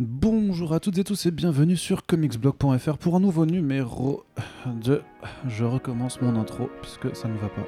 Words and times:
Bonjour 0.00 0.72
à 0.72 0.80
toutes 0.80 0.98
et 0.98 1.04
tous 1.04 1.26
et 1.26 1.30
bienvenue 1.30 1.76
sur 1.76 2.04
comicsblog.fr 2.04 2.98
pour 2.98 3.14
un 3.14 3.20
nouveau 3.20 3.46
numéro 3.46 4.24
de 4.66 5.02
Je 5.46 5.64
recommence 5.64 6.20
mon 6.20 6.34
intro 6.34 6.68
puisque 6.82 7.14
ça 7.14 7.28
ne 7.28 7.38
va 7.38 7.48
pas. 7.48 7.64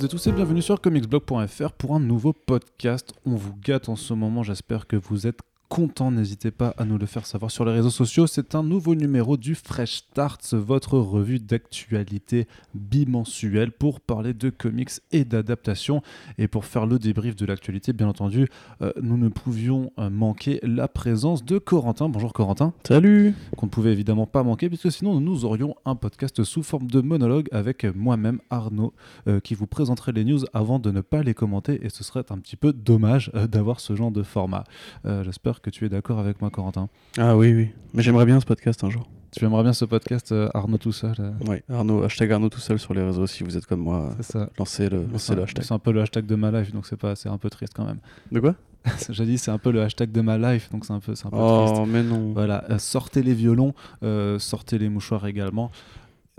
Toutes 0.00 0.14
et 0.14 0.16
tous 0.16 0.26
et 0.28 0.32
bienvenue 0.32 0.62
sur 0.62 0.80
comicsblog.fr 0.80 1.72
pour 1.72 1.94
un 1.94 2.00
nouveau 2.00 2.32
podcast. 2.32 3.12
On 3.26 3.34
vous 3.34 3.54
gâte 3.62 3.90
en 3.90 3.96
ce 3.96 4.14
moment, 4.14 4.42
j'espère 4.42 4.86
que 4.86 4.96
vous 4.96 5.26
êtes 5.26 5.40
contents. 5.70 6.10
N'hésitez 6.10 6.50
pas 6.50 6.74
à 6.78 6.84
nous 6.84 6.98
le 6.98 7.06
faire 7.06 7.24
savoir 7.24 7.50
sur 7.50 7.64
les 7.64 7.70
réseaux 7.72 7.90
sociaux. 7.90 8.26
C'est 8.26 8.56
un 8.56 8.64
nouveau 8.64 8.96
numéro 8.96 9.36
du 9.36 9.54
Fresh 9.54 9.98
Start, 9.98 10.52
votre 10.52 10.98
revue 10.98 11.38
d'actualité 11.38 12.48
bimensuelle 12.74 13.70
pour 13.70 14.00
parler 14.00 14.34
de 14.34 14.50
comics 14.50 14.90
et 15.12 15.24
d'adaptation. 15.24 16.02
Et 16.38 16.48
pour 16.48 16.64
faire 16.64 16.86
le 16.86 16.98
débrief 16.98 17.36
de 17.36 17.46
l'actualité, 17.46 17.92
bien 17.92 18.08
entendu, 18.08 18.48
euh, 18.82 18.92
nous 19.00 19.16
ne 19.16 19.28
pouvions 19.28 19.92
euh, 19.98 20.10
manquer 20.10 20.58
la 20.64 20.88
présence 20.88 21.44
de 21.44 21.58
Corentin. 21.58 22.08
Bonjour 22.08 22.32
Corentin. 22.32 22.74
Salut 22.86 23.34
Qu'on 23.56 23.66
ne 23.66 23.70
pouvait 23.70 23.92
évidemment 23.92 24.26
pas 24.26 24.42
manquer 24.42 24.68
puisque 24.68 24.90
sinon 24.90 25.20
nous 25.20 25.44
aurions 25.44 25.76
un 25.84 25.94
podcast 25.94 26.42
sous 26.42 26.64
forme 26.64 26.90
de 26.90 27.00
monologue 27.00 27.48
avec 27.52 27.84
moi-même 27.84 28.40
Arnaud 28.50 28.92
euh, 29.28 29.38
qui 29.38 29.54
vous 29.54 29.68
présenterait 29.68 30.12
les 30.12 30.24
news 30.24 30.40
avant 30.52 30.80
de 30.80 30.90
ne 30.90 31.00
pas 31.00 31.22
les 31.22 31.34
commenter 31.34 31.86
et 31.86 31.90
ce 31.90 32.02
serait 32.02 32.24
un 32.30 32.38
petit 32.38 32.56
peu 32.56 32.72
dommage 32.72 33.30
euh, 33.36 33.46
d'avoir 33.46 33.78
ce 33.78 33.94
genre 33.94 34.10
de 34.10 34.24
format. 34.24 34.64
J'espère 35.04 35.59
que 35.62 35.70
tu 35.70 35.84
es 35.86 35.88
d'accord 35.88 36.18
avec 36.18 36.40
moi 36.40 36.50
Corentin. 36.50 36.88
Ah 37.18 37.36
oui, 37.36 37.52
oui. 37.52 37.70
Mais 37.94 38.02
j'aimerais 38.02 38.26
bien 38.26 38.40
ce 38.40 38.46
podcast 38.46 38.82
un 38.84 38.90
jour. 38.90 39.08
Tu 39.32 39.44
aimerais 39.44 39.62
bien 39.62 39.72
ce 39.72 39.84
podcast 39.84 40.32
euh, 40.32 40.48
Arnaud 40.54 40.78
tout 40.78 40.90
seul 40.90 41.14
euh, 41.20 41.30
Oui, 41.46 41.58
Arnaud, 41.72 42.02
hashtag 42.02 42.32
Arnaud 42.32 42.48
tout 42.48 42.58
seul 42.58 42.80
sur 42.80 42.94
les 42.94 43.02
réseaux 43.02 43.28
si 43.28 43.44
vous 43.44 43.56
êtes 43.56 43.64
comme 43.64 43.80
moi. 43.80 44.12
C'est 44.16 44.32
ça. 44.32 44.50
Lancez 44.58 44.88
le, 44.88 45.06
lancez 45.12 45.36
le 45.36 45.42
hashtag. 45.42 45.64
C'est 45.64 45.74
un 45.74 45.78
peu 45.78 45.92
le 45.92 46.02
hashtag 46.02 46.26
de 46.26 46.34
ma 46.34 46.50
life 46.50 46.72
donc 46.72 46.86
c'est 46.86 46.96
pas 46.96 47.14
c'est 47.14 47.28
un 47.28 47.38
peu 47.38 47.48
triste 47.48 47.72
quand 47.76 47.84
même. 47.84 47.98
De 48.32 48.40
quoi? 48.40 48.56
J'ai 49.10 49.26
dit 49.26 49.38
c'est 49.38 49.52
un 49.52 49.58
peu 49.58 49.70
le 49.70 49.82
hashtag 49.82 50.10
de 50.10 50.20
ma 50.20 50.36
life 50.36 50.70
donc 50.72 50.84
c'est 50.84 50.92
un 50.92 51.00
peu 51.00 51.14
c'est 51.14 51.26
un 51.26 51.30
peu 51.30 51.36
triste. 51.36 51.74
Oh, 51.78 51.86
mais 51.86 52.02
non. 52.02 52.32
Voilà, 52.32 52.64
euh, 52.70 52.78
sortez 52.78 53.22
les 53.22 53.34
violons, 53.34 53.72
euh, 54.02 54.38
sortez 54.40 54.78
les 54.78 54.88
mouchoirs 54.88 55.26
également. 55.26 55.70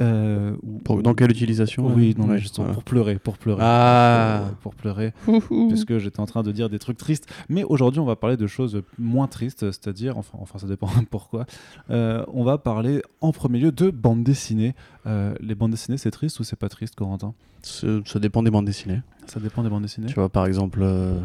Euh, 0.02 0.56
Pour- 0.84 1.02
dans 1.04 1.14
quelle 1.14 1.32
utilisation 1.32 1.86
Oui, 1.88 2.16
euh 2.18 2.22
non, 2.22 2.28
Ouais, 2.30 2.38
justement, 2.40 2.72
pour 2.74 2.84
pleurer, 2.84 3.20
pour 3.20 3.38
pleurer. 3.38 3.62
Ah. 3.64 4.42
Pour, 4.48 4.58
pour 4.72 4.76
pleurer, 4.76 5.14
Ouhou. 5.28 5.68
puisque 5.70 5.98
j'étais 6.00 6.20
en 6.20 6.26
train 6.26 6.44
de 6.44 6.52
dire 6.52 6.70
des 6.70 6.80
trucs 6.80 6.98
tristes. 6.98 7.28
Mais 7.50 7.64
aujourd'hui, 7.64 8.00
on 8.02 8.06
va 8.06 8.16
parler 8.16 8.38
de 8.38 8.48
choses 8.48 8.82
moins 8.98 9.28
tristes, 9.28 9.60
c'est-à-dire, 9.72 10.18
enfin, 10.18 10.38
enfin, 10.42 10.58
ça 10.60 10.68
dépend 10.68 10.88
pourquoi. 11.12 11.46
Euh, 11.90 12.26
on 12.34 12.44
va 12.44 12.58
parler 12.58 13.02
en 13.22 13.32
premier 13.32 13.60
lieu 13.60 13.72
de 13.72 13.92
bande 13.92 14.24
dessinée. 14.24 14.74
Euh, 15.06 15.34
les 15.40 15.56
bandes 15.56 15.72
dessinées, 15.72 15.98
c'est 15.98 16.12
triste 16.12 16.40
ou 16.40 16.44
c'est 16.44 16.56
pas 16.60 16.70
triste, 16.70 16.96
Corentin? 16.96 17.34
Ça 17.64 17.88
ça 18.06 18.18
dépend 18.20 18.42
des 18.42 18.50
bandes 18.50 18.66
dessinées. 18.66 19.02
Ça 19.32 19.40
dépend 19.40 19.64
des 19.64 19.70
bandes 19.70 19.84
dessinées. 19.84 20.08
Tu 20.08 20.16
vois, 20.16 20.28
par 20.28 20.46
exemple. 20.46 20.80
euh, 20.82 21.18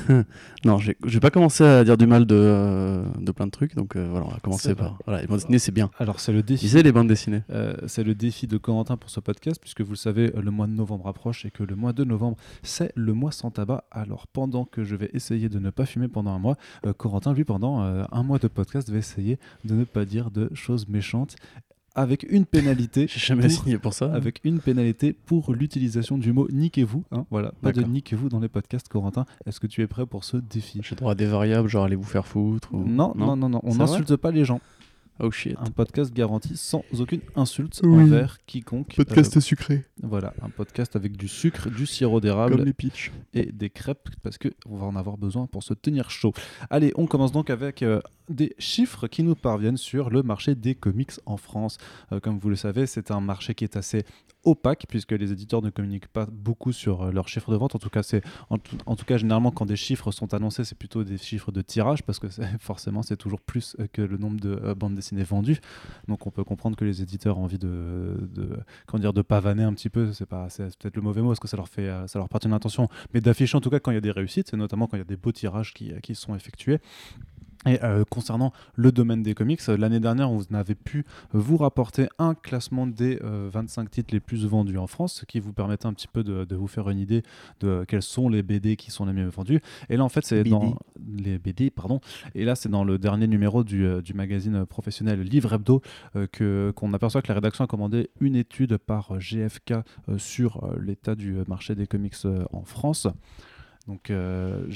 non, 0.64 0.78
j'ai- 0.78 0.96
je 1.04 1.12
vais 1.12 1.20
pas 1.20 1.28
commencer 1.30 1.62
à 1.62 1.84
dire 1.84 1.98
du 1.98 2.06
mal 2.06 2.24
de, 2.24 2.34
euh, 2.34 3.04
de 3.20 3.32
plein 3.32 3.44
de 3.44 3.50
trucs. 3.50 3.74
Donc 3.74 3.96
euh, 3.96 4.08
voilà, 4.10 4.24
on 4.24 4.30
va 4.30 4.38
commencer 4.38 4.74
par. 4.74 4.96
Voilà, 5.04 5.20
les 5.20 5.26
bandes 5.26 5.36
dessinées, 5.40 5.58
c'est 5.58 5.70
bien. 5.72 5.90
Alors, 5.98 6.20
c'est 6.20 6.32
le 6.32 6.42
défi. 6.42 6.64
Lisez 6.64 6.82
les 6.82 6.90
bandes 6.90 7.08
dessinées. 7.08 7.42
C'est 7.86 8.02
le 8.02 8.14
défi 8.14 8.46
de 8.46 8.56
Corentin 8.56 8.96
pour 8.96 9.10
ce 9.10 9.20
podcast, 9.20 9.60
puisque 9.60 9.82
vous 9.82 9.90
le 9.90 9.96
savez, 9.96 10.32
le 10.34 10.50
mois 10.50 10.66
de 10.66 10.72
novembre 10.72 11.06
approche 11.06 11.44
et 11.44 11.50
que 11.50 11.62
le 11.62 11.76
mois 11.76 11.92
de 11.92 12.02
novembre, 12.04 12.38
c'est 12.62 12.92
le 12.96 13.12
mois 13.12 13.30
sans 13.30 13.50
tabac. 13.50 13.84
Alors, 13.90 14.26
pendant 14.26 14.64
que 14.64 14.82
je 14.82 14.96
vais 14.96 15.10
essayer 15.12 15.50
de 15.50 15.58
ne 15.58 15.68
pas 15.68 15.84
fumer 15.84 16.08
pendant 16.08 16.30
un 16.30 16.38
mois, 16.38 16.56
Corentin, 16.96 17.34
lui, 17.34 17.44
pendant 17.44 17.80
un 17.80 18.22
mois 18.22 18.38
de 18.38 18.48
podcast, 18.48 18.88
va 18.90 18.96
essayer 18.96 19.38
de 19.66 19.74
ne 19.74 19.84
pas 19.84 20.06
dire 20.06 20.30
de 20.30 20.48
choses 20.54 20.88
méchantes, 20.88 21.36
avec 21.94 22.26
une 22.28 22.46
pénalité. 22.46 23.06
J'ai 23.12 23.20
jamais 23.20 23.42
pour- 23.42 23.50
signé 23.50 23.78
pour 23.78 23.94
ça. 23.94 24.12
Avec 24.12 24.40
une 24.44 24.60
pénalité 24.60 25.12
pour 25.12 25.52
l'utilisation 25.52 26.18
du 26.18 26.32
mot 26.32 26.48
niquez-vous. 26.50 27.04
hein, 27.12 27.26
voilà, 27.30 27.52
pas 27.62 27.72
de 27.72 27.82
niquez-vous 27.82 28.28
dans 28.28 28.40
les 28.40 28.48
podcasts, 28.48 28.88
Corentin. 28.88 29.24
Est-ce 29.46 29.60
que 29.60 29.66
tu 29.66 29.82
es 29.82 29.86
prêt 29.86 30.06
pour 30.06 30.24
ce 30.24 30.36
défi? 30.36 30.80
J'ai 30.82 30.96
droit 30.96 31.12
à 31.12 31.14
des 31.14 31.26
variables, 31.26 31.68
genre 31.68 31.84
allez 31.84 31.96
vous 31.96 32.04
faire 32.04 32.26
foutre. 32.26 32.68
Ou... 32.72 32.84
non, 32.86 33.12
non, 33.16 33.36
non, 33.36 33.48
non, 33.48 33.60
on 33.64 33.74
n'insulte 33.74 34.16
pas 34.16 34.30
les 34.30 34.44
gens. 34.44 34.60
Oh 35.22 35.30
shit. 35.30 35.54
Un 35.60 35.70
podcast 35.70 36.14
garanti 36.14 36.56
sans 36.56 36.82
aucune 36.98 37.20
insulte 37.36 37.80
Oui. 37.84 38.04
envers 38.04 38.38
quiconque. 38.46 38.96
Euh, 38.98 39.40
sucré. 39.40 39.84
Voilà, 40.02 40.32
un 40.40 40.48
podcast 40.48 40.96
avec 40.96 41.16
du 41.16 41.28
sucre, 41.28 41.68
du 41.68 41.84
sirop 41.84 42.20
d'érable 42.20 42.62
les 42.64 42.72
pitchs. 42.72 43.12
et 43.34 43.52
des 43.52 43.68
crêpes 43.68 44.08
parce 44.22 44.38
que 44.38 44.48
on 44.66 44.76
va 44.76 44.86
en 44.86 44.96
avoir 44.96 45.18
besoin 45.18 45.46
pour 45.46 45.62
se 45.62 45.74
tenir 45.74 46.10
chaud. 46.10 46.32
Allez, 46.70 46.92
on 46.96 47.06
commence 47.06 47.32
donc 47.32 47.50
avec 47.50 47.82
euh, 47.82 48.00
des 48.30 48.54
chiffres 48.58 49.08
qui 49.08 49.22
nous 49.22 49.34
parviennent 49.34 49.76
sur 49.76 50.08
le 50.08 50.22
marché 50.22 50.54
des 50.54 50.74
comics 50.74 51.12
en 51.26 51.36
France. 51.36 51.76
Euh, 52.12 52.20
comme 52.20 52.38
vous 52.38 52.48
le 52.48 52.56
savez, 52.56 52.86
c'est 52.86 53.10
un 53.10 53.20
marché 53.20 53.54
qui 53.54 53.64
est 53.64 53.76
assez 53.76 54.04
opaque 54.44 54.86
puisque 54.88 55.12
les 55.12 55.32
éditeurs 55.32 55.62
ne 55.62 55.70
communiquent 55.70 56.08
pas 56.08 56.26
beaucoup 56.26 56.72
sur 56.72 57.02
euh, 57.02 57.12
leurs 57.12 57.28
chiffres 57.28 57.50
de 57.52 57.56
vente. 57.56 57.74
En 57.74 57.78
tout 57.78 57.90
cas, 57.90 58.02
c'est 58.02 58.22
en, 58.48 58.58
tout- 58.58 59.04
cas 59.04 59.16
généralement 59.16 59.50
quand 59.50 59.66
des 59.66 59.76
chiffres 59.76 60.10
sont 60.10 60.32
annoncés, 60.34 60.64
c'est 60.64 60.76
plutôt 60.78 61.04
des 61.04 61.18
chiffres 61.18 61.52
de 61.52 61.62
tirage 61.62 62.02
parce 62.02 62.18
que 62.18 62.26
forcément 62.60 63.02
c'est 63.02 63.16
toujours 63.16 63.40
plus 63.40 63.76
euh, 63.80 63.86
que 63.92 64.02
le 64.02 64.16
nombre 64.16 64.40
de 64.40 64.60
euh, 64.62 64.74
bandes 64.74 64.94
dessinées 64.94 65.24
vendues. 65.24 65.60
Donc 66.08 66.26
on 66.26 66.30
peut 66.30 66.44
comprendre 66.44 66.76
que 66.76 66.84
les 66.84 67.02
éditeurs 67.02 67.38
ont 67.38 67.44
envie 67.44 67.58
de, 67.58 68.16
comment 68.86 69.00
dire 69.00 69.12
de 69.12 69.22
pavaner 69.22 69.62
un 69.62 69.74
petit 69.74 69.90
peu. 69.90 70.12
C'est 70.12 70.26
pas 70.26 70.48
c'est 70.48 70.76
peut-être 70.78 70.96
le 70.96 71.02
mauvais 71.02 71.22
mot 71.22 71.28
parce 71.28 71.40
que 71.40 71.48
ça 71.48 71.56
leur 71.56 71.68
fait 71.68 71.90
ça 72.06 72.18
leur 72.18 72.28
porte 72.28 72.44
une 72.44 72.52
intention, 72.52 72.88
mais 73.14 73.20
d'afficher 73.20 73.56
en 73.56 73.60
tout 73.60 73.70
cas 73.70 73.80
quand 73.80 73.90
il 73.90 73.94
y 73.94 73.98
a 73.98 74.00
des 74.02 74.10
réussites, 74.10 74.52
et 74.54 74.56
notamment 74.56 74.86
quand 74.86 74.96
il 74.96 75.00
y 75.00 75.02
a 75.02 75.04
des 75.04 75.16
beaux 75.16 75.32
tirages 75.32 75.74
qui, 75.74 75.92
qui 76.02 76.14
sont 76.14 76.34
effectués. 76.34 76.78
Et 77.66 77.78
euh, 77.84 78.04
concernant 78.08 78.52
le 78.74 78.90
domaine 78.90 79.22
des 79.22 79.34
comics, 79.34 79.60
euh, 79.68 79.76
l'année 79.76 80.00
dernière, 80.00 80.30
on 80.30 80.40
avait 80.54 80.74
pu 80.74 81.04
vous 81.32 81.58
rapporter 81.58 82.08
un 82.18 82.34
classement 82.34 82.86
des 82.86 83.18
euh, 83.22 83.50
25 83.52 83.90
titres 83.90 84.14
les 84.14 84.20
plus 84.20 84.46
vendus 84.46 84.78
en 84.78 84.86
France, 84.86 85.20
ce 85.20 85.26
qui 85.26 85.40
vous 85.40 85.52
permettait 85.52 85.84
un 85.84 85.92
petit 85.92 86.08
peu 86.08 86.24
de, 86.24 86.44
de 86.44 86.56
vous 86.56 86.68
faire 86.68 86.88
une 86.88 86.98
idée 86.98 87.22
de 87.60 87.68
euh, 87.68 87.84
quels 87.86 88.00
sont 88.02 88.30
les 88.30 88.42
BD 88.42 88.76
qui 88.76 88.90
sont 88.90 89.04
les 89.04 89.12
mieux 89.12 89.28
vendus. 89.28 89.60
Et 89.90 89.98
là, 89.98 90.04
en 90.04 90.08
fait, 90.08 90.24
c'est 90.24 90.42
dans 90.44 90.74
les 91.18 91.38
BD, 91.38 91.70
pardon. 91.70 92.00
Et 92.34 92.46
là, 92.46 92.54
c'est 92.54 92.70
dans 92.70 92.82
le 92.82 92.96
dernier 92.96 93.26
numéro 93.26 93.62
du, 93.62 93.84
euh, 93.84 94.00
du 94.00 94.14
magazine 94.14 94.64
professionnel 94.64 95.20
Livre 95.20 95.52
Hebdo 95.52 95.82
euh, 96.16 96.26
que 96.32 96.72
qu'on 96.74 96.94
aperçoit 96.94 97.20
que 97.20 97.28
la 97.28 97.34
rédaction 97.34 97.64
a 97.64 97.66
commandé 97.66 98.08
une 98.20 98.36
étude 98.36 98.78
par 98.78 99.12
euh, 99.12 99.18
GFK 99.18 99.72
euh, 99.72 100.16
sur 100.16 100.64
euh, 100.64 100.78
l'état 100.80 101.14
du 101.14 101.36
euh, 101.36 101.44
marché 101.46 101.74
des 101.74 101.86
comics 101.86 102.14
euh, 102.24 102.44
en 102.52 102.64
France. 102.64 103.06
Donc, 103.86 104.10
euh, 104.10 104.66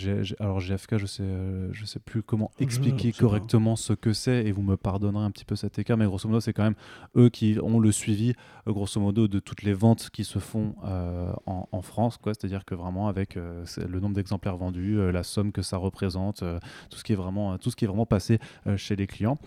alors 0.40 0.60
GFK, 0.60 0.96
je 0.96 1.06
sais, 1.06 1.22
euh, 1.22 1.68
je 1.72 1.84
sais 1.84 2.00
plus 2.00 2.22
comment 2.22 2.50
expliquer 2.58 3.12
correctement 3.12 3.76
ce 3.76 3.92
que 3.92 4.12
c'est, 4.12 4.44
et 4.46 4.50
vous 4.50 4.62
me 4.62 4.76
pardonnerez 4.76 5.24
un 5.24 5.30
petit 5.30 5.44
peu 5.44 5.56
cet 5.56 5.78
écart, 5.78 5.96
mais 5.96 6.06
grosso 6.06 6.26
modo, 6.26 6.40
c'est 6.40 6.54
quand 6.54 6.64
même 6.64 6.74
eux 7.16 7.28
qui 7.28 7.58
ont 7.62 7.78
le 7.78 7.92
suivi, 7.92 8.32
euh, 8.66 8.72
grosso 8.72 8.98
modo, 9.00 9.28
de 9.28 9.38
toutes 9.40 9.62
les 9.62 9.74
ventes 9.74 10.08
qui 10.10 10.24
se 10.24 10.38
font 10.38 10.74
euh, 10.84 11.32
en, 11.46 11.68
en 11.70 11.82
France, 11.82 12.16
quoi. 12.16 12.32
C'est-à-dire 12.32 12.64
que 12.64 12.74
vraiment 12.74 13.08
avec 13.08 13.34
le 13.34 14.00
nombre 14.00 14.14
d'exemplaires 14.14 14.56
vendus, 14.56 15.12
la 15.12 15.22
somme 15.22 15.52
que 15.52 15.62
ça 15.62 15.76
représente, 15.76 16.42
tout 16.90 16.98
ce 16.98 17.04
qui 17.04 17.12
est 17.12 17.16
vraiment, 17.16 17.58
tout 17.58 17.70
ce 17.70 17.76
qui 17.76 17.84
est 17.84 17.88
vraiment 17.88 18.06
passé 18.06 18.38
chez 18.76 18.96
les 18.96 19.06
clients, 19.06 19.38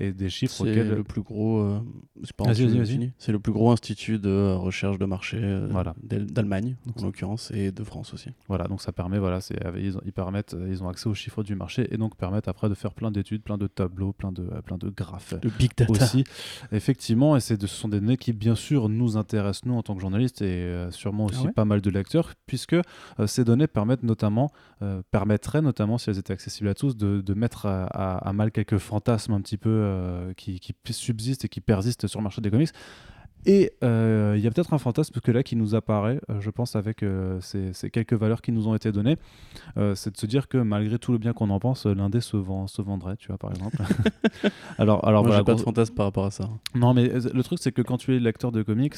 et 0.00 0.12
des 0.12 0.28
chiffres 0.30 0.54
C'est 0.54 0.62
auxquels 0.70 0.88
le 0.88 1.04
plus 1.04 1.22
gros. 1.22 1.60
euh, 1.60 1.80
c'est 2.24 2.32
pas 2.34 2.44
Vas-y, 2.44 2.52
institut, 2.64 2.68
vas-y, 2.70 2.78
vas-y. 2.78 2.92
fini. 2.92 3.12
C'est 3.18 3.32
le 3.32 3.38
plus 3.38 3.52
gros 3.52 3.70
institut 3.70 4.18
de 4.18 4.54
recherche 4.54 4.98
de 4.98 5.04
marché 5.04 5.38
euh, 5.40 5.68
Voilà. 5.70 5.94
d'Allemagne 6.02 6.76
Donc 6.86 7.00
en 7.02 7.06
l'occurrence 7.06 7.50
et 7.52 7.70
de 7.72 7.84
France 7.84 8.12
aussi. 8.14 8.30
Voilà, 8.48 8.64
donc 8.64 8.82
ça 8.82 8.92
permet, 8.92 9.18
voilà, 9.18 9.40
c'est, 9.40 9.64
euh, 9.64 9.92
ils, 10.04 10.12
permettent, 10.12 10.56
ils 10.68 10.82
ont 10.82 10.88
accès 10.88 11.08
aux 11.08 11.14
chiffres 11.14 11.42
du 11.42 11.54
marché 11.54 11.86
et 11.92 11.96
donc 11.96 12.16
permettent 12.16 12.48
après 12.48 12.68
de 12.68 12.74
faire 12.74 12.92
plein 12.94 13.10
d'études, 13.10 13.42
plein 13.42 13.58
de 13.58 13.66
tableaux, 13.66 14.12
plein 14.12 14.32
de, 14.32 14.42
plein 14.64 14.78
de 14.78 14.88
graphes 14.90 15.34
Le 15.42 15.50
big 15.50 15.70
data. 15.76 15.92
aussi. 15.92 16.24
Effectivement, 16.72 17.36
et 17.36 17.40
c'est 17.40 17.56
de- 17.56 17.66
ce 17.66 17.74
sont 17.76 17.88
des 17.88 18.00
données 18.00 18.16
qui, 18.16 18.32
bien 18.32 18.54
sûr, 18.54 18.88
nous 18.88 19.16
intéressent, 19.16 19.66
nous, 19.66 19.74
en 19.74 19.82
tant 19.82 19.94
que 19.94 20.00
journalistes, 20.00 20.42
et 20.42 20.46
euh, 20.46 20.90
sûrement 20.90 21.26
aussi 21.26 21.40
Ah 21.42 21.46
ouais 21.46 21.52
pas 21.52 21.64
mal 21.64 21.80
de 21.80 21.90
lecteurs, 21.90 22.34
puisque 22.46 22.74
euh, 22.74 22.82
ces 23.26 23.44
données 23.44 23.66
permettent 23.66 24.02
notamment, 24.02 24.50
euh, 24.82 25.02
permettraient 25.10 25.62
notamment, 25.62 25.98
si 25.98 26.10
elles 26.10 26.18
étaient 26.18 26.32
accessibles 26.32 26.68
à 26.68 26.74
tous, 26.74 26.96
de, 26.96 27.20
de 27.20 27.34
mettre 27.34 27.66
à, 27.66 27.84
à- 27.86 28.28
à 28.28 28.32
mal 28.32 28.50
quelques 28.52 28.78
fantasmes 28.78 29.32
un 29.32 29.40
petit 29.40 29.56
peu 29.56 29.68
euh, 29.70 29.89
qui, 30.36 30.60
qui 30.60 30.74
subsistent 30.90 31.44
et 31.44 31.48
qui 31.48 31.60
persistent 31.60 32.06
sur 32.06 32.20
le 32.20 32.24
marché 32.24 32.40
des 32.40 32.50
comics. 32.50 32.70
Et 33.46 33.72
euh, 33.82 34.34
il 34.36 34.42
y 34.42 34.46
a 34.46 34.50
peut-être 34.50 34.74
un 34.74 34.78
fantasme 34.78 35.18
que 35.20 35.30
là 35.30 35.42
qui 35.42 35.56
nous 35.56 35.74
apparaît, 35.74 36.20
euh, 36.28 36.40
je 36.40 36.50
pense, 36.50 36.76
avec 36.76 37.02
euh, 37.02 37.40
ces, 37.40 37.72
ces 37.72 37.90
quelques 37.90 38.12
valeurs 38.12 38.42
qui 38.42 38.52
nous 38.52 38.68
ont 38.68 38.74
été 38.74 38.92
données, 38.92 39.16
euh, 39.78 39.94
c'est 39.94 40.10
de 40.10 40.16
se 40.18 40.26
dire 40.26 40.48
que 40.48 40.58
malgré 40.58 40.98
tout 40.98 41.12
le 41.12 41.18
bien 41.18 41.32
qu'on 41.32 41.48
en 41.50 41.58
pense, 41.58 41.86
euh, 41.86 41.94
l'indé 41.94 42.20
se, 42.20 42.36
vend, 42.36 42.66
se 42.66 42.82
vendrait, 42.82 43.16
tu 43.16 43.28
vois, 43.28 43.38
par 43.38 43.50
exemple. 43.50 43.78
alors, 44.78 45.06
alors 45.06 45.22
Moi, 45.22 45.30
voilà, 45.30 45.44
pas 45.44 45.54
de 45.54 45.60
fantasme 45.60 45.94
par 45.94 46.06
rapport 46.06 46.26
à 46.26 46.30
ça. 46.30 46.50
non, 46.74 46.92
mais 46.92 47.10
euh, 47.10 47.30
le 47.32 47.42
truc, 47.42 47.58
c'est 47.62 47.72
que 47.72 47.82
quand 47.82 47.96
tu 47.96 48.14
es 48.14 48.20
lecteur 48.20 48.52
de 48.52 48.62
comics, 48.62 48.96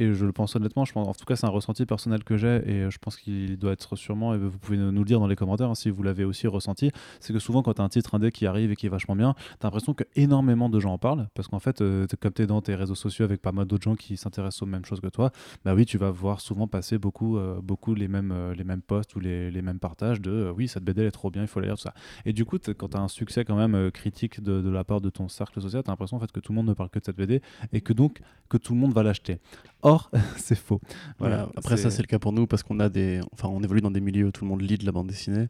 et 0.00 0.14
je 0.14 0.24
le 0.24 0.32
pense 0.32 0.56
honnêtement, 0.56 0.84
je 0.84 0.92
pense, 0.92 1.06
en 1.06 1.14
tout 1.14 1.24
cas 1.24 1.36
c'est 1.36 1.46
un 1.46 1.50
ressenti 1.50 1.84
personnel 1.86 2.24
que 2.24 2.36
j'ai 2.36 2.62
et 2.68 2.90
je 2.90 2.98
pense 2.98 3.16
qu'il 3.16 3.58
doit 3.58 3.72
être 3.72 3.96
sûrement, 3.96 4.34
et 4.34 4.38
vous 4.38 4.58
pouvez 4.58 4.78
nous 4.78 4.90
le 4.90 5.04
dire 5.04 5.20
dans 5.20 5.26
les 5.26 5.36
commentaires 5.36 5.70
hein, 5.70 5.74
si 5.74 5.90
vous 5.90 6.02
l'avez 6.02 6.24
aussi 6.24 6.46
ressenti, 6.46 6.90
c'est 7.20 7.32
que 7.32 7.38
souvent 7.38 7.62
quand 7.62 7.74
tu 7.74 7.82
as 7.82 7.84
un 7.84 7.88
titre 7.88 8.14
indé 8.14 8.32
qui 8.32 8.46
arrive 8.46 8.70
et 8.70 8.76
qui 8.76 8.86
est 8.86 8.90
vachement 8.90 9.14
bien, 9.14 9.34
tu 9.34 9.40
as 9.60 9.66
l'impression 9.66 9.94
que 9.94 10.04
énormément 10.16 10.68
de 10.68 10.80
gens 10.80 10.94
en 10.94 10.98
parlent 10.98 11.28
parce 11.34 11.48
qu'en 11.48 11.58
fait, 11.58 11.80
euh, 11.82 12.06
comme 12.20 12.32
tu 12.32 12.42
es 12.42 12.46
dans 12.46 12.60
tes 12.62 12.74
réseaux 12.74 12.94
sociaux 12.94 13.24
avec 13.24 13.42
pas 13.42 13.52
mal 13.52 13.66
d'autres 13.66 13.84
gens 13.84 13.96
qui 13.96 14.16
s'intéressent 14.16 14.62
aux 14.62 14.66
mêmes 14.66 14.84
choses 14.84 15.00
que 15.00 15.08
toi, 15.08 15.30
bah 15.64 15.74
oui, 15.74 15.84
tu 15.84 15.98
vas 15.98 16.10
voir 16.10 16.40
souvent 16.40 16.66
passer 16.66 16.98
beaucoup, 16.98 17.36
euh, 17.36 17.60
beaucoup 17.62 17.94
les, 17.94 18.08
mêmes, 18.08 18.32
euh, 18.32 18.54
les 18.54 18.64
mêmes 18.64 18.82
posts 18.82 19.14
ou 19.16 19.20
les, 19.20 19.50
mêmes 19.60 19.78
partages 19.78 20.20
de 20.20 20.50
oui, 20.56 20.68
cette 20.68 20.84
BD 20.84 21.02
elle 21.02 21.08
est 21.08 21.10
trop 21.10 21.30
bien, 21.30 21.42
il 21.42 21.48
faut 21.48 21.60
la 21.60 21.66
lire, 21.66 21.76
tout 21.76 21.82
ça. 21.82 21.94
Et 22.24 22.32
du 22.32 22.44
coup, 22.44 22.58
quand 22.58 22.88
tu 22.88 22.96
as 22.96 23.00
un 23.00 23.08
succès 23.08 23.44
quand 23.44 23.56
même 23.56 23.90
critique 23.90 24.42
de, 24.42 24.62
de, 24.62 24.70
la 24.70 24.84
part 24.84 25.00
de 25.00 25.10
ton 25.10 25.28
cercle 25.28 25.60
social, 25.60 25.82
tu 25.82 25.90
as 25.90 25.92
l'impression 25.92 26.16
en 26.16 26.20
fait, 26.20 26.32
que 26.32 26.40
tout 26.40 26.52
le 26.52 26.56
monde 26.56 26.66
ne 26.66 26.74
parle 26.74 26.88
que 26.88 26.98
de 26.98 27.04
cette 27.04 27.16
BD 27.16 27.42
et 27.72 27.80
que 27.80 27.92
donc 27.92 28.20
que 28.48 28.56
tout 28.56 28.74
le 28.74 28.80
monde 28.80 28.92
va 28.92 29.02
l'acheter. 29.02 29.38
Or, 29.82 30.10
c'est 30.36 30.54
faux. 30.56 30.80
Voilà, 31.18 31.48
Après, 31.56 31.76
ça, 31.76 31.90
c'est 31.90 32.02
le 32.02 32.06
cas 32.06 32.18
pour 32.18 32.32
nous 32.32 32.46
parce 32.46 32.62
qu'on 32.62 32.80
a 32.80 32.88
des. 32.88 33.20
Enfin, 33.32 33.48
on 33.48 33.62
évolue 33.62 33.80
dans 33.80 33.90
des 33.90 34.00
milieux 34.00 34.26
où 34.26 34.32
tout 34.32 34.44
le 34.44 34.50
monde 34.50 34.62
lit 34.62 34.78
de 34.78 34.86
la 34.86 34.92
bande 34.92 35.06
dessinée. 35.06 35.48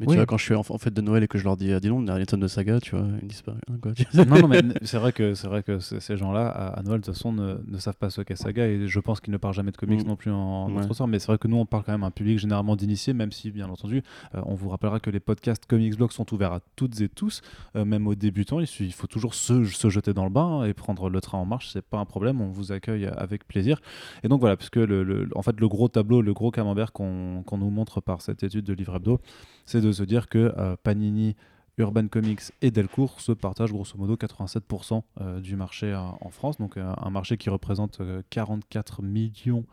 Mais 0.00 0.06
tu 0.06 0.14
vois, 0.14 0.26
quand 0.26 0.38
je 0.38 0.44
suis 0.44 0.54
en, 0.54 0.60
en, 0.66 0.78
fête 0.78 0.94
de 0.94 1.02
Noël 1.02 1.22
et 1.22 1.28
que 1.28 1.36
je 1.36 1.44
leur 1.44 1.56
dis, 1.56 1.70
ah, 1.72 1.78
dis 1.78 1.88
donc, 1.88 2.08
a 2.08 2.26
tonne 2.26 2.40
de 2.40 2.48
saga, 2.48 2.80
tu 2.80 2.96
vois, 2.96 3.06
ils 3.20 3.28
disent 3.28 3.42
pas 3.42 3.52
rien. 3.52 3.78
Quoi. 3.78 3.92
non, 4.14 4.40
non, 4.40 4.48
mais 4.48 4.62
c'est 4.82 4.96
vrai 4.96 5.12
que, 5.12 5.34
c'est 5.34 5.48
vrai 5.48 5.62
que 5.62 5.80
ces 5.80 6.16
gens-là, 6.16 6.48
à, 6.48 6.82
Noël, 6.82 7.00
de 7.00 7.04
toute 7.04 7.14
façon, 7.14 7.32
ne, 7.32 7.56
ne 7.66 7.78
savent 7.78 7.96
pas 7.96 8.08
ce 8.08 8.22
qu'est 8.22 8.36
saga 8.36 8.66
et 8.66 8.86
je 8.86 9.00
pense 9.00 9.20
qu'ils 9.20 9.32
ne 9.32 9.36
parlent 9.36 9.54
jamais 9.54 9.70
de 9.70 9.76
comics 9.76 10.02
mm. 10.02 10.08
non 10.08 10.16
plus 10.16 10.30
en, 10.30 10.70
notre 10.70 10.94
sort. 10.94 11.08
Mais 11.08 11.18
c'est 11.18 11.26
vrai 11.26 11.38
que 11.38 11.46
nous, 11.46 11.58
on 11.58 11.66
parle 11.66 11.84
quand 11.84 11.92
même 11.92 12.04
à 12.04 12.06
un 12.06 12.10
public 12.10 12.38
généralement 12.38 12.74
d'initiés, 12.74 13.12
même 13.12 13.32
si, 13.32 13.50
bien 13.50 13.68
entendu, 13.68 14.02
euh, 14.34 14.40
on 14.46 14.54
vous 14.54 14.70
rappellera 14.70 14.98
que 14.98 15.10
les 15.10 15.20
podcasts 15.20 15.66
Comics 15.66 15.96
Blog 15.96 16.10
sont 16.12 16.32
ouverts 16.32 16.52
à 16.52 16.60
toutes 16.74 17.00
et 17.02 17.08
tous, 17.10 17.42
euh, 17.76 17.84
même 17.84 18.06
aux 18.06 18.14
débutants. 18.14 18.60
Il, 18.60 18.68
il 18.80 18.92
faut 18.94 19.06
toujours 19.06 19.34
se, 19.34 19.64
se, 19.64 19.90
jeter 19.90 20.14
dans 20.14 20.24
le 20.24 20.30
bain 20.30 20.64
et 20.64 20.72
prendre 20.72 21.10
le 21.10 21.20
train 21.20 21.36
en 21.36 21.44
marche, 21.44 21.68
c'est 21.70 21.82
pas 21.84 21.98
un 21.98 22.06
problème, 22.06 22.40
on 22.40 22.48
vous 22.48 22.72
accueille 22.72 23.06
avec 23.06 23.46
plaisir. 23.46 23.82
Et 24.24 24.28
donc 24.28 24.40
voilà, 24.40 24.56
puisque 24.56 24.76
le, 24.76 25.02
le, 25.04 25.28
en 25.34 25.42
fait, 25.42 25.60
le 25.60 25.68
gros 25.68 25.88
tableau, 25.88 26.22
le 26.22 26.32
gros 26.32 26.50
camembert 26.50 26.92
qu'on 26.92 27.44
nous 27.52 27.70
montre 27.70 28.00
par 28.00 28.22
cette 28.22 28.42
étude 28.42 28.64
de 28.64 28.72
Livre 28.72 28.96
Hebdo, 28.96 29.20
c'est 29.66 29.81
de 29.82 29.92
se 29.92 30.02
dire 30.02 30.28
que 30.28 30.54
euh, 30.56 30.76
Panini, 30.82 31.36
Urban 31.78 32.08
Comics 32.08 32.52
et 32.60 32.70
Delcourt 32.70 33.20
se 33.20 33.32
partagent 33.32 33.72
grosso 33.72 33.96
modo 33.96 34.16
87% 34.16 35.02
euh, 35.20 35.40
du 35.40 35.56
marché 35.56 35.94
en 35.94 36.30
France, 36.30 36.58
donc 36.58 36.76
euh, 36.76 36.92
un 36.96 37.10
marché 37.10 37.36
qui 37.36 37.50
représente 37.50 38.00
44 38.30 39.02
millions 39.02 39.64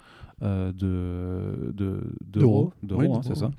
de, 0.42 1.74
d'euros, 2.22 2.74
hein, 2.84 3.22
c'est 3.24 3.36
ça 3.36 3.52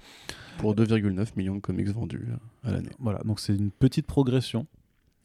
Pour 0.59 0.75
2,9 0.75 1.33
millions 1.37 1.55
de 1.55 1.61
comics 1.61 1.89
vendus 1.89 2.29
à 2.65 2.73
l'année. 2.73 2.89
Voilà, 2.99 3.21
donc 3.25 3.41
c'est 3.41 3.55
une 3.55 3.71
petite 3.71 4.07
progression. 4.07 4.67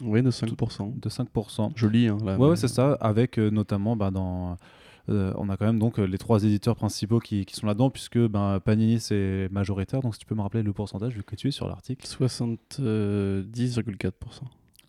Oui, 0.04 0.22
de 0.22 0.30
5%. 0.30 1.00
De 1.00 1.10
5%. 1.10 1.72
Je 1.74 1.88
lis, 1.88 2.10
hein, 2.10 2.18
là. 2.26 2.38
Ouais, 2.38 2.58
c'est 2.58 2.68
ça, 2.68 2.98
avec 3.00 3.38
notamment 3.38 3.96
bah, 3.96 4.12
dans 4.12 4.58
euh, 5.10 5.34
on 5.38 5.50
a 5.50 5.58
quand 5.58 5.66
même 5.66 5.78
donc 5.78 6.00
euh, 6.00 6.06
les 6.06 6.18
trois 6.18 6.44
éditeurs 6.44 6.76
principaux 6.76 7.20
qui, 7.20 7.46
sont 7.52 7.68
là-dedans, 7.68 7.92
puisque 7.92 8.18
ben, 8.18 8.60
Panini 8.60 9.00
c'est 9.00 9.48
majoritaire. 9.52 10.02
Donc 10.02 10.16
si 10.16 10.20
tu 10.20 10.26
peux 10.26 10.34
me 10.36 10.42
rappeler 10.42 10.64
le 10.64 10.74
pourcentage 10.74 11.14
vu 11.14 11.24
que 11.24 11.36
tu 11.36 11.48
es 11.48 11.52
sur 11.52 11.68
l'article 11.68 12.04
70,4%. 12.06 14.12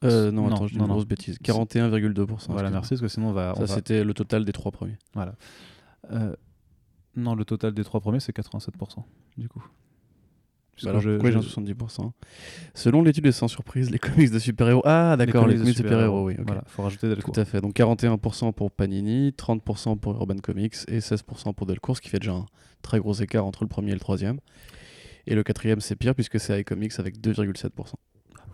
Euh, 0.05 0.31
non, 0.31 0.49
attends, 0.49 0.67
j'ai 0.67 0.77
une 0.77 0.87
grosse 0.87 1.07
bêtise. 1.07 1.39
41,2%. 1.43 2.49
Voilà, 2.49 2.71
merci, 2.71 2.91
parce 2.91 3.01
que 3.01 3.09
sinon 3.09 3.29
on 3.29 3.33
va. 3.33 3.55
Ça, 3.55 3.67
c'était 3.67 4.05
le 4.05 4.13
total 4.15 4.45
des 4.45 4.53
trois 4.53 4.73
premiers. 4.73 4.99
Voilà. 5.15 5.35
non, 7.17 7.35
le 7.35 7.45
total 7.45 7.75
des 7.75 7.85
trois 7.85 8.01
premiers, 8.01 8.21
c'est 8.21 8.37
87%, 8.37 9.03
du 9.37 9.49
coup. 9.49 9.65
Bah 10.83 10.93
pourquoi 10.93 11.31
j'ai 11.31 11.39
70% 11.39 12.11
Selon 12.75 13.03
l'étude 13.03 13.25
de 13.25 13.31
Sans 13.31 13.49
Surprise, 13.49 13.91
les 13.91 13.99
comics 13.99 14.31
de 14.31 14.39
super-héros. 14.39 14.83
Ah, 14.85 15.17
d'accord, 15.17 15.47
les, 15.47 15.55
comics 15.55 15.69
de 15.69 15.77
super-héros, 15.77 16.27
oui. 16.27 16.35
Voilà, 16.47 16.65
faut 16.67 16.83
rajouter 16.83 17.09
Delcourt. 17.09 17.35
Tout 17.35 17.41
à 17.41 17.45
fait. 17.45 17.61
Donc 17.61 17.75
41% 17.75 18.53
pour 18.53 18.71
Panini, 18.71 19.31
30% 19.31 19.99
pour 19.99 20.15
Urban 20.15 20.37
Comics 20.37 20.75
et 20.89 20.99
16% 20.99 21.55
pour 21.55 21.67
Delcourt, 21.67 21.97
ce 21.97 22.03
qui 22.03 22.11
fait 22.11 22.19
déjà 22.19 22.33
un 22.33 22.47
très 22.83 22.99
gros 22.99 23.15
écart 23.15 23.47
entre 23.47 23.65
le 23.65 23.69
premier 23.69 23.93
et 23.93 23.95
le 23.95 24.01
troisième. 24.01 24.39
Et 25.27 25.35
le 25.35 25.43
quatrième, 25.43 25.81
c'est 25.81 25.97
pire 25.97 26.15
puisque 26.15 26.39
c'est 26.39 26.61
iComics 26.61 26.99
avec 26.99 27.19
2,7%. 27.19 27.71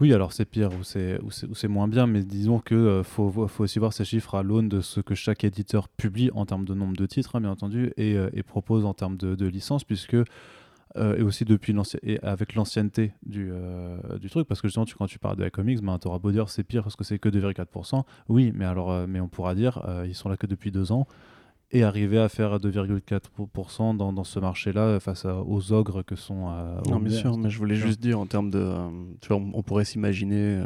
Oui, 0.01 0.13
alors 0.13 0.33
c'est 0.33 0.47
pire 0.47 0.71
ou 0.73 0.83
c'est 0.83 1.69
moins 1.69 1.87
bien, 1.87 2.07
mais 2.07 2.23
disons 2.23 2.59
que 2.59 2.75
euh, 2.75 3.03
faut, 3.03 3.31
faut, 3.47 3.65
aussi 3.65 3.79
voir 3.79 3.93
ces 3.93 4.05
chiffres 4.05 4.35
à 4.35 4.43
l'aune 4.43 4.69
de 4.69 4.81
ce 4.81 5.01
que 5.01 5.15
chaque 5.15 5.45
éditeur 5.45 5.89
publie 5.89 6.31
en 6.35 6.47
termes 6.47 6.65
de 6.65 6.75
nombre 6.75 6.97
de 6.97 7.07
titres, 7.07 7.37
hein, 7.37 7.41
bien 7.41 7.51
entendu, 7.51 7.93
et, 7.97 8.17
euh, 8.17 8.31
et, 8.33 8.43
propose 8.43 8.85
en 8.85 8.95
termes 8.95 9.17
de, 9.17 9.35
de 9.35 9.47
licences, 9.47 9.85
puisque 9.85 10.17
euh, 10.97 11.17
et 11.17 11.23
aussi 11.23 11.45
depuis 11.45 11.75
et 12.03 12.19
avec 12.23 12.55
l'ancienneté 12.55 13.13
du, 13.25 13.51
euh, 13.51 13.97
du 14.19 14.29
truc 14.29 14.47
parce 14.47 14.61
que 14.61 14.69
justement 14.69 14.85
tu, 14.85 14.95
quand 14.95 15.07
tu 15.07 15.19
parles 15.19 15.37
de 15.37 15.43
la 15.43 15.51
comics 15.51 15.81
ben, 15.81 15.99
tu 15.99 16.07
auras 16.07 16.19
beau 16.19 16.33
dire 16.33 16.51
c'est 16.51 16.65
pire 16.65 16.83
parce 16.83 16.97
que 16.97 17.05
c'est 17.05 17.19
que 17.19 17.31
2,4% 17.31 18.03
oui 18.29 18.53
mais 18.55 18.67
alors 18.67 18.91
euh, 18.93 19.07
mais 19.09 19.19
on 19.19 19.29
pourra 19.29 19.55
dire 19.55 19.83
ils 20.07 20.15
sont 20.15 20.29
là 20.29 20.37
que 20.37 20.47
depuis 20.47 20.71
deux 20.71 20.93
ans 20.93 21.07
et 21.71 21.83
arriver 21.83 22.19
à 22.19 22.29
faire 22.29 22.59
2,4% 22.59 23.97
dans, 23.97 24.13
dans, 24.13 24.25
ce 24.25 24.39
marché-là 24.39 25.01
face 25.01 25.25
aux 25.25 25.73
ogres 25.73 26.03
que 26.03 26.17
sont. 26.17 26.51
non, 26.87 27.01
bien 27.01 27.17
sûr, 27.17 27.39
mais 27.39 27.49
je 27.49 27.57
voulais 27.57 27.77
juste 27.77 27.99
dire 27.99 28.21
en 28.21 28.27
termes 28.27 28.51
de. 28.51 28.77
tu 29.23 29.29
vois, 29.29 29.39
on 29.39 29.63
pourrait 29.63 29.87
s'imaginer 29.87 30.63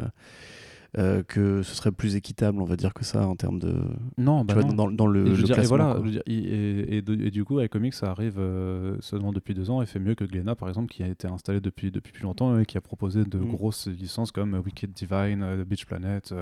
euh, 0.97 1.21
que 1.21 1.61
ce 1.63 1.75
serait 1.75 1.91
plus 1.91 2.15
équitable, 2.15 2.61
on 2.61 2.65
va 2.65 2.75
dire, 2.75 2.93
que 2.93 3.03
ça 3.03 3.27
en 3.27 3.35
termes 3.35 3.59
de. 3.59 3.75
Non, 4.17 4.45
bah 4.45 4.55
Dans, 4.55 4.89
dans, 4.89 5.07
le, 5.07 5.39
et 5.39 5.43
classement, 5.43 5.63
et 5.63 5.67
voilà, 5.67 5.99
et, 6.25 6.97
et, 6.97 7.31
du 7.31 7.43
coup, 7.43 7.59
iComics, 7.59 7.93
ça 7.93 8.09
arrive 8.09 8.37
euh, 8.39 8.95
seulement 9.01 9.33
depuis 9.33 9.53
deux 9.53 9.69
ans 9.69 9.81
et 9.81 9.85
fait 9.85 9.99
mieux 9.99 10.15
que 10.15 10.23
Glénat, 10.23 10.55
par 10.55 10.69
exemple, 10.69 10.91
qui 10.91 11.03
a 11.03 11.07
été 11.07 11.27
installé 11.27 11.59
depuis, 11.59 11.91
depuis 11.91 12.13
plus 12.13 12.23
longtemps 12.23 12.57
et 12.57 12.65
qui 12.65 12.77
a 12.77 12.81
proposé 12.81 13.25
de 13.25 13.37
mm. 13.37 13.51
grosses 13.51 13.87
licences 13.87 14.31
comme 14.31 14.53
Wicked 14.65 14.91
Divine, 14.91 15.43
euh, 15.43 15.65
Beach 15.65 15.85
Planet. 15.85 16.33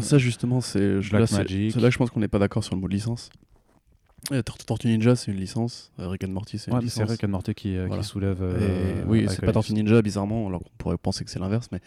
ça, 0.00 0.18
justement, 0.18 0.60
c'est 0.60 1.00
là, 1.10 1.20
là 1.20 1.90
je 1.90 1.98
pense 1.98 2.10
qu'on 2.10 2.20
n'est 2.20 2.28
pas 2.28 2.38
d'accord 2.38 2.64
sur 2.64 2.74
le 2.74 2.80
mot 2.80 2.88
de 2.88 2.92
licence. 2.92 3.30
Tortue 4.66 4.88
Ninja, 4.88 5.16
c'est 5.16 5.30
une 5.30 5.38
licence. 5.38 5.90
Euh, 5.98 6.08
Rick 6.08 6.24
and 6.24 6.28
Morty, 6.28 6.58
c'est 6.58 6.70
une 6.70 6.78
licence. 6.80 7.06
C'est 7.06 7.10
Rick 7.10 7.24
and 7.24 7.28
Morty 7.28 7.54
qui, 7.54 7.76
euh, 7.76 7.88
qui 7.88 8.04
soulève. 8.04 8.38
Euh, 8.42 9.02
oui, 9.06 9.26
c'est 9.28 9.44
pas 9.44 9.52
Tortue 9.52 9.72
Ninja, 9.72 10.02
bizarrement. 10.02 10.46
Alors 10.48 10.62
on 10.64 10.76
pourrait 10.76 10.98
penser 10.98 11.24
que 11.24 11.30
c'est 11.30 11.38
l'inverse, 11.38 11.68
mais 11.72 11.80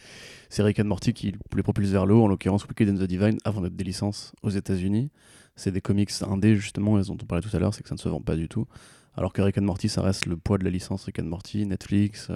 c'est 0.50 0.64
Rick 0.64 0.80
and 0.80 0.86
Morty 0.86 1.14
qui 1.14 1.36
les 1.56 1.64
propulse 1.64 1.90
vers 1.90 2.06
le 2.06 2.16
haut. 2.16 2.24
En 2.24 2.28
l'occurrence, 2.28 2.66
Wicked 2.66 2.90
and 2.90 2.96
the 2.96 3.08
Divine, 3.08 3.38
avant 3.44 3.62
d'être 3.62 3.76
des 3.76 3.84
licences 3.84 4.34
aux 4.44 4.50
États-Unis. 4.50 5.10
C'est 5.56 5.72
des 5.72 5.82
comics 5.82 6.12
indés, 6.22 6.56
justement, 6.56 7.00
dont 7.00 7.18
on 7.22 7.26
parlait 7.26 7.48
tout 7.48 7.56
à 7.56 7.60
l'heure, 7.60 7.74
c'est 7.74 7.84
que 7.84 7.90
ça 7.90 7.96
ne 7.96 8.00
se 8.00 8.10
vend 8.10 8.22
pas 8.22 8.36
du 8.36 8.48
tout. 8.48 8.66
Alors 9.16 9.34
que 9.34 9.42
Rick 9.42 9.58
and 9.58 9.64
Morty, 9.64 9.90
ça 9.90 10.02
reste 10.02 10.26
le 10.26 10.38
poids 10.38 10.58
de 10.58 10.64
la 10.64 10.70
licence 10.70 11.04
Rick 11.04 11.20
and 11.20 11.26
Morty, 11.26 11.66
Netflix 11.66 12.30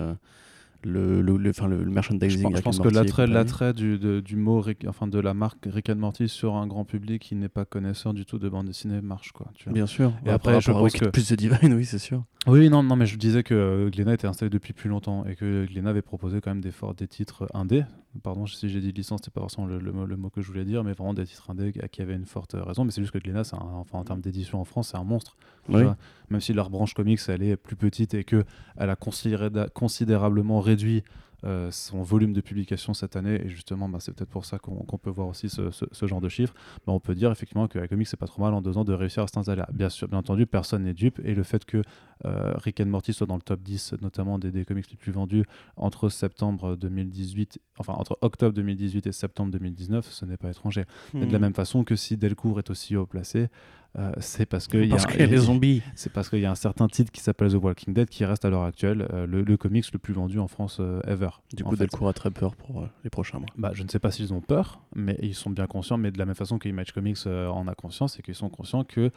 le, 0.84 1.22
le, 1.22 1.38
le, 1.38 1.50
enfin, 1.50 1.68
le, 1.68 1.84
merchandising. 1.86 2.56
Je 2.56 2.62
pense, 2.62 2.80
que 2.80 2.88
l'attrait, 2.88 3.28
l'attrait 3.28 3.74
du, 3.74 3.98
du 4.22 4.36
mot, 4.36 4.64
enfin 4.88 5.08
de 5.08 5.20
la 5.20 5.34
marque 5.34 5.66
Rick 5.66 5.90
and 5.90 5.96
Morty 5.96 6.30
sur 6.30 6.56
un 6.56 6.68
grand 6.68 6.86
public 6.86 7.22
qui 7.22 7.36
n'est 7.36 7.50
pas 7.50 7.66
connaisseur 7.66 8.14
du 8.14 8.26
tout 8.26 8.40
de 8.40 8.50
bande 8.50 8.68
dessinée 8.68 9.02
marche 9.02 9.32
quoi. 9.32 9.48
Tu 9.56 9.66
vois. 9.66 9.74
Bien 9.74 9.88
sûr. 9.88 10.14
Et 10.26 10.30
après, 10.30 10.62
je 10.62 10.72
pense 10.72 10.94
que 10.94 11.06
plus 11.06 11.30
de 11.30 11.36
Divine, 11.36 11.74
oui, 11.74 11.86
c'est 11.86 12.00
sûr. 12.00 12.24
Oui, 12.48 12.70
non, 12.70 12.84
non, 12.84 12.96
mais 12.96 13.06
je 13.06 13.18
disais 13.18 13.44
que 13.44 13.90
Glénat 13.90 14.14
était 14.14 14.28
installé 14.28 14.50
depuis 14.50 14.74
plus 14.74 14.90
longtemps 14.90 15.26
et 15.26 15.36
que 15.36 15.66
Glénat 15.66 15.90
avait 15.90 16.02
proposé 16.02 16.42
quand 16.42 16.52
même 16.52 16.62
des, 16.62 16.72
forts, 16.72 16.94
des 16.94 17.08
titres 17.08 17.48
indés. 17.54 17.84
Pardon 18.24 18.46
si 18.46 18.70
j'ai 18.70 18.82
dit 18.82 18.92
licence, 18.92 19.22
c'était 19.22 19.32
pas 19.32 19.42
forcément 19.42 19.68
le, 19.68 19.80
le, 19.80 20.18
mot 20.18 20.30
que 20.30 20.42
je 20.42 20.48
voulais 20.48 20.66
dire, 20.66 20.84
mais 20.84 20.94
vraiment 20.94 21.14
des 21.14 21.26
titres 21.26 21.50
indés 21.50 21.74
qui 21.92 22.02
avaient 22.02 22.16
une 22.16 22.26
forte 22.26 22.56
raison. 22.58 22.86
Mais 22.86 22.92
c'est 22.92 23.02
juste 23.02 23.14
que 23.14 23.20
Glénat, 23.20 23.42
enfin, 23.42 23.86
en 23.92 24.04
termes 24.04 24.22
d'édition 24.22 24.60
en 24.60 24.66
France, 24.66 24.90
c'est 24.92 24.98
un 24.98 25.04
monstre. 25.04 25.36
même 25.70 26.42
si 26.42 26.54
leur 26.54 26.70
branche 26.70 26.94
comics, 26.94 27.20
elle 27.28 27.44
est 27.44 27.58
plus 27.58 27.76
petite 27.76 28.14
et 28.14 28.24
que 28.24 28.44
elle 28.78 28.90
a 28.90 28.96
considérablement 28.96 30.60
réduit 30.60 31.04
euh, 31.44 31.70
son 31.72 32.02
volume 32.02 32.34
de 32.34 32.42
publication 32.42 32.94
cette 32.94 33.16
année, 33.16 33.42
et 33.44 33.50
justement, 33.50 33.90
bah, 33.90 34.00
c'est 34.00 34.14
peut-être 34.14 34.30
pour 34.30 34.46
ça 34.46 34.58
qu'on 34.60 34.98
peut 34.98 35.10
voir 35.10 35.28
aussi 35.28 35.50
ce, 35.50 35.70
ce, 35.70 36.06
genre 36.08 36.22
de 36.22 36.30
chiffres, 36.30 36.54
bah, 36.86 36.94
on 36.94 37.00
peut 37.00 37.16
dire 37.16 37.32
effectivement 37.32 37.68
que 37.68 37.78
la 37.78 37.88
comics, 37.88 38.08
c'est 38.08 38.18
pas 38.18 38.28
trop 38.28 38.42
mal 38.42 38.54
en 38.54 38.62
deux 38.62 38.78
ans 38.78 38.84
de 38.84 38.94
réussir 38.94 39.24
à 39.24 39.28
s'installer. 39.28 39.64
Bien 39.74 39.90
sûr, 39.90 40.08
bien 40.08 40.20
entendu, 40.20 40.46
personne 40.46 40.84
n'est 40.84 40.94
dupe, 40.94 41.20
et 41.24 41.36
le 41.36 41.44
fait 41.44 41.66
que 41.66 41.82
euh, 42.26 42.54
Rick 42.58 42.80
and 42.80 42.88
Morty 42.88 43.14
soit 43.14 43.28
dans 43.28 43.36
le 43.36 43.42
top 43.42 43.62
10, 43.62 43.96
notamment 44.02 44.40
des, 44.40 44.52
des, 44.52 44.66
comics 44.66 44.90
les 44.90 44.98
plus 44.98 45.12
vendus 45.12 45.44
entre 45.76 46.10
septembre 46.10 46.76
2018, 46.76 47.60
enfin 47.78 47.94
entre 47.94 48.18
octobre 48.22 48.54
2018 48.54 49.08
et 49.08 49.12
septembre 49.12 49.52
2019, 49.52 50.10
ce 50.10 50.26
n'est 50.26 50.38
pas 50.38 50.50
étranger. 50.50 50.86
Et 51.14 51.26
de 51.26 51.32
la 51.32 51.38
hmm. 51.38 51.42
même 51.42 51.54
façon 51.54 51.84
que 51.84 51.96
si 51.96 52.18
Delcourt 52.18 52.60
est 52.60 52.70
aussi 52.70 52.96
haut 52.96 53.06
placé, 53.06 53.50
euh, 53.98 54.12
c'est 54.20 54.46
parce 54.46 54.68
qu'il 54.68 54.86
y, 54.86 54.94
a, 54.94 55.28
des 55.28 55.38
zombies. 55.38 55.82
C'est 55.96 56.12
parce 56.12 56.30
qu'il 56.30 56.40
y 56.40 56.46
a 56.46 56.52
un 56.52 56.56
certain 56.56 56.88
titre 56.88 57.12
qui 57.12 57.22
s'appelle 57.22 57.52
The 57.52 57.56
Walking 57.56 57.94
Dead 57.94 58.10
qui 58.10 58.26
reste 58.26 58.44
à 58.44 58.50
l'heure 58.50 58.64
actuelle 58.64 59.08
euh, 59.14 59.26
le, 59.26 59.58
comics 59.58 59.86
le 59.94 60.00
plus 60.00 60.14
vendu 60.14 60.40
en 60.40 60.48
France 60.48 60.78
euh, 60.80 61.00
ever. 61.08 61.30
Du 61.54 61.64
coup, 61.64 61.76
Delcourt 61.76 62.10
a 62.10 62.14
très 62.14 62.32
peur 62.32 62.56
pour 62.56 62.88
les 63.04 63.10
prochains 63.10 63.40
mois. 63.40 63.48
Bah, 63.58 63.72
je 63.74 63.84
ne 63.84 63.90
sais 63.90 64.00
pas 64.00 64.12
s'ils 64.12 64.34
ont 64.34 64.42
peur, 64.42 64.82
mais 64.96 65.18
ils 65.22 65.36
sont 65.36 65.50
bien 65.50 65.68
conscients. 65.68 65.98
Mais 65.98 66.12
de 66.12 66.18
la 66.18 66.26
même 66.26 66.36
façon 66.36 66.58
que 66.58 66.68
Image 66.68 66.92
Comics 66.92 67.26
en 67.26 67.68
a 67.68 67.76
conscience, 67.76 68.16
c'est 68.16 68.22
qu'ils 68.22 68.36
sont 68.36 68.50
conscients 68.50 68.84
que 68.84 69.12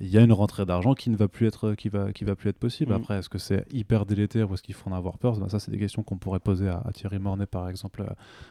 il 0.00 0.08
y 0.08 0.16
a 0.16 0.22
une 0.22 0.32
rentrée 0.32 0.64
d'argent 0.64 0.94
qui 0.94 1.10
ne 1.10 1.16
va 1.16 1.28
plus 1.28 1.46
être 1.46 1.74
qui 1.74 1.88
va 1.88 2.12
qui 2.12 2.24
va 2.24 2.34
plus 2.34 2.48
être 2.48 2.58
possible. 2.58 2.92
Mm. 2.92 2.96
Après, 2.96 3.18
est-ce 3.18 3.28
que 3.28 3.38
c'est 3.38 3.66
hyper 3.72 4.06
délétère 4.06 4.50
ou 4.50 4.54
est-ce 4.54 4.62
qu'il 4.62 4.74
faut 4.74 4.88
en 4.90 4.94
avoir 4.94 5.18
peur? 5.18 5.38
Bah, 5.38 5.48
Ça, 5.48 5.60
c'est 5.60 5.70
des 5.70 5.78
questions 5.78 6.02
qu'on 6.02 6.16
pourrait 6.16 6.40
poser 6.40 6.68
à, 6.68 6.82
Thierry 6.94 7.18
Mornay, 7.18 7.46
par 7.46 7.68
exemple, 7.68 8.04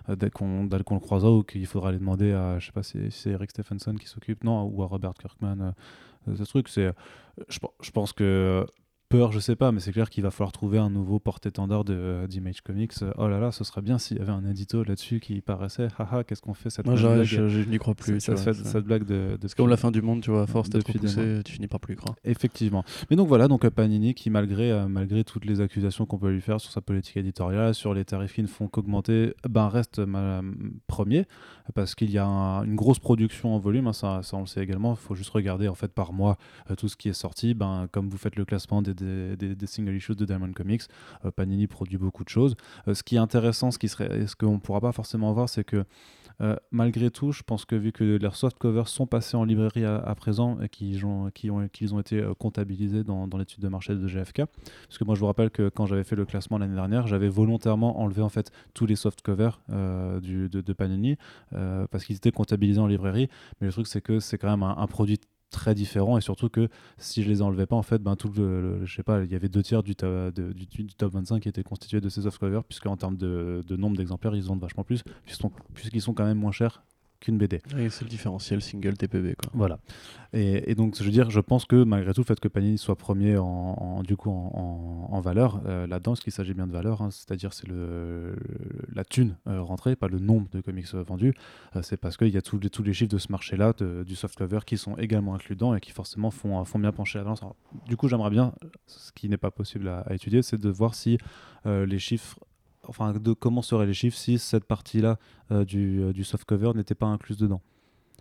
euh, 0.09 0.15
dès 0.15 0.29
qu'on 0.29 0.63
le 0.63 0.99
croisera 0.99 1.31
ou 1.31 1.43
qu'il 1.43 1.65
faudra 1.65 1.89
aller 1.89 1.99
demander 1.99 2.31
à, 2.33 2.59
je 2.59 2.67
sais 2.67 2.71
pas 2.71 2.83
si, 2.83 2.99
c'est 3.09 3.31
Eric 3.31 3.49
Stephenson 3.49 3.95
qui 3.95 4.07
s'occupe, 4.07 4.43
non, 4.43 4.63
ou 4.63 4.83
à 4.83 4.85
Robert 4.85 5.13
Kirkman. 5.15 5.73
Euh, 6.27 6.35
ce 6.35 6.43
truc, 6.43 6.69
c'est, 6.69 6.91
je, 7.47 7.59
je, 7.81 7.91
pense 7.91 8.13
que 8.13 8.65
peur, 9.09 9.31
je 9.31 9.39
sais 9.39 9.55
pas, 9.55 9.71
mais 9.71 9.79
c'est 9.79 9.91
clair 9.91 10.09
qu'il 10.09 10.21
va 10.23 10.29
falloir 10.29 10.51
trouver 10.51 10.77
un 10.77 10.91
nouveau 10.91 11.17
porte-étendard 11.19 11.83
de- 11.83 12.27
d'Image 12.29 12.61
Comics. 12.61 12.93
Oh 13.17 13.27
là 13.27 13.39
là, 13.39 13.51
ce 13.51 13.63
serait 13.63 13.81
bien 13.81 13.97
s'il 13.97 14.17
y 14.17 14.21
avait 14.21 14.31
un 14.31 14.45
édito 14.45 14.83
là-dessus 14.83 15.19
qui 15.19 15.41
paraissait, 15.41 15.87
haha, 15.97 16.23
qu'est-ce 16.23 16.41
qu'on 16.43 16.53
fait 16.53 16.69
cette 16.69 16.85
Moi, 16.85 16.93
blague? 16.95 17.23
je, 17.23 17.47
je 17.47 17.61
n'y 17.67 17.79
crois 17.79 17.95
plus. 17.95 18.19
Ça- 18.19 18.35
vois, 18.35 18.41
ça- 18.41 18.53
cette 18.53 18.85
blague 18.85 19.05
de, 19.05 19.37
de 19.41 19.47
C'est 19.47 19.57
comme 19.57 19.67
la 19.67 19.77
fin 19.77 19.89
du 19.89 20.03
monde, 20.03 20.21
tu 20.21 20.29
vois, 20.29 20.43
à 20.43 20.47
force 20.47 20.69
d'être 20.69 20.87
repoussé, 20.91 21.41
tu 21.43 21.53
finis 21.53 21.67
par 21.67 21.79
plus 21.79 21.95
y 21.95 21.97
croire. 21.97 22.15
Effectivement. 22.23 22.83
Mais 23.09 23.15
donc 23.15 23.27
voilà, 23.27 23.47
donc 23.47 23.65
euh, 23.65 23.71
Panini 23.71 24.13
qui 24.13 24.29
malgré 24.29 24.71
euh, 24.71 24.87
malgré 24.87 25.23
toutes 25.23 25.45
les 25.45 25.59
accusations 25.59 26.05
qu'on 26.05 26.19
peut 26.19 26.29
lui 26.31 26.41
faire 26.41 26.61
sur 26.61 26.71
sa 26.71 26.81
politique 26.81 27.17
éditoriale, 27.17 27.73
sur 27.73 27.95
les 27.95 28.05
tarifs 28.05 28.33
qui 28.35 28.43
ne 28.43 28.47
font 28.47 28.67
qu'augmenter, 28.67 29.33
ben 29.49 29.67
reste 29.69 29.97
ma- 29.99 30.41
premier 30.87 31.25
parce 31.73 31.95
qu'il 31.95 32.11
y 32.11 32.17
a 32.19 32.25
un- 32.25 32.63
une 32.63 32.75
grosse 32.75 32.99
production 32.99 33.55
en 33.55 33.59
volume. 33.59 33.87
hein, 33.87 33.93
ça, 33.93 34.21
ça 34.21 34.37
on 34.37 34.41
le 34.41 34.45
sait 34.45 34.61
également. 34.63 34.91
Il 34.93 34.97
faut 34.97 35.15
juste 35.15 35.29
regarder 35.31 35.67
en 35.67 35.75
fait 35.75 35.91
par 35.91 36.13
mois 36.13 36.37
euh, 36.69 36.75
tout 36.75 36.87
ce 36.87 36.95
qui 36.95 37.09
est 37.09 37.13
sorti. 37.13 37.55
Ben 37.55 37.87
comme 37.91 38.07
vous 38.09 38.17
faites 38.17 38.35
le 38.35 38.45
classement 38.45 38.81
des, 38.83 38.93
des, 39.03 39.67
single 39.67 39.95
issues 39.95 40.15
de 40.15 40.25
Diamond 40.25 40.51
Comics, 40.53 40.83
euh, 41.25 41.31
Panini 41.31 41.67
produit 41.67 41.97
beaucoup 41.97 42.23
de 42.23 42.29
choses. 42.29 42.55
Euh, 42.87 42.93
ce 42.93 43.03
qui 43.03 43.15
est 43.15 43.19
intéressant, 43.19 43.71
ce 43.71 43.79
qui 43.79 43.87
serait, 43.87 44.27
ce 44.27 44.35
qu'on 44.35 44.59
pourra 44.59 44.81
pas 44.81 44.91
forcément 44.91 45.31
voir, 45.33 45.49
c'est 45.49 45.63
que 45.63 45.83
euh, 46.41 46.55
malgré 46.71 47.11
tout, 47.11 47.33
je 47.33 47.43
pense 47.43 47.65
que 47.65 47.75
vu 47.75 47.91
que 47.91 48.17
leurs 48.17 48.37
soft 48.37 48.57
covers 48.57 48.87
sont 48.87 49.05
passés 49.05 49.35
en 49.35 49.43
librairie 49.43 49.83
à, 49.83 50.15
présent 50.15 50.57
et 50.61 50.69
qu'ils 50.69 51.05
ont, 51.05 51.29
qui 51.31 51.51
ont, 51.51 51.67
qu'ils 51.67 51.93
ont 51.93 51.99
été 51.99 52.25
comptabilisés 52.39 53.03
dans, 53.03 53.27
l'étude 53.37 53.61
de 53.61 53.67
marché 53.67 53.93
de 53.93 54.07
GFK, 54.07 54.43
parce 54.45 54.97
que 54.97 55.03
moi 55.03 55.15
je 55.15 55.19
vous 55.19 55.25
rappelle 55.25 55.49
que 55.49 55.67
quand 55.67 55.85
j'avais 55.85 56.05
fait 56.05 56.15
le 56.15 56.25
classement 56.25 56.57
l'année 56.57 56.75
dernière, 56.75 57.07
j'avais 57.07 57.27
volontairement 57.27 57.99
enlevé 57.99 58.21
en 58.21 58.29
fait 58.29 58.53
tous 58.73 58.85
les 58.85 58.95
soft 58.95 59.21
covers 59.21 59.59
de, 59.67 60.73
Panini 60.73 61.17
parce 61.51 62.05
qu'ils 62.05 62.15
étaient 62.15 62.31
comptabilisés 62.31 62.79
en 62.79 62.87
librairie. 62.87 63.27
Mais 63.59 63.67
le 63.67 63.73
truc 63.73 63.87
c'est 63.87 64.01
que 64.01 64.21
c'est 64.21 64.37
quand 64.37 64.49
même 64.49 64.63
un 64.63 64.87
produit 64.87 65.19
très 65.49 65.73
différent 65.75 66.17
et 66.17 66.21
surtout 66.21 66.49
que 66.49 66.69
si 66.97 67.23
je 67.23 67.29
les 67.29 67.41
enlevais 67.41 67.65
pas 67.65 67.75
en 67.75 67.81
fait 67.81 68.01
ben 68.01 68.15
tout 68.15 68.31
le, 68.35 68.85
je 68.85 68.95
sais 68.95 69.03
pas 69.03 69.23
il 69.23 69.31
y 69.31 69.35
avait 69.35 69.49
deux 69.49 69.63
tiers 69.63 69.83
du, 69.83 69.93
de- 69.93 70.53
du, 70.53 70.87
top 70.87 71.13
25 71.13 71.41
qui 71.41 71.49
étaient 71.49 71.63
constitués 71.63 72.01
de 72.01 72.09
ces 72.09 72.21
soft 72.21 72.37
covers 72.37 72.63
puisque 72.63 72.85
en 72.85 72.97
termes 72.97 73.17
de, 73.17 73.63
nombre 73.75 73.97
d'exemplaires 73.97 74.35
ils 74.35 74.43
vendent 74.43 74.61
vachement 74.61 74.83
plus 74.83 75.03
puisqu'ils 75.73 76.01
sont 76.01 76.13
quand 76.13 76.25
même 76.25 76.37
moins 76.37 76.51
chers 76.51 76.83
qu'une 77.19 77.37
BD 77.37 77.61
Et 77.77 77.89
c'est 77.89 78.03
le 78.05 78.09
différentiel 78.09 78.61
single 78.61 78.95
TPB, 78.97 79.35
quoi. 79.35 79.51
voilà. 79.53 79.79
Et, 80.33 80.69
et 80.71 80.75
donc, 80.75 80.95
je 80.97 81.03
veux 81.03 81.09
dire, 81.11 81.29
je 81.31 81.39
pense 81.39 81.65
que 81.65 81.83
malgré 81.83 82.13
tout, 82.13 82.21
le 82.21 82.25
fait 82.25 82.39
que 82.39 82.47
Panini 82.47 82.77
soit 82.77 82.95
premier 82.95 83.37
en, 83.37 83.45
en- 83.45 84.03
du 84.03 84.15
coup 84.15 84.29
en, 84.29 85.07
en- 85.09 85.13
en 85.15 85.21
valeur 85.21 85.61
euh, 85.65 85.87
là-dedans, 85.87 86.11
parce 86.11 86.19
qu'il 86.21 86.31
s'agit 86.31 86.53
bien 86.53 86.67
de 86.67 86.71
valeur, 86.71 87.01
hein, 87.01 87.09
c'est-à-dire 87.11 87.51
c'est 87.53 87.67
le, 87.67 88.35
la 88.93 89.03
thune 89.03 89.37
euh, 89.47 89.61
rentrée, 89.61 89.95
pas 89.95 90.07
le 90.07 90.19
nombre 90.19 90.47
de 90.51 90.61
comics 90.61 90.85
euh, 90.93 91.03
vendus, 91.03 91.33
euh, 91.75 91.81
c'est 91.81 91.97
parce 91.97 92.15
qu'il 92.15 92.29
y 92.29 92.37
a 92.37 92.41
tous 92.41 92.59
les, 92.59 92.69
tous 92.69 92.83
les 92.83 92.93
chiffres 92.93 93.11
de 93.11 93.17
ce 93.17 93.31
marché-là, 93.31 93.73
du 94.05 94.15
softcover, 94.15 94.59
qui 94.65 94.77
sont 94.77 94.95
également 94.97 95.33
inclus 95.35 95.55
dedans 95.55 95.73
et 95.75 95.79
qui 95.79 95.91
forcément 95.91 96.31
font, 96.31 96.63
font 96.65 96.79
bien 96.79 96.91
pencher 96.91 97.17
la 97.17 97.23
balance. 97.23 97.41
Alors, 97.41 97.55
du 97.87 97.97
coup, 97.97 98.07
j'aimerais 98.07 98.29
bien, 98.29 98.53
ce 98.87 99.11
qui 99.11 99.29
n'est 99.29 99.37
pas 99.37 99.51
possible 99.51 99.87
à, 99.87 100.01
à 100.01 100.13
étudier, 100.13 100.41
c'est 100.41 100.59
de 100.59 100.69
voir 100.69 100.93
si 100.95 101.17
les 101.65 101.99
chiffres 101.99 102.39
enfin 102.89 103.13
comment 103.39 103.61
seraient 103.61 103.85
les 103.85 103.93
chiffres 103.93 104.17
si 104.17 104.39
cette 104.39 104.65
partie-là 104.65 105.17
euh, 105.51 105.63
du, 105.63 106.01
euh, 106.01 106.13
du 106.13 106.23
softcover 106.23 106.71
n'était 106.75 106.95
pas 106.95 107.05
incluse 107.05 107.37
dedans. 107.37 107.61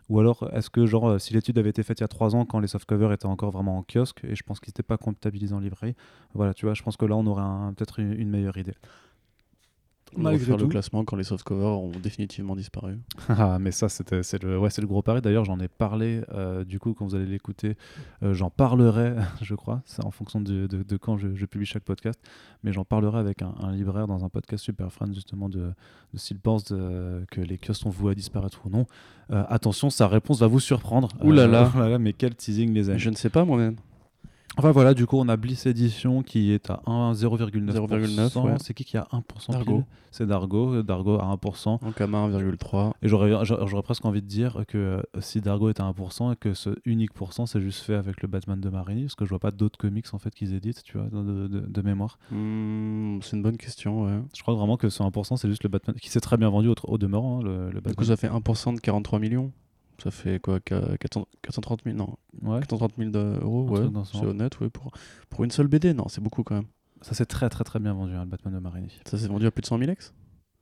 Ou 0.09 0.21
alors, 0.21 0.49
est-ce 0.55 0.71
que, 0.71 0.87
genre, 0.87 1.09
euh, 1.09 1.19
si 1.19 1.35
l'étude 1.35 1.59
avait 1.59 1.69
été 1.69 1.83
faite 1.83 2.01
il 2.01 2.03
y 2.03 2.05
a 2.05 2.09
trois 2.09 2.35
ans, 2.35 2.47
quand 2.47 2.61
les 2.61 2.69
softcovers 2.69 3.13
étaient 3.13 3.27
encore 3.27 3.51
vraiment 3.51 3.77
en 3.77 3.83
kiosque, 3.83 4.25
et 4.25 4.35
je 4.35 4.43
pense 4.43 4.59
qu'ils 4.59 4.71
n'étaient 4.71 4.83
pas 4.83 4.97
comptabilisés 4.97 5.55
en 5.55 5.61
librairie, 5.61 5.95
voilà, 6.33 6.55
tu 6.55 6.65
vois, 6.65 6.75
je 6.75 6.83
pense 6.83 6.97
que 6.97 7.05
là, 7.05 7.15
on 7.15 7.27
aurait 7.27 7.43
peut-être 7.75 8.01
une 8.01 8.31
meilleure 8.31 8.57
idée. 8.57 8.75
On 10.17 10.23
va 10.23 10.31
Malgré 10.31 10.47
faire 10.47 10.57
tout. 10.57 10.65
le 10.65 10.69
classement 10.71 11.05
quand 11.05 11.17
les 11.17 11.23
softcovers 11.25 11.79
ont 11.81 11.91
définitivement 12.03 12.57
disparu. 12.57 12.99
Ah, 13.29 13.59
mais 13.61 13.71
ça, 13.71 13.89
c'est 13.89 14.43
le, 14.43 14.59
ouais, 14.59 14.69
le 14.79 14.87
gros 14.87 15.03
pari. 15.03 15.21
D'ailleurs, 15.21 15.45
j'en 15.45 15.61
ai 15.61 15.69
parlé, 15.69 16.23
euh, 16.33 16.65
du 16.65 16.79
coup, 16.81 16.95
quand 16.95 17.05
vous 17.07 17.15
allez 17.15 17.27
l'écouter, 17.27 17.77
euh, 18.23 18.33
j'en 18.35 18.49
parlerai, 18.51 19.15
je 19.43 19.55
crois, 19.55 19.83
c'est 19.85 20.05
en 20.05 20.11
fonction 20.11 20.41
de, 20.41 20.67
de- 20.67 20.83
de 20.83 20.97
quand 20.97 21.19
je, 21.19 21.35
je 21.35 21.47
publie 21.47 21.67
chaque 21.67 21.85
podcast, 21.85 22.19
mais 22.65 22.73
j'en 22.73 22.85
parlerai 22.85 23.19
avec 23.19 23.43
un, 23.43 23.55
un 23.61 23.73
libraire 23.73 24.07
dans 24.07 24.25
un 24.25 24.29
podcast 24.29 24.65
super 24.65 24.91
fan, 24.93 25.13
justement, 25.15 25.49
de, 25.49 25.73
de 26.15 26.19
s'il 26.19 26.39
pense 26.41 26.65
de- 26.65 27.25
que 27.31 27.41
les 27.41 27.59
kiosques 27.59 27.83
sont 27.83 27.91
voués 27.91 28.13
à 28.13 28.15
disparaître 28.15 28.61
ou 28.67 28.71
non. 28.71 28.87
Euh, 29.31 29.45
attention, 29.49 29.91
sa 29.91 30.09
réponse 30.09 30.41
va 30.41 30.47
vous 30.47 30.61
surprendre. 30.61 31.09
Ouh 31.23 31.33
là 31.33 31.47
là. 31.47 31.71
là 31.77 31.89
là, 31.91 31.99
mais 31.99 32.13
quel 32.15 32.35
teasing, 32.35 32.73
les 32.73 32.89
amis. 32.91 32.99
Je 32.99 33.11
ne 33.11 33.15
sais 33.15 33.29
pas 33.31 33.45
moi-même. 33.45 33.77
Enfin 34.57 34.73
voilà, 34.73 34.93
du 34.93 35.07
coup, 35.07 35.19
on 35.19 35.29
a 35.29 35.37
Bliss 35.37 35.67
Edition 35.67 36.23
qui 36.25 36.51
est 36.51 36.69
à 36.69 36.81
1, 36.87 37.13
0,9%. 37.13 37.71
0,9, 37.71 38.43
ouais. 38.45 38.57
C'est 38.59 38.75
qui 38.75 38.85
qui 38.85 38.97
a 38.97 39.07
1% 39.13 39.53
Dargo. 39.53 39.85
C'est 40.11 40.27
Dargo. 40.27 40.83
Dargo 40.83 41.15
à 41.21 41.27
1%. 41.37 41.79
En 41.81 41.93
Kama 41.93 42.27
1,3. 42.29 42.93
Et 43.03 43.09
j'aurais, 43.09 43.31
presque 43.83 44.05
envie 44.05 44.21
de 44.21 44.27
dire 44.27 44.65
que 44.67 44.79
euh, 44.79 45.03
si 45.21 45.41
Dargo 45.41 45.69
est 45.69 45.79
à 45.79 45.85
1% 45.85 46.33
et 46.33 46.37
que 46.37 46.55
ce 46.55 46.71
unique 46.85 47.13
pourcent 47.13 47.47
c'est 47.47 47.61
juste 47.61 47.83
fait 47.85 47.95
avec 47.95 48.21
le 48.21 48.27
Batman 48.27 48.61
de 48.61 48.69
Marini, 48.69 49.03
parce 49.03 49.15
que 49.15 49.25
je 49.25 49.31
vois 49.31 49.39
pas 49.39 49.53
d'autres 49.53 49.79
comics 49.79 50.07
en 50.13 50.19
fait 50.19 50.35
qu'ils 50.35 50.55
éditent, 50.55 50.83
tu 50.83 50.99
vois, 50.99 51.07
de, 51.09 51.47
de- 51.47 51.61
de 51.61 51.83
mémoire. 51.83 52.19
Hmm, 52.33 53.21
c'est 53.23 53.37
une 53.37 53.43
bonne 53.45 53.59
question, 53.59 54.07
ouais. 54.07 54.19
Je 54.37 54.43
crois 54.43 54.55
vraiment 54.55 54.77
que 54.77 54.89
ce 54.89 55.03
1% 55.05 55.37
c'est 55.37 55.49
juste 55.49 55.63
le 55.63 55.69
Batman 55.69 55.95
qui 56.01 56.11
s'est 56.11 56.21
très 56.21 56.37
bien 56.37 56.49
vendu 56.51 56.67
au, 56.69 56.75
au 56.85 56.99
demeurant, 56.99 57.39
hein, 57.41 57.43
le, 57.45 57.57
le 57.67 57.69
Du 57.69 57.75
Batman. 57.77 57.95
coup, 57.95 58.05
ça 58.05 58.17
fait 58.17 58.29
1% 58.29 58.75
de 58.75 58.81
43 58.81 59.21
millions. 59.21 59.53
Ça 60.03 60.11
fait 60.11 60.39
quoi 60.41 60.61
qua- 60.61 60.97
400 60.99 61.27
430 61.43 61.81
000 61.85 61.97
Non, 61.97 62.17
Ouais, 62.43 62.61
430 62.61 62.93
000 62.99 63.11
d'euros, 63.11 63.67
Un 63.77 63.95
ouais. 63.95 64.03
C'est 64.13 64.25
honnête, 64.25 64.61
ouais. 64.61 64.71
Pour, 64.71 64.93
pour 65.29 65.45
une 65.45 65.51
seule 65.51 65.67
BD, 65.67 65.93
non, 65.95 66.07
c'est 66.09 66.21
beaucoup 66.21 66.45
quand 66.45 66.55
même. 66.55 66.67
ça 67.01 67.15
s'est 67.15 67.27
très 67.27 67.49
très 67.49 67.65
très 67.65 67.79
bien 67.81 67.95
vendu, 67.95 68.15
hein, 68.15 68.25
le 68.25 68.31
Batman 68.31 68.55
de 68.55 68.59
Marini. 68.61 68.93
Ça 69.05 69.19
s'est 69.19 69.27
vendu 69.29 69.47
à 69.47 69.51
plus 69.51 69.63
de 69.63 69.67
100 69.67 69.79
000 69.79 69.91
ex? 69.91 70.13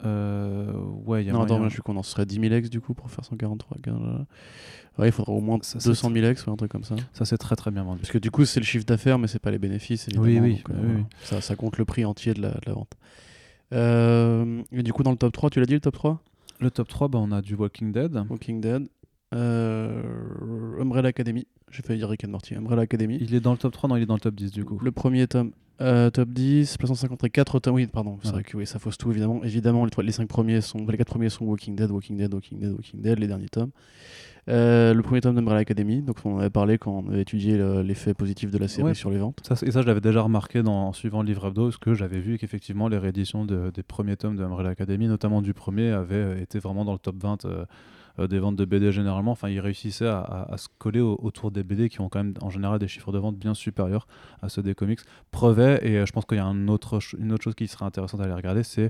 Euh, 0.05 0.73
ouais, 1.07 1.23
il 1.25 1.27
y 1.27 1.31
a 1.31 1.33
Non, 1.33 1.43
attends, 1.43 1.59
là, 1.59 1.69
je 1.69 1.73
suis 1.75 1.83
con, 1.83 1.95
non, 1.95 2.03
ce 2.03 2.11
serait 2.13 2.27
10 2.27 2.39
000 2.41 2.55
ex 2.55 2.69
du 2.71 2.81
coup 2.83 2.93
pour 2.95 3.11
faire 3.11 3.25
143. 3.25 3.79
quinze, 3.83 3.99
là. 4.01 4.27
Ouais, 4.99 5.09
il 5.09 5.13
faudrait 5.13 5.33
au 5.33 5.41
moins 5.41 5.59
Ça, 5.63 5.81
c'est 5.81 5.89
200 5.91 6.11
000 6.13 6.27
ex 6.27 6.47
ou 6.47 6.51
un 6.51 6.57
truc 6.57 6.71
comme 6.71 6.85
ça. 6.85 6.97
Ça 7.13 7.25
s'est 7.27 7.37
très 7.39 7.57
très 7.57 7.71
bien 7.71 7.83
vendu. 7.83 8.01
Parce 8.01 8.13
que 8.13 8.19
du 8.19 8.31
coup, 8.31 8.45
c'est 8.47 8.61
le 8.61 8.67
chiffre 8.67 8.85
d'affaires, 8.87 9.19
mais 9.19 9.27
c'est 9.27 9.39
pas 9.39 9.51
les 9.51 9.59
bénéfices, 9.59 10.09
évidemment. 10.09 10.27
Oui, 10.27 10.39
oui, 10.41 10.55
donc, 10.57 10.71
euh, 10.71 10.73
oui, 10.75 10.81
voilà. 10.87 10.99
oui. 11.01 11.05
Ça, 11.25 11.41
ça 11.43 11.57
compte 11.57 11.77
le 11.79 11.85
prix 11.85 12.05
entier 12.07 12.33
de 12.35 12.41
la, 12.43 12.51
de 12.51 12.61
la 12.67 12.73
vente. 12.73 12.93
Euh, 13.73 14.63
et 14.73 14.83
du 14.83 14.93
coup, 14.93 15.03
dans 15.03 15.11
le 15.11 15.17
top 15.17 15.33
3, 15.33 15.51
tu 15.51 15.61
l'as 15.61 15.67
dit 15.67 15.75
le 15.75 15.81
top 15.81 15.95
3 15.95 16.23
Le 16.61 16.71
top 16.71 16.89
3, 16.89 17.09
bah, 17.09 17.19
on 17.21 17.33
a 17.33 17.43
du 17.43 17.55
Walking 17.55 17.93
Dead. 17.93 18.15
Walking 18.31 18.61
Dead, 18.61 18.89
euh, 19.35 20.81
Umbrella 20.81 21.09
Academy. 21.09 21.47
J'ai 21.71 21.83
failli 21.83 21.99
dire 21.99 22.09
Rick 22.09 22.25
and 22.25 22.29
Morty. 22.31 22.55
Umbrella 22.55 22.83
Academy. 22.83 23.19
Il 23.21 23.35
est 23.35 23.41
dans 23.41 23.53
le 23.53 23.59
top 23.59 23.73
3, 23.73 23.89
non, 23.89 23.97
il 23.97 24.03
est 24.03 24.07
dans 24.07 24.15
le 24.15 24.21
top 24.21 24.35
10 24.35 24.53
du 24.53 24.65
coup. 24.65 24.79
Le 24.83 24.93
premier 24.93 25.27
tome, 25.27 25.51
euh, 25.81 26.11
top 26.11 26.29
10, 26.31 26.77
place 26.79 26.89
154 26.91 27.59
tomes. 27.61 27.75
Oui, 27.75 27.87
pardon, 27.87 28.19
c'est 28.23 28.29
Ouais. 28.29 28.35
vrai 28.35 28.43
que 28.45 28.57
oui, 28.57 28.67
ça 28.67 28.79
fausse 28.79 28.97
tout 28.99 29.11
évidemment. 29.11 29.43
Évidemment, 29.45 29.85
les, 29.85 29.91
trois- 29.91 30.05
les, 30.05 30.13
cinq 30.13 30.29
premiers 30.29 30.61
sont, 30.61 30.87
les 30.87 30.97
quatre 30.97 31.09
premiers 31.09 31.29
sont 31.29 31.45
Walking 31.45 31.75
Dead, 31.77 31.91
Walking 31.91 32.17
Dead, 32.17 32.33
Walking 32.33 32.59
Dead, 32.61 32.73
Walking 32.73 33.01
Dead, 33.01 33.19
les 33.19 33.27
derniers 33.27 33.49
tomes. 33.49 33.71
Euh, 34.49 34.95
le 34.95 35.03
premier 35.03 35.21
tome 35.21 35.35
d'Umbrella 35.35 35.59
Academy, 35.59 36.03
donc 36.03 36.19
on 36.25 36.37
en 36.37 36.39
avait 36.39 36.51
parlé 36.51 36.79
quand 36.79 37.03
on 37.05 37.09
avait 37.11 37.23
étudié 37.23 37.57
le- 37.59 37.83
l'effet 37.83 38.15
positif 38.15 38.53
de 38.53 38.59
la 38.59 38.69
série 38.69 38.85
Ouais. 38.91 38.95
sur 38.95 39.11
les 39.11 39.19
ventes. 39.19 39.41
Ça, 39.43 39.57
et 39.67 39.73
ça, 39.73 39.83
je 39.83 39.89
l'avais 39.89 40.01
déjà 40.01 40.23
remarqué 40.23 40.63
dans, 40.63 40.87
en 40.87 40.93
suivant 40.93 41.23
le 41.23 41.27
livre 41.27 41.49
hebdo, 41.49 41.65
parce 41.65 41.79
que 41.79 41.95
j'avais 41.95 42.21
vu 42.21 42.39
qu'effectivement, 42.39 42.87
les 42.87 42.97
rééditions 42.99 43.45
de- 43.45 43.73
des 43.75 43.83
premiers 43.83 44.17
tomes 44.17 44.37
de 44.37 44.45
Umbrella 44.45 44.71
Academy, 44.71 45.09
notamment 45.09 45.43
du 45.43 45.53
premier, 45.53 45.91
avaient 45.91 46.15
euh, 46.15 46.41
été 46.41 46.61
vraiment 46.61 46.85
dans 46.85 46.93
le 46.93 47.01
top 47.01 47.17
20 47.21 47.45
euh, 47.45 47.49
euh, 47.49 47.65
des 48.19 48.39
ventes 48.39 48.57
de 48.57 48.65
BD 48.65 48.93
généralement. 48.93 49.33
Enfin, 49.33 49.49
ils 49.49 49.61
réussissaient 49.61 50.07
à, 50.07 50.55
se 50.57 50.69
coller 50.79 51.01
au- 51.01 51.19
autour 51.23 51.51
des 51.51 51.63
BD 51.63 51.89
qui 51.89 52.01
ont 52.01 52.09
quand 52.09 52.21
même 52.23 52.35
en 52.43 52.51
général 52.51 52.79
des 52.79 52.89
chiffres 52.89 53.13
de 53.13 53.19
vente 53.19 53.37
bien 53.37 53.55
supérieurs 53.55 54.07
à 54.43 54.49
ceux 54.49 54.63
des 54.63 54.75
comics. 54.75 55.01
Preuve 55.31 55.61
et 55.61 55.99
euh, 55.99 56.07
je 56.07 56.13
pense 56.13 56.25
qu'il 56.25 56.39
y 56.39 56.41
a 56.41 56.45
une 56.45 56.71
autre 56.71 56.99
chose 57.01 57.55
qui 57.55 57.69
serait 57.69 57.85
intéressante 57.85 58.21
à 58.21 58.25
aller 58.25 58.33
regarder, 58.35 58.63
c'est 58.63 58.85
euh, 58.85 58.89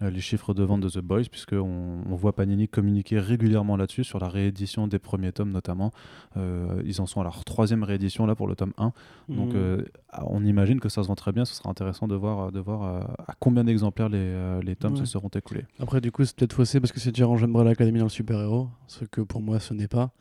les 0.00 0.20
chiffres 0.20 0.54
de 0.54 0.62
vente 0.62 0.80
de 0.80 0.88
The 0.88 0.98
Boys, 1.00 1.24
puisqu'on 1.30 1.98
on 2.08 2.14
voit 2.14 2.34
Panini 2.34 2.68
communiquer 2.68 3.18
régulièrement 3.18 3.76
là-dessus, 3.76 4.04
sur 4.04 4.18
la 4.18 4.28
réédition 4.28 4.86
des 4.86 4.98
premiers 4.98 5.32
tomes 5.32 5.50
notamment. 5.50 5.90
Euh, 6.36 6.80
ils 6.86 7.00
en 7.02 7.06
sont 7.06 7.20
à 7.20 7.24
leur 7.24 7.44
troisième 7.44 7.82
réédition 7.82 8.24
là 8.26 8.34
pour 8.34 8.46
le 8.48 8.54
tome 8.56 8.72
1. 8.78 8.92
Donc 9.28 9.50
Mm. 9.52 9.56
euh, 9.56 9.84
on 10.26 10.44
imagine 10.44 10.80
que 10.80 10.88
ça 10.88 11.02
se 11.02 11.08
vend 11.08 11.14
très 11.16 11.32
bien, 11.32 11.44
ce 11.44 11.54
sera 11.54 11.68
intéressant 11.70 12.08
de 12.08 12.14
voir, 12.14 12.50
de 12.52 12.60
voir 12.60 12.82
euh, 12.84 13.00
à 13.28 13.34
combien 13.40 13.64
d'exemplaires 13.64 14.08
les, 14.08 14.18
euh, 14.18 14.62
les 14.62 14.76
tomes 14.76 14.94
Ouais. 14.94 15.00
se 15.00 15.04
seront 15.06 15.28
écoulés. 15.28 15.64
Après, 15.78 16.00
du 16.00 16.10
coup, 16.12 16.24
c'est 16.24 16.34
peut-être 16.36 16.52
faussé 16.54 16.80
parce 16.80 16.92
que 16.92 17.00
c'est 17.00 17.12
déjà 17.12 17.26
rangé 17.26 17.44
Umbrella 17.44 17.70
Academy 17.70 17.98
dans 17.98 18.06
le 18.06 18.10
super-héros, 18.10 18.68
ce 18.86 19.04
que 19.04 19.20
pour 19.20 19.42
moi 19.42 19.60
ce 19.60 19.74
n'est 19.74 19.88
pas. 19.88 20.12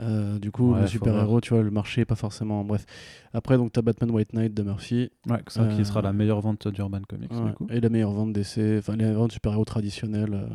Euh, 0.00 0.38
du 0.38 0.50
coup, 0.50 0.72
Ouais, 0.72 0.82
le 0.82 0.86
super-héros, 0.86 1.40
tu 1.40 1.52
vois, 1.52 1.62
le 1.62 1.70
marché 1.70 2.04
pas 2.04 2.14
forcément. 2.14 2.64
Bref. 2.64 2.86
Après, 3.34 3.56
donc, 3.58 3.72
t'as 3.72 3.82
Batman 3.82 4.10
White 4.10 4.32
Knight 4.32 4.54
de 4.54 4.62
Murphy. 4.62 5.10
Ouais, 5.28 5.42
ça 5.48 5.66
qui 5.66 5.80
Euh, 5.80 5.84
sera 5.84 6.00
la 6.00 6.12
meilleure 6.12 6.40
vente 6.40 6.68
d'Urban 6.68 7.02
Comics 7.08 7.30
Ouais, 7.32 7.50
du 7.50 7.52
coup. 7.54 7.66
et 7.70 7.80
la 7.80 7.88
meilleure 7.90 8.12
vente 8.12 8.32
d'essai, 8.32 8.76
enfin, 8.78 8.92
la 8.96 9.04
meilleure 9.04 9.20
vente 9.20 9.32
super-héros 9.32 9.64
traditionnelle 9.64 10.32
euh, 10.34 10.46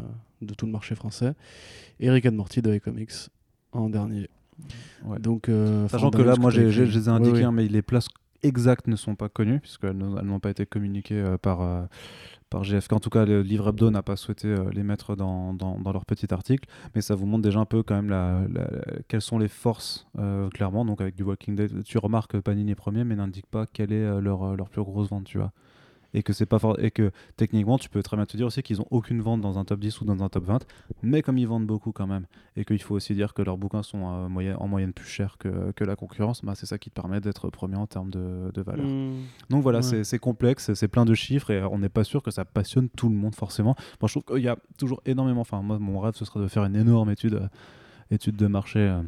de 0.41 0.53
tout 0.55 0.65
le 0.65 0.71
marché 0.71 0.95
français. 0.95 1.33
Et 1.99 2.09
Rick 2.09 2.25
and 2.25 2.31
Morty 2.33 2.61
de 2.61 2.77
Comics 2.79 3.11
en 3.71 3.89
dernier. 3.89 4.29
Ouais. 5.05 5.19
Donc, 5.19 5.49
euh, 5.49 5.87
Sachant 5.89 6.09
que 6.11 6.21
là, 6.21 6.35
moi, 6.39 6.49
j'ai- 6.49 6.71
les 6.71 7.05
ai 7.05 7.09
indiqués, 7.09 7.43
hein, 7.43 7.51
mais 7.51 7.67
les 7.67 7.81
places 7.81 8.07
exactes 8.41 8.87
ne 8.87 8.95
sont 8.95 9.15
pas 9.15 9.27
connues, 9.29 9.59
puisqu'elles 9.59 9.97
n'ont 9.97 10.39
pas 10.39 10.49
été 10.49 10.65
communiquées 10.65 11.19
euh, 11.19 11.37
par, 11.37 11.61
euh, 11.61 11.83
par 12.49 12.63
GFK. 12.63 12.93
En 12.93 12.99
tout 12.99 13.09
cas, 13.09 13.25
le 13.25 13.41
livre 13.41 13.69
hebdo 13.69 13.89
n'a 13.89 14.03
pas 14.03 14.15
souhaité 14.15 14.47
euh, 14.47 14.69
les 14.71 14.83
mettre 14.83 15.15
dans, 15.15 15.55
leur 15.91 16.05
petit 16.05 16.33
article, 16.33 16.67
mais 16.93 17.01
ça 17.01 17.15
vous 17.15 17.25
montre 17.25 17.43
déjà 17.43 17.59
un 17.59 17.65
peu 17.65 17.83
quand 17.83 18.01
même 18.01 18.47
quelles 19.07 19.21
sont 19.21 19.37
les 19.37 19.47
forces, 19.47 20.07
euh, 20.19 20.49
clairement. 20.49 20.85
Donc, 20.85 21.01
avec 21.01 21.15
du 21.15 21.23
Walking 21.23 21.55
Dead, 21.55 21.83
tu 21.83 21.97
remarques 21.97 22.31
que 22.31 22.37
Panini 22.37 22.71
est 22.71 22.75
premier, 22.75 23.03
mais 23.03 23.15
n'indique 23.15 23.47
pas 23.47 23.65
quelle 23.65 23.91
est 23.91 24.03
euh, 24.03 24.21
leur, 24.21 24.55
leur 24.55 24.69
plus 24.69 24.83
grosse 24.83 25.09
vente, 25.09 25.25
tu 25.25 25.37
vois. 25.37 25.51
Et 26.15 26.23
que 26.23 26.33
c'est 26.33 26.45
pas 26.47 26.57
for- 26.57 26.79
et 26.79 26.89
que 26.89 27.11
techniquement 27.37 27.77
tu 27.77 27.89
peux 27.89 28.01
très 28.01 28.15
bien 28.17 28.25
te 28.25 28.35
dire 28.37 28.47
aussi 28.47 28.63
qu'ils 28.63 28.81
ont 28.81 28.87
aucune 28.89 29.21
vente 29.21 29.41
dans 29.41 29.59
un 29.59 29.65
top 29.65 29.79
10 29.79 30.01
ou 30.01 30.05
dans 30.05 30.23
un 30.23 30.29
top 30.29 30.45
20 30.45 30.65
mais 31.03 31.21
comme 31.21 31.37
ils 31.37 31.47
vendent 31.47 31.67
beaucoup 31.67 31.91
quand 31.91 32.07
même 32.07 32.25
et 32.55 32.65
qu'il 32.65 32.81
faut 32.81 32.95
aussi 32.95 33.13
dire 33.13 33.33
que 33.33 33.41
leurs 33.43 33.57
bouquins 33.57 33.83
sont 33.83 34.29
euh, 34.29 34.55
en 34.55 34.67
moyenne 34.67 34.93
plus 34.93 35.07
chers 35.07 35.37
que, 35.37 35.71
que 35.73 35.83
la 35.83 35.95
concurrence 35.95 36.43
bah, 36.43 36.53
c'est 36.55 36.65
ça 36.65 36.77
qui 36.77 36.89
te 36.89 36.95
permet 36.95 37.21
d'être 37.21 37.49
premier 37.49 37.75
en 37.75 37.85
termes 37.85 38.09
de, 38.09 38.51
de 38.53 38.61
valeur 38.63 38.85
Hmm. 38.87 39.21
donc 39.49 39.61
voilà, 39.61 39.79
Ouais. 39.79 40.03
c'est- 40.03 40.19
complexe, 40.19 40.73
c'est 40.73 40.87
plein 40.87 41.03
de 41.05 41.13
chiffres 41.13 41.51
et 41.51 41.61
on 41.63 41.77
n'est 41.79 41.89
pas 41.89 42.03
sûr 42.05 42.23
que 42.23 42.31
ça 42.31 42.45
passionne 42.45 42.87
tout 42.89 43.09
le 43.09 43.15
monde 43.15 43.35
forcément. 43.35 43.75
Moi, 44.01 44.07
je 44.07 44.13
trouve 44.17 44.23
qu'il 44.35 44.43
y 44.43 44.47
a 44.47 44.55
toujours 44.77 45.01
énormément. 45.05 45.41
Enfin, 45.41 45.61
moi, 45.61 45.77
mon 45.77 45.99
rêve, 45.99 46.13
ce 46.15 46.23
serait 46.23 46.39
de 46.39 46.47
faire 46.47 46.63
une 46.63 46.75
énorme 46.77 47.09
étude, 47.09 47.33
euh, 47.35 47.47
étude 48.11 48.35
de 48.37 48.47
marché 48.47 48.79
euh, 48.79 49.01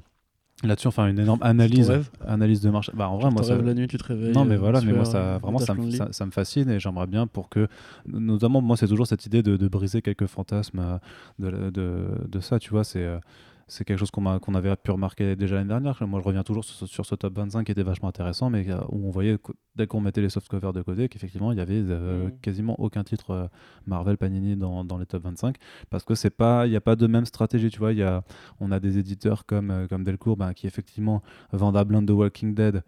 là-dessus. 0.63 0.87
Enfin, 0.87 1.07
une 1.07 1.19
énorme 1.19 1.39
analyse, 1.43 1.89
analyse 2.25 2.61
de 2.61 2.69
marché. 2.69 2.91
Bah, 2.95 3.09
en 3.09 3.17
vrai, 3.17 3.29
Tu 3.29 3.33
moi, 3.33 3.43
ça- 3.43 3.57
la 3.61 3.73
nuit, 3.73 3.87
tu 3.87 3.97
te 3.97 4.03
réveilles. 4.03 4.33
non, 4.33 4.45
mais 4.45 4.55
euh, 4.55 4.59
voilà, 4.59 4.81
mais 4.81 4.93
moi, 4.93 5.05
ça, 5.05 5.17
euh, 5.17 5.37
vraiment, 5.41 5.59
ça 5.59 5.73
me, 5.73 5.79
ça, 5.97 6.07
ça 6.11 6.25
me 6.25 6.31
fascine 6.31 6.69
et 6.69 6.79
j'aimerais 6.79 7.07
bien 7.07 7.27
pour 7.27 7.49
que, 7.49 7.67
notamment, 8.07 8.61
moi, 8.61 8.77
c'est 8.77 8.87
toujours 8.87 9.07
cette 9.07 9.25
idée 9.25 9.43
de, 9.43 9.57
de 9.57 9.67
briser 9.67 10.01
quelques 10.01 10.27
fantasmes 10.27 10.79
euh, 10.79 10.97
de, 11.39 11.69
de, 11.69 12.05
de 12.27 12.39
ça, 12.39 12.59
tu 12.59 12.69
vois, 12.71 12.83
c'est. 12.83 13.07
C'est 13.67 13.83
quelque 13.83 13.97
chose 13.99 14.11
qu'on 14.11 14.25
avait 14.55 14.75
pu 14.77 14.91
remarquer 14.91 15.35
déjà 15.35 15.55
l'année 15.55 15.67
dernière. 15.69 16.01
Moi, 16.07 16.19
je 16.21 16.25
reviens 16.25 16.43
toujours 16.43 16.63
sur, 16.63 16.75
ce- 16.75 16.85
sur 16.85 17.05
ce 17.05 17.15
top 17.15 17.35
25 17.35 17.65
qui 17.65 17.71
était 17.73 17.83
vachement 17.83 18.07
intéressant, 18.07 18.49
mais 18.49 18.69
euh, 18.69 18.79
où 18.89 19.07
on 19.07 19.11
voyait, 19.11 19.37
dès 19.75 19.87
qu'on 19.87 19.99
mettait 19.99 20.21
les 20.21 20.29
soft 20.29 20.47
covers 20.47 20.71
de 20.73 20.81
côté, 20.81 21.09
qu'effectivement, 21.09 21.51
il 21.51 21.57
y 21.57 21.61
avait 21.61 21.81
euh, 21.81 22.25
Mhm. 22.25 22.39
quasiment 22.41 22.79
aucun 22.79 23.03
titre 23.03 23.31
euh, 23.31 23.47
Marvel 23.85 24.17
Panini 24.17 24.55
dans, 24.55 24.85
dans 24.85 24.97
les 24.97 25.05
top 25.05 25.23
25. 25.23 25.57
Parce 25.89 26.03
que 26.05 26.15
c'est 26.15 26.29
pas, 26.29 26.65
il 26.65 26.69
n'y 26.69 26.75
a 26.77 26.81
pas 26.81 26.95
de 26.95 27.07
même 27.07 27.25
stratégie, 27.25 27.69
tu 27.69 27.79
vois. 27.79 27.91
Y 27.93 28.03
a, 28.03 28.23
on 28.59 28.71
a 28.71 28.79
des 28.79 28.97
éditeurs 28.99 29.45
comme, 29.45 29.69
euh, 29.71 29.87
comme 29.87 30.03
Delcourt 30.05 30.37
ben, 30.37 30.53
qui, 30.53 30.65
effectivement, 30.67 31.21
vendent 31.51 31.77
à 31.77 31.83
blind 31.83 32.07
The 32.07 32.11
Walking 32.11 32.53
Dead, 32.55 32.83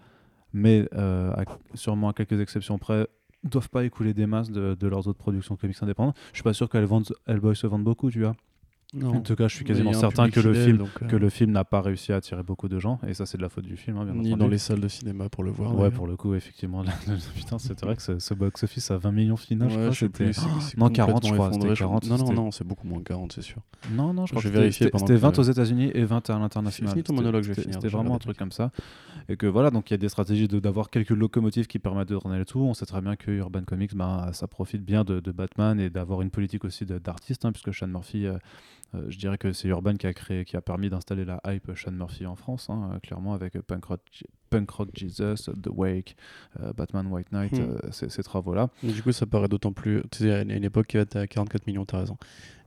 mais 0.54 0.88
à- 0.96 1.44
sûrement 1.74 2.10
à 2.10 2.14
quelques 2.14 2.40
exceptions 2.40 2.78
près 2.78 3.08
doivent 3.44 3.70
pas 3.70 3.84
écouler 3.86 4.14
des 4.14 4.26
masses 4.26 4.52
de, 4.52 4.76
de 4.76 4.88
leurs 4.88 5.08
autres 5.08 5.20
productions 5.20 5.56
comics 5.56 5.78
indépendantes. 5.82 6.18
Je 6.32 6.38
suis 6.38 6.44
pas 6.44 6.54
sûr 6.54 6.68
qu'Hellboy 6.70 7.56
se 7.56 7.68
vende 7.68 7.84
beaucoup, 7.84 8.10
tu 8.12 8.20
vois. 8.22 8.36
Non. 8.92 9.18
En 9.18 9.22
tout 9.22 9.36
cas, 9.36 9.48
je 9.48 9.54
suis 9.56 9.64
quasiment 9.66 9.94
certain 9.94 10.32
que 10.32 10.40
le 10.40 10.52
fidèle, 10.52 10.66
film 10.66 10.78
donc, 10.80 10.90
euh, 11.04 11.06
que 11.06 11.16
le 11.16 11.30
film 11.30 11.52
n'a 11.52 11.64
pas 11.64 11.80
réussi 11.80 12.12
à 12.12 12.16
attirer 12.16 12.42
beaucoup 12.42 12.68
de 12.68 12.80
gens 12.80 13.00
et 13.08 13.14
ça 13.14 13.28
c'est 13.28 13.38
de 13.38 13.44
la 13.44 13.50
faute 13.50 13.66
du 13.66 13.78
film 13.78 13.98
hein, 13.98 14.04
bien 14.04 14.14
Ni 14.16 14.30
entendu. 14.30 14.40
dans 14.40 14.48
les 14.48 14.58
salles 14.58 14.80
de 14.80 14.88
cinéma 14.88 15.30
pour 15.30 15.44
le 15.44 15.52
voir. 15.52 15.76
ouais 15.78 15.92
pour 15.92 16.08
le 16.08 16.16
coup 16.16 16.34
effectivement 16.34 16.82
là, 16.84 16.92
putain 17.36 17.60
c'est 17.60 17.80
vrai 17.82 17.96
que 17.96 18.02
ce, 18.02 18.18
ce 18.18 18.34
box 18.34 18.64
office 18.64 18.90
à 18.90 18.98
20 18.98 19.12
millions 19.12 19.38
final 19.38 19.70
je 19.70 19.76
Ouais, 19.76 19.82
crois 19.82 19.92
je 19.94 20.00
sais 20.08 20.34
c'était 20.34 20.78
non, 20.78 20.90
40, 20.90 21.28
je 21.28 21.34
crois, 21.34 21.46
c'était 21.52 21.58
effondré, 21.58 21.76
je- 21.76 21.80
40, 21.82 22.06
Non, 22.10 22.18
non, 22.18 22.34
non, 22.34 22.52
c'est 22.52 22.64
beaucoup 22.64 22.88
moins 22.88 23.04
40, 23.04 23.32
c'est 23.34 23.44
sûr. 23.44 23.62
non 23.92 24.12
non 24.12 24.26
je 24.26 24.32
crois 24.32 24.42
Je 24.42 24.48
que 24.48 24.54
vais 24.54 24.54
c'était- 24.54 24.60
vérifier 24.60 24.86
c'était 24.88 24.92
pendant 24.92 25.06
c'était 25.06 25.20
que- 25.20 25.22
20 25.22 25.38
aux 25.40 25.44
États-Unis 25.44 25.92
et 25.94 26.04
20 26.06 26.28
à 26.32 26.40
l'international 26.40 26.92
ton 26.96 26.98
C'était- 27.00 27.14
monologue, 27.14 27.44
je 27.44 27.88
vraiment 27.90 28.16
un 28.16 28.18
truc 28.18 28.38
comme 28.38 28.52
ça 28.52 28.72
et 29.28 29.38
que 29.38 29.46
voilà 29.46 29.70
donc 29.70 29.92
il 29.92 29.94
y 29.94 29.96
a 29.96 29.98
des 29.98 30.10
stratégies 30.10 30.48
de- 30.48 30.60
d'avoir 30.60 30.90
quelques 30.90 31.12
locomotives 31.12 31.68
qui 31.68 31.78
permettent 31.78 32.10
de 32.10 32.18
tourner 32.18 32.40
le 32.40 32.46
tout 32.46 32.62
on 32.62 32.74
sait 32.74 32.88
très 32.88 33.02
bien 33.02 33.16
que 33.16 33.30
Urban 33.30 33.62
Comics 33.66 33.94
ben, 33.96 34.32
ça 34.34 34.48
profite 34.48 34.84
bien 34.84 35.04
de, 35.04 35.20
Batman 35.32 35.80
et 35.80 35.92
d'avoir 35.92 36.24
une 36.24 36.32
politique 36.32 36.66
aussi 36.66 36.86
d'artiste 36.88 37.46
hein, 37.46 37.52
puisque 37.52 37.72
Sean 37.72 37.86
Murphy 37.88 38.26
euh, 38.96 39.06
je 39.10 39.18
dirais 39.18 39.38
que 39.38 39.54
c'est 39.54 39.68
Urban 39.68 39.96
qui 39.96 40.08
a 40.08 40.14
créé, 40.14 40.46
qui 40.46 40.58
a 40.58 40.62
permis 40.62 40.90
d'installer 40.90 41.26
la 41.26 41.40
hype 41.48 41.72
Sean 41.76 41.92
Murphy 41.92 42.26
en 42.26 42.36
France, 42.36 42.70
hein, 42.70 42.92
euh, 42.94 43.00
clairement 43.00 43.34
avec 43.34 43.60
Punk 43.62 43.86
Rock, 43.86 44.02
Punk 44.50 44.70
Rock 44.72 44.90
Jesus, 44.96 45.36
The 45.62 45.70
Wake, 45.70 46.16
euh, 46.60 46.74
Batman 46.74 47.06
White 47.08 47.32
Knight, 47.32 47.54
Hmm. 47.54 47.78
ces, 47.92 48.10
ces 48.10 48.24
travaux-là. 48.24 48.70
Du 48.84 49.04
coup, 49.04 49.12
ça 49.12 49.26
paraît 49.28 49.48
d'autant 49.48 49.74
plus. 49.74 50.02
Tu 50.12 50.20
sais, 50.24 50.32
à 50.34 50.42
une 50.42 50.64
époque, 50.64 50.94
il 50.94 51.00
était 51.02 51.20
à 51.20 51.28
44 51.28 51.68
millions, 51.68 51.86
t'as 51.86 52.00
raison. 52.00 52.18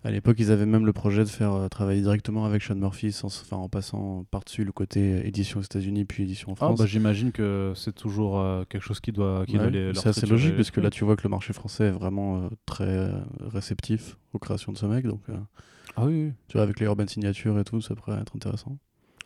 À 0.04 0.10
l'époque, 0.10 0.36
ils 0.40 0.50
avaient 0.50 0.66
même 0.66 0.84
le 0.84 0.92
projet 0.92 1.22
de 1.22 1.28
faire 1.28 1.68
travailler 1.70 2.02
directement 2.02 2.44
avec 2.44 2.62
Sean 2.62 2.74
Murphy, 2.74 3.12
sans, 3.12 3.26
enfin, 3.42 3.56
en 3.56 3.68
passant 3.68 4.24
par-dessus 4.32 4.64
le 4.64 4.72
côté 4.72 5.24
édition 5.28 5.60
aux 5.60 5.62
États-Unis 5.62 6.04
puis 6.04 6.24
édition 6.24 6.50
en 6.50 6.54
Ah, 6.54 6.56
France. 6.56 6.78
bah, 6.80 6.86
j'imagine 6.86 7.30
que 7.30 7.72
c'est 7.76 7.94
toujours 7.94 8.44
quelque 8.68 8.82
chose 8.82 8.98
qui 9.00 9.12
doit, 9.12 9.44
qui 9.46 9.58
Ouais, 9.58 9.70
doit 9.70 9.94
c'est 9.94 10.08
assez 10.08 10.26
logique 10.26 10.56
parce 10.56 10.70
que 10.72 10.80
là, 10.80 10.90
tu 10.90 11.04
vois 11.04 11.14
que 11.16 11.22
le 11.22 11.28
marché 11.30 11.52
français 11.52 11.84
est 11.86 11.90
vraiment 11.92 12.48
très 12.66 13.12
réceptif 13.40 14.18
aux 14.32 14.38
créations 14.40 14.72
de 14.72 14.78
ce 14.78 14.86
mec. 14.86 15.06
Donc, 15.06 15.20
Ah 15.96 16.04
oui, 16.06 16.24
oui. 16.26 16.32
tu 16.48 16.54
vois, 16.56 16.62
avec 16.62 16.80
les 16.80 16.86
urban 16.86 17.06
signatures 17.06 17.58
et 17.58 17.64
tout, 17.64 17.80
ça 17.80 17.94
pourrait 17.94 18.18
être 18.20 18.34
intéressant. 18.34 18.76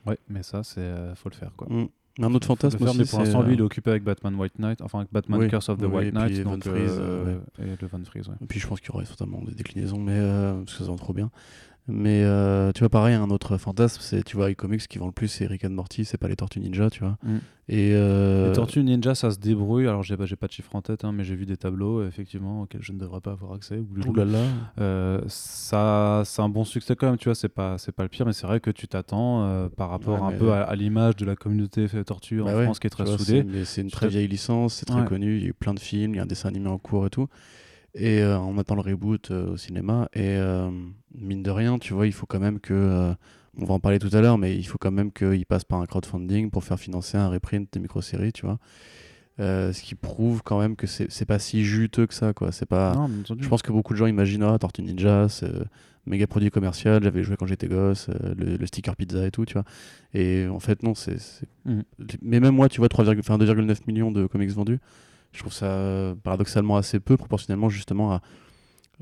Ouais, 0.07 0.19
mais 0.29 0.43
ça, 0.43 0.63
c'est 0.63 0.81
euh, 0.81 1.15
faut 1.15 1.29
le 1.29 1.35
faire 1.35 1.53
quoi. 1.57 1.69
Mm. 1.69 1.89
Un 2.23 2.35
autre 2.35 2.47
fantasme 2.47 2.79
faire, 2.79 2.89
aussi, 2.89 2.99
mais 2.99 3.05
pour 3.05 3.19
l'instant, 3.19 3.43
lui, 3.43 3.55
il 3.55 3.59
est 3.59 3.63
euh, 3.63 3.67
occupé 3.67 3.91
avec 3.91 4.03
Batman 4.03 4.35
White 4.37 4.59
Knight, 4.59 4.81
enfin 4.81 5.01
avec 5.01 5.13
Batman 5.13 5.41
Oui, 5.41 5.49
Curse 5.49 5.69
of 5.69 5.79
the 5.79 5.83
oui, 5.83 5.97
White 5.97 6.15
Knight, 6.15 6.43
donc, 6.45 6.65
Freeze, 6.65 6.97
euh, 6.99 7.39
et 7.59 7.77
le 7.79 7.89
Van 7.89 8.03
Freeze. 8.05 8.29
ouais. 8.29 8.35
Et 8.41 8.47
puis 8.47 8.59
je 8.59 8.67
pense 8.67 8.81
qu'il 8.81 8.91
y 8.91 8.97
aurait 8.97 9.05
certainement 9.05 9.43
des 9.43 9.53
déclinaisons, 9.53 9.99
mais 9.99 10.15
euh, 10.15 10.55
parce 10.65 10.79
que 10.79 10.85
ça 10.85 10.91
vend 10.91 10.97
trop 10.97 11.13
bien. 11.13 11.31
Mais 11.88 12.23
euh, 12.25 12.73
tu 12.73 12.81
vois, 12.81 12.88
pareil, 12.88 13.14
un 13.14 13.31
autre 13.31 13.59
fantasme, 13.59 14.00
c'est 14.02 14.25
tu 14.25 14.37
vois, 14.37 14.50
iComics 14.50 14.88
qui 14.88 14.99
vend 14.99 15.07
le 15.07 15.12
plus, 15.12 15.28
c'est 15.28 15.47
Rick 15.47 15.64
and 15.64 15.71
Morty, 15.71 16.05
c'est 16.05 16.19
pas 16.19 16.26
les 16.26 16.35
Tortues 16.35 16.59
Ninja, 16.59 16.90
tu 16.90 17.00
vois. 17.05 17.16
Mm. 17.23 17.37
Et 17.69 17.93
euh, 17.95 18.49
Les 18.49 18.52
Tortues 18.52 18.83
Ninja, 18.83 19.14
ça 19.14 19.31
se 19.31 19.38
débrouille. 19.38 19.87
Alors, 19.87 20.02
j'ai 20.02 20.16
pas, 20.16 20.26
j'ai 20.26 20.35
pas 20.37 20.47
de 20.49 20.52
chiffre 20.52 20.75
en 20.75 20.83
tête, 20.83 21.05
hein, 21.05 21.12
mais 21.12 21.23
j'ai 21.25 21.37
vu 21.37 21.47
des 21.47 21.57
tableaux, 21.57 22.05
effectivement, 22.07 22.62
auxquels 22.62 22.83
je 22.83 22.93
ne 22.93 22.99
devrais 22.99 23.21
pas 23.21 23.33
avoir 23.33 23.52
accès. 23.52 23.78
ou- 23.78 24.11
oulala. 24.11 24.38
Euh, 24.81 25.21
ça, 25.28 26.23
c'est 26.25 26.43
un 26.43 26.49
bon 26.49 26.64
succès 26.64 26.97
quand 26.97 27.07
même, 27.09 27.19
tu 27.19 27.26
vois. 27.28 27.35
C'est 27.35 27.49
pas, 27.49 27.78
c'est 27.78 27.93
pas 27.93 28.02
le 28.02 28.09
pire, 28.09 28.26
mais 28.26 28.33
c'est 28.33 28.47
vrai 28.47 28.61
que 28.61 28.71
tu 28.71 28.88
t'attends 28.88 29.45
euh, 29.45 29.69
par 29.69 29.90
rapport 29.90 30.23
Ouais, 30.23 30.35
un 30.35 30.38
peu 30.38 30.52
à, 30.52 30.62
à 30.62 30.75
l'image 30.75 31.16
de 31.16 31.25
la 31.25 31.37
communauté 31.37 31.87
tortue 32.05 32.40
en 32.40 32.47
Bah 32.47 32.57
ouais, 32.57 32.64
France 32.64 32.78
qui 32.81 32.87
est 32.87 32.90
très 32.90 33.05
vois, 33.05 33.16
soudée. 33.19 33.45
c'est- 33.64 33.81
une 33.83 33.90
très 33.90 34.09
vieille 34.09 34.28
licence, 34.28 34.75
c'est 34.75 34.87
très 34.87 35.00
Ouais. 35.02 35.07
connu, 35.07 35.37
il 35.37 35.43
y 35.43 35.47
a 35.47 35.49
eu 35.49 35.55
plein 35.55 35.75
de 35.75 35.81
films, 35.81 36.14
il 36.14 36.16
y 36.16 36.21
a 36.21 36.25
un 36.25 36.26
dessin 36.26 36.49
animé 36.49 36.69
en 36.69 36.78
cours 36.78 37.07
et 37.07 37.11
tout. 37.11 37.28
Et 37.99 38.21
euh, 38.21 38.38
on 38.38 38.59
attend 38.59 38.75
le 38.75 38.83
reboot 38.83 39.31
euh, 39.31 39.52
au 39.52 39.57
cinéma. 39.57 40.09
Et 40.12 40.21
euh, 40.37 40.71
mine 41.17 41.43
de 41.43 41.51
rien, 41.51 41.79
tu 41.79 41.95
vois, 41.95 42.07
il 42.07 42.13
faut 42.13 42.26
quand 42.26 42.41
même 42.41 42.61
que. 42.61 42.75
euh, 42.75 43.15
on 43.59 43.65
va 43.65 43.75
en 43.75 43.81
parler 43.81 43.99
tout 43.99 44.11
à 44.13 44.21
l'heure, 44.21 44.37
mais 44.39 44.55
il 44.55 44.65
faut 44.65 44.79
quand 44.79 44.91
même 44.91 45.11
qu'il 45.13 45.47
passe 45.47 45.65
par 45.65 45.81
un 45.81 45.87
crowdfunding 45.87 46.50
pour 46.50 46.63
faire 46.63 46.79
financer 46.79 47.17
un 47.17 47.29
reprint 47.29 47.73
des 47.73 47.81
micro-séries, 47.81 48.33
tu 48.33 48.45
vois. 48.45 48.59
Euh, 49.39 49.73
ce 49.73 49.83
qui 49.83 49.95
prouve 49.95 50.43
quand 50.43 50.59
même 50.59 50.76
que 50.76 50.87
c'est 50.87 51.26
pas 51.26 51.39
si 51.39 51.65
juteux 51.65 52.07
que 52.07 52.15
ça, 52.15 52.33
quoi. 52.33 52.52
C'est 52.52 52.67
pas. 52.67 52.95
Non. 52.95 53.11
Je 53.39 53.49
pense 53.49 53.63
que 53.63 53.71
beaucoup 53.73 53.93
de 53.93 53.99
gens 53.99 54.07
imaginent 54.07 54.43
ah, 54.45 54.59
Tortue 54.59 54.83
Ninja, 54.83 55.29
c'est 55.29 55.47
euh, 55.47 55.65
méga 56.07 56.26
produit 56.26 56.50
commercial, 56.50 57.02
j'avais 57.02 57.23
joué 57.23 57.37
quand 57.37 57.47
j'étais 57.47 57.69
gosse, 57.69 58.09
euh, 58.09 58.35
le, 58.35 58.57
le 58.57 58.67
sticker 58.67 58.97
pizza 58.97 59.26
et 59.26 59.31
tout, 59.31 59.45
tu 59.45 59.55
vois. 59.55 59.65
Et 60.15 60.47
en 60.49 60.61
fait, 60.61 60.83
non, 60.83 60.95
c'est. 60.95 61.19
Mhm. 61.67 61.83
Mais 62.23 62.41
même 62.41 62.55
moi, 62.55 62.69
tu 62.71 62.81
vois, 62.81 62.89
3,9 62.89 63.19
enfin, 63.21 63.37
2,9 63.37 63.79
millions 63.87 64.11
de 64.11 64.26
comics 64.26 64.50
vendus, 64.50 64.79
je 65.33 65.41
trouve 65.41 65.52
ça 65.52 66.15
paradoxalement 66.23 66.76
assez 66.79 66.99
peu 67.00 67.17
proportionnellement 67.17 67.69
justement 67.69 68.13
à. 68.13 68.23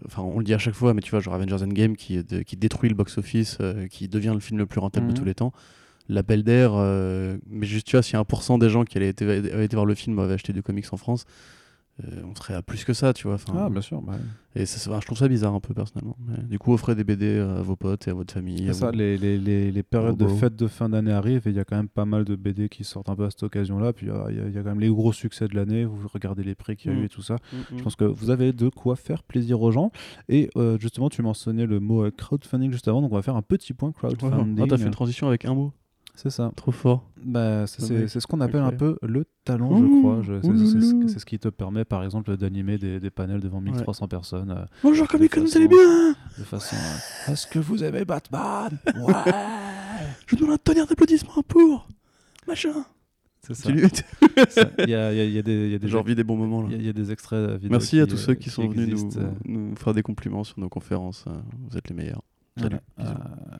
Enfin, 0.06 0.22
on 0.22 0.38
le 0.38 0.44
dit 0.44 0.54
à 0.54 0.58
chaque 0.58 0.74
fois, 0.74 0.92
mais 0.94 1.00
tu 1.00 1.10
vois, 1.10 1.20
genre 1.20 1.34
Avengers 1.34 1.62
Endgame 1.62 1.96
qui, 1.96 2.22
de- 2.24 2.42
qui 2.42 2.56
détruit 2.56 2.88
le 2.90 2.96
box-office, 2.96 3.58
euh, 3.60 3.86
qui 3.86 4.08
devient 4.08 4.32
le 4.34 4.40
film 4.40 4.58
le 4.58 4.66
plus 4.66 4.80
rentable 4.80 5.06
Mhm. 5.06 5.12
de 5.12 5.18
tous 5.18 5.24
les 5.24 5.34
temps. 5.34 5.52
L'appel 6.08 6.42
d'air, 6.42 6.72
euh, 6.74 7.38
mais 7.48 7.64
juste, 7.66 7.86
tu 7.86 7.96
vois, 7.96 8.02
si 8.02 8.16
1% 8.16 8.58
des 8.58 8.68
gens 8.68 8.84
qui 8.84 8.98
été, 8.98 9.24
avaient 9.24 9.64
été 9.64 9.76
voir 9.76 9.86
le 9.86 9.94
film 9.94 10.18
avaient 10.18 10.34
acheté 10.34 10.52
du 10.52 10.62
comics 10.62 10.84
en 10.92 10.96
France, 10.96 11.24
on 12.24 12.34
serait 12.34 12.54
à 12.54 12.62
plus 12.62 12.84
que 12.84 12.92
ça, 12.92 13.12
tu 13.12 13.26
vois. 13.28 13.34
Enfin, 13.36 13.52
Ah, 13.56 13.70
bien 13.70 13.80
sûr. 13.80 14.02
bah, 14.02 14.14
et 14.56 14.66
ça, 14.66 14.98
je 15.00 15.06
trouve 15.06 15.18
ça 15.18 15.28
bizarre 15.28 15.54
un 15.54 15.60
peu 15.60 15.74
personnellement. 15.74 16.16
Mais 16.26 16.42
du 16.44 16.58
coup, 16.58 16.72
offrez 16.72 16.94
des 16.94 17.04
BD 17.04 17.38
à 17.38 17.62
vos 17.62 17.76
potes 17.76 18.06
et 18.08 18.10
à 18.10 18.14
votre 18.14 18.34
famille. 18.34 18.64
C'est 18.66 18.72
ça, 18.74 18.90
vous. 18.90 18.96
les, 18.98 19.16
les, 19.16 19.38
les, 19.38 19.70
les 19.70 19.82
périodes 19.84 20.16
de 20.16 20.26
fêtes 20.26 20.56
de 20.56 20.66
fin 20.66 20.88
d'année 20.88 21.12
arrivent 21.12 21.46
et 21.46 21.50
il 21.50 21.56
y 21.56 21.60
a 21.60 21.64
quand 21.64 21.76
même 21.76 21.88
pas 21.88 22.04
mal 22.04 22.24
de 22.24 22.34
BD 22.36 22.68
qui 22.68 22.82
sortent 22.84 23.08
un 23.08 23.16
peu 23.16 23.24
à 23.24 23.30
cette 23.30 23.42
occasion-là. 23.44 23.92
Puis 23.92 24.10
euh, 24.10 24.24
il 24.30 24.36
y, 24.36 24.40
a- 24.40 24.46
il 24.48 24.52
y 24.54 24.58
a 24.58 24.62
quand 24.62 24.70
même 24.70 24.80
les 24.80 24.88
gros 24.88 25.12
succès 25.12 25.46
de 25.48 25.54
l'année. 25.54 25.84
Vous 25.84 26.08
regardez 26.12 26.42
les 26.42 26.54
prix 26.54 26.76
qu'il 26.76 26.90
y 26.90 26.94
a 26.94 26.98
eu 26.98 27.02
Mm. 27.02 27.04
et 27.04 27.08
tout 27.08 27.22
ça. 27.22 27.34
Mm, 27.34 27.56
Je 27.70 27.74
mm. 27.76 27.80
pense 27.82 27.96
que 27.96 28.04
vous 28.04 28.30
avez 28.30 28.52
de 28.52 28.68
quoi 28.68 28.96
faire 28.96 29.22
plaisir 29.22 29.60
aux 29.62 29.70
gens. 29.70 29.90
Et 30.28 30.50
euh, 30.56 30.78
justement, 30.78 31.08
tu 31.08 31.22
mentionnais 31.22 31.66
le 31.66 31.78
mot 31.80 32.04
euh, 32.04 32.10
crowdfunding 32.10 32.72
juste 32.72 32.88
avant, 32.88 33.02
donc 33.02 33.12
on 33.12 33.16
va 33.16 33.22
faire 33.22 33.36
un 33.36 33.42
petit 33.42 33.72
point 33.72 33.92
crowdfunding. 33.92 34.58
Ah, 34.60 34.66
t'as 34.68 34.78
fait 34.78 34.84
une 34.84 34.90
transition 34.90 35.28
avec 35.28 35.44
un 35.44 35.54
mot. 35.54 35.72
C'est 36.16 36.30
ça. 36.30 36.52
Trop 36.56 36.70
fort. 36.72 37.10
Bah, 37.24 37.66
c'est- 37.66 38.06
ce 38.08 38.26
qu'on 38.26 38.40
appelle 38.40 38.60
un 38.62 38.70
peu 38.70 38.96
le 39.02 39.24
talent, 39.44 39.76
je 39.78 40.00
crois. 40.00 40.22
C'est- 40.42 41.18
ce- 41.18 41.24
qui 41.24 41.38
te 41.38 41.48
permet, 41.48 41.84
par 41.84 42.04
exemple, 42.04 42.36
d'animer 42.36 42.78
des, 42.78 43.00
des 43.00 43.10
panels 43.10 43.40
devant 43.40 43.60
1300 43.60 44.06
personnes 44.08 44.50
euh, 44.50 44.64
Bonjour, 44.82 45.08
Comic 45.08 45.34
Con, 45.34 45.40
vous 45.42 45.56
allez 45.56 45.68
bien 45.68 46.10
de 46.38 46.44
façon. 46.44 46.76
euh, 46.76 47.32
Est-ce 47.32 47.46
que 47.46 47.58
vous 47.58 47.82
aimez 47.82 48.04
Batman? 48.04 48.70
Ouais 48.96 49.32
Je 50.26 50.36
vous 50.36 50.42
demande 50.42 50.54
un 50.54 50.58
tonnerre 50.58 50.86
d'applaudissements 50.86 51.42
pour 51.48 51.88
machin. 52.46 52.84
C'est 53.42 53.54
ça. 53.54 53.70
Il 54.78 54.88
y 54.90 54.94
a, 54.94 55.12
y 55.12 55.20
a- 55.20 55.24
y 55.24 55.38
a 55.38 55.42
des, 55.42 55.78
des 55.78 55.88
J'ai 55.88 55.96
envie 55.98 56.14
des 56.14 56.24
bons 56.24 56.36
moments 56.36 56.62
là. 56.62 56.68
Il 56.70 56.72
y, 56.72 56.76
a- 56.76 56.78
il 56.80 56.86
y 56.86 56.88
a 56.88 56.92
des 56.92 57.10
extraits 57.12 57.38
euh, 57.38 57.54
vidéo 57.56 57.70
Merci 57.72 58.00
à 58.00 58.06
tous 58.06 58.14
euh, 58.14 58.26
ceux 58.26 58.34
qui 58.34 58.50
sont 58.50 58.66
venus 58.68 59.02
nous, 59.02 59.18
euh, 59.20 59.30
nous 59.44 59.76
faire 59.76 59.92
des 59.94 60.02
compliments 60.02 60.44
sur 60.44 60.58
nos 60.60 60.68
conférences. 60.68 61.24
euh, 61.28 61.32
Vous 61.70 61.76
êtes 61.76 61.88
les 61.88 61.94
meilleurs. 61.94 62.22
Salut. 62.56 62.78
voilà. 62.96 63.10
Euh, 63.10 63.58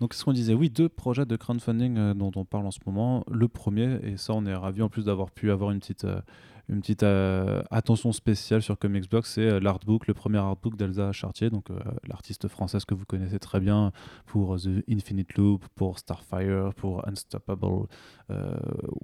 donc, 0.00 0.14
ce 0.14 0.24
qu'on 0.24 0.32
disait, 0.32 0.54
oui, 0.54 0.70
deux 0.70 0.88
projets 0.88 1.24
de 1.24 1.36
crowdfunding 1.36 1.96
euh, 1.96 2.14
dont 2.14 2.32
on 2.36 2.44
parle 2.44 2.66
en 2.66 2.70
ce 2.70 2.80
moment. 2.84 3.24
Le 3.30 3.48
premier, 3.48 4.00
et 4.02 4.16
ça, 4.16 4.34
on 4.34 4.44
est 4.44 4.54
ravi 4.54 4.82
en 4.82 4.88
plus 4.88 5.04
d'avoir 5.04 5.30
pu 5.30 5.50
avoir 5.50 5.70
une 5.70 5.78
petite, 5.78 6.04
euh, 6.04 6.20
une 6.68 6.80
petite 6.80 7.04
euh, 7.04 7.62
attention 7.70 8.10
spéciale 8.12 8.60
sur 8.60 8.78
Comics 8.78 9.08
Blog, 9.08 9.24
c'est 9.24 9.60
l'artbook, 9.60 10.06
le 10.06 10.14
premier 10.14 10.38
artbook 10.38 10.76
d'Elsa 10.76 11.12
Chartier, 11.12 11.50
donc 11.50 11.68
l'artiste 12.08 12.48
française 12.48 12.84
que 12.86 12.94
vous 12.94 13.04
connaissez 13.04 13.38
très 13.38 13.60
bien 13.60 13.92
pour 14.24 14.56
The 14.58 14.82
Infinite 14.90 15.34
Loop, 15.34 15.66
pour 15.74 15.98
Starfire, 15.98 16.72
pour 16.74 17.06
Unstoppable 17.06 17.86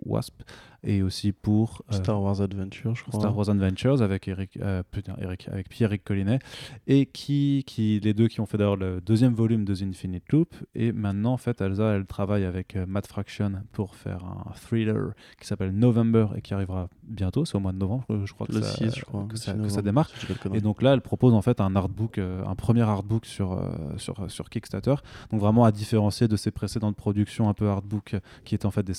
Wasp, 0.07 0.43
et 0.83 1.03
aussi 1.03 1.33
pour 1.33 1.83
euh, 1.91 1.97
Star 1.97 2.23
Wars 2.23 2.41
Adventure, 2.41 2.95
je 2.95 3.05
crois. 3.05 3.21
Star 3.21 3.37
Wars 3.37 3.51
Adventures 3.51 4.03
avec 4.03 4.29
Eric, 4.29 4.59
euh, 4.61 4.83
putain, 4.91 5.15
Eric 5.21 5.49
avec 5.49 5.69
Pierre-Éric 5.69 6.05
Collinet 6.05 6.39
et 6.87 7.07
qui, 7.07 7.65
qui 7.67 8.01
les 8.01 8.15
deux 8.15 8.29
qui 8.29 8.41
ont 8.41 8.47
fait 8.47 8.59
d'ailleurs 8.59 8.77
le 8.77 9.01
deuxième 9.01 9.35
volume 9.35 9.65
de 9.65 9.75
The 9.75 9.83
Infinite 9.83 10.31
Loop 10.33 10.55
et 10.75 10.93
maintenant 10.93 11.35
en 11.35 11.37
fait 11.37 11.61
Elsa 11.61 11.95
elle 11.95 12.07
travaille 12.07 12.45
avec 12.45 12.77
euh, 12.77 12.87
Matt 12.87 13.07
Fraction 13.07 13.53
pour 13.73 13.95
faire 13.95 14.25
un 14.25 14.53
thriller 14.55 15.13
qui 15.39 15.47
s'appelle 15.47 15.73
November 15.73 16.29
et 16.37 16.41
qui 16.41 16.55
arrivera 16.55 16.89
bientôt 17.03 17.45
c'est 17.45 17.57
au 17.57 17.61
mois 17.61 17.73
de 17.73 17.79
novembre, 17.79 18.05
euh, 18.11 18.25
je 18.25 18.33
crois 18.33 18.47
que, 18.47 18.53
Le 18.53 18.63
ça, 18.63 18.77
6, 18.77 18.97
je 18.97 19.05
crois. 19.05 19.27
que, 19.29 19.37
ça, 19.37 19.53
6 19.53 19.59
que 19.59 19.69
ça 19.69 19.83
novembre, 19.83 19.83
démarre. 19.83 20.11
Et 20.55 20.61
donc 20.61 20.83
là, 20.83 20.95
elle 20.95 21.01
propose 21.01 21.35
en 21.35 21.43
fait 21.43 21.61
un 21.61 21.75
artbook, 21.77 22.19
euh, 22.19 22.45
un 22.47 22.55
premier 22.55 22.83
artbook 22.83 23.27
sur, 23.27 23.53
euh, 23.53 23.69
sur, 23.97 24.31
sur 24.31 24.49
Kickstarter. 24.49 24.95
Donc 25.31 25.41
vraiment 25.41 25.65
à 25.65 25.73
différencier 25.73 26.29
de 26.29 26.37
ses 26.37 26.51
précédentes 26.51 26.97
productions 26.97 27.49
un 27.49 27.55
peu 27.55 27.69
artbook 27.69 28.15
euh, 28.15 28.21
qui 28.45 28.55
étaient 28.55 28.67
en 28.67 28.71
fait 28.71 28.83
des 28.83 28.95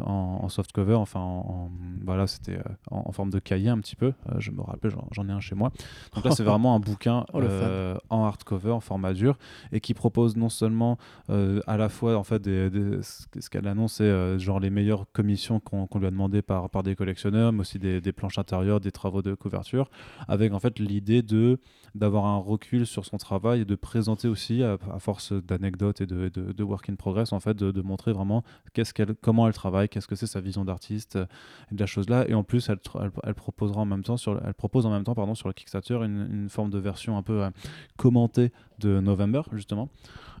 en, 0.00 0.40
en 0.42 0.48
softcover, 0.48 0.94
enfin 0.94 1.20
en, 1.20 1.40
en- 1.48 1.70
voilà, 2.04 2.26
c'était 2.26 2.58
euh, 2.58 2.62
en, 2.90 3.02
en 3.06 3.12
forme 3.12 3.30
de 3.30 3.38
cahier 3.38 3.68
un 3.68 3.78
petit 3.78 3.96
peu. 3.96 4.12
Euh, 4.28 4.34
je 4.38 4.50
me 4.50 4.60
rappelle, 4.62 4.92
j'en- 5.12 5.28
ai 5.28 5.32
un 5.32 5.40
chez 5.40 5.54
moi. 5.54 5.70
Donc 6.14 6.24
là, 6.24 6.30
c'est 6.30 6.42
vraiment 6.44 6.74
un 6.74 6.80
bouquin 6.80 7.24
Oh, 7.32 7.40
euh, 7.40 7.96
en 8.10 8.24
hardcover, 8.24 8.70
en 8.70 8.80
format 8.80 9.12
dur, 9.12 9.38
et 9.72 9.80
qui 9.80 9.94
propose 9.94 10.36
non 10.36 10.48
seulement 10.48 10.98
à 11.28 11.76
la 11.76 11.88
fois 11.88 12.16
en 12.16 12.24
fait 12.24 12.40
des, 12.42 12.70
des- 12.70 13.02
ce 13.02 13.50
qu'elle 13.50 13.66
annonce, 13.68 13.94
c'est 13.94 14.38
genre 14.38 14.60
les 14.60 14.70
meilleures 14.70 15.06
commissions 15.12 15.60
qu'on 15.60 15.86
lui 15.98 16.06
a 16.06 16.10
demandé 16.10 16.42
par, 16.42 16.70
par 16.70 16.82
des 16.82 16.94
collectionneurs, 16.94 17.52
mais 17.52 17.60
aussi 17.60 17.78
des, 17.78 18.00
des 18.00 18.12
planches 18.12 18.38
intérieures, 18.38 18.80
des 18.80 18.92
travaux 18.92 19.22
de 19.22 19.34
couverture, 19.34 19.90
avec 20.28 20.52
en 20.52 20.58
fait 20.60 20.78
l'idée 20.78 21.22
de 21.22 21.58
d'avoir 21.94 22.26
un 22.26 22.36
recul 22.38 22.86
sur 22.86 23.04
son 23.04 23.16
travail 23.16 23.60
et 23.60 23.64
de 23.64 23.74
présenter 23.74 24.28
aussi, 24.28 24.62
à, 24.62 24.78
force 24.98 25.32
d'anecdotes 25.32 26.00
et 26.00 26.06
de, 26.06 26.28
de, 26.28 26.62
work 26.62 26.88
in 26.90 26.94
progress, 26.94 27.32
en 27.32 27.40
fait, 27.40 27.54
de, 27.54 27.82
montrer 27.82 28.12
vraiment 28.12 28.44
qu'est-ce 28.72 28.92
qu'elle, 28.92 29.14
comment 29.20 29.46
elle 29.46 29.54
travaille, 29.54 29.88
qu'est-ce 29.88 30.06
que 30.06 30.16
c'est 30.16 30.26
sa 30.26 30.40
vision 30.40 30.64
d'artiste 30.64 31.16
euh, 31.16 31.26
et 31.70 31.74
de 31.74 31.80
la 31.80 31.86
chose 31.86 32.08
là. 32.08 32.28
Et 32.28 32.34
en 32.34 32.44
plus, 32.44 32.68
elle, 32.68 32.78
elle, 33.24 33.34
proposera 33.34 33.80
en 33.80 33.86
même 33.86 34.02
temps 34.02 34.16
sur, 34.16 34.34
le- 34.34 34.40
elle 34.44 34.54
propose 34.54 34.86
en 34.86 34.90
même 34.90 35.04
temps 35.04 35.14
pardon 35.14 35.34
sur 35.34 35.48
le 35.48 35.54
Kickstarter 35.54 35.94
une, 36.04 36.28
une 36.30 36.48
forme 36.48 36.70
de 36.70 36.78
version 36.78 37.16
un 37.16 37.22
peu 37.22 37.44
euh, 37.44 37.50
commentée 37.96 38.52
de 38.78 39.00
November 39.00 39.42
justement. 39.52 39.88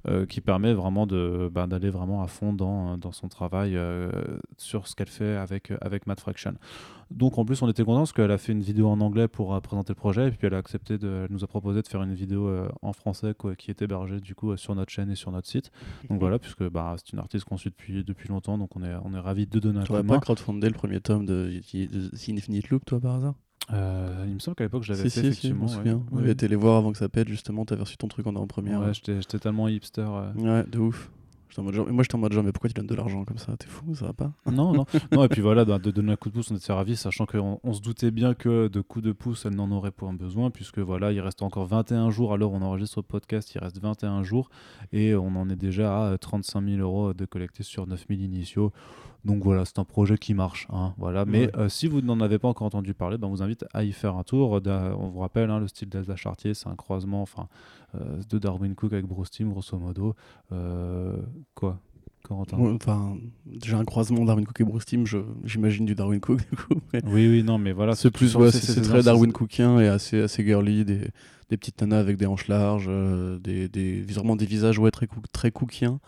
Euh, 0.06 0.26
qui 0.26 0.40
permet 0.40 0.72
vraiment 0.74 1.06
de 1.06 1.50
bah, 1.52 1.66
d'aller 1.66 1.90
vraiment 1.90 2.22
à 2.22 2.26
fond 2.26 2.52
dans, 2.52 2.96
dans 2.98 3.12
son 3.12 3.28
travail 3.28 3.76
euh, 3.76 4.10
sur 4.56 4.86
ce 4.86 4.94
qu'elle 4.94 5.08
fait 5.08 5.36
avec, 5.36 5.72
avec 5.80 6.06
Matt 6.06 6.20
Fraction. 6.20 6.54
Donc 7.10 7.38
en 7.38 7.44
plus 7.44 7.62
on 7.62 7.68
était 7.68 7.84
content 7.84 8.00
parce 8.00 8.12
qu'elle 8.12 8.30
a 8.30 8.36
fait 8.38 8.52
une 8.52 8.60
vidéo 8.60 8.88
en 8.88 9.00
anglais 9.00 9.28
pour 9.28 9.54
euh, 9.54 9.60
présenter 9.60 9.92
le 9.92 9.96
projet 9.96 10.28
et 10.28 10.30
puis 10.30 10.46
elle 10.46 10.54
a 10.54 10.58
accepté 10.58 10.98
de, 10.98 11.24
elle 11.24 11.32
nous 11.32 11.42
a 11.42 11.46
proposé 11.46 11.80
de 11.82 11.88
faire 11.88 12.02
une 12.02 12.14
vidéo 12.14 12.48
euh, 12.48 12.68
en 12.82 12.92
français 12.92 13.34
quoi, 13.36 13.56
qui 13.56 13.70
est 13.70 13.80
hébergée 13.80 14.20
du 14.20 14.34
coup 14.34 14.52
euh, 14.52 14.56
sur 14.56 14.74
notre 14.74 14.92
chaîne 14.92 15.10
et 15.10 15.14
sur 15.16 15.32
notre 15.32 15.48
site. 15.48 15.70
Donc 16.10 16.20
voilà 16.20 16.38
puisque 16.38 16.68
bah, 16.68 16.94
c'est 16.98 17.12
une 17.12 17.18
artiste 17.18 17.44
qu'on 17.46 17.56
suit 17.56 17.70
depuis, 17.70 18.04
depuis 18.04 18.28
longtemps 18.28 18.58
donc 18.58 18.76
on 18.76 18.82
est, 18.82 18.94
on 19.04 19.14
est 19.14 19.20
ravis 19.20 19.46
de 19.46 19.58
donner 19.58 19.80
un 19.80 19.82
Tu 19.84 19.88
coup 19.92 19.96
de 20.02 20.02
main. 20.02 20.14
pas 20.16 20.20
crowdfundé 20.20 20.68
le 20.68 20.74
premier 20.74 21.00
tome 21.00 21.24
de, 21.24 21.50
de 21.72 22.08
The 22.08 22.28
Infinite 22.28 22.68
Loop, 22.68 22.84
toi, 22.84 23.00
par 23.00 23.14
hasard? 23.16 23.34
Euh, 23.72 24.24
il 24.26 24.34
me 24.34 24.38
semble 24.38 24.54
qu'à 24.54 24.64
l'époque 24.64 24.82
je 24.84 24.92
l'avais 24.92 25.08
Si, 25.08 25.20
fait 25.20 25.32
si, 25.32 25.40
si, 25.40 25.48
je 25.48 25.52
effectivement. 25.54 25.64
m'en 25.64 25.70
ouais. 25.70 25.76
souviens. 25.76 26.02
On 26.12 26.18
avait 26.18 26.32
été 26.32 26.48
les 26.48 26.56
voir 26.56 26.76
avant 26.78 26.92
que 26.92 26.98
ça 26.98 27.08
pète, 27.08 27.28
justement. 27.28 27.64
T'avais 27.64 27.82
reçu 27.82 27.96
ton 27.96 28.08
truc 28.08 28.26
en 28.26 28.34
avant-première. 28.34 28.80
Ouais, 28.80 28.92
j'étais 28.94 29.38
tellement 29.38 29.68
hipster. 29.68 30.06
euh. 30.08 30.32
Ouais, 30.34 30.64
de 30.68 30.78
ouf. 30.78 31.10
J'étais 31.50 31.60
en 31.60 31.64
mode 31.64 31.74
genre- 31.74 31.88
Moi, 31.90 32.02
j'étais 32.02 32.14
en 32.14 32.18
mode 32.18 32.32
genre, 32.34 32.44
mais 32.44 32.52
pourquoi 32.52 32.68
tu 32.68 32.74
donnes 32.74 32.86
de 32.86 32.94
l'argent 32.94 33.24
comme 33.24 33.38
ça? 33.38 33.56
T'es 33.56 33.66
fou, 33.68 33.94
ça 33.94 34.04
va 34.06 34.12
pas? 34.12 34.32
Non, 34.52 34.72
non, 34.74 34.84
non. 35.12 35.24
Et 35.24 35.28
puis 35.28 35.40
voilà, 35.40 35.64
de, 35.64 35.76
de 35.78 35.90
donner 35.90 36.12
un 36.12 36.16
coup 36.16 36.28
de 36.28 36.34
pouce, 36.34 36.50
on 36.50 36.56
était 36.56 36.72
ravis, 36.72 36.94
sachant 36.96 37.24
qu'on 37.24 37.58
on 37.62 37.72
se 37.72 37.80
doutait 37.80 38.10
bien 38.10 38.34
que 38.34 38.68
de 38.68 38.80
coups 38.82 39.04
de 39.04 39.12
pouce, 39.12 39.46
elle 39.46 39.54
n'en 39.54 39.70
aurait 39.70 39.90
pas 39.90 40.10
besoin, 40.12 40.50
puisque 40.50 40.78
voilà, 40.78 41.10
il 41.12 41.20
reste 41.20 41.42
encore 41.42 41.64
21 41.66 42.10
jours. 42.10 42.34
Alors, 42.34 42.52
on 42.52 42.60
enregistre 42.60 42.98
le 42.98 43.02
podcast, 43.04 43.54
il 43.54 43.58
reste 43.60 43.80
21 43.80 44.22
jours, 44.24 44.50
et 44.92 45.14
on 45.14 45.34
en 45.36 45.48
est 45.48 45.56
déjà 45.56 46.10
à 46.10 46.18
35 46.18 46.62
000 46.68 46.80
euros 46.80 47.14
de 47.14 47.24
collectés 47.24 47.62
sur 47.62 47.86
9 47.86 48.04
000 48.08 48.20
initiaux. 48.20 48.70
Donc 49.24 49.42
voilà, 49.42 49.64
c'est 49.64 49.78
un 49.78 49.84
projet 49.84 50.16
qui 50.16 50.32
marche. 50.32 50.66
hein, 50.72 50.94
voilà. 50.96 51.24
Mais 51.24 51.46
Ouais. 51.46 51.56
euh, 51.56 51.68
si 51.68 51.86
vous 51.88 52.00
n'en 52.00 52.20
avez 52.20 52.38
pas 52.38 52.48
encore 52.48 52.66
entendu 52.66 52.94
parler, 52.94 53.18
ben, 53.18 53.26
on 53.26 53.30
vous 53.30 53.42
invite 53.42 53.64
à 53.74 53.82
y 53.84 53.92
faire 53.92 54.16
un 54.16 54.22
tour. 54.22 54.60
Da- 54.60 54.94
on 54.98 55.08
vous 55.08 55.18
rappelle, 55.20 55.50
hein, 55.50 55.58
le 55.60 55.68
style 55.68 55.88
d'Elsa 55.88 56.16
Chartier, 56.16 56.54
c'est 56.54 56.68
un 56.68 56.76
croisement 56.76 57.20
enfin, 57.22 57.48
euh, 57.94 58.20
de 58.30 58.38
Darwin 58.38 58.74
Cook 58.74 58.92
avec 58.92 59.06
Bruce 59.06 59.30
Timm, 59.30 59.50
grosso 59.50 59.76
modo. 59.78 60.14
Euh, 60.52 61.16
quoi 61.54 61.80
Corentin? 62.22 62.58
Ouais, 62.58 62.72
Enfin, 62.72 63.16
j'ai 63.62 63.74
un 63.74 63.84
croisement 63.84 64.24
Darwin 64.24 64.44
Cook 64.46 64.60
et 64.60 64.64
Bruce 64.64 64.84
Timm, 64.86 65.04
j'imagine 65.44 65.84
du 65.86 65.94
Darwin 65.94 66.20
Cook, 66.20 66.38
du 66.50 66.56
coup. 66.56 66.80
mais 66.92 67.00
Oui, 67.04 67.28
oui, 67.28 67.42
non, 67.42 67.58
mais 67.58 67.72
voilà. 67.72 67.94
C'est 67.96 68.10
plus, 68.10 68.34
ouais, 68.36 68.50
c'est- 68.52 68.80
très 68.82 69.02
Darwin 69.02 69.32
Cookien 69.32 69.78
et 69.80 69.88
assez, 69.88 70.20
assez 70.22 70.44
girly, 70.44 70.84
des, 70.84 71.08
des 71.50 71.56
petites 71.56 71.80
nanas 71.80 71.98
avec 71.98 72.16
des 72.18 72.26
hanches 72.26 72.48
larges, 72.48 72.86
euh, 72.88 73.38
des, 73.38 73.68
des, 73.68 74.02
vraiment 74.02 74.36
des 74.36 74.46
visages 74.46 74.78
ouais, 74.78 74.90
très, 74.90 75.08
très 75.32 75.50
cookiens. 75.50 75.98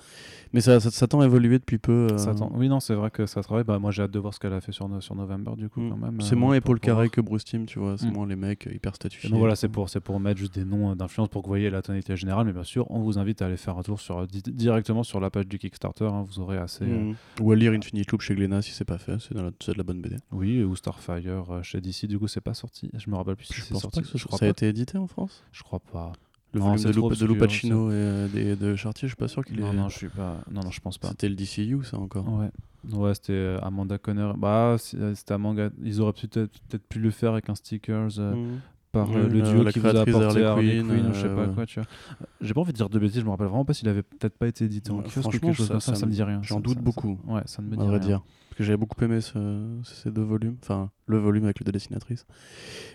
Mais 0.53 0.61
ça, 0.61 0.81
ça, 0.81 0.91
ça 0.91 1.07
tend 1.07 1.21
à 1.21 1.25
évoluer 1.27 1.59
depuis 1.61 1.79
peu. 1.79 2.09
euh, 2.11 2.19
Ça 2.19 2.35
tend- 2.35 2.51
Oui, 2.55 2.69
non, 2.69 2.81
c'est 2.81 2.95
vrai 2.95 3.11
que 3.11 3.25
ça 3.27 3.41
travaille. 3.43 3.63
Bah, 3.65 3.79
moi, 3.79 3.93
j'ai 3.93 4.03
hâte 4.03 4.11
de 4.11 4.19
voir 4.19 4.35
ce 4.35 4.41
qu'elle 4.41 4.53
a 4.53 4.61
fait 4.61 4.73
sur, 4.73 4.89
no- 4.89 5.01
sur 5.01 5.15
November, 5.15 5.53
du 5.57 5.69
coup, 5.69 5.81
mm. 5.81 5.91
quand 5.91 5.97
même. 5.97 6.21
C'est 6.21 6.35
euh, 6.35 6.39
moins 6.39 6.55
épaule 6.55 6.81
pour 6.81 6.87
carré 6.87 7.05
voir. 7.05 7.11
que 7.13 7.21
Bruce 7.21 7.45
Timm, 7.45 7.67
tu 7.67 7.79
vois. 7.79 7.97
C'est 7.97 8.07
Mm. 8.09 8.13
moins 8.15 8.27
les 8.27 8.35
mecs 8.35 8.67
euh, 8.67 8.75
hyper 8.75 8.93
Et 8.93 8.95
statufiés. 8.97 9.31
donc 9.31 9.39
voilà, 9.39 9.55
c'est 9.55 9.69
pour, 9.69 9.89
c'est 9.89 10.01
pour 10.01 10.19
mettre 10.19 10.39
juste 10.41 10.55
des 10.55 10.65
noms 10.65 10.91
euh, 10.91 10.95
d'influence 10.97 11.29
pour 11.29 11.43
que 11.43 11.47
vous 11.47 11.51
voyez 11.53 11.71
la 11.71 11.83
tonalité 11.83 12.17
générale. 12.17 12.47
Mais 12.47 12.53
bien 12.53 12.65
sûr, 12.65 12.91
on 12.91 12.99
vous 13.01 13.19
invite 13.19 13.43
à 13.43 13.47
aller 13.47 13.57
faire 13.57 13.79
un 13.79 13.83
tour 13.83 14.01
sur, 14.01 14.27
di- 14.27 14.43
directement 14.43 15.05
sur 15.05 15.21
la 15.21 15.31
page 15.31 15.47
du 15.47 15.59
Kickstarter. 15.59 16.07
hein, 16.07 16.25
vous 16.27 16.41
aurez 16.41 16.59
assez. 16.59 16.85
euh, 16.85 17.13
Mm. 17.13 17.15
Ou 17.43 17.53
à 17.53 17.57
lire 17.57 17.73
Infinite 17.73 18.11
Loop 18.11 18.21
chez 18.21 18.35
Glénat 18.35 18.63
si 18.63 18.73
c'est 18.73 18.85
pas 18.85 18.99
fait. 18.99 19.19
C'est 19.21 19.35
la- 19.35 19.51
de 19.51 19.73
la 19.77 19.83
bonne 19.85 20.01
BD. 20.03 20.17
oui, 20.33 20.65
ou 20.65 20.75
Starfire 20.75 21.45
euh, 21.53 21.63
chez 21.63 21.81
DC. 21.81 22.07
Du 22.07 22.19
coup, 22.19 22.27
c'est 22.27 22.41
pas 22.41 22.55
sorti. 22.55 22.91
Je 22.99 23.09
me 23.09 23.15
rappelle 23.17 23.37
plus 23.37 23.47
si 23.47 23.55
Je 23.55 23.63
c'est 23.63 23.73
pense 23.75 23.83
sorti. 23.83 24.01
pas 24.01 24.03
que 24.03 24.09
ce 24.09 24.19
je 24.19 24.25
crois 24.27 24.39
ça 24.39 24.47
a 24.47 24.49
été 24.49 24.67
édité 24.69 24.99
en 24.99 25.07
France? 25.07 25.45
Je 25.53 25.63
crois 25.63 25.79
pas. 25.81 26.13
Le 26.53 26.61
Non, 26.61 26.67
volume 26.75 26.85
de, 26.85 26.93
trop 26.93 27.01
Lou, 27.03 27.09
de 27.09 27.13
obscur, 27.13 27.29
Lou 27.29 27.35
Pacino 27.39 27.91
et 27.91 27.95
euh, 27.95 28.57
de 28.57 28.75
Chartier, 28.75 29.07
je 29.07 29.11
suis 29.15 29.17
pas 29.17 29.29
sûr 29.29 29.45
qu'il 29.45 29.61
Non, 29.61 29.71
est. 29.73 29.77
non, 29.77 29.89
je 29.89 29.97
suis 29.97 30.09
pas. 30.09 30.39
Non, 30.51 30.63
non, 30.65 30.71
je 30.71 30.81
pense 30.81 30.99
pas. 30.99 31.09
C'était 31.11 31.29
le 31.29 31.37
DCU, 31.37 31.79
ça 31.85 31.97
encore. 31.99 32.27
Ouais. 32.29 32.51
Ouais, 32.93 33.15
c'était 33.15 33.35
euh, 33.35 33.59
Amanda 33.61 33.99
Conner. 33.99 34.33
Bah, 34.37 34.77
euh, 34.95 35.15
c'était 35.15 35.35
Amanda. 35.35 35.69
Ils 35.85 36.01
auraient 36.01 36.13
peut-être 36.15 36.89
pu 36.89 36.99
le 36.99 37.11
faire 37.11 37.33
avec 37.33 37.49
un 37.51 37.55
stickers. 37.55 38.19
euh, 38.19 38.35
Mm. 38.35 38.61
Par 38.93 39.09
Oui, 39.11 39.17
euh, 39.17 39.29
le 39.29 39.39
la- 39.41 39.51
duo 39.53 39.63
la 39.63 39.73
qui 39.73 39.79
vous 39.79 39.87
a 39.87 39.91
créatrice 39.93 40.15
apporté 40.17 40.45
Harley 40.45 40.79
Quinn, 40.83 41.11
ou 41.11 41.15
je 41.15 41.21
sais 41.21 41.27
euh, 41.27 41.35
pas 41.37 41.47
ouais. 41.47 41.55
quoi, 41.55 41.67
tu 41.67 41.81
vois. 41.81 41.89
J'ai 42.41 42.55
pas 42.55 42.61
envie 42.61 42.73
de 42.73 42.77
dire 42.77 42.89
de 42.89 42.99
bêtises, 42.99 43.21
je 43.21 43.25
me 43.25 43.31
rappelle 43.31 43.47
vraiment 43.47 43.65
pas 43.65 43.75
s'il 43.75 43.89
avait 43.89 44.03
peut-être 44.03 44.37
pas 44.37 44.49
été 44.49 44.65
édité 44.65 44.91
en 44.91 44.97
Ouais, 44.99 45.03
kiosque 45.05 45.17
ou 45.19 45.21
franchement, 45.23 45.41
quelque 45.49 45.57
chose 45.57 45.67
ça- 45.69 45.75
comme 45.75 45.81
ça, 45.81 45.95
ça 45.95 46.01
ça 46.01 46.07
me 46.07 46.13
dit 46.13 46.23
rien. 46.23 46.41
j'en 46.43 46.61
doute 46.61 46.75
ça- 46.77 46.81
beaucoup. 46.81 47.19
ça- 47.27 47.33
Ouais, 47.33 47.43
ça 47.47 47.63
ne 47.63 47.69
me 47.69 47.77
dit 47.77 47.87
rien. 47.87 47.99
dire. 47.99 48.21
Parce 48.49 48.59
que 48.59 48.65
j'avais 48.65 48.77
beaucoup 48.77 49.03
aimé 49.05 49.21
ce- 49.21 49.79
ces 49.85 50.11
deux 50.11 50.23
volumes, 50.23 50.57
enfin 50.63 50.91
le 51.07 51.19
volume 51.19 51.45
avec 51.45 51.61
les 51.61 51.65
deux 51.65 51.73
dessinatrices. 51.73 52.27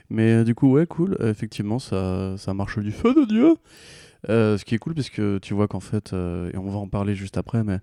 Mais 0.10 0.32
euh, 0.34 0.44
du 0.44 0.54
coup, 0.56 0.70
ouais, 0.72 0.86
cool. 0.86 1.16
Euh, 1.22 1.32
effectivement, 1.32 1.80
ça, 1.80 2.36
ça 2.38 2.54
marche 2.54 2.78
du 2.80 2.92
feu 2.92 3.14
de 3.14 3.26
Dieu. 3.26 3.56
Euh, 4.30 4.58
ce 4.58 4.66
qui 4.66 4.76
est 4.76 4.80
cool, 4.80 4.96
parce 4.96 5.10
que 5.10 5.38
tu 5.38 5.54
vois 5.54 5.68
qu'en 5.68 5.80
fait, 5.80 6.12
euh, 6.14 6.50
et 6.54 6.58
on 6.58 6.70
va 6.70 6.78
en 6.78 6.88
parler 6.88 7.16
juste 7.16 7.38
après, 7.38 7.64
mais 7.64 7.78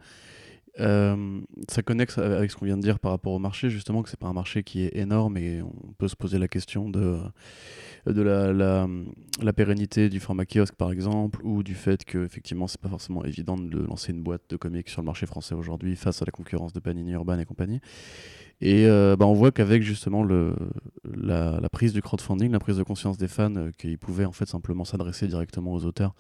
euh, 0.80 1.40
ça 1.68 1.82
connecte 1.82 2.16
avec 2.18 2.50
ce 2.50 2.56
qu'on 2.56 2.64
vient 2.64 2.76
de 2.78 2.82
dire 2.82 2.98
par 2.98 3.12
rapport 3.12 3.32
au 3.32 3.38
marché, 3.38 3.68
justement, 3.70 4.02
que 4.02 4.08
c'est 4.08 4.18
pas 4.18 4.26
un 4.28 4.32
marché 4.32 4.62
qui 4.62 4.82
est 4.82 4.96
énorme 4.96 5.36
et 5.36 5.60
on 5.62 5.92
peut 5.98 6.08
se 6.08 6.16
poser 6.16 6.38
la 6.38 6.48
question 6.48 6.88
de, 6.88 7.18
de 8.06 8.22
la, 8.22 8.52
la, 8.52 8.88
la 9.40 9.52
pérennité 9.52 10.08
du 10.08 10.20
format 10.20 10.44
kiosque, 10.44 10.74
par 10.74 10.90
exemple, 10.90 11.40
ou 11.44 11.62
du 11.62 11.74
fait 11.74 12.04
que, 12.04 12.24
effectivement, 12.24 12.66
c'est 12.66 12.80
pas 12.80 12.88
forcément 12.88 13.24
évident 13.24 13.56
de 13.56 13.78
lancer 13.78 14.12
une 14.12 14.22
boîte 14.22 14.42
de 14.48 14.56
comics 14.56 14.88
sur 14.88 15.02
le 15.02 15.06
marché 15.06 15.26
français 15.26 15.54
aujourd'hui 15.54 15.94
face 15.96 16.20
à 16.22 16.24
la 16.24 16.32
concurrence 16.32 16.72
de 16.72 16.80
Panini 16.80 17.12
Urban 17.12 17.38
et 17.38 17.44
compagnie. 17.44 17.80
Et 18.62 18.86
euh, 18.86 19.16
bah, 19.16 19.26
on 19.26 19.32
voit 19.34 19.50
qu'avec 19.50 19.82
justement 19.82 20.22
le, 20.22 20.54
la, 21.04 21.60
prise 21.70 21.92
du 21.92 22.00
crowdfunding, 22.00 22.52
la 22.52 22.60
prise 22.60 22.76
de 22.76 22.84
conscience 22.84 23.18
des 23.18 23.26
fans, 23.26 23.54
euh, 23.56 23.70
qu'ils 23.76 23.98
pouvaient 23.98 24.24
en 24.24 24.32
fait 24.32 24.46
simplement 24.46 24.84
s'adresser 24.84 25.26
directement 25.26 25.72
aux 25.72 25.84
auteurs 25.84 26.14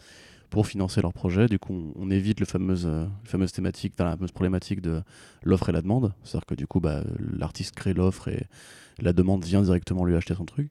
pour 0.50 0.66
financer 0.66 1.00
leur 1.00 1.12
projet, 1.12 1.46
du 1.46 1.60
coup 1.60 1.92
on, 1.94 2.10
évite 2.10 2.40
le 2.40 2.46
fameuse, 2.46 2.84
euh, 2.84 3.06
fameuse 3.22 3.52
thématique, 3.52 3.94
la 3.96 4.16
fameuse 4.16 4.32
problématique 4.32 4.80
de 4.80 5.02
l'offre 5.44 5.68
et 5.68 5.72
la 5.72 5.82
demande. 5.82 6.14
C'est-à-dire 6.24 6.46
que 6.46 6.54
du 6.56 6.66
coup 6.66 6.80
bah, 6.80 7.04
l'artiste 7.38 7.76
crée 7.76 7.94
l'offre 7.94 8.26
et 8.26 8.46
la 8.98 9.12
demande 9.12 9.44
vient 9.44 9.62
directement 9.62 10.04
lui 10.04 10.16
acheter 10.16 10.34
son 10.34 10.44
truc. 10.44 10.68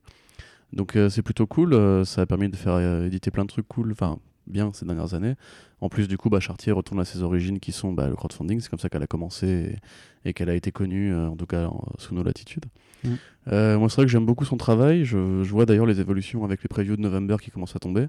Donc 0.73 0.95
euh, 0.95 1.09
c'est 1.09 1.21
plutôt 1.21 1.47
cool, 1.47 1.73
euh, 1.73 2.05
ça 2.05 2.21
a 2.21 2.25
permis 2.25 2.49
de 2.49 2.55
faire 2.55 2.73
euh, 2.73 3.05
éditer 3.07 3.29
plein 3.31 3.43
de 3.43 3.49
trucs 3.49 3.67
cool, 3.67 3.91
enfin 3.91 4.17
bien 4.47 4.71
ces 4.73 4.85
dernières 4.85 5.13
années. 5.13 5.35
En 5.81 5.89
plus 5.89 6.07
du 6.07 6.17
coup 6.17 6.29
bah, 6.29 6.39
Chartier 6.39 6.71
retourne 6.71 6.99
à 6.99 7.05
ses 7.05 7.23
origines 7.23 7.59
qui 7.59 7.71
sont 7.71 7.91
bah, 7.93 8.07
le 8.07 8.15
crowdfunding, 8.15 8.59
c'est 8.59 8.69
comme 8.69 8.79
ça 8.79 8.89
qu'elle 8.89 9.03
a 9.03 9.07
commencé 9.07 9.77
et, 10.25 10.29
et 10.29 10.33
qu'elle 10.33 10.49
a 10.49 10.55
été 10.55 10.71
connue, 10.71 11.13
en 11.15 11.35
tout 11.35 11.45
cas 11.45 11.65
en- 11.67 11.83
sous 11.97 12.15
nos 12.15 12.23
latitudes. 12.23 12.65
Mm. 13.03 13.09
Moi 13.47 13.89
c'est 13.89 13.95
vrai 13.95 14.05
que 14.05 14.11
j'aime 14.11 14.25
beaucoup 14.25 14.45
son 14.45 14.57
travail, 14.57 15.03
je, 15.05 15.43
je 15.43 15.49
vois 15.51 15.65
d'ailleurs 15.65 15.85
les 15.87 15.99
évolutions 15.99 16.45
avec 16.45 16.61
les 16.63 16.67
previews 16.69 16.95
de 16.95 17.01
November 17.01 17.37
qui 17.41 17.51
commencent 17.51 17.75
à 17.75 17.79
tomber. 17.79 18.07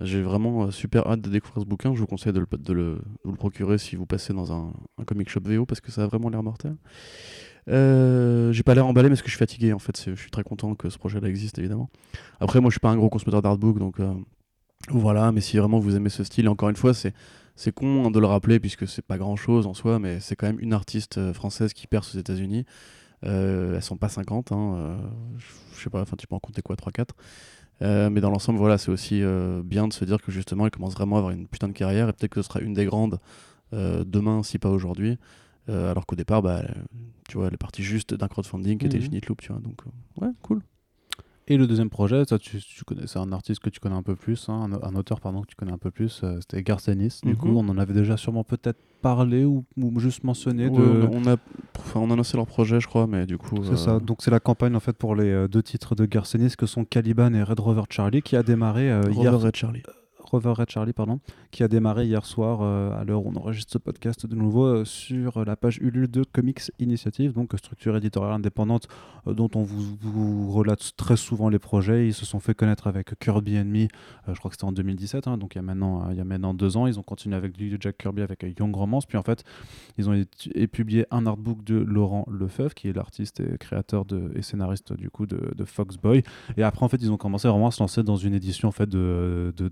J'ai 0.00 0.22
vraiment 0.22 0.70
super 0.70 1.08
hâte 1.08 1.20
de 1.22 1.28
découvrir 1.28 1.62
ce 1.64 1.68
bouquin, 1.68 1.92
je 1.92 1.98
vous 1.98 2.06
conseille 2.06 2.32
de 2.32 2.38
le, 2.38 2.46
de 2.56 2.72
le, 2.72 2.82
de 2.94 3.00
vous 3.24 3.32
le 3.32 3.36
procurer 3.36 3.78
si 3.78 3.96
vous 3.96 4.06
passez 4.06 4.32
dans 4.32 4.52
un, 4.52 4.72
un 4.96 5.04
comic 5.04 5.28
shop 5.28 5.40
VO 5.44 5.66
parce 5.66 5.80
que 5.80 5.90
ça 5.90 6.04
a 6.04 6.06
vraiment 6.06 6.28
l'air 6.28 6.42
mortel. 6.44 6.76
Euh, 7.68 8.50
j'ai 8.52 8.62
pas 8.62 8.74
l'air 8.74 8.86
emballé 8.86 9.08
parce 9.08 9.20
que 9.20 9.26
je 9.28 9.32
suis 9.32 9.38
fatigué 9.38 9.72
en 9.72 9.78
fait, 9.78 10.02
je 10.06 10.14
suis 10.20 10.30
très 10.30 10.42
content 10.42 10.74
que 10.74 10.88
ce 10.88 10.96
projet 10.98 11.20
là 11.20 11.28
existe 11.28 11.58
évidemment. 11.58 11.90
Après 12.40 12.60
moi 12.60 12.70
je 12.70 12.74
suis 12.74 12.80
pas 12.80 12.88
un 12.90 12.96
gros 12.96 13.10
consommateur 13.10 13.42
d'artbook 13.42 13.78
donc 13.78 14.00
euh, 14.00 14.12
voilà, 14.90 15.32
mais 15.32 15.40
si 15.40 15.58
vraiment 15.58 15.78
vous 15.78 15.96
aimez 15.96 16.08
ce 16.08 16.24
style, 16.24 16.48
encore 16.48 16.70
une 16.70 16.76
fois 16.76 16.94
c'est 16.94 17.12
c'est 17.56 17.72
con 17.72 18.06
hein, 18.06 18.10
de 18.10 18.18
le 18.20 18.26
rappeler 18.26 18.60
puisque 18.60 18.86
c'est 18.88 19.02
pas 19.04 19.18
grand 19.18 19.36
chose 19.36 19.66
en 19.66 19.74
soi, 19.74 19.98
mais 19.98 20.20
c'est 20.20 20.36
quand 20.36 20.46
même 20.46 20.60
une 20.60 20.72
artiste 20.72 21.18
euh, 21.18 21.34
française 21.34 21.72
qui 21.74 21.86
perce 21.86 22.14
aux 22.14 22.18
États-Unis. 22.18 22.64
Elles 23.22 23.82
sont 23.82 23.96
pas 23.96 24.08
50, 24.08 24.52
hein, 24.52 24.96
je- 25.38 25.82
sais 25.82 25.90
pas, 25.90 26.00
enfin 26.02 26.16
tu 26.16 26.26
peux 26.28 26.36
en 26.36 26.40
compter 26.40 26.62
quoi, 26.62 26.76
3-4. 26.76 27.16
Euh, 27.82 28.10
mais 28.10 28.20
dans 28.20 28.30
l'ensemble, 28.30 28.58
voilà, 28.60 28.78
c'est 28.78 28.90
aussi 28.92 29.22
bien 29.64 29.88
de 29.88 29.92
se 29.92 30.04
dire 30.04 30.22
que 30.22 30.30
justement, 30.30 30.66
elle 30.66 30.70
commence 30.70 30.94
vraiment 30.94 31.16
à 31.16 31.18
avoir 31.18 31.32
une 31.34 31.48
putain 31.48 31.66
de 31.68 31.72
carrière 31.72 32.08
et 32.08 32.12
peut-être 32.12 32.30
que 32.32 32.42
ce 32.42 32.48
sera 32.48 32.60
une 32.60 32.74
des 32.74 32.84
grandes 32.84 33.18
demain, 33.72 34.44
si 34.44 34.58
pas 34.58 34.70
aujourd'hui. 34.70 35.18
Euh, 35.68 35.90
alors 35.90 36.06
qu'au 36.06 36.16
départ, 36.16 36.42
bah, 36.42 36.62
tu 37.28 37.36
vois, 37.36 37.48
elle 37.48 37.54
est 37.54 37.58
partie 37.58 37.82
juste 37.82 38.14
d'un 38.14 38.28
crowdfunding 38.28 38.78
qui 38.78 38.86
était 38.86 38.98
Mhm. 38.98 39.04
Infinite 39.04 39.26
Loop, 39.26 39.40
tu 39.40 39.52
vois. 39.52 39.60
Donc, 39.60 39.80
euh, 39.86 40.24
ouais, 40.26 40.32
cool. 40.42 40.62
Et 41.50 41.56
le 41.56 41.66
deuxième 41.66 41.88
projet, 41.88 42.24
ça, 42.26 42.38
tu, 42.38 42.58
tu 42.60 42.84
connais, 42.84 43.06
c'est 43.06 43.18
un 43.18 43.32
artiste 43.32 43.60
que 43.60 43.70
tu 43.70 43.80
connais 43.80 43.94
un 43.94 44.02
peu 44.02 44.16
plus, 44.16 44.48
hein, 44.50 44.70
un, 44.70 44.86
un 44.86 44.94
auteur 44.96 45.18
pardon 45.20 45.40
que 45.40 45.46
tu 45.46 45.56
connais 45.56 45.72
un 45.72 45.78
peu 45.78 45.90
plus. 45.90 46.20
euh, 46.22 46.38
C'était 46.40 46.62
Garth 46.62 46.88
Ennis. 46.88 47.20
Du 47.22 47.30
Mhm. 47.30 47.36
coup, 47.36 47.48
on 47.56 47.66
en 47.70 47.78
avait 47.78 47.94
déjà 47.94 48.18
sûrement 48.18 48.44
peut-être 48.44 48.78
parlé 49.00 49.44
ou, 49.46 49.64
ou 49.78 49.98
juste 49.98 50.24
mentionné. 50.24 50.68
Ouais, 50.68 50.76
de... 50.76 51.08
on, 51.10 51.26
a, 51.26 51.36
enfin, 51.78 52.00
on 52.00 52.10
a 52.10 52.12
annoncé 52.14 52.36
leur 52.36 52.46
projet, 52.46 52.80
je 52.80 52.86
crois, 52.86 53.06
mais 53.06 53.24
du 53.26 53.38
coup. 53.38 53.62
C'est 53.64 53.72
euh, 53.72 53.76
ça. 53.76 53.98
Donc 54.00 54.18
c'est 54.22 54.30
la 54.30 54.40
campagne 54.40 54.74
en 54.76 54.80
fait 54.80 54.92
pour 54.96 55.14
les 55.14 55.48
deux 55.48 55.62
titres 55.62 55.94
de 55.94 56.04
Garth 56.04 56.34
Ennis 56.34 56.54
que 56.56 56.66
sont 56.66 56.84
Caliban 56.84 57.32
et 57.32 57.42
Red 57.42 57.60
Rover 57.60 57.82
Charlie 57.88 58.20
qui 58.22 58.36
a 58.36 58.42
démarré 58.42 58.90
euh, 58.90 59.02
Rover 59.04 59.20
hier. 59.22 59.38
Red 59.40 59.56
Charlie. 59.56 59.82
Rover 60.30 60.52
Red 60.52 60.70
Charlie, 60.70 60.92
pardon, 60.92 61.20
qui 61.50 61.62
a 61.62 61.68
démarré 61.68 62.06
hier 62.06 62.24
soir, 62.24 62.60
euh, 62.62 62.98
à 62.98 63.04
l'heure 63.04 63.24
où 63.24 63.30
on 63.34 63.36
enregistre 63.36 63.72
ce 63.72 63.78
podcast 63.78 64.26
de 64.26 64.34
nouveau, 64.34 64.64
euh, 64.66 64.84
sur 64.84 65.44
la 65.44 65.56
page 65.56 65.78
Ulule 65.78 66.10
de 66.10 66.24
Comics 66.24 66.70
Initiative, 66.78 67.32
donc 67.32 67.54
euh, 67.54 67.56
structure 67.56 67.96
éditoriale 67.96 68.34
indépendante 68.34 68.88
euh, 69.26 69.34
dont 69.34 69.50
on 69.54 69.62
vous, 69.62 70.50
relate 70.50 70.92
très 70.96 71.16
souvent 71.16 71.48
les 71.48 71.58
projets. 71.58 72.06
Ils 72.06 72.14
se 72.14 72.24
sont 72.26 72.40
fait 72.40 72.54
connaître 72.54 72.86
avec 72.86 73.18
Kirby 73.18 73.56
euh, 73.56 73.86
je 74.28 74.38
crois 74.38 74.50
que 74.50 74.54
c'était 74.56 74.64
en 74.64 74.72
2017, 74.72 75.26
hein, 75.26 75.38
donc 75.38 75.54
il 75.54 75.58
y, 75.58 75.60
a 75.60 75.62
maintenant, 75.62 76.02
euh, 76.02 76.12
il 76.12 76.16
y 76.18 76.20
a 76.20 76.24
maintenant 76.24 76.54
deux 76.54 76.76
ans. 76.76 76.86
Ils 76.86 76.98
ont 76.98 77.02
continué 77.02 77.36
avec 77.36 77.54
Jack 77.80 77.98
Kirby 77.98 78.22
avec 78.22 78.44
euh, 78.44 78.52
Young 78.58 78.74
Romance, 78.74 79.06
puis 79.06 79.18
en 79.18 79.22
fait, 79.22 79.44
ils 79.96 80.08
ont 80.08 80.24
publié 80.72 81.06
un 81.10 81.26
artbook 81.26 81.64
de 81.64 81.76
Laurent 81.76 82.26
Lefebvre, 82.30 82.74
qui 82.74 82.88
est 82.88 82.92
l'artiste 82.92 83.40
et 83.40 83.58
créateur 83.58 84.04
de, 84.04 84.30
et 84.34 84.42
scénariste 84.42 84.92
du 84.92 85.10
coup 85.10 85.26
de, 85.26 85.52
de 85.56 85.64
Foxboy. 85.64 86.22
Et 86.56 86.62
après, 86.62 86.84
en 86.84 86.88
fait, 86.88 86.98
ils 87.00 87.10
ont 87.10 87.16
commencé 87.16 87.48
vraiment 87.48 87.68
à 87.68 87.70
se 87.70 87.80
lancer 87.82 88.02
dans 88.02 88.16
une 88.16 88.34
édition 88.34 88.68
en 88.68 88.72
fait 88.72 88.88
de 88.88 89.52
de- 89.56 89.68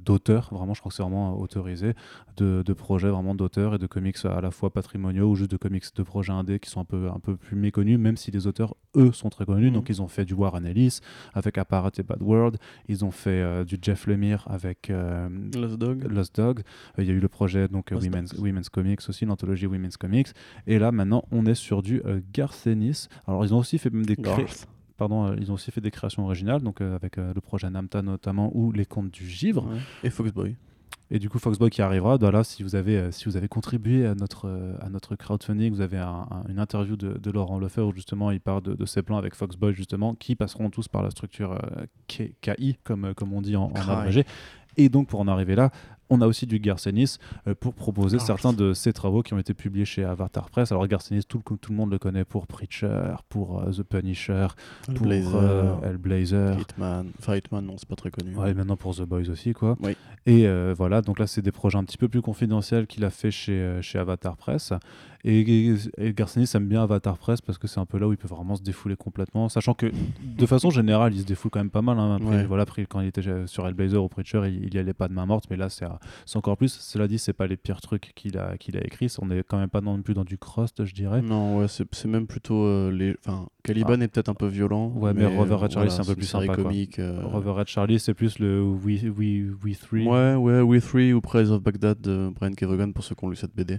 Vraiment, 0.55 0.75
je 0.75 0.81
crois 0.81 0.91
que 0.91 0.97
c'est 0.97 1.03
vraiment 1.03 1.39
autorisé 1.39 1.95
de, 2.37 2.63
de 2.65 2.73
projets 2.73 3.09
vraiment 3.09 3.35
d'auteurs 3.35 3.75
et 3.75 3.79
de 3.79 3.87
comics 3.87 4.17
à 4.25 4.41
la 4.41 4.51
fois 4.51 4.71
patrimoniaux 4.71 5.31
ou 5.31 5.35
juste 5.37 5.51
de 5.51 5.57
comics 5.57 5.85
de 5.95 6.03
projets 6.03 6.33
indés 6.33 6.59
qui 6.59 6.71
sont 6.71 6.81
un 6.81 6.85
peu 6.85 7.09
un 7.15 7.21
peu 7.21 7.37
plus 7.37 7.57
méconnus, 7.57 7.99
même 7.99 8.17
si 8.17 8.31
les 8.31 8.47
auteurs 8.47 8.75
eux 8.97 9.13
sont 9.13 9.29
très 9.29 9.45
connus. 9.45 9.69
Mhm. 9.69 9.75
Donc, 9.75 9.89
ils 9.89 10.03
ont 10.03 10.09
fait 10.09 10.25
du 10.25 10.35
Warren 10.35 10.65
Ellis 10.67 11.01
avec 11.35 11.59
Apparat 11.59 11.91
et 11.99 12.03
Bad 12.03 12.23
World. 12.23 12.59
Ils 12.89 13.05
ont 13.05 13.11
fait 13.11 13.31
euh, 13.31 13.65
du 13.65 13.79
Jeff 13.81 14.07
Lemire 14.07 14.45
avec 14.49 14.91
euh, 14.91 15.29
Lost 15.55 15.77
Dog. 15.77 16.05
Lost 16.11 16.37
Dog. 16.37 16.61
Euh, 16.99 17.03
Il 17.03 17.09
y 17.09 17.11
a 17.11 17.15
eu 17.15 17.21
le 17.21 17.29
projet 17.29 17.69
donc 17.69 17.93
Women's, 17.93 18.69
Comics 18.69 19.01
aussi, 19.09 19.25
l'anthologie 19.25 19.67
Women's 19.67 19.97
Comics. 19.97 20.29
Et 20.67 20.79
là 20.79 20.93
maintenant, 20.93 21.25
on 21.31 21.47
est 21.47 21.55
sur 21.55 21.83
du 21.83 22.03
Garth 22.33 22.67
Ennis. 22.67 23.09
Alors 23.27 23.45
ils 23.45 23.55
ont 23.55 23.59
aussi 23.59 23.79
fait 23.79 23.91
même 23.91 24.07
des 24.07 24.17
Garth. 24.17 24.67
Pardon, 24.97 25.27
euh, 25.27 25.37
ils 25.41 25.51
ont 25.51 25.55
aussi 25.55 25.71
fait 25.71 25.81
des 25.81 25.91
créations 25.91 26.25
originales, 26.25 26.63
donc 26.63 26.81
euh, 26.81 26.95
avec 26.97 27.19
euh, 27.19 27.33
le 27.35 27.41
projet 27.41 27.69
Namta 27.71 28.03
notamment 28.03 28.51
ou 28.55 28.73
les 28.73 28.87
contes 28.87 29.11
du 29.11 29.29
givre. 29.29 29.65
Ouais. 29.67 29.79
Et 30.05 30.11
Foxboy. 30.11 30.57
Et 31.09 31.21
du 31.21 31.29
coup, 31.29 31.39
Foxboy 31.39 31.71
qui 31.71 31.83
arrivera, 31.83 32.19
bah 32.19 32.33
là, 32.33 32.43
si 32.43 32.65
vous 32.65 32.75
avez, 32.75 32.97
euh, 32.97 33.11
si 33.13 33.27
vous 33.27 33.37
avez 33.37 33.47
contribué 33.47 34.07
à 34.07 34.17
notre, 34.17 34.49
euh, 34.49 34.75
à 34.81 34.89
notre 34.89 35.15
crowdfunding, 35.15 35.73
vous 35.73 35.81
avez 35.81 35.99
un- 35.99 36.27
un- 36.31 36.45
une 36.49 36.59
interview 36.59 36.97
de, 36.97 37.17
de 37.17 37.31
Laurent 37.31 37.61
Lefebvre 37.61 37.89
où 37.89 37.93
justement 37.95 38.33
il 38.33 38.41
parle 38.41 38.63
de, 38.63 38.75
de 38.75 38.85
ses 38.87 39.03
plans 39.03 39.17
avec 39.17 39.37
Foxboy, 39.37 39.73
justement, 39.73 40.15
qui 40.17 40.35
passeront 40.35 40.69
tous 40.69 40.89
par 40.89 41.05
la 41.05 41.11
structure 41.11 41.53
euh, 41.53 41.87
KI, 42.09 42.77
comme, 42.83 43.15
comme 43.15 43.33
on 43.33 43.41
dit 43.41 43.55
en, 43.55 43.71
en 43.73 43.89
abrégé. 43.89 44.25
Et 44.79 44.89
donc, 44.89 45.07
pour 45.09 45.21
en 45.21 45.29
arriver 45.29 45.55
là, 45.55 45.71
on 46.11 46.21
a 46.21 46.27
aussi 46.27 46.47
du 46.47 46.59
Garcenis 46.59 47.17
euh, 47.49 47.55
pour 47.55 47.75
proposer 47.75 48.17
Garth. 48.19 48.27
certains 48.27 48.53
de 48.53 48.73
ses 48.75 48.93
travaux 48.93 49.23
qui 49.23 49.35
ont 49.35 49.39
été 49.39 49.55
publiés 49.55 49.85
chez 49.85 50.05
Avatar 50.05 50.51
Press. 50.51 50.71
Alors, 50.73 50.87
Garcenis, 50.87 51.25
tout, 51.25 51.43
le- 51.51 51.57
tout 51.57 51.73
le 51.73 51.77
monde 51.77 51.91
le 51.91 51.99
connaît 51.99 52.25
pour 52.25 52.47
Preacher, 52.47 53.15
pour 53.29 53.61
euh, 53.63 53.71
The 53.73 53.83
Punisher, 53.83 54.47
pour 54.95 55.07
Blazer. 55.07 55.35
euh, 55.35 55.75
Hellblazer. 55.83 56.59
Hitman. 56.61 57.11
Enfin, 57.19 57.37
Hitman, 57.37 57.65
non, 57.65 57.75
c'est 57.79 57.89
pas 57.89 57.97
très 57.97 58.11
connu. 58.11 58.35
Ouais, 58.37 58.51
et 58.51 58.55
maintenant 58.55 58.77
pour 58.77 58.95
The 58.95 59.03
Boys 59.03 59.29
aussi, 59.31 59.53
quoi. 59.53 59.77
Oui. 59.81 59.97
Et 60.29 60.47
euh, 60.49 60.75
voilà, 60.77 61.03
donc 61.03 61.19
là, 61.21 61.27
c'est 61.29 61.41
des 61.43 61.53
projets 61.53 61.79
un 61.79 61.85
petit 61.85 61.97
peu 61.99 62.09
plus 62.09 62.21
confidentiels 62.21 62.87
qu'il 62.89 63.05
a 63.05 63.11
fait 63.11 63.31
chez, 63.31 63.53
euh, 63.53 63.81
chez 63.81 63.99
Avatar 63.99 64.37
Press. 64.37 64.73
Et, 65.25 65.41
et, 65.41 65.75
et 65.99 66.13
Garcenis 66.13 66.51
aime 66.55 66.67
bien 66.69 66.83
Avatar 66.83 67.17
Press 67.19 67.41
parce 67.41 67.59
que 67.59 67.67
c'est 67.67 67.81
un 67.81 67.87
peu 67.87 67.99
là 67.99 68.07
où 68.07 68.13
il 68.13 68.17
peut 68.17 68.29
vraiment 68.29 68.55
se 68.57 68.63
défouler 68.63 68.97
complètement. 68.97 69.49
Sachant 69.49 69.75
que, 69.75 69.87
de 70.23 70.47
façon 70.47 70.71
générale, 70.71 71.15
il 71.15 71.21
se 71.21 71.25
défoule 71.27 71.51
quand 71.51 71.59
même 71.61 71.71
pas 71.71 71.83
mal. 71.83 71.99
hein. 71.99 72.17
Après, 72.17 72.29
Ouais. 72.39 72.45
voilà, 72.45 72.65
après, 72.65 72.87
quand 72.87 73.01
il 73.01 73.09
était 73.09 73.23
sur 73.47 73.67
Hellblazer 73.67 74.03
ou 74.03 74.09
Preacher, 74.09 74.43
il, 74.47 74.65
il 74.65 74.75
y 74.75 74.79
allait 74.79 74.93
pas 74.95 75.09
de 75.09 75.13
main 75.15 75.27
morte. 75.27 75.45
Mais 75.51 75.57
là, 75.57 75.69
c'est 75.69 75.85
euh, 75.85 75.89
c'est 76.27 76.37
encore 76.37 76.57
plus. 76.57 76.73
Cela 76.73 77.07
dit, 77.09 77.19
c'est 77.19 77.33
pas 77.33 77.47
les 77.47 77.57
pires 77.57 77.81
trucs 77.81 78.13
qu'il 78.17 78.37
a, 78.39 78.57
qu'il 78.57 78.77
a 78.77 78.85
écrits. 78.85 79.13
On 79.21 79.31
est 79.31 79.45
quand 79.47 79.59
même 79.59 79.69
pas 79.71 79.81
non 79.81 80.01
plus 80.03 80.15
dans 80.15 80.25
du 80.25 80.39
crust, 80.39 80.85
je 80.85 80.95
dirais. 80.95 81.23
Non, 81.23 81.59
ouais, 81.59 81.69
c'est 81.69 81.87
c'est 81.95 82.09
même 82.09 82.27
plutôt 82.27 82.65
euh, 82.65 82.91
les. 82.93 83.17
Enfin, 83.27 83.47
Caliban 83.67 84.01
est 84.01 84.09
peut-être 84.09 84.29
un 84.29 84.35
peu 84.35 84.47
violent. 84.47 84.93
Ouais, 84.97 85.13
mais 85.15 85.27
Rover 85.27 85.55
Red 85.55 85.71
Charlie, 85.73 85.89
voilà, 85.89 85.91
c'est 85.91 86.01
un 86.11 86.13
peu 86.13 86.17
plus 86.17 86.27
sympa, 86.27 86.55
comique. 86.55 86.99
euh, 86.99 87.21
Rover 87.25 87.51
Red 87.51 87.67
Charlie, 87.69 87.99
c'est 87.99 88.15
plus 88.15 88.39
le 88.39 88.63
We, 88.63 89.03
we, 89.17 89.45
we 89.65 89.79
Three. 89.79 90.07
Ouais, 90.07 90.35
ouais, 90.35 90.61
We 90.61 90.83
Three 90.85 91.13
ou 91.13 91.21
Praise 91.21 91.51
of 91.51 91.63
Baghdad 91.63 92.01
de 92.01 92.31
Brian 92.35 92.53
Kevogan 92.53 92.93
pour 92.93 93.05
ceux 93.05 93.15
qui 93.15 93.25
ont 93.25 93.29
lu 93.31 93.37
cette 93.37 93.55
BD. 93.55 93.79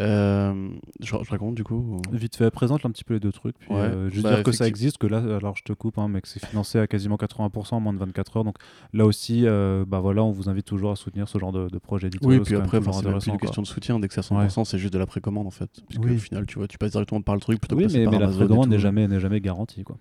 Euh, 0.00 0.70
je, 1.00 1.06
je 1.22 1.30
raconte 1.30 1.54
du 1.54 1.62
coup 1.62 1.74
ou- 1.76 2.02
Vite 2.16 2.34
fait, 2.36 2.50
présente 2.50 2.84
un 2.84 2.90
petit 2.90 3.04
peu 3.04 3.14
les 3.14 3.20
deux 3.20 3.30
trucs. 3.32 3.56
Puis, 3.58 3.70
Ouais. 3.72 3.76
euh, 3.80 4.10
juste 4.10 4.24
Bah, 4.24 4.34
dire 4.34 4.42
que 4.42 4.50
ça 4.52 4.66
existe, 4.66 4.98
que 4.98 5.06
là, 5.06 5.18
alors 5.18 5.56
je 5.56 5.62
te 5.62 5.72
coupe, 5.72 5.98
hein, 5.98 6.08
mais 6.08 6.20
que 6.20 6.26
c'est 6.28 6.44
financé 6.44 6.78
à 6.78 6.86
quasiment 6.86 7.16
80% 7.16 7.76
en 7.76 7.80
moins 7.80 7.92
de 7.92 7.98
24 7.98 8.36
heures. 8.38 8.44
Donc 8.44 8.56
là 8.92 9.06
aussi, 9.06 9.46
euh, 9.46 9.84
bah 9.86 10.00
voilà, 10.00 10.24
on 10.24 10.32
vous 10.32 10.48
invite 10.48 10.66
toujours 10.66 10.90
à 10.90 10.96
soutenir 10.96 11.28
ce 11.28 11.38
genre 11.38 11.52
de, 11.52 11.68
de 11.68 11.78
projet 11.78 12.10
Oui, 12.22 12.40
puis 12.40 12.56
après, 12.56 12.78
enfin, 12.78 12.92
c'est 12.92 13.08
plus 13.10 13.26
une 13.28 13.36
question 13.38 13.62
de 13.62 13.66
soutien. 13.66 14.00
Dès 14.00 14.08
que 14.08 14.14
c'est 14.14 14.20
à 14.20 14.22
100%, 14.22 14.64
c'est 14.64 14.78
juste 14.78 14.92
de 14.94 14.98
la 14.98 15.06
précommande 15.06 15.46
en 15.46 15.50
fait. 15.50 15.70
Puisque 15.88 16.02
Oui. 16.04 16.14
au 16.14 16.18
final, 16.18 16.46
tu 16.46 16.58
vois, 16.58 16.66
tu 16.66 16.76
passes 16.78 16.92
directement 16.92 17.20
par 17.22 17.34
le 17.36 17.40
truc 17.40 17.60
plutôt 17.60 17.76
Oui, 17.76 17.86
que 17.86 17.92
mais, 17.92 18.04
par 18.04 18.12
mais 18.14 18.18
la 18.18 18.28
précommande 18.28 18.68
n'est 18.70 18.78
jamais, 18.78 19.06
n'est 19.06 19.20
jamais 19.20 19.40
garantie. 19.40 19.84
Quoi. 19.84 19.96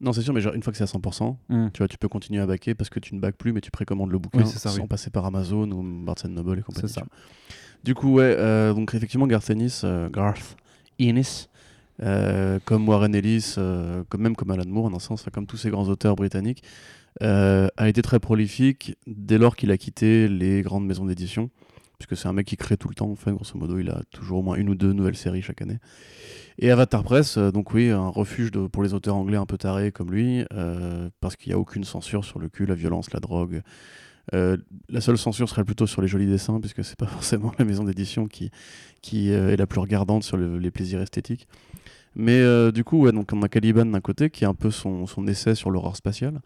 Non, 0.00 0.12
c'est 0.12 0.20
sûr, 0.22 0.34
mais 0.34 0.40
genre, 0.42 0.52
une 0.54 0.62
fois 0.62 0.72
que 0.72 0.76
c'est 0.76 0.84
à 0.84 0.86
100%, 0.86 1.36
Hmm. 1.48 1.68
tu 1.72 1.78
vois, 1.78 1.88
tu 1.88 1.96
peux 1.98 2.08
continuer 2.08 2.40
à 2.40 2.46
baquer 2.46 2.74
parce 2.74 2.90
que 2.90 3.00
tu 3.00 3.14
ne 3.14 3.20
baques 3.20 3.36
plus, 3.36 3.52
mais 3.52 3.60
tu 3.62 3.70
précommandes 3.70 4.10
le 4.12 4.18
bouquin 4.18 4.40
Oui, 4.40 4.46
ça, 4.46 4.70
sans 4.70 4.80
oui. 4.80 4.86
passer 4.86 5.08
par 5.10 5.24
Amazon 5.24 5.70
ou 5.70 5.82
Barnes 6.04 6.30
Noble 6.30 6.58
et 6.58 6.62
compagnie. 6.62 6.88
Ça. 6.88 7.02
Du 7.84 7.94
coup, 7.94 8.14
ouais, 8.14 8.34
euh, 8.38 8.74
donc 8.74 8.94
effectivement, 8.94 9.26
Garth 9.26 9.48
Ennis, 9.48 9.80
euh, 9.84 10.08
Garth 10.10 10.56
Ennis, 11.00 11.48
euh, 12.02 12.58
comme 12.66 12.86
Warren 12.88 13.14
Ellis, 13.14 13.54
comme 14.08 14.20
même 14.20 14.36
comme 14.36 14.50
Alan 14.50 14.64
Moore, 14.66 14.86
en 14.86 14.94
un 14.94 14.98
sens, 14.98 15.24
comme 15.32 15.46
tous 15.46 15.56
ces 15.56 15.70
grands 15.70 15.88
auteurs 15.88 16.14
britanniques, 16.16 16.62
a 17.22 17.88
été 17.88 18.02
très 18.02 18.20
prolifique 18.20 18.96
dès 19.06 19.38
lors 19.38 19.56
qu'il 19.56 19.70
a 19.70 19.78
quitté 19.78 20.28
les 20.28 20.60
grandes 20.62 20.84
maisons 20.86 21.06
d'édition, 21.06 21.48
puisque 21.98 22.16
c'est 22.16 22.28
un 22.28 22.32
mec 22.32 22.46
qui 22.46 22.56
crée 22.56 22.76
tout 22.76 22.88
le 22.88 22.94
temps. 22.94 23.10
En 23.10 23.16
fait, 23.16 23.32
grosso 23.32 23.56
modo, 23.58 23.78
il 23.78 23.90
a 23.90 24.02
toujours 24.10 24.38
au 24.38 24.42
moins 24.42 24.56
une 24.56 24.68
ou 24.68 24.74
deux 24.74 24.92
nouvelles 24.92 25.16
séries 25.16 25.42
chaque 25.42 25.62
année. 25.62 25.78
Et 26.58 26.70
Avatar 26.70 27.02
Press, 27.04 27.36
euh, 27.36 27.50
donc 27.50 27.74
oui, 27.74 27.90
un 27.90 28.08
refuge 28.08 28.50
pour 28.50 28.82
les 28.82 28.94
auteurs 28.94 29.16
anglais 29.16 29.36
un 29.36 29.46
peu 29.46 29.58
tarés 29.58 29.92
comme 29.92 30.10
lui, 30.10 30.44
euh, 30.52 31.08
parce 31.20 31.36
qu'il 31.36 31.50
n'y 31.50 31.54
a 31.54 31.58
aucune 31.58 31.84
censure 31.84 32.24
sur 32.24 32.38
le 32.38 32.48
cul, 32.48 32.66
la 32.66 32.74
violence, 32.74 33.12
la 33.12 33.20
drogue. 33.20 33.62
Euh, 34.34 34.56
la 34.88 35.00
seule 35.00 35.18
censure 35.18 35.48
serait 35.48 35.64
plutôt 35.64 35.86
sur 35.86 36.02
les 36.02 36.08
jolis 36.08 36.26
dessins, 36.26 36.58
puisque 36.60 36.84
c'est 36.84 36.96
pas 36.96 37.06
forcément 37.06 37.52
la 37.58 37.64
maison 37.64 37.84
d'édition 37.84 38.26
qui, 38.26 38.50
qui 39.02 39.30
est 39.30 39.56
la 39.56 39.66
plus 39.66 39.80
regardante 39.80 40.24
sur 40.24 40.36
le- 40.36 40.58
les 40.58 40.70
plaisirs 40.70 41.00
esthétiques. 41.00 41.46
Mais 42.14 42.72
du 42.72 42.82
coup, 42.82 43.10
donc 43.12 43.30
on 43.34 43.42
a 43.42 43.48
Caliban 43.48 43.84
d'un 43.84 44.00
côté, 44.00 44.30
qui 44.30 44.44
est 44.44 44.46
un 44.46 44.54
peu 44.54 44.70
son, 44.70 45.06
son 45.06 45.26
essai 45.26 45.54
sur 45.54 45.70
l'horreur 45.70 45.96
spatiale. 45.96 46.40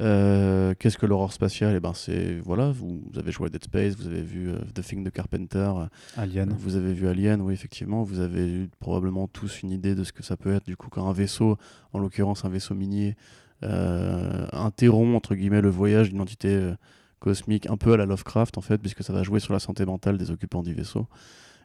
Euh, 0.00 0.74
Qu'est-ce 0.78 0.96
que 0.98 1.06
l'horreur 1.06 1.32
spatiale? 1.32 1.74
Eh 1.76 1.80
ben, 1.80 1.92
c'est 1.94 2.38
voilà, 2.38 2.70
vous, 2.70 3.02
vous 3.10 3.18
avez 3.18 3.32
joué 3.32 3.46
à 3.46 3.48
Dead 3.50 3.62
Space, 3.64 3.96
vous 3.96 4.06
avez 4.06 4.22
vu 4.22 4.48
euh, 4.48 4.58
The 4.74 4.82
Thing 4.82 5.02
de 5.04 5.10
Carpenter, 5.10 5.58
euh, 5.76 5.86
Alien. 6.16 6.54
vous 6.58 6.76
avez 6.76 6.92
vu 6.94 7.08
Alien, 7.08 7.40
oui, 7.42 7.52
effectivement. 7.54 8.02
Vous 8.02 8.20
avez 8.20 8.46
eu 8.48 8.70
probablement 8.78 9.26
tous 9.28 9.62
une 9.62 9.70
idée 9.70 9.94
de 9.94 10.04
ce 10.04 10.12
que 10.12 10.22
ça 10.22 10.36
peut 10.36 10.54
être. 10.54 10.64
Du 10.64 10.76
coup, 10.76 10.88
quand 10.90 11.08
un 11.08 11.12
vaisseau, 11.12 11.58
en 11.92 11.98
l'occurrence 11.98 12.44
un 12.44 12.48
vaisseau 12.48 12.74
minier, 12.74 13.16
euh, 13.62 14.46
interrompt, 14.52 15.14
entre 15.16 15.34
guillemets, 15.34 15.60
le 15.60 15.70
voyage 15.70 16.10
d'une 16.10 16.20
entité 16.20 16.72
cosmique, 17.18 17.68
un 17.68 17.76
peu 17.76 17.92
à 17.92 17.96
la 17.96 18.06
Lovecraft, 18.06 18.56
en 18.56 18.62
fait, 18.62 18.78
puisque 18.78 19.02
ça 19.02 19.12
va 19.12 19.22
jouer 19.22 19.40
sur 19.40 19.52
la 19.52 19.58
santé 19.58 19.84
mentale 19.84 20.16
des 20.16 20.30
occupants 20.30 20.62
du 20.62 20.72
vaisseau. 20.72 21.08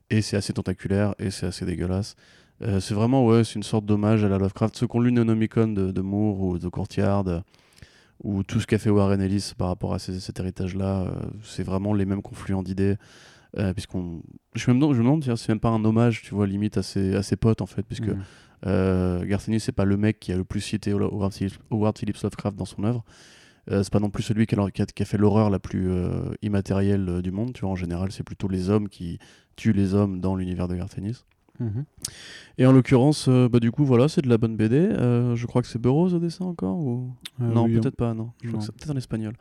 Et 0.09 0.21
c'est 0.21 0.35
assez 0.35 0.51
tentaculaire 0.51 1.15
et 1.19 1.31
c'est 1.31 1.45
assez 1.45 1.65
dégueulasse. 1.65 2.15
C'est 2.61 2.93
vraiment, 2.93 3.25
ouais, 3.25 3.43
c'est 3.43 3.55
une 3.55 3.63
sorte 3.63 3.85
d'hommage 3.85 4.23
à 4.23 4.29
la 4.29 4.37
Lovecraft. 4.37 4.75
Ceux 4.77 4.87
qui 4.87 4.95
ont 4.95 5.01
lu 5.01 5.11
Necronomicon 5.11 5.67
de, 5.67 5.91
de 5.91 6.01
Moore 6.01 6.39
ou 6.41 6.57
de 6.57 6.67
Courtyard, 6.69 7.23
ou 8.23 8.43
tout 8.43 8.59
ce 8.59 8.67
qu'a 8.67 8.77
fait 8.77 8.89
Warren 8.89 9.21
Ellis 9.21 9.53
par 9.57 9.67
rapport 9.67 9.93
à 9.93 9.99
ces- 9.99 10.19
cet 10.19 10.39
héritage-là, 10.39 11.01
euh, 11.03 11.11
c'est 11.43 11.63
vraiment 11.63 11.93
les 11.93 12.05
mêmes 12.05 12.21
confluents 12.21 12.63
d'idées. 12.63 12.95
Euh, 13.57 13.71
puisqu'on 13.73 14.21
je 14.53 14.69
me 14.69 14.75
demande, 14.75 14.93
je 14.93 14.99
me 14.99 15.03
demande 15.05 15.23
si 15.23 15.29
c'est 15.37 15.49
même 15.49 15.61
pas 15.61 15.69
un 15.69 15.85
hommage 15.85 16.21
tu 16.23 16.33
vois 16.35 16.45
limite 16.45 16.77
à 16.77 16.83
ses, 16.83 17.15
à 17.15 17.23
ses 17.23 17.37
potes 17.37 17.61
en 17.61 17.65
fait 17.65 17.83
puisque 17.83 18.09
Mhm. 18.09 18.21
euh, 18.67 19.37
c'est 19.59 19.71
pas 19.71 19.85
le 19.85 19.95
mec 19.95 20.19
qui 20.19 20.33
a 20.33 20.35
le 20.37 20.43
plus 20.43 20.59
cité 20.59 20.91
Howard 20.91 21.31
Phillips, 21.33 22.21
Lovecraft 22.21 22.57
dans 22.57 22.65
son 22.65 22.83
œuvre 22.83 23.05
euh, 23.71 23.81
c'est 23.81 23.93
pas 23.93 24.01
non 24.01 24.09
plus 24.09 24.23
celui 24.23 24.45
qui 24.45 24.55
a, 24.59 24.69
qui 24.71 24.81
a- 24.81 24.85
qui 24.85 25.03
a 25.03 25.05
fait 25.05 25.17
l'horreur 25.17 25.49
la 25.49 25.59
plus 25.59 25.89
euh, 25.89 26.33
immatérielle 26.41 27.21
du 27.21 27.31
monde 27.31 27.53
tu 27.53 27.61
vois 27.61 27.69
en 27.69 27.75
général 27.77 28.11
c'est 28.11 28.23
plutôt 28.23 28.49
les 28.49 28.69
hommes 28.69 28.89
qui 28.89 29.19
tuent 29.55 29.71
les 29.71 29.93
hommes 29.93 30.19
dans 30.19 30.35
l'univers 30.35 30.67
de 30.67 30.75
Garth 30.75 30.97
Et 32.57 32.65
en 32.65 32.71
l'occurrence 32.71 33.27
euh, 33.27 33.49
bah 33.49 33.59
du 33.59 33.71
coup 33.71 33.83
voilà 33.85 34.07
c'est 34.07 34.21
de 34.21 34.29
la 34.29 34.37
bonne 34.37 34.55
BD 34.55 34.77
Euh, 34.77 35.35
je 35.35 35.45
crois 35.45 35.61
que 35.61 35.67
c'est 35.67 35.79
Burroughs 35.79 36.13
au 36.13 36.19
dessin 36.19 36.45
encore 36.45 36.77
ou 36.77 37.11
Euh, 37.41 37.51
non, 37.51 37.65
oui, 37.65 37.79
peut-être 37.79 37.95
pas, 37.97 38.13
non. 38.13 38.31
Je 38.41 38.47
crois 38.47 38.53
non. 38.53 38.59
que 38.59 38.65
c'est 38.65 38.75
peut-être 38.75 38.91
en 38.91 38.97
espagnol. 38.97 39.33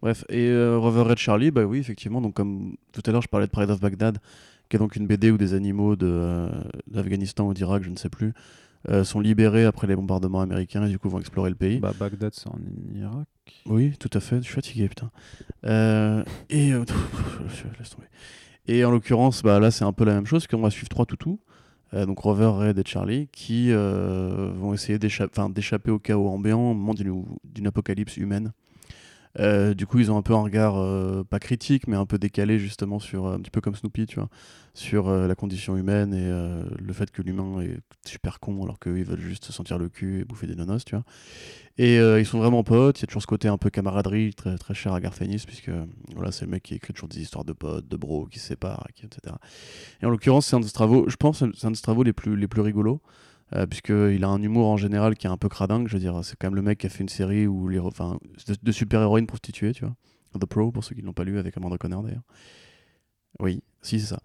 Bref, 0.00 0.24
et 0.28 0.52
Rover 0.52 1.02
Red 1.02 1.18
Charlie, 1.18 1.50
bah 1.50 1.64
oui, 1.64 1.78
effectivement, 1.78 2.20
donc 2.20 2.34
comme 2.34 2.76
tout 2.92 3.02
à 3.06 3.12
l'heure 3.12 3.22
je 3.22 3.28
parlais 3.28 3.46
de 3.46 3.52
Pride 3.52 3.70
of 3.70 3.80
Baghdad, 3.80 4.18
qui 4.68 4.76
est 4.76 4.78
donc 4.78 4.96
une 4.96 5.06
BD 5.06 5.30
où 5.30 5.38
des 5.38 5.54
animaux 5.54 5.94
de, 5.96 6.48
d'Afghanistan 6.88 7.46
ou 7.46 7.54
d'Irak, 7.54 7.84
je 7.84 7.90
ne 7.90 7.96
sais 7.96 8.08
plus, 8.08 8.32
sont 9.04 9.20
libérés 9.20 9.64
après 9.64 9.86
les 9.86 9.94
bombardements 9.94 10.40
américains 10.40 10.84
et 10.86 10.88
du 10.88 10.98
coup 10.98 11.08
vont 11.08 11.20
explorer 11.20 11.50
le 11.50 11.56
pays. 11.56 11.78
Bah, 11.78 11.92
Bagdad, 11.98 12.32
c'est 12.34 12.48
en 12.48 12.58
Irak. 12.96 13.28
Oui, 13.66 13.92
tout 13.98 14.10
à 14.12 14.18
fait, 14.20 14.38
je 14.38 14.42
suis 14.42 14.54
fatigué, 14.54 14.88
putain. 14.88 15.10
Et, 16.50 16.72
laisse 16.72 17.90
tomber. 17.90 18.08
Et 18.66 18.84
en 18.84 18.90
l'occurrence, 18.90 19.42
bah, 19.42 19.60
là 19.60 19.70
c'est 19.70 19.84
un 19.84 19.92
peu 19.92 20.04
la 20.04 20.14
même 20.14 20.26
chose, 20.26 20.46
qu'on 20.48 20.60
va 20.62 20.70
suivre 20.70 20.88
trois 20.88 21.06
toutous. 21.06 21.38
Euh, 21.94 22.06
donc 22.06 22.18
Rover, 22.20 22.46
Red 22.46 22.78
et 22.78 22.82
Charlie, 22.86 23.28
qui 23.32 23.70
euh, 23.70 24.50
vont 24.54 24.72
essayer 24.72 24.98
d'échapper 24.98 25.90
au 25.90 25.98
chaos 25.98 26.28
ambiant 26.28 26.70
au 26.70 26.74
moment 26.74 26.94
d'une 26.94 27.66
apocalypse 27.66 28.16
humaine. 28.16 28.52
Euh, 29.38 29.72
du 29.74 29.86
coup, 29.86 29.98
ils 29.98 30.10
ont 30.10 30.16
un 30.16 30.22
peu 30.22 30.34
un 30.34 30.42
regard 30.42 30.74
pas 31.26 31.38
critique, 31.38 31.86
mais 31.88 31.96
un 31.96 32.06
peu 32.06 32.18
décalé 32.18 32.58
justement 32.58 32.98
sur 32.98 33.26
un 33.26 33.38
petit 33.38 33.50
peu 33.50 33.60
comme 33.60 33.74
Snoopy, 33.74 34.06
tu 34.06 34.18
vois, 34.20 34.28
sur 34.74 35.08
euh, 35.08 35.26
la 35.26 35.34
condition 35.34 35.76
humaine 35.76 36.14
et 36.14 36.24
euh, 36.24 36.64
le 36.78 36.92
fait 36.92 37.10
que 37.10 37.20
l'humain 37.20 37.60
est 37.60 37.78
super 38.06 38.40
con 38.40 38.62
alors 38.62 38.78
qu'eux 38.78 38.98
ils 38.98 39.04
veulent 39.04 39.20
juste 39.20 39.44
se 39.44 39.52
sentir 39.52 39.78
le 39.78 39.88
cul 39.88 40.20
et 40.20 40.24
bouffer 40.24 40.46
des 40.46 40.54
nonos, 40.54 40.84
tu 40.84 40.94
vois. 40.94 41.04
Et 41.78 41.98
euh, 41.98 42.20
ils 42.20 42.26
sont 42.26 42.38
vraiment 42.38 42.64
potes. 42.64 43.00
Il 43.00 43.02
y 43.02 43.04
a 43.04 43.06
toujours 43.06 43.22
ce 43.22 43.26
côté 43.26 43.48
un 43.48 43.58
peu 43.58 43.70
camaraderie 43.70 44.34
très 44.34 44.56
très 44.56 44.74
cher 44.74 44.94
à 44.94 45.00
Garth 45.00 45.20
Ennis 45.20 45.44
puisque 45.46 45.70
voilà 46.14 46.32
c'est 46.32 46.46
le 46.46 46.50
mec 46.50 46.62
qui 46.62 46.74
écrit 46.74 46.92
toujours 46.92 47.08
des 47.08 47.20
histoires 47.20 47.44
de 47.44 47.52
potes, 47.52 47.86
de 47.86 47.96
bros 47.96 48.26
qui 48.26 48.38
se 48.38 48.46
séparent, 48.48 48.86
etc. 48.90 49.34
Et 50.02 50.06
en 50.06 50.10
l'occurrence, 50.10 50.46
c'est 50.46 50.56
un 50.56 50.60
de 50.60 50.66
ses 50.66 50.72
travaux. 50.72 51.08
Je 51.08 51.16
pense 51.16 51.44
c'est 51.54 51.66
un 51.66 51.70
de 51.70 51.76
ses 51.76 51.82
travaux 51.82 52.02
les 52.02 52.12
plus 52.12 52.36
les 52.36 52.48
plus 52.48 52.62
rigolos. 52.62 53.00
Euh, 53.54 53.66
puisqu'il 53.66 54.24
a 54.24 54.28
un 54.28 54.42
humour 54.42 54.66
en 54.68 54.78
général 54.78 55.14
qui 55.14 55.26
est 55.26 55.30
un 55.30 55.36
peu 55.36 55.50
cradingue, 55.50 55.86
je 55.86 55.92
veux 55.92 55.98
dire, 56.00 56.18
c'est 56.24 56.36
quand 56.38 56.46
même 56.46 56.54
le 56.54 56.62
mec 56.62 56.78
qui 56.78 56.86
a 56.86 56.88
fait 56.88 57.02
une 57.02 57.10
série 57.10 57.46
où 57.46 57.68
les, 57.68 57.78
enfin, 57.78 58.18
de, 58.48 58.54
de 58.62 58.72
super-héroïnes 58.72 59.26
prostituées, 59.26 59.72
tu 59.72 59.84
vois. 59.84 59.94
The 60.40 60.46
Pro, 60.46 60.72
pour 60.72 60.82
ceux 60.82 60.94
qui 60.94 61.02
ne 61.02 61.06
l'ont 61.06 61.12
pas 61.12 61.24
lu, 61.24 61.38
avec 61.38 61.54
Amanda 61.58 61.76
Conner 61.76 61.98
d'ailleurs. 62.02 62.22
Oui, 63.40 63.62
si, 63.82 64.00
c'est 64.00 64.06
ça. 64.06 64.20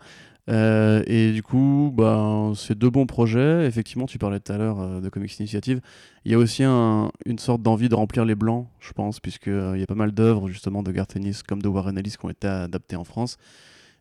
Euh, 0.50 1.04
et 1.08 1.34
du 1.34 1.44
coup, 1.44 1.92
ben, 1.96 2.54
c'est 2.56 2.78
deux 2.78 2.90
bons 2.90 3.06
projets. 3.06 3.66
Effectivement, 3.68 4.06
tu 4.06 4.18
parlais 4.18 4.40
tout 4.40 4.52
à 4.54 4.58
l'heure 4.58 4.80
euh, 4.80 5.02
de 5.02 5.10
Comics 5.10 5.38
Initiative. 5.40 5.82
Il 6.24 6.32
y 6.32 6.36
a 6.36 6.38
aussi 6.38 6.64
un- 6.64 7.12
une 7.26 7.38
sorte 7.40 7.62
d'envie 7.62 7.90
de 7.90 7.96
remplir 7.96 8.24
les 8.24 8.36
blancs, 8.36 8.68
je 8.80 8.94
pense, 8.94 9.20
puisqu'il 9.20 9.78
y 9.78 9.84
a 9.84 9.86
pas 9.88 9.96
mal 9.96 10.12
d'œuvres 10.14 10.48
justement 10.48 10.84
de 10.84 10.92
Garth 10.92 11.16
Ennis 11.18 11.42
comme 11.46 11.62
de 11.62 11.68
Warren 11.68 11.98
Ellis 11.98 12.16
qui 12.18 12.26
ont 12.26 12.30
été 12.30 12.48
adaptées 12.48 12.96
en 12.96 13.04
France. 13.04 13.38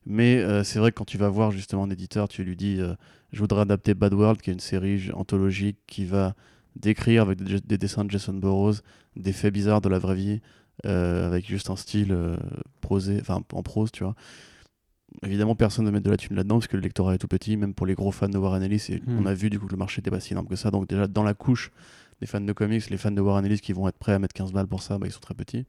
Mais 0.06 0.38
euh, 0.38 0.64
c'est 0.64 0.78
vrai 0.78 0.92
que 0.92 0.96
quand 0.98 1.04
tu 1.04 1.18
vas 1.18 1.28
voir 1.28 1.50
justement 1.52 1.84
un 1.84 1.90
éditeur, 1.90 2.28
tu 2.28 2.44
lui 2.44 2.56
dis 2.56 2.76
euh, 2.80 2.94
Je 3.32 3.40
voudrais 3.40 3.62
adapter 3.62 3.94
Bad 3.94 4.14
World, 4.14 4.40
qui 4.40 4.50
est 4.50 4.54
une 4.54 4.60
série 4.60 5.10
anthologique 5.14 5.78
qui 5.86 6.04
va 6.04 6.34
décrire 6.76 7.22
avec 7.22 7.42
des, 7.42 7.60
des 7.60 7.78
dessins 7.78 8.04
de 8.04 8.10
Jason 8.10 8.34
Burroughs 8.34 8.82
des 9.16 9.32
faits 9.32 9.52
bizarres 9.54 9.80
de 9.80 9.88
la 9.88 9.98
vraie 9.98 10.14
vie, 10.14 10.40
euh, 10.86 11.26
avec 11.26 11.46
juste 11.46 11.70
un 11.70 11.76
style 11.76 12.12
euh, 12.12 12.36
prosé, 12.82 13.22
en 13.28 13.62
prose, 13.62 13.90
tu 13.92 14.04
vois. 14.04 14.14
Évidemment, 15.24 15.54
personne 15.54 15.84
ne 15.84 15.90
met 15.90 16.00
de 16.00 16.10
la 16.10 16.16
thune 16.16 16.36
là-dedans 16.36 16.56
parce 16.56 16.66
que 16.68 16.76
le 16.76 16.82
lectorat 16.82 17.14
est 17.14 17.18
tout 17.18 17.28
petit, 17.28 17.56
même 17.56 17.74
pour 17.74 17.86
les 17.86 17.94
gros 17.94 18.10
fans 18.12 18.28
de 18.28 18.38
Warren 18.38 18.62
Ellis. 18.62 18.86
Et 18.90 19.00
Hmm. 19.06 19.18
on 19.20 19.26
a 19.26 19.34
vu 19.34 19.50
du 19.50 19.58
coup 19.58 19.66
que 19.66 19.72
le 19.72 19.78
marché 19.78 20.00
n'était 20.00 20.10
pas 20.10 20.20
si 20.20 20.32
énorme 20.32 20.46
que 20.48 20.56
ça. 20.56 20.70
Donc, 20.70 20.88
déjà, 20.88 21.06
dans 21.06 21.22
la 21.22 21.34
couche 21.34 21.70
des 22.20 22.26
fans 22.26 22.40
de 22.40 22.52
comics, 22.52 22.88
les 22.90 22.96
fans 22.96 23.10
de 23.10 23.20
Warren 23.20 23.44
Ellis 23.44 23.60
qui 23.60 23.72
vont 23.72 23.88
être 23.88 23.98
prêts 23.98 24.12
à 24.12 24.18
mettre 24.18 24.34
15 24.34 24.52
balles 24.52 24.66
pour 24.66 24.82
ça, 24.82 24.98
bah, 24.98 25.06
ils 25.06 25.12
sont 25.12 25.20
très 25.20 25.34
petits. 25.34 25.64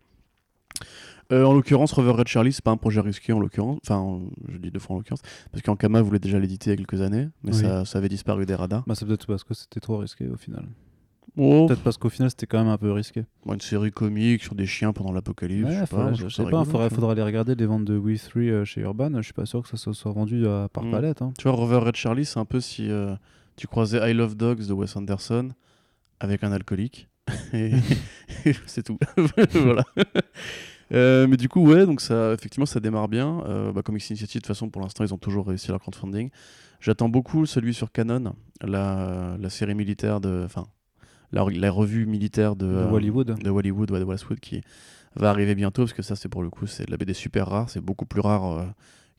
Euh, 1.34 1.44
en 1.44 1.54
l'occurrence, 1.54 1.92
Rover 1.92 2.12
Red 2.12 2.28
Charlie, 2.28 2.54
c'est 2.54 2.64
pas 2.64 2.72
un 2.72 2.78
projet 2.78 3.02
risqué 3.02 3.34
en 3.34 3.40
l'occurrence. 3.40 3.80
Enfin, 3.86 4.22
je 4.48 4.58
dis 4.58 4.72
deux 4.72 4.80
fois 4.80 4.96
en 4.96 5.00
l'occurrence. 5.00 5.22
Parce 5.52 5.62
qu'Ankama 5.62 6.02
voulait 6.02 6.20
déjà 6.20 6.40
l'éditer 6.40 6.70
il 6.70 6.80
y 6.80 6.82
a 6.82 6.86
quelques 6.86 7.02
années, 7.02 7.28
mais 7.44 7.54
Oui. 7.54 7.62
ça, 7.62 7.84
ça 7.84 7.98
avait 7.98 8.08
disparu 8.10 8.46
des 8.46 8.56
radars. 8.56 8.84
Bah, 8.88 8.96
c'est 8.96 9.06
peut-être 9.06 9.28
parce 9.28 9.44
que 9.44 9.54
c'était 9.54 9.82
trop 9.82 9.98
risqué 9.98 10.28
au 10.30 10.38
final. 10.38 10.66
Oh, 11.38 11.68
Peut-être 11.68 11.84
parce 11.84 11.98
qu'au 11.98 12.10
final 12.10 12.30
c'était 12.32 12.48
quand 12.48 12.58
même 12.58 12.68
un 12.68 12.78
peu 12.78 12.92
risqué. 12.92 13.24
bon, 13.46 13.54
une 13.54 13.62
série 13.62 13.92
comique 13.92 14.42
sur 14.44 14.56
des 14.56 14.66
chiens 14.66 14.92
pendant 14.92 15.12
l'apocalypse. 15.12 15.70
je 15.70 15.80
sais 15.82 15.86
pas, 15.88 16.14
je 16.14 16.28
sais 16.30 16.44
pas, 16.44 16.62
rigolo, 16.64 16.90
faudra 16.90 17.12
aller 17.12 17.22
regarder 17.22 17.54
les 17.56 17.66
ventes 17.68 17.86
de 17.86 17.96
We 17.98 18.22
3 18.28 18.42
euh, 18.42 18.66
chez 18.66 18.82
Urban. 18.82 19.12
Je 19.18 19.22
suis 19.22 19.34
pas 19.34 19.46
sûr 19.46 19.62
que 19.62 19.70
ça 19.70 19.78
se 19.78 19.94
soit 19.94 20.12
vendu 20.12 20.48
à 20.48 20.68
par 20.74 20.84
Mm. 20.84 20.92
palette. 20.92 21.22
hein. 21.22 21.34
Tu 21.38 21.44
vois, 21.44 21.52
Rover 21.52 21.78
Red 21.78 21.96
Charlie, 21.96 22.26
c'est 22.26 22.40
un 22.40 22.46
peu 22.46 22.60
si 22.60 22.90
euh, 22.90 23.14
tu 23.56 23.68
croisais 23.68 24.00
I 24.10 24.14
Love 24.14 24.36
Dogs 24.36 24.66
de 24.66 24.74
Wes 24.74 24.96
Anderson 24.96 25.50
avec 26.20 26.44
un 26.44 26.52
alcoolique. 26.52 27.08
Et 27.54 27.72
c'est 28.66 28.84
tout. 28.84 28.98
voilà. 29.54 29.84
Euh, 30.94 31.28
mais 31.28 31.36
du 31.38 31.50
coup, 31.50 31.68
ouais, 31.68 31.86
donc 31.86 32.00
ça, 32.02 32.34
effectivement, 32.34 32.66
ça 32.66 32.80
démarre 32.80 33.10
bien. 33.10 33.44
Euh, 33.46 33.72
bah, 33.74 33.82
Comics 33.82 34.10
Initiative, 34.10 34.40
de 34.42 34.44
toute 34.44 34.48
façon, 34.48 34.70
pour 34.70 34.82
l'instant, 34.82 35.04
ils 35.04 35.14
ont 35.14 35.18
toujours 35.18 35.46
réussi 35.48 35.68
leur 35.70 35.80
crowdfunding. 35.82 36.30
J'attends 36.80 37.10
beaucoup 37.10 37.46
celui 37.46 37.74
sur 37.74 37.92
Canon, 37.92 38.34
la, 38.62 39.36
la 39.40 39.50
série 39.50 39.76
militaire 39.76 40.22
de. 40.22 40.44
Enfin, 40.46 40.66
la, 41.32 41.46
la 41.50 41.72
revue 41.72 42.06
militaire 42.06 42.56
de. 42.56 42.66
De 42.66 42.74
euh, 42.74 42.90
Hollywood. 42.92 43.40
de 43.42 43.50
Hollywood, 43.50 43.92
ouais, 43.92 44.00
de 44.00 44.06
Westwood, 44.06 44.40
qui 44.40 44.62
va 45.16 45.30
arriver 45.30 45.56
bientôt, 45.56 45.84
parce 45.84 45.94
que 45.94 46.02
ça, 46.02 46.16
c'est 46.16 46.30
pour 46.30 46.44
le 46.44 46.50
coup, 46.50 46.68
c'est 46.68 46.90
la 46.90 46.98
BD 46.98 47.14
super 47.14 47.48
rare, 47.48 47.70
c'est 47.70 47.82
beaucoup 47.82 48.06
plus 48.06 48.22
rare 48.22 48.46
euh, 48.46 48.66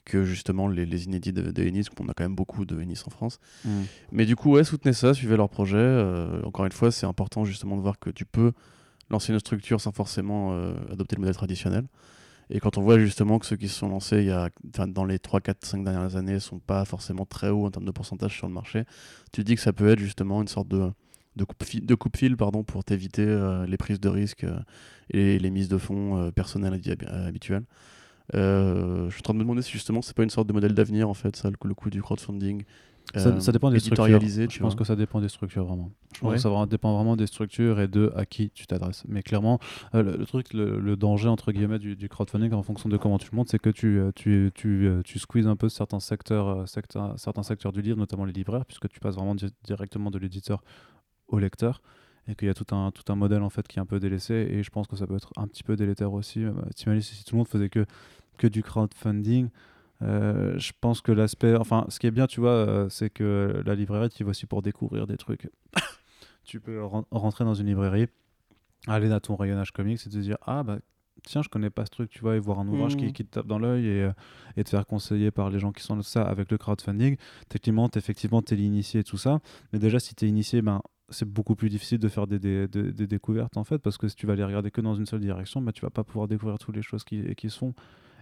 que 0.05 0.25
justement 0.25 0.69
les, 0.69 0.87
les 0.87 1.05
inédits 1.05 1.33
de, 1.33 1.51
de 1.51 1.63
Ennis, 1.63 1.87
qu'on 1.95 2.09
a 2.09 2.15
quand 2.15 2.25
même 2.25 2.35
beaucoup 2.35 2.65
de 2.65 2.81
Ennis 2.81 3.03
en 3.07 3.11
France. 3.11 3.39
Mm. 3.65 3.83
Mais 4.13 4.27
du 4.27 4.37
coup, 4.37 4.53
ouais, 4.53 4.65
soutenez 4.65 4.93
ça, 4.93 5.15
suivez 5.15 5.37
leur 5.37 5.49
projet. 5.49 5.77
euh, 5.77 6.43
encore 6.45 6.65
une 6.65 6.73
fois, 6.73 6.91
c'est 6.91 7.07
important 7.07 7.45
justement 7.45 7.77
de 7.77 7.83
voir 7.83 7.99
que 7.99 8.11
tu 8.11 8.25
peux 8.25 8.53
lancer 9.11 9.33
une 9.33 9.39
structure 9.41 9.81
sans 9.81 9.93
forcément 9.93 10.53
euh, 10.53 10.75
adopter 10.93 11.17
le 11.17 11.21
modèle 11.21 11.37
traditionnel. 11.37 11.85
Et 12.51 12.61
quand 12.61 12.79
on 12.79 12.83
voit 12.83 12.99
justement 12.99 13.39
que 13.39 13.45
ceux 13.45 13.57
qui 13.57 13.69
se 13.69 13.79
sont 13.79 13.89
lancés 13.89 14.19
il 14.19 14.25
y 14.25 14.31
a, 14.31 14.49
dans 14.87 15.05
les 15.05 15.19
3, 15.19 15.41
4, 15.41 15.67
5 15.67 15.85
dernières 15.85 16.17
années 16.17 16.41
sont 16.41 16.59
pas 16.59 16.87
forcément 16.87 17.27
très 17.27 17.51
hauts 17.51 17.67
en 17.67 17.71
termes 17.71 17.85
de 17.85 17.91
pourcentage 17.91 18.35
sur 18.35 18.47
le 18.47 18.55
marché, 18.55 18.85
tu 19.33 19.43
te 19.43 19.47
dis 19.47 19.55
que 19.55 19.61
ça 19.61 19.75
peut 19.75 19.89
être 19.89 19.99
justement 19.99 20.41
une 20.41 20.49
sorte 20.49 20.69
de, 20.69 20.91
de 21.39 21.95
coupe-fil 21.95 22.31
de 22.31 22.37
pardon, 22.37 22.65
pour 22.65 22.85
t'éviter 22.85 23.25
euh, 23.25 23.67
les 23.67 23.77
prises 23.77 24.01
de 24.01 24.09
risques 24.09 24.45
euh, 24.45 24.59
et 25.11 25.39
les 25.39 25.51
mises 25.51 25.69
de 25.69 25.79
fonds 25.79 26.19
euh, 26.19 26.31
personnelles 26.31 26.75
et 26.75 26.91
habi- 26.91 27.07
habituelles. 27.09 27.65
Je 28.35 29.09
suis 29.11 29.21
en 29.21 29.23
train 29.23 29.33
de 29.35 29.39
me 29.39 29.45
demander 29.45 29.63
si 29.63 29.73
justement 29.73 30.03
c'est 30.03 30.15
pas 30.17 30.23
une 30.23 30.31
sorte 30.31 30.49
de 30.49 30.53
modèle 30.53 30.75
d'avenir 30.75 31.09
en 31.09 31.15
fait, 31.15 31.35
ça, 31.37 31.51
le, 31.51 31.75
coût 31.75 31.91
du 31.91 32.03
crowdfunding. 32.03 32.65
Ça, 33.15 33.41
ça 33.41 33.53
dépend 33.53 33.71
des 33.71 33.81
structures. 33.81 34.21
Je 34.21 34.59
pense 34.59 34.75
vois. 34.75 34.79
que 34.81 34.85
ça 34.85 34.95
dépend 34.95 35.19
des 35.23 35.31
structures 35.31 35.65
vraiment. 35.65 35.91
Je 36.15 36.21
pense 36.21 36.29
Ouais. 36.29 36.37
que 36.37 36.43
ça 36.43 36.67
dépend 36.67 36.95
vraiment 36.95 37.17
des 37.17 37.27
structures 37.27 37.81
et 37.81 37.89
de 37.89 38.13
à 38.15 38.27
qui 38.27 38.51
tu 38.51 38.67
t'adresses. 38.67 39.05
Mais 39.09 39.23
clairement, 39.23 39.59
euh, 39.95 40.03
le, 40.03 40.17
le 40.19 40.27
truc, 40.27 40.53
le, 40.53 40.79
le 40.79 40.95
danger 40.95 41.29
entre 41.29 41.51
guillemets 41.53 41.79
du, 41.79 41.97
du 41.97 42.11
crowdfunding 42.11 42.53
en 42.53 42.63
fonction 42.63 42.91
de 42.91 42.99
comment 42.99 43.17
tu 43.17 43.31
le 43.33 43.37
montes, 43.37 43.49
c'est 43.49 43.59
que 43.59 43.71
tu, 43.71 43.99
tu, 44.15 44.51
tu, 44.55 44.91
tu 45.05 45.19
squeezes 45.19 45.47
un 45.47 45.57
peu 45.57 45.71
certains 45.71 46.01
secteurs, 46.01 46.69
secteurs, 46.69 47.15
certains 47.19 47.43
secteurs 47.45 47.73
du 47.73 47.81
livre, 47.81 47.97
notamment 47.97 48.27
les 48.27 48.33
libraires, 48.35 48.67
puisque 48.67 48.91
tu 48.91 49.01
passes 49.01 49.15
vraiment 49.15 49.35
di- 49.35 49.55
directement 49.65 50.11
de 50.11 50.19
l'éditeur 50.19 50.63
au 51.29 51.39
lecteur 51.39 51.81
et 52.27 52.35
qu'il 52.35 52.47
y 52.49 52.51
a 52.51 52.55
tout 52.55 52.75
un, 52.75 52.91
tout 52.91 53.11
un 53.11 53.17
modèle 53.17 53.43
en 53.43 53.49
fait 53.51 53.67
qui 53.67 53.79
est 53.79 53.83
un 53.83 53.87
peu 53.87 53.99
délaissé 54.01 54.35
et 54.35 54.63
je 54.63 54.71
pense 54.71 54.87
que 54.87 54.97
ça 54.97 55.07
peut 55.07 55.17
être 55.17 55.31
un 55.37 55.47
petit 55.47 55.63
peu 55.63 55.77
délétère 55.77 56.13
aussi. 56.13 56.45
Euh, 56.45 56.53
T'imagines 56.75 57.01
si 57.03 57.25
tout 57.25 57.35
le 57.35 57.39
monde 57.39 57.49
faisait 57.49 57.69
que, 57.71 57.87
que 58.37 58.47
du 58.47 58.63
crowdfunding, 58.63 59.49
euh, 60.03 60.59
je 60.59 60.73
pense 60.81 61.01
que 61.01 61.11
l'aspect, 61.13 61.57
enfin, 61.57 61.87
ce 61.89 61.99
qui 61.99 62.07
est 62.07 62.11
bien, 62.11 62.27
tu 62.27 62.41
vois, 62.41 62.51
euh, 62.51 62.89
c'est 62.89 63.11
que 63.11 63.63
la 63.65 63.75
librairie, 63.75 64.11
tu 64.11 64.25
vas 64.25 64.31
aussi 64.31 64.47
pour 64.47 64.63
découvrir 64.63 65.07
des 65.07 65.17
trucs. 65.17 65.49
tu 66.45 66.61
peux 66.61 66.83
ren- 66.85 67.05
rentrer 67.11 67.45
dans 67.45 67.55
une 67.55 67.67
librairie, 67.67 68.07
aller 68.87 69.11
à 69.11 69.21
ton 69.21 69.35
rayonnage 69.37 69.73
comics 69.73 70.01
et 70.07 70.11
te 70.11 70.19
dire, 70.19 70.37
ah 70.43 70.63
bah 70.63 70.79
tiens, 71.25 71.43
je 71.43 71.49
connais 71.49 71.71
pas 71.71 71.85
ce 71.85 71.91
truc, 71.91 72.11
tu 72.11 72.21
vois, 72.21 72.37
et 72.37 72.39
voir 72.39 72.61
un 72.61 72.69
ouvrage 72.69 72.93
qui, 72.97 73.13
qui 73.13 73.25
te 73.25 73.31
tape 73.31 73.47
dans 73.47 73.59
l'œil 73.59 73.87
et, 73.87 74.11
et 74.57 74.65
te 74.65 74.71
faire 74.71 74.87
conseiller 74.87 75.31
par 75.31 75.51
les 75.51 75.59
gens 75.59 75.73
qui 75.73 75.83
sont 75.83 76.01
ça 76.03 76.23
avec 76.23 76.51
le 76.51 76.59
crowdfunding. 76.59 77.17
Techniquement, 77.49 77.89
t'es- 77.89 77.99
effectivement, 77.99 78.41
tu 78.41 78.55
es 78.55 78.57
l'initié 78.57 79.01
et 79.01 79.05
tout 79.05 79.19
ça, 79.19 79.41
mais 79.73 79.79
déjà, 79.81 79.99
si 79.99 80.15
tu 80.15 80.27
es 80.27 80.29
initié, 80.29 80.63
ben, 80.63 80.81
c'est 81.11 81.29
beaucoup 81.29 81.55
plus 81.57 81.69
difficile 81.71 81.99
de 81.99 82.09
faire 82.09 82.27
des, 82.27 82.39
des- 82.39 82.69
des- 82.69 82.93
des 82.93 83.07
découvertes 83.07 83.57
en 83.57 83.65
fait, 83.65 83.79
parce 83.79 83.97
que 83.99 84.09
si 84.09 84.17
tu 84.17 84.27
vas 84.27 84.35
les 84.37 84.45
regarder 84.45 84.71
que 84.71 84.81
dans 84.81 84.95
une 84.95 85.07
seule 85.07 85.21
direction, 85.21 85.61
ben, 85.63 85.73
tu 85.73 85.81
vas 85.83 85.91
pas 85.91 86.05
pouvoir 86.05 86.29
découvrir 86.29 86.59
toutes 86.59 86.77
les 86.77 86.83
choses 86.83 87.05
qui, 87.05 87.35
qui 87.35 87.51
se 87.51 87.59
font. 87.59 87.75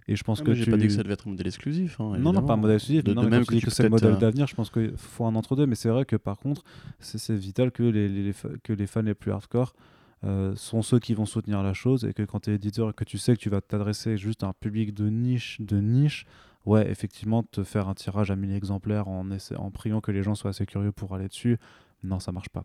Et 0.09 0.15
je 0.15 0.23
pense 0.23 0.41
Ah, 0.41 0.45
que 0.45 0.55
j'ai 0.55 0.65
tu... 0.65 0.71
pas 0.71 0.77
dit 0.77 0.87
que 0.87 0.93
ça 0.93 1.03
devait 1.03 1.15
être 1.15 1.27
un 1.27 1.31
modèle 1.31 1.49
exclusif. 1.49 2.01
hein, 2.01 2.17
Non, 2.19 2.33
non, 2.33 2.43
pas 2.45 2.53
un 2.53 2.57
modèle 2.59 2.77
exclusif. 2.77 3.03
De- 3.03 3.13
non, 3.13 3.23
de 3.25 3.29
même 3.29 3.45
que 3.45 3.59
que 3.61 3.71
c'est 3.71 3.83
le 3.83 3.89
modèle 3.89 4.13
euh, 4.13 4.17
d'avenir, 4.17 4.47
je 4.47 4.55
pense 4.55 4.71
qu'il 4.71 4.93
faut 4.97 5.25
un 5.25 5.35
entre-deux. 5.35 5.67
Mais 5.67 5.75
c'est 5.75 5.89
vrai 5.89 6.05
que 6.05 6.15
par 6.15 6.39
contre, 6.39 6.63
c'est 7.01 7.35
vital 7.35 7.73
que 7.73 7.83
les, 7.83 8.09
les- 8.09 8.23
les 8.23 8.35
que 8.63 8.73
les 8.73 8.87
fans 8.87 9.03
les 9.03 9.15
plus 9.15 9.33
hardcore 9.33 9.75
euh, 10.23 10.55
sont 10.55 10.83
ceux 10.83 11.01
qui 11.01 11.13
vont 11.15 11.27
soutenir 11.27 11.61
la 11.65 11.75
chose 11.75 12.05
et 12.05 12.13
que 12.15 12.23
quand 12.23 12.39
tu 12.41 12.51
es 12.51 12.55
éditeur 12.55 12.91
et 12.91 12.93
que 12.93 13.03
tu 13.03 13.19
sais 13.19 13.35
que 13.35 13.41
tu 13.41 13.51
vas 13.51 13.61
t'adresser 13.61 14.17
juste 14.17 14.45
à 14.45 14.47
un 14.47 14.53
public 14.53 14.95
de 14.95 15.09
niche, 15.11 15.61
de 15.61 15.81
niche, 15.81 16.25
ouais, 16.67 16.89
effectivement, 16.89 17.43
te 17.43 17.65
faire 17.65 17.89
un 17.89 17.95
tirage 17.95 18.31
à 18.31 18.37
1000 18.37 18.53
exemplaires 18.53 19.09
en, 19.09 19.29
essa- 19.33 19.59
en 19.61 19.73
priant 19.73 20.01
que 20.01 20.13
les 20.13 20.23
gens 20.23 20.37
soient 20.37 20.51
assez 20.51 20.67
curieux 20.67 20.93
pour 20.93 21.17
aller 21.17 21.27
dessus, 21.29 21.59
non, 22.05 22.21
ça 22.21 22.31
marche 22.31 22.49
pas. 22.49 22.65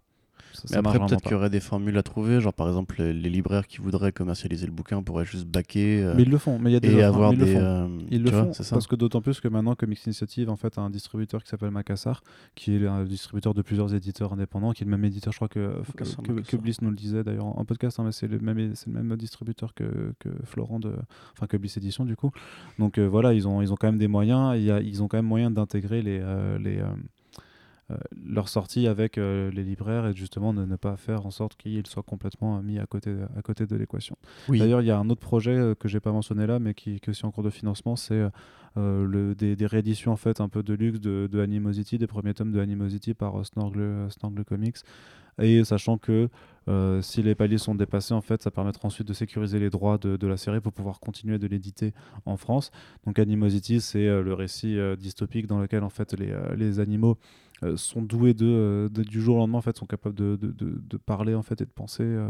Ça- 0.54 0.62
Mais 0.64 0.74
ça 0.74 0.80
après, 0.80 1.00
peut-être 1.00 1.22
qu'il 1.22 1.32
y 1.32 1.36
aurait 1.36 1.50
des 1.50 1.60
formules 1.60 1.98
à 1.98 2.04
trouver, 2.04 2.42
genre 2.42 2.54
par 2.54 2.68
exemple 2.68 2.96
les, 3.00 3.14
les 3.14 3.30
libraires 3.30 3.68
qui 3.68 3.78
voudraient 3.80 4.12
commercialiser 4.12 4.66
le 4.66 4.72
bouquin 4.72 5.02
pourraient 5.02 5.26
juste 5.26 5.48
baquer 5.48 6.04
euh, 6.04 6.14
Mais 6.16 6.24
ils 6.24 6.30
le 6.30 6.38
font, 6.38 6.60
mais 6.60 6.70
il 6.70 6.74
y 6.74 6.76
a 6.76 6.80
des 6.80 6.94
et 6.94 7.04
hein, 7.04 7.08
avoir 7.08 7.34
ils 7.34 7.40
le 7.40 7.46
des. 7.46 7.54
font. 7.54 7.60
euh, 7.62 7.88
Ils 8.10 8.24
le 8.24 8.30
vois, 8.32 8.44
font 8.46 8.54
c'est 8.54 8.64
ça. 8.64 8.76
parce 8.76 8.88
que 8.88 8.96
d'autant 8.96 9.22
plus 9.22 9.40
que 9.40 9.48
maintenant 9.48 9.76
Comics 9.76 10.06
Initiative 10.06 10.50
en 10.50 10.56
fait 10.56 10.78
a 10.78 10.82
un 10.82 10.90
distributeur 10.90 11.44
qui 11.44 11.50
s'appelle 11.50 11.72
Macassar 11.72 12.22
qui 12.56 12.76
est 12.76 12.88
un 12.88 13.04
distributeur 13.04 13.54
de 13.54 13.62
plusieurs 13.62 13.94
éditeurs 13.94 14.34
indépendants 14.34 14.72
qui 14.74 14.84
est 14.84 14.86
le 14.86 14.92
même 14.92 15.06
éditeur 15.06 15.32
je 15.34 15.38
crois 15.38 15.48
que, 15.48 15.78
Macassar, 15.88 16.24
que. 16.24 16.58
Bliss 16.58 16.82
nous 16.82 16.90
le 16.90 16.96
disait 16.96 17.24
d'ailleurs 17.24 17.46
en 17.58 17.64
podcast 17.66 18.00
hein, 18.00 18.04
mais 18.06 18.12
c'est 18.12 18.28
le 18.28 18.40
même 18.40 18.76
c'est 18.76 18.88
le 18.92 19.02
même 19.02 19.16
distributeur 19.18 19.74
que, 19.74 20.14
que 20.20 20.30
Florent 20.44 20.80
de 20.80 20.94
enfin 21.38 21.48
que 21.48 21.58
Bliss 21.58 21.78
Édition 21.78 22.06
du 22.06 22.16
coup 22.16 22.32
donc 22.80 22.98
euh, 22.98 23.08
voilà 23.08 23.34
ils 23.34 23.48
ont 23.48 23.62
ils 23.62 23.72
ont 23.72 23.76
quand 23.76 23.88
même 23.88 23.98
des 24.00 24.08
moyens 24.08 24.56
il 24.58 24.64
y 24.64 24.72
a, 24.72 24.82
ils 24.82 25.02
ont 25.02 25.08
quand 25.08 25.18
même 25.18 25.26
moyen 25.26 25.50
d'intégrer 25.52 26.02
les 26.02 26.20
les 26.60 26.78
euh, 26.80 26.86
leur 28.26 28.48
sortie 28.48 28.88
avec 28.88 29.18
euh, 29.18 29.52
les 29.52 29.64
libraires 29.64 30.08
et 30.08 30.14
justement 30.14 30.54
de 30.54 30.66
ne 30.66 30.76
pas 30.78 30.96
faire 30.98 31.26
en 31.26 31.32
sorte 31.32 31.56
qu'ils 31.58 31.86
soient 31.88 32.04
complètement 32.04 32.58
euh, 32.58 32.62
mis 32.62 32.80
à 32.80 32.86
côté, 32.86 33.14
à 33.36 33.42
côté 33.42 33.66
de 33.66 33.76
l'équation. 33.76 34.16
Oui. 34.48 34.60
D'ailleurs, 34.60 34.82
il 34.82 34.88
y 34.88 34.92
a 34.92 34.98
un 34.98 35.10
autre 35.10 35.22
projet 35.22 35.56
euh, 35.56 35.76
que 35.76 35.88
j'ai 35.88 36.00
pas 36.00 36.12
mentionné 36.12 36.48
là, 36.48 36.60
mais 36.60 36.74
qui, 36.74 37.00
qui 37.00 37.10
est 37.10 37.10
aussi 37.10 37.26
en 37.26 37.32
cours 37.32 37.44
de 37.44 37.50
financement, 37.50 37.96
c'est 37.96 38.14
euh, 38.14 38.30
euh, 38.78 39.06
le, 39.06 39.36
des, 39.36 39.56
des 39.58 39.66
rééditions 39.66 40.14
en 40.14 40.18
fait 40.18 40.40
un 40.40 40.48
peu 40.48 40.64
de 40.64 40.74
luxe 40.74 41.02
de, 41.02 41.28
de 41.30 41.40
Animosity, 41.42 41.98
des 41.98 42.08
premiers 42.08 42.34
tomes 42.34 42.54
de 42.54 42.60
Animosity 42.62 43.14
par 43.14 43.40
euh, 43.40 43.44
Snorgle, 43.44 44.08
Snorgle 44.10 44.46
Comics. 44.46 44.78
Et 45.42 45.64
sachant 45.64 45.98
que 45.98 46.30
euh, 46.68 47.02
si 47.02 47.24
les 47.24 47.36
paliers 47.36 47.58
sont 47.58 47.74
dépassés, 47.74 48.14
en 48.14 48.22
fait, 48.22 48.42
ça 48.42 48.52
permettra 48.52 48.86
ensuite 48.88 49.08
de 49.08 49.14
sécuriser 49.14 49.60
les 49.60 49.70
droits 49.70 49.98
de, 49.98 50.18
de 50.18 50.28
la 50.28 50.38
série 50.38 50.60
pour 50.60 50.74
pouvoir 50.74 51.00
continuer 51.00 51.40
de 51.40 51.48
l'éditer 51.48 51.94
en 52.26 52.38
France. 52.38 52.70
Donc 53.06 53.18
Animosity, 53.18 53.82
c'est 53.82 54.08
euh, 54.08 54.22
le 54.22 54.34
récit 54.34 54.78
euh, 54.78 54.96
dystopique 54.96 55.48
dans 55.48 55.60
lequel 55.60 55.84
en 55.84 55.90
fait 55.90 56.14
les, 56.20 56.32
euh, 56.32 56.54
les 56.56 56.80
animaux 56.80 57.18
euh, 57.18 57.51
sont 57.76 58.02
doués 58.02 58.36
euh, 58.42 58.90
de- 58.90 59.04
du 59.04 59.22
jour 59.22 59.36
au 59.36 59.40
lendemain 59.40 59.60
en 59.60 59.62
fait 59.62 59.78
sont 59.78 59.86
capables 59.86 60.16
de, 60.16 60.36
de, 60.36 60.52
de- 60.52 60.98
parler 60.98 61.36
en 61.36 61.42
fait 61.42 61.62
et 61.62 61.66
de 61.66 61.70
penser 61.70 62.04
euh, 62.04 62.30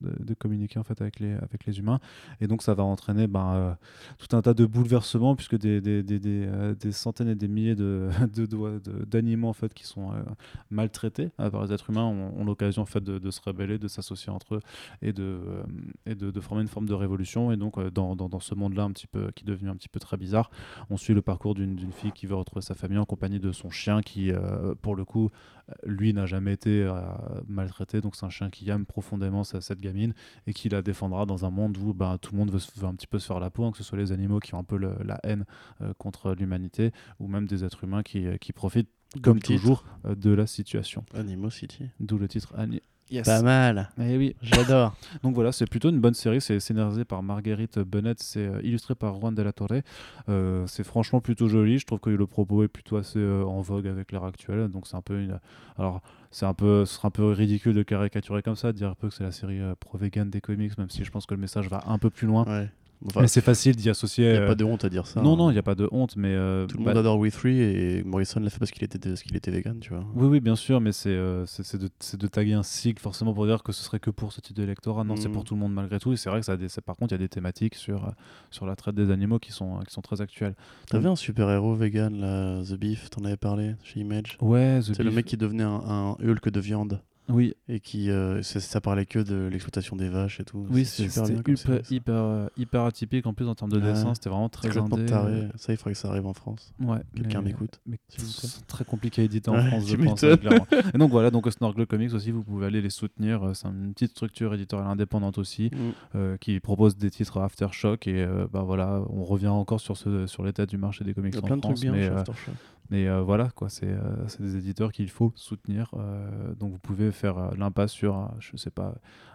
de, 0.00 0.34
communiquer 0.34 0.78
en 0.78 0.84
fait 0.84 1.00
avec 1.00 1.20
les 1.20 1.32
avec 1.34 1.66
les 1.66 1.78
humains. 1.78 2.00
Et 2.40 2.46
donc 2.46 2.62
ça 2.62 2.74
va 2.74 2.82
entraîner 2.82 3.26
ben, 3.26 3.54
euh, 3.54 3.74
tout 4.18 4.34
un 4.36 4.42
tas 4.42 4.54
de 4.54 4.66
bouleversements 4.66 5.36
puisque 5.36 5.56
des, 5.56 5.80
des, 5.80 6.02
des, 6.02 6.18
des, 6.18 6.46
euh, 6.46 6.74
des 6.74 6.92
centaines 6.92 7.28
et 7.28 7.34
des 7.34 7.48
milliers 7.48 7.74
de 7.74 8.08
d'animaux 9.06 9.48
en 9.48 9.52
fait 9.52 9.72
qui 9.74 9.84
sont 9.84 10.12
euh, 10.12 10.22
maltraités 10.70 11.30
euh, 11.40 11.50
par 11.50 11.64
les 11.64 11.72
êtres 11.72 11.90
humains 11.90 12.04
ont, 12.04 12.44
l'occasion 12.44 12.82
en 12.82 12.86
fait 12.86 13.02
de, 13.02 13.30
se 13.30 13.40
rebeller 13.40 13.78
de 13.78 13.88
s'associer 13.88 14.30
entre 14.32 14.56
eux 14.56 14.60
et 15.00 15.12
de 15.12 15.22
euh, 15.22 15.62
et 16.06 16.14
de, 16.14 16.40
former 16.40 16.62
une 16.62 16.68
forme 16.68 16.86
de 16.86 16.94
révolution. 16.94 17.52
Et 17.52 17.56
donc 17.56 17.78
euh, 17.78 17.90
dans, 17.90 18.16
dans, 18.16 18.40
ce 18.40 18.54
monde 18.54 18.74
là 18.74 18.82
un 18.84 18.90
petit 18.90 19.06
peu 19.06 19.30
qui 19.32 19.44
est 19.44 19.46
devenu 19.46 19.68
un 19.70 19.76
petit 19.76 19.88
peu 19.88 20.00
très 20.00 20.16
bizarre 20.16 20.50
on 20.90 20.96
suit 20.96 21.14
le 21.14 21.22
parcours 21.22 21.54
d'une 21.54 21.92
fille 21.92 22.12
qui 22.12 22.26
veut 22.26 22.34
retrouver 22.34 22.62
sa 22.62 22.74
famille 22.74 22.98
en 22.98 23.04
compagnie 23.04 23.40
de 23.40 23.52
son 23.52 23.70
chien 23.70 24.00
qui, 24.00 24.32
euh, 24.32 24.38
pour 24.80 24.96
le 24.96 25.04
coup, 25.04 25.30
euh, 25.68 25.72
lui 25.84 26.12
n'a 26.14 26.26
jamais 26.26 26.52
été 26.52 26.82
euh, 26.82 27.00
maltraité. 27.46 28.00
Donc 28.00 28.16
c'est 28.16 28.26
un 28.26 28.30
chien 28.30 28.50
qui 28.50 28.68
aime 28.70 28.86
profondément 28.86 29.44
sa- 29.44 29.60
cette 29.60 29.80
gamine 29.80 30.14
et 30.46 30.52
qui 30.52 30.68
la 30.68 30.82
défendra 30.82 31.26
dans 31.26 31.44
un 31.44 31.50
monde 31.50 31.76
où 31.78 31.92
ben, 31.94 32.18
tout 32.18 32.32
le 32.32 32.38
monde 32.38 32.50
veut, 32.50 32.60
un 32.86 32.94
petit 32.94 33.06
peu 33.06 33.18
se 33.18 33.26
faire 33.26 33.40
la 33.40 33.50
peau, 33.50 33.64
hein, 33.64 33.72
que 33.72 33.78
ce 33.78 33.84
soit 33.84 33.98
les 33.98 34.12
animaux 34.12 34.40
qui 34.40 34.54
ont 34.54 34.58
un 34.58 34.64
peu 34.64 34.76
le- 34.76 34.96
la 35.04 35.18
haine 35.24 35.44
euh, 35.80 35.92
contre 35.98 36.32
l'humanité 36.34 36.92
ou 37.18 37.28
même 37.28 37.46
des 37.46 37.64
êtres 37.64 37.84
humains 37.84 38.02
qui, 38.02 38.26
euh, 38.26 38.36
qui 38.38 38.52
profitent, 38.52 38.90
comme 39.22 39.40
toujours, 39.56 39.84
euh, 40.06 40.14
de 40.14 40.30
la 40.30 40.46
situation. 40.46 41.04
Animosity. 41.14 41.90
D'où 42.00 42.18
le 42.18 42.28
titre 42.28 42.54
Ani- 42.56 42.80
Yes. 43.12 43.26
Pas 43.26 43.42
mal. 43.42 43.90
Eh 44.00 44.16
oui. 44.16 44.34
J'adore. 44.42 44.94
Donc 45.22 45.34
voilà, 45.34 45.52
c'est 45.52 45.66
plutôt 45.66 45.90
une 45.90 46.00
bonne 46.00 46.14
série. 46.14 46.40
C'est 46.40 46.58
scénarisé 46.60 47.04
par 47.04 47.22
Marguerite 47.22 47.78
Bennett, 47.78 48.18
c'est 48.20 48.46
euh, 48.46 48.60
illustré 48.62 48.94
par 48.94 49.14
Juan 49.20 49.34
de 49.34 49.42
la 49.42 49.52
Torre. 49.52 49.82
Euh, 50.30 50.66
c'est 50.66 50.82
franchement 50.82 51.20
plutôt 51.20 51.46
joli. 51.46 51.78
Je 51.78 51.84
trouve 51.84 52.00
que 52.00 52.08
le 52.08 52.26
propos 52.26 52.64
est 52.64 52.68
plutôt 52.68 52.96
assez 52.96 53.18
euh, 53.18 53.44
en 53.44 53.60
vogue 53.60 53.86
avec 53.86 54.12
l'ère 54.12 54.24
actuelle. 54.24 54.68
Donc 54.68 54.86
c'est 54.86 54.96
un 54.96 55.02
peu 55.02 55.20
une. 55.20 55.38
Alors 55.76 56.00
c'est 56.32 56.46
un 56.46 56.54
peu, 56.54 56.86
ce 56.86 56.94
sera 56.94 57.08
un 57.08 57.10
peu 57.10 57.30
ridicule 57.30 57.74
de 57.74 57.82
caricaturer 57.82 58.42
comme 58.42 58.56
ça, 58.56 58.72
de 58.72 58.78
dire 58.78 58.88
un 58.88 58.94
peu 58.94 59.08
que 59.08 59.14
c'est 59.14 59.22
la 59.22 59.32
série 59.32 59.60
euh, 59.60 59.74
pro-vegan 59.78 60.30
des 60.30 60.40
comics, 60.40 60.76
même 60.78 60.88
si 60.88 61.04
je 61.04 61.10
pense 61.10 61.26
que 61.26 61.34
le 61.34 61.40
message 61.40 61.68
va 61.68 61.84
un 61.86 61.98
peu 61.98 62.08
plus 62.08 62.26
loin. 62.26 62.44
Ouais. 62.46 62.70
Enfin, 63.06 63.20
mais 63.22 63.26
c'est 63.28 63.40
facile 63.40 63.74
d'y 63.76 63.90
associer. 63.90 64.24
il 64.26 64.30
n'y 64.32 64.36
a 64.38 64.42
euh, 64.42 64.46
pas 64.46 64.54
de 64.54 64.64
honte 64.64 64.84
à 64.84 64.88
dire 64.88 65.06
ça. 65.06 65.20
Non, 65.22 65.32
hein. 65.32 65.36
non, 65.36 65.50
il 65.50 65.54
n'y 65.54 65.58
a 65.58 65.62
pas 65.62 65.74
de 65.74 65.88
honte, 65.90 66.16
mais. 66.16 66.28
euh, 66.34 66.66
Tout 66.66 66.78
le 66.78 66.84
bah, 66.84 66.90
monde 66.90 66.98
adore 66.98 67.18
We 67.18 67.32
Three 67.32 67.58
et 67.60 68.02
Morrison 68.04 68.40
l'a 68.40 68.50
fait 68.50 68.58
parce 68.58 68.70
qu'il 68.70 68.84
était, 68.84 68.98
parce 68.98 69.22
qu'il 69.22 69.34
était 69.36 69.50
vegan, 69.50 69.78
tu 69.80 69.90
vois. 69.92 70.04
Oui, 70.14 70.26
oui, 70.28 70.40
bien 70.40 70.56
sûr, 70.56 70.80
mais 70.80 70.92
c'est 70.92 71.08
euh, 71.10 71.44
c'est- 71.46 71.76
de, 72.16 72.26
taguer 72.28 72.52
un 72.54 72.62
cycle 72.62 73.02
forcément 73.02 73.34
pour 73.34 73.46
dire 73.46 73.62
que 73.62 73.72
ce 73.72 73.82
serait 73.82 73.98
que 73.98 74.10
pour 74.10 74.32
ce 74.32 74.40
type 74.40 74.56
d'électorat. 74.56 75.04
Non, 75.04 75.16
c'est 75.16 75.28
Mhm. 75.28 75.34
pour 75.34 75.44
tout 75.44 75.54
le 75.54 75.60
monde 75.60 75.72
malgré 75.74 75.98
tout. 75.98 76.12
Et 76.12 76.16
c'est 76.16 76.30
vrai 76.30 76.40
que 76.40 76.46
ça 76.46 76.52
a 76.52 76.56
des, 76.56 76.68
ça- 76.68 76.80
par 76.82 76.96
contre, 76.96 77.12
il 77.12 77.14
y 77.14 77.20
a 77.20 77.24
des 77.24 77.28
thématiques 77.28 77.74
sur, 77.74 78.12
sur 78.50 78.66
la 78.66 78.76
traite 78.76 78.94
des 78.94 79.10
animaux 79.10 79.38
qui 79.38 79.52
sont, 79.52 79.78
qui 79.80 79.92
sont 79.92 80.00
très 80.02 80.20
actuelles. 80.20 80.54
T'avais 80.88 81.08
un 81.08 81.16
super-héros 81.16 81.74
vegan, 81.74 82.20
là, 82.20 82.62
The 82.62 82.74
Beef, 82.78 83.10
t'en 83.10 83.24
avais 83.24 83.36
parlé 83.36 83.74
chez 83.82 84.00
Image? 84.00 84.36
Ouais, 84.40 84.80
The 84.80 84.94
C'est 84.94 85.02
le 85.02 85.10
mec 85.10 85.26
qui 85.26 85.36
devenait 85.36 85.64
un, 85.64 85.80
un 85.86 86.10
Hulk 86.22 86.50
de 86.50 86.60
viande 86.60 87.00
Oui, 87.32 87.54
et 87.68 87.80
qui 87.80 88.10
euh, 88.10 88.42
ça, 88.42 88.60
ça 88.60 88.80
parlait 88.80 89.06
que 89.06 89.18
de 89.18 89.48
l'exploitation 89.50 89.96
des 89.96 90.08
vaches 90.08 90.40
et 90.40 90.44
tout. 90.44 90.66
oui 90.70 90.84
C'est 90.84 91.08
super 91.08 91.24
bien 91.24 91.42
hyper, 91.54 91.80
hyper, 91.90 92.14
euh, 92.14 92.46
hyper 92.56 92.82
atypique 92.82 93.26
en 93.26 93.34
plus 93.34 93.48
en 93.48 93.54
termes 93.54 93.70
de 93.70 93.78
Ouais. 93.80 93.92
dessin. 93.92 94.14
C'était 94.14 94.28
vraiment 94.28 94.48
très 94.48 94.76
indé. 94.76 95.06
taré. 95.06 95.48
Ça, 95.56 95.72
il 95.72 95.76
faudrait 95.76 95.92
que 95.94 95.98
ça 95.98 96.08
arrive 96.08 96.26
en 96.26 96.34
France. 96.34 96.72
Ouais, 96.80 96.98
Quelqu'un 97.16 97.42
m'écoute. 97.42 97.80
mais 97.86 97.98
c'est 98.08 98.66
très 98.66 98.84
compliqué 98.84 99.22
à 99.22 99.24
éditer 99.24 99.48
en 99.50 99.54
Ouais, 99.54 99.66
France, 99.68 99.88
je 99.88 99.96
pense. 99.96 100.22
hein, 100.24 100.36
clairement. 100.36 100.66
Et 100.94 100.98
donc 100.98 101.10
voilà, 101.10 101.30
donc 101.30 101.50
Snorgle 101.50 101.86
Comics 101.86 102.12
aussi, 102.12 102.30
vous 102.30 102.42
pouvez 102.44 102.66
aller 102.66 102.82
les 102.82 102.90
soutenir. 102.90 103.42
euh, 103.42 103.54
C'est 103.54 103.68
une 103.68 103.92
petite 103.94 104.10
structure 104.12 104.52
éditoriale 104.54 104.88
indépendante 104.90 105.38
aussi. 105.38 105.70
Mm. 105.72 105.76
euh, 106.16 106.36
qui 106.36 106.60
propose 106.60 106.96
des 106.96 107.10
titres 107.10 107.38
Aftershock 107.40 108.06
et 108.06 108.22
euh, 108.22 108.46
bah 108.52 108.62
voilà 108.62 109.02
on 109.10 109.24
revient 109.24 109.48
encore 109.48 109.80
sur 109.80 109.96
ce 109.96 110.26
sur 110.26 110.42
l'état 110.44 110.66
du 110.66 110.76
marché 110.76 111.04
des 111.04 111.14
comics 111.14 111.34
en 111.36 111.46
France 111.46 111.60
trucs 111.62 111.80
bien 111.80 111.92
mais, 111.92 112.02
chez 112.02 112.10
euh, 112.10 112.16
Aftershock. 112.18 112.54
Mais 112.92 113.08
euh, 113.08 113.22
voilà 113.22 113.48
quoi 113.58 113.68
c'est 113.68 113.86
euh, 113.90 114.28
c'est 114.28 114.42
des 114.42 114.56
éditeurs 114.56 114.92
qu'il 114.92 115.08
faut 115.10 115.32
soutenir 115.34 115.90
euh, 115.94 116.54
donc 116.60 116.70
vous 116.72 116.78
pouvez 116.78 117.10
faire 117.12 117.36
l'impasse 117.56 117.92
sur 117.92 118.30
je 118.38 118.56
sais 118.56 118.70
pas 118.70 118.94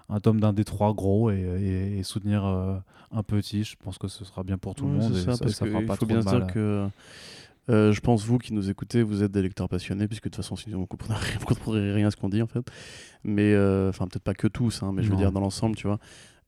un 0.10 0.20
tome 0.20 0.40
d'un 0.40 0.54
des 0.54 0.64
trois 0.64 0.94
gros 0.94 1.32
et, 1.32 1.40
et- 1.42 1.98
et 2.00 2.04
soutenir 2.04 2.44
un 2.46 3.24
petit 3.24 3.64
je 3.64 3.76
pense 3.84 3.98
que 3.98 4.08
ce 4.08 4.24
sera 4.24 4.44
bien 4.44 4.58
pour 4.58 4.76
tout 4.76 4.86
le 4.88 4.94
monde 4.94 5.12
et 5.16 5.22
ça, 5.22 5.34
ça, 5.34 5.44
parce 5.46 5.56
ça 5.56 5.66
fera 5.66 5.80
qu'il 5.80 5.88
pas 5.88 5.96
faut 5.98 6.06
bien 6.06 6.22
se 6.22 6.28
dire 6.30 6.44
à- 6.46 6.52
que 6.52 6.88
euh, 7.70 7.92
je 7.92 8.00
pense 8.00 8.24
vous 8.26 8.38
qui 8.38 8.54
nous 8.54 8.70
écoutez, 8.70 9.04
vous 9.04 9.24
êtes 9.24 9.32
des 9.34 9.42
lecteurs 9.42 9.68
passionnés, 9.68 10.08
puisque 10.08 10.24
de 10.24 10.30
toute 10.30 10.38
façon 10.38 10.56
sinon 10.56 10.78
vous 10.78 10.84
ne 10.84 10.88
comprendrez 10.88 11.20
rien, 11.20 11.38
vous 11.42 11.46
comprendrez 11.46 11.92
rien 11.92 12.08
à 12.08 12.12
ce 12.12 12.16
qu'on 12.16 12.30
dit 12.30 12.42
en 12.42 12.48
fait. 12.48 12.66
Mais 13.26 13.54
euh, 13.54 13.90
enfin 13.90 14.08
peut-être 14.08 14.24
pas 14.24 14.34
que 14.34 14.48
tous, 14.48 14.84
hein, 14.84 14.94
mais 14.94 15.04
je 15.04 15.08
veux 15.10 15.16
Non. 15.16 15.20
dire 15.20 15.32
dans 15.34 15.42
l'ensemble, 15.42 15.76
tu 15.76 15.86
vois. 15.86 16.00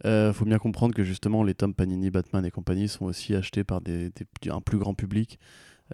Euh, 0.05 0.31
faut 0.31 0.45
bien 0.45 0.59
comprendre 0.59 0.95
que 0.95 1.03
justement 1.03 1.43
les 1.43 1.55
tomes 1.55 1.73
Panini, 1.73 2.09
Batman 2.09 2.45
et 2.45 2.51
compagnie 2.51 2.87
sont 2.87 3.03
aussi 3.03 3.35
achetés 3.35 3.65
par 3.65 3.81
des, 3.81 4.11
des- 4.11 4.49
un 4.49 4.61
plus 4.61 4.77
grand 4.77 4.93
public. 4.93 5.39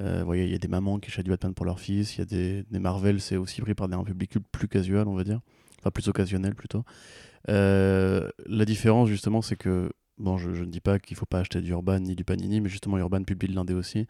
Euh, 0.01 0.25
il 0.35 0.49
y 0.49 0.53
a 0.53 0.57
des 0.57 0.67
mamans 0.67 0.99
qui 0.99 1.09
achètent 1.09 1.25
du 1.25 1.31
Batman 1.31 1.53
pour 1.53 1.65
leur 1.65 1.79
fils, 1.79 2.15
il 2.15 2.19
y 2.19 2.21
a 2.21 2.25
des, 2.25 2.63
des 2.69 2.79
Marvel, 2.79 3.21
c'est 3.21 3.37
aussi 3.37 3.61
pris 3.61 3.73
par 3.75 3.91
un 3.91 4.03
public 4.03 4.37
plus 4.51 4.67
casual, 4.67 5.07
on 5.07 5.15
va 5.15 5.23
dire, 5.23 5.39
enfin 5.79 5.91
plus 5.91 6.07
occasionnel 6.07 6.53
plutôt. 6.55 6.83
Euh, 7.49 8.29
la 8.45 8.65
différence 8.65 9.07
justement, 9.09 9.41
c'est 9.41 9.55
que 9.55 9.91
bon, 10.17 10.37
je, 10.37 10.53
je 10.53 10.63
ne 10.63 10.69
dis 10.69 10.81
pas 10.81 10.99
qu'il 10.99 11.15
faut 11.15 11.25
pas 11.25 11.39
acheter 11.39 11.61
du 11.61 11.71
Urban 11.71 11.99
ni 11.99 12.15
du 12.15 12.23
Panini, 12.23 12.61
mais 12.61 12.69
justement 12.69 12.97
Urban 12.97 13.23
publie 13.23 13.47
de 13.47 13.55
l'indé 13.55 13.73
aussi. 13.73 14.07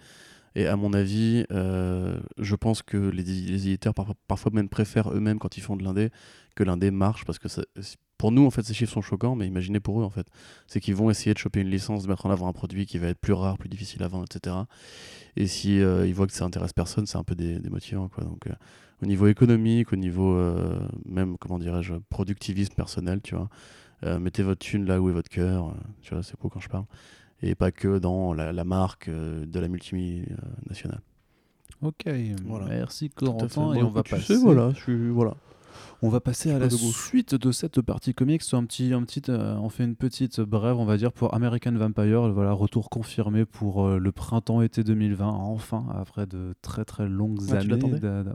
Et 0.58 0.68
à 0.68 0.78
mon 0.78 0.94
avis, 0.94 1.46
euh, 1.52 2.18
je 2.38 2.56
pense 2.56 2.82
que 2.82 2.96
les, 2.98 3.24
les 3.24 3.68
éditeurs 3.68 3.94
par- 3.94 4.16
parfois 4.28 4.52
même 4.54 4.70
préfèrent 4.70 5.12
eux-mêmes 5.14 5.38
quand 5.38 5.58
ils 5.58 5.62
font 5.62 5.76
de 5.76 5.84
l'indé 5.84 6.10
que 6.56 6.64
l'indé 6.64 6.92
marche 6.92 7.26
parce 7.26 7.40
que 7.40 7.50
ça- 7.50 7.66
pour 8.26 8.32
nous 8.32 8.44
en 8.44 8.50
fait 8.50 8.64
ces 8.64 8.74
chiffres 8.74 8.92
sont 8.92 9.04
choquants, 9.04 9.36
mais 9.36 9.46
imaginez 9.46 9.80
pour 9.80 10.02
eux 10.02 10.04
en 10.04 10.10
fait, 10.10 10.26
c'est 10.66 10.80
qu'ils 10.80 10.96
vont 10.96 11.12
essayer 11.12 11.32
de 11.32 11.38
choper 11.38 11.60
une 11.62 11.70
licence, 11.70 12.02
de 12.02 12.08
mettre 12.10 12.26
en 12.26 12.32
avant 12.32 12.48
un 12.48 12.54
produit 12.54 12.88
qui 12.88 12.98
va 12.98 13.10
être 13.10 13.20
plus 13.20 13.34
rare, 13.34 13.60
plus 13.60 13.70
difficile 13.70 14.02
à 14.02 14.08
vendre, 14.08 14.26
etc. 14.28 14.56
Et 15.36 15.46
si 15.46 15.80
euh, 15.80 16.08
ils 16.08 16.16
voient 16.16 16.26
que 16.26 16.34
ça 16.34 16.44
intéresse 16.44 16.74
personne, 16.74 17.06
c'est 17.06 17.20
un 17.20 17.24
peu 17.24 17.36
dé- 17.36 17.60
démotivant 17.60 18.08
quoi. 18.10 18.24
Donc 18.24 18.48
euh, 18.48 18.54
au 19.04 19.06
niveau 19.06 19.28
économique, 19.28 19.94
au 19.94 19.96
niveau 19.96 20.34
euh, 20.36 20.80
même 21.06 21.38
comment 21.38 21.60
dirais-je 21.60 21.94
productivisme 22.10 22.74
personnel, 22.74 23.22
tu 23.22 23.36
vois, 23.36 23.48
euh, 24.06 24.18
mettez 24.18 24.42
votre 24.42 24.66
thune 24.66 24.86
là 24.88 25.00
où 25.00 25.08
est 25.10 25.14
votre 25.14 25.30
cœur, 25.30 25.76
tu 26.02 26.16
vois, 26.16 26.24
c'est 26.24 26.40
beau 26.42 26.50
quand 26.50 26.60
je 26.62 26.70
parle 26.70 26.86
et 27.44 27.54
pas 27.54 27.72
que 27.72 28.00
dans 28.00 28.34
la, 28.34 28.52
la 28.52 28.64
marque 28.64 29.08
euh, 29.08 29.46
de 29.46 29.60
la 29.60 29.68
multinationale. 29.68 31.02
ok 31.84 32.08
Voilà. 32.44 32.66
merci. 32.66 33.12
Corentin 33.12 33.76
et 33.76 33.84
on 33.84 33.90
va 33.92 34.02
passer 34.02 34.34
sais, 34.34 34.40
voilà, 34.40 34.72
je 34.74 34.80
suis 34.80 35.10
voilà. 35.10 35.36
On 36.06 36.10
va 36.10 36.20
passer 36.20 36.52
à 36.52 36.60
la 36.60 36.68
de 36.68 36.76
suite 36.76 37.34
de 37.34 37.52
cette 37.52 37.82
partie 37.82 38.14
comics. 38.14 38.44
Un 38.54 38.66
petit, 38.66 38.94
un 38.94 39.02
petit, 39.02 39.24
euh, 39.30 39.56
on 39.56 39.70
fait 39.70 39.86
une 39.86 39.96
petite 39.96 40.40
brève, 40.40 40.78
on 40.78 40.86
va 40.86 40.98
dire, 40.98 41.12
pour 41.12 41.34
American 41.34 41.72
Vampire. 41.72 42.32
Voilà, 42.32 42.52
retour 42.52 42.92
confirmé 42.92 43.44
pour 43.44 43.84
euh, 43.84 43.98
le 43.98 44.12
printemps-été 44.12 44.84
2020, 44.84 45.28
enfin, 45.28 45.84
après 45.96 46.28
de 46.28 46.54
très 46.62 46.86
très 46.86 47.08
longues 47.08 47.40
Ah, 47.50 47.56
années. 47.56 47.80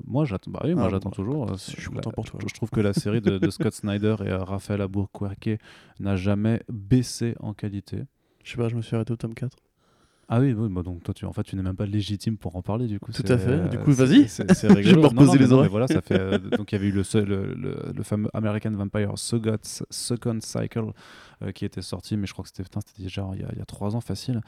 Moi, 0.04 0.24
j'attends. 0.24 0.50
Bah 0.50 0.62
oui, 0.64 0.74
moi 0.74 0.86
Ah, 0.86 0.90
j'attends 0.90 1.10
bon, 1.10 1.14
toujours. 1.14 1.46
Je 1.54 1.58
suis 1.58 1.90
content 1.90 2.10
pour 2.10 2.24
toi. 2.24 2.40
Je, 2.44 2.52
trouve 2.52 2.70
que 2.70 2.80
la 2.80 2.92
série 2.92 3.20
de, 3.20 3.38
de 3.38 3.50
Scott 3.50 3.72
Snyder 3.72 4.16
et 4.24 4.30
euh, 4.30 4.42
Raphaël 4.42 4.80
Albuquerque 4.80 5.60
n'a 6.00 6.16
jamais 6.16 6.64
baissé 6.68 7.36
en 7.38 7.54
qualité. 7.54 8.02
Je 8.42 8.50
sais 8.50 8.56
pas, 8.56 8.68
je 8.68 8.74
me 8.74 8.82
suis 8.82 8.96
arrêté 8.96 9.12
au 9.12 9.16
tome 9.16 9.34
4. 9.34 9.56
Ah 10.32 10.38
oui, 10.38 10.54
bah 10.54 10.82
donc 10.84 11.02
toi, 11.02 11.12
tu, 11.12 11.24
en 11.26 11.32
fait, 11.32 11.42
tu 11.42 11.56
n'es 11.56 11.62
même 11.62 11.74
pas 11.74 11.86
légitime 11.86 12.36
pour 12.36 12.54
en 12.54 12.62
parler, 12.62 12.86
du 12.86 13.00
coup. 13.00 13.10
Tout 13.10 13.24
à 13.26 13.36
fait. 13.36 13.50
euh, 13.50 13.66
Du 13.68 13.78
coup, 13.78 13.90
vas-y. 13.90 14.28
C'est 14.28 14.54
c'est 14.54 14.68
rigolo. 14.68 14.84
Je 14.84 14.94
vais 14.94 15.00
me 15.02 15.06
reposer 15.08 15.38
les 15.38 15.46
non, 15.48 15.56
oreilles. 15.56 15.68
voilà, 15.70 15.88
ça 15.88 16.00
fait. 16.02 16.20
euh, 16.20 16.38
donc, 16.38 16.70
il 16.70 16.76
y 16.76 16.78
avait 16.78 16.86
eu 16.86 16.92
le, 16.92 17.02
seul- 17.02 17.24
le, 17.28 17.52
le- 17.54 17.92
le 17.92 18.02
fameux 18.04 18.28
American 18.32 18.70
Vampire 18.70 19.10
Second, 19.16 20.38
Cycle 20.40 20.92
euh, 21.42 21.50
qui 21.50 21.64
était 21.64 21.82
sorti, 21.82 22.16
mais 22.16 22.28
je 22.28 22.32
crois 22.32 22.44
que 22.44 22.50
c'était 22.54 22.62
déjà 23.02 23.28
il 23.34 23.40
y, 23.40 23.44
a, 23.44 23.48
il 23.52 23.58
y 23.58 23.60
a 23.60 23.64
trois 23.64 23.96
ans 23.96 24.00
facile, 24.00 24.40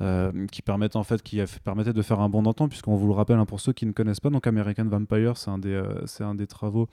euh, 0.00 0.46
qui 0.50 0.60
permettait 0.60 0.96
en 0.96 1.04
fait, 1.04 1.22
qui 1.22 1.40
permettait 1.62 1.92
de 1.92 2.02
faire 2.02 2.18
un 2.18 2.28
bond 2.28 2.42
d'antan, 2.42 2.68
puisqu'on 2.68 2.96
vous 2.96 3.06
le 3.06 3.14
rappelle, 3.14 3.38
hein, 3.38 3.46
pour 3.46 3.60
ceux 3.60 3.72
qui 3.72 3.86
ne 3.86 3.92
connaissent 3.92 4.18
pas, 4.20 4.30
donc 4.30 4.44
American 4.48 4.86
Vampire, 4.86 5.36
c'est 5.36 5.50
un 5.50 5.58
des, 5.58 5.80
c'est 6.06 6.24
un 6.24 6.34
des 6.34 6.48
travaux 6.48 6.88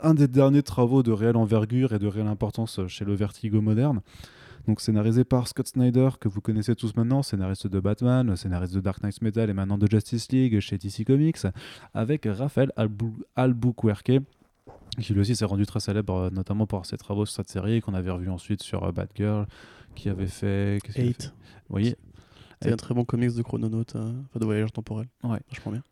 un 0.00 0.14
des 0.14 0.28
derniers 0.28 0.62
travaux 0.62 1.02
de 1.02 1.10
réelle 1.10 1.36
envergure 1.36 1.92
et 1.92 1.98
de 1.98 2.06
réelle 2.06 2.28
importance 2.28 2.78
chez 2.86 3.04
le 3.04 3.14
Vertigo 3.14 3.60
moderne. 3.60 4.00
Donc 4.68 4.82
scénarisé 4.82 5.24
par 5.24 5.48
Scott 5.48 5.66
Snyder, 5.66 6.10
que 6.20 6.28
vous 6.28 6.42
connaissez 6.42 6.76
tous 6.76 6.94
maintenant, 6.94 7.22
scénariste 7.22 7.66
de 7.66 7.80
Batman, 7.80 8.36
scénariste 8.36 8.74
de 8.74 8.80
Dark 8.80 9.02
Knight 9.02 9.22
Metal 9.22 9.48
et 9.48 9.54
maintenant 9.54 9.78
de 9.78 9.86
Justice 9.90 10.30
League 10.30 10.60
chez 10.60 10.76
DC 10.76 11.06
Comics, 11.06 11.38
avec 11.94 12.28
Raphaël 12.30 12.70
Albu- 12.76 13.24
Albuquerque, 13.34 14.20
qui 15.00 15.14
lui 15.14 15.20
aussi 15.22 15.34
s'est 15.34 15.46
rendu 15.46 15.64
très 15.64 15.80
célèbre, 15.80 16.14
euh, 16.14 16.30
notamment 16.30 16.66
pour 16.66 16.84
ses 16.84 16.98
travaux 16.98 17.24
sur 17.24 17.34
cette 17.36 17.48
série, 17.48 17.80
qu'on 17.80 17.94
avait 17.94 18.10
revu 18.10 18.28
ensuite 18.28 18.62
sur 18.62 18.84
euh, 18.84 18.92
Batgirl, 18.92 19.46
qui 19.94 20.10
avait 20.10 20.26
fait... 20.26 20.80
C'est 22.62 22.72
un 22.72 22.76
très 22.76 22.94
bon 22.94 23.04
comics 23.04 23.34
de 23.34 23.42
chrononaute, 23.42 23.94
euh, 23.96 24.10
enfin 24.24 24.40
de 24.40 24.44
voyageur 24.44 24.72
temporel. 24.72 25.06
Ouais. 25.22 25.38
Vachement 25.50 25.72
bien. 25.72 25.82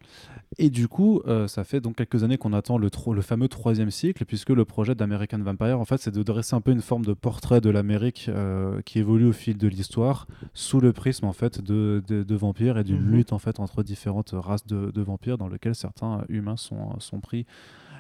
Et 0.59 0.69
du 0.71 0.89
coup, 0.89 1.21
euh, 1.27 1.47
ça 1.47 1.65
fait 1.65 1.81
donc 1.81 1.97
quelques 1.97 2.25
années 2.25 2.39
qu'on 2.39 2.53
attend 2.53 2.79
le, 2.79 2.89
fameux 3.23 3.49
troisième 3.49 3.91
cycle, 3.91 4.25
puisque 4.25 4.51
le 4.51 4.65
projet 4.65 4.95
d'American 4.95 5.39
Vampire, 5.39 5.79
en 5.81 5.85
fait, 5.85 5.99
c'est 5.99 6.11
de 6.15 6.23
dresser 6.23 6.57
un 6.57 6.61
peu 6.61 6.73
une 6.73 6.81
forme 6.81 7.05
de 7.05 7.13
portrait 7.13 7.61
de 7.61 7.71
l'Amérique 7.71 8.27
euh, 8.29 8.81
qui 8.83 8.99
évolue 8.99 9.27
au 9.27 9.33
fil 9.33 9.57
de 9.59 9.69
l'histoire, 9.69 10.27
sous 10.55 10.81
le 10.81 10.93
prisme 10.93 11.27
en 11.27 11.33
fait 11.33 11.61
de, 11.63 12.03
de- 12.09 12.23
de 12.23 12.35
vampires 12.35 12.79
et 12.79 12.85
d'une 12.85 13.03
Mhm. 13.03 13.13
lutte 13.13 13.33
en 13.33 13.39
fait 13.39 13.61
entre 13.61 13.83
différentes 13.83 14.31
races 14.35 14.67
de, 14.67 14.91
de 14.91 15.03
vampires, 15.03 15.39
dans 15.39 15.49
lesquelles 15.49 15.75
certains 15.75 16.25
humains 16.29 16.57
sont, 16.57 16.99
sont 17.01 17.21
pris. 17.21 17.47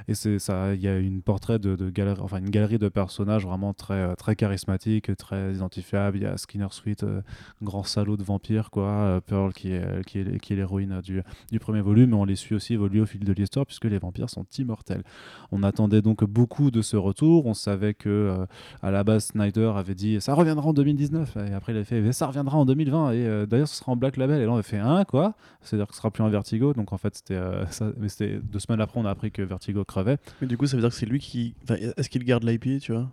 Et 0.08 0.14
c'est 0.14 0.38
ça, 0.38 0.74
il 0.74 0.80
y 0.80 0.86
a 0.88 0.96
une 0.98 1.20
portrait 1.20 1.58
de, 1.58 1.74
de 1.74 1.90
galerie, 1.90 2.20
enfin 2.20 2.38
une 2.38 2.50
galerie 2.50 2.78
de 2.78 2.88
personnages 2.88 3.44
vraiment 3.44 3.74
très 3.74 3.94
euh, 3.94 4.14
très 4.14 4.36
charismatiques, 4.36 5.16
très 5.16 5.54
identifiables. 5.54 6.18
Il 6.18 6.22
y 6.22 6.26
a 6.26 6.36
Skinner 6.36 6.68
Sweet, 6.70 7.02
euh, 7.02 7.22
grand 7.62 7.82
salaud 7.82 8.16
de 8.16 8.22
vampire 8.22 8.70
quoi, 8.70 8.84
euh, 8.84 9.20
Pearl 9.20 9.52
qui 9.52 9.72
est 9.72 10.04
qui 10.06 10.20
est, 10.20 10.38
qui 10.38 10.52
est 10.52 10.56
l'héroïne 10.56 11.00
du, 11.00 11.22
du 11.50 11.58
premier 11.58 11.80
volume, 11.80 12.10
mais 12.10 12.16
on 12.16 12.24
les 12.24 12.36
suit 12.36 12.54
aussi 12.54 12.74
évoluer 12.74 13.00
au 13.00 13.06
fil 13.06 13.24
de 13.24 13.32
l'histoire 13.32 13.66
puisque 13.66 13.86
les 13.86 13.98
vampires 13.98 14.30
sont 14.30 14.46
immortels. 14.58 15.02
On 15.50 15.64
attendait 15.64 16.02
donc 16.02 16.22
beaucoup 16.24 16.70
de 16.70 16.82
ce 16.82 16.96
retour. 16.96 17.46
On 17.46 17.54
savait 17.54 17.94
que 17.94 18.46
à 18.82 18.90
la 18.92 19.02
base 19.02 19.26
Snyder 19.26 19.72
avait 19.76 19.94
dit 19.94 20.20
ça 20.20 20.34
reviendra 20.34 20.68
en 20.68 20.72
2019 20.72 21.36
et 21.36 21.52
après 21.52 21.72
il 21.72 21.78
a 21.78 21.84
fait 21.84 22.12
ça 22.12 22.26
reviendra 22.26 22.58
en 22.58 22.64
2020 22.64 23.10
et 23.12 23.46
d'ailleurs 23.46 23.68
ce 23.68 23.76
sera 23.76 23.92
en 23.92 23.96
Black 23.96 24.16
Label 24.16 24.40
et 24.40 24.44
là 24.44 24.52
on 24.52 24.56
a 24.56 24.62
fait 24.62 24.78
un 24.78 25.04
quoi 25.04 25.34
C'est-à-dire 25.62 25.88
que 25.88 25.94
ce 25.94 25.98
sera 25.98 26.10
plus 26.10 26.22
un 26.22 26.28
Vertigo. 26.28 26.74
Donc 26.74 26.92
en 26.92 26.96
fait 26.96 27.16
c'était 27.16 27.40
ça, 27.70 27.90
mais 27.98 28.08
c'était 28.08 28.38
deux 28.38 28.60
semaines 28.60 28.80
après 28.80 29.00
on 29.00 29.04
a 29.04 29.10
appris 29.10 29.32
que 29.32 29.42
Vertigo 29.42 29.84
crevait. 29.96 30.18
Mais 30.40 30.46
du 30.46 30.56
coup, 30.56 30.66
ça 30.66 30.76
veut 30.76 30.82
dire 30.82 30.90
que 30.90 30.96
c'est 30.96 31.06
lui 31.06 31.18
qui. 31.20 31.54
Enfin, 31.64 31.76
est-ce 31.96 32.08
qu'il 32.08 32.24
garde 32.24 32.44
l'IP, 32.44 32.80
tu 32.80 32.92
vois? 32.92 33.10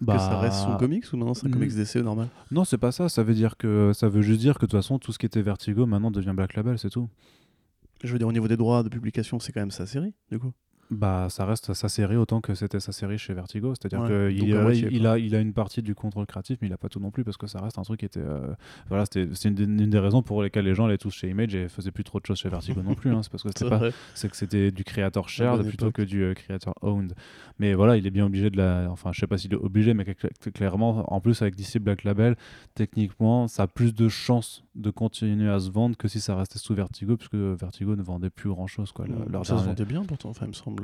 Que 0.00 0.18
ça 0.18 0.38
reste 0.40 0.58
son 0.58 0.76
comics 0.76 1.04
ou 1.12 1.16
maintenant 1.16 1.32
c'est 1.32 1.46
un 1.46 1.48
Mm. 1.48 1.52
comics 1.52 1.74
d'essai 1.74 2.02
normal? 2.02 2.28
Non, 2.50 2.64
c'est 2.64 2.76
pas 2.76 2.92
ça. 2.92 3.08
Ça 3.08 3.22
veut 3.22 3.32
dire 3.34 3.56
que 3.56 3.92
ça 3.94 4.08
veut 4.10 4.20
juste 4.22 4.40
dire 4.40 4.54
que 4.56 4.66
de 4.66 4.70
toute 4.70 4.78
façon 4.78 4.98
tout 4.98 5.10
ce 5.12 5.18
qui 5.18 5.24
était 5.24 5.40
Vertigo 5.40 5.86
maintenant 5.86 6.10
devient 6.10 6.32
Black 6.36 6.54
Label, 6.54 6.78
c'est 6.78 6.90
tout. 6.90 7.08
Je 8.04 8.12
veux 8.12 8.18
dire, 8.18 8.28
au 8.28 8.32
niveau 8.32 8.46
des 8.46 8.58
droits 8.58 8.82
de 8.82 8.90
publication, 8.90 9.38
c'est 9.40 9.52
quand 9.52 9.60
même 9.60 9.70
sa 9.70 9.86
série, 9.86 10.12
du 10.30 10.38
coup. 10.38 10.52
Bah, 10.90 11.26
ça 11.30 11.44
reste 11.44 11.74
sa 11.74 11.88
série 11.88 12.16
autant 12.16 12.40
que 12.40 12.54
c'était 12.54 12.78
sa 12.78 12.92
série 12.92 13.18
chez 13.18 13.34
Vertigo. 13.34 13.74
C'est-à-dire 13.74 14.00
Ouais, 14.28 14.34
qu'il 14.34 14.54
moitié, 14.62 14.88
il 14.92 15.06
a, 15.06 15.18
il 15.18 15.34
a 15.34 15.40
une 15.40 15.52
partie 15.52 15.82
du 15.82 15.94
contrôle 15.94 16.26
créatif, 16.26 16.58
mais 16.62 16.68
il 16.68 16.72
a 16.72 16.76
pas 16.78 16.88
tout 16.88 17.00
non 17.00 17.10
plus 17.10 17.24
parce 17.24 17.36
que 17.36 17.46
ça 17.48 17.60
reste 17.60 17.78
un 17.78 17.82
truc 17.82 18.00
qui 18.00 18.06
était. 18.06 18.20
euh, 18.20 18.54
voilà, 18.88 19.04
c'était 19.04 19.28
c'est 19.34 19.48
une, 19.48 19.54
des- 19.56 19.64
une 19.64 19.90
des 19.90 19.98
raisons 19.98 20.22
pour 20.22 20.42
lesquelles 20.42 20.64
les 20.64 20.74
gens 20.74 20.86
allaient 20.86 20.96
tous 20.98 21.10
chez 21.10 21.28
Image 21.28 21.54
et 21.54 21.68
faisaient 21.68 21.90
plus 21.90 22.04
trop 22.04 22.20
de 22.20 22.26
choses 22.26 22.38
chez 22.38 22.48
Vertigo 22.48 22.82
non 22.82 22.94
plus. 22.94 23.10
hein. 23.10 23.20
C'est 23.22 23.30
parce 23.32 23.42
que 23.42 23.48
c'était 23.56 23.68
pas, 23.68 23.80
c'est 24.14 24.28
que 24.30 24.36
c'était 24.36 24.70
du 24.70 24.84
creator 24.84 25.28
shared 25.28 25.58
plutôt 25.68 25.86
que 25.92 26.02
du 26.02 26.22
euh, 26.22 26.34
creator 26.34 26.74
owned. 26.82 27.14
Mais 27.58 27.74
voilà, 27.74 27.96
il 27.96 28.06
est 28.06 28.10
bien 28.10 28.26
obligé 28.26 28.50
de 28.50 28.56
la. 28.56 28.86
Enfin, 28.90 29.10
je 29.12 29.18
sais 29.20 29.26
pas 29.26 29.38
s'il 29.38 29.52
est 29.54 29.56
obligé, 29.56 29.92
mais 29.94 30.04
cl- 30.04 30.14
cl- 30.40 30.52
clairement, 30.52 31.12
en 31.12 31.20
plus 31.20 31.40
avec 31.42 31.56
DC 31.56 31.78
Black 31.80 32.04
Label, 32.04 32.36
techniquement, 32.74 33.48
ça 33.48 33.64
a 33.64 33.66
plus 33.66 33.94
de 33.94 34.08
chances 34.08 34.62
de 34.74 34.90
continuer 34.90 35.48
à 35.48 35.58
se 35.58 35.70
vendre 35.70 35.96
que 35.96 36.06
si 36.06 36.20
ça 36.20 36.36
restait 36.36 36.58
sous 36.58 36.74
Vertigo, 36.74 37.16
puisque 37.16 37.34
Vertigo 37.34 37.96
ne 37.96 38.02
vendait 38.02 38.30
plus 38.30 38.50
grand 38.50 38.66
chose. 38.66 38.92
Quoi. 38.92 39.06
Leur 39.28 39.46
ça 39.46 39.54
se 39.58 39.64
vendait 39.68 39.84
bien 39.86 40.04
pourtant, 40.04 40.28
enfin, 40.28 40.44
il 40.46 40.48
me 40.48 40.52
semble. 40.52 40.75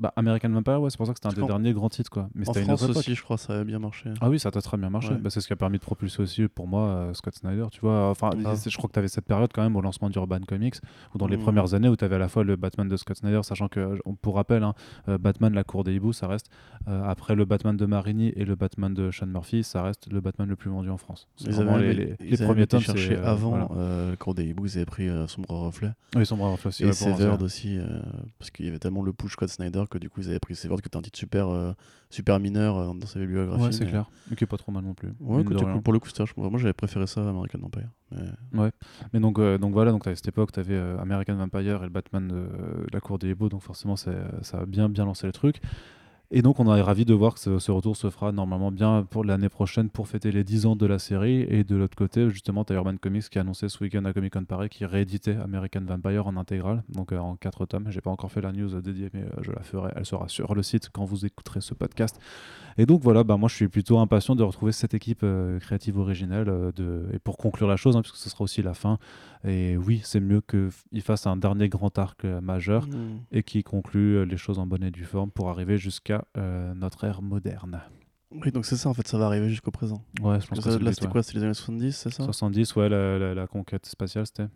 Bah, 0.00 0.12
American 0.14 0.50
Vampire, 0.50 0.80
ouais, 0.80 0.90
c'est 0.90 0.96
pour 0.96 1.06
ça 1.08 1.12
que 1.12 1.18
c'était 1.20 1.36
un 1.36 1.40
des 1.42 1.46
derniers 1.46 1.72
grands 1.72 1.88
titres. 1.88 2.10
Quoi. 2.10 2.28
Mais 2.34 2.48
En 2.48 2.52
une 2.52 2.64
France 2.64 2.84
aussi, 2.84 3.14
je 3.16 3.22
crois, 3.22 3.36
ça 3.36 3.54
avait 3.54 3.64
bien 3.64 3.80
marché. 3.80 4.10
Ah 4.20 4.30
oui, 4.30 4.38
ça 4.38 4.50
t'a 4.52 4.60
très 4.62 4.76
bien 4.76 4.90
marché. 4.90 5.10
Ouais. 5.10 5.18
Bah, 5.18 5.28
c'est 5.30 5.40
ce 5.40 5.48
qui 5.48 5.52
a 5.52 5.56
permis 5.56 5.78
de 5.78 5.82
propulser 5.82 6.22
aussi 6.22 6.46
pour 6.46 6.68
moi 6.68 6.82
euh, 6.86 7.14
Scott 7.14 7.34
Snyder. 7.34 7.66
Tu 7.72 7.80
vois, 7.80 8.08
enfin, 8.10 8.30
Ah. 8.46 8.54
je 8.64 8.76
crois 8.76 8.88
que 8.88 8.92
tu 8.92 8.98
avais 9.00 9.08
cette 9.08 9.24
période 9.24 9.50
quand 9.52 9.62
même 9.62 9.74
au 9.74 9.80
lancement 9.80 10.08
d'Urban 10.08 10.38
Comics, 10.46 10.76
ou 11.14 11.18
dans 11.18 11.26
les 11.26 11.36
Mhm. 11.36 11.42
premières 11.42 11.74
années 11.74 11.88
où 11.88 11.96
tu 11.96 12.04
avais 12.04 12.14
à 12.14 12.18
la 12.18 12.28
fois 12.28 12.44
le 12.44 12.54
Batman 12.54 12.88
de 12.88 12.96
Scott 12.96 13.16
Snyder, 13.16 13.40
sachant 13.42 13.66
que, 13.66 13.98
pour 14.22 14.36
rappel, 14.36 14.62
hein, 14.62 14.74
euh, 15.08 15.18
Batman, 15.18 15.52
la 15.52 15.64
cour 15.64 15.82
des 15.82 15.94
hiboux, 15.94 16.12
ça 16.12 16.28
reste 16.28 16.48
euh, 16.86 17.02
après 17.04 17.34
le 17.34 17.44
Batman 17.44 17.76
de 17.76 17.84
Marini 17.86 18.32
et 18.36 18.44
le 18.44 18.54
Batman 18.54 18.94
de 18.94 19.10
Sean 19.10 19.26
Murphy, 19.26 19.64
ça 19.64 19.82
reste 19.82 20.12
le 20.12 20.20
Batman 20.20 20.48
le 20.48 20.54
plus 20.54 20.70
vendu 20.70 20.90
en 20.90 20.96
France. 20.96 21.26
C'est 21.36 21.48
Ils 21.48 21.54
vraiment 21.54 21.74
avaient, 21.74 21.88
les, 21.92 21.94
les, 21.94 22.04
les- 22.04 22.16
ils 22.20 22.30
les 22.30 22.42
avaient 22.42 22.66
premiers 22.66 22.88
euh, 23.16 23.24
avant 23.26 23.68
voilà. 23.68 24.14
quand 24.18 24.34
des 24.34 24.44
hiboux 24.46 24.66
ils 24.66 24.76
avaient 24.76 24.86
pris 24.86 25.08
Sombre 25.26 25.50
Reflet. 25.54 25.90
Oui, 26.14 26.24
Sombre 26.24 26.44
Reflet 26.52 26.68
aussi, 26.68 26.84
et 26.84 26.92
Severed 26.92 27.42
aussi, 27.42 27.78
parce 28.38 28.52
qu'il 28.52 28.64
y 28.66 28.68
avait 28.68 28.78
tellement 28.78 29.02
le 29.02 29.12
push 29.12 29.27
Scott 29.28 29.48
Snyder 29.48 29.84
que 29.90 29.98
du 29.98 30.08
coup 30.10 30.20
ils 30.20 30.28
avaient 30.28 30.38
pris 30.38 30.54
Severed, 30.56 30.80
qui 30.80 30.88
était 30.88 30.96
un 30.96 31.02
titre 31.02 31.18
super, 31.18 31.48
euh, 31.48 31.72
super 32.10 32.38
mineur 32.40 32.76
euh, 32.76 32.92
dans 32.94 33.06
sa 33.06 33.18
bibliographie. 33.20 33.62
Ouais, 33.62 33.72
c'est 33.72 33.84
mais- 33.84 33.90
clair. 33.90 34.10
Mais 34.30 34.36
qui 34.36 34.44
est 34.44 34.46
pas 34.48 34.56
trop 34.56 34.72
mal 34.72 34.84
non 34.84 34.94
plus. 34.94 35.10
Ouais, 35.20 35.44
que 35.44 35.54
cool. 35.54 35.82
pour 35.82 35.92
le 35.92 35.98
coup, 35.98 36.08
vachement- 36.16 36.50
moi 36.50 36.58
j'avais 36.58 36.72
préféré 36.72 37.06
ça 37.06 37.20
à 37.24 37.28
American 37.28 37.60
Empire. 37.62 37.88
Mais... 38.52 38.70
Mais 39.12 39.20
donc, 39.20 39.38
euh, 39.38 39.58
donc 39.58 39.72
voilà, 39.72 39.90
donc 39.92 40.06
à 40.06 40.14
cette 40.14 40.28
époque, 40.28 40.52
tu 40.52 40.60
avais 40.60 40.78
American 40.78 41.34
Vampire 41.36 41.82
et 41.82 41.86
le 41.86 41.90
Batman 41.90 42.26
de 42.28 42.48
la 42.92 43.00
cour 43.00 43.18
des 43.18 43.30
hiboux, 43.30 43.48
donc 43.48 43.62
forcément, 43.62 43.96
c'est- 43.96 44.10
ça 44.42 44.60
a 44.60 44.66
bien, 44.66 44.88
bien 44.88 45.04
lancé 45.04 45.26
le 45.26 45.32
truc. 45.32 45.60
Et 46.30 46.42
donc, 46.42 46.60
on 46.60 46.76
est 46.76 46.82
ravi 46.82 47.06
de 47.06 47.14
voir 47.14 47.32
que 47.32 47.58
ce, 47.58 47.70
retour 47.70 47.96
se 47.96 48.10
fera 48.10 48.32
normalement 48.32 48.70
bien 48.70 49.02
pour 49.08 49.24
l'année 49.24 49.48
prochaine 49.48 49.88
pour 49.88 50.08
fêter 50.08 50.30
les 50.30 50.44
10 50.44 50.66
ans 50.66 50.76
de 50.76 50.84
la 50.84 50.98
série. 50.98 51.46
Et 51.48 51.64
de 51.64 51.74
l'autre 51.74 51.96
côté, 51.96 52.28
justement, 52.28 52.64
tu 52.64 52.74
Urban 52.74 52.96
Comics 52.98 53.30
qui 53.30 53.38
a 53.38 53.40
annoncé 53.40 53.70
ce 53.70 53.82
week-end 53.82 54.04
à 54.04 54.12
Comic 54.12 54.34
Con 54.34 54.44
Paris 54.44 54.68
qui 54.68 54.84
rééditait 54.84 55.36
American 55.36 55.80
Vampire 55.86 56.26
en 56.26 56.36
intégrale, 56.36 56.82
donc 56.90 57.12
euh, 57.12 57.18
en 57.18 57.36
4 57.36 57.64
tomes. 57.64 57.86
J'ai 57.88 58.02
pas 58.02 58.10
encore 58.10 58.30
fait 58.30 58.42
la 58.42 58.52
news 58.52 58.78
dédiée, 58.82 59.08
mais 59.14 59.22
euh, 59.22 59.40
je 59.40 59.52
la 59.52 59.62
ferai. 59.62 59.90
Elle 59.96 60.04
sera 60.04 60.28
sur 60.28 60.54
le 60.54 60.62
site 60.62 60.90
quand 60.92 61.06
vous 61.06 61.24
écouterez 61.24 61.62
ce 61.62 61.72
podcast. 61.72 62.20
Et 62.76 62.84
donc 62.84 63.02
voilà, 63.02 63.24
bah, 63.24 63.38
moi 63.38 63.48
je 63.48 63.54
suis 63.54 63.68
plutôt 63.68 63.98
impatient 63.98 64.36
de 64.36 64.42
retrouver 64.42 64.72
cette 64.72 64.92
équipe 64.92 65.20
euh, 65.22 65.58
créative 65.60 65.96
originelle. 65.96 66.52
Et 67.14 67.18
pour 67.20 67.38
conclure 67.38 67.68
la 67.68 67.76
chose, 67.76 67.96
hein, 67.96 68.02
puisque 68.02 68.16
ce 68.16 68.28
sera 68.28 68.44
aussi 68.44 68.60
la 68.60 68.74
fin, 68.74 68.98
et 69.44 69.76
oui, 69.76 70.00
c'est 70.04 70.20
mieux 70.20 70.40
qu'il 70.40 71.02
fasse 71.02 71.26
un 71.26 71.36
dernier 71.36 71.68
grand 71.68 71.96
arc 71.98 72.24
euh, 72.24 72.40
majeur 72.40 72.86
Mm. 72.88 73.18
et 73.32 73.42
qui 73.42 73.62
conclut 73.62 74.16
euh, 74.16 74.22
les 74.24 74.36
choses 74.36 74.58
en 74.58 74.66
bonne 74.66 74.82
et 74.84 74.90
due 74.90 75.04
forme 75.04 75.30
pour 75.30 75.48
arriver 75.50 75.78
jusqu'à 75.78 76.24
euh, 76.36 76.74
notre 76.74 77.04
ère 77.04 77.22
moderne. 77.22 77.80
Oui, 78.30 78.50
donc 78.52 78.66
c'est 78.66 78.76
ça 78.76 78.88
en 78.88 78.94
fait, 78.94 79.06
ça 79.08 79.16
va 79.18 79.26
arriver 79.26 79.48
jusqu'au 79.48 79.70
présent. 79.70 80.02
Ouais, 80.20 80.40
je 80.40 80.46
pense 80.46 80.58
que 80.60 80.64
que 80.64 80.70
ça- 80.70 80.78
là 80.78 80.92
c'était 80.92 81.06
ouais. 81.06 81.12
quoi 81.12 81.22
C'était 81.22 81.38
les 81.38 81.44
années 81.44 81.54
70, 81.54 81.92
c'est 81.96 82.10
ça? 82.10 82.24
70, 82.24 82.76
ouais, 82.76 82.88
la, 82.88 83.18
la- 83.18 83.34
la 83.34 83.46
conquête 83.46 83.86
spatiale, 83.86 84.26
c'était 84.26 84.48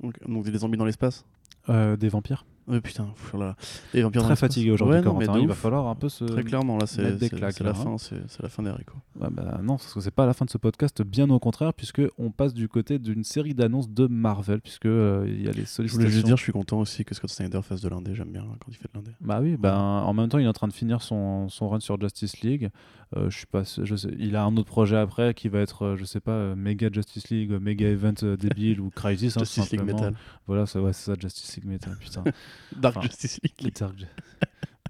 donc, 0.00 0.14
donc 0.28 0.44
des 0.48 0.58
zombies 0.58 0.78
dans 0.78 0.84
l'espace? 0.84 1.24
Euh, 1.68 1.96
des 1.96 2.08
vampires. 2.08 2.44
Oui, 2.70 2.80
putain, 2.80 3.04
pff, 3.04 3.32
oh 3.34 3.38
là 3.38 3.46
là. 3.46 3.56
Les 3.92 4.02
vampires 4.02 4.22
Très 4.22 4.36
fatigué 4.36 4.70
aujourd'hui, 4.70 4.98
Ouais, 4.98 5.02
Corentin. 5.02 5.38
Il 5.38 5.48
va 5.48 5.54
falloir 5.54 5.88
un 5.88 5.94
peu 5.96 6.08
se. 6.08 6.24
Très 6.24 6.44
clairement, 6.44 6.78
là, 6.78 6.86
c'est 6.86 7.02
la 7.02 7.70
hein. 7.70 7.74
fin, 7.74 7.98
c'est 7.98 8.42
la 8.42 8.48
fin 8.48 8.62
des 8.62 8.70
haricots. 8.70 8.96
Ouais, 9.20 9.28
bah 9.30 9.60
non, 9.62 9.76
parce 9.76 9.92
que 9.92 10.00
c'est 10.00 10.10
pas 10.10 10.24
la 10.26 10.32
fin 10.34 10.44
de 10.44 10.50
ce 10.50 10.58
podcast, 10.58 11.02
bien 11.02 11.28
au 11.30 11.38
contraire, 11.38 11.74
puisque 11.74 12.02
on 12.18 12.30
passe 12.30 12.54
du 12.54 12.68
côté 12.68 12.98
d'une 12.98 13.24
série 13.24 13.54
d'annonces 13.54 13.90
de 13.90 14.06
Marvel, 14.06 14.60
puisque 14.60 14.86
euh, 14.86 15.24
il 15.28 15.42
y 15.44 15.48
a 15.48 15.52
les 15.52 15.52
Je 15.52 15.52
voulais 15.52 15.66
sollicitations. 15.66 16.10
juste 16.10 16.26
dire, 16.26 16.36
je 16.36 16.42
suis 16.42 16.52
content 16.52 16.78
aussi 16.78 17.04
que 17.04 17.14
Scott 17.14 17.30
Snyder 17.30 17.60
fasse 17.62 17.80
de 17.80 17.88
l'indé, 17.88 18.14
j'aime 18.14 18.30
bien 18.30 18.42
quand 18.60 18.70
il 18.70 18.74
fait 18.74 18.88
de 18.92 18.98
l'indé. 18.98 19.10
Bah 19.20 19.40
oui, 19.42 19.56
ben, 19.56 19.76
en 19.76 20.12
même 20.14 20.28
temps, 20.28 20.38
il 20.38 20.44
est 20.44 20.48
en 20.48 20.52
train 20.52 20.68
de 20.68 20.72
finir 20.72 21.02
son, 21.02 21.48
son 21.48 21.68
run 21.68 21.80
sur 21.80 22.00
Justice 22.00 22.40
League. 22.42 22.70
Euh, 23.16 23.28
je 23.28 23.38
suis 23.38 23.46
pas, 23.46 23.62
je 23.64 23.96
sais, 23.96 24.08
il 24.20 24.36
a 24.36 24.44
un 24.44 24.56
autre 24.56 24.68
projet 24.68 24.96
après 24.96 25.34
qui 25.34 25.48
va 25.48 25.58
être, 25.58 25.82
euh, 25.84 25.96
je 25.96 26.04
sais 26.04 26.20
pas, 26.20 26.30
euh, 26.30 26.54
méga 26.54 26.88
Justice 26.92 27.28
League, 27.28 27.50
euh, 27.50 27.58
méga 27.58 27.88
event 27.88 28.14
euh, 28.22 28.36
débile 28.36 28.80
ou 28.80 28.90
Crisis. 28.90 29.36
hein, 29.36 29.40
Justice 29.44 29.72
League. 29.72 29.82
Metal. 29.82 30.14
Voilà, 30.46 30.64
c'est 30.66 30.78
ouais, 30.78 30.92
ça, 30.92 31.14
Justice 31.18 31.56
League 31.56 31.66
Metal, 31.66 31.96
putain. 31.98 32.22
Dark 32.72 32.96
Enfin, 32.96 33.06
Justice 33.06 33.40
League. 33.42 33.54
Dark, 33.56 34.06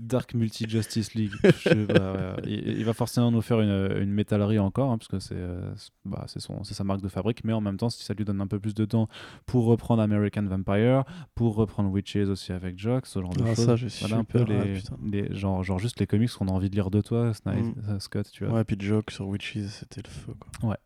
Dark 0.01 0.35
Multi 0.35 0.67
Justice 0.69 1.15
League. 1.15 1.33
Je 1.43 1.71
ouais. 1.71 2.43
il, 2.47 2.79
il 2.79 2.85
va 2.85 2.93
forcément 2.93 3.31
nous 3.31 3.43
faire 3.43 3.61
une, 3.61 3.99
une 4.01 4.11
métallerie 4.13 4.59
encore, 4.59 4.91
hein, 4.91 4.99
parce 4.99 5.09
que 5.09 5.19
c'est 5.19 5.35
euh, 5.37 5.71
bah, 6.05 6.25
sa 6.27 6.85
marque 6.85 7.03
de 7.03 7.09
fabrique, 7.09 7.45
mais 7.45 7.53
en 7.53 7.61
même 7.61 7.77
temps, 7.77 7.91
si 7.91 8.03
ça 8.05 8.15
lui 8.15 8.25
donne 8.25 8.41
un 8.41 8.47
peu 8.47 8.59
plus 8.59 8.75
de 8.75 8.85
temps 8.85 9.09
pour 9.47 9.67
reprendre 9.67 10.03
American 10.03 10.43
Vampire, 10.45 11.05
pour 11.35 11.55
reprendre 11.55 11.91
Witches 11.91 12.17
aussi 12.29 12.53
avec 12.53 12.79
Jock, 12.79 13.07
ce 13.07 13.21
genre 13.21 13.35
de 13.35 13.43
Ah, 13.45 13.55
choses. 13.55 13.97
Voilà 14.01 14.17
un 14.17 14.25
peu 14.25 14.41
hâte, 14.41 14.49
les, 14.49 15.23
les- 15.29 15.35
genre, 15.35 15.63
genre 15.63 15.79
juste 15.79 16.01
les 16.01 16.07
comics 16.07 16.31
qu'on 16.31 16.49
a 16.49 16.53
envie 16.53 16.71
de 16.71 16.75
lire 16.75 16.91
de 16.91 17.01
toi, 17.01 17.33
Snyder, 17.35 17.61
Mm. 17.61 17.75
euh, 17.91 17.99
Scott, 17.99 18.29
tu 18.33 18.45
vois. 18.45 18.55
Ouais, 18.55 18.65
puis 18.65 18.77
Joke 18.81 19.11
sur 19.11 19.29
Witches, 19.29 19.59
c'était 19.69 20.01
le 20.03 20.09
feu. 20.11 20.33
Quoi. 20.61 20.77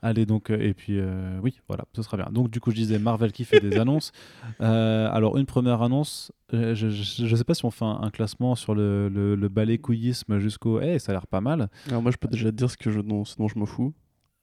Allez 0.00 0.24
donc 0.26 0.50
euh, 0.50 0.58
et 0.60 0.72
puis 0.74 0.98
euh, 0.98 1.38
oui 1.42 1.60
voilà 1.68 1.84
ce 1.94 2.02
sera 2.02 2.16
bien. 2.16 2.28
Donc 2.32 2.50
du 2.50 2.60
coup 2.60 2.70
je 2.70 2.76
disais 2.76 2.98
Marvel 2.98 3.32
qui 3.32 3.44
fait 3.44 3.60
des 3.60 3.78
annonces. 3.78 4.12
Euh, 4.60 5.08
alors 5.12 5.38
une 5.38 5.46
première 5.46 5.82
annonce, 5.82 6.30
je, 6.52 6.74
je, 6.74 6.90
je 6.90 7.36
sais 7.36 7.44
pas 7.44 7.54
si 7.54 7.64
on 7.64 7.70
fait 7.70 7.84
un, 7.84 7.98
un 8.02 8.10
classement 8.10 8.54
sur 8.62 8.74
le, 8.74 9.08
le, 9.08 9.34
le 9.34 9.48
balai 9.48 9.78
couillisme 9.78 10.38
jusqu'au 10.38 10.80
eh 10.80 10.98
ça 10.98 11.12
a 11.12 11.14
l'air 11.14 11.26
pas 11.26 11.40
mal. 11.40 11.68
Alors, 11.88 12.00
moi, 12.02 12.10
je 12.12 12.16
peux 12.16 12.28
déjà 12.28 12.50
te 12.50 12.56
dire 12.56 12.70
ce, 12.70 12.76
que 12.76 12.90
je, 12.90 13.00
dont, 13.00 13.24
ce 13.24 13.36
dont 13.36 13.48
je 13.48 13.58
me 13.58 13.66
fous. 13.66 13.92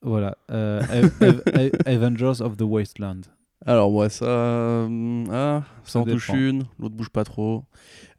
Voilà 0.02 0.38
euh, 0.52 0.82
Av- 0.82 1.12
Av- 1.22 1.44
Av- 1.56 1.72
Avengers 1.86 2.42
of 2.42 2.56
the 2.58 2.62
Wasteland. 2.62 3.22
Alors, 3.66 3.92
moi, 3.92 4.08
ça. 4.10 4.26
euh, 4.26 5.26
ah, 5.32 5.64
ça, 5.84 5.92
Ça 5.92 6.00
en 6.00 6.06
touche 6.06 6.30
une, 6.30 6.64
l'autre 6.80 6.96
bouge 6.96 7.10
pas 7.10 7.24
trop. 7.26 7.66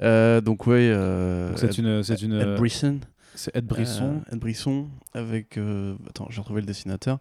Euh, 0.02 0.40
donc, 0.42 0.66
ouais. 0.66 0.90
Donc, 0.92 1.58
C'est 1.58 1.78
une 1.78 2.02
c'est 2.02 2.20
une 2.22 2.34
Ed 2.34 2.56
Brisson. 2.58 2.98
C'est 3.40 3.56
Ed 3.56 3.66
Brisson. 3.66 4.20
Euh, 4.26 4.34
Ed 4.34 4.38
Brisson 4.38 4.86
avec 5.14 5.56
euh, 5.56 5.94
attends 6.08 6.26
j'ai 6.30 6.40
retrouvé 6.40 6.60
le 6.60 6.66
dessinateur. 6.66 7.18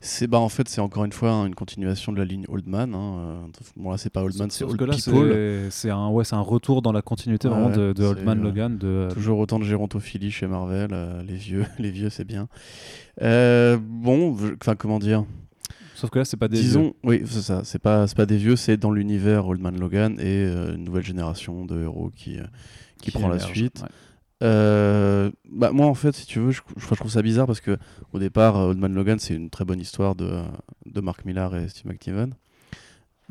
C'est 0.00 0.26
bah 0.26 0.38
en 0.38 0.48
fait 0.48 0.68
c'est 0.68 0.80
encore 0.80 1.04
une 1.04 1.12
fois 1.12 1.30
hein, 1.30 1.46
une 1.46 1.54
continuation 1.54 2.12
de 2.12 2.18
la 2.18 2.24
ligne 2.24 2.44
Oldman 2.48 2.94
hein, 2.94 3.16
euh, 3.18 3.62
bon 3.76 3.90
là 3.90 3.98
c'est 3.98 4.10
pas 4.10 4.22
Oldman 4.22 4.50
c'est 4.50 4.64
Old 4.64 4.78
People. 4.78 5.68
c'est 5.70 5.90
un 5.90 6.08
ouais 6.08 6.24
c'est 6.24 6.36
un 6.36 6.40
retour 6.40 6.82
dans 6.82 6.92
la 6.92 7.02
continuité 7.02 7.48
Ouais, 7.48 7.54
vraiment 7.54 7.70
de, 7.70 7.92
de 7.92 8.04
Old 8.04 8.18
c'est, 8.18 8.24
Man 8.24 8.38
euh, 8.38 8.42
Logan 8.42 8.78
de 8.78 9.08
toujours 9.12 9.38
autant 9.38 9.58
de 9.58 9.64
gérontophilie 9.64 10.30
chez 10.30 10.46
Marvel 10.46 10.90
euh, 10.92 11.22
les 11.22 11.36
vieux 11.36 11.66
les 11.78 11.90
vieux 11.90 12.10
c'est 12.10 12.24
bien. 12.24 12.48
Euh, 13.20 13.78
bon 13.80 14.36
enfin 14.60 14.76
comment 14.76 14.98
dire? 14.98 15.24
Sauf 15.94 16.10
que 16.10 16.18
là 16.18 16.24
c'est 16.24 16.36
pas 16.36 16.48
des 16.48 16.60
disons 16.60 16.94
oui 17.04 17.22
c'est 17.26 17.42
ça 17.42 17.62
c'est 17.64 17.78
pas 17.78 18.06
c'est 18.06 18.16
pas 18.16 18.26
des 18.26 18.36
vieux 18.36 18.56
c'est 18.56 18.76
dans 18.76 18.90
l'univers 18.90 19.46
Oldman 19.46 19.78
Logan 19.78 20.18
et 20.18 20.44
euh, 20.44 20.74
une 20.74 20.84
nouvelle 20.84 21.04
génération 21.04 21.64
de 21.64 21.82
héros 21.82 22.10
qui 22.14 22.38
euh, 22.38 22.44
qui, 23.00 23.10
prend 23.10 23.28
la 23.28 23.38
suite. 23.38 23.82
Ouais. 23.82 23.88
Euh, 24.42 25.30
bah 25.48 25.70
moi 25.70 25.86
en 25.86 25.94
fait 25.94 26.16
si 26.16 26.26
tu 26.26 26.40
veux 26.40 26.50
je, 26.50 26.62
je, 26.76 26.94
trouve 26.96 27.10
ça 27.10 27.22
bizarre 27.22 27.46
parce 27.46 27.60
que 27.60 27.76
au 28.12 28.18
départ 28.18 28.56
euh, 28.56 28.70
Old 28.70 28.78
Man 28.78 28.92
Logan 28.92 29.20
c'est 29.20 29.34
une 29.34 29.50
très 29.50 29.64
bonne 29.64 29.78
histoire 29.78 30.16
de, 30.16 30.42
de 30.86 31.00
Mark 31.00 31.24
Millar 31.24 31.54
et 31.54 31.68
Steve 31.68 31.86
McNiven. 31.86 32.34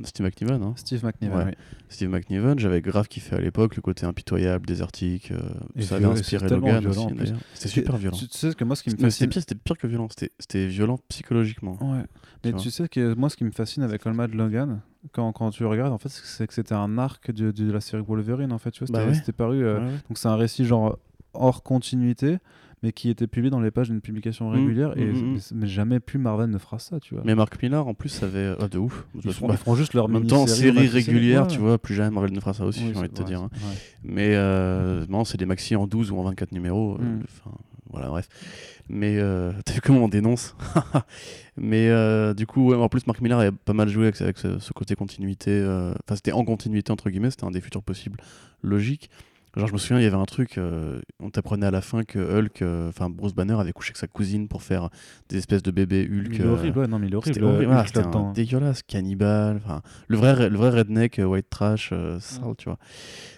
Steve 0.05 0.25
McNiven, 0.25 0.61
hein. 0.63 0.73
Steve 0.75 1.03
McNiven, 1.05 1.37
Ouais. 1.37 1.45
oui. 1.47 1.53
Steve 1.89 2.09
McNiven, 2.09 2.57
j'avais 2.59 2.81
grave 2.81 3.07
kiffé 3.07 3.35
à 3.35 3.39
l'époque 3.41 3.75
le 3.75 3.81
côté 3.81 4.05
impitoyable, 4.05 4.65
désertique. 4.65 5.31
euh, 5.31 5.37
Et 5.75 5.81
ça 5.83 5.95
avait 5.95 6.03
violent- 6.05 6.17
inspiré 6.19 6.49
Logan 6.49 6.85
aussi. 6.87 7.07
C'était 7.53 7.67
super 7.69 7.97
violent. 7.97 8.17
Tu, 8.17 8.27
tu 8.27 8.37
sais 8.37 8.53
que 8.53 8.63
moi, 8.63 8.75
ce 8.75 8.83
qui 8.83 8.89
me 8.89 8.95
c'était 8.95 9.03
fascine. 9.05 9.29
pire, 9.29 9.41
c'était 9.41 9.55
pire 9.55 9.77
que 9.77 9.87
violent. 9.87 10.07
C'était 10.39 10.67
violent 10.67 10.99
psychologiquement. 11.09 11.77
Ouais. 11.81 12.03
Mais 12.43 12.51
vois. 12.51 12.59
tu 12.59 12.71
sais 12.71 12.87
que 12.89 13.13
moi, 13.13 13.29
ce 13.29 13.37
qui 13.37 13.43
me 13.43 13.51
fascine 13.51 13.83
avec 13.83 14.05
All 14.07 14.13
Mad 14.13 14.33
Logan, 14.33 14.81
quand, 15.11 15.31
quand 15.33 15.49
tu 15.51 15.65
regardes, 15.65 15.93
en 15.93 15.97
fait, 15.97 16.09
c'est 16.09 16.47
que 16.47 16.53
c'était 16.53 16.73
un 16.75 16.97
arc 16.97 17.31
de, 17.31 17.51
de 17.51 17.71
la 17.71 17.81
série 17.81 18.03
Wolverine, 18.03 18.51
en 18.51 18.57
fait. 18.57 18.71
Tu 18.71 18.83
vois, 18.85 19.05
Bah 19.05 19.13
c'était 19.13 19.27
ouais. 19.27 19.33
paru. 19.33 19.63
euh, 19.63 19.79
ouais. 19.79 19.91
Donc 20.09 20.17
c'est 20.17 20.27
un 20.27 20.35
récit 20.35 20.65
genre 20.65 20.97
hors 21.33 21.63
continuité, 21.63 22.37
mais 22.83 22.91
qui 22.91 23.09
était 23.09 23.27
publié 23.27 23.49
dans 23.51 23.59
les 23.59 23.71
pages 23.71 23.89
d'une 23.89 24.01
publication 24.01 24.49
Mm, 24.49 24.53
régulière. 24.53 24.97
et, 24.97 25.05
mm, 25.05 25.11
mm. 25.13 25.33
mais, 25.33 25.39
mais 25.61 25.67
jamais 25.67 25.99
plus 25.99 26.17
Marvel 26.19 26.49
ne 26.49 26.57
fera 26.57 26.79
ça, 26.79 26.99
tu 26.99 27.13
vois. 27.13 27.23
Mais 27.25 27.35
Mark 27.35 27.61
Millar, 27.61 27.87
en 27.87 27.93
plus, 27.93 28.23
avait. 28.23 28.53
Ah, 28.59 28.67
de 28.67 28.77
ouf. 28.79 29.05
ils, 29.23 29.31
font, 29.33 29.47
Bah, 29.47 29.53
ils 29.55 29.57
feront 29.57 29.75
juste 29.75 29.93
leur 29.93 30.05
en 30.05 30.09
même 30.09 30.25
temps, 30.27 30.47
série 30.47 30.87
régulière, 30.87 31.47
tu 31.47 31.59
vois, 31.59 31.77
plus 31.77 31.93
jamais 31.95 32.11
Marvel 32.11 32.31
ne 32.33 32.39
fera 32.39 32.53
ça 32.53 32.65
aussi, 32.65 32.81
Oui, 32.83 32.89
j'ai 32.93 32.99
envie 32.99 33.09
de 33.09 33.13
te 33.13 33.23
dire. 33.23 33.41
hein. 33.41 33.49
Mais 34.03 34.33
euh, 34.35 35.05
non, 35.09 35.25
c'est 35.25 35.37
des 35.37 35.45
maxi 35.45 35.75
en 35.75 35.85
12 35.87 36.11
ou 36.11 36.17
en 36.17 36.23
24 36.23 36.51
numéros. 36.53 36.97
euh, 36.99 37.19
enfin, 37.23 37.55
voilà, 37.91 38.07
bref. 38.07 38.27
Mais 38.89 39.17
euh, 39.19 39.51
t'as 39.65 39.73
vu 39.73 39.81
comment 39.81 40.05
on 40.05 40.07
dénonce? 40.09 40.55
Mais 41.57 41.89
euh, 41.89 42.33
du 42.33 42.47
coup, 42.47 42.69
ouais, 42.69 42.75
en 42.77 42.89
plus, 42.89 43.05
Mark 43.07 43.21
Millar 43.21 43.39
a 43.41 43.51
pas 43.51 43.73
mal 43.73 43.89
joué 43.89 44.03
avec, 44.07 44.19
avec 44.21 44.37
ce, 44.37 44.59
ce 44.59 44.73
côté 44.73 44.95
continuité. 44.95 45.51
euh, 45.51 45.91
Enfin, 46.05 46.15
c'était 46.15 46.31
en 46.31 46.43
continuité, 46.45 46.91
entre 46.91 47.09
guillemets, 47.09 47.29
c'était 47.31 47.43
un 47.45 47.51
des 47.51 47.61
futurs 47.61 47.83
possibles 47.83 48.19
logiques. 48.63 49.09
Genre, 49.57 49.67
je 49.67 49.73
me 49.73 49.77
souviens, 49.77 49.99
il 49.99 50.03
y 50.03 50.07
avait 50.07 50.15
un 50.15 50.25
truc, 50.25 50.57
euh, 50.57 51.01
on 51.19 51.29
t'apprenait 51.29 51.65
à 51.65 51.71
la 51.71 51.81
fin 51.81 52.03
que 52.03 52.19
Hulk, 52.19 52.61
euh, 52.61 52.87
enfin 52.87 53.09
Bruce 53.09 53.33
Banner 53.33 53.55
avait 53.55 53.73
couché 53.73 53.89
avec 53.89 53.97
sa 53.97 54.07
cousine 54.07 54.47
pour 54.47 54.63
faire 54.63 54.89
des 55.27 55.37
espèces 55.37 55.61
de 55.61 55.71
bébés 55.71 56.07
Hulk. 56.09 56.27
Il 56.31 56.41
est 56.41 56.45
euh, 56.45 56.53
horrible, 56.53 56.79
ouais, 56.79 56.87
non, 56.87 56.99
mais 56.99 57.07
il 57.07 57.13
est 57.13 57.17
horrible. 57.17 57.33
c'était 57.33 57.45
horrible, 57.45 57.65
voilà, 57.65 57.85
c'était 57.85 58.03
dégueulasse, 58.33 58.81
cannibale, 58.83 59.57
enfin, 59.57 59.81
le 60.07 60.17
vrai, 60.17 60.49
le 60.49 60.57
vrai 60.57 60.69
redneck 60.69 61.19
white 61.21 61.49
trash, 61.49 61.89
euh, 61.91 62.17
sale, 62.21 62.55
tu 62.57 62.69
vois. 62.69 62.77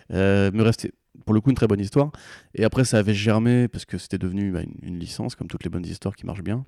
Mais 0.10 0.62
restait 0.62 0.92
pour 1.26 1.34
le 1.34 1.42
coup 1.42 1.50
une 1.50 1.56
très 1.56 1.68
bonne 1.68 1.80
histoire. 1.80 2.12
Et 2.54 2.64
après, 2.64 2.86
ça 2.86 3.00
avait 3.00 3.14
germé 3.16 3.68
parce 3.68 3.86
que 3.86 3.98
c'était 3.98 4.20
devenu 4.20 4.52
bah, 4.52 4.62
une, 4.62 4.76
une 4.84 5.00
licence, 5.00 5.36
comme 5.36 5.48
toutes 5.48 5.64
les 5.64 5.70
bonnes 5.70 5.86
histoires 5.86 6.16
qui 6.16 6.28
marchent 6.28 6.44
bien. 6.44 6.64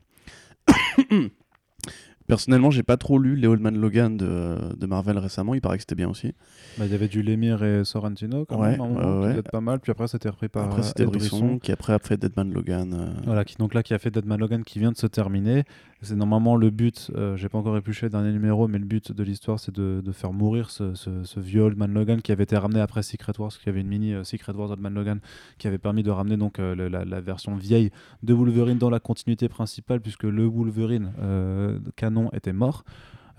Personnellement, 2.27 2.71
j'ai 2.71 2.81
pas 2.83 2.97
trop 2.97 3.19
lu 3.19 3.35
les 3.35 3.47
Old 3.47 3.61
Man 3.61 3.77
Logan 3.79 4.17
de, 4.17 4.57
de 4.75 4.85
Marvel 4.87 5.17
récemment. 5.19 5.53
Il 5.53 5.61
paraît 5.61 5.77
que 5.77 5.83
c'était 5.83 5.93
bien 5.95 6.09
aussi. 6.09 6.33
Bah, 6.77 6.85
il 6.85 6.91
y 6.91 6.95
avait 6.95 7.07
du 7.07 7.21
Lemire 7.21 7.63
et 7.63 7.85
Sorrentino, 7.85 8.45
quand 8.45 8.59
Ouais, 8.59 8.71
même, 8.71 8.81
à 8.81 8.83
un 8.83 8.87
moment, 8.87 8.99
ouais, 8.99 9.03
qui 9.13 9.19
ouais. 9.21 9.27
devait 9.29 9.39
être 9.41 9.51
pas 9.51 9.61
mal. 9.61 9.79
Puis 9.79 9.91
après, 9.91 10.07
c'était 10.07 10.29
repris 10.29 10.47
par 10.49 10.65
après, 10.65 10.81
c'était 10.81 11.03
Ed 11.03 11.09
Brisson, 11.09 11.59
qui 11.59 11.71
après 11.71 11.93
a 11.93 11.99
fait 11.99 12.17
Deadman 12.17 12.51
Logan. 12.51 12.93
euh, 12.93 13.21
Voilà, 13.25 13.45
qui, 13.45 13.55
donc 13.57 13.73
là, 13.75 13.83
qui 13.83 13.93
a 13.93 13.99
fait 13.99 14.09
Deadman 14.09 14.39
Logan 14.39 14.63
qui 14.63 14.79
vient 14.79 14.91
de 14.91 14.97
se 14.97 15.05
terminer. 15.07 15.63
C'est 16.01 16.15
normalement 16.15 16.55
le 16.55 16.69
but, 16.69 17.09
euh, 17.15 17.35
j'ai 17.35 17.49
pas 17.49 17.57
encore 17.57 17.75
épluché 17.77 18.05
le 18.05 18.09
dernier 18.11 18.31
numéro, 18.31 18.67
mais 18.67 18.77
le 18.77 18.85
but 18.85 19.11
de 19.11 19.23
l'histoire, 19.23 19.59
c'est 19.59 19.73
de, 19.73 20.01
de 20.05 20.11
faire 20.11 20.33
mourir 20.33 20.69
ce, 20.69 20.93
ce, 20.93 21.23
ce 21.23 21.39
vieux 21.39 21.61
Old 21.63 21.77
Man 21.77 21.93
Logan 21.93 22.21
qui 22.21 22.31
avait 22.31 22.43
été 22.43 22.55
ramené 22.57 22.79
après 22.79 23.01
Secret 23.01 23.33
Wars, 23.39 23.47
parce 23.47 23.57
qu'il 23.57 23.67
y 23.67 23.69
avait 23.69 23.81
une 23.81 23.87
mini 23.87 24.13
euh, 24.13 24.23
Secret 24.23 24.53
Wars 24.53 24.69
Old 24.69 24.81
Man 24.81 24.93
Logan 24.93 25.19
qui 25.57 25.67
avait 25.67 25.79
permis 25.79 26.03
de 26.03 26.11
ramener 26.11 26.37
donc 26.37 26.59
euh, 26.59 26.75
le- 26.75 26.89
la, 26.89 27.05
la 27.05 27.21
version 27.21 27.55
vieille 27.55 27.89
de 28.21 28.33
Wolverine 28.33 28.77
dans 28.77 28.89
la 28.91 28.99
continuité 28.99 29.49
principale, 29.49 29.99
puisque 30.01 30.25
le 30.25 30.45
Wolverine 30.45 31.11
euh, 31.21 31.79
canon 31.95 32.29
était 32.33 32.53
mort. 32.53 32.83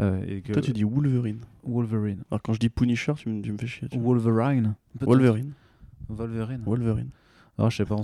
euh, 0.00 0.20
et 0.26 0.40
que 0.40 0.52
Toi, 0.54 0.62
tu 0.62 0.72
dis 0.72 0.82
Wolverine. 0.82 1.38
Wolverine. 1.62 2.22
Alors, 2.30 2.42
quand 2.42 2.52
je 2.54 2.59
dis 2.59 2.68
Punisher, 2.70 3.12
tu 3.16 3.28
me, 3.28 3.42
tu 3.42 3.52
me 3.52 3.59
fais 3.59 3.66
chier. 3.68 3.86
Wolverine. 3.96 4.74
Wolverine. 5.00 5.52
Wolverine. 6.09 6.62
Wolverine. 6.64 7.11
Ah, 7.59 7.68
je 7.70 7.76
sais 7.78 7.84
pas, 7.86 7.94
on 7.96 8.02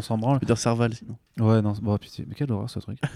s'en- 0.00 0.18
branle. 0.18 0.34
Je 0.36 0.40
peux 0.40 0.46
dire 0.46 0.58
Serval 0.58 0.94
sinon. 0.94 1.16
Ouais, 1.40 1.60
non, 1.62 1.72
bon, 1.82 1.96
pitié. 1.98 2.24
Mais 2.28 2.34
quelle 2.34 2.50
horreur 2.52 2.70
ce 2.70 2.78
truc. 2.80 2.98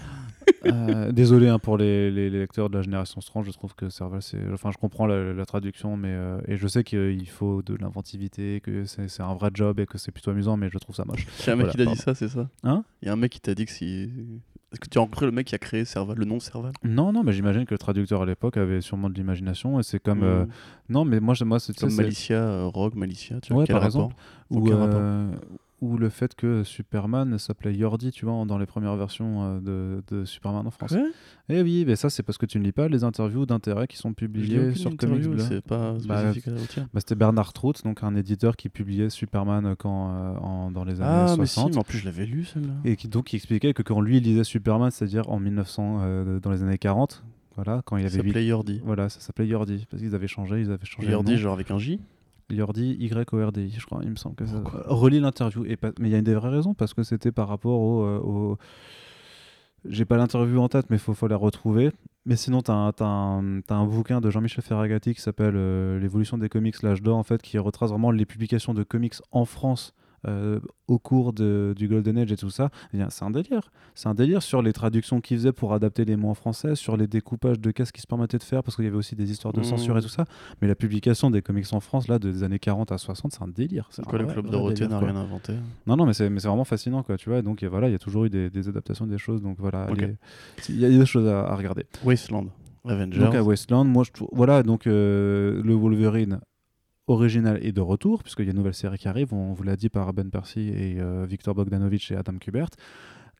Euh, 0.65 1.11
désolé 1.11 1.47
hein, 1.47 1.57
pour 1.57 1.75
les, 1.77 2.11
les- 2.11 2.29
les 2.29 2.39
lecteurs 2.39 2.69
de 2.69 2.75
la 2.75 2.83
génération 2.83 3.19
Strange, 3.19 3.47
je 3.47 3.51
trouve 3.51 3.73
que 3.73 3.89
Serval, 3.89 4.21
c'est. 4.21 4.37
Enfin, 4.53 4.69
je 4.71 4.77
comprends 4.77 5.07
la, 5.07 5.33
la 5.33 5.45
traduction, 5.45 5.97
mais. 5.97 6.09
euh, 6.11 6.39
et 6.47 6.55
je 6.57 6.67
sais 6.67 6.83
qu'il 6.83 7.27
faut 7.29 7.63
de 7.63 7.75
l'inventivité, 7.75 8.61
que 8.61 8.85
c'est 8.85 9.21
un 9.21 9.33
vrai 9.33 9.49
job 9.53 9.79
et 9.79 9.87
que 9.87 9.97
c'est 9.97 10.11
plutôt 10.11 10.29
amusant, 10.31 10.57
mais 10.57 10.69
je 10.71 10.77
trouve 10.77 10.95
ça 10.95 11.03
moche. 11.03 11.25
Il 11.39 11.47
y 11.47 11.49
a 11.49 11.53
un 11.53 11.55
mec 11.55 11.65
Voilà, 11.65 11.71
qui 11.71 11.77
t'a 11.77 11.85
dit 11.85 11.97
ça, 11.97 12.13
c'est 12.13 12.27
ça? 12.27 12.47
Hein? 12.63 12.83
Il 13.01 13.07
y 13.07 13.09
a 13.09 13.13
un 13.13 13.15
mec 13.15 13.31
qui 13.31 13.39
t'a 13.41 13.55
dit 13.55 13.65
que 13.65 13.71
si. 13.71 14.11
Est-ce 14.71 14.79
que 14.79 14.87
tu 14.87 14.97
as 14.97 15.01
rencontré 15.01 15.25
le 15.25 15.33
mec 15.33 15.47
qui 15.47 15.55
a 15.55 15.57
créé 15.57 15.83
Serval, 15.83 16.17
le 16.17 16.23
nom 16.25 16.39
Serval? 16.39 16.71
Non, 16.83 17.11
non, 17.11 17.23
mais 17.23 17.33
j'imagine 17.33 17.65
que 17.65 17.73
le 17.73 17.77
traducteur 17.77 18.21
à 18.21 18.25
l'époque 18.25 18.55
avait 18.55 18.79
sûrement 18.79 19.09
de 19.09 19.15
l'imagination 19.15 19.79
et 19.79 19.83
c'est 19.83 19.99
comme. 19.99 20.23
euh, 20.23 20.45
Mmh. 20.45 20.49
Non, 20.89 21.05
mais 21.05 21.19
moi, 21.19 21.33
moi 21.45 21.59
c'est 21.59 21.77
Comme 21.77 21.93
Malicia, 21.93 22.37
euh, 22.41 22.65
Rogue, 22.67 22.95
Malicia, 22.95 23.41
tu 23.41 23.51
vois, 23.53 23.63
Ouais, 23.63 23.67
par 23.67 23.81
rapport? 23.81 24.11
exemple. 24.11 24.15
ou, 24.49 24.71
euh, 24.71 25.31
ou 25.81 25.97
le 25.97 26.09
fait 26.09 26.35
que 26.35 26.63
Superman 26.63 27.37
s'appelait 27.39 27.73
Yordi, 27.73 28.11
tu 28.11 28.25
vois, 28.25 28.45
dans 28.45 28.57
les 28.59 28.65
premières 28.67 28.95
versions 28.95 29.43
euh, 29.43 29.59
de, 29.59 30.03
de 30.15 30.25
Superman 30.25 30.65
en 30.67 30.71
France. 30.71 30.95
Eh 31.49 31.61
oui, 31.63 31.83
mais 31.87 31.95
ça, 31.95 32.09
c'est 32.11 32.21
parce 32.23 32.37
que 32.37 32.45
tu 32.45 32.59
ne 32.59 32.63
lis 32.63 32.71
pas 32.71 32.87
les 32.87 33.03
interviews 33.03 33.45
d'intérêt 33.47 33.87
qui 33.87 33.97
sont 33.97 34.13
publiées 34.13 34.75
sur 34.75 34.95
Comics 34.95 35.27
Bleu. 35.27 35.39
C'est 35.39 35.61
pas 35.61 35.93
Bah. 36.07 36.31
Bah, 36.93 36.99
C'était 36.99 37.15
Bernard 37.15 37.51
Trout, 37.53 37.83
donc 37.83 38.03
un 38.03 38.15
éditeur 38.15 38.55
qui 38.55 38.69
publiait 38.69 39.09
Superman 39.09 39.75
quand, 39.77 40.11
euh, 40.13 40.35
en- 40.37 40.71
dans 40.71 40.83
les 40.83 41.01
années 41.01 41.09
Ah, 41.31 41.35
mais 41.39 41.45
si, 41.47 41.55
60. 41.55 41.71
mais 41.73 41.77
en 41.79 41.83
plus 41.83 41.97
je 41.97 42.05
l'avais 42.05 42.25
lu 42.25 42.45
celle-là. 42.45 42.73
Et 42.85 42.95
qui, 42.95 43.07
donc, 43.07 43.25
qui 43.25 43.35
expliquait 43.35 43.73
que 43.73 43.81
quand 43.83 43.99
lui 44.01 44.17
il 44.17 44.23
lisait 44.23 44.43
Superman, 44.43 44.91
c'est-à-dire 44.91 45.29
en 45.29 45.39
1900, 45.39 45.99
euh, 46.03 46.39
dans 46.39 46.51
les 46.51 46.61
années 46.63 46.77
40, 46.77 47.23
voilà, 47.55 47.81
quand 47.85 47.97
il 47.97 48.01
Ça 48.03 48.13
avait 48.15 48.23
huit- 48.23 48.29
s'appelait 48.29 48.45
Yordi. 48.45 48.81
Voilà, 48.85 49.09
ça 49.09 49.19
s'appelait 49.19 49.47
Yordi, 49.47 49.85
parce 49.89 50.01
qu'ils 50.01 50.15
avaient 50.15 50.27
changé, 50.27 50.61
ils 50.61 50.71
avaient 50.71 50.85
changé. 50.85 51.09
Yordi, 51.11 51.37
genre 51.37 51.53
avec 51.53 51.69
un 51.71 51.77
J 51.79 51.99
Yordi, 52.53 52.95
Y-O-R-D-I, 52.99 53.71
je 53.79 53.85
crois, 53.85 53.99
il 54.03 54.09
me 54.11 54.15
semble 54.15 54.35
que 54.35 54.45
ça. 54.45 54.61
Relis 54.87 55.19
l'interview. 55.19 55.65
Et 55.65 55.77
pas- 55.77 55.91
Mais 55.99 56.09
il 56.09 56.11
y 56.11 56.15
a 56.15 56.17
une 56.19 56.23
des 56.23 56.35
vraies 56.35 56.49
raisons, 56.49 56.73
parce 56.73 56.93
que 56.93 57.03
c'était 57.03 57.31
par 57.31 57.47
rapport 57.47 57.79
au. 57.79 58.03
euh, 58.03 58.19
au- 58.19 58.57
J'ai 59.85 60.05
pas 60.05 60.15
l'interview 60.17 60.59
en 60.59 60.69
tête, 60.69 60.85
mais 60.91 60.97
il 60.97 60.99
faut, 60.99 61.13
faut 61.15 61.27
la 61.27 61.37
retrouver. 61.37 61.91
Mais 62.25 62.35
sinon, 62.35 62.61
tu 62.61 62.69
as, 62.69 62.75
un 62.75 62.91
t'as 62.91 63.75
un 63.75 63.85
bouquin 63.87 64.21
de 64.21 64.29
Jean-Michel 64.29 64.63
Ferragati 64.63 65.15
qui 65.15 65.21
s'appelle 65.21 65.55
euh, 65.55 65.99
L'évolution 65.99 66.37
des 66.37 66.49
comics, 66.49 66.79
l'âge 66.83 67.01
d'or, 67.01 67.17
en 67.17 67.23
fait, 67.23 67.41
qui 67.41 67.57
retrace 67.57 67.89
vraiment 67.89 68.11
les 68.11 68.25
publications 68.27 68.75
de 68.75 68.83
comics 68.83 69.15
en 69.31 69.45
France. 69.45 69.93
Euh, 70.27 70.59
au 70.87 70.99
cours 70.99 71.33
de- 71.33 71.73
du 71.75 71.87
Golden 71.87 72.17
Age 72.19 72.31
et 72.31 72.37
tout 72.37 72.49
ça, 72.49 72.69
eh 72.93 72.97
bien, 72.97 73.09
c'est 73.09 73.23
un 73.25 73.31
délire. 73.31 73.71
C'est 73.95 74.07
un 74.09 74.13
délire 74.13 74.41
sur 74.43 74.61
les 74.61 74.73
traductions 74.73 75.21
qu'ils 75.21 75.37
faisaient 75.37 75.51
pour 75.51 75.73
adapter 75.73 76.05
les 76.05 76.15
mots 76.15 76.29
en 76.29 76.33
français, 76.33 76.75
sur 76.75 76.95
les 76.97 77.07
découpages 77.07 77.59
de 77.59 77.71
qu'est-ce 77.71 77.91
qu'ils 77.93 78.01
se 78.01 78.07
permettaient 78.07 78.37
de 78.37 78.43
faire, 78.43 78.63
parce 78.63 78.75
qu'il 78.75 78.85
y 78.85 78.87
avait 78.87 78.97
aussi 78.97 79.15
des 79.15 79.31
histoires 79.31 79.53
de 79.53 79.61
Mmh. 79.61 79.63
censure 79.63 79.97
et 79.97 80.01
tout 80.01 80.09
ça. 80.09 80.25
Mais 80.61 80.67
la 80.67 80.75
publication 80.75 81.29
des 81.31 81.41
comics 81.41 81.65
en 81.73 81.79
France, 81.79 82.07
là, 82.07 82.19
des 82.19 82.43
années 82.43 82.59
40 82.59 82.91
à 82.91 82.97
60, 82.97 83.31
c'est 83.33 83.41
un 83.43 83.47
délire. 83.47 83.87
C'est 83.91 84.05
Quoi, 84.05 84.19
le 84.19 84.25
club 84.25 84.49
Dorothée 84.49 84.87
n'a 84.87 84.99
rien 84.99 85.15
inventé. 85.15 85.53
Non, 85.87 85.95
non, 85.95 86.05
mais 86.05 86.13
c'est 86.13 86.29
mais 86.29 86.39
c'est 86.39 86.47
vraiment 86.47 86.65
fascinant, 86.65 87.03
quoi, 87.03 87.17
tu 87.17 87.29
vois. 87.29 87.41
Donc, 87.41 87.63
et 87.63 87.67
voilà, 87.67 87.87
il 87.89 87.91
y 87.91 87.95
a 87.95 87.99
toujours 87.99 88.25
eu 88.25 88.29
des, 88.29 88.49
des 88.49 88.67
adaptations 88.69 89.07
des 89.07 89.17
choses. 89.17 89.41
Donc, 89.41 89.57
voilà, 89.59 89.87
il 90.69 90.79
y 90.79 90.85
a 90.85 90.89
des 90.89 91.05
choses 91.05 91.27
à, 91.27 91.41
à 91.47 91.55
regarder. 91.55 91.85
Wasteland, 92.03 92.47
Avengers. 92.85 93.19
Donc, 93.19 93.35
à 93.35 93.43
Westland, 93.43 93.85
moi, 93.85 94.03
je 94.03 94.11
trouve. 94.11 94.29
Voilà, 94.33 94.63
donc, 94.63 94.87
euh, 94.87 95.61
le 95.63 95.73
Wolverine 95.73 96.39
original 97.11 97.59
est 97.63 97.71
de 97.71 97.81
retour, 97.81 98.23
puisqu'il 98.23 98.45
y 98.45 98.47
a 98.49 98.51
une 98.51 98.57
nouvelle 98.57 98.73
série 98.73 98.97
qui 98.97 99.07
arrive. 99.07 99.33
On 99.33 99.53
vous 99.53 99.63
l'a 99.63 99.75
dit 99.75 99.89
par 99.89 100.11
Ben 100.13 100.29
Percy 100.29 100.69
et 100.69 100.99
euh, 100.99 101.25
Victor 101.27 101.53
Bogdanovich 101.55 102.11
et 102.11 102.15
Adam 102.15 102.37
Kubert. 102.39 102.69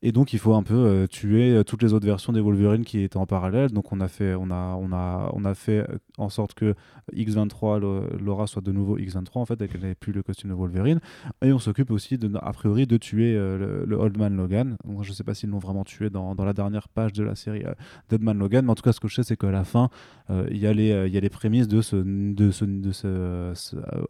Et 0.03 0.11
donc 0.11 0.33
il 0.33 0.39
faut 0.39 0.55
un 0.55 0.63
peu 0.63 0.73
euh, 0.73 1.05
tuer 1.07 1.51
euh, 1.51 1.63
toutes 1.63 1.83
les 1.83 1.93
autres 1.93 2.07
versions 2.07 2.33
des 2.33 2.41
Wolverine 2.41 2.83
qui 2.83 3.01
étaient 3.01 3.17
en 3.17 3.27
parallèle. 3.27 3.69
Donc 3.71 3.91
on 3.91 4.01
a 4.01 4.07
fait, 4.07 4.33
on 4.33 4.49
a, 4.49 4.75
on 4.79 4.91
a, 4.91 5.29
on 5.33 5.45
a 5.45 5.53
fait 5.53 5.87
euh, 5.87 5.97
en 6.17 6.29
sorte 6.29 6.55
que 6.55 6.73
X23, 7.13 7.79
le- 7.79 8.17
Laura 8.17 8.47
soit 8.47 8.63
de 8.63 8.71
nouveau 8.71 8.97
X23 8.97 9.29
en 9.35 9.45
fait, 9.45 9.61
et 9.61 9.67
qu'elle 9.67 9.81
n'ait 9.81 9.93
plus 9.93 10.11
le 10.11 10.23
costume 10.23 10.49
de 10.49 10.55
Wolverine. 10.55 10.99
Et 11.43 11.53
on 11.53 11.59
s'occupe 11.59 11.91
aussi 11.91 12.17
a 12.41 12.53
priori 12.53 12.87
de 12.87 12.97
tuer 12.97 13.33
le, 13.33 13.95
Old 13.95 14.17
Man 14.17 14.35
Logan. 14.35 14.77
Donc, 14.85 15.03
je 15.03 15.13
sais 15.13 15.23
pas 15.23 15.33
s'ils 15.35 15.49
l'ont 15.49 15.59
vraiment 15.59 15.83
tué 15.83 16.09
dans, 16.09 16.33
dans 16.33 16.45
la 16.45 16.53
dernière 16.53 16.89
page 16.89 17.13
de 17.13 17.23
la 17.23 17.35
série 17.35 17.63
euh, 17.63 17.73
Dead 18.09 18.21
Man 18.23 18.39
Logan, 18.39 18.65
mais 18.65 18.71
en 18.71 18.75
tout 18.75 18.83
cas 18.83 18.93
ce 18.93 18.99
que 18.99 19.07
je 19.07 19.15
sais 19.15 19.23
c'est 19.23 19.37
qu'à 19.37 19.51
la 19.51 19.63
fin 19.63 19.89
il 20.29 20.57
y 20.57 20.61
y 20.61 20.67
a 20.67 21.19
les 21.19 21.29
prémices 21.29 21.67
de 21.67 21.81
ce, 21.81 21.97
de 21.97 22.51
ce, 22.51 23.53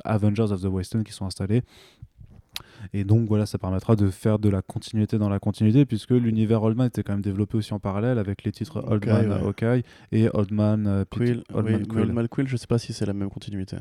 Avengers 0.05 0.51
of 0.51 0.61
the 0.61 0.65
Western 0.65 1.03
qui 1.03 1.13
sont 1.13 1.25
installés. 1.25 1.63
Et 2.93 3.03
donc 3.03 3.27
voilà, 3.27 3.45
ça 3.45 3.57
permettra 3.57 3.95
de 3.95 4.09
faire 4.09 4.39
de 4.39 4.49
la 4.49 4.61
continuité 4.61 5.17
dans 5.17 5.29
la 5.29 5.39
continuité, 5.39 5.85
puisque 5.85 6.11
l'univers 6.11 6.63
Old 6.63 6.77
Man 6.77 6.87
était 6.87 7.03
quand 7.03 7.13
même 7.13 7.21
développé 7.21 7.57
aussi 7.57 7.73
en 7.73 7.79
parallèle 7.79 8.17
avec 8.17 8.43
les 8.43 8.51
titres 8.51 8.77
Old 8.77 9.07
Hawkeye, 9.07 9.27
Man 9.27 9.31
ouais. 9.41 9.47
Hawkeye 9.47 9.83
et 10.11 10.29
Old 10.33 10.51
Man 10.51 10.87
euh, 10.87 11.03
Quill, 11.09 11.43
Old 11.53 11.65
oui, 11.65 11.71
Man 11.73 11.81
mais 11.81 11.87
Quill. 11.87 11.99
Old 12.01 12.13
Man 12.13 12.27
Quill, 12.27 12.47
je 12.47 12.57
sais 12.57 12.67
pas 12.67 12.77
si 12.77 12.93
c'est 12.93 13.05
la 13.05 13.13
même 13.13 13.29
continuité. 13.29 13.77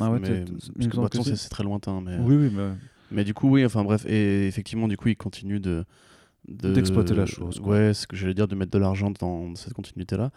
Ah 0.00 0.10
ouais, 0.10 0.18
mais, 0.20 0.44
parce 0.44 0.68
que 0.68 0.82
semble 0.82 1.02
maintenant, 1.02 1.22
que 1.22 1.34
c'est 1.34 1.48
très 1.48 1.64
lointain. 1.64 2.00
Mais, 2.00 2.16
Oui, 2.20 2.36
oui, 2.36 2.50
mais 2.54 2.70
mais 3.10 3.24
du 3.24 3.34
coup, 3.34 3.48
oui, 3.50 3.64
enfin 3.64 3.84
bref, 3.84 4.06
et 4.06 4.46
effectivement, 4.46 4.88
du 4.88 4.96
coup, 4.96 5.08
il 5.08 5.16
continue 5.16 5.60
de. 5.60 5.84
de- 6.48 6.72
D'exploiter 6.72 7.14
la 7.14 7.26
chose, 7.26 7.60
quoi. 7.60 7.72
Ouais, 7.74 7.94
ce 7.94 8.06
que 8.06 8.16
j'allais 8.16 8.34
dire, 8.34 8.48
de 8.48 8.54
mettre 8.54 8.70
de 8.70 8.78
l'argent 8.78 9.10
dans 9.20 9.54
cette 9.54 9.74
continuité-là. 9.74 10.30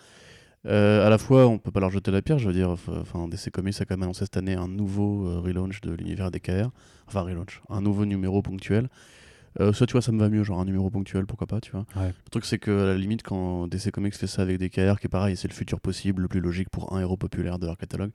Euh, 0.65 1.05
à 1.05 1.09
la 1.09 1.17
fois, 1.17 1.47
on 1.47 1.57
peut 1.57 1.71
pas 1.71 1.79
leur 1.79 1.91
jeter 1.91 2.11
la 2.11 2.21
pierre, 2.21 2.39
je 2.39 2.47
veux 2.47 2.53
dire, 2.53 2.69
enfin, 2.69 3.27
DC 3.27 3.51
Comics 3.51 3.79
a 3.79 3.85
quand 3.85 3.95
même 3.95 4.03
annoncé 4.03 4.25
cette 4.25 4.37
année 4.37 4.55
un 4.55 4.67
nouveau 4.67 5.27
euh, 5.27 5.39
relaunch 5.39 5.81
de 5.81 5.93
l'univers 5.93 6.31
DKR. 6.31 6.69
Enfin, 7.07 7.21
relaunch, 7.21 7.61
un 7.69 7.81
nouveau 7.81 8.05
numéro 8.05 8.41
ponctuel. 8.41 8.89
Euh, 9.59 9.71
ça, 9.71 9.85
tu 9.85 9.93
vois, 9.93 10.01
ça 10.01 10.11
me 10.11 10.19
va 10.19 10.29
mieux, 10.29 10.43
genre 10.43 10.59
un 10.59 10.65
numéro 10.65 10.89
ponctuel, 10.89 11.25
pourquoi 11.25 11.47
pas, 11.47 11.61
tu 11.61 11.71
vois. 11.71 11.85
Ouais. 11.95 12.07
Le 12.07 12.29
truc, 12.29 12.45
c'est 12.45 12.59
que 12.59 12.71
à 12.71 12.85
la 12.87 12.97
limite, 12.97 13.23
quand 13.23 13.67
DC 13.67 13.91
Comics 13.91 14.15
fait 14.15 14.27
ça 14.27 14.41
avec 14.41 14.59
DKR, 14.59 14.99
qui 14.99 15.07
est 15.07 15.09
pareil, 15.09 15.37
c'est 15.37 15.47
le 15.47 15.53
futur 15.53 15.79
possible, 15.79 16.23
le 16.23 16.27
plus 16.27 16.41
logique 16.41 16.69
pour 16.69 16.93
un 16.93 16.99
héros 16.99 17.17
populaire 17.17 17.57
de 17.57 17.65
leur 17.65 17.77
catalogue, 17.77 18.11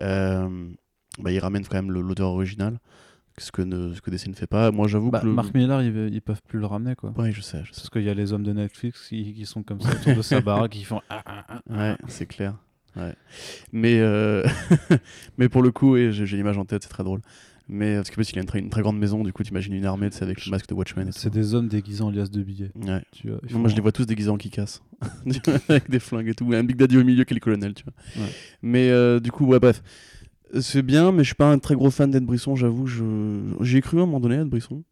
euh, 0.00 0.68
bah, 1.18 1.32
ils 1.32 1.40
ramènent 1.40 1.66
quand 1.66 1.76
même 1.76 1.90
l'auteur 1.90 2.28
original, 2.28 2.78
ce 3.40 3.52
que, 3.52 3.62
ne, 3.62 3.94
ce 3.94 4.00
que 4.00 4.10
DC 4.10 4.28
ne 4.28 4.34
fait 4.34 4.46
pas. 4.46 4.70
Moi, 4.70 4.86
j'avoue 4.88 5.10
Bah, 5.10 5.20
que. 5.20 5.26
le- 5.26 5.32
Mark 5.32 5.54
Miller, 5.54 5.82
ils, 5.82 6.14
ils 6.14 6.22
peuvent 6.22 6.42
plus 6.46 6.58
le 6.58 6.66
ramener 6.66 6.94
quoi. 6.94 7.12
Ouais, 7.16 7.32
je 7.32 7.40
sais, 7.40 7.58
je 7.64 7.72
sais. 7.72 7.80
Parce 7.80 7.90
qu'il 7.90 8.02
y 8.02 8.10
a 8.10 8.14
les 8.14 8.32
hommes 8.32 8.42
de 8.44 8.52
Netflix 8.52 9.08
qui, 9.08 9.32
qui 9.34 9.46
sont 9.46 9.62
comme 9.62 9.80
ça 9.80 9.90
autour 9.92 10.14
de 10.16 10.22
sa 10.22 10.40
baraque, 10.42 10.72
qui 10.72 10.84
font 10.84 11.00
ah, 11.10 11.22
ah, 11.26 11.44
ah. 11.48 11.60
Ouais, 11.76 11.96
c'est 12.08 12.26
clair. 12.26 12.54
Ouais. 12.96 13.14
Mais, 13.72 14.00
euh, 14.00 14.42
mais 15.38 15.48
pour 15.48 15.62
le 15.62 15.70
coup, 15.70 15.96
et 15.96 16.12
j'ai 16.12 16.36
l'image 16.36 16.58
en 16.58 16.64
tête, 16.64 16.82
c'est 16.82 16.88
très 16.88 17.04
drôle. 17.04 17.20
Mais 17.72 17.94
parce 17.94 18.10
que 18.10 18.16
parce 18.16 18.26
qu'il 18.28 18.38
a 18.38 18.42
une 18.42 18.48
très, 18.48 18.58
une 18.58 18.68
très 18.68 18.82
grande 18.82 18.98
maison, 18.98 19.22
du 19.22 19.32
coup, 19.32 19.44
t'imagines 19.44 19.72
une 19.74 19.84
armée 19.84 20.08
avec 20.20 20.44
le 20.44 20.50
masque 20.50 20.66
de 20.68 20.74
Watchmen. 20.74 21.08
C'est 21.12 21.32
des 21.32 21.54
hommes 21.54 21.68
déguisés 21.68 22.02
en 22.02 22.10
liasses 22.10 22.32
de 22.32 22.42
billets. 22.42 22.72
Ouais. 22.74 23.00
Tu 23.12 23.28
vois, 23.28 23.38
ils 23.48 23.52
Non, 23.54 23.60
moi, 23.60 23.68
je 23.70 23.76
les 23.76 23.80
vois 23.80 23.92
tous 23.92 24.06
déguisés 24.06 24.28
en 24.30 24.36
kick-ass. 24.36 24.82
avec 25.68 25.88
des 25.88 26.00
flingues 26.00 26.26
et 26.30 26.34
tout. 26.34 26.50
Un 26.52 26.64
Big 26.64 26.76
Daddy 26.76 26.96
au 26.96 27.04
milieu 27.04 27.22
qui 27.22 27.32
est 27.32 27.36
le 27.36 27.40
colonel, 27.40 27.74
tu 27.74 27.84
vois. 27.84 28.24
Ouais. 28.24 28.30
Mais 28.62 28.90
euh, 28.90 29.20
du 29.20 29.30
coup, 29.30 29.46
ouais, 29.46 29.60
bref. 29.60 29.84
C'est 30.58 30.82
bien, 30.82 31.12
mais 31.12 31.22
je 31.22 31.28
suis 31.28 31.34
pas 31.36 31.50
un 31.50 31.58
très 31.58 31.74
gros 31.76 31.90
fan 31.90 32.10
d'Ed 32.10 32.24
Brisson, 32.24 32.56
j'avoue. 32.56 32.86
Je... 32.86 33.04
J'y 33.60 33.76
ai 33.76 33.80
cru 33.80 33.98
à 33.98 34.02
un 34.02 34.06
moment 34.06 34.20
donné, 34.20 34.36
Ed 34.36 34.48
Brisson. 34.48 34.82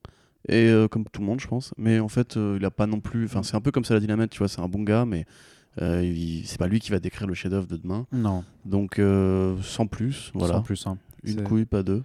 Et 0.49 0.69
euh, 0.69 0.87
comme 0.89 1.05
tout 1.05 1.21
le 1.21 1.27
monde, 1.27 1.41
je 1.41 1.49
pense. 1.49 1.75
Mais 1.77 1.99
en 1.99 2.09
fait, 2.09 2.37
euh, 2.37 2.57
il 2.61 2.65
a 2.65 2.71
pas 2.71 2.87
non 2.87 3.01
plus. 3.01 3.25
Enfin, 3.25 3.43
c'est 3.43 3.57
un 3.57 3.61
peu 3.61 3.71
comme 3.73 3.85
ça 3.85 3.95
la 3.95 4.01
dynamite, 4.01 4.31
tu 4.31 4.39
vois. 4.39 4.49
C'est 4.49 4.61
un 4.61 4.69
bon 4.69 4.83
gars, 4.83 5.05
mais 5.05 5.27
euh, 5.83 6.03
il- 6.05 6.47
c'est 6.47 6.59
pas 6.59 6.69
lui 6.69 6.79
qui 6.81 6.91
va 6.91 7.01
décrire 7.01 7.27
le 7.27 7.35
chef-d'œuvre 7.35 7.67
de 7.67 7.77
demain. 7.77 8.07
Non, 8.13 8.45
Donc, 8.65 8.99
euh, 8.99 9.57
sans 9.63 9.87
plus, 9.87 10.31
voilà. 10.35 10.55
sans 10.55 10.63
plus. 10.63 10.87
Hein. 10.87 10.97
Une 11.25 11.43
couille, 11.43 11.65
pas 11.65 11.83
deux. 11.83 12.03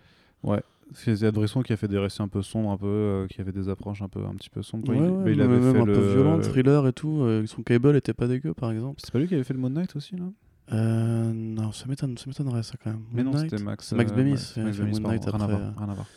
C'est 0.95 1.24
Ed 1.24 1.34
Brisson 1.34 1.62
qui 1.64 1.74
a 1.74 1.78
fait 1.78 1.88
des 1.88 1.97
récits 1.97 2.22
un 2.22 2.28
peu 2.28 2.41
sombres, 2.43 2.70
un 2.72 2.78
peu, 2.78 3.26
qui 3.30 3.41
avait 3.41 3.51
des 3.51 3.68
approches 3.70 4.01
un 4.04 4.10
peu, 4.10 4.20
un 4.26 4.36
petit 4.36 4.49
peu 4.49 4.62
sombres. 4.62 4.89
Ouais, 4.89 4.97
il, 4.97 5.01
ouais, 5.01 5.12
mais 5.26 5.32
il 5.32 5.41
avait 5.41 5.60
même 5.60 5.74
fait 5.74 5.80
un 5.80 5.86
le... 5.86 5.93
peu 5.93 6.12
violent, 6.14 6.39
thriller 6.39 6.86
et 6.88 6.93
tout. 6.93 7.26
son 7.47 7.64
cable 7.64 7.95
était 7.95 8.14
pas 8.14 8.28
dégueu, 8.28 8.54
par 8.54 8.72
exemple. 8.72 8.99
C'est 9.04 9.12
pas 9.12 9.18
lui 9.20 9.28
qui 9.28 9.34
avait 9.34 9.43
fait 9.43 9.54
le 9.54 9.60
Moon 9.60 9.70
Knight 9.72 9.95
aussi 9.95 10.16
là 10.16 10.26
Euh, 10.72 11.32
non, 11.34 11.72
ça 11.72 11.86
m'étonne- 11.88 12.18
ça 12.18 12.26
m'étonnerait 12.28 12.64
ça 12.64 12.76
quand 12.82 12.91
même. 12.91 13.03
Mais 13.11 13.24
Moon 13.24 13.34
non, 13.34 13.38
c'était 13.39 13.61
Max. 13.61 13.91
Max 13.93 14.11
euh, 14.11 14.16
Bemis, 14.16 14.53
a 14.55 14.59
Max 14.61 14.78
Bemis, 14.78 14.91
Moon 14.99 15.09
Knight 15.09 15.26
pardon, 15.26 15.45
rien 15.45 15.49
à 15.49 15.53
après, 15.53 15.57
voir, 15.66 15.78
rien 15.78 15.89
à 15.89 15.93
voir. 15.93 16.07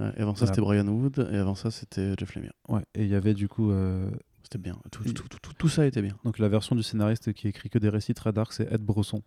Ouais, 0.00 0.12
et 0.16 0.22
avant 0.22 0.34
ça, 0.34 0.46
c'était 0.46 0.60
Brian 0.60 0.86
Wood, 0.86 1.28
et 1.32 1.36
avant 1.36 1.54
ça, 1.54 1.70
c'était 1.70 2.14
Jeff 2.18 2.34
Lemire. 2.34 2.52
Ouais, 2.68 2.82
et 2.94 3.02
il 3.02 3.08
y 3.08 3.14
avait 3.14 3.34
du 3.34 3.48
coup. 3.48 3.70
euh, 3.72 4.10
C'était 4.44 4.58
bien. 4.58 4.78
Tout, 4.90 5.02
tout, 5.04 5.28
tout, 5.28 5.52
tout 5.58 5.68
ça 5.68 5.84
était 5.86 6.00
bien. 6.02 6.16
Donc 6.24 6.38
la 6.38 6.48
version 6.48 6.76
du 6.76 6.82
scénariste 6.82 7.32
qui 7.32 7.48
écrit 7.48 7.70
que 7.70 7.78
des 7.78 7.88
récits 7.88 8.14
très 8.14 8.32
dark, 8.32 8.52
c'est 8.52 8.72
Ed 8.72 8.82
Brosson. 8.82 9.22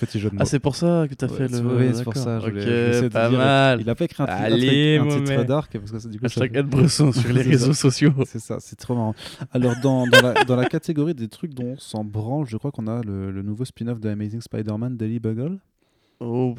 Petit 0.00 0.20
jeu 0.20 0.30
de 0.30 0.34
mots. 0.36 0.40
Ah, 0.42 0.44
c'est 0.44 0.60
pour 0.60 0.76
ça 0.76 1.06
que 1.08 1.14
t'as 1.14 1.26
Ouais, 1.26 1.36
fait 1.36 1.48
le. 1.48 1.58
oui, 1.58 1.90
c'est 1.92 2.04
pour 2.04 2.16
ça, 2.16 2.38
je 2.38 2.50
voulais- 2.50 3.00
Ok, 3.04 3.08
pas 3.12 3.28
dire- 3.28 3.38
mal. 3.38 3.80
Il 3.80 3.90
a 3.90 3.94
pas 3.96 4.04
écrit 4.04 4.22
un, 4.22 4.26
ti- 4.26 4.32
un 4.32 4.36
Allez, 4.36 4.98
truc- 5.00 5.12
un 5.12 5.24
titre 5.24 5.44
dark 5.44 5.78
parce 5.78 6.04
que 6.04 6.08
du 6.08 6.18
coup, 6.20 6.26
Hashtag 6.26 6.56
Ed 6.56 6.66
Bresson 6.66 7.10
sur 7.12 7.32
les 7.32 7.42
réseaux 7.50 7.72
ça. 7.72 7.80
sociaux. 7.80 8.12
C'est 8.26 8.38
ça, 8.38 8.58
c'est 8.60 8.76
trop 8.76 8.94
marrant. 8.94 9.14
Alors, 9.52 9.74
dans, 9.82 10.06
dans, 10.06 10.20
la, 10.22 10.44
dans 10.44 10.54
la 10.56 10.66
catégorie 10.66 11.14
des 11.14 11.26
trucs 11.28 11.52
dont 11.52 11.72
on 11.72 11.78
s'en 11.78 12.04
branle, 12.04 12.46
je 12.46 12.56
crois 12.56 12.70
qu'on 12.70 12.86
a 12.86 13.02
le, 13.02 13.32
le 13.32 13.42
nouveau 13.42 13.64
spin-off 13.64 13.98
de 13.98 14.08
Amazing 14.08 14.40
Spider-Man, 14.40 14.96
Daily 14.96 15.18
Bugle. 15.18 15.58
Oh, 16.20 16.54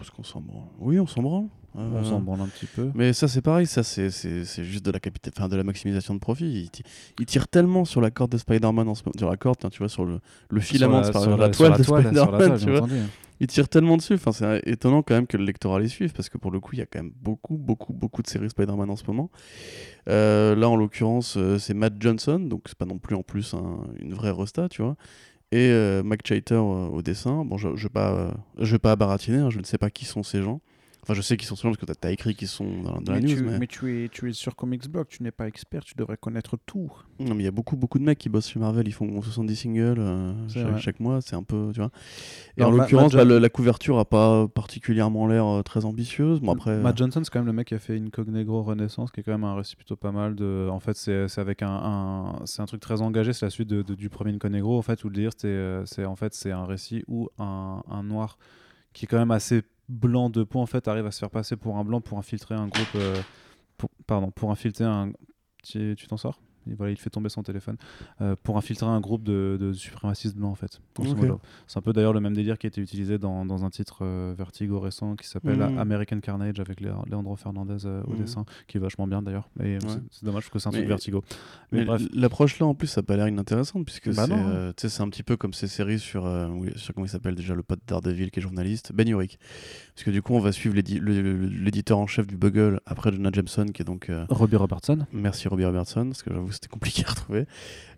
est-ce 0.00 0.10
qu'on 0.10 0.24
s'en 0.24 0.40
branle? 0.40 0.64
Oui, 0.80 0.98
on 0.98 1.06
s'en 1.06 1.22
branle. 1.22 1.46
Euh, 1.78 2.00
On 2.00 2.04
s'en 2.04 2.20
branle 2.20 2.40
un 2.40 2.48
petit 2.48 2.66
peu. 2.66 2.90
Mais 2.94 3.12
ça, 3.12 3.28
c'est 3.28 3.42
pareil, 3.42 3.66
ça, 3.66 3.82
c'est- 3.82 4.10
c'est 4.10 4.44
c'est 4.44 4.64
juste 4.64 4.84
de 4.84 4.90
la, 4.90 4.98
capita- 4.98 5.30
enfin, 5.36 5.48
de 5.48 5.56
la 5.56 5.64
maximisation 5.64 6.14
de 6.14 6.18
profit. 6.20 6.46
Il, 6.62 6.70
ti- 6.70 6.82
il 7.18 7.26
tire 7.26 7.48
tellement 7.48 7.84
sur 7.84 8.00
la 8.00 8.10
corde 8.10 8.32
de 8.32 8.38
Spider-Man 8.38 8.88
en 8.88 8.94
ce 8.94 9.02
moment, 9.04 9.12
sur 9.18 9.28
la 9.30 9.36
corde, 9.36 9.58
tiens, 9.60 9.70
tu 9.70 9.78
vois, 9.78 9.88
sur 9.88 10.04
le, 10.04 10.20
le 10.50 10.60
filament, 10.60 11.02
Sur 11.04 11.12
de 11.12 11.18
la, 11.18 11.20
Spider- 11.20 11.22
sur 11.22 11.30
la 11.30 11.46
la, 11.48 11.52
sur 11.52 11.58
toile 11.58 11.70
la 11.72 11.78
de 11.78 11.84
toile, 11.84 12.02
sur 12.02 12.12
la 12.12 12.38
Spider-Man, 12.38 12.48
toile, 12.48 12.58
tu 12.60 12.70
vois. 12.70 12.78
entendu. 12.80 13.00
Il 13.38 13.46
tire 13.48 13.68
tellement 13.68 13.98
dessus. 13.98 14.14
Enfin, 14.14 14.32
c'est 14.32 14.62
étonnant 14.66 15.02
quand 15.02 15.12
même 15.14 15.26
que 15.26 15.36
le 15.36 15.44
lectorat 15.44 15.78
les 15.78 15.88
suive 15.88 16.12
parce 16.14 16.30
que 16.30 16.38
pour 16.38 16.50
le 16.50 16.58
coup, 16.58 16.70
il 16.72 16.78
y 16.78 16.82
a 16.82 16.86
quand 16.86 17.00
même 17.00 17.12
beaucoup, 17.20 17.58
beaucoup, 17.58 17.92
beaucoup 17.92 18.22
de 18.22 18.26
séries 18.28 18.48
Spider-Man 18.48 18.88
en 18.88 18.96
ce 18.96 19.04
moment. 19.06 19.30
Euh, 20.08 20.54
là, 20.54 20.68
en 20.68 20.76
l'occurrence, 20.76 21.36
euh, 21.36 21.58
c'est 21.58 21.74
Matt 21.74 21.94
Johnson, 22.00 22.38
donc 22.38 22.62
c'est 22.66 22.78
pas 22.78 22.86
non 22.86 22.98
plus 22.98 23.14
en 23.16 23.22
plus 23.22 23.54
un- 23.54 23.80
une 24.00 24.14
vraie 24.14 24.30
resta, 24.30 24.68
tu 24.68 24.82
vois. 24.82 24.96
Et 25.52 25.68
euh, 25.70 26.02
Mac 26.02 26.26
Chater 26.26 26.54
euh, 26.54 26.88
au 26.88 27.02
dessin. 27.02 27.44
Bon, 27.44 27.56
je, 27.56 27.68
je 27.76 27.84
vais 27.84 27.88
pas, 27.92 28.12
euh, 28.12 28.30
je 28.58 28.72
vais 28.72 28.78
pas 28.78 28.96
baratiner, 28.96 29.38
hein, 29.38 29.50
je 29.50 29.58
ne 29.58 29.64
sais 29.64 29.78
pas 29.78 29.90
qui 29.90 30.04
sont 30.04 30.22
ces 30.22 30.42
gens. 30.42 30.60
Enfin, 31.06 31.14
je 31.14 31.22
sais 31.22 31.36
qu'ils 31.36 31.46
sont 31.46 31.54
gens 31.54 31.68
parce 31.70 31.76
que 31.76 31.86
t'as 31.86 32.08
as 32.08 32.10
écrit 32.10 32.34
qu'ils 32.34 32.48
sont 32.48 32.82
dans, 32.82 33.00
dans 33.00 33.12
la 33.12 33.20
news. 33.20 33.28
mais- 33.60 33.66
tu, 33.68 34.04
es, 34.04 34.08
tu 34.08 34.28
es 34.28 34.32
sur 34.32 34.56
Comics 34.56 34.88
Blog, 34.88 35.06
tu 35.08 35.22
n'es 35.22 35.30
pas 35.30 35.46
expert, 35.46 35.84
tu 35.84 35.94
devrais 35.96 36.16
connaître 36.16 36.56
tout. 36.66 36.90
Non, 37.20 37.34
mais 37.36 37.42
il 37.42 37.44
y 37.44 37.48
a 37.48 37.52
beaucoup, 37.52 37.76
beaucoup 37.76 38.00
de 38.00 38.04
mecs 38.04 38.18
qui 38.18 38.28
bossent 38.28 38.48
chez 38.48 38.58
Marvel. 38.58 38.88
Ils 38.88 38.92
font 38.92 39.22
70 39.22 39.54
singles 39.54 39.94
euh, 40.00 40.32
chaque, 40.80 40.98
mois. 40.98 41.20
C'est 41.20 41.36
un 41.36 41.44
peu, 41.44 41.70
tu 41.72 41.78
vois. 41.80 41.90
Et 42.56 42.62
Non, 42.62 42.66
en 42.66 42.70
l'occurrence, 42.72 43.12
bah, 43.14 43.24
la 43.24 43.48
couverture 43.48 44.00
a 44.00 44.04
pas 44.04 44.48
particulièrement 44.48 45.28
l'air 45.28 45.46
euh, 45.46 45.62
très 45.62 45.84
ambitieuse. 45.84 46.40
Bon, 46.40 46.52
après. 46.54 46.76
Matt 46.78 46.98
Johnson, 46.98 47.20
c'est 47.22 47.30
quand 47.30 47.38
même 47.38 47.46
le 47.46 47.52
mec 47.52 47.68
qui 47.68 47.74
a 47.74 47.78
fait 47.78 47.96
Incognegro 47.96 48.64
Renaissance, 48.64 49.12
qui 49.12 49.20
est 49.20 49.22
quand 49.22 49.30
même 49.32 49.44
un 49.44 49.54
récit 49.54 49.76
plutôt 49.76 49.94
pas 49.96 50.10
mal. 50.10 50.34
De... 50.34 50.68
En 50.72 50.80
fait, 50.80 50.96
c'est 50.96 51.38
avec 51.38 51.62
un, 51.62 51.68
un- 51.70 52.40
c'est 52.46 52.62
un 52.62 52.66
truc 52.66 52.80
très 52.80 53.00
engagé. 53.00 53.32
C'est 53.32 53.46
la 53.46 53.50
suite 53.50 53.68
de, 53.68 53.82
de- 53.82 53.94
du 53.94 54.08
premier 54.10 54.32
Incognegro, 54.34 54.76
en 54.76 54.82
fait, 54.82 55.04
où 55.04 55.08
le 55.08 55.14
dire, 55.14 55.30
c'est 55.36 55.46
euh, 55.46 55.84
en 56.04 56.16
fait 56.16 56.34
c'est 56.34 56.50
un 56.50 56.64
récit 56.64 57.04
où 57.06 57.28
un, 57.38 57.82
un 57.88 58.02
noir 58.02 58.38
qui 58.92 59.04
est 59.04 59.08
quand 59.08 59.18
même 59.18 59.30
assez 59.30 59.62
blanc 59.88 60.30
de 60.30 60.44
peau, 60.44 60.60
en 60.60 60.66
fait, 60.66 60.88
arrive 60.88 61.06
à 61.06 61.10
se 61.10 61.18
faire 61.20 61.30
passer 61.30 61.56
pour 61.56 61.76
un 61.78 61.84
blanc 61.84 62.00
pour 62.00 62.18
infiltrer 62.18 62.54
un 62.54 62.68
groupe. 62.68 62.94
euh, 62.94 63.22
pour- 63.76 63.90
pardon, 64.06 64.30
pour 64.30 64.50
infiltrer 64.50 64.84
un. 64.84 65.12
Tu 65.62 65.96
t'en 66.08 66.16
sors? 66.16 66.40
Voilà, 66.74 66.92
il 66.92 66.96
fait 66.98 67.10
tomber 67.10 67.28
son 67.28 67.42
téléphone 67.42 67.76
euh, 68.20 68.34
pour 68.42 68.56
infiltrer 68.58 68.86
un 68.86 69.00
groupe 69.00 69.22
de, 69.22 69.56
de 69.60 69.72
suprémacistes 69.72 70.36
blancs 70.36 70.52
en 70.52 70.54
fait. 70.54 70.80
C'est 71.66 71.78
un 71.78 71.82
peu 71.82 71.92
d'ailleurs 71.92 72.12
le 72.12 72.20
même 72.20 72.34
délire 72.34 72.58
qui 72.58 72.66
a 72.66 72.68
été 72.68 72.80
utilisé 72.80 73.18
dans, 73.18 73.44
dans 73.46 73.64
un 73.64 73.70
titre 73.70 73.98
euh, 74.02 74.34
Vertigo 74.36 74.80
récent 74.80 75.16
qui 75.16 75.26
s'appelle 75.28 75.56
Mhm. 75.58 75.78
American 75.78 76.20
Carnage 76.20 76.60
avec 76.60 76.80
Leandro 76.80 77.36
Fernandez 77.36 77.86
euh, 77.86 78.02
au 78.06 78.12
Mhm. 78.12 78.18
dessin, 78.18 78.44
qui 78.66 78.76
est 78.76 78.80
vachement 78.80 79.06
bien 79.06 79.22
d'ailleurs. 79.22 79.48
Mais 79.56 79.78
c'est- 79.80 79.86
Ouais. 79.86 79.92
c'est 80.10 80.24
dommage 80.24 80.44
parce 80.44 80.50
que 80.52 80.58
c'est 80.58 80.68
un 80.68 80.72
Mais- 80.72 80.78
truc 80.78 80.88
Vertigo. 80.88 81.24
Mais, 81.72 81.78
Mais 81.80 81.84
bref, 81.84 82.02
l'approche 82.14 82.58
là 82.58 82.66
en 82.66 82.74
plus 82.74 82.86
ça 82.88 83.00
a 83.00 83.02
pas 83.02 83.16
l'air 83.16 83.28
inintéressante 83.28 83.84
puisque 83.84 84.12
Bah 84.14 84.24
c'est 84.26 84.32
euh, 84.32 85.04
un 85.04 85.08
petit 85.10 85.22
peu 85.22 85.36
comme 85.36 85.52
ces 85.52 85.68
séries 85.68 85.98
sur, 85.98 86.26
euh, 86.26 86.48
sur 86.76 86.94
comment 86.94 87.06
il 87.06 87.08
s'appelle 87.10 87.34
déjà 87.34 87.54
le 87.54 87.62
pote 87.62 87.80
Daredevil 87.86 88.30
qui 88.30 88.38
est 88.40 88.42
journaliste 88.42 88.92
Ben 88.94 89.08
Urich 89.08 89.38
parce 89.94 90.04
que 90.04 90.10
du 90.10 90.22
coup 90.22 90.34
on 90.34 90.40
va 90.40 90.52
suivre 90.52 90.74
l'éditeur 90.76 91.98
en 91.98 92.06
chef 92.06 92.26
du 92.26 92.36
Bugle 92.36 92.80
après 92.86 93.12
Jonah 93.12 93.30
Jameson 93.32 93.66
qui 93.66 93.82
est 93.82 93.84
donc 93.84 94.10
euh, 94.10 94.24
Robbie 94.28 94.56
Robertson. 94.56 95.06
merci 95.12 95.48
Robbie 95.48 95.64
Robertson 95.64 96.06
parce 96.06 96.22
que 96.22 96.32
j'avoue 96.32 96.52
c'était 96.56 96.68
compliqué 96.68 97.04
à 97.06 97.10
retrouver. 97.10 97.46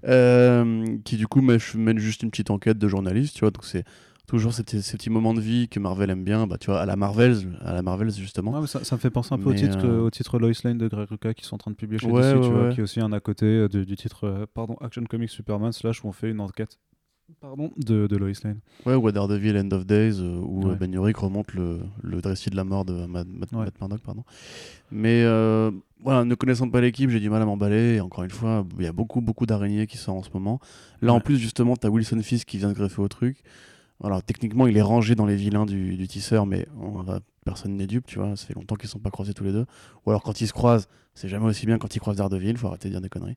Euh, 0.06 0.96
qui 1.04 1.16
du 1.16 1.26
coup 1.26 1.40
mène, 1.40 1.98
juste 1.98 2.22
une 2.22 2.30
petite 2.30 2.50
enquête 2.50 2.78
de 2.78 2.88
journaliste 2.88 3.34
tu 3.34 3.40
vois. 3.40 3.50
Donc 3.50 3.64
c'est 3.64 3.84
toujours 4.28 4.52
ces, 4.52 4.62
petits- 4.62 4.82
ces 4.82 4.96
petits 4.96 5.10
moments 5.10 5.32
de 5.34 5.40
vie 5.40 5.68
que 5.68 5.80
Marvel 5.80 6.10
aime 6.10 6.22
bien. 6.22 6.46
Bah 6.46 6.56
tu 6.58 6.66
vois 6.70 6.80
à 6.80 6.86
la 6.86 6.94
Marvels 6.96 7.38
à 7.64 7.72
la 7.72 7.82
Marvels 7.82 8.12
justement. 8.12 8.52
Ouais, 8.60 8.66
ça, 8.66 8.84
ça 8.84 8.94
me 8.94 9.00
fait 9.00 9.10
penser 9.10 9.32
un 9.34 9.38
peu 9.38 9.50
au 9.50 9.54
titre, 9.54 9.78
euh, 9.84 10.00
au 10.02 10.10
titre 10.10 10.38
Lois 10.38 10.52
Lane 10.64 10.78
de 10.78 10.86
Greg 10.86 11.08
Rucka 11.08 11.34
qui 11.34 11.44
sont 11.44 11.56
en 11.56 11.58
train 11.58 11.70
de 11.70 11.76
publier 11.76 11.98
chez 11.98 12.06
Ouais, 12.06 12.22
DC, 12.22 12.36
ouais, 12.40 12.46
tu 12.48 12.52
vois, 12.54 12.68
qui 12.70 12.80
est 12.80 12.82
aussi 12.82 13.00
un 13.00 13.12
à 13.12 13.20
côté 13.20 13.46
euh, 13.46 13.68
du 13.68 13.96
titre 13.96 14.24
euh, 14.24 14.46
pardon, 14.52 14.76
Action 14.80 15.02
Comics 15.04 15.30
Superman 15.30 15.72
slash 15.72 16.04
où 16.04 16.08
on 16.08 16.12
fait 16.12 16.30
une 16.30 16.40
enquête 16.40 16.78
pardon, 17.40 17.70
de, 17.76 18.06
de 18.06 18.16
Lois 18.16 18.32
Lane. 18.44 18.58
Ouais, 18.86 18.94
ou 18.94 19.06
à 19.08 19.12
Daredevil 19.12 19.56
End 19.56 19.70
of 19.72 19.86
Days, 19.86 20.18
euh, 20.20 20.38
où 20.40 20.64
Ouais. 20.66 20.72
euh, 20.72 20.74
Ben 20.76 20.92
Urich 20.94 21.16
remonte 21.16 21.52
le, 21.54 21.80
le 22.02 22.18
récit 22.18 22.50
de 22.50 22.56
la 22.56 22.64
mort 22.64 22.84
de 22.84 23.06
Matt, 23.06 23.26
Matt- 23.28 23.52
Ouais. 23.52 23.58
Matt 23.64 23.80
Murdock. 23.80 24.00
Pardon. 24.00 24.24
Mais 24.90 25.22
euh, 25.24 25.70
voilà, 26.02 26.24
ne 26.24 26.34
connaissant 26.34 26.68
pas 26.68 26.80
l'équipe, 26.80 27.10
j'ai 27.10 27.20
du 27.20 27.30
mal 27.30 27.42
à 27.42 27.46
m'emballer. 27.46 27.96
Et 27.96 28.00
encore 28.00 28.24
une 28.24 28.30
fois, 28.30 28.66
il 28.78 28.84
y 28.84 28.88
a 28.88 28.92
beaucoup, 28.92 29.20
beaucoup 29.20 29.46
d'araignées 29.46 29.86
qui 29.86 29.96
sortent 29.96 30.18
en 30.18 30.22
ce 30.22 30.30
moment. 30.34 30.60
Là, 31.02 31.12
en 31.12 31.16
Ouais. 31.16 31.22
plus, 31.22 31.36
justement, 31.38 31.76
tu 31.76 31.86
as 31.86 31.90
Wilson 31.90 32.20
Fisk 32.22 32.48
qui 32.48 32.58
vient 32.58 32.68
de 32.68 32.74
greffer 32.74 33.00
au 33.02 33.08
truc. 33.08 33.38
Alors, 34.02 34.22
techniquement, 34.22 34.66
il 34.66 34.76
est 34.76 34.82
rangé 34.82 35.14
dans 35.16 35.26
les 35.26 35.36
vilains 35.36 35.66
du, 35.66 35.96
du 35.96 36.06
tisseur, 36.08 36.46
mais 36.46 36.66
on 36.80 37.02
va, 37.02 37.18
personne 37.48 37.74
n'est 37.76 37.86
dupe, 37.86 38.06
tu 38.06 38.18
vois. 38.18 38.36
Ça 38.36 38.46
fait 38.46 38.54
longtemps 38.54 38.76
qu'ils 38.76 38.90
sont 38.90 38.98
pas 38.98 39.10
croisés 39.10 39.32
tous 39.34 39.44
les 39.44 39.52
deux. 39.52 39.64
Ou 40.04 40.10
alors, 40.10 40.22
quand 40.22 40.40
ils 40.42 40.46
se 40.46 40.52
croisent, 40.52 40.86
c'est 41.14 41.28
jamais 41.28 41.46
aussi 41.46 41.66
bien 41.66 41.78
quand 41.78 41.96
ils 41.96 41.98
croisent 42.00 42.18
Daredevil, 42.18 42.56
faut 42.58 42.68
arrêter 42.68 42.88
de 42.88 42.92
dire 42.94 43.00
des 43.00 43.08
conneries. 43.08 43.36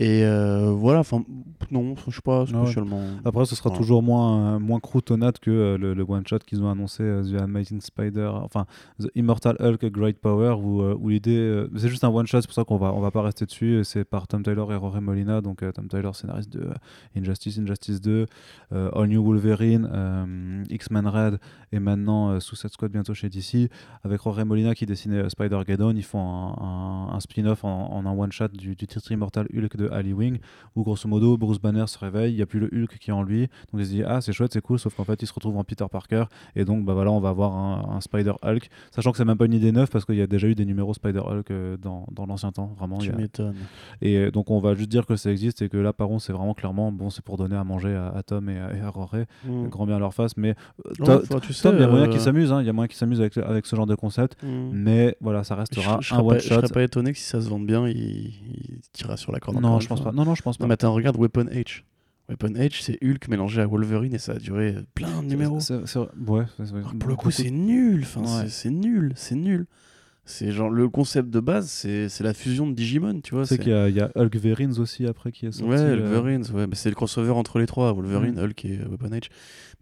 Et 0.00 0.24
euh, 0.24 0.72
voilà, 0.72 0.98
enfin, 0.98 1.22
non, 1.70 1.94
je 2.04 2.10
suis 2.10 2.20
pas 2.20 2.38
Ah 2.52 2.58
ouais. 2.58 2.64
spécialement. 2.64 3.00
Après, 3.24 3.44
ce 3.46 3.54
sera 3.54 3.68
Voilà. 3.70 3.78
toujours 3.80 4.02
moins, 4.02 4.56
euh, 4.56 4.58
moins 4.58 4.80
croutonnade 4.80 5.38
que 5.38 5.52
euh, 5.52 5.78
le, 5.78 5.94
le 5.94 6.02
one-shot 6.02 6.40
qu'ils 6.40 6.60
ont 6.64 6.68
annoncé, 6.68 7.04
The 7.04 7.40
Amazing 7.40 7.80
Spider, 7.80 8.28
enfin, 8.42 8.66
The 9.00 9.06
Immortal 9.14 9.54
Hulk 9.60 9.84
Great 9.92 10.18
Power, 10.18 10.56
où, 10.60 10.82
où 10.82 11.08
l'idée, 11.10 11.64
c'est 11.76 11.88
juste 11.88 12.02
un 12.02 12.08
one-shot, 12.08 12.40
c'est 12.40 12.48
pour 12.48 12.54
ça 12.54 12.64
qu'on 12.64 12.76
va, 12.78 12.92
on 12.92 13.00
va 13.00 13.12
pas 13.12 13.22
rester 13.22 13.46
dessus, 13.46 13.82
c'est 13.84 14.04
par 14.04 14.26
Tom 14.26 14.42
Taylor 14.42 14.72
et 14.72 14.76
Rory 14.76 15.00
Molina, 15.00 15.40
donc 15.40 15.62
Tom 15.74 15.86
Taylor, 15.86 16.16
scénariste 16.16 16.50
de 16.50 16.66
Injustice, 17.16 17.56
Injustice 17.60 18.00
2, 18.00 18.26
euh, 18.72 18.90
All 18.92 19.06
New 19.06 19.22
Wolverine, 19.24 20.64
X-Men 20.70 21.06
Red, 21.06 21.38
et 21.70 21.78
maintenant 21.78 22.40
Suicide 22.40 22.70
Squad 22.70 22.90
bientôt 22.90 23.14
chez 23.14 23.28
DC, 23.34 23.70
avec 24.04 24.20
Rory 24.20 24.44
Molina 24.44 24.74
qui 24.74 24.86
dessinait 24.86 25.18
euh, 25.18 25.28
Spider-Geddon, 25.28 25.94
ils 25.96 26.02
font 26.02 26.20
un, 26.20 26.64
un- 27.10 27.14
un 27.14 27.20
spin-off 27.20 27.64
en, 27.64 27.92
en 27.92 28.06
un 28.06 28.12
one-shot 28.12 28.48
du, 28.48 28.74
du 28.76 28.86
titre 28.86 29.10
Immortal 29.12 29.46
Hulk 29.54 29.76
de 29.76 29.88
Ali 29.90 30.12
Wing, 30.12 30.38
où 30.76 30.82
grosso 30.84 31.08
modo 31.08 31.36
Bruce 31.36 31.60
Banner 31.60 31.86
se 31.86 31.98
réveille, 31.98 32.32
il 32.32 32.36
n'y 32.36 32.42
a 32.42 32.46
plus 32.46 32.60
le 32.60 32.66
Hulk 32.72 32.98
qui 32.98 33.10
est 33.10 33.12
en 33.12 33.22
lui, 33.22 33.40
donc 33.72 33.80
il 33.80 33.86
se 33.86 33.90
dit 33.90 34.02
ah 34.04 34.20
c'est 34.20 34.32
chouette, 34.32 34.52
c'est 34.52 34.60
cool, 34.62 34.78
sauf 34.78 34.94
qu'en 34.94 35.04
fait 35.04 35.20
il 35.22 35.26
se 35.26 35.32
retrouve 35.32 35.56
en 35.56 35.64
Peter 35.64 35.84
Parker, 35.90 36.24
et 36.56 36.64
donc 36.64 36.84
bah 36.84 36.94
voilà 36.94 37.10
on 37.10 37.20
va 37.20 37.30
avoir 37.30 37.52
un, 37.54 37.96
un 37.96 38.00
Spider 38.00 38.32
Hulk, 38.42 38.68
sachant 38.94 39.10
que 39.12 39.16
c'est 39.18 39.24
même 39.24 39.38
pas 39.38 39.46
une 39.46 39.54
idée 39.54 39.72
neuve 39.72 39.88
parce 39.90 40.04
qu'il 40.04 40.16
y 40.16 40.22
a 40.22 40.26
déjà 40.26 40.46
eu 40.48 40.54
des 40.54 40.64
numéros 40.64 40.94
Spider 40.94 41.20
Hulk 41.20 41.50
euh, 41.50 41.76
dans, 41.76 42.06
dans 42.12 42.26
l'ancien 42.26 42.52
temps, 42.52 42.72
vraiment. 42.78 42.98
Tu 42.98 43.10
a- 43.10 43.16
m'étonnes. 43.16 43.54
Et 44.02 44.16
euh, 44.18 44.30
donc 44.30 44.50
on 44.50 44.60
va 44.60 44.74
juste 44.74 44.90
dire 44.90 45.06
que 45.06 45.16
ça 45.16 45.30
existe 45.30 45.62
et 45.62 45.68
que 45.68 45.76
là 45.76 45.92
par 45.92 46.08
contre 46.08 46.22
c'est 46.22 46.32
vraiment 46.32 46.54
clairement 46.54 46.92
bon 46.92 47.10
c'est 47.10 47.24
pour 47.24 47.36
donner 47.36 47.56
à 47.56 47.64
manger 47.64 47.94
à, 47.94 48.08
à 48.08 48.22
Tom 48.22 48.48
et 48.48 48.58
à, 48.58 48.74
et 48.76 48.80
à 48.80 48.88
Rory, 48.90 49.24
Mm. 49.46 49.68
grand 49.68 49.86
bien 49.86 49.96
à 49.96 49.98
leur 49.98 50.14
face, 50.14 50.36
mais 50.36 50.54
Tom 51.62 51.74
il 51.76 51.80
y 51.80 51.84
a 51.84 51.88
moyen 51.88 52.08
qu'ils 52.08 52.20
s'amusent, 52.20 52.52
hein, 52.52 52.60
il 52.60 52.66
y 52.66 52.70
a 52.70 52.72
moyen 52.72 52.88
qu'ils 52.88 52.96
s'amusent 52.96 53.13
avec, 53.20 53.36
avec 53.38 53.66
ce 53.66 53.76
genre 53.76 53.86
de 53.86 53.94
concept, 53.94 54.42
mm. 54.42 54.70
mais 54.72 55.16
voilà 55.20 55.44
ça 55.44 55.54
Je, 55.54 55.60
restera 55.60 55.98
je 56.00 56.14
un 56.14 56.18
serais 56.18 56.18
pas, 56.18 56.24
one 56.34 56.38
je 56.40 56.48
shot. 56.48 56.54
serais 56.54 56.68
pas 56.68 56.82
étonné 56.82 57.12
que 57.12 57.18
si 57.18 57.24
ça 57.24 57.40
se 57.40 57.48
vende 57.48 57.66
bien, 57.66 57.86
il, 57.88 57.96
il 57.96 58.80
tirera 58.92 59.16
sur 59.16 59.32
la 59.32 59.40
corde. 59.40 59.60
Non 59.60 59.80
je 59.80 59.88
pense 59.88 60.00
fois. 60.02 60.10
pas, 60.12 60.16
non 60.16 60.24
non 60.24 60.34
je 60.34 60.42
pense 60.42 60.56
pas. 60.58 60.66
Mais 60.66 60.74
attends, 60.74 60.92
regarde 60.92 61.16
Weapon 61.16 61.44
H. 61.46 61.82
Weapon 62.30 62.54
Edge, 62.54 62.80
c'est 62.80 62.98
Hulk 63.04 63.28
mélangé 63.28 63.60
à 63.60 63.66
Wolverine 63.66 64.14
et 64.14 64.18
ça 64.18 64.32
a 64.32 64.38
duré 64.38 64.76
plein 64.94 65.22
de 65.22 65.26
numéros. 65.28 65.58
Alors, 65.70 66.94
pour 66.98 67.08
le 67.10 67.16
coup, 67.16 67.30
c'est 67.30 67.50
nul. 67.50 68.00
Enfin, 68.02 68.22
Ouais. 68.22 68.44
c'est- 68.44 68.48
c'est 68.48 68.70
nul, 68.70 69.12
c'est 69.14 69.34
nul. 69.34 69.66
C'est 70.26 70.52
genre 70.52 70.70
le 70.70 70.88
concept 70.88 71.28
de 71.28 71.38
base, 71.40 71.68
c'est 71.68 72.20
la 72.22 72.32
fusion 72.32 72.66
de 72.66 72.72
Digimon, 72.72 73.20
tu 73.20 73.34
vois. 73.34 73.44
C'est- 73.46 73.58
qu'il 73.58 73.68
y, 73.68 73.74
a- 73.74 73.90
il 73.90 73.94
y 73.94 74.00
a 74.00 74.10
Hulk 74.16 74.34
Verins 74.36 74.78
aussi 74.78 75.06
après 75.06 75.30
qui 75.32 75.44
est 75.46 75.52
sorti. 75.52 75.68
Ouais, 75.70 75.76
euh, 75.78 75.96
Wolverine, 76.08 76.42
ouais, 76.54 76.66
mais 76.66 76.74
c'est 76.76 76.88
le 76.88 76.94
crossover 76.94 77.30
entre 77.30 77.58
les 77.58 77.66
trois, 77.66 77.92
Wolverine, 77.92 78.36
Mm. 78.36 78.44
Hulk 78.44 78.64
et 78.64 78.78
euh, 78.78 78.88
Weapon 78.88 79.12
Edge. 79.12 79.28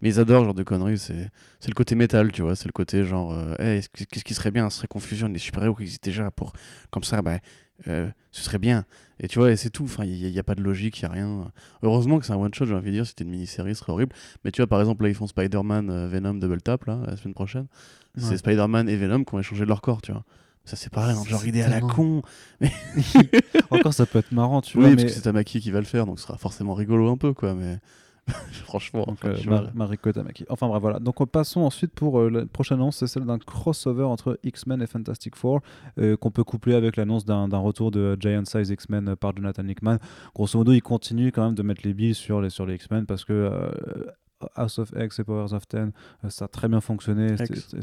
Mais 0.01 0.09
ils 0.09 0.19
adorent 0.19 0.43
genre 0.43 0.53
de 0.53 0.63
conneries, 0.63 0.97
c'est 0.97 1.29
c'est 1.61 1.69
le 1.69 1.75
côté 1.75 1.95
métal, 1.95 2.31
tu 2.33 2.41
vois, 2.41 2.57
c'est 2.57 2.67
le 2.67 2.73
côté 2.73 3.05
genre, 3.05 3.31
euh, 3.33 3.55
Hey, 3.57 3.77
est-ce 3.77 3.87
que- 3.87 4.03
qu'est-ce 4.03 4.25
qui 4.25 4.33
serait 4.33 4.51
bien, 4.51 4.69
ce 4.69 4.77
serait 4.79 4.87
confusion, 4.89 5.29
les 5.29 5.39
super-héros 5.39 5.75
qui 5.75 5.83
existent 5.83 6.05
déjà 6.09 6.29
pour, 6.29 6.51
comme 6.91 7.03
ça, 7.05 7.21
bah, 7.21 7.39
euh, 7.87 8.09
ce 8.31 8.43
serait 8.43 8.59
bien. 8.59 8.85
Et 9.19 9.27
tu 9.27 9.39
vois, 9.39 9.51
et 9.51 9.55
c'est 9.55 9.69
tout, 9.69 9.83
enfin, 9.83 10.03
il 10.05 10.31
n'y 10.31 10.39
a, 10.39 10.43
pas 10.43 10.55
de 10.55 10.61
logique, 10.61 10.99
il 10.99 11.05
n'y 11.05 11.09
a 11.09 11.13
rien. 11.13 11.51
Heureusement 11.81 12.19
que 12.19 12.25
c'est 12.25 12.33
un 12.33 12.37
one-shot, 12.37 12.65
j'ai 12.65 12.73
envie 12.73 12.87
de 12.87 12.95
dire, 12.95 13.05
si 13.05 13.09
c'était 13.11 13.23
une 13.23 13.29
mini-série, 13.29 13.75
ce 13.75 13.81
serait 13.81 13.91
horrible. 13.91 14.13
Mais 14.43 14.51
tu 14.51 14.61
vois, 14.61 14.67
par 14.67 14.79
exemple, 14.79 15.03
là, 15.03 15.09
ils 15.09 15.15
font 15.15 15.27
Spider-Man, 15.27 15.89
euh, 15.89 16.07
Venom, 16.07 16.35
Double 16.35 16.61
Tap, 16.61 16.85
là, 16.85 16.99
la 17.05 17.15
semaine 17.15 17.33
prochaine. 17.33 17.67
Ouais. 18.17 18.23
C'est 18.23 18.37
Spider-Man 18.37 18.89
et 18.89 18.95
Venom 18.95 19.23
qui 19.23 19.35
ont 19.35 19.39
échangé 19.39 19.63
de 19.63 19.69
leur 19.69 19.81
corps, 19.81 20.01
tu 20.01 20.11
vois. 20.11 20.23
Ça, 20.65 20.77
c'est 20.77 20.91
pareil, 20.91 21.15
le 21.21 21.29
genre 21.29 21.45
idée 21.45 21.61
à 21.61 21.67
la 21.67 21.81
con. 21.81 22.21
Encore, 23.69 23.93
ça 23.93 24.05
peut 24.05 24.19
être 24.19 24.31
marrant, 24.31 24.61
tu 24.61 24.77
Oui, 24.77 24.83
vois. 24.83 24.91
parce 24.91 25.03
mais... 25.03 25.09
que 25.09 25.15
c'est 25.15 25.21
Tamaki 25.21 25.59
qui 25.59 25.71
va 25.71 25.79
le 25.79 25.85
faire, 25.85 26.05
donc 26.05 26.19
ce 26.19 26.25
sera 26.25 26.37
forcément 26.37 26.73
rigolo 26.73 27.09
un 27.11 27.17
peu, 27.17 27.33
quoi. 27.33 27.53
Mais 27.53 27.79
franchement, 28.65 29.03
Donc, 29.05 29.17
enfin, 29.23 29.29
euh, 29.29 29.49
Mar- 29.49 29.61
vois, 29.63 29.71
Mariko 29.73 30.11
Tamaki. 30.11 30.45
Enfin 30.49 30.67
bref, 30.67 30.81
voilà. 30.81 30.99
Donc 30.99 31.25
passons 31.29 31.61
ensuite 31.61 31.91
pour 31.93 32.19
euh, 32.19 32.29
la 32.29 32.45
prochaine 32.45 32.77
annonce, 32.79 32.97
c'est 32.97 33.07
celle 33.07 33.25
d'un 33.25 33.37
crossover 33.39 34.03
entre 34.03 34.39
X-Men 34.43 34.81
et 34.81 34.87
Fantastic 34.87 35.35
Four, 35.35 35.61
euh, 35.99 36.15
qu'on 36.15 36.31
peut 36.31 36.43
coupler 36.43 36.73
avec 36.75 36.95
l'annonce 36.95 37.25
d'un 37.25 37.45
retour 37.57 37.91
de 37.91 38.15
Giant 38.19 38.45
Size 38.45 38.69
X-Men 38.69 39.09
euh, 39.09 39.15
par 39.15 39.35
Jonathan 39.35 39.67
Hickman. 39.67 39.97
Grosso 40.33 40.57
modo, 40.57 40.71
il 40.71 40.81
continue 40.81 41.31
quand 41.31 41.45
même 41.45 41.55
de 41.55 41.63
mettre 41.63 41.81
les 41.83 41.93
billes 41.93 42.15
sur 42.15 42.41
les, 42.41 42.49
sur 42.49 42.65
les 42.65 42.75
X-Men 42.75 43.05
parce 43.05 43.25
que 43.25 43.33
euh, 43.33 43.71
House 44.55 44.79
of 44.79 44.91
X 44.97 45.19
et 45.19 45.23
Powers 45.23 45.53
of 45.53 45.67
Ten, 45.67 45.91
ça 46.29 46.45
a 46.45 46.47
très 46.47 46.67
bien 46.67 46.81
fonctionné. 46.81 47.33
X. 47.33 47.75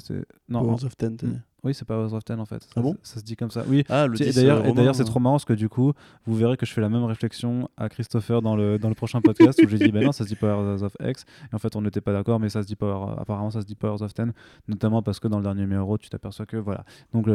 Non, 0.48 0.62
Powers 0.62 0.84
of 0.84 0.96
Ten. 0.96 1.16
Oui, 1.64 1.74
c'est 1.74 1.84
Powers 1.84 2.12
of 2.14 2.24
Ten 2.24 2.40
en 2.40 2.44
fait. 2.46 2.66
Ah 2.76 2.80
bon 2.80 2.96
ça, 3.02 3.20
se 3.20 3.24
dit 3.24 3.36
comme 3.36 3.50
ça. 3.50 3.64
Oui, 3.68 3.84
Ah, 3.88 4.06
le 4.06 4.20
et 4.20 4.26
10, 4.26 4.34
d'ailleurs, 4.36 4.58
euh, 4.60 4.64
et 4.68 4.72
d'ailleurs, 4.72 4.94
c'est 4.94 5.04
trop 5.04 5.20
marrant 5.20 5.34
parce 5.36 5.44
que 5.44 5.52
du 5.52 5.68
coup, 5.68 5.92
vous 6.26 6.34
verrez 6.36 6.56
que 6.56 6.64
je 6.66 6.72
fais 6.72 6.80
la 6.80 6.88
même 6.88 7.04
réflexion 7.04 7.68
à 7.76 7.88
Christopher 7.88 8.42
dans 8.42 8.56
le, 8.56 8.78
dans 8.78 8.88
le 8.88 8.94
prochain 8.94 9.20
podcast 9.20 9.60
où 9.64 9.68
j'ai 9.68 9.78
dit, 9.78 9.90
ben 9.92 10.04
non, 10.04 10.12
ça 10.12 10.24
se 10.24 10.28
dit 10.28 10.36
Powers 10.36 10.82
of 10.82 10.96
X. 11.02 11.24
Et 11.50 11.54
en 11.54 11.58
fait, 11.58 11.76
on 11.76 11.82
n'était 11.82 12.00
pas 12.00 12.12
d'accord, 12.12 12.40
mais 12.40 12.48
ça 12.48 12.62
se 12.62 12.66
dit 12.66 12.76
Power, 12.76 13.14
apparemment, 13.18 13.50
ça 13.50 13.60
se 13.60 13.66
dit 13.66 13.74
Powers 13.74 14.02
of 14.02 14.14
Ten, 14.14 14.32
notamment 14.68 15.02
parce 15.02 15.20
que 15.20 15.28
dans 15.28 15.38
le 15.38 15.44
dernier 15.44 15.62
numéro, 15.62 15.98
tu 15.98 16.08
t'aperçois 16.10 16.46
que 16.46 16.56
voilà. 16.56 16.84
Donc, 17.12 17.26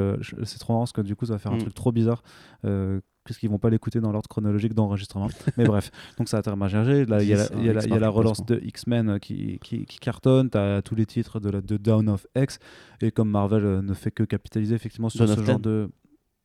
c'est 0.43 0.59
trop 0.59 0.73
marrant 0.73 0.84
parce 0.84 0.91
que 0.93 1.01
du 1.01 1.15
coup, 1.15 1.26
ça 1.26 1.34
va 1.34 1.39
faire 1.39 1.51
un 1.51 1.55
Mm. 1.57 1.59
truc 1.61 1.73
trop 1.73 1.91
bizarre. 1.91 2.21
Euh, 2.65 2.99
puisqu'ils 3.26 3.49
vont 3.49 3.57
pas 3.59 3.69
l'écouter 3.69 3.99
dans 3.99 4.11
l'ordre 4.13 4.30
chronologique 4.30 4.73
d'enregistrement. 4.73 5.28
Mais 5.57 5.63
bref, 5.65 5.91
donc 6.17 6.30
ça 6.30 6.38
a 6.38 6.41
terminé 6.41 7.05
Là, 7.05 7.21
il 7.21 7.28
y 7.28 7.34
a 7.34 7.38
la- 7.38 7.61
y 7.61 7.67
a 7.67 7.71
un 7.71 7.73
la- 7.73 7.84
il 7.84 7.89
y 7.89 7.93
a 7.93 7.99
la 7.99 8.07
X-Mark 8.07 8.13
relance 8.15 8.45
de 8.45 8.59
X-Men 8.63 9.09
euh, 9.09 9.19
qui, 9.19 9.59
qui, 9.61 9.86
qui 9.86 9.99
cartonne. 9.99 10.49
Tu 10.49 10.57
as 10.57 10.82
tous 10.82 10.95
les 10.95 11.05
titres 11.05 11.39
de, 11.41 11.49
la, 11.49 11.59
de 11.61 11.76
Down 11.78 12.07
of 12.07 12.26
X. 12.38 12.59
Et 13.01 13.11
comme 13.11 13.30
Marvel 13.30 13.65
euh, 13.65 13.82
ne 13.82 13.93
fait 13.93 14.11
que 14.11 14.23
capitaliser 14.23 14.76
effectivement 14.76 15.09
sur 15.09 15.26
Dawn 15.26 15.36
ce 15.36 15.43
genre 15.43 15.59
de. 15.59 15.89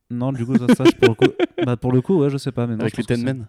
Non, 0.09 0.33
du 0.33 0.45
coup, 0.45 0.57
ça, 0.57 0.67
ça, 0.75 0.83
pour, 0.99 1.09
le 1.09 1.15
coup, 1.15 1.33
bah, 1.65 1.77
pour 1.77 1.91
le 1.93 2.01
coup, 2.01 2.17
ouais, 2.19 2.29
je 2.29 2.37
sais 2.37 2.51
pas. 2.51 2.67
Mais 2.67 2.73
non, 2.75 2.81
Avec 2.81 2.97
les 2.97 3.03
Ten 3.03 3.23
Men. 3.23 3.45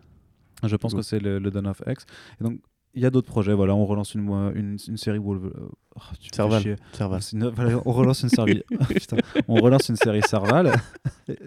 Je 0.63 0.77
pense 0.77 0.95
que 0.95 1.03
c'est 1.03 1.19
le, 1.19 1.41
le 1.41 1.51
Dawn 1.51 1.67
of 1.67 1.83
X. 1.89 2.07
Et 2.41 2.45
donc, 2.45 2.61
il 2.95 3.03
y 3.03 3.07
a 3.07 3.11
d'autres 3.11 3.29
projets. 3.29 3.53
Voilà, 3.55 3.75
on 3.75 3.85
relance 3.87 4.15
une, 4.15 4.29
une, 4.55 4.77
une 4.89 4.97
série 4.97 5.19
Wolve- 5.19 5.47
euh, 5.55 5.69
oh, 5.97 6.01
Serval. 6.33 6.77
Serval. 6.93 7.23
C'est 7.23 7.37
une- 7.37 7.49
voilà, 7.49 7.81
on 7.85 7.93
relance 7.93 8.23
une 8.23 8.29
série. 8.29 8.63
Putain, 8.89 9.17
on 9.49 9.55
relance 9.57 9.89
une 9.89 9.97
série 9.97 10.23
Serval. 10.23 10.73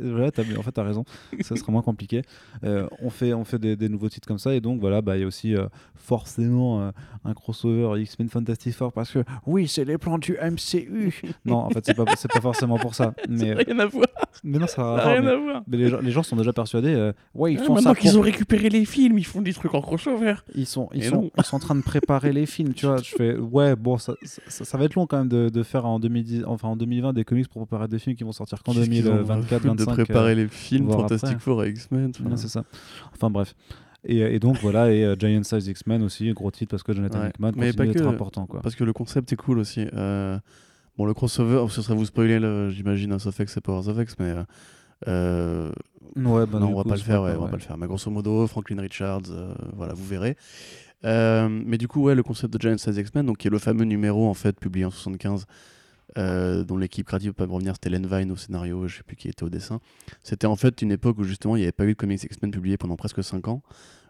Voilà, 0.02 0.32
t'as- 0.32 0.44
en 0.58 0.62
fait, 0.64 0.72
t'as 0.72 0.84
raison. 0.84 1.04
Ça 1.42 1.56
sera 1.56 1.72
moins 1.72 1.82
compliqué. 1.82 2.22
Euh, 2.64 2.88
on 3.02 3.10
fait, 3.10 3.34
on 3.34 3.44
fait 3.46 3.60
des, 3.60 3.76
des 3.76 3.90
nouveaux 3.90 4.10
titres 4.10 4.28
comme 4.28 4.40
ça. 4.40 4.54
Et 4.56 4.62
donc, 4.62 4.80
voilà, 4.80 5.02
bah, 5.02 5.18
il 5.18 5.22
y 5.22 5.24
a 5.24 5.28
aussi 5.28 5.56
euh, 5.56 5.68
forcément 5.96 6.82
euh, 6.82 6.92
un 7.26 7.34
crossover 7.34 8.02
X-Men 8.02 8.30
Fantastic 8.30 8.74
Four 8.74 8.92
parce 8.94 9.12
que 9.12 9.24
oui, 9.46 9.68
c'est 9.68 9.86
les 9.86 9.98
plans 9.98 10.18
du 10.18 10.38
MCU. 10.42 11.14
non, 11.46 11.58
en 11.58 11.70
fait, 11.70 11.86
c'est 11.86 11.94
pas, 11.96 12.06
c'est 12.18 12.32
pas 12.32 12.42
forcément 12.42 12.78
pour 12.78 12.96
ça. 12.96 13.14
Mais, 13.30 13.52
euh, 13.52 13.56
Rien 13.66 13.80
à 13.80 13.86
voir. 13.86 14.06
mais 14.44 14.60
non, 14.60 14.68
ça 14.68 14.96
a 14.96 15.00
Ça 15.00 15.08
a 15.10 15.12
rien 15.14 15.26
à 15.28 15.36
voir, 15.36 15.36
à 15.36 15.38
voir. 15.40 15.64
mais, 15.68 15.78
les, 15.78 15.90
gens, 15.90 16.00
les 16.00 16.12
gens 16.12 16.24
sont 16.24 16.36
déjà 16.36 16.54
persuadés. 16.54 17.12
ouais, 17.34 17.54
ils 17.54 17.60
Ah, 17.60 17.64
font 17.64 17.76
ça. 17.76 17.82
maintenant 17.82 17.94
qu'ils 17.96 18.12
pour- 18.12 18.20
ont 18.20 18.24
récupéré 18.24 18.70
les 18.70 18.86
films, 18.86 19.18
ils 19.18 19.26
font 19.26 19.42
des 19.42 19.54
trucs 19.54 19.74
en 19.74 19.82
crossover. 19.82 20.36
ils 20.54 20.66
sont, 20.66 20.90
ils, 20.94 21.04
Et 21.04 21.08
sont, 21.10 21.16
non. 21.24 21.32
Ils 21.38 21.44
sont 21.44 21.56
en 21.58 21.60
train 21.60 21.76
de 21.76 21.82
préparer 21.82 22.32
les 22.34 22.46
films, 22.46 22.74
tu 22.74 22.86
vois. 22.86 22.98
Je 22.98 23.16
fais, 23.16 23.36
ouais, 23.38 23.76
bon, 23.76 23.98
ça, 23.98 24.14
ça, 24.24 24.66
ça 24.66 24.78
va 24.78 24.86
être 24.86 24.96
long 24.96 25.06
quand 25.08 25.18
même 25.18 25.28
de, 25.28 25.50
de 25.50 25.64
faire 25.64 25.86
en, 25.86 26.00
2010, 26.00 26.44
enfin, 26.46 26.68
en 26.70 26.76
2020 26.76 27.14
des 27.14 27.24
comics 27.26 27.48
pour 27.50 27.66
préparer 27.68 27.88
des 27.88 28.00
films 28.00 28.16
qui 28.16 28.24
vont 28.24 28.32
sortir 28.32 28.62
qu'en 28.64 28.74
Qu'est-ce 28.74 28.90
qu'ils 28.90 29.08
en 29.10 29.12
ont 29.12 29.16
à 29.16 29.18
2024, 29.24 29.62
foutre 29.62 29.76
25. 29.76 29.86
De 29.98 30.04
préparer 30.04 30.36
les 30.36 30.48
films 30.48 30.92
Fantastic. 30.92 31.40
Four 31.40 31.64
et 31.66 31.70
X-Men. 31.70 32.12
euh, 32.22 32.30
ouais, 32.30 32.38
c'est 32.38 32.48
ça. 32.48 32.64
Enfin, 33.14 33.30
bref. 33.30 33.54
Et, 34.08 34.20
et 34.20 34.40
donc, 34.40 34.58
voilà, 34.62 34.92
et 34.92 35.04
euh, 35.04 35.16
Giant 35.18 35.42
Size 35.44 35.68
X-Men 35.68 36.04
aussi, 36.04 36.32
gros 36.34 36.52
titre 36.52 36.72
parce 36.72 36.84
que 36.84 36.94
Jonathan 36.94 37.20
Ouais. 37.22 37.30
Hickman 37.30 37.52
Mais 37.56 37.72
continue 37.72 37.94
d'être 37.94 38.04
que- 38.04 38.08
important, 38.08 38.46
quoi. 38.46 38.62
Parce 38.62 38.76
que 38.76 38.84
le 38.84 38.94
concept 38.94 39.34
est 39.34 39.36
cool 39.38 39.60
aussi. 39.60 39.86
Euh, 39.94 40.38
Bon, 40.98 41.06
le 41.06 41.14
crossover, 41.14 41.66
ce 41.70 41.82
serait 41.82 41.94
vous 41.96 42.06
spoiler, 42.06 42.40
le- 42.40 42.70
j'imagine, 42.70 43.12
House 43.12 43.26
of 43.26 43.38
X 43.38 43.58
et 43.58 43.62
Powers 43.62 43.90
of 43.90 43.98
X, 44.02 44.16
mais. 44.18 44.30
euh, 44.30 44.44
euh, 45.10 45.72
Ouais, 46.16 46.46
bah, 46.46 46.60
non, 46.60 46.68
on 46.68 46.76
va 46.78 46.84
coup, 46.84 46.90
pas 46.90 46.96
le 46.96 47.02
c'est 47.02 47.06
faire, 47.08 47.22
ouais, 47.24 47.32
on 47.32 47.40
va 47.40 47.44
ouais. 47.46 47.50
pas 47.52 47.58
le 47.58 47.62
faire. 47.62 47.78
Mais 47.78 47.88
grosso 47.88 48.10
modo, 48.10 48.48
Franklin 48.48 48.80
Richards, 48.80 49.24
euh, 49.30 49.54
voilà, 49.76 49.94
vous 49.94 50.06
verrez. 50.06 50.38
Euh, 51.06 51.48
mais 51.50 51.78
du 51.78 51.88
coup, 51.88 52.02
ouais, 52.04 52.16
le 52.16 52.24
concept 52.24 52.54
de 52.54 52.60
Giant 52.60 52.78
Size 52.78 52.98
X-Men, 52.98 53.26
donc 53.26 53.38
qui 53.38 53.48
est 53.48 53.52
le 53.52 53.60
fameux 53.60 53.86
numéro 53.86 54.28
en 54.28 54.34
fait 54.34 54.60
publié 54.60 54.86
en 54.86 54.92
75, 54.92 55.46
euh, 56.18 56.64
dont 56.64 56.78
l'équipe 56.78 57.06
créative 57.06 57.34
peut 57.34 57.44
pas 57.44 57.48
me 57.48 57.54
revenir, 57.54 57.74
c'était 57.74 57.90
Len 57.90 58.08
Vine 58.08 58.32
au 58.32 58.36
scénario, 58.36 58.88
je 58.88 58.98
sais 58.98 59.04
plus 59.04 59.16
qui 59.16 59.28
était 59.28 59.44
au 59.44 59.50
dessin. 59.50 59.80
C'était 60.24 60.48
en 60.48 60.56
fait 60.56 60.82
une 60.82 60.92
époque 60.92 61.18
où 61.20 61.24
justement 61.24 61.56
il 61.56 61.60
n'y 61.60 61.66
avait 61.66 61.72
pas 61.72 61.86
eu 61.86 61.90
de 61.90 61.94
comics 61.94 62.24
X-Men 62.24 62.52
publiés 62.52 62.78
pendant 62.78 62.96
presque 62.96 63.24
5 63.24 63.48
ans, 63.48 63.62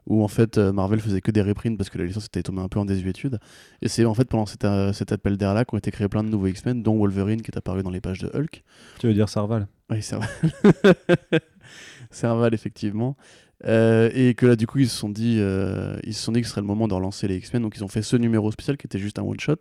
où 0.06 0.24
en 0.24 0.28
fait 0.28 0.58
euh, 0.58 0.72
Marvel 0.72 1.00
faisait 1.00 1.22
que 1.22 1.32
des 1.32 1.41
reprints 1.41 1.78
parce 1.78 1.89
que 1.89 1.98
la 1.98 2.06
licence 2.06 2.26
était 2.26 2.43
tombée 2.43 2.62
un 2.62 2.68
peu 2.68 2.80
en 2.80 2.86
désuétude. 2.86 3.39
Et 3.82 3.88
c'est 3.88 4.06
en 4.06 4.14
fait 4.14 4.26
pendant 4.26 4.46
cet, 4.46 4.66
euh, 4.66 4.93
cet 4.93 5.12
appel 5.12 5.38
d'air 5.38 5.54
là 5.54 5.66
qu'ont 5.66 5.78
été 5.78 5.91
créés 5.91 6.08
plein 6.08 6.24
de 6.24 6.30
nouveaux 6.30 6.48
X-Men, 6.48 6.84
dont 6.84 6.98
Wolverine 6.98 7.41
qui 7.41 7.52
est 7.52 7.58
apparu 7.58 7.82
dans 7.82 7.89
les 7.89 8.02
pages 8.02 8.20
de 8.20 8.30
Hulk. 8.34 8.64
Tu 9.00 9.08
veux 9.08 9.14
dire 9.14 9.30
Sarval 9.30 9.68
Oui, 9.89 10.02
Serval. 10.02 10.30
Serval, 12.12 12.54
effectivement. 12.54 13.18
Euh, 13.64 14.10
et 14.14 14.34
que 14.34 14.45
là, 14.45 14.56
du 14.56 14.68
coup, 14.68 14.80
ils 14.80 14.89
se 14.89 14.97
sont 14.97 15.10
dit, 15.10 15.38
euh, 15.39 15.97
ils 16.03 16.14
se 16.14 16.22
sont 16.22 16.32
dit 16.32 16.41
que 16.41 16.47
ce 16.47 16.51
serait 16.51 16.62
le 16.62 16.68
moment 16.68 16.88
de 16.88 16.93
relancer 16.93 17.28
les 17.28 17.38
X-Men. 17.38 17.62
Donc, 17.62 17.76
ils 17.78 17.84
ont 17.84 17.88
fait 17.88 18.01
ce 18.01 18.16
numéro 18.16 18.51
spécial 18.51 18.78
qui 18.78 18.86
était 18.86 18.99
juste 18.99 19.18
un 19.20 19.24
one-shot, 19.24 19.58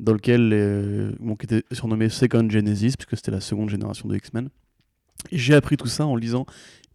dans 0.00 0.12
lequel, 0.12 0.50
euh, 0.52 1.12
bon, 1.20 1.36
qui 1.36 1.46
était 1.46 1.62
surnommé 1.72 2.08
Second 2.08 2.48
Genesis, 2.50 2.96
puisque 2.96 3.16
c'était 3.16 3.30
la 3.30 3.40
seconde 3.40 3.70
génération 3.70 4.08
de 4.08 4.16
X-Men. 4.16 4.48
J'ai 5.32 5.54
appris 5.54 5.76
tout 5.76 5.88
ça 5.88 6.06
en 6.06 6.16
lisant 6.16 6.46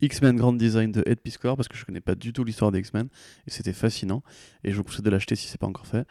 X-Men 0.06 0.36
Grand 0.36 0.54
Design 0.54 0.92
de 0.92 1.04
Ed 1.06 1.20
Piscor, 1.20 1.56
parce 1.56 1.68
que 1.68 1.78
je 1.78 1.86
connais 1.86 2.02
pas 2.02 2.16
du 2.16 2.34
tout 2.34 2.44
l'histoire 2.44 2.72
des 2.72 2.80
X-Men, 2.80 3.08
et 3.48 3.52
c'était 3.52 3.74
fascinant. 3.74 4.24
Et 4.64 4.72
je 4.72 4.78
vous 4.78 4.84
conseille 4.84 5.04
de 5.04 5.10
l'acheter 5.10 5.36
si 5.36 5.48
c'est 5.48 5.60
pas 5.60 5.68
encore 5.68 5.88
fait. 5.88 6.06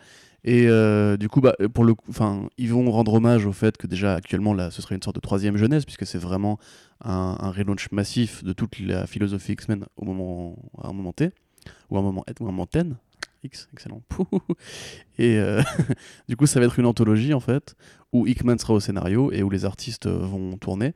Et 0.45 0.67
euh, 0.67 1.17
du 1.17 1.29
coup, 1.29 1.41
bah, 1.41 1.55
pour 1.73 1.85
le 1.85 1.95
enfin, 2.09 2.49
ils 2.59 2.73
vont 2.73 2.91
rendre 2.91 3.15
hommage 3.15 3.47
au 3.47 3.53
fait 3.53 3.77
que 3.77 3.87
déjà 3.87 4.15
actuellement 4.15 4.55
là, 4.55 4.71
ce 4.71 4.83
serait 4.83 4.97
une 4.97 5.03
sorte 5.03 5.17
de 5.17 5.21
troisième 5.21 5.57
jeunesse, 5.57 5.85
puisque 5.85 6.07
c'est 6.07 6.19
vraiment 6.19 6.59
un, 7.05 7.37
un 7.39 7.51
relaunch 7.53 7.91
massif 7.93 8.43
de 8.43 8.53
toute 8.53 8.81
la 8.81 9.07
philosophie 9.07 9.53
X-Men 9.53 9.85
au 9.97 10.05
moment, 10.05 10.57
à 10.83 10.89
un 10.89 10.93
moment 10.93 11.13
T, 11.13 11.31
ou 11.91 11.97
à 11.97 12.01
un 12.01 12.03
moment, 12.03 12.25
ou 12.41 12.49
un 12.49 12.53
moment. 12.53 12.67
X, 13.45 13.69
excellent. 13.73 14.03
Et 15.19 15.39
euh, 15.39 15.63
du 16.29 16.37
coup, 16.37 16.47
ça 16.47 16.61
va 16.61 16.67
être 16.67 16.79
une 16.79 16.87
anthologie 16.87 17.35
en 17.35 17.41
fait, 17.41 17.75
où 18.13 18.27
Hickman 18.27 18.59
sera 18.59 18.75
au 18.75 18.81
scénario 18.81 19.33
et 19.33 19.43
où 19.43 19.51
les 19.51 19.65
artistes 19.65 20.07
euh, 20.07 20.19
vont 20.19 20.57
tourner, 20.57 20.95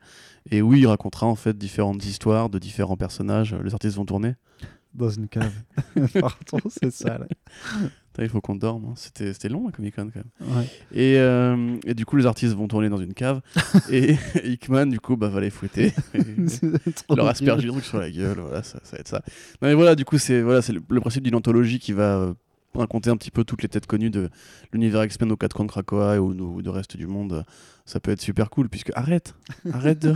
et 0.51 0.61
où 0.61 0.73
il 0.73 0.85
racontera 0.87 1.25
en 1.27 1.35
fait 1.35 1.57
différentes 1.57 2.05
histoires 2.05 2.49
de 2.49 2.59
différents 2.59 2.97
personnages. 2.97 3.55
Les 3.63 3.73
artistes 3.73 3.95
vont 3.97 4.05
tourner. 4.05 4.35
Dans 4.93 5.09
une 5.09 5.27
cave. 5.27 5.51
Pardon, 6.13 6.69
c'est 6.69 6.91
ça. 6.91 7.17
Là. 7.19 7.27
Il 8.19 8.29
faut 8.29 8.41
qu'on 8.41 8.55
dorme. 8.55 8.85
hein. 8.85 8.93
C'était 8.95 9.31
c'était 9.31 9.47
long 9.49 9.67
la 9.67 9.71
Comic 9.71 9.95
Con 9.95 10.09
quand 10.11 10.21
même. 10.23 10.57
Ouais. 10.57 10.65
Et, 10.91 11.19
euh, 11.19 11.75
et 11.85 11.93
du 11.93 12.03
coup, 12.03 12.15
les 12.15 12.25
artistes 12.25 12.53
vont 12.55 12.67
tourner 12.67 12.89
dans 12.89 12.97
une 12.97 13.13
cave, 13.13 13.41
et 13.91 14.15
Hickman 14.43 14.87
du 14.87 14.99
coup 14.99 15.15
bah, 15.15 15.27
va 15.27 15.39
les 15.39 15.51
fouetter. 15.51 15.91
Trop 17.05 17.15
leur 17.15 17.25
nul. 17.25 17.31
asperger 17.31 17.67
des 17.67 17.71
trucs 17.73 17.85
sur 17.85 17.99
la 17.99 18.09
gueule, 18.09 18.39
voilà, 18.39 18.63
ça, 18.63 18.79
ça 18.83 18.95
va 18.95 18.99
être 19.01 19.07
ça. 19.07 19.21
Non, 19.61 19.67
mais 19.67 19.75
voilà, 19.75 19.93
du 19.93 20.03
coup, 20.03 20.17
c'est 20.17 20.41
voilà, 20.41 20.63
c'est 20.63 20.73
le, 20.73 20.81
le 20.89 20.99
principe 20.99 21.23
d'une 21.23 21.35
anthologie 21.35 21.77
qui 21.77 21.91
va 21.93 22.17
euh, 22.17 22.33
raconter 22.79 23.09
un 23.09 23.17
petit 23.17 23.31
peu 23.31 23.43
toutes 23.43 23.61
les 23.63 23.69
têtes 23.69 23.87
connues 23.87 24.09
de 24.09 24.29
l'univers 24.71 25.03
X-Men 25.03 25.31
aux 25.31 25.37
quatre 25.37 25.55
coins 25.55 25.65
de 25.65 25.71
Krakoa 25.71 26.19
ou, 26.19 26.31
ou 26.31 26.61
du 26.61 26.69
reste 26.69 26.97
du 26.97 27.07
monde. 27.07 27.45
Ça 27.85 27.99
peut 27.99 28.11
être 28.11 28.21
super 28.21 28.49
cool, 28.49 28.69
puisque 28.69 28.91
arrête, 28.95 29.35
arrête 29.71 29.99
de. 29.99 30.13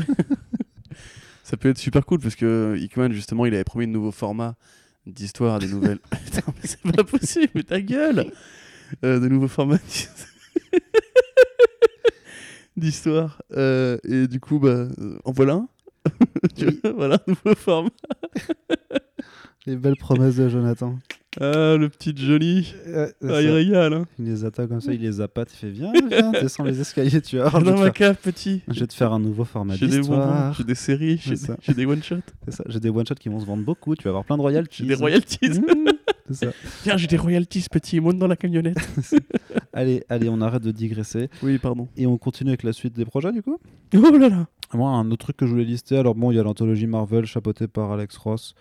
ça 1.44 1.58
peut 1.58 1.70
être 1.70 1.78
super 1.78 2.06
cool, 2.06 2.20
parce 2.20 2.36
que 2.36 2.76
Hickman, 2.80 3.12
justement, 3.12 3.46
il 3.46 3.54
avait 3.54 3.64
promis 3.64 3.88
de 3.88 3.92
nouveaux 3.92 4.12
formats 4.12 4.56
d'histoire, 5.06 5.60
des 5.60 5.68
nouvelles. 5.68 6.00
Mais 6.12 6.42
c'est 6.64 6.82
pas 6.82 7.04
possible, 7.04 7.50
mais 7.56 7.64
ta 7.64 7.82
gueule 7.82 8.32
Euh, 9.04 9.20
De 9.20 9.28
nouveaux 9.28 9.48
formats 9.48 9.80
d'histoire. 12.78 13.42
Euh, 13.54 13.98
et 14.04 14.28
du 14.28 14.40
coup, 14.40 14.60
bah, 14.60 14.88
euh, 15.00 15.18
en 15.24 15.32
voilà 15.32 15.54
un. 15.54 15.68
Vois, 16.84 16.92
voilà, 16.96 17.16
un 17.16 17.32
nouveau 17.32 17.56
format. 17.56 17.90
Les 19.66 19.76
belles 19.76 19.98
promesses 19.98 20.36
de 20.38 20.50
Jonathan. 20.50 20.98
Ah, 21.40 21.78
le 21.78 21.88
petit 21.88 22.14
Johnny. 22.16 22.74
Euh, 22.88 23.08
Ah, 23.24 23.28
ça. 23.28 23.42
il 23.42 23.50
régale. 23.52 23.94
Hein. 23.94 24.06
Il 24.20 24.26
les 24.26 24.44
attaque 24.44 24.68
comme 24.68 24.82
ça, 24.82 24.94
il 24.94 25.00
les 25.02 25.22
appâte, 25.22 25.50
il 25.54 25.56
fait 25.58 25.70
viens, 25.70 25.92
viens, 26.10 26.32
descends 26.32 26.64
les 26.66 26.80
escaliers, 26.82 27.22
tu 27.22 27.38
vais, 27.38 27.44
Dans 27.50 27.62
ma 27.62 27.84
faire, 27.86 27.94
cave, 27.94 28.18
petit. 28.22 28.62
je 28.68 28.82
vais 28.82 28.88
te 28.88 28.94
faire 28.94 29.14
un 29.14 29.20
nouveau 29.20 29.46
format 29.46 29.76
J'ai 29.76 29.88
des 29.88 30.02
bonbons, 30.02 30.52
j'ai 30.58 30.64
des 30.66 30.76
séries, 30.76 31.22
j'ai 31.62 31.74
des 31.74 31.86
one-shots, 31.86 32.18
C'est 32.46 32.52
ça, 32.56 32.64
J'ai 32.68 32.80
des 32.82 32.90
one-shots 32.90 33.16
qui 33.16 33.30
vont 33.30 33.40
se 33.40 33.46
vendre 33.46 33.64
beaucoup, 33.64 33.96
tu 33.96 34.04
vas 34.04 34.10
avoir 34.10 34.26
plein 34.26 34.36
de 34.36 34.42
royalties. 34.42 34.84
j'ai 34.84 34.88
des 34.90 34.96
royalties. 34.96 35.40
Mmh. 35.50 35.62
C'est 36.32 36.46
ça. 36.46 36.52
Tiens, 36.84 36.98
j'ai 36.98 37.08
des 37.08 37.18
royalties, 37.18 37.66
petit, 37.72 38.00
monte 38.00 38.18
dans 38.18 38.28
la 38.28 38.36
camionnette. 38.36 38.78
Allez, 39.74 40.04
allez, 40.10 40.28
on 40.30 40.42
arrête 40.42 40.62
de 40.62 40.72
digresser 40.72 41.30
oui, 41.44 41.58
pardon. 41.58 41.88
et 41.96 42.06
on 42.06 42.18
continue 42.18 42.50
avec 42.50 42.64
la 42.64 42.74
suite 42.74 42.94
des 42.94 43.06
projets 43.06 43.32
du 43.32 43.42
coup? 43.42 43.58
Oh 43.96 44.18
là 44.18 44.28
là 44.30 44.48
Moi, 44.74 44.90
un 44.90 45.10
autre 45.12 45.24
truc 45.26 45.38
que 45.38 45.46
je 45.46 45.52
voulais 45.52 45.64
lister, 45.64 45.98
alors 45.98 46.14
bon, 46.14 46.30
il 46.32 46.36
y 46.36 46.40
a 46.40 46.44
l'anthologie 46.44 46.88
Marvel 46.88 47.26
chapeautée 47.26 47.68
par 47.68 47.92
Alex 47.94 48.18
Ross. 48.18 48.54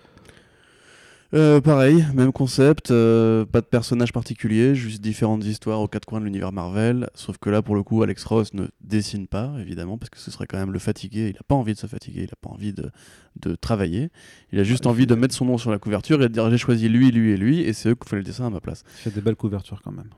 Euh, 1.33 1.61
pareil, 1.61 2.05
même 2.13 2.33
concept, 2.33 2.91
euh, 2.91 3.45
pas 3.45 3.61
de 3.61 3.67
personnage 3.67 4.13
particulier, 4.13 4.75
juste 4.75 5.01
différentes 5.01 5.45
histoires 5.45 5.81
aux 5.81 5.87
quatre 5.87 6.05
coins 6.05 6.19
de 6.19 6.25
l'univers 6.25 6.51
Marvel. 6.51 7.09
Sauf 7.15 7.39
que 7.39 7.51
là, 7.51 7.63
pour 7.63 7.77
le 7.77 7.85
coup, 7.85 8.03
Alex 8.03 8.25
Ross 8.25 8.53
ne 8.53 8.67
dessine 8.81 9.29
pas, 9.29 9.53
évidemment, 9.61 9.97
parce 9.97 10.11
que 10.11 10.19
ce 10.19 10.33
serait 10.33 10.49
quand 10.49 10.59
même 10.59 10.73
le 10.73 10.81
fatiguer. 10.81 11.29
Il 11.29 11.35
n'a 11.35 11.43
pas 11.47 11.55
envie 11.55 11.75
de 11.75 11.79
se 11.79 11.87
fatiguer, 11.87 12.23
il 12.23 12.31
n'a 12.31 12.37
pas 12.41 12.51
envie 12.51 12.73
de, 12.73 12.91
de 13.41 13.55
travailler. 13.55 14.11
Il 14.53 14.59
a 14.59 14.65
juste 14.65 14.87
Ouais, 14.87 14.91
envie 14.91 15.07
de 15.07 15.15
mettre 15.15 15.35
son 15.35 15.45
nom 15.45 15.57
sur 15.57 15.71
la 15.71 15.79
couverture 15.79 16.21
et 16.21 16.29
de 16.29 16.33
dire 16.33 16.51
j'ai 16.51 16.59
choisi 16.59 16.89
lui, 16.89 17.13
lui 17.13 17.31
et 17.31 17.37
lui, 17.37 17.61
et 17.61 17.73
c'est 17.75 17.91
eux 17.91 17.95
qui 17.95 18.09
font 18.09 18.17
le 18.17 18.25
dessin 18.25 18.47
à 18.47 18.51
ma 18.51 18.61
place. 18.61 18.83
Il 18.99 19.03
fait 19.03 19.15
des 19.15 19.21
belles 19.21 19.37
couvertures 19.37 19.83
quand 19.83 19.93
même. 19.93 20.11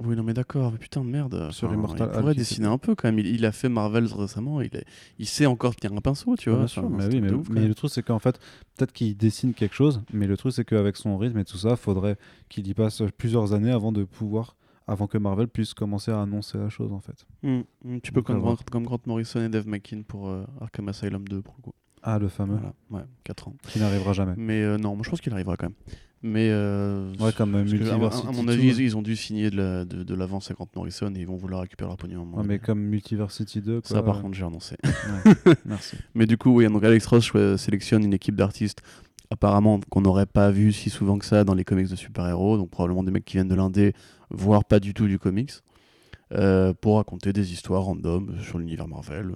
Oui, 0.00 0.14
non, 0.16 0.22
mais 0.22 0.32
d'accord, 0.34 0.70
mais 0.72 0.78
putain 0.78 1.02
de 1.04 1.08
merde. 1.10 1.50
Sur 1.50 1.68
Enfin, 1.68 1.76
Immortal 1.76 2.08
il 2.14 2.18
pourrait 2.20 2.32
il 2.32 2.36
dessiner 2.36 2.66
un 2.66 2.78
peu 2.78 2.94
quand 2.94 3.08
même. 3.08 3.18
Il, 3.18 3.26
il 3.26 3.44
a 3.44 3.52
fait 3.52 3.68
Marvel 3.68 4.06
récemment, 4.06 4.60
il, 4.60 4.74
est- 4.76 4.84
il 5.18 5.26
sait 5.26 5.46
encore 5.46 5.74
tenir 5.76 5.96
un 5.96 6.00
pinceau, 6.00 6.36
tu 6.36 6.50
vois. 6.50 6.60
Bien 6.60 6.66
sûr, 6.68 6.84
Enfin, 6.84 6.96
mais 6.96 7.06
oui, 7.20 7.34
ouf, 7.34 7.48
le 7.48 7.74
truc 7.74 7.90
c'est 7.92 8.02
qu'en 8.02 8.18
fait, 8.18 8.38
peut-être 8.76 8.92
qu'il 8.92 9.16
dessine 9.16 9.54
quelque 9.54 9.74
chose, 9.74 10.02
mais 10.12 10.26
le 10.26 10.36
truc 10.36 10.52
c'est 10.52 10.64
qu'avec 10.64 10.96
son 10.96 11.18
rythme 11.18 11.38
et 11.38 11.44
tout 11.44 11.56
ça, 11.58 11.76
faudrait 11.76 12.16
qu'il 12.48 12.66
y 12.68 12.74
passe 12.74 13.02
plusieurs 13.16 13.52
années 13.54 13.72
avant 13.72 13.90
de 13.92 14.04
pouvoir, 14.04 14.56
avant 14.86 15.06
que 15.06 15.18
Marvel 15.18 15.48
puisse 15.48 15.74
commencer 15.74 16.10
à 16.12 16.22
annoncer 16.22 16.58
la 16.58 16.68
chose 16.68 16.92
en 16.92 17.00
fait. 17.00 17.26
Mm, 17.42 17.60
mm, 17.84 18.00
tu 18.00 18.12
peux 18.12 18.22
comme. 18.22 18.38
Grant- 18.40 18.56
comme 18.70 18.84
Grant 18.84 19.00
Morrison 19.06 19.40
et 19.44 19.48
Dave 19.48 19.66
McKean 19.66 20.02
pour 20.06 20.28
euh, 20.28 20.44
Arkham 20.60 20.88
Asylum 20.88 21.26
2 21.26 21.42
pour 21.42 21.54
le 21.58 21.62
coup. 21.62 21.74
Ah, 22.02 22.18
le 22.20 22.28
fameux, 22.28 22.54
Voilà, 22.54 22.72
ouais, 22.90 23.08
4 23.24 23.48
ans. 23.48 23.54
qui 23.68 23.80
n'arrivera 23.80 24.12
jamais. 24.12 24.34
Mais 24.36 24.62
euh, 24.62 24.78
non, 24.78 24.94
moi 24.94 25.02
je 25.04 25.10
pense 25.10 25.20
qu'il 25.20 25.32
arrivera 25.32 25.56
quand 25.56 25.66
même. 25.66 25.74
Mais 26.22 26.48
euh, 26.50 27.12
Ouais, 27.20 27.32
comme 27.32 27.54
euh, 27.54 27.64
que, 27.64 27.88
à, 27.90 28.32
mon 28.32 28.42
2, 28.44 28.52
avis, 28.52 28.82
ils, 28.84 28.96
ont 28.96 29.02
dû 29.02 29.14
signer 29.14 29.50
de 29.50 29.56
la- 29.56 30.16
l'avance 30.16 30.50
à 30.50 30.54
Grant 30.54 30.66
Morrison 30.74 31.12
et 31.14 31.20
ils 31.20 31.26
vont 31.26 31.36
vouloir 31.36 31.60
récupérer 31.62 31.88
leur 31.88 31.96
pognon. 31.96 32.26
Ouais, 32.34 32.42
mais 32.44 32.58
comme 32.58 32.80
Multiversity 32.80 33.60
2, 33.60 33.80
quoi. 33.82 33.88
Ça, 33.88 34.02
par 34.02 34.20
contre, 34.20 34.34
j'ai 34.36 34.44
annoncé. 34.44 34.76
Ouais, 34.84 35.54
Merci. 35.64 35.96
Mais 36.14 36.26
du 36.26 36.36
coup, 36.36 36.50
oui, 36.50 36.66
donc 36.66 36.82
Alex 36.82 37.06
Ross 37.06 37.24
choi- 37.24 37.56
sélectionne 37.56 38.02
une 38.04 38.14
équipe 38.14 38.34
d'artistes 38.34 38.80
apparemment 39.30 39.78
qu'on 39.90 40.00
n'aurait 40.00 40.26
pas 40.26 40.50
vu 40.50 40.72
si 40.72 40.88
souvent 40.90 41.18
que 41.18 41.24
ça 41.26 41.44
dans 41.44 41.54
les 41.54 41.64
comics 41.64 41.88
de 41.88 41.96
super-héros, 41.96 42.56
donc 42.56 42.70
probablement 42.70 43.02
des 43.04 43.10
mecs 43.12 43.24
qui 43.26 43.36
viennent 43.36 43.48
de 43.48 43.54
l'indé, 43.54 43.92
voire 44.30 44.64
pas 44.64 44.80
du 44.80 44.94
tout 44.94 45.06
du 45.06 45.18
comics, 45.18 45.52
euh, 46.32 46.72
pour 46.72 46.96
raconter 46.96 47.32
des 47.34 47.52
histoires 47.52 47.82
random 47.82 48.36
sur 48.42 48.58
l'univers 48.58 48.88
Marvel. 48.88 49.32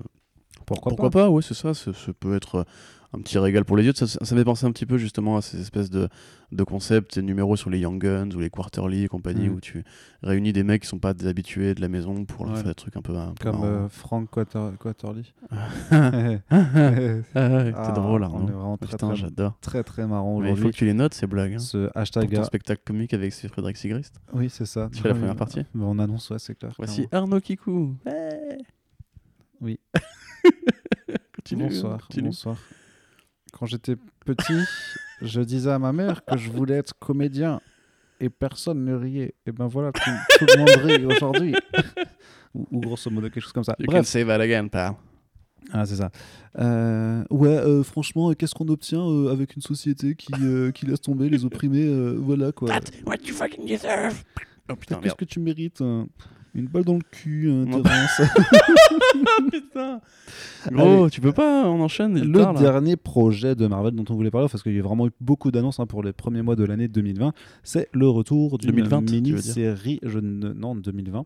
Pourquoi, 0.67 0.91
Pourquoi 0.91 1.11
pas, 1.11 1.25
pas, 1.25 1.31
ouais, 1.31 1.43
c'est 1.43 1.55
ça, 1.55 1.75
ça, 1.75 1.91
peut 2.19 2.35
être 2.37 2.55
euh, 2.57 2.65
un 3.15 3.21
petit 3.21 3.39
régal 3.39 3.65
pour 3.65 3.77
les 3.77 3.85
yeux. 3.85 3.93
Ça, 3.95 4.07
ça 4.07 4.25
fait 4.25 4.45
penser 4.45 4.65
un 4.67 4.73
petit 4.73 4.87
peu 4.87 4.97
justement 4.97 5.37
à 5.37 5.43
ces 5.43 5.61
espèces 5.61 5.91
de, 5.91 6.09
de 6.51 6.65
concepts 6.65 7.19
et 7.19 7.23
numéros 7.23 7.57
sur 7.57 7.69
les 7.69 7.79
Young 7.81 8.01
Guns 8.01 8.31
ou 8.35 8.39
les 8.41 8.49
Quarterly 8.49 9.05
et 9.05 9.09
compagnie, 9.09 9.49
Mhm. 9.49 9.55
où 9.55 9.61
tu 9.61 9.85
réunis 10.23 10.53
des 10.55 10.63
mecs 10.63 10.83
qui 10.83 10.89
sont 10.89 10.99
pas 10.99 11.13
des 11.13 11.27
habitués 11.27 11.75
de 11.75 11.81
la 11.83 11.89
maison 11.89 12.25
pour 12.25 12.45
leur 12.47 12.55
Ouais. 12.55 12.61
faire 12.61 12.69
des 12.71 12.75
trucs 12.75 12.97
un 12.97 13.03
peu, 13.03 13.15
un 13.15 13.35
peu 13.35 13.51
Comme 13.51 13.65
euh, 13.65 13.89
Frank 13.91 14.31
Quater- 14.31 14.73
Quaterly. 14.79 15.35
Ah 16.51 16.91
t'es 16.91 17.23
Ah, 17.35 17.93
drôle, 17.95 18.25
hein, 18.25 18.77
Putain, 18.81 19.15
j'adore. 19.15 19.59
très 19.61 19.83
très 19.83 20.07
marrant 20.07 20.39
Mais 20.41 20.47
il 20.47 20.49
faut 20.49 20.53
aujourd'hui. 20.55 20.73
que 20.73 20.77
tu 20.79 20.85
les 20.87 20.95
notes, 20.95 21.15
ces 21.15 21.27
blagues. 21.27 21.55
Hein. 21.55 21.59
Ce 21.59 21.89
Pour 21.89 21.97
hashtag. 21.97 22.31
ton 22.35 22.41
a- 22.41 22.45
spectacle 22.45 22.83
comique 22.85 23.13
avec 23.15 23.33
Frédéric 23.35 23.77
Sigrist. 23.77 24.15
Oui, 24.33 24.49
c'est 24.49 24.67
ça. 24.67 24.89
Tu 24.93 25.01
fais 25.03 25.09
la 25.09 25.15
Oui, 25.15 25.21
première 25.21 25.35
oui. 25.35 25.39
partie 25.39 25.67
on 25.79 25.99
annonce, 25.99 26.31
ouais, 26.31 26.39
c'est 26.39 26.55
clair. 26.55 26.73
Voici. 26.79 27.07
Arnaud 27.13 27.41
Kikou. 27.41 27.97
Ouais. 28.07 28.59
Oui. 29.61 29.79
Continue, 31.37 31.65
Bonsoir. 31.69 32.07
continue. 32.07 32.29
Bonsoir. 32.29 32.57
Quand 33.53 33.67
j'étais 33.67 33.97
petit, 34.25 34.61
je 35.21 35.41
disais 35.41 35.71
à 35.71 35.79
ma 35.79 35.93
mère 35.93 36.25
que 36.25 36.37
je 36.37 36.51
voulais 36.51 36.77
être 36.77 36.95
comédien 36.99 37.61
et 38.21 38.31
personne 38.31 38.85
ne 38.85 38.95
riait. 38.95 39.35
Et 39.47 39.53
ben 39.53 39.67
voilà, 39.67 39.93
tout, 39.93 40.11
tout 40.39 40.47
le 40.47 40.59
monde 40.59 40.69
rit 40.85 41.05
aujourd'hui. 41.05 41.55
ou, 42.55 42.67
ou 42.71 42.81
grosso 42.81 43.11
modo 43.11 43.29
quelque 43.29 43.43
chose 43.43 43.53
comme 43.53 43.65
ça. 43.65 43.75
You 43.79 43.87
can 43.87 44.05
say 44.05 44.25
that 44.25 44.41
again, 44.41 44.69
pal. 44.69 44.95
ah, 45.73 45.85
c'est 45.85 45.97
ça. 45.97 46.11
Euh, 46.59 47.25
ouais, 47.31 47.49
euh, 47.49 47.83
franchement, 47.83 48.33
qu'est-ce 48.35 48.55
qu'on 48.55 48.69
obtient 48.69 49.03
euh, 49.03 49.31
avec 49.33 49.57
une 49.57 49.63
société 49.63 50.15
qui, 50.15 50.33
euh, 50.41 50.71
qui 50.71 50.87
laisse 50.87 51.01
tomber 51.01 51.29
les 51.29 51.45
opprimés 51.45 51.87
euh, 51.87 52.17
Voilà 52.19 52.53
quoi. 52.53 52.71
what 53.07 53.17
you 53.27 53.35
fucking 53.35 53.67
deserve. 53.67 54.23
Oh 54.71 54.77
putain, 54.77 55.01
Qu'est-ce 55.01 55.15
que 55.17 55.25
tu 55.25 55.41
mérites 55.41 55.81
hein? 55.81 56.07
Une 56.55 56.67
balle 56.67 56.85
dans 56.85 56.95
le 56.95 57.01
cul, 57.11 57.51
hein, 57.51 57.65
Non. 57.67 57.83
Terence. 57.83 58.21
putain. 59.51 60.01
Gros, 60.71 61.09
tu 61.09 61.21
peux 61.21 61.33
pas, 61.33 61.67
on 61.67 61.81
enchaîne. 61.81 62.21
Le 62.21 62.41
tard, 62.41 62.55
dernier 62.55 62.97
projet 62.97 63.55
de 63.55 63.67
Marvel 63.67 63.95
dont 63.95 64.05
on 64.11 64.15
voulait 64.15 64.31
parler, 64.31 64.49
parce 64.51 64.63
qu'il 64.63 64.75
y 64.75 64.79
a 64.79 64.83
vraiment 64.83 65.07
eu 65.07 65.13
beaucoup 65.21 65.51
d'annonces 65.51 65.81
hein, 65.81 65.87
pour 65.87 66.03
les 66.03 66.13
premiers 66.13 66.43
mois 66.43 66.57
de 66.57 66.65
l'année 66.65 66.89
2020, 66.89 67.33
c'est 67.63 67.89
le 67.93 68.09
retour 68.09 68.59
d'une 68.59 68.71
2020, 68.71 68.89
tu 68.89 69.15
veux 69.15 69.21
dire 69.21 69.33
mini-série. 69.33 70.01
Je 70.03 70.19
ne... 70.19 70.53
Non, 70.53 70.75
2020. 70.75 71.25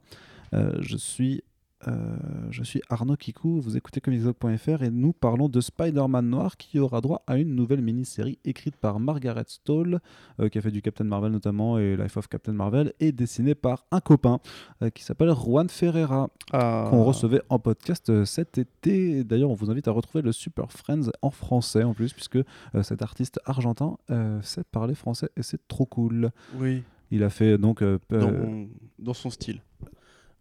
Euh, 0.55 0.73
je 0.81 0.97
suis. 0.97 1.43
Euh, 1.89 2.17
je 2.51 2.63
suis 2.65 2.81
Arnaud 2.89 3.17
Kikou, 3.17 3.61
vous 3.61 3.77
écoutez 3.77 4.01
comicsblog.fr 4.01 4.83
et 4.83 4.91
nous 4.91 5.13
parlons 5.13 5.49
de 5.49 5.61
Spider-Man 5.61 6.29
Noir 6.29 6.57
qui 6.57 6.79
aura 6.81 7.01
droit 7.01 7.23
à 7.27 7.37
une 7.39 7.55
nouvelle 7.55 7.81
mini-série 7.81 8.39
écrite 8.45 8.77
par 8.77 8.99
Margaret 8.99 9.45
Stoll, 9.47 10.01
euh, 10.41 10.49
qui 10.49 10.59
a 10.59 10.61
fait 10.63 10.71
du 10.73 10.83
Captain 10.83 11.05
Marvel 11.05 11.31
notamment 11.31 11.79
et 11.79 11.97
Life 11.97 12.17
of 12.17 12.29
Captain 12.29 12.53
Marvel, 12.55 12.93
et 12.99 13.13
dessinée 13.13 13.55
par 13.55 13.85
un 13.93 14.01
copain 14.01 14.41
euh, 14.83 14.91
qui 14.91 15.05
s'appelle 15.05 15.31
Juan 15.33 15.69
Ferreira 15.69 16.29
Ah. 16.53 16.87
qu'on 16.91 17.05
recevait 17.05 17.43
en 17.51 17.59
podcast 17.59 18.25
cet 18.25 18.59
été. 18.59 19.23
D'ailleurs, 19.25 19.51
on 19.51 19.55
vous 19.55 19.71
invite 19.71 19.87
à 19.89 19.93
retrouver 19.93 20.23
le 20.23 20.33
Super 20.33 20.73
Friends 20.73 21.11
en 21.23 21.31
français 21.31 21.83
en 21.85 21.95
plus, 21.95 22.13
puisque 22.13 22.39
cet 22.83 23.03
artiste 23.03 23.39
argentin 23.45 23.97
sait 24.43 24.65
parler 24.65 24.95
français 24.95 25.29
et 25.37 25.43
c'est 25.43 25.67
trop 25.69 25.87
cool. 25.87 26.31
Oui, 26.57 26.83
Il 27.11 27.23
a 27.23 27.31
fait 27.31 27.59
donc. 27.59 27.83
dans, 28.11 28.67
dans 28.99 29.15
son 29.15 29.31
style. 29.31 29.61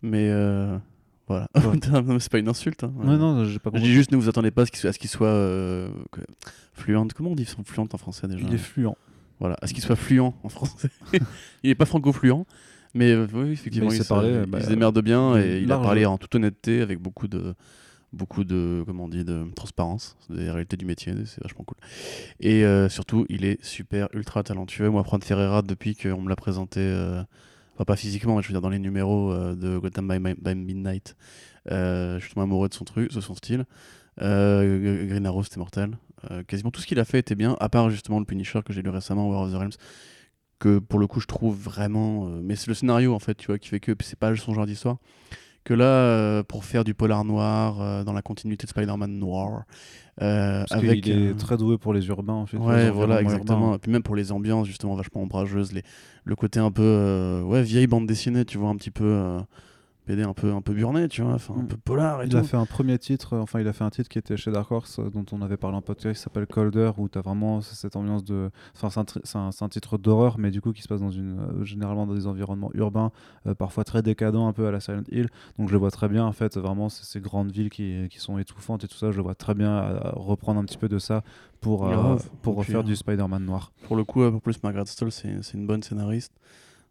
Mais 0.01 0.29
voilà. 1.27 1.47
c'est 2.19 2.31
pas 2.31 2.39
une 2.39 2.49
insulte. 2.49 2.83
Hein. 2.83 2.93
Ouais, 2.97 3.17
non, 3.17 3.45
j'ai 3.45 3.59
pas 3.59 3.69
Je 3.69 3.71
compris. 3.71 3.81
dis 3.81 3.93
juste, 3.93 4.11
ne 4.11 4.17
vous 4.17 4.29
attendez 4.29 4.51
pas 4.51 4.63
à 4.63 4.65
ce 4.65 4.71
qu'il 4.71 4.79
soit, 4.79 4.93
soit 5.07 5.27
euh, 5.27 5.89
fluent. 6.73 6.97
Comment 7.15 7.31
on 7.31 7.35
dit 7.35 7.45
fluent 7.45 7.87
en 7.91 7.97
français 7.97 8.27
déjà 8.27 8.45
Il 8.45 8.53
est 8.53 8.57
fluent. 8.57 8.87
Voilà, 9.39 9.57
à 9.61 9.67
ce 9.67 9.73
qu'il 9.73 9.83
soit 9.83 9.95
fluent 9.95 10.21
en 10.21 10.49
français. 10.49 10.89
il 11.63 11.69
est 11.69 11.75
pas 11.75 11.85
franco-fluent, 11.85 12.45
mais 12.93 13.11
euh, 13.11 13.27
oui, 13.33 13.51
effectivement, 13.51 13.89
Mais 13.89 13.95
il 13.97 14.01
il, 14.01 14.07
parler, 14.07 14.33
se- 14.43 14.45
bah, 14.47 14.59
il 14.59 14.63
se 14.65 14.69
démerde 14.69 15.01
bien 15.01 15.37
et 15.37 15.59
il 15.59 15.71
a 15.71 15.77
parlé 15.77 16.05
en 16.05 16.17
toute 16.17 16.33
honnêteté 16.35 16.81
avec 16.81 16.99
beaucoup 16.99 17.27
de 17.27 17.53
beaucoup 18.13 18.45
de 18.45 18.81
comment 18.85 19.05
on 19.05 19.09
dit 19.09 19.25
de 19.25 19.45
transparence, 19.55 20.15
des 20.29 20.49
réalités 20.49 20.77
du 20.77 20.85
métier, 20.85 21.13
c'est 21.25 21.43
vachement 21.43 21.65
cool. 21.65 21.75
Et 22.39 22.63
euh, 22.63 22.87
surtout, 22.87 23.25
il 23.27 23.43
est 23.43 23.61
super 23.61 24.07
ultra 24.13 24.41
talentueux. 24.41 24.89
Moi, 24.89 25.03
Fran 25.03 25.19
Ferreira, 25.19 25.61
depuis 25.61 25.97
qu'on 25.97 26.21
me 26.21 26.29
l'a 26.29 26.37
présenté, 26.37 26.79
euh, 26.79 27.21
enfin, 27.75 27.85
pas 27.85 27.95
physiquement, 27.95 28.35
mais 28.35 28.41
je 28.41 28.47
veux 28.47 28.53
dire 28.53 28.61
dans 28.61 28.69
les 28.69 28.79
numéros 28.79 29.31
euh, 29.31 29.55
de 29.55 29.77
Gotham 29.77 30.07
by, 30.07 30.35
by 30.35 30.55
Midnight, 30.55 31.15
euh, 31.71 32.19
je 32.19 32.25
suis 32.25 32.33
tombé 32.33 32.43
amoureux 32.43 32.69
de 32.69 32.73
son 32.73 32.85
truc, 32.85 33.13
de 33.13 33.21
son 33.21 33.35
style. 33.35 33.65
Euh, 34.21 35.05
Green 35.07 35.25
Arrow, 35.25 35.43
c'était 35.43 35.59
mortel. 35.59 35.97
Quasiment 36.47 36.71
tout 36.71 36.81
ce 36.81 36.87
qu'il 36.87 36.99
a 36.99 37.05
fait 37.05 37.19
était 37.19 37.35
bien, 37.35 37.55
à 37.59 37.69
part 37.69 37.91
justement 37.91 38.17
le 38.17 38.25
Punisher 38.25 38.61
que 38.65 38.73
j'ai 38.73 38.81
lu 38.81 38.89
récemment, 38.89 39.29
War 39.29 39.43
of 39.43 39.51
the 39.51 39.57
Realms, 39.57 39.77
que 40.57 40.79
pour 40.79 40.97
le 40.97 41.05
coup 41.05 41.19
je 41.19 41.27
trouve 41.27 41.55
vraiment. 41.55 42.25
mais 42.41 42.55
c'est 42.55 42.65
le 42.65 42.73
scénario 42.73 43.13
en 43.13 43.19
fait, 43.19 43.35
tu 43.35 43.45
vois, 43.45 43.59
qui 43.59 43.69
fait 43.69 43.79
que 43.79 43.91
c'est 43.99 44.17
pas 44.17 44.35
son 44.35 44.55
genre 44.55 44.65
d'histoire. 44.65 44.97
Que 45.65 45.73
là, 45.73 45.85
euh, 45.85 46.43
pour 46.43 46.63
faire 46.63 46.83
du 46.83 46.93
polar 46.93 47.25
noir 47.25 47.81
euh, 47.81 48.03
dans 48.03 48.13
la 48.13 48.21
continuité 48.21 48.65
de 48.65 48.69
Spider-Man 48.69 49.11
noir, 49.17 49.63
euh, 50.21 50.63
Parce 50.69 50.71
avec. 50.73 51.01
qu'il 51.03 51.11
est 51.11 51.31
euh, 51.31 51.33
très 51.33 51.57
doué 51.57 51.77
pour 51.77 51.91
les 51.91 52.07
urbains 52.07 52.33
en 52.33 52.45
fait. 52.45 52.57
Ouais, 52.57 52.89
voilà, 52.91 53.19
exactement. 53.19 53.61
urbains. 53.61 53.75
Et 53.75 53.79
puis 53.79 53.91
même 53.91 54.03
pour 54.03 54.15
les 54.15 54.31
ambiances, 54.31 54.67
justement, 54.67 54.95
vachement 54.95 55.23
ombrageuses, 55.23 55.73
les... 55.73 55.81
le 56.23 56.35
côté 56.35 56.59
un 56.59 56.71
peu, 56.71 56.83
euh, 56.83 57.41
ouais, 57.41 57.63
vieille 57.63 57.87
bande 57.87 58.05
dessinée, 58.05 58.45
tu 58.45 58.57
vois, 58.59 58.69
un 58.69 58.75
petit 58.75 58.91
peu, 58.91 59.37
BD 60.07 60.23
un 60.23 60.33
peu, 60.33 60.53
un 60.53 60.61
peu 60.61 60.73
burné, 60.73 61.07
tu 61.07 61.21
vois, 61.21 61.33
enfin, 61.33 61.53
un 61.57 61.63
Mm. 61.63 61.67
peu 61.67 61.77
polar 61.77 62.21
et 62.21 62.25
Il 62.25 62.31
tout. 62.31 62.37
a 62.37 62.43
fait 62.43 62.57
un 62.57 62.65
premier 62.65 62.97
titre, 62.99 63.33
euh, 63.33 63.39
enfin 63.41 63.59
il 63.59 63.67
a 63.67 63.73
fait 63.73 63.83
un 63.83 63.89
titre 63.89 64.07
qui 64.09 64.17
était 64.19 64.37
chez 64.37 64.51
Dark 64.51 64.71
Horse 64.71 64.99
euh, 64.99 65.09
dont 65.09 65.25
on 65.31 65.41
avait 65.41 65.57
parlé 65.57 65.75
en 65.77 65.81
podcast, 65.81 66.15
qui 66.15 66.21
s'appelle 66.23 66.45
Colder, 66.47 66.91
où 66.97 67.09
tu 67.09 67.17
as 67.17 67.21
vraiment 67.21 67.61
cette 67.61 67.95
ambiance 67.95 68.23
de... 68.23 68.49
Enfin 68.75 68.89
c'est 68.89 68.99
un, 68.99 69.05
tri- 69.05 69.21
c'est 69.23 69.37
un- 69.37 69.51
c'est 69.51 69.63
un 69.65 69.69
titre 69.69 69.97
d'horreur, 69.97 70.37
mais 70.37 70.51
du 70.51 70.61
coup 70.61 70.71
qui 70.73 70.81
se 70.81 70.87
passe 70.87 71.01
dans 71.01 71.11
une, 71.11 71.39
euh, 71.39 71.63
généralement 71.63 72.05
dans 72.05 72.13
des 72.15 72.27
environnements 72.27 72.71
urbains, 72.73 73.11
euh, 73.47 73.55
parfois 73.55 73.83
très 73.83 74.01
décadents, 74.01 74.47
un 74.47 74.53
peu 74.53 74.67
à 74.67 74.71
la 74.71 74.79
Silent 74.79 75.03
Hill. 75.11 75.27
Donc 75.57 75.67
je 75.69 75.73
le 75.73 75.79
vois 75.79 75.91
très 75.91 76.07
bien 76.09 76.25
en 76.25 76.31
fait, 76.33 76.57
vraiment 76.57 76.89
c'est 76.89 77.05
ces 77.05 77.19
grandes 77.19 77.51
villes 77.51 77.69
qui, 77.69 78.07
qui 78.09 78.19
sont 78.19 78.37
étouffantes 78.37 78.83
et 78.83 78.87
tout 78.87 78.97
ça, 78.97 79.11
je 79.11 79.17
le 79.17 79.23
vois 79.23 79.35
très 79.35 79.53
bien 79.55 79.99
reprendre 80.13 80.59
un 80.59 80.65
petit 80.65 80.77
peu 80.77 80.87
de 80.89 80.99
ça 80.99 81.23
pour, 81.61 81.87
euh, 81.87 81.93
Grave. 81.93 82.29
pour 82.41 82.53
Et 82.53 82.55
puis, 82.57 82.59
refaire 82.67 82.79
euh, 82.81 82.83
du 82.83 82.95
Spider-Man 82.95 83.43
noir. 83.43 83.71
Pour 83.83 83.95
le 83.95 84.03
coup, 84.03 84.21
euh, 84.21 84.29
pour 84.31 84.41
plus, 84.41 84.61
Margaret 84.61 84.85
Stoll, 84.85 85.11
c'est 85.11 85.41
c'est 85.41 85.57
une 85.57 85.65
bonne 85.65 85.81
scénariste. 85.81 86.31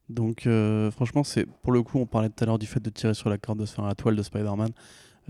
Donc, 0.09 0.47
euh, 0.47 0.91
franchement, 0.91 1.25
c'est 1.25 1.47
pour 1.47 1.73
le 1.73 1.83
coup, 1.83 1.99
on 1.99 2.07
parlait 2.07 2.29
tout 2.29 2.43
à 2.43 2.47
l'heure 2.47 2.59
du 2.59 2.67
fait 2.67 2.81
de 2.81 2.91
tirer 2.91 3.15
sur 3.15 3.31
la 3.31 3.39
corde, 3.39 3.61
de 3.61 3.67
se 3.67 3.75
faire 3.75 3.87
la 3.87 3.95
toile 3.95 4.17
de 4.17 4.23
Spider-Man. 4.23 4.71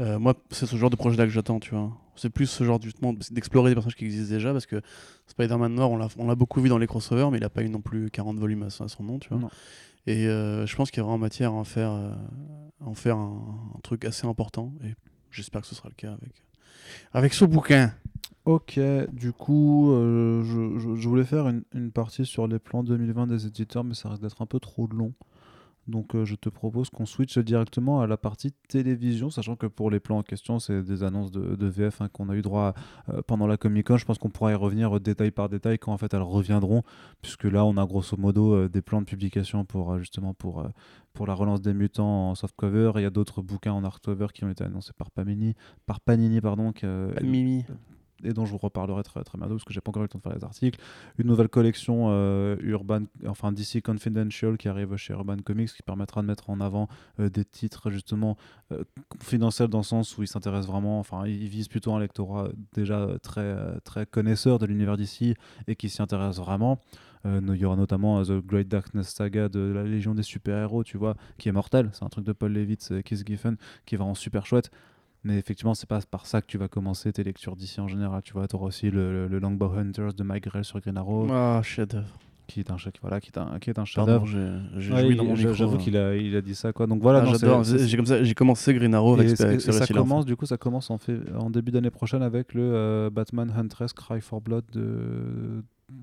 Euh, 0.01 0.19
moi, 0.19 0.35
c'est 0.51 0.67
ce 0.67 0.75
genre 0.77 0.91
de 0.91 0.97
projet-là 0.97 1.25
que 1.25 1.31
j'attends, 1.31 1.61
tu 1.61 1.71
vois. 1.71 1.93
C'est 2.17 2.31
plus 2.31 2.47
ce 2.47 2.65
genre 2.65 2.81
justement 2.83 3.13
d'explorer 3.31 3.71
des 3.71 3.75
personnages 3.75 3.95
qui 3.97 4.05
existent 4.05 4.35
déjà, 4.35 4.53
parce 4.53 4.67
que 4.67 4.81
Spider-Man 5.29 5.73
Noir, 5.75 5.91
on 5.91 6.27
l'a- 6.27 6.35
beaucoup 6.35 6.61
vu 6.61 6.69
dans 6.69 6.79
les 6.79 6.87
crossovers, 6.89 7.31
mais 7.31 7.39
il 7.39 7.45
a 7.45 7.51
pas 7.51 7.63
eu 7.63 7.69
non 7.69 7.81
plus 7.81 8.11
40 8.11 8.37
volumes 8.39 8.65
à, 8.65 8.71
son 8.71 8.85
à 8.85 8.89
son 8.89 9.05
nom, 9.05 9.19
tu 9.21 9.29
vois. 9.29 9.39
Non. 9.39 9.51
Et 10.07 10.27
euh, 10.27 10.67
je 10.67 10.75
pense 10.77 10.91
qu'il 10.91 10.99
y 10.99 11.01
a 11.01 11.05
vraiment 11.05 11.19
matière 11.19 11.51
à 11.51 11.55
en 11.55 11.65
faire, 11.65 11.91
à 11.91 12.19
en, 12.85 12.95
faire 12.95 13.17
un, 13.17 13.73
un 13.77 13.81
truc 13.81 14.05
assez 14.05 14.27
important, 14.27 14.73
et 14.85 14.95
j'espère 15.31 15.61
que 15.61 15.67
ce 15.69 15.75
sera 15.77 15.89
le 15.89 15.95
cas 15.95 16.13
avec, 16.13 16.43
avec 17.13 17.33
ce 17.33 17.45
bouquin. 17.45 17.93
Ok, 18.45 18.79
du 19.11 19.33
coup, 19.33 19.91
euh, 19.93 20.43
je, 20.45 21.09
voulais 21.09 21.25
faire 21.25 21.49
une, 21.49 21.91
partie 21.93 22.27
sur 22.27 22.47
les 22.47 22.59
plans 22.59 22.85
2020 22.85 23.27
des 23.27 23.47
éditeurs, 23.47 23.85
mais 23.85 23.95
ça 23.95 24.11
risque 24.11 24.21
d'être 24.21 24.43
un 24.43 24.47
peu 24.47 24.61
trop 24.61 24.87
long. 24.87 25.15
Donc 25.89 26.15
euh, 26.15 26.25
je 26.25 26.35
te 26.35 26.49
propose 26.51 26.89
qu'on 26.91 27.07
switch 27.07 27.39
directement 27.39 28.01
à 28.01 28.07
la 28.07 28.17
partie 28.19 28.53
télévision, 28.69 29.31
sachant 29.31 29.57
que 29.57 29.67
pour 29.67 29.91
les 29.91 30.01
plans 30.01 30.19
en 30.19 30.23
question, 30.23 30.59
c'est 30.59 30.83
des 30.83 31.03
annonces 31.03 31.31
de, 31.31 31.67
VF 31.67 32.03
hein, 32.03 32.09
qu'on 32.11 32.29
a 32.29 32.35
eu 32.35 32.43
droit 32.43 32.75
euh, 33.09 33.23
pendant 33.27 33.47
la 33.47 33.57
Comic 33.57 33.87
Con. 33.87 33.97
Je 33.97 34.05
pense 34.05 34.19
qu'on 34.19 34.31
pourra 34.31 34.53
y 34.53 34.55
revenir 34.55 34.99
détail 35.01 35.31
par 35.31 35.49
détail 35.49 35.79
quand 35.79 35.93
en 35.93 35.99
fait 35.99 36.13
elles 36.13 36.23
reviendront, 36.23 36.83
puisque 37.23 37.45
là 37.45 37.65
on 37.65 37.79
a 37.79 37.87
grosso 37.87 38.17
modo 38.19 38.69
des 38.69 38.83
plans 38.83 39.01
de 39.01 39.07
publication 39.07 39.65
pour 39.65 39.99
justement 39.99 40.35
pour, 40.35 40.67
pour 41.15 41.27
la 41.27 41.35
relance 41.35 41.63
des 41.63 41.73
mutants 41.73 42.31
en 42.31 42.35
softcover. 42.35 42.93
Il 42.97 43.03
y 43.03 43.07
a 43.07 43.11
d'autres 43.11 43.41
bouquins 43.41 43.73
en 43.73 43.85
hardcover 43.85 44.29
qui 44.35 44.45
ont 44.45 44.51
été 44.51 44.65
annoncés 44.65 44.93
par 44.97 45.11
Panini, 45.11 45.55
par 45.87 46.01
Panini 46.01 46.43
pardon, 46.43 46.73
Mimi. 47.23 47.65
Et 48.23 48.33
dont 48.33 48.45
je 48.45 48.53
vous 48.53 48.59
reparlerai 48.59 49.03
très, 49.03 49.23
très 49.25 49.39
bientôt 49.39 49.55
parce 49.55 49.65
que 49.65 49.73
j'ai 49.73 49.81
pas 49.81 49.91
encore 49.91 50.03
eu 50.03 50.05
le 50.05 50.09
temps 50.09 50.19
de 50.19 50.23
faire 50.23 50.35
les 50.35 50.45
articles. 50.45 50.79
Une 51.19 51.27
nouvelle 51.27 51.49
collection 51.49 52.07
euh, 52.11 52.57
Urban, 52.61 53.03
enfin 53.27 53.53
DC 53.53 53.83
Confidential 53.83 54.57
qui 54.57 54.69
arrive 54.69 54.97
chez 54.97 55.13
Urban 55.13 55.37
Comics 55.39 55.73
qui 55.73 55.83
permettra 55.83 56.23
de 56.23 56.27
mettre 56.27 56.51
en 56.51 56.61
avant 56.61 56.89
euh, 57.21 57.29
des 57.29 57.45
titres 57.45 57.91
justement 57.91 58.37
euh, 58.73 58.85
confidentiels 59.09 59.69
dans 59.69 59.79
le 59.79 59.85
sens 59.85 60.17
où 60.17 60.23
ils 60.23 60.29
s'intéressent 60.29 60.71
vraiment, 60.71 60.99
enfin 60.99 61.27
ils 61.27 61.49
visent 61.49 61.69
plutôt 61.69 61.93
un 61.93 62.01
lectorat 62.01 62.49
déjà 62.73 63.09
très, 63.23 63.81
très 63.81 64.07
connaisseur 64.07 64.59
de 64.59 64.67
l'univers 64.67 64.97
DC 64.97 65.37
et 65.67 65.77
qui 65.77 65.89
s'y 65.89 66.03
intéresse 66.03 66.37
vraiment. 66.37 66.79
Il 67.27 67.57
y 67.57 67.65
aura 67.65 67.77
notamment 67.77 68.23
The 68.23 68.33
Great 68.45 68.69
Darkness 68.69 69.09
Saga 69.09 69.49
de 69.49 69.59
la 69.59 69.83
Légion 69.83 70.15
des 70.15 70.23
super-héros, 70.23 70.85
tu 70.85 70.99
vois, 70.99 71.17
qui 71.39 71.49
est 71.49 71.53
mortel. 71.53 71.89
C'est 71.93 72.05
un 72.05 72.11
truc 72.11 72.27
de 72.27 72.33
Paul 72.33 72.53
Levitz 72.53 72.91
et 72.91 73.03
Keith 73.03 73.27
Giffen 73.27 73.57
qui 73.87 73.95
est 73.95 73.99
vraiment 73.99 74.15
super 74.15 74.45
chouette. 74.45 74.71
Mais 75.25 75.39
effectivement, 75.39 75.75
c'est 75.75 75.89
pas 75.89 76.01
par 76.03 76.27
ça 76.27 76.41
que 76.43 76.47
tu 76.47 76.59
vas 76.59 76.69
commencer 76.69 77.11
tes 77.13 77.25
lectures 77.25 77.57
d'ici 77.57 77.81
en 77.81 77.89
général. 77.89 78.23
Tu 78.23 78.35
vois, 78.35 78.47
tu 78.47 78.57
auras 78.57 78.67
aussi 78.67 78.91
le, 78.91 79.11
le, 79.13 79.27
le 79.29 79.39
Longbow 79.39 79.73
Hunters 79.73 80.13
de 80.13 80.23
Mike 80.23 80.45
Grell 80.45 80.65
sur 80.65 80.81
Green 80.81 80.97
Arrow, 80.99 81.27
Ah, 81.31 81.61
chef-d'œuvre. 81.63 82.19
qui 82.47 82.61
est 82.61 82.71
un 82.71 82.77
chef, 82.77 82.93
voilà, 83.01 83.21
qui 83.23 83.31
est 83.31 83.39
un, 83.39 83.59
qui 83.59 83.71
est 83.71 83.79
un 83.79 83.87
chef-d'œuvre. 83.87 84.27
Ouais. 84.27 84.81
J'avoue 84.81 85.75
euh. 85.75 85.79
qu'il 85.79 85.97
a, 85.97 86.15
il 86.15 86.37
a 86.37 86.43
dit 86.43 86.55
ça, 86.55 86.75
quoi. 86.75 86.87
Donc 86.87 87.01
voilà, 87.01 87.23
Ah, 87.27 87.33
j'adore. 87.33 87.65
J'ai 87.65 87.97
comme 87.97 88.05
ça- 88.07 88.23
j'ai 88.23 88.35
commencé 88.35 88.75
Green 88.75 88.95
Arrow 88.95 89.15
avec, 89.15 89.41
avec 89.41 89.57
et- 89.57 89.61
ce 89.61 89.71
et 89.71 89.73
ça 89.73 89.87
commence, 89.87 90.27
du 90.27 90.37
coup, 90.37 90.45
ça 90.47 90.59
commence 90.59 90.91
en, 90.91 90.99
fait, 90.99 91.19
en 91.39 91.49
début 91.49 91.73
d'année 91.73 91.91
prochaine 91.91 92.23
avec 92.23 92.53
le 92.53 92.63
euh, 92.63 93.09
Batman 93.11 93.51
Huntress 93.57 93.95
Cry 93.95 94.21
for 94.21 94.43
Blood 94.43 94.65
de, 94.75 95.63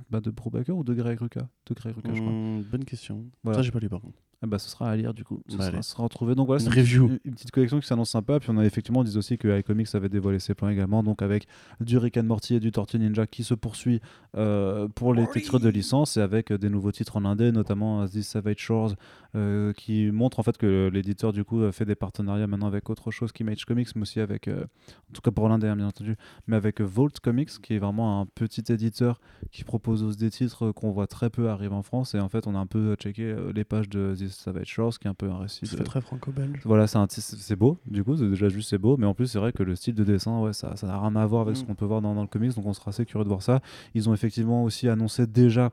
bah, 0.09 0.19
de 0.19 0.31
Brubaker 0.31 0.75
ou 0.75 0.83
de 0.83 0.95
Greg 0.95 1.19
Rucka 1.19 1.47
De 1.69 1.75
Greg. 1.75 1.93
Rucka, 1.95 2.09
je 2.13 2.21
crois. 2.21 2.31
Hmm, 2.33 2.63
bonne 2.71 2.85
question. 2.85 3.23
Voilà. 3.43 3.59
Ça, 3.59 3.61
j'ai 3.63 3.71
pas 3.71 3.79
lu 3.79 3.87
par 3.89 4.01
contre. 4.01 4.17
Eh 4.43 4.47
bah, 4.47 4.57
ce 4.57 4.69
sera 4.69 4.89
à 4.89 4.95
lire 4.95 5.13
du 5.13 5.23
coup. 5.23 5.41
Ce 5.47 5.55
Bah, 5.55 5.69
sera, 5.69 5.81
sera 5.83 6.03
retrouvé. 6.03 6.33
Donc 6.33 6.47
voilà, 6.47 6.63
Une 6.63 6.71
c'est 6.71 6.79
review. 6.79 7.07
Une, 7.07 7.19
une 7.25 7.33
petite 7.35 7.51
collection 7.51 7.79
qui 7.79 7.85
s'annonce 7.87 8.09
sympa. 8.09 8.39
Puis 8.39 8.49
on 8.49 8.57
a 8.57 8.65
effectivement, 8.65 9.01
on 9.01 9.03
dit 9.03 9.15
aussi 9.17 9.37
que 9.37 9.59
iComics 9.59 9.93
avait 9.93 10.09
dévoilé 10.09 10.39
ses 10.39 10.55
plans 10.55 10.69
également. 10.69 11.03
Donc 11.03 11.21
avec 11.21 11.47
du 11.79 11.97
Rick 11.97 12.17
and 12.17 12.23
Morty 12.23 12.55
et 12.55 12.59
du 12.59 12.71
Tortue 12.71 12.97
Ninja 12.97 13.27
qui 13.27 13.43
se 13.43 13.53
poursuit 13.53 14.01
euh, 14.35 14.87
pour 14.87 15.13
les 15.13 15.27
titres 15.27 15.59
de 15.59 15.69
licence 15.69 16.17
et 16.17 16.21
avec 16.21 16.51
des 16.51 16.69
nouveaux 16.69 16.91
titres 16.91 17.17
en 17.17 17.25
indé, 17.25 17.51
notamment 17.51 18.01
euh, 18.01 18.07
The 18.07 18.21
Savage 18.21 18.57
Shores 18.57 18.95
euh, 19.35 19.73
qui 19.73 20.09
montre 20.11 20.39
en 20.39 20.43
fait 20.43 20.57
que 20.57 20.89
l'éditeur 20.91 21.33
du 21.33 21.43
coup 21.43 21.71
fait 21.71 21.85
des 21.85 21.95
partenariats 21.95 22.47
maintenant 22.47 22.67
avec 22.67 22.89
autre 22.89 23.11
chose 23.11 23.31
qu'Image 23.31 23.65
Comics, 23.65 23.89
mais 23.95 24.01
aussi 24.01 24.19
avec, 24.19 24.47
euh, 24.47 24.63
en 24.63 25.13
tout 25.13 25.21
cas 25.21 25.31
pour 25.31 25.47
l'indé 25.49 25.67
hein, 25.67 25.75
bien 25.75 25.87
entendu, 25.87 26.15
mais 26.47 26.55
avec 26.55 26.81
Vault 26.81 27.11
Comics 27.21 27.49
qui 27.61 27.75
est 27.75 27.79
vraiment 27.79 28.21
un 28.21 28.25
petit 28.25 28.63
éditeur 28.73 29.21
qui 29.51 29.63
propose 29.63 30.01
aussi 30.03 30.17
des 30.17 30.31
titres 30.31 30.71
qu'on 30.71 30.91
voit 30.91 31.07
très 31.07 31.29
peu 31.29 31.49
arriver 31.49 31.75
en 31.75 31.83
France. 31.83 32.15
Et 32.15 32.19
en 32.19 32.27
fait, 32.29 32.47
on 32.47 32.55
a 32.55 32.59
un 32.59 32.65
peu 32.65 32.95
checké 32.95 33.35
les 33.53 33.63
pages 33.63 33.87
de 33.89 34.15
The 34.17 34.30
Savage 34.31 34.67
Shores 34.67 34.97
qui 34.99 35.07
est 35.07 35.09
un 35.09 35.13
peu 35.13 35.29
un 35.29 35.37
récit. 35.39 35.65
Ça 35.67 35.77
de- 35.77 35.83
très 35.83 36.01
franco-belge. 36.01 36.59
voilà, 36.65 36.87
c'est 36.87 36.97
c'est 37.09 37.21
c'est 37.37 37.55
beau, 37.55 37.77
du 37.85 38.03
coup, 38.03 38.15
c'est 38.17 38.27
déjà 38.29 38.49
juste 38.49 38.69
c'est 38.69 38.77
beau, 38.77 38.97
mais 38.97 39.05
en 39.05 39.13
plus 39.13 39.27
c'est 39.27 39.39
vrai 39.39 39.51
que 39.53 39.63
le 39.63 39.75
style 39.75 39.95
de 39.95 40.03
dessin, 40.03 40.39
ouais, 40.39 40.53
ça 40.53 40.75
ça 40.75 40.87
n'a 40.87 40.99
rien 40.99 41.15
à 41.15 41.25
voir 41.25 41.43
avec 41.43 41.57
ce 41.57 41.63
Mm. 41.63 41.67
qu'on 41.67 41.75
peut 41.75 41.85
voir 41.85 42.01
dans, 42.01 42.15
dans 42.15 42.21
le 42.21 42.27
comics, 42.27 42.55
donc 42.55 42.65
on 42.65 42.73
sera 42.73 42.89
assez 42.89 43.05
curieux 43.05 43.23
de 43.25 43.29
voir 43.29 43.41
ça. 43.43 43.61
Ils 43.93 44.09
ont 44.09 44.13
effectivement 44.13 44.63
aussi 44.63 44.87
annoncé 44.89 45.27
déjà 45.27 45.71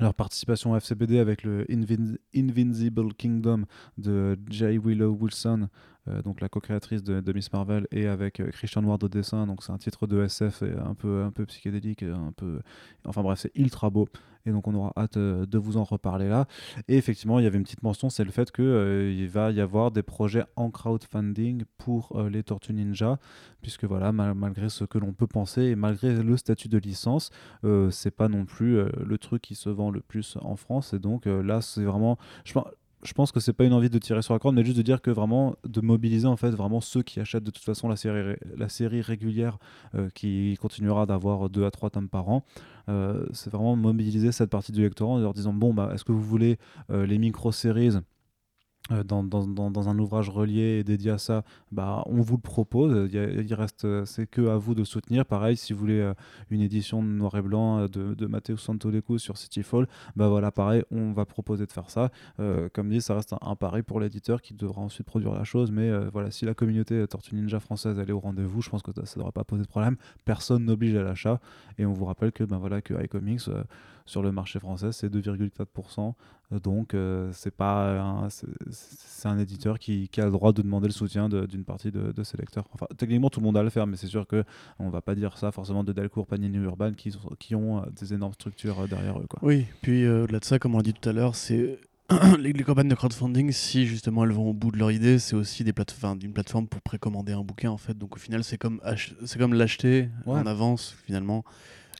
leur 0.00 0.14
participation 0.14 0.72
à 0.72 0.78
FCBD 0.78 1.18
avec 1.18 1.42
le 1.42 1.66
Invin- 1.70 2.16
Invincible 2.34 3.12
Kingdom 3.14 3.64
de 3.98 4.38
J. 4.48 4.78
Willow 4.78 5.12
Wilson, 5.20 5.68
donc 6.06 6.40
la 6.40 6.48
co-créatrice 6.48 7.02
de, 7.02 7.32
Miss 7.32 7.52
Marvel, 7.52 7.86
et 7.90 8.06
avec 8.06 8.40
euh, 8.40 8.50
Christian 8.50 8.82
Ward 8.84 9.02
au 9.04 9.08
dessin, 9.08 9.46
donc 9.46 9.62
c'est 9.62 9.72
un 9.72 9.78
titre 9.78 10.06
de 10.06 10.22
SF 10.22 10.62
un 10.84 10.94
peu, 10.94 11.22
un 11.22 11.30
peu 11.30 11.46
psychédélique, 11.46 12.02
et 12.02 12.10
un 12.10 12.32
peu... 12.36 12.60
Enfin 13.04 13.22
bref, 13.22 13.38
c'est 13.40 13.52
ultra 13.54 13.90
beau, 13.90 14.08
et 14.44 14.50
donc 14.50 14.66
on 14.66 14.74
aura 14.74 14.92
hâte 14.96 15.16
euh, 15.16 15.46
de 15.46 15.58
vous 15.58 15.76
en 15.76 15.84
reparler 15.84 16.28
là. 16.28 16.46
Et 16.88 16.96
effectivement, 16.96 17.38
il 17.38 17.44
y 17.44 17.46
avait 17.46 17.58
une 17.58 17.64
petite 17.64 17.82
mention, 17.82 18.10
c'est 18.10 18.24
le 18.24 18.30
fait 18.30 18.50
qu'il 18.50 19.28
va 19.28 19.50
y 19.52 19.60
avoir 19.60 19.90
des 19.90 20.02
projets 20.02 20.44
en 20.56 20.70
crowdfunding 20.70 21.64
pour 21.78 22.12
euh, 22.16 22.28
les 22.28 22.42
Tortues 22.42 22.72
Ninja, 22.72 23.18
puisque 23.60 23.84
voilà, 23.84 24.12
mal- 24.12 24.34
malgré 24.34 24.68
ce 24.68 24.84
que 24.84 24.98
l'on 24.98 25.12
peut 25.12 25.26
penser 25.26 25.62
et 25.62 25.76
malgré 25.76 26.22
le 26.22 26.36
statut 26.36 26.68
de 26.68 26.78
licence, 26.78 27.30
euh, 27.64 27.90
c'est 27.90 28.10
pas 28.10 28.28
non 28.28 28.44
plus 28.44 28.76
euh, 28.78 28.88
le 29.04 29.18
truc 29.18 29.42
qui 29.42 29.54
se 29.54 29.68
vend 29.68 29.90
le 29.90 30.00
plus 30.00 30.36
en 30.42 30.56
France. 30.56 30.92
Et 30.94 30.98
donc 30.98 31.26
euh, 31.26 31.42
là, 31.42 31.60
c'est 31.60 31.84
vraiment. 31.84 32.18
Je 33.02 33.12
pense 33.14 33.32
que 33.32 33.40
c'est 33.40 33.52
pas 33.52 33.64
une 33.64 33.72
envie 33.72 33.90
de 33.90 33.98
tirer 33.98 34.22
sur 34.22 34.32
la 34.32 34.38
corde, 34.38 34.54
mais 34.54 34.64
juste 34.64 34.76
de 34.76 34.82
dire 34.82 35.02
que 35.02 35.10
vraiment 35.10 35.56
de 35.64 35.80
mobiliser 35.80 36.28
en 36.28 36.36
fait 36.36 36.50
vraiment 36.50 36.80
ceux 36.80 37.02
qui 37.02 37.18
achètent 37.18 37.42
de 37.42 37.50
toute 37.50 37.64
façon 37.64 37.88
la 37.88 37.96
série, 38.68 39.00
régulière 39.00 39.58
euh, 39.94 40.08
qui 40.14 40.56
continuera 40.60 41.04
d'avoir 41.04 41.50
deux 41.50 41.64
à 41.64 41.70
trois 41.72 41.90
tomes 41.90 42.08
par 42.08 42.28
an. 42.28 42.44
Euh, 42.88 43.26
c'est 43.32 43.50
vraiment 43.50 43.76
mobiliser 43.76 44.32
cette 44.32 44.50
partie 44.50 44.72
du 44.72 44.82
lectorat 44.82 45.14
en 45.14 45.18
leur 45.18 45.34
disant 45.34 45.52
bon 45.52 45.72
bah 45.74 45.90
est-ce 45.94 46.04
que 46.04 46.12
vous 46.12 46.22
voulez 46.22 46.58
euh, 46.90 47.06
les 47.06 47.18
micro-séries 47.18 47.96
euh, 47.96 48.00
dans, 48.90 49.22
dans, 49.22 49.46
dans, 49.46 49.70
dans 49.70 49.88
un 49.88 49.98
ouvrage 49.98 50.28
relié 50.28 50.78
et 50.80 50.84
dédié 50.84 51.12
à 51.12 51.18
ça, 51.18 51.44
bah, 51.70 52.02
on 52.06 52.20
vous 52.20 52.36
le 52.36 52.42
propose. 52.42 53.08
Il, 53.12 53.54
reste, 53.54 53.84
euh, 53.84 54.04
c'est 54.04 54.26
que 54.26 54.48
à 54.48 54.56
vous 54.56 54.74
de 54.74 54.84
soutenir. 54.84 55.24
Pareil, 55.24 55.56
si 55.56 55.72
vous 55.72 55.78
voulez 55.78 56.00
euh, 56.00 56.14
une 56.50 56.60
édition 56.60 57.02
noir 57.02 57.36
et 57.36 57.42
blanc 57.42 57.78
euh, 57.78 57.88
de, 57.88 58.14
de 58.14 58.26
Matteo 58.26 58.56
Santolecu 58.56 59.18
sur 59.18 59.36
Cityfall, 59.36 59.86
bah 60.16 60.28
voilà, 60.28 60.50
pareil, 60.50 60.82
on 60.90 61.12
va 61.12 61.24
proposer 61.24 61.66
de 61.66 61.72
faire 61.72 61.90
ça. 61.90 62.10
Euh, 62.40 62.68
comme 62.72 62.88
dit, 62.88 63.00
ça 63.00 63.14
reste 63.14 63.34
un, 63.40 63.56
pari 63.56 63.82
pour 63.82 64.00
l'éditeur 64.00 64.42
qui 64.42 64.54
devra 64.54 64.82
ensuite 64.82 65.06
produire 65.06 65.32
la 65.32 65.44
chose. 65.44 65.70
Mais 65.70 65.88
euh, 65.88 66.08
voilà, 66.12 66.30
si 66.30 66.44
la 66.44 66.54
communauté 66.54 66.94
euh, 66.94 67.06
Tortue 67.06 67.34
Ninja 67.34 67.60
française 67.60 67.98
elle 67.98 68.10
est 68.10 68.12
au 68.12 68.20
rendez-vous, 68.20 68.62
je 68.62 68.70
pense 68.70 68.82
que 68.82 68.90
ça 68.92 69.02
ne 69.02 69.16
devrait 69.16 69.32
pas 69.32 69.44
poser 69.44 69.62
de 69.62 69.68
problème. 69.68 69.96
Personne 70.24 70.64
n'oblige 70.64 70.96
à 70.96 71.02
l'achat. 71.02 71.40
Et 71.78 71.86
on 71.86 71.92
vous 71.92 72.04
rappelle 72.04 72.32
que 72.32 72.44
ben 72.44 72.58
voilà 72.58 72.82
que 72.82 72.94
iComics 73.02 73.48
euh, 73.48 73.62
sur 74.06 74.22
le 74.22 74.32
marché 74.32 74.58
français 74.58 74.92
c'est 74.92 75.08
2,4%. 75.12 76.14
Euh, 76.52 76.58
Donc 76.60 76.94
euh, 76.94 77.30
c'est 77.32 77.54
pas 77.54 77.98
un, 78.00 78.28
c'est- 78.30 78.46
un 79.24 79.38
éditeur 79.38 79.78
qui, 79.78 80.08
qui 80.08 80.20
a 80.20 80.24
le 80.24 80.30
droit 80.32 80.52
de 80.52 80.62
demander 80.62 80.88
le 80.88 80.92
soutien 80.92 81.28
d'une 81.28 81.64
partie 81.64 81.92
de, 81.92 82.10
de 82.12 82.22
ses 82.24 82.36
lecteurs. 82.36 82.64
Enfin 82.74 82.86
techniquement 82.96 83.30
tout 83.30 83.38
le 83.40 83.44
monde 83.44 83.56
a 83.56 83.60
à 83.60 83.62
le 83.62 83.70
faire, 83.70 83.86
mais 83.86 83.96
c'est 83.96 84.08
sûr 84.08 84.26
que 84.26 84.44
on 84.80 84.90
va 84.90 85.00
pas 85.00 85.14
dire 85.14 85.38
ça 85.38 85.52
forcément 85.52 85.84
de 85.84 85.92
Delcourt, 85.92 86.26
Panini, 86.26 86.56
Urban 86.58 86.92
qui, 86.92 87.54
ont 87.54 87.78
euh, 87.78 87.86
des 88.00 88.14
énormes 88.14 88.32
structures 88.32 88.88
derrière 88.88 89.18
eux 89.18 89.26
quoi. 89.28 89.38
Oui, 89.42 89.66
puis 89.82 90.04
euh, 90.04 90.24
au-delà 90.24 90.40
de 90.40 90.44
ça, 90.44 90.58
comme 90.58 90.74
on 90.74 90.78
l'a 90.78 90.82
dit 90.82 90.92
tout 90.92 91.08
à 91.08 91.12
l'heure, 91.12 91.36
c'est 91.36 91.78
les, 92.40 92.52
les 92.52 92.64
campagnes 92.64 92.88
de 92.88 92.94
crowdfunding, 92.96 93.52
si 93.52 93.86
justement 93.86 94.24
elles 94.24 94.32
vont 94.32 94.50
au 94.50 94.52
bout 94.52 94.72
de 94.72 94.78
leur 94.78 94.90
idée, 94.90 95.18
c'est 95.20 95.36
aussi 95.36 95.62
des 95.64 95.72
plateformes, 95.72 96.18
d'une 96.18 96.32
plateforme 96.32 96.66
pour 96.66 96.80
précommander 96.82 97.32
un 97.32 97.42
bouquin 97.42 97.70
en 97.70 97.78
fait. 97.78 97.96
Donc 97.96 98.16
au 98.16 98.18
final, 98.18 98.42
c'est 98.44 98.58
comme 98.58 98.80
c'est 99.24 99.38
comme 99.38 99.54
l'acheter 99.54 100.08
Ouais. 100.26 100.38
en 100.40 100.46
avance 100.46 100.96
finalement. 101.06 101.44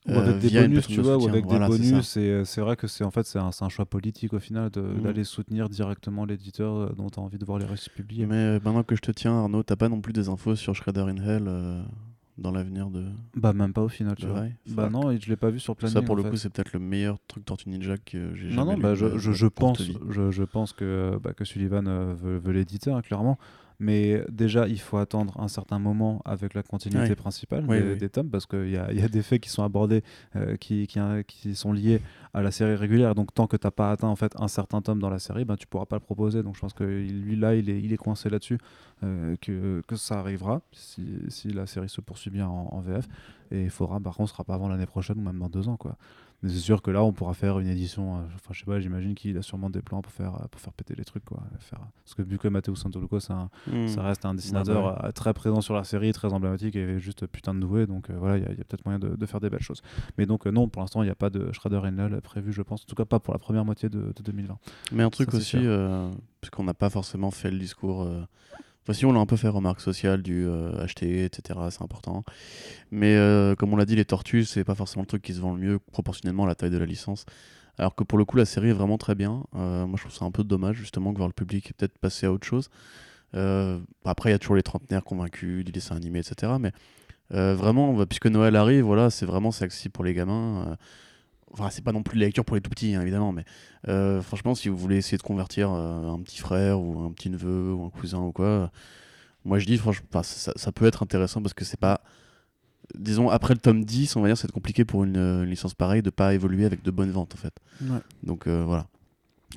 Ou 0.09 0.12
euh, 0.12 0.18
avec 0.18 0.38
des 0.38 0.50
bonus, 0.50 0.86
tu 0.88 0.96
de 0.96 1.03
vois, 1.03 1.16
ou 1.16 1.28
avec 1.28 1.44
Voilà, 1.46 1.68
des 1.68 1.78
bonus. 1.78 2.16
Et 2.16 2.44
c'est 2.44 2.61
vrai 2.61 2.74
que 2.76 2.86
c'est 2.88 3.05
en 3.05 3.11
fait 3.12 3.24
c'est 3.24 3.38
un, 3.38 3.50
un 3.61 3.68
choix 3.68 3.86
politique 3.86 4.32
au 4.32 4.40
final 4.40 4.70
Mhm. 4.76 5.03
d'aller 5.03 5.22
soutenir 5.24 5.68
directement 5.68 6.24
l'éditeur 6.24 6.74
euh, 6.74 6.92
dont 6.96 7.09
tu 7.09 7.20
as 7.20 7.22
envie 7.22 7.38
de 7.38 7.44
voir 7.44 7.59
les 7.59 7.66
récits 7.66 7.90
publiés. 7.90 8.26
Mais 8.26 8.34
euh, 8.34 8.61
maintenant 8.64 8.82
que 8.82 8.96
je 8.96 9.00
te 9.00 9.12
tiens, 9.12 9.32
Arnaud, 9.32 9.62
t'as 9.62 9.76
pas 9.76 9.88
non 9.88 10.00
plus 10.00 10.12
des 10.12 10.28
infos 10.28 10.57
sur 10.57 10.74
Shredder 10.74 11.03
in 11.03 11.16
Hell 11.18 11.44
euh, 11.46 11.82
dans 12.36 12.50
l'avenir 12.50 12.90
de. 12.90 13.05
Bah 13.36 13.53
même 13.53 13.72
pas 13.72 13.82
au 13.82 13.88
final, 13.88 14.16
tu 14.16 14.26
vois. 14.26 14.46
Bah 14.70 14.88
non, 14.90 15.11
et 15.12 15.20
je 15.20 15.28
l'ai 15.28 15.36
pas 15.36 15.50
vu 15.50 15.61
sur 15.61 15.76
Planning. 15.76 15.94
Ça 15.94 16.03
pour 16.03 16.16
le 16.16 16.24
fait. 16.24 16.30
coup, 16.30 16.36
c'est 16.36 16.50
peut-être 16.50 16.72
le 16.72 16.80
meilleur 16.80 17.18
truc 17.28 17.44
Tortue 17.44 17.68
Ninja 17.68 17.96
que 17.98 18.34
j'ai 18.34 18.50
jamais 18.50 18.57
Non, 18.57 18.72
non, 18.72 18.78
bah, 18.78 18.94
je, 18.96 19.18
je, 19.18 19.46
pense, 19.46 19.82
je, 20.11 20.30
je 20.32 20.42
pense 20.42 20.72
que, 20.72 21.16
bah, 21.22 21.32
que 21.32 21.44
Sullivan 21.44 21.86
euh, 21.86 22.14
veut, 22.14 22.38
veut 22.38 22.53
l'éditer, 22.53 22.90
hein, 22.90 23.03
clairement. 23.03 23.38
Mais 23.82 24.22
déjà, 24.30 24.68
il 24.68 24.78
faut 24.78 24.96
attendre 24.98 25.38
un 25.40 25.48
certain 25.48 25.80
moment 25.80 26.22
avec 26.24 26.54
la 26.54 26.62
continuité 26.62 27.16
principale 27.16 27.64
Oui, 27.68 27.80
des, 27.80 27.92
oui. 27.92 27.98
des 27.98 28.08
tomes, 28.08 28.30
parce 28.30 28.46
qu'il 28.46 28.70
y 28.70 28.76
a, 28.76 28.92
il 28.92 29.00
y 29.00 29.02
a 29.02 29.08
des 29.08 29.22
faits 29.22 29.40
qui 29.42 29.50
sont 29.50 29.64
abordés, 29.64 30.04
euh, 30.36 30.56
qui, 30.56 30.86
qui, 30.86 31.00
qui 31.26 31.54
sont 31.56 31.72
liés 31.72 32.00
à 32.32 32.42
la 32.42 32.52
série 32.52 32.76
régulière. 32.76 33.16
Donc, 33.16 33.34
tant 33.34 33.48
que 33.48 33.56
tu 33.56 33.66
n'as 33.66 33.72
pas 33.72 33.90
atteint 33.90 34.06
en 34.06 34.14
fait, 34.14 34.32
un 34.38 34.46
certain 34.46 34.80
tome 34.82 35.00
dans 35.00 35.10
la 35.10 35.18
série, 35.18 35.44
ben, 35.44 35.56
tu 35.56 35.66
pourras 35.66 35.86
pas 35.86 35.96
le 35.96 36.00
proposer. 36.00 36.44
Donc, 36.44 36.54
je 36.54 36.60
pense 36.60 36.74
que 36.74 36.84
lui, 36.84 37.34
là, 37.34 37.56
il 37.56 37.68
est, 37.68 37.80
il 37.82 37.92
est 37.92 37.96
coincé 37.96 38.30
là-dessus, 38.30 38.58
euh, 39.02 39.34
que, 39.40 39.82
que 39.88 39.96
ça 39.96 40.20
arrivera 40.20 40.62
si, 40.70 41.04
si 41.28 41.48
la 41.48 41.66
série 41.66 41.88
se 41.88 42.00
poursuit 42.00 42.30
bien 42.30 42.46
en, 42.46 42.68
en 42.72 42.80
VF. 42.80 43.08
Et 43.50 43.64
il 43.64 43.70
faudra, 43.70 43.98
par 43.98 44.14
contre, 44.16 44.28
ce 44.30 44.34
sera 44.34 44.44
pas 44.44 44.54
avant 44.54 44.68
l'année 44.68 44.86
prochaine 44.86 45.18
ou 45.18 45.22
même 45.22 45.38
dans 45.40 45.48
deux 45.48 45.66
ans. 45.68 45.76
quoi. 45.76 45.96
Mais 46.43 46.51
c'est 46.51 46.59
sûr 46.59 46.82
que 46.82 46.90
là, 46.90 47.05
on 47.05 47.12
pourra 47.12 47.34
faire 47.34 47.59
une 47.61 47.68
édition. 47.68 48.16
euh, 48.16 48.20
Enfin, 48.34 48.53
je 48.53 48.59
sais 48.61 48.64
pas, 48.66 48.80
j'imagine 48.80 49.14
qu'il 49.14 49.36
a 49.38 49.43
sûrement 49.43 49.70
des 49.70 49.80
plans 49.80 50.03
pour 50.03 50.12
faire, 50.12 50.34
euh, 50.34 50.47
pour 50.51 50.61
faire 50.61 50.72
péter 50.72 50.95
les 50.97 51.05
trucs. 51.05 51.24
Quoi. 51.24 51.40
Faire... 51.61 51.78
Parce 52.05 52.14
que 52.14 52.22
vu 52.22 52.38
que 52.38 52.49
Matteo 52.49 52.74
Santoluco, 52.74 53.18
un, 53.30 53.49
Hmm. 53.70 53.86
ça 53.86 54.03
reste 54.03 54.24
un 54.24 54.34
dessinateur 54.34 54.82
bah 54.97 55.03
euh, 55.05 55.12
très 55.12 55.32
présent 55.34 55.61
sur 55.61 55.74
la 55.74 55.84
série, 55.84 56.12
très 56.12 56.32
emblématique 56.32 56.74
et 56.74 56.99
juste 56.99 57.26
putain 57.28 57.55
de 57.55 57.61
doué. 57.61 57.86
Donc 57.86 58.11
euh, 58.11 58.14
voilà, 58.18 58.38
il 58.38 58.43
y 58.43 58.47
a, 58.61 58.64
peut-être 58.64 58.84
moyen 58.84 58.99
de, 58.99 59.14
de 59.14 59.26
faire 59.26 59.38
des 59.40 59.51
belles 59.51 59.62
choses. 59.62 59.82
Mais 60.18 60.26
donc, 60.26 60.47
euh, 60.47 60.51
non, 60.51 60.68
pour 60.68 60.82
l'instant, 60.82 61.03
il 61.03 61.07
n'y 61.07 61.12
a 61.12 61.14
pas 61.14 61.30
de 61.30 61.53
Shredder 61.53 61.80
Hell 61.84 62.20
prévu, 62.22 62.53
je 62.53 62.62
pense. 62.62 62.82
En 62.82 62.86
tout 62.86 62.97
cas, 62.97 63.05
pas 63.05 63.20
pour 63.20 63.32
la 63.34 63.38
première 63.38 63.64
moitié 63.64 63.88
de, 63.88 64.12
de 64.16 64.22
2020. 64.24 64.59
Mais 64.93 65.03
un 65.05 65.11
truc 65.11 65.30
Ça, 65.30 65.36
aussi, 65.36 65.59
euh, 65.59 66.11
puisqu'on 66.40 66.64
n'a 66.64 66.74
pas 66.74 66.90
forcément 66.90 67.30
fait 67.30 67.51
le 67.53 67.59
discours 67.59 68.09
Enfin, 68.88 69.06
on 69.06 69.12
l'a 69.12 69.20
un 69.20 69.26
peu 69.26 69.36
fait 69.36 69.48
remarque 69.48 69.80
sociale 69.80 70.22
du 70.22 70.44
euh, 70.46 70.82
acheter, 70.82 71.24
etc. 71.24 71.58
C'est 71.70 71.82
important. 71.82 72.24
Mais 72.90 73.14
euh, 73.14 73.54
comme 73.54 73.72
on 73.72 73.76
l'a 73.76 73.84
dit, 73.84 73.94
les 73.94 74.04
tortues, 74.04 74.44
c'est 74.44 74.64
pas 74.64 74.74
forcément 74.74 75.02
le 75.02 75.06
truc 75.06 75.22
qui 75.22 75.34
se 75.34 75.40
vend 75.40 75.54
le 75.54 75.60
mieux 75.60 75.78
proportionnellement 75.78 76.44
à 76.44 76.48
la 76.48 76.54
taille 76.56 76.70
de 76.70 76.78
la 76.78 76.86
licence. 76.86 77.24
Alors 77.78 77.94
que 77.94 78.02
pour 78.02 78.18
le 78.18 78.24
coup, 78.24 78.36
la 78.36 78.44
série 78.44 78.70
est 78.70 78.74
vraiment 78.74 78.98
très 78.98 79.14
bien. 79.14 79.44
Euh, 79.54 79.86
moi, 79.86 79.96
je 79.96 80.02
trouve 80.02 80.16
ça 80.16 80.24
un 80.24 80.32
peu 80.32 80.42
dommage 80.42 80.76
justement 80.76 81.12
que 81.12 81.18
voir 81.18 81.28
le 81.28 81.32
public 81.32 81.70
est 81.70 81.74
peut-être 81.74 81.96
passer 81.98 82.26
à 82.26 82.32
autre 82.32 82.46
chose. 82.46 82.70
Euh, 83.34 83.78
après, 84.04 84.30
il 84.30 84.32
y 84.32 84.36
a 84.36 84.38
toujours 84.38 84.56
les 84.56 84.62
trentenaires 84.62 85.04
convaincus 85.04 85.64
du 85.64 85.70
dessin 85.70 85.96
animé, 85.96 86.18
etc. 86.18 86.52
Mais 86.60 86.72
vraiment, 87.30 88.04
puisque 88.04 88.26
Noël 88.26 88.56
arrive, 88.56 88.84
voilà, 88.84 89.08
c'est 89.08 89.24
vraiment 89.24 89.50
accessible 89.50 89.92
pour 89.92 90.04
les 90.04 90.12
gamins. 90.12 90.76
Enfin, 91.53 91.68
c'est 91.70 91.84
pas 91.84 91.92
non 91.92 92.03
plus 92.03 92.16
de 92.16 92.20
la 92.20 92.26
lecture 92.26 92.44
pour 92.44 92.57
les 92.57 92.62
tout 92.62 92.70
petits, 92.70 92.94
hein, 92.94 93.03
évidemment, 93.03 93.32
mais 93.32 93.44
euh, 93.88 94.22
franchement, 94.22 94.55
si 94.55 94.68
vous 94.68 94.76
voulez 94.76 94.96
essayer 94.96 95.18
de 95.18 95.22
convertir 95.22 95.70
euh, 95.70 96.09
un 96.09 96.18
petit 96.20 96.39
frère 96.39 96.81
ou 96.81 97.01
un 97.01 97.12
petit 97.12 97.28
neveu 97.28 97.72
ou 97.72 97.85
un 97.85 97.90
cousin 97.90 98.20
ou 98.20 98.32
quoi, 98.32 98.70
moi 99.44 99.59
je 99.59 99.66
dis, 99.66 99.76
franchement, 99.76 100.06
ça, 100.22 100.52
ça 100.55 100.72
peut 100.72 100.86
être 100.86 101.02
intéressant 101.02 101.43
parce 101.43 101.55
que 101.55 101.64
c'est 101.64 101.78
pas. 101.81 102.01
Disons, 102.98 103.31
après 103.31 103.55
le 103.55 103.60
tome 103.60 103.85
10, 103.85 104.16
on 104.16 104.22
va 104.22 104.28
dire, 104.28 104.36
c'est 104.36 104.51
compliqué 104.51 104.85
pour 104.85 105.05
une, 105.05 105.16
une 105.16 105.44
licence 105.44 105.74
pareille 105.74 106.02
de 106.02 106.10
pas 106.10 106.35
évoluer 106.35 106.64
avec 106.64 106.82
de 106.82 106.90
bonnes 106.90 107.10
ventes, 107.10 107.35
en 107.35 107.39
fait. 107.39 107.55
Ouais. 107.82 108.01
Donc 108.22 108.47
euh, 108.47 108.64
voilà. 108.66 108.86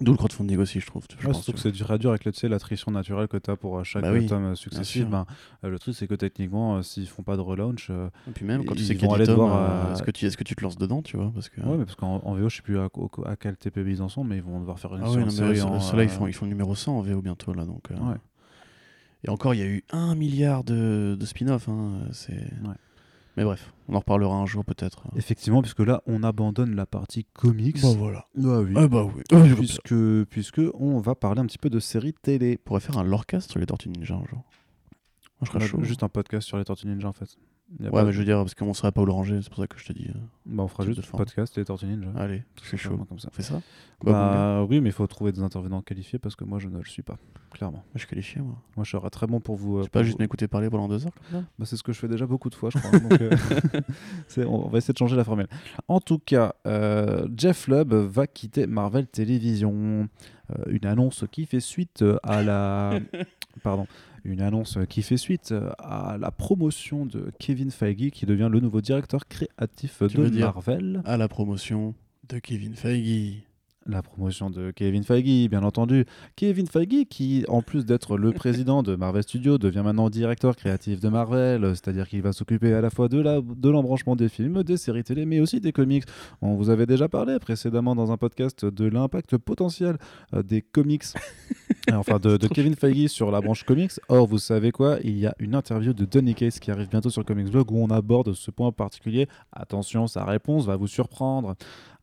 D'où 0.02 0.12
le 0.12 0.18
crowdfunding 0.18 0.58
aussi, 0.58 0.80
je 0.80 0.86
trouve. 0.86 1.06
je 1.10 1.16
Ouais, 1.16 1.32
pense, 1.32 1.44
surtout 1.44 1.54
que 1.54 1.60
c'est 1.60 1.72
dur 1.72 1.90
à 1.92 1.98
dur 1.98 2.10
avec 2.12 2.26
le- 2.26 2.32
tu 2.32 2.40
sais, 2.40 2.48
l'attrition 2.50 2.92
naturelle 2.92 3.28
que 3.28 3.38
tu 3.38 3.50
as 3.52 3.56
pour 3.56 3.78
euh, 3.80 3.84
chaque 3.84 4.02
Bah 4.04 4.12
oui, 4.12 4.26
tome 4.26 4.46
euh, 4.46 4.56
successif. 4.56 5.06
euh, 5.12 5.70
le 5.70 5.80
truc, 5.80 5.96
c'est 5.96 6.08
que 6.08 6.16
techniquement, 6.16 6.78
euh, 6.78 6.82
s'ils 6.82 7.08
font 7.08 7.24
pas 7.24 7.36
de 7.38 7.42
relaunch. 7.42 7.88
euh. 7.90 8.10
Et 8.28 8.32
puis 8.32 8.46
même, 8.46 8.66
quand 8.66 8.76
tu 8.76 8.84
sais 8.84 8.96
qu'il 8.96 9.04
y 9.04 9.06
a 9.06 9.08
10 9.10 9.16
aller 9.16 9.26
tomes, 9.26 9.36
devoir, 9.38 9.92
est-ce 9.94 10.04
que, 10.04 10.12
tu- 10.12 10.26
est-ce 10.26 10.38
que 10.38 10.44
tu 10.44 10.56
te 10.56 10.64
lances 10.64 10.78
dedans, 10.78 11.02
tu 11.02 11.18
vois 11.18 11.32
parce 11.34 11.50
que, 11.50 11.62
Ouais, 11.62 11.78
mais 11.78 11.86
parce 11.86 11.96
qu'en 11.96 12.22
en 12.24 12.34
VO, 12.36 12.50
je 12.50 12.58
sais 12.58 12.62
plus 12.62 12.78
à, 12.80 12.88
au- 12.94 13.10
à 13.26 13.36
quel 13.36 13.56
TPB 13.58 13.92
ils 13.92 14.02
en 14.02 14.10
sont, 14.10 14.24
mais 14.24 14.38
ils 14.38 14.44
vont 14.44 14.60
devoir 14.60 14.80
faire 14.80 14.96
une 14.96 15.04
Ah 15.04 15.08
non, 15.08 15.30
série 15.30 15.62
en, 15.62 15.80
ceux-là, 15.80 16.04
ils, 16.04 16.10
font, 16.10 16.28
ils 16.28 16.34
font 16.34 16.46
le 16.46 16.50
numéro 16.50 16.76
100 16.76 16.98
en 16.98 17.02
VO 17.02 17.22
bientôt, 17.22 17.54
là. 17.54 17.66
Donc, 17.66 17.90
Ouais. 17.92 18.16
Et 19.24 19.30
encore, 19.30 19.56
il 19.56 19.60
y 19.60 19.64
a 19.64 19.68
eu 19.68 19.84
un 19.92 20.14
milliard 20.14 20.64
de, 20.64 21.18
de 21.20 21.26
spin-off. 21.26 21.68
hein, 21.68 22.02
c'est... 22.12 22.44
Mais 23.38 23.44
bref, 23.44 23.74
on 23.90 23.96
en 23.96 24.00
reparlera 24.00 24.36
un 24.36 24.46
jour 24.46 24.64
peut-être. 24.64 25.04
Effectivement, 25.16 25.62
puisque 25.62 25.80
là, 25.82 26.02
on 26.06 26.24
abandonne 26.24 26.76
la 26.76 26.86
partie 26.86 27.26
comics. 27.34 27.80
voilà. 27.80 28.28
Ah 28.38 28.60
oui. 28.60 28.74
Ah 28.76 28.88
bah 28.88 29.04
oui. 29.04 29.24
Ah, 29.32 29.42
puisque, 29.56 29.96
puisque 30.30 30.62
on 30.74 31.00
va 31.00 31.16
parler 31.16 31.42
un 31.42 31.46
petit 31.46 31.58
peu 31.58 31.70
de 31.70 31.80
séries 31.80 32.14
télé. 32.14 32.58
On 32.62 32.64
pourrait 32.64 32.80
faire 32.80 32.98
un 32.98 33.04
lorecast 33.04 33.52
sur 33.52 33.60
les 33.60 33.66
Tortues 33.66 33.90
Ninja 33.90 34.16
un 34.16 34.26
jour. 34.26 34.44
Je 35.42 35.48
serais 35.48 35.68
chaud. 35.68 35.84
juste 35.84 36.04
un 36.04 36.10
podcast 36.10 36.48
sur 36.48 36.58
les 36.58 36.64
Tortues 36.64 36.88
Ninja 36.88 37.10
en 37.10 37.14
fait. 37.14 37.38
Ouais, 37.80 37.90
pas- 37.90 38.04
mais 38.06 38.12
je 38.14 38.20
veux 38.20 38.26
dire, 38.26 38.38
parce 38.38 38.54
qu'on 38.54 38.74
serait 38.76 38.92
pas 38.92 39.02
où 39.02 39.06
le 39.06 39.12
ranger, 39.12 39.40
c'est 39.42 39.50
pour 39.50 39.58
ça 39.58 39.68
que 39.68 39.78
je 39.80 39.86
te 39.86 39.92
dis. 39.94 40.08
euh, 40.10 40.20
Bah, 40.46 40.64
on 40.64 40.68
fera 40.68 40.86
juste 40.86 41.02
forme. 41.04 41.18
podcast 41.24 41.58
les 41.58 41.66
Tortues 41.66 41.88
Ninja. 41.88 42.10
Allez, 42.16 42.44
c'est 42.64 42.78
chaud. 42.78 42.96
comme 43.10 43.18
ça. 43.20 43.28
On 43.32 43.36
fait 43.36 43.42
ça 43.42 43.56
Bah. 44.04 44.12
Bah 44.12 44.64
oui, 44.70 44.80
mais 44.82 44.90
il 44.90 44.92
faut 44.92 45.06
trouver 45.08 45.32
des 45.32 45.42
intervenants 45.42 45.82
qualifiés 45.82 46.20
parce 46.20 46.36
que 46.36 46.44
moi 46.46 46.60
je 46.60 46.68
ne 46.70 46.78
le 46.78 46.86
suis 46.86 47.02
pas, 47.02 47.18
clairement. 47.52 47.78
Moi, 47.80 47.84
je 47.96 48.00
suis 48.00 48.08
qualifié, 48.08 48.40
moi. 48.42 48.56
Moi 48.78 48.84
je 48.86 48.92
serai 48.92 49.10
très 49.10 49.26
bon 49.26 49.40
pour 49.40 49.56
vous. 49.56 49.80
euh, 49.80 49.84
Tu 49.84 49.90
pas 49.90 50.00
pour 50.00 50.06
juste 50.06 50.18
vous- 50.18 50.24
m'écouter 50.24 50.48
parler 50.48 50.70
pendant 50.70 50.88
deux 50.88 51.06
heures 51.08 51.14
comme 51.32 51.42
ça 51.42 51.48
Bah, 51.58 51.66
c'est 51.66 51.76
ce 51.76 51.82
que 51.84 51.92
je 51.92 51.98
fais 52.00 52.08
déjà 52.08 52.28
beaucoup 52.28 52.50
de 52.52 52.56
fois, 52.56 52.70
je 52.70 52.78
crois. 52.78 53.00
donc, 53.00 53.20
euh, 53.20 53.32
on 54.48 54.68
va 54.70 54.78
essayer 54.78 54.94
de 54.94 54.98
changer 55.00 55.16
la 55.16 55.24
formule. 55.24 55.48
En 55.88 56.00
tout 56.00 56.20
cas, 56.20 56.54
euh, 56.68 57.28
Jeff 57.36 57.68
Lubb 57.68 57.94
va 57.94 58.28
quitter 58.28 58.68
Marvel 58.68 59.08
Television. 59.08 60.08
Euh, 60.52 60.64
une 60.68 60.86
annonce 60.86 61.26
qui 61.32 61.48
fait 61.48 61.60
suite 61.60 62.04
euh, 62.04 62.18
à 62.22 62.44
la. 62.44 63.00
Pardon. 63.64 63.88
Une 64.26 64.42
annonce 64.42 64.80
qui 64.90 65.04
fait 65.04 65.18
suite 65.18 65.52
euh, 65.52 65.70
à 65.78 66.18
la 66.20 66.32
promotion 66.32 67.06
de 67.06 67.32
Kevin 67.38 67.70
Feige, 67.70 68.10
qui 68.10 68.26
devient 68.26 68.50
le 68.52 68.60
nouveau 68.60 68.82
directeur 68.82 69.28
créatif 69.28 70.02
Tu 70.10 70.18
de 70.18 70.40
Marvel. 70.40 71.04
À 71.06 71.16
la 71.16 71.28
promotion 71.28 71.94
de 72.28 72.40
Kevin 72.40 72.74
Feige. 72.74 73.44
La 73.88 74.02
promotion 74.02 74.50
de 74.50 74.72
Kevin 74.72 75.04
Feige, 75.04 75.48
bien 75.48 75.62
entendu. 75.62 76.06
Kevin 76.36 76.66
Feige, 76.66 77.06
qui, 77.08 77.46
en 77.48 77.62
plus 77.62 77.86
d'être 77.86 78.18
le 78.18 78.32
président 78.34 78.82
de 78.82 78.96
Marvel 78.96 79.22
Studios, 79.22 79.60
devient 79.60 79.84
maintenant 79.86 80.10
directeur 80.10 80.56
créatif 80.56 81.00
de 81.00 81.08
Marvel, 81.08 81.62
c'est-à-dire 81.76 82.08
qu'il 82.10 82.24
va 82.24 82.34
s'occuper 82.34 82.74
à 82.74 82.82
la 82.82 82.90
fois 82.90 83.10
de 83.10 83.20
la- 83.22 83.42
de 83.42 83.70
l'embranchement 83.70 84.16
des 84.16 84.28
films, 84.28 84.64
des 84.64 84.78
séries 84.78 85.04
télé, 85.04 85.28
mais 85.28 85.40
aussi 85.40 85.62
des 85.62 85.72
comics. 85.72 86.04
On 86.42 86.56
vous 86.56 86.72
avait 86.72 86.88
déjà 86.88 87.08
parlé 87.08 87.38
précédemment 87.38 87.94
dans 87.94 88.12
un 88.12 88.18
podcast 88.18 88.66
de 88.66 88.86
l'impact 88.86 89.38
potentiel 89.38 89.98
euh, 90.34 90.42
des 90.42 90.64
comics, 90.64 91.04
enfin 91.94 92.18
de, 92.18 92.38
de 92.38 92.48
Kevin 92.48 92.74
Feige 92.76 93.10
sur 93.10 93.30
la 93.30 93.40
branche 93.40 93.66
comics. 93.66 93.92
Or, 94.10 94.26
vous 94.26 94.40
savez 94.40 94.72
quoi? 94.72 94.98
Il 95.04 95.16
y 95.20 95.28
a 95.28 95.36
une 95.38 95.54
interview 95.54 95.94
de 95.94 96.06
Donny 96.06 96.34
Case 96.34 96.58
qui 96.58 96.72
arrive 96.72 96.90
bientôt 96.90 97.12
sur 97.12 97.24
Comics 97.24 97.52
Blog 97.52 97.72
où 97.72 97.78
on 97.78 97.92
aborde 97.92 98.34
ce 98.34 98.50
point 98.50 98.72
particulier. 98.72 99.28
Attention, 99.52 100.08
sa 100.08 100.26
réponse 100.26 100.66
va 100.66 100.76
vous 100.76 100.88
surprendre. 100.88 101.54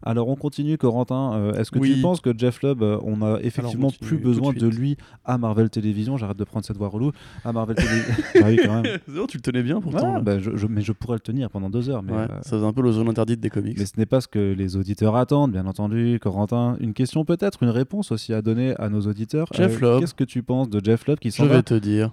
Alors 0.04 0.28
on 0.28 0.36
continue, 0.36 0.76
Corentin. 0.78 1.34
Euh, 1.34 1.52
Est-ce 1.54 1.70
que 1.70 1.78
Oui. 1.78 1.94
tu 1.94 2.00
penses 2.00 2.20
que 2.20 2.36
Jeff 2.36 2.62
Lubb, 2.62 2.82
euh, 2.82 2.98
on 3.04 3.22
a 3.22 3.38
effectivement 3.42 3.90
plus 4.00 4.18
besoin 4.18 4.52
de, 4.52 4.66
lui 4.66 4.96
à 5.24 5.38
Marvel 5.38 5.70
Television 5.70 6.16
J'arrête 6.16 6.36
de 6.36 6.44
prendre 6.44 6.64
cette 6.64 6.76
voix 6.76 6.88
relou. 6.88 7.12
À 7.44 7.52
Marvel 7.52 7.76
Television. 7.76 8.14
ah 8.36 8.38
oui, 8.46 8.60
quand 8.64 8.82
même. 8.82 8.98
non, 9.08 9.26
tu 9.26 9.36
le 9.38 9.42
tenais 9.42 9.62
bien 9.62 9.80
pourtant. 9.80 10.16
Ouais, 10.16 10.22
bah, 10.22 10.38
je- 10.38 10.56
je- 10.56 10.66
mais 10.66 10.80
je 10.82 10.92
pourrais 10.92 11.16
le 11.16 11.20
tenir 11.20 11.50
pendant 11.50 11.70
deux 11.70 11.88
heures. 11.90 12.02
Mais, 12.02 12.12
ouais, 12.12 12.18
euh, 12.30 12.42
ça 12.42 12.50
faisait 12.56 12.66
un 12.66 12.72
peu 12.72 12.82
la 12.82 12.92
zone 12.92 13.08
interdite 13.08 13.40
des 13.40 13.50
comics. 13.50 13.78
mais 13.78 13.86
ce 13.86 13.92
n'est 13.98 14.06
pas 14.06 14.20
ce 14.20 14.28
que 14.28 14.52
les 14.52 14.76
auditeurs 14.76 15.14
attendent, 15.16 15.52
bien 15.52 15.66
entendu. 15.66 16.18
Corentin, 16.20 16.76
une 16.80 16.94
question 16.94 17.24
peut-être, 17.24 17.62
une 17.62 17.70
réponse 17.70 18.12
aussi 18.12 18.32
à 18.34 18.42
donner 18.42 18.74
à 18.78 18.88
nos 18.88 19.02
auditeurs. 19.02 19.46
Jeff 19.54 19.80
Lubb. 19.80 20.00
Qu'est-ce 20.00 20.14
que 20.14 20.24
tu 20.24 20.42
penses 20.42 20.68
de 20.68 20.80
Jeff 20.84 21.06
Lubb 21.06 21.18
qui 21.18 21.30
Je 21.30 21.36
s'en 21.36 21.46
vais 21.46 21.62
te 21.62 21.74
dire, 21.74 22.10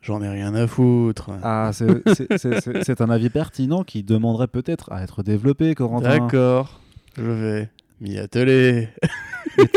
j'en 0.00 0.20
ai 0.22 0.28
rien 0.28 0.54
à 0.54 0.66
foutre. 0.66 1.30
Ah, 1.42 1.70
c'est 1.72 3.00
un 3.00 3.10
avis 3.10 3.30
pertinent 3.30 3.82
qui 3.84 4.02
demanderait 4.02 4.48
peut-être 4.48 4.90
à 4.92 5.02
être 5.02 5.22
développé, 5.22 5.74
Corentin. 5.74 6.08
D'accord, 6.18 6.80
je 7.16 7.22
vais 7.22 7.70
m'y 8.00 8.18
atteler. 8.18 8.88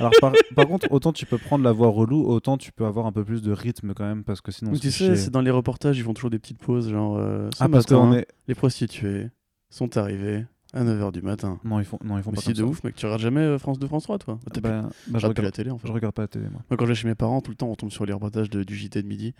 Alors, 0.00 0.12
par, 0.20 0.32
par 0.56 0.66
contre, 0.66 0.90
autant 0.90 1.12
tu 1.12 1.24
peux 1.24 1.38
prendre 1.38 1.64
la 1.64 1.72
voix 1.72 1.88
relou, 1.88 2.24
autant 2.26 2.56
tu 2.58 2.72
peux 2.72 2.84
avoir 2.84 3.06
un 3.06 3.12
peu 3.12 3.24
plus 3.24 3.42
de 3.42 3.52
rythme 3.52 3.94
quand 3.94 4.04
même, 4.04 4.24
parce 4.24 4.40
que 4.40 4.50
sinon. 4.50 4.72
Tu 4.72 4.90
sais, 4.90 5.14
c'est 5.16 5.30
dans 5.30 5.40
les 5.40 5.50
reportages, 5.52 5.96
ils 5.98 6.02
font 6.02 6.14
toujours 6.14 6.30
des 6.30 6.38
petites 6.38 6.58
pauses, 6.58 6.90
genre 6.90 7.16
euh, 7.16 7.48
Ah, 7.60 7.68
parce 7.68 7.88
matin, 7.90 8.12
est. 8.14 8.26
les 8.48 8.54
prostituées 8.54 9.30
sont 9.70 9.96
arrivées 9.96 10.46
à 10.72 10.82
9h 10.82 11.12
du 11.12 11.22
matin. 11.22 11.60
Non, 11.64 11.78
ils 11.78 11.84
font, 11.84 11.98
non, 12.04 12.16
ils 12.18 12.24
font 12.24 12.30
Mais 12.30 12.36
pas 12.36 12.40
si 12.40 12.46
comme 12.46 12.54
de 12.54 12.58
ça. 12.58 12.64
ouf, 12.64 12.82
mec, 12.82 12.96
tu 12.96 13.06
regardes 13.06 13.22
jamais 13.22 13.40
euh, 13.40 13.58
France 13.58 13.78
2, 13.78 13.86
France 13.86 14.02
3, 14.04 14.18
toi 14.18 14.38
plus- 14.52 14.60
Bah, 14.60 14.82
bah, 14.82 14.88
je, 14.90 15.12
t'as 15.12 15.18
plus 15.20 15.26
regarde, 15.28 15.44
la 15.44 15.50
télé, 15.52 15.70
en 15.70 15.78
fait. 15.78 15.86
je 15.86 15.92
regarde 15.92 16.14
pas 16.14 16.22
la 16.22 16.28
télé, 16.28 16.46
moi. 16.50 16.62
Moi, 16.68 16.76
quand 16.76 16.84
je 16.86 16.90
vais 16.90 16.94
chez 16.96 17.06
mes 17.08 17.14
parents, 17.14 17.40
tout 17.40 17.52
le 17.52 17.56
temps, 17.56 17.68
on 17.68 17.76
tombe 17.76 17.90
sur 17.92 18.04
les 18.04 18.12
reportages 18.12 18.50
de- 18.50 18.64
du 18.64 18.74
JT 18.74 19.00
de 19.02 19.06
midi. 19.06 19.34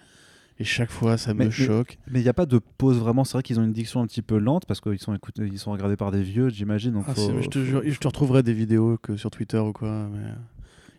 Et 0.61 0.65
chaque 0.65 0.91
fois, 0.91 1.17
ça 1.17 1.35
Mais- 1.35 1.47
me 1.47 1.51
choque. 1.51 1.99
Mais 2.11 2.21
il 2.21 2.23
n'y 2.23 2.29
a 2.29 2.33
pas 2.35 2.47
de 2.47 2.59
pause 2.59 2.99
vraiment. 2.99 3.25
C'est 3.25 3.33
vrai 3.33 3.43
qu'ils 3.43 3.59
ont 3.59 3.65
une 3.65 3.73
diction 3.73 4.01
un 4.01 4.07
petit 4.07 4.23
peu 4.23 4.39
lente 4.39 4.67
parce 4.67 4.81
qu'ils 4.81 4.99
sont, 5.01 5.13
écoutés, 5.15 5.43
ils 5.51 5.59
sont 5.59 5.73
regardés 5.73 5.97
par 5.97 6.13
des 6.13 6.23
vieux, 6.23 6.49
j'imagine. 6.49 7.03
Ah, 7.09 7.15
faut- 7.15 7.41
je 7.43 7.49
te 7.49 7.59
jure, 7.65 7.83
je 7.85 7.99
te 7.99 8.07
retrouverai 8.07 8.43
des 8.45 8.53
vidéos 8.53 8.97
que 9.03 9.17
sur 9.17 9.31
Twitter 9.31 9.59
ou 9.59 9.73
quoi. 9.73 10.09
Mais... 10.13 10.31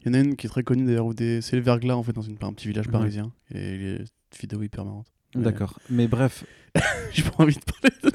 Il 0.02 0.08
y 0.08 0.12
en 0.12 0.14
a 0.14 0.20
une 0.24 0.36
qui 0.36 0.46
est 0.46 0.50
très 0.50 0.64
connue 0.64 0.86
d'ailleurs, 0.86 1.14
des... 1.14 1.42
c'est 1.42 1.56
le 1.56 1.62
verglas 1.62 1.96
en 1.96 2.04
fait, 2.04 2.14
dans 2.14 2.22
une... 2.22 2.38
un 2.42 2.54
petit 2.54 2.68
village 2.68 2.90
parisien. 2.90 3.32
Et 3.54 3.76
il 3.76 3.82
y 3.82 3.88
a 3.88 3.98
une 4.00 4.06
vidéo 4.40 4.62
hyper 4.62 4.84
marrante. 4.86 5.08
Mais- 5.36 5.42
D'accord. 5.44 5.80
Mais 5.90 6.08
bref, 6.08 6.46
J'ai 7.14 7.24
pas 7.24 7.44
envie 7.44 7.56
de 7.56 7.62
parler 7.62 7.96
de 8.04 8.10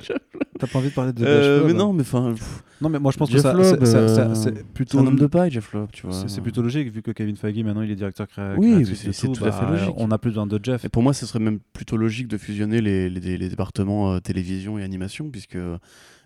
t'as 0.61 0.67
pas 0.69 0.79
envie 0.79 0.91
de 0.91 0.95
parler 0.95 1.13
de 1.13 1.25
Euh, 1.25 1.57
Jeff 1.57 1.63
mais 1.65 1.69
Lubb 1.71 1.79
non, 1.79 1.93
mais 1.93 2.03
enfin, 2.03 2.35
Non, 2.81 2.89
mais 2.89 2.99
moi 2.99 3.11
je 3.13 3.17
pense 3.19 3.31
Jeff 3.31 3.43
que 3.43 3.63
ça, 3.63 3.77
c'est- 3.79 3.85
ça- 3.87 4.09
ça- 4.09 4.21
euh, 4.31 4.35
c'est 4.35 4.65
plutôt 4.73 4.99
un 5.01 5.07
homme 5.07 5.17
de 5.19 5.27
paille, 5.27 5.51
Jeff 5.51 5.73
Loeb, 5.73 5.89
tu 5.93 6.07
vois. 6.07 6.25
C'est 6.29 6.41
plutôt 6.41 6.63
logique 6.63 6.91
vu 6.93 7.03
que 7.03 7.11
Kevin 7.11 7.37
Feige 7.37 7.63
maintenant 7.65 7.83
il 7.83 7.91
est 7.91 7.97
directeur 7.97 8.27
créa- 8.29 8.55
Oui, 8.57 8.71
créatif 8.71 9.05
mais 9.07 9.13
c'est- 9.13 9.27
tout, 9.27 9.45
à 9.45 9.51
fait 9.53 9.65
bah, 9.65 9.71
logique. 9.73 9.95
On 9.97 10.11
a 10.11 10.19
plus 10.19 10.31
besoin 10.31 10.47
de 10.47 10.61
Jeff. 10.63 10.85
Et 10.85 10.89
pour 10.89 11.03
moi, 11.03 11.13
ce 11.13 11.27
serait 11.27 11.41
même 11.41 11.59
plutôt 11.73 11.97
logique 11.97 12.29
de 12.29 12.39
fusionner 12.39 12.81
les, 12.81 13.11
les, 13.11 13.37
les 13.39 13.49
départements 13.49 14.13
euh, 14.13 14.21
télévision 14.21 14.79
et 14.79 14.83
animation, 14.85 15.29
puisque 15.31 15.59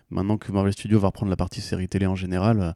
maintenant 0.09 0.37
que 0.37 0.51
Marvel 0.51 0.73
Studios 0.73 0.99
va 0.99 1.07
reprendre 1.07 1.29
la 1.29 1.35
partie 1.37 1.61
série 1.61 1.87
télé 1.87 2.05
en 2.05 2.15
général, 2.15 2.59
euh, 2.61 2.71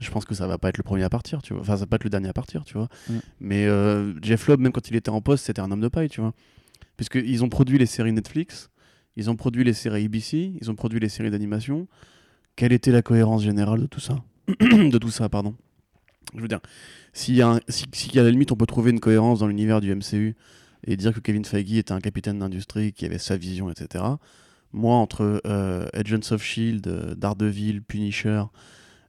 je 0.00 0.10
pense 0.10 0.24
que 0.24 0.34
ça 0.34 0.46
va 0.46 0.58
pas 0.58 0.68
être 0.68 0.76
le 0.78 0.82
premier 0.82 1.02
à 1.04 1.08
partir, 1.10 1.40
tu 1.42 1.54
vois. 1.54 1.62
Enfin, 1.62 1.74
ça 1.74 1.80
va 1.80 1.86
pas 1.86 1.96
être 1.96 2.04
le 2.04 2.10
dernier 2.10 2.28
à 2.28 2.32
partir, 2.32 2.64
tu 2.64 2.74
vois. 2.74 2.88
Mm. 3.08 3.12
Mais 3.40 3.66
euh, 3.66 4.12
Jeff 4.22 4.46
Loeb, 4.48 4.60
même 4.60 4.72
quand 4.72 4.88
il 4.90 4.96
était 4.96 5.10
en 5.10 5.20
poste, 5.20 5.46
c'était 5.46 5.60
un 5.60 5.70
homme 5.70 5.80
de 5.80 5.88
paille, 5.88 6.08
tu 6.08 6.20
vois. 6.20 6.32
Puisqu'ils 6.96 7.42
ont 7.42 7.48
produit 7.48 7.78
les 7.78 7.86
séries 7.86 8.12
Netflix, 8.12 8.70
ils 9.16 9.30
ont 9.30 9.36
produit 9.36 9.64
les 9.64 9.72
séries 9.72 10.04
ABC, 10.04 10.52
ils 10.60 10.70
ont 10.70 10.74
produit 10.74 11.00
les 11.00 11.08
séries 11.08 11.30
d'animation. 11.30 11.86
Quelle 12.56 12.72
était 12.72 12.92
la 12.92 13.02
cohérence 13.02 13.42
générale 13.42 13.80
de 13.80 13.86
tout 13.86 14.00
ça 14.00 14.22
De 14.60 14.98
tout 14.98 15.10
ça, 15.10 15.28
pardon. 15.28 15.54
Je 16.34 16.40
veux 16.40 16.48
dire, 16.48 16.60
s'il 17.12 17.36
y 17.36 17.42
a 17.42 17.60
si, 17.68 17.86
si 17.92 18.18
à 18.18 18.22
la 18.22 18.30
limite 18.30 18.50
on 18.50 18.56
peut 18.56 18.66
trouver 18.66 18.90
une 18.90 19.00
cohérence 19.00 19.40
dans 19.40 19.46
l'univers 19.46 19.80
du 19.80 19.94
MCU 19.94 20.34
et 20.86 20.96
dire 20.96 21.12
que 21.12 21.20
Kevin 21.20 21.44
Feige 21.44 21.72
était 21.74 21.92
un 21.92 22.00
capitaine 22.00 22.38
d'industrie 22.38 22.92
qui 22.92 23.06
avait 23.06 23.18
sa 23.18 23.36
vision, 23.36 23.70
etc. 23.70 24.04
Moi, 24.72 24.96
entre 24.96 25.40
euh, 25.46 25.86
Agents 25.92 26.32
of 26.32 26.42
Shield, 26.42 26.86
euh, 26.88 27.14
Daredevil, 27.14 27.82
Punisher, 27.82 28.42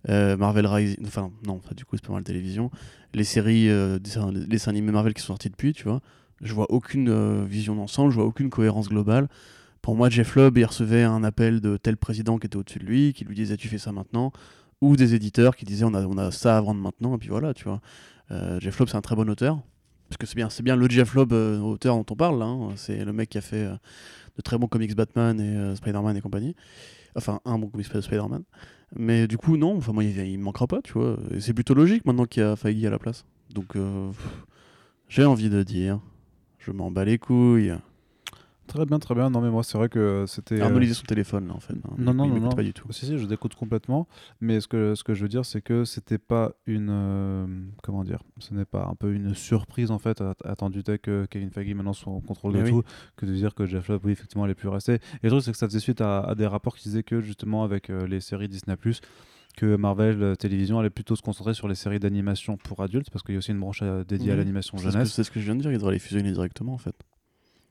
euh, 0.09 0.37
Marvel 0.37 0.67
Rising, 0.67 1.05
enfin 1.05 1.31
non, 1.45 1.59
du 1.75 1.83
coup 1.83 1.95
c'est 1.95 2.05
pas 2.05 2.13
mal 2.13 2.23
télévision, 2.23 2.69
les 3.15 3.23
séries, 3.23 3.67
les 3.67 3.99
dessins 3.99 4.69
animés 4.69 4.91
Marvel 4.91 5.15
qui 5.15 5.21
sont 5.21 5.33
sortis 5.33 5.49
depuis, 5.49 5.73
tu 5.73 5.85
vois, 5.85 6.01
je 6.41 6.53
vois 6.53 6.69
aucune 6.69 7.45
vision 7.45 7.75
d'ensemble, 7.75 8.11
je 8.11 8.15
vois 8.15 8.25
aucune 8.25 8.49
cohérence 8.49 8.89
globale. 8.89 9.27
Pour 9.85 9.95
moi, 9.95 10.09
Jeff 10.09 10.35
Lubb, 10.35 10.57
il 10.57 10.65
recevait 10.65 11.03
un 11.03 11.23
appel 11.23 11.61
de 11.61 11.77
tel 11.77 11.95
président 11.95 12.39
qui 12.39 12.47
était 12.47 12.55
au-dessus 12.55 12.79
de 12.79 12.85
lui, 12.85 13.13
qui 13.13 13.23
lui 13.23 13.35
disait 13.35 13.55
tu 13.55 13.67
fais 13.67 13.77
ça 13.77 13.91
maintenant, 13.91 14.31
ou 14.81 14.95
des 14.95 15.13
éditeurs 15.13 15.55
qui 15.55 15.63
disaient 15.63 15.85
on 15.85 15.93
a, 15.93 16.07
on 16.07 16.17
a 16.17 16.31
ça 16.31 16.57
à 16.57 16.61
vendre 16.61 16.81
maintenant, 16.81 17.13
et 17.13 17.19
puis 17.19 17.29
voilà, 17.29 17.53
tu 17.53 17.65
vois. 17.65 17.81
Euh, 18.31 18.59
Jeff 18.59 18.79
Loeb, 18.79 18.89
c'est 18.89 18.97
un 18.97 19.01
très 19.01 19.15
bon 19.15 19.29
auteur. 19.29 19.61
Parce 20.09 20.17
que 20.17 20.25
c'est 20.25 20.35
bien, 20.35 20.47
bien 20.63 20.75
le 20.75 20.89
Jeff 20.89 21.13
Loeb 21.13 21.33
euh, 21.33 21.59
auteur 21.59 21.97
dont 21.97 22.05
on 22.09 22.15
parle, 22.15 22.41
hein. 22.41 22.69
c'est 22.75 23.05
le 23.05 23.13
mec 23.13 23.29
qui 23.29 23.37
a 23.37 23.41
fait 23.41 23.63
euh, 23.63 23.75
de 24.37 24.41
très 24.41 24.57
bons 24.57 24.65
comics 24.65 24.95
Batman 24.95 25.39
et 25.39 25.75
Spider-Man 25.75 26.17
et 26.17 26.21
compagnie. 26.21 26.55
Enfin, 27.15 27.39
un 27.45 27.59
bon 27.59 27.67
comics 27.67 27.85
Spider-Man. 27.85 28.41
Mais 28.95 29.27
du 29.27 29.37
coup, 29.37 29.55
non, 29.55 29.77
enfin, 29.77 29.93
moi, 29.93 30.03
il, 30.03 30.17
il 30.17 30.39
manquera 30.39 30.65
pas, 30.65 30.81
tu 30.81 30.93
vois. 30.93 31.15
Et 31.29 31.41
c'est 31.41 31.53
plutôt 31.53 31.75
logique 31.75 32.05
maintenant 32.05 32.25
qu'il 32.25 32.41
y 32.41 32.43
a 32.43 32.55
Feige 32.55 32.83
à 32.85 32.89
la 32.89 32.97
place. 32.97 33.23
Donc, 33.53 33.77
j'ai 35.09 35.25
envie 35.25 35.51
de 35.51 35.61
dire, 35.61 35.99
Je 36.57 36.71
m'en 36.71 36.89
bats 36.89 37.05
les 37.05 37.19
couilles. 37.19 37.75
Très 38.67 38.85
bien, 38.85 38.99
très 38.99 39.13
bien. 39.15 39.29
Non, 39.29 39.41
mais 39.41 39.49
moi, 39.49 39.63
c'est 39.63 39.77
vrai 39.77 39.89
que 39.89 40.25
c'était. 40.27 40.59
Arnaud 40.59 40.77
euh, 40.77 40.79
lisait 40.79 40.93
son 40.95 41.03
téléphone, 41.03 41.47
là, 41.47 41.53
en 41.53 41.59
fait. 41.59 41.73
hein. 41.73 41.93
Non, 41.97 42.13
non, 42.13 42.27
non, 42.27 42.39
non. 42.39 42.49
pas 42.49 42.63
du 42.63 42.73
tout. 42.73 42.91
Si, 42.91 43.05
si, 43.05 43.17
je 43.17 43.25
découte 43.25 43.55
complètement. 43.55 44.07
Mais 44.41 44.59
ce 44.59 44.67
que, 44.67 44.95
ce 44.95 45.03
que 45.03 45.13
je 45.13 45.21
veux 45.21 45.29
dire, 45.29 45.45
c'est 45.45 45.61
que 45.61 45.85
c'était 45.85 46.17
pas 46.17 46.53
une. 46.65 46.89
euh, 46.89 47.45
comment 47.83 48.03
dire 48.03 48.19
Ce 48.39 48.53
n'est 48.53 48.65
pas 48.65 48.85
un 48.89 48.95
peu 48.95 49.13
une 49.13 49.33
surprise, 49.35 49.91
en 49.91 49.99
fait, 49.99 50.19
att- 50.21 50.41
attendu 50.43 50.83
tel 50.83 50.99
que 50.99 51.25
Kevin 51.29 51.51
Feige 51.51 51.73
maintenant 51.75 51.93
soit 51.93 52.11
en 52.11 52.19
contrôle 52.21 52.53
de 52.53 52.57
Mais 52.57 52.63
oui. 52.65 52.71
tout, 52.71 52.83
que 53.15 53.25
de 53.25 53.33
dire 53.33 53.53
que 53.55 53.65
Jeff 53.65 53.87
Love, 53.87 54.01
oui, 54.03 54.11
effectivement, 54.11 54.43
allait 54.43 54.55
plus 54.55 54.67
rester. 54.69 54.93
Et 54.95 54.99
le 55.23 55.29
truc, 55.29 55.43
c'est 55.43 55.51
que 55.51 55.57
ça 55.57 55.67
faisait 55.67 55.79
suite 55.79 56.01
à, 56.01 56.21
à 56.21 56.35
des 56.35 56.47
rapports 56.47 56.75
qui 56.75 56.83
disaient 56.89 57.03
que, 57.03 57.21
justement, 57.21 57.63
avec 57.63 57.89
euh, 57.89 58.07
les 58.07 58.19
séries 58.19 58.47
Disney, 58.49 58.75
que 59.55 59.75
Marvel 59.77 60.21
euh, 60.21 60.35
Télévision 60.35 60.79
allait 60.79 60.89
plutôt 60.89 61.15
se 61.15 61.21
concentrer 61.21 61.53
sur 61.53 61.67
les 61.69 61.75
séries 61.75 61.99
d'animation 61.99 62.57
pour 62.57 62.81
adultes, 62.81 63.09
parce 63.09 63.23
qu'il 63.23 63.33
y 63.33 63.37
a 63.37 63.39
aussi 63.39 63.51
une 63.51 63.59
branche 63.59 63.79
euh, 63.83 64.03
dédiée 64.03 64.31
à 64.33 64.35
l'animation 64.35 64.77
C'est 64.77 64.83
ce 64.83 64.87
que- 64.87 64.93
jeunesse. 64.93 65.13
c'est 65.13 65.23
ce 65.23 65.31
que 65.31 65.39
je 65.39 65.45
viens 65.45 65.55
de 65.55 65.61
dire, 65.61 65.71
il 65.71 65.77
devrait 65.77 65.93
les 65.93 65.99
fusionner 65.99 66.31
directement, 66.33 66.73
en 66.73 66.77
fait. 66.77 66.95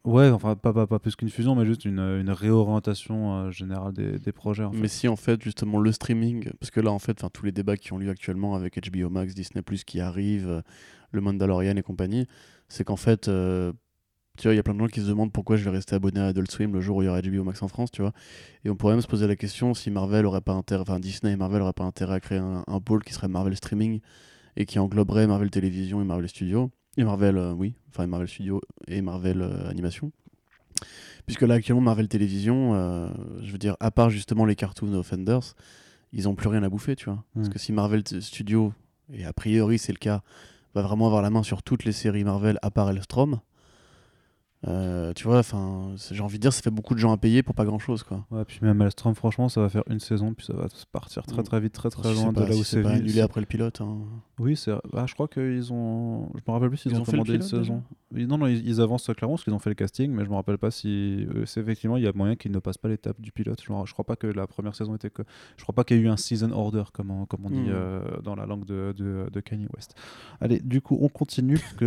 Ouais, 0.04 0.28
enfin, 0.28 0.54
pas, 0.54 0.74
pas, 0.74 0.86
pas 0.86 0.98
plus 0.98 1.16
qu'une 1.16 1.30
fusion, 1.30 1.54
mais 1.54 1.64
juste 1.64 1.86
une, 1.86 1.98
une 1.98 2.30
réorientation 2.30 3.36
euh, 3.36 3.50
générale 3.50 3.94
des, 3.94 4.18
des 4.18 4.32
projets. 4.32 4.64
En 4.64 4.72
fait. 4.72 4.78
Mais 4.78 4.88
si 4.88 5.08
en 5.08 5.16
fait 5.16 5.42
justement 5.42 5.78
le 5.78 5.92
streaming, 5.92 6.50
parce 6.60 6.70
que 6.70 6.80
là 6.80 6.92
en 6.92 6.98
fait, 6.98 7.24
tous 7.32 7.46
les 7.46 7.52
débats 7.52 7.78
qui 7.78 7.94
ont 7.94 7.98
lieu 7.98 8.10
actuellement 8.10 8.54
avec 8.54 8.78
HBO 8.90 9.08
Max, 9.08 9.34
Disney 9.34 9.62
Plus 9.62 9.82
qui 9.82 10.00
arrive, 10.00 10.46
euh, 10.46 10.60
le 11.10 11.22
Mandalorian 11.22 11.76
et 11.76 11.82
compagnie, 11.82 12.26
c'est 12.68 12.84
qu'en 12.84 12.96
fait, 12.96 13.28
euh, 13.28 13.72
tu 14.36 14.42
vois, 14.46 14.52
il 14.52 14.56
y 14.56 14.60
a 14.60 14.62
plein 14.62 14.74
de 14.74 14.80
gens 14.80 14.88
qui 14.88 15.00
se 15.00 15.06
demandent 15.06 15.32
pourquoi 15.32 15.56
je 15.56 15.64
vais 15.64 15.70
rester 15.70 15.94
abonné 15.94 16.20
à 16.20 16.26
Adult 16.26 16.50
Swim 16.50 16.74
le 16.74 16.82
jour 16.82 16.98
où 16.98 17.02
il 17.02 17.06
y 17.06 17.08
aura 17.08 17.22
HBO 17.22 17.44
Max 17.44 17.62
en 17.62 17.68
France, 17.68 17.90
tu 17.90 18.02
vois. 18.02 18.12
Et 18.64 18.70
on 18.70 18.76
pourrait 18.76 18.92
même 18.92 19.00
se 19.02 19.06
poser 19.06 19.26
la 19.26 19.36
question 19.36 19.72
si 19.72 19.90
Marvel 19.90 20.26
aurait 20.26 20.42
pas 20.42 20.52
intérêt, 20.52 20.82
enfin 20.82 21.00
Disney 21.00 21.32
et 21.32 21.36
Marvel 21.36 21.62
auraient 21.62 21.72
pas 21.72 21.84
intérêt 21.84 22.16
à 22.16 22.20
créer 22.20 22.38
un, 22.38 22.62
un 22.66 22.80
pôle 22.80 23.04
qui 23.04 23.14
serait 23.14 23.28
Marvel 23.28 23.56
Streaming 23.56 24.00
et 24.56 24.66
qui 24.66 24.78
engloberait 24.78 25.26
Marvel 25.26 25.50
Télévision 25.50 26.02
et 26.02 26.04
Marvel 26.04 26.28
Studios. 26.28 26.70
Et 26.96 27.04
Marvel, 27.04 27.36
euh, 27.36 27.52
oui, 27.52 27.74
enfin 27.88 28.06
Marvel 28.06 28.28
Studios 28.28 28.60
et 28.86 29.00
Marvel 29.00 29.42
euh, 29.42 29.68
Animation. 29.68 30.12
Puisque 31.26 31.42
là, 31.42 31.54
actuellement, 31.54 31.80
Marvel 31.80 32.08
Télévision, 32.08 32.74
euh, 32.74 33.08
je 33.42 33.50
veux 33.50 33.58
dire, 33.58 33.76
à 33.80 33.90
part 33.90 34.10
justement 34.10 34.44
les 34.44 34.54
cartoons 34.54 34.92
Offenders, 34.94 35.54
ils 36.12 36.28
ont 36.28 36.34
plus 36.34 36.48
rien 36.48 36.62
à 36.62 36.68
bouffer, 36.68 36.94
tu 36.94 37.06
vois. 37.06 37.24
Parce 37.34 37.48
que 37.48 37.58
si 37.58 37.72
Marvel 37.72 38.02
Studios, 38.20 38.72
et 39.12 39.24
a 39.24 39.32
priori 39.32 39.78
c'est 39.78 39.92
le 39.92 39.98
cas, 39.98 40.22
va 40.74 40.82
vraiment 40.82 41.06
avoir 41.06 41.22
la 41.22 41.30
main 41.30 41.42
sur 41.42 41.62
toutes 41.62 41.84
les 41.84 41.92
séries 41.92 42.24
Marvel 42.24 42.58
à 42.62 42.70
part 42.70 42.90
Elstrom, 42.90 43.40
euh, 44.66 45.12
tu 45.14 45.24
vois, 45.24 45.38
enfin, 45.40 45.92
j'ai 46.10 46.22
envie 46.22 46.38
de 46.38 46.42
dire, 46.42 46.52
ça 46.52 46.62
fait 46.62 46.70
beaucoup 46.70 46.94
de 46.94 46.98
gens 46.98 47.12
à 47.12 47.16
payer 47.18 47.42
pour 47.42 47.54
pas 47.54 47.64
grand 47.66 47.78
chose, 47.78 48.02
quoi. 48.02 48.24
Ouais, 48.30 48.44
puis 48.46 48.58
même 48.62 48.78
Maelstrom, 48.78 49.14
franchement, 49.14 49.48
ça 49.50 49.60
va 49.60 49.68
faire 49.68 49.82
une 49.90 50.00
saison, 50.00 50.32
puis 50.32 50.46
ça 50.46 50.54
va 50.54 50.66
partir 50.90 51.24
très 51.26 51.42
Mm. 51.42 51.44
très 51.44 51.60
vite, 51.60 51.72
très 51.74 51.90
très 51.90 52.14
loin 52.14 52.32
de 52.32 52.38
pas 52.40 52.48
là 52.48 52.54
où 52.54 52.64
c'est 52.64 52.76
c'est 52.76 52.82
pas 52.82 52.88
venu. 52.90 53.00
annulé 53.02 53.20
après 53.20 53.40
le 53.40 53.46
pilote. 53.46 53.80
hein. 53.82 53.98
Oui, 54.38 54.56
c'est. 54.56 54.72
Ah, 54.94 55.04
je 55.06 55.14
crois 55.14 55.28
qu'ils 55.28 55.72
ont. 55.72 56.28
Je 56.34 56.40
me 56.48 56.52
rappelle 56.52 56.68
plus 56.68 56.78
s'ils 56.78 56.92
Ils 56.92 56.98
ont, 57.00 57.04
commandé 57.04 57.34
une 57.34 57.38
pilote, 57.40 57.50
déjà 57.50 57.62
saison. 57.62 57.82
Non, 58.12 58.38
non, 58.38 58.46
ils, 58.46 58.66
ils 58.66 58.80
avancent 58.80 59.06
clairement 59.16 59.34
parce 59.34 59.44
qu'ils 59.44 59.52
ont 59.52 59.58
fait 59.58 59.70
le 59.70 59.74
casting, 59.74 60.10
mais 60.12 60.24
je 60.24 60.30
me 60.30 60.34
rappelle 60.34 60.58
pas 60.58 60.70
si. 60.70 61.26
euh, 61.34 61.44
c'est 61.46 61.60
effectivement, 61.60 61.96
il 61.96 62.04
y 62.04 62.06
a 62.06 62.12
moyen 62.14 62.34
qu'ils 62.36 62.50
ne 62.52 62.58
passent 62.58 62.78
pas 62.78 62.88
l'étape 62.88 63.20
du 63.20 63.32
pilote. 63.32 63.60
Je, 63.60 63.66
je 63.84 63.92
crois 63.92 64.04
pas 64.04 64.16
que 64.16 64.26
la 64.26 64.46
première 64.46 64.74
saison 64.74 64.94
était 64.96 65.10
que. 65.10 65.22
Je 65.56 65.62
crois 65.62 65.74
pas 65.74 65.84
qu'il 65.84 65.98
y 65.98 66.00
a 66.00 66.02
eu 66.02 66.08
un 66.08 66.16
season 66.16 66.50
order, 66.52 66.84
comme 66.92 67.10
on, 67.10 67.26
comme 67.26 67.44
on 67.44 67.50
dit 67.50 67.54
Mm. 67.60 67.68
euh, 67.70 68.00
dans 68.22 68.34
la 68.34 68.46
langue 68.46 68.64
de, 68.64 68.92
de, 68.96 69.26
de 69.30 69.40
Kanye 69.40 69.66
West. 69.76 69.94
Allez, 70.40 70.58
du 70.60 70.80
coup, 70.80 70.98
on 71.00 71.08
continue. 71.08 71.58
que, 71.76 71.84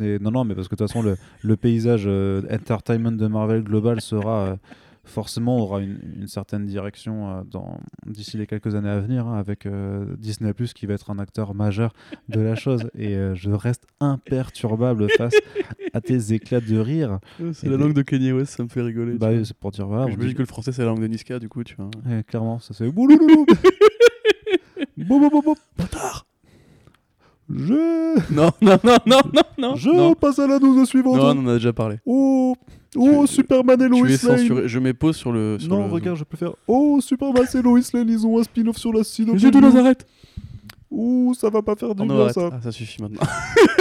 euh, 0.00 0.18
non, 0.20 0.30
non, 0.30 0.44
mais 0.44 0.54
parce 0.54 0.68
que 0.68 0.74
de 0.74 0.78
toute 0.78 0.88
façon, 0.88 1.02
le, 1.02 1.16
le 1.42 1.56
paysage 1.56 2.04
entertainment 2.50 3.12
de 3.12 3.26
Marvel 3.26 3.62
global 3.62 4.00
sera. 4.00 4.40
euh, 4.46 4.56
forcément 5.02 5.58
aura 5.58 5.80
une, 5.80 5.98
une 6.20 6.28
certaine 6.28 6.66
direction 6.66 7.30
euh, 7.30 7.42
dans 7.50 7.80
d'ici 8.06 8.36
les 8.36 8.46
quelques 8.46 8.74
années 8.76 8.90
à 8.90 9.00
venir 9.00 9.26
hein, 9.26 9.38
avec 9.38 9.64
euh, 9.66 10.04
Disney 10.18 10.52
Plus 10.52 10.72
qui 10.74 10.84
va 10.86 10.92
être 10.94 11.10
un 11.10 11.18
acteur 11.18 11.54
majeur 11.54 11.94
de 12.28 12.38
la 12.38 12.54
chose 12.54 12.88
et 12.96 13.16
euh, 13.16 13.34
je 13.34 13.50
reste 13.50 13.86
imperturbable 13.98 15.08
face 15.16 15.32
à 15.94 16.00
tes 16.02 16.32
éclats 16.34 16.60
de 16.60 16.78
rire 16.78 17.18
C'est 17.54 17.66
Et 17.66 17.70
la 17.70 17.76
des- 17.78 17.82
langue 17.82 17.94
de 17.94 18.02
Kanye 18.02 18.30
West, 18.32 18.56
ça 18.56 18.62
me 18.62 18.68
fait 18.68 18.82
rigoler. 18.82 19.14
bah 19.14 19.30
c'est 19.42 19.56
pour 19.56 19.70
dire 19.72 19.86
voilà 19.88 20.08
je 20.12 20.16
me 20.16 20.26
dis 20.26 20.34
que 20.34 20.40
le 20.40 20.46
français 20.46 20.70
c'est 20.70 20.82
la 20.82 20.88
langue 20.88 21.00
de 21.00 21.06
Niska, 21.08 21.38
du 21.40 21.48
coup, 21.48 21.64
tu 21.64 21.74
vois. 21.76 21.90
Ouais, 22.06 22.22
clairement 22.22 22.58
ça 22.60 22.74
fait 22.74 22.90
boulouloulou 22.92 23.46
Bou, 24.98 25.18
bou, 25.18 25.30
bou, 25.30 25.42
bou. 25.42 25.54
Bâtard 25.78 26.26
je 27.54 28.32
Non, 28.34 28.50
non, 28.60 28.78
non, 28.84 28.96
non, 29.06 29.20
non, 29.32 29.42
non 29.58 29.76
je 29.76 29.90
non. 29.90 30.14
passe 30.14 30.38
à 30.38 30.46
la 30.46 30.58
news 30.58 30.84
suivante 30.86 31.16
Non, 31.16 31.26
on 31.36 31.44
en 31.44 31.48
a 31.48 31.54
déjà 31.54 31.72
parlé. 31.72 31.96
oh 32.06 32.54
oh 32.96 33.24
Tu- 33.26 33.34
Superman 33.34 33.80
et 33.80 33.84
Tu 33.84 33.90
Lois 33.90 34.00
es 34.08 34.10
Lane 34.10 34.18
censuré. 34.38 34.68
Je 34.68 34.78
mets 34.78 34.94
pause 34.94 35.16
sur 35.16 35.32
le. 35.32 35.58
sur 35.58 35.68
non 35.70 35.86
le- 35.86 35.92
regarde 35.92 36.16
je 36.18 36.24
peux 36.24 36.36
faire 36.36 36.52
oh 36.68 36.98
Superman 37.00 37.44
et 37.54 37.62
Lois 37.62 37.80
Lane 37.94 38.08
ils 38.08 38.26
ont 38.26 38.38
un 38.38 38.42
spin-off 38.42 38.76
sur 38.78 38.92
la 38.92 39.02
CW 39.04 39.32
Monsieur 39.32 39.50
de 39.50 39.58
Nazareth 39.60 40.06
ouh 40.90 41.34
ça 41.34 41.48
va 41.50 41.62
pas 41.62 41.76
faire 41.76 41.94
du 41.94 42.04
bien 42.06 42.28
ça 42.30 42.50
Ah, 42.52 42.60
ça 42.62 42.72
suffit 42.72 43.00
maintenant. 43.02 43.20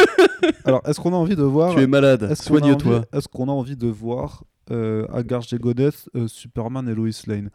alors 0.65 0.81
est-ce 0.85 0.99
qu'on 0.99 1.13
a 1.13 1.17
envie 1.17 1.35
de 1.35 1.43
voir 1.43 1.73
Tu 1.75 1.81
es 1.81 1.87
malade. 1.87 2.23
A 2.23 2.35
Soigne-toi. 2.35 2.95
envie- 2.97 3.05
Est-ce 3.13 3.27
qu'on 3.27 3.47
a 3.49 3.51
envie 3.51 3.75
de 3.75 3.87
voir 3.87 4.43
euh, 4.71 5.05
Agar 5.11 5.41
Jegonet, 5.41 5.89
euh, 6.15 6.27
Superman 6.27 6.87
et 6.87 6.93
Lois 6.93 7.09
Lane? 7.27 7.49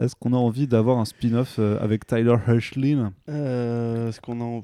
Est-ce 0.00 0.14
qu'on 0.18 0.32
a 0.32 0.36
envie 0.36 0.66
d'avoir 0.66 0.98
un 0.98 1.04
spin-off 1.04 1.56
euh, 1.58 1.78
avec 1.80 2.06
Tyler 2.06 2.36
Herschlin 2.46 3.12
Euh, 3.28 4.08
Est-ce 4.10 4.20
qu'on 4.20 4.40
en... 4.40 4.62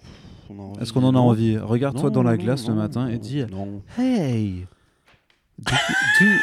a 0.58 0.62
envie 0.62 0.80
Est-ce 0.82 0.92
qu'on 0.92 1.04
en 1.04 1.14
a 1.14 1.18
envie? 1.18 1.58
Regarde-toi 1.58 2.10
dans 2.10 2.22
la 2.22 2.36
non, 2.36 2.42
glace 2.44 2.66
le 2.68 2.74
non, 2.74 2.80
matin 2.80 3.08
et 3.08 3.18
dis 3.18 3.44
Non. 3.50 3.82
Hey 3.98 4.66
do, 5.58 5.72
do- 6.20 6.26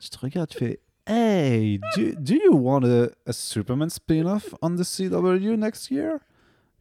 Je 0.00 0.08
te 0.08 0.18
regarde, 0.18 0.48
tu 0.48 0.58
fais 0.58 0.80
Hey, 1.06 1.78
do, 1.96 2.02
do 2.18 2.34
you 2.34 2.54
want 2.56 2.84
a, 2.84 3.08
a 3.26 3.32
Superman 3.32 3.90
spin-off 3.90 4.54
on 4.62 4.76
the 4.76 4.84
CW 4.84 5.56
next 5.56 5.90
year? 5.90 6.18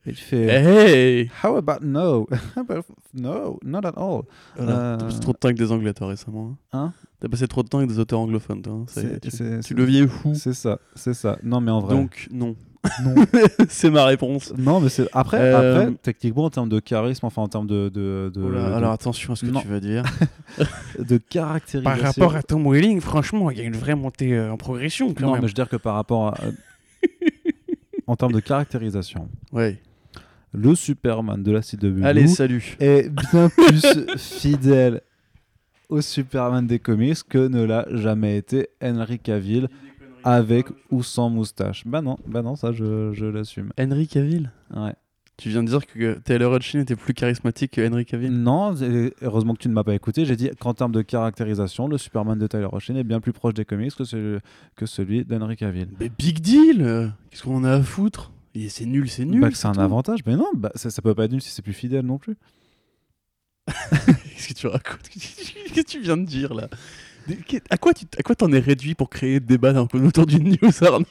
Et 0.05 0.13
tu 0.13 0.23
fais 0.23 0.45
Hey 0.47 1.31
How 1.43 1.55
about 1.57 1.83
no? 1.85 2.27
How 2.55 2.61
about 2.61 2.85
No, 3.13 3.59
not 3.63 3.85
at 3.85 3.93
all. 3.97 4.23
Voilà, 4.55 4.71
Euh, 4.93 4.97
T'as 4.97 5.05
passé 5.05 5.19
trop 5.19 5.33
de 5.33 5.37
temps 5.37 5.47
avec 5.49 5.57
des 5.57 5.71
anglais, 5.71 5.93
toi, 5.93 6.07
récemment. 6.07 6.57
hein. 6.73 6.79
Hein? 6.79 6.93
T'as 7.19 7.27
passé 7.27 7.47
trop 7.47 7.63
de 7.63 7.67
temps 7.67 7.79
avec 7.79 7.89
des 7.89 7.99
auteurs 7.99 8.19
anglophones, 8.19 8.61
toi. 8.61 8.73
hein. 8.73 8.85
Est, 8.97 9.19
tu, 9.19 9.29
tu 9.29 9.37
c'est- 9.37 9.73
deviens 9.73 10.07
fou. 10.07 10.33
C'est 10.35 10.53
ça, 10.53 10.79
c'est 10.95 11.13
ça. 11.13 11.37
Non, 11.43 11.59
mais 11.59 11.71
en 11.71 11.81
vrai. 11.81 11.95
Donc, 11.95 12.27
non. 12.31 12.55
Non. 13.03 13.15
c'est 13.69 13.89
ma 13.89 14.05
réponse. 14.05 14.53
non, 14.57 14.79
mais 14.79 14.89
c'est 14.89 15.07
après, 15.13 15.37
Euh, 15.39 15.81
après, 15.83 15.93
techniquement, 16.01 16.45
en 16.45 16.49
termes 16.49 16.69
de 16.69 16.79
charisme, 16.79 17.25
enfin 17.25 17.41
en 17.41 17.47
termes 17.47 17.67
de 17.67 17.89
de, 17.89 18.31
de, 18.33 18.41
Oh 18.41 18.49
de- 18.51 18.55
alors 18.57 18.91
attention 18.91 19.33
à 19.33 19.35
ce 19.35 19.45
que 19.45 19.51
Non. 19.51 19.61
tu 19.61 19.67
vas 19.67 19.79
dire. 19.79 20.03
de 20.99 21.17
caractérisation. 21.17 21.83
Par 21.83 21.99
rapport 21.99 22.35
à 22.35 22.43
Tom 22.43 22.65
Welling, 22.71 23.01
franchement, 23.01 23.51
il 23.51 23.57
y 23.57 23.61
a 23.61 23.63
une 23.65 23.75
vraie 23.75 23.95
montée 23.95 24.33
euh, 24.35 24.51
en 24.51 24.57
progression 24.57 25.13
quand 25.13 25.25
non, 25.25 25.33
même. 25.33 25.41
mais 25.41 25.47
je 25.47 25.51
veux 25.51 25.55
dire 25.55 25.69
que 25.69 25.75
par 25.77 25.95
rapport 25.95 26.27
à 26.27 26.35
en 28.07 28.15
termes 28.15 28.31
de 28.33 28.39
caractérisation, 28.39 29.29
Ouais. 29.51 29.77
le 30.53 30.73
Superman 30.75 31.43
de 31.43 31.51
la 31.51 31.61
CW 31.61 32.03
Allez, 32.03 32.27
salut. 32.27 32.75
est 32.79 33.09
bien 33.09 33.49
plus 33.49 33.83
fidèle 34.17 35.01
au 35.89 36.01
Superman 36.01 36.65
des 36.65 36.79
comics 36.79 37.17
que 37.27 37.47
ne 37.47 37.63
l'a 37.63 37.85
jamais 37.91 38.37
été 38.37 38.69
Henry 38.81 39.19
Cavill 39.19 39.69
avec 40.23 40.67
ou 40.91 41.03
sans 41.03 41.29
moustache. 41.29 41.85
Bah 41.85 42.01
non, 42.01 42.17
bah 42.27 42.41
non, 42.41 42.55
ça 42.55 42.71
je, 42.71 43.11
je 43.13 43.25
l'assume. 43.25 43.71
Henry 43.79 44.07
Cavill? 44.07 44.51
Ouais. 44.75 44.93
Tu 45.37 45.47
viens 45.49 45.63
de 45.63 45.69
dire 45.69 45.87
que 45.87 46.19
Taylor 46.19 46.53
Hutchin 46.53 46.81
était 46.81 46.97
plus 46.97 47.13
charismatique 47.13 47.71
que 47.71 47.87
Henry 47.89 48.05
Cavill? 48.05 48.31
Non, 48.31 48.75
heureusement 49.21 49.53
que 49.53 49.59
tu 49.59 49.69
ne 49.69 49.73
m'as 49.73 49.85
pas 49.85 49.95
écouté. 49.95 50.25
J'ai 50.25 50.35
dit 50.35 50.49
qu'en 50.59 50.73
termes 50.73 50.91
de 50.91 51.01
caractérisation, 51.01 51.87
le 51.87 51.97
Superman 51.97 52.37
de 52.37 52.45
Tyler 52.45 52.67
Hoechlin 52.69 52.95
est 52.97 53.05
bien 53.05 53.21
plus 53.21 53.31
proche 53.31 53.53
des 53.53 53.63
comics 53.63 53.95
que 53.95 54.03
celui, 54.03 54.39
que 54.75 54.85
celui 54.85 55.23
d'Henry 55.23 55.55
Cavill. 55.55 55.87
Mais 55.99 56.09
big 56.09 56.41
deal 56.41 57.13
Qu'est-ce 57.31 57.43
qu'on 57.43 57.55
en 57.55 57.63
a 57.63 57.71
à 57.75 57.81
foutre? 57.81 58.33
Et 58.53 58.67
C'est 58.67 58.85
nul, 58.85 59.09
c'est 59.09 59.23
nul. 59.23 59.39
Bah, 59.39 59.47
c'est 59.53 59.67
un 59.67 59.71
tout. 59.73 59.79
avantage, 59.79 60.19
mais 60.25 60.35
non, 60.35 60.49
bah, 60.53 60.71
ça, 60.75 60.89
ça 60.89 61.01
peut 61.01 61.15
pas 61.15 61.23
être 61.23 61.31
nul 61.31 61.41
si 61.41 61.51
c'est 61.51 61.61
plus 61.61 61.71
fidèle 61.71 62.05
non 62.05 62.17
plus. 62.17 62.35
Qu'est-ce 63.67 64.47
que 64.49 64.53
tu 64.55 64.67
racontes? 64.67 65.07
Qu'est-ce 65.09 65.73
que 65.73 65.81
tu 65.87 66.01
viens 66.01 66.17
de 66.17 66.25
dire 66.25 66.53
là? 66.53 66.67
À 67.69 67.77
quoi 67.77 67.93
tu 67.93 68.05
à 68.17 68.23
quoi 68.23 68.35
t'en 68.35 68.51
es 68.51 68.59
réduit 68.59 68.95
pour 68.95 69.09
créer 69.09 69.39
des 69.39 69.57
débat 69.57 69.73
autour 69.81 70.25
d'une 70.25 70.49
news, 70.49 70.71
Arnaud 70.81 71.05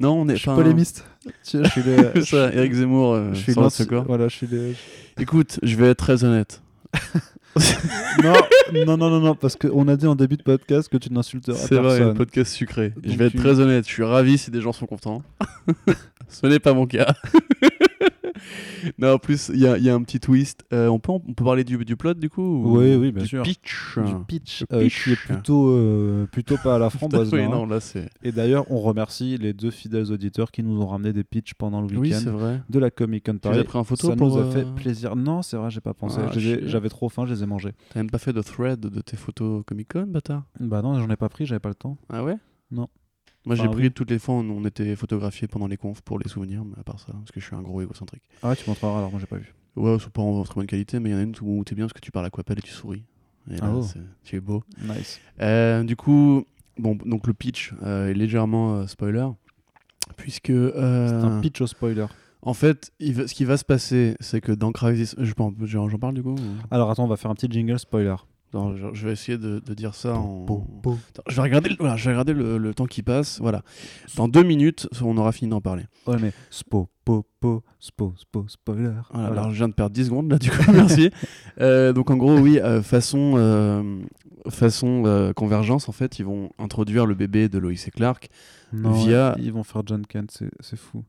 Non, 0.00 0.20
on 0.20 0.28
est. 0.28 0.36
Je 0.36 0.40
suis 0.40 0.50
polémiste. 0.50 1.04
Je 1.44 1.64
suis 1.68 1.82
le. 1.82 2.20
Ça, 2.24 2.52
Eric 2.52 2.72
Zemmour, 2.74 3.12
euh, 3.14 3.30
je 3.32 3.40
suis 3.40 3.52
sans 3.52 3.64
le 3.64 3.70
secours. 3.70 4.04
Voilà, 4.04 4.28
je 4.28 4.36
suis 4.36 4.46
le. 4.46 4.74
Écoute, 5.18 5.58
je 5.62 5.76
vais 5.76 5.90
être 5.90 5.98
très 5.98 6.24
honnête. 6.24 6.62
non, 8.22 8.34
non, 8.86 8.96
non, 8.96 9.10
non, 9.10 9.20
non, 9.20 9.34
parce 9.34 9.56
qu'on 9.56 9.86
a 9.88 9.96
dit 9.96 10.06
en 10.06 10.14
début 10.14 10.36
de 10.36 10.42
podcast 10.42 10.88
que 10.88 10.96
tu 10.96 11.12
n'insulteras 11.12 11.56
C'est 11.56 11.74
vrai, 11.76 11.94
un 11.94 11.98
personne. 11.98 12.16
podcast 12.16 12.52
sucré. 12.52 12.92
je 13.04 13.16
vais 13.16 13.26
être 13.26 13.36
très 13.36 13.60
honnête, 13.60 13.86
je 13.86 13.92
suis 13.92 14.02
ravi 14.04 14.38
si 14.38 14.50
des 14.50 14.60
gens 14.60 14.72
sont 14.72 14.86
contents. 14.86 15.22
Ce 16.28 16.46
n'est 16.46 16.60
pas 16.60 16.72
mon 16.72 16.86
cas. 16.86 17.14
non, 18.98 19.12
en 19.14 19.18
plus, 19.18 19.50
il 19.54 19.60
y 19.60 19.66
a, 19.66 19.76
il 19.78 19.84
y 19.84 19.90
a 19.90 19.94
un 19.94 20.02
petit 20.02 20.20
twist. 20.20 20.64
Euh, 20.72 20.88
on, 20.88 20.98
peut, 20.98 21.12
on 21.12 21.18
peut 21.34 21.44
parler 21.44 21.64
du, 21.64 21.84
du 21.84 21.96
plot 21.96 22.14
du 22.14 22.30
coup 22.30 22.42
ou 22.42 22.78
Oui, 22.78 22.94
oui, 22.96 23.12
bien 23.12 23.22
du 23.22 23.28
sûr. 23.28 23.42
pitch 23.42 23.98
Du 23.98 24.14
pitch, 24.26 24.64
euh, 24.72 24.82
pitch. 24.82 25.04
qui 25.04 25.12
est 25.12 25.16
plutôt, 25.16 25.68
euh, 25.70 26.26
plutôt 26.26 26.56
pas 26.62 26.76
à 26.76 26.78
la 26.78 26.90
framboise. 26.90 27.32
Oui, 27.32 27.40
là, 27.40 27.46
hein. 27.46 27.50
non, 27.50 27.66
là 27.66 27.80
c'est. 27.80 28.08
Et 28.22 28.32
d'ailleurs, 28.32 28.64
on 28.70 28.80
remercie 28.80 29.36
les 29.38 29.52
deux 29.52 29.70
fidèles 29.70 30.10
auditeurs 30.12 30.50
qui 30.50 30.62
nous 30.62 30.80
ont 30.80 30.86
ramené 30.86 31.12
des 31.12 31.24
pitchs 31.24 31.54
pendant 31.54 31.80
le 31.80 31.86
Oui, 31.88 31.96
week-end 32.08 32.20
c'est 32.22 32.30
vrai. 32.30 32.60
de 32.68 32.78
la 32.78 32.90
Comic 32.90 33.26
Con 33.26 33.32
Tu 33.34 33.38
Paris. 33.40 33.64
pris 33.64 33.78
en 33.78 33.84
photo 33.84 34.08
Ça 34.08 34.16
pour, 34.16 34.28
nous 34.28 34.38
a 34.38 34.42
euh, 34.42 34.50
fait 34.50 34.66
plaisir. 34.74 35.16
Non, 35.16 35.42
c'est 35.42 35.56
vrai, 35.56 35.70
j'ai 35.70 35.80
pas 35.80 35.94
pensé. 35.94 36.18
Ah. 36.22 36.30
J'avais 36.36 36.88
trop 36.88 37.08
faim, 37.08 37.24
je 37.26 37.34
les 37.34 37.42
ai 37.42 37.46
mangés. 37.46 37.72
T'as 37.92 38.00
même 38.00 38.10
pas 38.10 38.18
fait 38.18 38.32
de 38.32 38.42
thread 38.42 38.80
de 38.80 39.00
tes 39.00 39.16
photos 39.16 39.62
Comic 39.66 39.92
Con, 39.92 40.06
bâtard? 40.08 40.44
Bah 40.60 40.82
non, 40.82 40.98
j'en 41.00 41.08
ai 41.10 41.16
pas 41.16 41.28
pris, 41.28 41.46
j'avais 41.46 41.58
pas 41.60 41.68
le 41.68 41.74
temps. 41.74 41.96
Ah 42.08 42.24
ouais? 42.24 42.36
Non. 42.70 42.88
Moi, 43.44 43.56
j'ai 43.56 43.68
pris 43.68 43.90
toutes 43.90 44.10
les 44.10 44.18
fois 44.18 44.36
où 44.36 44.38
on 44.38 44.64
était 44.64 44.94
photographiés 44.96 45.48
pendant 45.48 45.66
les 45.66 45.76
confs 45.76 46.00
pour 46.02 46.18
les 46.18 46.28
souvenirs, 46.28 46.64
mais 46.64 46.78
à 46.78 46.84
part 46.84 47.00
ça, 47.00 47.12
parce 47.12 47.30
que 47.32 47.40
je 47.40 47.44
suis 47.46 47.56
un 47.56 47.62
gros 47.62 47.80
égocentrique. 47.82 48.22
Ah 48.42 48.50
ouais, 48.50 48.56
tu 48.56 48.68
montreras 48.68 48.98
alors, 48.98 49.10
moi 49.10 49.18
j'ai 49.20 49.26
pas 49.26 49.36
vu. 49.36 49.52
Ouais, 49.74 49.96
c'est 50.00 50.10
pas 50.10 50.22
en 50.22 50.42
très 50.44 50.54
bonne 50.54 50.66
qualité, 50.66 51.00
mais 51.00 51.10
il 51.10 51.12
y 51.12 51.16
en 51.16 51.18
a 51.18 51.22
une 51.22 51.34
où 51.42 51.64
t'es 51.64 51.74
bien 51.74 51.86
parce 51.86 51.92
que 51.94 52.00
tu 52.00 52.10
parles 52.12 52.26
à 52.26 52.30
Quapel 52.30 52.58
et 52.58 52.62
tu 52.62 52.70
souris. 52.72 53.04
Et 53.50 53.54
là, 53.56 53.60
Ah 53.64 53.72
oh. 53.74 53.84
tu 54.22 54.36
es 54.36 54.40
beau. 54.40 54.62
Nice. 54.82 55.18
Euh, 55.40 55.82
du 55.82 55.96
coup, 55.96 56.44
bon, 56.78 56.94
donc 57.04 57.26
le 57.26 57.32
pitch 57.34 57.72
euh, 57.82 58.10
est 58.10 58.14
légèrement 58.14 58.76
euh, 58.76 58.86
spoiler, 58.86 59.26
puisque 60.16 60.46
C'est 60.48 60.76
un 60.78 61.40
pitch 61.40 61.60
au 61.60 61.66
spoiler. 61.66 62.06
en 62.42 62.54
fait, 62.54 62.92
il 63.00 63.14
va- 63.14 63.26
ce 63.26 63.34
qui 63.34 63.44
va 63.44 63.56
se 63.56 63.64
passer, 63.64 64.14
c'est 64.20 64.40
que 64.40 64.52
dans 64.52 64.70
Crisis, 64.72 65.16
j'en 65.18 65.52
j'en 65.66 65.98
parle 65.98 66.14
du 66.14 66.22
coup. 66.22 66.34
ou- 66.34 66.38
Alors 66.70 66.90
attends, 66.90 67.04
on 67.04 67.08
va 67.08 67.16
faire 67.16 67.30
un 67.30 67.34
petit 67.34 67.50
jingle 67.50 67.78
spoiler. 67.78 68.14
Je, 68.76 68.86
je 68.92 69.06
vais 69.06 69.12
essayer 69.12 69.38
de, 69.38 69.60
de 69.64 69.74
dire 69.74 69.94
ça 69.94 70.14
en. 70.14 70.44
Attends, 71.10 71.22
je 71.28 71.36
vais 71.36 71.42
regarder, 71.42 71.70
le- 71.70 71.76
voilà, 71.78 71.96
je 71.96 72.04
vais 72.04 72.10
regarder 72.10 72.34
le, 72.34 72.58
le 72.58 72.74
temps 72.74 72.86
qui 72.86 73.02
passe. 73.02 73.40
Voilà. 73.40 73.62
Dans 74.16 74.28
deux 74.28 74.42
minutes, 74.42 74.88
on 75.02 75.16
aura 75.16 75.32
fini 75.32 75.50
d'en 75.50 75.60
parler. 75.60 75.84
Ouais, 76.06 76.16
mais 76.20 76.32
spo, 76.50 76.88
po, 77.04 77.24
po, 77.40 77.62
spo, 77.80 78.12
spo, 78.16 78.44
spoiler. 78.48 78.90
Voilà, 79.10 79.26
Voilà. 79.28 79.40
Alors, 79.42 79.50
je 79.52 79.56
viens 79.56 79.68
de 79.68 79.74
perdre 79.74 79.94
10 79.94 80.04
secondes 80.06 80.30
là, 80.30 80.38
du 80.38 80.50
coup, 80.50 80.56
merci. 80.72 81.10
Euh, 81.60 81.92
donc, 81.92 82.10
en 82.10 82.16
gros, 82.16 82.36
oui, 82.38 82.58
euh, 82.58 82.82
façon, 82.82 83.34
euh, 83.36 84.00
façon 84.50 85.32
convergence, 85.36 85.88
en 85.88 85.92
fait, 85.92 86.18
ils 86.18 86.24
vont 86.24 86.50
introduire 86.58 87.06
le 87.06 87.14
bébé 87.14 87.48
de 87.48 87.58
Lois 87.58 87.72
et 87.72 87.90
Clark 87.90 88.28
Non, 88.72 88.92
via- 88.92 89.34
Ils 89.38 89.52
vont 89.52 89.62
faire 89.62 89.82
John 89.86 90.04
Kent, 90.06 90.42
c'est 90.60 90.78
fou. 90.78 91.04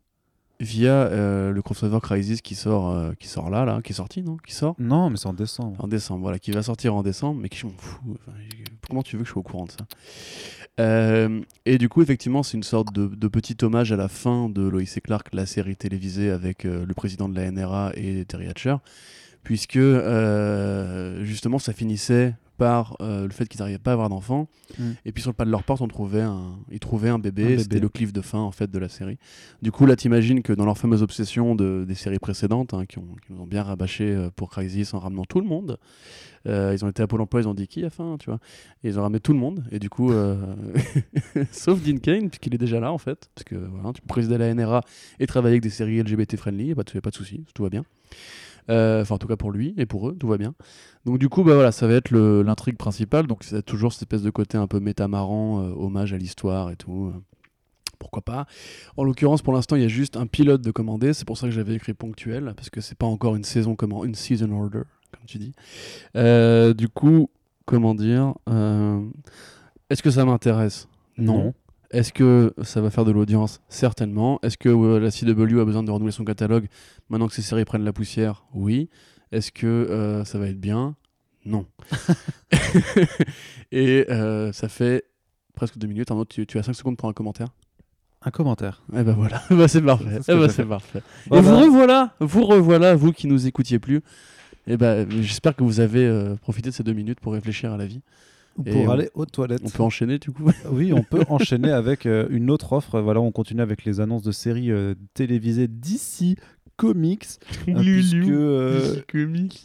Via 0.63 0.91
euh, 0.91 1.51
le 1.51 1.61
crossover 1.61 1.99
Crisis 2.01 2.41
qui 2.41 2.55
sort, 2.55 2.89
euh, 2.91 3.11
qui 3.19 3.27
sort 3.27 3.49
là, 3.49 3.65
là, 3.65 3.81
qui 3.83 3.91
est 3.91 3.95
sorti, 3.95 4.23
non? 4.23 4.37
Qui 4.37 4.53
sort? 4.53 4.75
Non, 4.79 5.09
mais 5.09 5.17
c'est 5.17 5.27
en 5.27 5.33
décembre. 5.33 5.83
En 5.83 5.87
décembre, 5.87 6.21
voilà, 6.21 6.39
qui 6.39 6.51
va 6.51 6.63
sortir 6.63 6.95
en 6.95 7.03
décembre, 7.03 7.39
mais 7.41 7.49
qui 7.49 7.59
je 7.59 7.67
m'en 7.67 7.73
fous. 7.77 8.15
Enfin, 8.15 8.37
comment 8.87 9.03
tu 9.03 9.17
veux 9.17 9.23
que 9.23 9.27
je 9.27 9.33
sois 9.33 9.41
au 9.41 9.43
courant 9.43 9.65
de 9.65 9.71
ça? 9.71 9.85
Euh, 10.79 11.41
Et 11.65 11.77
du 11.77 11.89
coup, 11.89 12.01
effectivement, 12.01 12.43
c'est 12.43 12.57
une 12.57 12.63
sorte 12.63 12.93
de, 12.93 13.07
de 13.07 13.27
petit 13.27 13.57
hommage 13.63 13.91
à 13.91 13.95
la 13.95 14.07
fin 14.07 14.49
de 14.49 14.61
Lois 14.61 14.81
et 14.81 15.01
Clark, 15.01 15.27
la 15.33 15.45
série 15.45 15.75
télévisée 15.75 16.31
avec 16.31 16.63
le 16.63 16.93
président 16.93 17.29
de 17.29 17.35
la 17.35 17.51
NRA 17.51 17.91
et 17.95 18.25
Terry 18.25 18.47
Hatcher, 18.47 18.77
puisque 19.43 19.79
justement, 21.21 21.59
ça 21.59 21.73
finissait 21.73 22.33
par 22.57 22.95
euh, 23.01 23.23
le 23.23 23.31
fait 23.31 23.47
qu'ils 23.47 23.59
n'arrivaient 23.59 23.77
pas 23.77 23.91
à 23.91 23.93
avoir 23.93 24.09
d'enfants. 24.09 24.47
Mm. 24.77 24.91
Et 25.05 25.11
puis 25.11 25.21
sur 25.21 25.31
le 25.31 25.35
pas 25.35 25.45
de 25.45 25.51
leur 25.51 25.63
porte, 25.63 25.81
on 25.81 25.87
trouvait 25.87 26.21
un, 26.21 26.57
ils 26.71 26.79
trouvaient 26.79 27.09
un 27.09 27.19
bébé. 27.19 27.57
C'était 27.57 27.79
le 27.79 27.89
cliff 27.89 28.13
de 28.13 28.21
fin 28.21 28.39
en 28.39 28.51
fait 28.51 28.69
de 28.69 28.79
la 28.79 28.89
série. 28.89 29.17
Du 29.61 29.71
coup, 29.71 29.85
là, 29.85 29.95
t'imagines 29.95 30.41
que 30.41 30.53
dans 30.53 30.65
leur 30.65 30.77
fameuse 30.77 31.01
obsession 31.01 31.55
de, 31.55 31.85
des 31.87 31.95
séries 31.95 32.19
précédentes, 32.19 32.73
hein, 32.73 32.85
qui, 32.85 32.99
ont, 32.99 33.15
qui 33.25 33.33
nous 33.33 33.41
ont 33.41 33.47
bien 33.47 33.63
rabâché 33.63 34.05
euh, 34.05 34.29
pour 34.35 34.49
Crisis 34.49 34.93
en 34.93 34.99
ramenant 34.99 35.25
tout 35.25 35.39
le 35.39 35.47
monde, 35.47 35.77
euh, 36.47 36.75
ils 36.75 36.83
ont 36.83 36.89
été 36.89 37.01
à 37.01 37.07
Pôle 37.07 37.21
emploi, 37.21 37.41
ils 37.41 37.47
ont 37.47 37.53
dit 37.53 37.67
qui 37.67 37.85
a 37.85 37.89
faim, 37.89 38.17
tu 38.19 38.29
vois? 38.29 38.39
Et 38.83 38.89
ils 38.89 38.99
ont 38.99 39.01
ramené 39.01 39.19
tout 39.19 39.33
le 39.33 39.39
monde. 39.39 39.63
Et 39.71 39.79
du 39.79 39.89
coup, 39.89 40.11
euh, 40.11 40.55
sauf 41.51 41.81
Dean 41.81 41.97
Kane, 41.97 42.29
puisqu'il 42.29 42.53
est 42.53 42.57
déjà 42.57 42.79
là 42.79 42.91
en 42.91 42.97
fait. 42.97 43.29
Parce 43.33 43.45
que 43.45 43.55
voilà, 43.55 43.93
tu 43.93 44.01
peux 44.01 44.07
présider 44.07 44.37
la 44.37 44.53
NRA 44.53 44.81
et 45.19 45.27
travailler 45.27 45.53
avec 45.53 45.63
des 45.63 45.69
séries 45.69 46.01
LGBT 46.01 46.37
friendly, 46.37 46.73
de, 46.73 46.83
y 46.93 46.97
a 46.97 47.01
pas 47.01 47.09
de 47.09 47.15
souci, 47.15 47.45
tout 47.53 47.63
va 47.63 47.69
bien. 47.69 47.83
Euh, 48.69 49.01
Enfin, 49.01 49.15
en 49.15 49.17
tout 49.17 49.27
cas 49.27 49.35
pour 49.35 49.51
lui 49.51 49.73
et 49.77 49.85
pour 49.85 50.09
eux, 50.09 50.15
tout 50.17 50.27
va 50.27 50.37
bien. 50.37 50.53
Donc 51.05 51.17
du 51.19 51.29
coup, 51.29 51.43
bah 51.43 51.53
voilà, 51.53 51.71
ça 51.71 51.87
va 51.87 51.93
être 51.95 52.11
l'intrigue 52.11 52.77
principale. 52.77 53.27
Donc 53.27 53.43
c'est 53.43 53.63
toujours 53.63 53.91
cette 53.93 54.03
espèce 54.03 54.21
de 54.21 54.29
côté 54.29 54.57
un 54.57 54.67
peu 54.67 54.79
métamarrant, 54.79 55.61
euh, 55.61 55.73
hommage 55.75 56.13
à 56.13 56.17
l'histoire 56.17 56.71
et 56.71 56.75
tout. 56.75 57.11
euh, 57.15 57.19
pourquoi 57.99 58.21
pas. 58.21 58.45
En 58.97 59.03
l'occurrence, 59.05 59.41
pour 59.41 59.53
l'instant, 59.53 59.75
il 59.77 59.81
y 59.81 59.85
a 59.85 59.89
juste 59.89 60.17
un 60.17 60.27
pilote 60.27 60.61
de 60.61 60.71
commandé. 60.71 61.13
C'est 61.13 61.25
pour 61.25 61.37
ça 61.37 61.47
que 61.47 61.53
j'avais 61.53 61.75
écrit 61.75 61.93
ponctuel, 61.93 62.53
parce 62.55 62.69
que 62.69 62.81
c'est 62.81 62.97
pas 62.97 63.05
encore 63.05 63.35
une 63.37 63.45
saison 63.45 63.75
comment, 63.75 64.03
une 64.03 64.15
season 64.15 64.51
order, 64.51 64.81
comme 65.11 65.25
tu 65.25 65.37
dis. 65.37 65.53
Du 66.75 66.89
coup, 66.89 67.29
comment 67.65 67.95
dire 67.95 68.33
Est-ce 69.89 70.03
que 70.03 70.11
ça 70.11 70.25
m'intéresse? 70.25 70.87
Non. 71.17 71.53
Est-ce 71.93 72.11
que 72.11 72.53
ça 72.63 72.81
va 72.81 72.89
faire 72.89 73.05
de 73.05 73.11
l'audience? 73.11 73.61
Certainement. 73.69 74.39
Est-ce 74.41 74.57
que 74.57 74.67
euh, 74.69 74.99
la 74.99 75.11
CW 75.11 75.61
a 75.61 75.65
besoin 75.65 75.83
de 75.83 75.91
renouveler 75.91 76.11
son 76.11 76.25
catalogue 76.25 76.67
maintenant 77.09 77.27
que 77.27 77.33
ces 77.33 77.43
séries 77.43 77.65
prennent 77.65 77.85
la 77.85 77.93
poussière? 77.93 78.45
Oui. 78.53 78.89
Est-ce 79.31 79.51
que 79.51 79.67
euh, 79.67 80.25
ça 80.25 80.39
va 80.39 80.47
être 80.47 80.59
bien? 80.59 80.95
Non. 81.45 81.67
Et 83.71 84.05
euh, 84.09 84.51
ça 84.51 84.69
fait 84.69 85.05
presque 85.55 85.77
deux 85.77 85.87
minutes. 85.87 86.09
Arnaud, 86.11 86.25
tu, 86.25 86.45
tu 86.45 86.57
as 86.57 86.63
5 86.63 86.73
secondes 86.73 86.97
pour 86.97 87.09
un 87.09 87.13
commentaire? 87.13 87.49
Un 88.25 88.31
commentaire. 88.31 88.83
Eh 88.93 89.03
ben 89.03 89.13
voilà, 89.13 89.43
Bah, 89.49 89.67
c'est 89.67 89.81
parfait. 89.81 90.19
Ce 90.21 90.31
Eh 90.31 90.35
ben, 90.35 90.49
c'est 90.49 90.65
parfait. 90.65 91.01
Voilà. 91.27 91.43
Et 91.43 91.51
vous 91.51 91.59
revoilà, 91.59 92.13
vous 92.19 92.45
revoilà, 92.45 92.95
vous 92.95 93.11
qui 93.11 93.27
nous 93.27 93.47
écoutiez 93.47 93.79
plus. 93.79 94.01
Et 94.65 94.77
ben, 94.77 95.09
j'espère 95.21 95.55
que 95.55 95.63
vous 95.63 95.79
avez 95.81 96.05
euh, 96.05 96.35
profité 96.35 96.69
de 96.69 96.73
ces 96.73 96.83
deux 96.83 96.93
minutes 96.93 97.19
pour 97.19 97.33
réfléchir 97.33 97.73
à 97.73 97.77
la 97.77 97.85
vie. 97.85 98.01
Ou 98.57 98.63
Pour 98.63 98.91
aller 98.91 99.09
aux 99.15 99.25
toilettes. 99.25 99.61
On 99.65 99.69
peut 99.69 99.83
enchaîner 99.83 100.19
du 100.19 100.31
coup. 100.31 100.49
Oui, 100.71 100.93
on 100.93 101.03
peut 101.03 101.23
enchaîner 101.29 101.71
avec 101.71 102.05
euh, 102.05 102.27
une 102.29 102.51
autre 102.51 102.73
offre. 102.73 102.99
Voilà, 103.01 103.19
on 103.21 103.31
continue 103.31 103.61
avec 103.61 103.83
les 103.85 103.99
annonces 103.99 104.23
de 104.23 104.31
séries 104.31 104.71
euh, 104.71 104.93
télévisées 105.13 105.67
d'ici 105.67 106.35
Comics. 106.75 107.25
euh, 107.67 107.81
puisque 107.81 108.29
euh, 108.29 108.95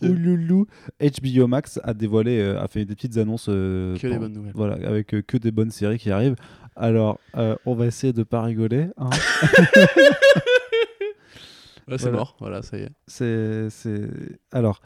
Ouloulou, 0.02 0.66
HBO 1.01 1.47
Max 1.47 1.81
a 1.82 1.94
dévoilé, 1.94 2.39
euh, 2.39 2.60
a 2.60 2.69
fait 2.69 2.85
des 2.85 2.94
petites 2.94 3.16
annonces. 3.19 3.47
euh, 3.48 3.97
Que 3.97 4.06
des 4.09 4.19
bonnes 4.19 4.32
nouvelles. 4.32 4.52
Voilà, 4.55 4.74
avec 4.89 5.09
que 5.27 5.36
des 5.36 5.51
bonnes 5.51 5.70
séries 5.70 5.98
qui 5.98 6.10
arrivent. 6.10 6.36
Alors, 6.77 7.19
on 7.66 7.74
va 7.74 7.86
essayer 7.86 8.12
de 8.12 8.23
pas 8.23 8.43
rigoler. 8.43 8.89
hein. 8.98 9.10
Ouais, 11.89 11.97
c'est 11.97 12.02
Voilà. 12.05 12.19
mort, 12.19 12.36
voilà, 12.39 12.60
ça 12.62 12.77
y 12.77 12.82
est. 12.82 12.90
c'est, 13.06 13.70
c'est... 13.70 14.10
Alors, 14.52 14.82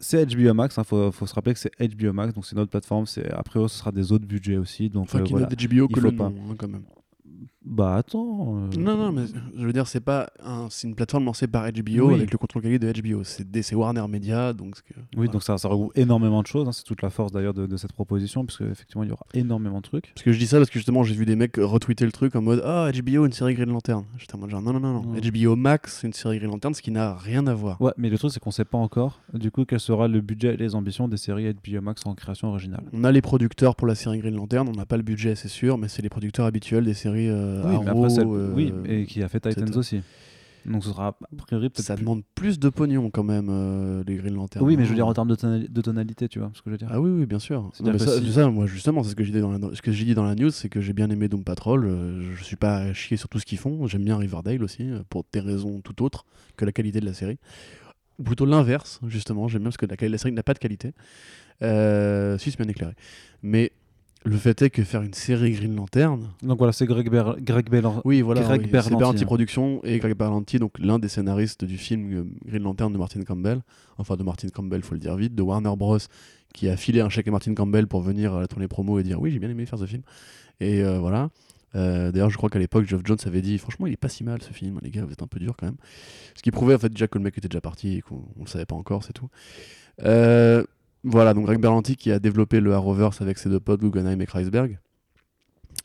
c'est 0.00 0.26
HBO 0.34 0.54
Max. 0.54 0.76
Il 0.76 0.84
faut, 0.84 1.12
faut 1.12 1.26
se 1.26 1.34
rappeler 1.34 1.54
que 1.54 1.60
c'est 1.60 1.72
HBO 1.78 2.12
Max, 2.12 2.34
donc 2.34 2.44
c'est 2.46 2.56
notre 2.56 2.70
plateforme. 2.70 3.06
C'est 3.06 3.30
après, 3.30 3.60
ce 3.60 3.68
sera 3.78 3.92
des 3.92 4.10
autres 4.12 4.26
budgets 4.26 4.56
aussi. 4.56 4.88
Donc 4.90 5.04
Enfin, 5.04 5.20
euh, 5.20 5.24
voilà. 5.30 5.46
HBO 5.46 5.86
Il 5.88 5.88
que 5.88 6.00
le 6.00 6.12
pas. 6.16 6.30
nom, 6.30 6.50
hein, 6.50 6.54
quand 6.58 6.68
même. 6.68 6.82
Bah 7.64 7.96
attends. 7.96 8.56
euh, 8.72 8.78
Non, 8.78 8.96
non, 8.96 9.12
mais 9.12 9.24
je 9.56 9.66
veux 9.66 9.72
dire, 9.72 9.86
c'est 9.86 10.00
pas 10.00 10.30
un- 10.42 10.68
c'est 10.70 10.88
une 10.88 10.94
plateforme 10.94 11.26
lancée 11.26 11.46
par 11.46 11.66
HBO 11.70 12.08
Oui. 12.08 12.14
avec 12.14 12.32
le 12.32 12.38
contrôle 12.38 12.62
qualité 12.62 12.86
de 12.86 13.00
HBO. 13.00 13.22
C'est 13.24 13.74
Warner 13.74 14.06
Media, 14.08 14.52
donc. 14.54 14.76
que- 14.76 14.94
Oui, 14.96 15.04
voilà. 15.16 15.32
donc 15.32 15.42
ça, 15.42 15.58
ça 15.58 15.68
regroupe 15.68 15.92
énormément 15.96 16.40
de 16.40 16.46
choses. 16.46 16.66
hein. 16.66 16.72
C'est 16.72 16.84
toute 16.84 17.02
la 17.02 17.10
force 17.10 17.32
d'ailleurs 17.32 17.52
de, 17.52 17.66
de 17.66 17.76
cette 17.76 17.92
proposition, 17.92 18.46
puisque 18.46 18.62
effectivement, 18.62 19.02
il 19.02 19.10
y 19.10 19.12
aura 19.12 19.26
énormément 19.34 19.78
de 19.78 19.82
trucs. 19.82 20.10
Parce 20.14 20.22
que 20.24 20.32
je 20.32 20.38
dis 20.38 20.46
ça 20.46 20.56
parce 20.56 20.70
que 20.70 20.78
justement, 20.78 21.02
j'ai 21.02 21.14
vu 21.14 21.26
des 21.26 21.36
mecs 21.36 21.56
retweeter 21.58 22.06
le 22.06 22.12
truc 22.12 22.34
en 22.34 22.40
mode 22.40 22.62
Ah, 22.64 22.90
HBO, 22.92 23.26
une 23.26 23.32
série 23.32 23.52
Green 23.54 23.68
Lantern. 23.70 24.04
J'étais 24.16 24.34
en 24.34 24.38
mode 24.38 24.50
genre 24.50 24.62
Non, 24.62 24.72
non, 24.72 24.80
non, 24.80 25.02
non. 25.02 25.12
Non. 25.12 25.20
HBO 25.20 25.54
Max, 25.56 26.02
une 26.02 26.14
série 26.14 26.38
Green 26.38 26.50
Lantern, 26.50 26.72
ce 26.72 26.80
qui 26.80 26.90
n'a 26.90 27.14
rien 27.14 27.46
à 27.46 27.52
voir. 27.54 27.80
Ouais, 27.82 27.92
mais 27.98 28.08
le 28.08 28.16
truc, 28.16 28.32
c'est 28.32 28.40
qu'on 28.40 28.50
sait 28.50 28.64
pas 28.64 28.78
encore, 28.78 29.20
du 29.34 29.50
coup, 29.50 29.66
quel 29.66 29.80
sera 29.80 30.08
le 30.08 30.22
budget 30.22 30.54
et 30.54 30.56
les 30.56 30.74
ambitions 30.74 31.08
des 31.08 31.18
séries 31.18 31.52
HBO 31.52 31.82
Max 31.82 32.06
en 32.06 32.14
création 32.14 32.48
originale. 32.48 32.84
On 32.94 33.04
a 33.04 33.12
les 33.12 33.20
producteurs 33.20 33.76
pour 33.76 33.86
la 33.86 33.94
série 33.94 34.18
Green 34.18 34.34
Lantern, 34.36 34.66
on 34.66 34.72
n'a 34.72 34.86
pas 34.86 34.96
le 34.96 35.02
budget, 35.02 35.34
c'est 35.34 35.48
sûr, 35.48 35.76
mais 35.76 35.88
c'est 35.88 36.00
les 36.00 36.08
producteurs 36.08 36.46
habituels 36.46 36.84
des 36.84 36.94
séries 36.94 37.28
euh, 37.28 37.49
oui, 37.64 37.78
mais 37.84 37.90
après, 37.90 38.10
c'est- 38.10 38.20
euh, 38.22 38.52
oui, 38.54 38.72
et 38.86 39.06
qui 39.06 39.22
a 39.22 39.28
fait 39.28 39.40
Titans 39.40 39.76
aussi. 39.76 40.00
Donc 40.66 40.84
ce 40.84 40.90
sera 40.90 41.06
a 41.08 41.16
priori 41.38 41.70
peut-être. 41.70 41.86
ça 41.86 41.94
plus- 41.94 42.02
demande 42.02 42.22
plus 42.34 42.58
de 42.58 42.68
pognon 42.68 43.08
quand 43.10 43.22
même, 43.24 43.48
euh, 43.48 44.04
les 44.06 44.16
Green 44.16 44.34
Lantern. 44.34 44.62
Oui, 44.62 44.76
mais 44.76 44.84
je 44.84 44.90
veux 44.90 44.94
dire 44.94 45.06
en 45.06 45.14
termes 45.14 45.28
de, 45.28 45.34
tonali- 45.34 45.70
de 45.72 45.80
tonalité, 45.80 46.28
tu 46.28 46.38
vois 46.38 46.50
ce 46.52 46.60
que 46.60 46.68
je 46.68 46.72
veux 46.72 46.76
dire. 46.76 46.88
Ah 46.90 47.00
oui, 47.00 47.10
oui, 47.10 47.24
bien 47.24 47.38
sûr. 47.38 47.72
Non, 47.80 47.92
mais 47.92 47.98
ça, 47.98 48.18
si- 48.18 48.26
c'est 48.26 48.32
ça, 48.32 48.50
moi, 48.50 48.66
justement, 48.66 49.02
c'est 49.02 49.08
ce 49.10 49.16
que 49.16 49.24
j'ai 49.24 49.32
dit 49.32 49.40
dans 49.40 49.52
la, 49.52 49.74
ce 49.74 49.80
que 49.80 49.90
j'ai 49.90 50.04
dit 50.04 50.14
dans 50.14 50.24
la 50.24 50.34
news, 50.34 50.50
c'est 50.50 50.68
que 50.68 50.82
j'ai 50.82 50.92
bien 50.92 51.08
aimé 51.08 51.28
Doom 51.28 51.44
Patrol. 51.44 51.86
euh, 51.86 52.34
je 52.36 52.44
suis 52.44 52.56
pas 52.56 52.76
à 52.76 52.92
chier 52.92 53.16
sur 53.16 53.30
tout 53.30 53.38
ce 53.38 53.46
qu'ils 53.46 53.56
font. 53.56 53.86
J'aime 53.86 54.04
bien 54.04 54.18
Riverdale 54.18 54.62
aussi, 54.62 54.82
euh, 54.82 54.98
pour 55.08 55.24
des 55.32 55.40
raisons 55.40 55.80
tout 55.80 56.02
autres 56.02 56.26
que 56.58 56.66
la 56.66 56.72
qualité 56.72 57.00
de 57.00 57.06
la 57.06 57.14
série. 57.14 57.38
Ou 58.18 58.22
plutôt 58.22 58.44
l'inverse, 58.44 59.00
justement. 59.08 59.48
J'aime 59.48 59.62
bien 59.62 59.70
parce 59.70 59.78
que 59.78 59.86
la, 59.86 60.08
la 60.10 60.18
série 60.18 60.32
n'a 60.34 60.42
pas 60.42 60.52
de 60.52 60.58
qualité. 60.58 60.92
Euh, 61.62 62.36
si, 62.38 62.50
c'est 62.50 62.58
bien 62.60 62.68
éclairé. 62.68 62.92
Mais 63.42 63.72
le 64.24 64.36
fait 64.36 64.60
est 64.62 64.70
que 64.70 64.84
faire 64.84 65.00
une 65.02 65.14
série 65.14 65.52
Green 65.52 65.74
Lantern, 65.74 66.28
Donc 66.42 66.58
voilà, 66.58 66.72
c'est 66.72 66.84
Greg, 66.86 67.08
Ber- 67.10 67.36
Greg 67.40 67.70
Beller. 67.70 67.88
oui, 68.04 68.20
voilà, 68.20 68.42
Greg 68.42 68.60
oui, 68.60 68.66
c'est 68.66 68.72
Berlanti, 68.72 68.96
Berlanti 68.96 69.22
hein. 69.22 69.26
Productions 69.26 69.80
et 69.84 69.98
Greg 69.98 70.14
Berlanti, 70.16 70.58
donc 70.58 70.78
l'un 70.78 70.98
des 70.98 71.08
scénaristes 71.08 71.64
du 71.64 71.78
film 71.78 72.12
euh, 72.12 72.24
Green 72.46 72.62
Lantern 72.62 72.92
de 72.92 72.98
Martin 72.98 73.22
Campbell, 73.22 73.62
enfin 73.96 74.16
de 74.16 74.22
Martin 74.22 74.48
Campbell, 74.48 74.82
faut 74.82 74.94
le 74.94 75.00
dire 75.00 75.16
vite, 75.16 75.34
de 75.34 75.42
Warner 75.42 75.74
Bros, 75.76 75.98
qui 76.52 76.68
a 76.68 76.76
filé 76.76 77.00
un 77.00 77.08
chèque 77.08 77.28
à 77.28 77.30
Martin 77.30 77.54
Campbell 77.54 77.86
pour 77.86 78.02
venir 78.02 78.34
à 78.34 78.40
la 78.40 78.46
tournée 78.48 78.68
promo 78.68 78.98
et 78.98 79.02
dire 79.02 79.20
oui, 79.20 79.30
j'ai 79.30 79.38
bien 79.38 79.48
aimé 79.50 79.64
faire 79.66 79.78
ce 79.78 79.86
film. 79.86 80.02
Et 80.60 80.82
euh, 80.82 80.98
voilà. 80.98 81.30
Euh, 81.76 82.10
D'ailleurs, 82.10 82.30
je 82.30 82.36
crois 82.36 82.50
qu'à 82.50 82.58
l'époque, 82.58 82.84
Geoff 82.86 83.02
Jones 83.04 83.16
avait 83.24 83.40
dit 83.42 83.56
franchement, 83.56 83.86
il 83.86 83.92
est 83.92 83.96
pas 83.96 84.08
si 84.08 84.24
mal 84.24 84.42
ce 84.42 84.52
film, 84.52 84.80
les 84.82 84.90
gars, 84.90 85.04
vous 85.04 85.12
êtes 85.12 85.22
un 85.22 85.28
peu 85.28 85.38
dur 85.38 85.54
quand 85.56 85.66
même. 85.66 85.76
Ce 86.34 86.42
qui 86.42 86.50
prouvait 86.50 86.74
en 86.74 86.78
fait 86.78 86.88
déjà 86.90 87.06
que 87.08 87.16
le 87.16 87.24
mec 87.24 87.38
était 87.38 87.48
déjà 87.48 87.60
parti 87.60 87.96
et 87.98 88.00
qu'on 88.02 88.24
on 88.38 88.42
le 88.42 88.48
savait 88.48 88.66
pas 88.66 88.74
encore, 88.74 89.04
c'est 89.04 89.12
tout. 89.12 89.28
Euh, 90.02 90.64
voilà, 91.04 91.34
donc 91.34 91.46
Greg 91.46 91.60
Berlanti 91.60 91.96
qui 91.96 92.10
a 92.12 92.18
développé 92.18 92.60
le 92.60 92.74
Arrowverse 92.74 93.20
avec 93.22 93.38
ses 93.38 93.48
deux 93.48 93.60
potes 93.60 93.80
Guggenheim 93.80 94.20
et 94.20 94.26
Kreisberg, 94.26 94.78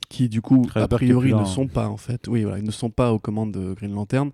qui 0.10 0.30
du 0.30 0.42
coup, 0.42 0.64
a 0.66 0.70
Kreisberg 0.70 1.02
priori, 1.02 1.34
ne 1.34 1.40
hein. 1.40 1.46
sont 1.46 1.68
pas 1.68 1.88
en 1.88 1.98
fait, 1.98 2.28
oui, 2.28 2.44
voilà, 2.44 2.58
ils 2.60 2.66
ne 2.66 2.72
sont 2.72 2.90
pas 2.90 3.12
aux 3.14 3.20
commandes 3.20 3.52
de 3.52 3.74
Green 3.74 3.94
Lantern. 3.94 4.32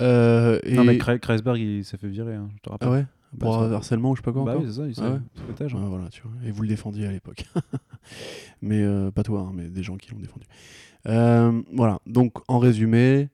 Euh, 0.00 0.58
et... 0.64 0.74
Non, 0.74 0.84
mais 0.84 0.96
Kre- 0.96 1.18
Kreisberg, 1.20 1.58
il 1.58 1.84
s'est 1.84 1.96
fait 1.96 2.08
virer, 2.08 2.34
hein, 2.34 2.48
je 2.56 2.60
te 2.62 2.68
rappelle. 2.70 2.88
Ah 2.88 2.92
ouais? 2.92 3.06
Bah, 3.32 3.46
Pour 3.46 3.62
euh, 3.62 3.72
harcèlement 3.72 4.10
ou 4.10 4.16
je 4.16 4.20
sais 4.20 4.24
pas 4.24 4.32
quoi 4.32 4.44
Bah 4.44 4.56
oui, 4.58 4.64
c'est 4.66 4.74
ça, 4.80 4.86
il 4.86 4.94
s'est 4.94 5.00
Ah 5.02 5.10
ouais? 5.12 5.16
hein. 5.16 5.64
Ouais, 5.74 5.88
voilà, 5.88 6.08
tu 6.10 6.22
vois. 6.22 6.32
Et 6.44 6.50
vous 6.50 6.62
le 6.62 6.68
défendiez 6.68 7.06
à 7.06 7.12
l'époque. 7.12 7.44
mais 8.62 8.82
euh, 8.82 9.10
pas 9.10 9.22
toi, 9.22 9.40
hein, 9.40 9.52
mais 9.54 9.68
des 9.68 9.82
gens 9.82 9.96
qui 9.96 10.10
l'ont 10.10 10.18
défendu. 10.18 10.44
Euh, 11.08 11.62
voilà, 11.72 11.98
donc 12.06 12.34
en 12.48 12.58
résumé, 12.58 13.30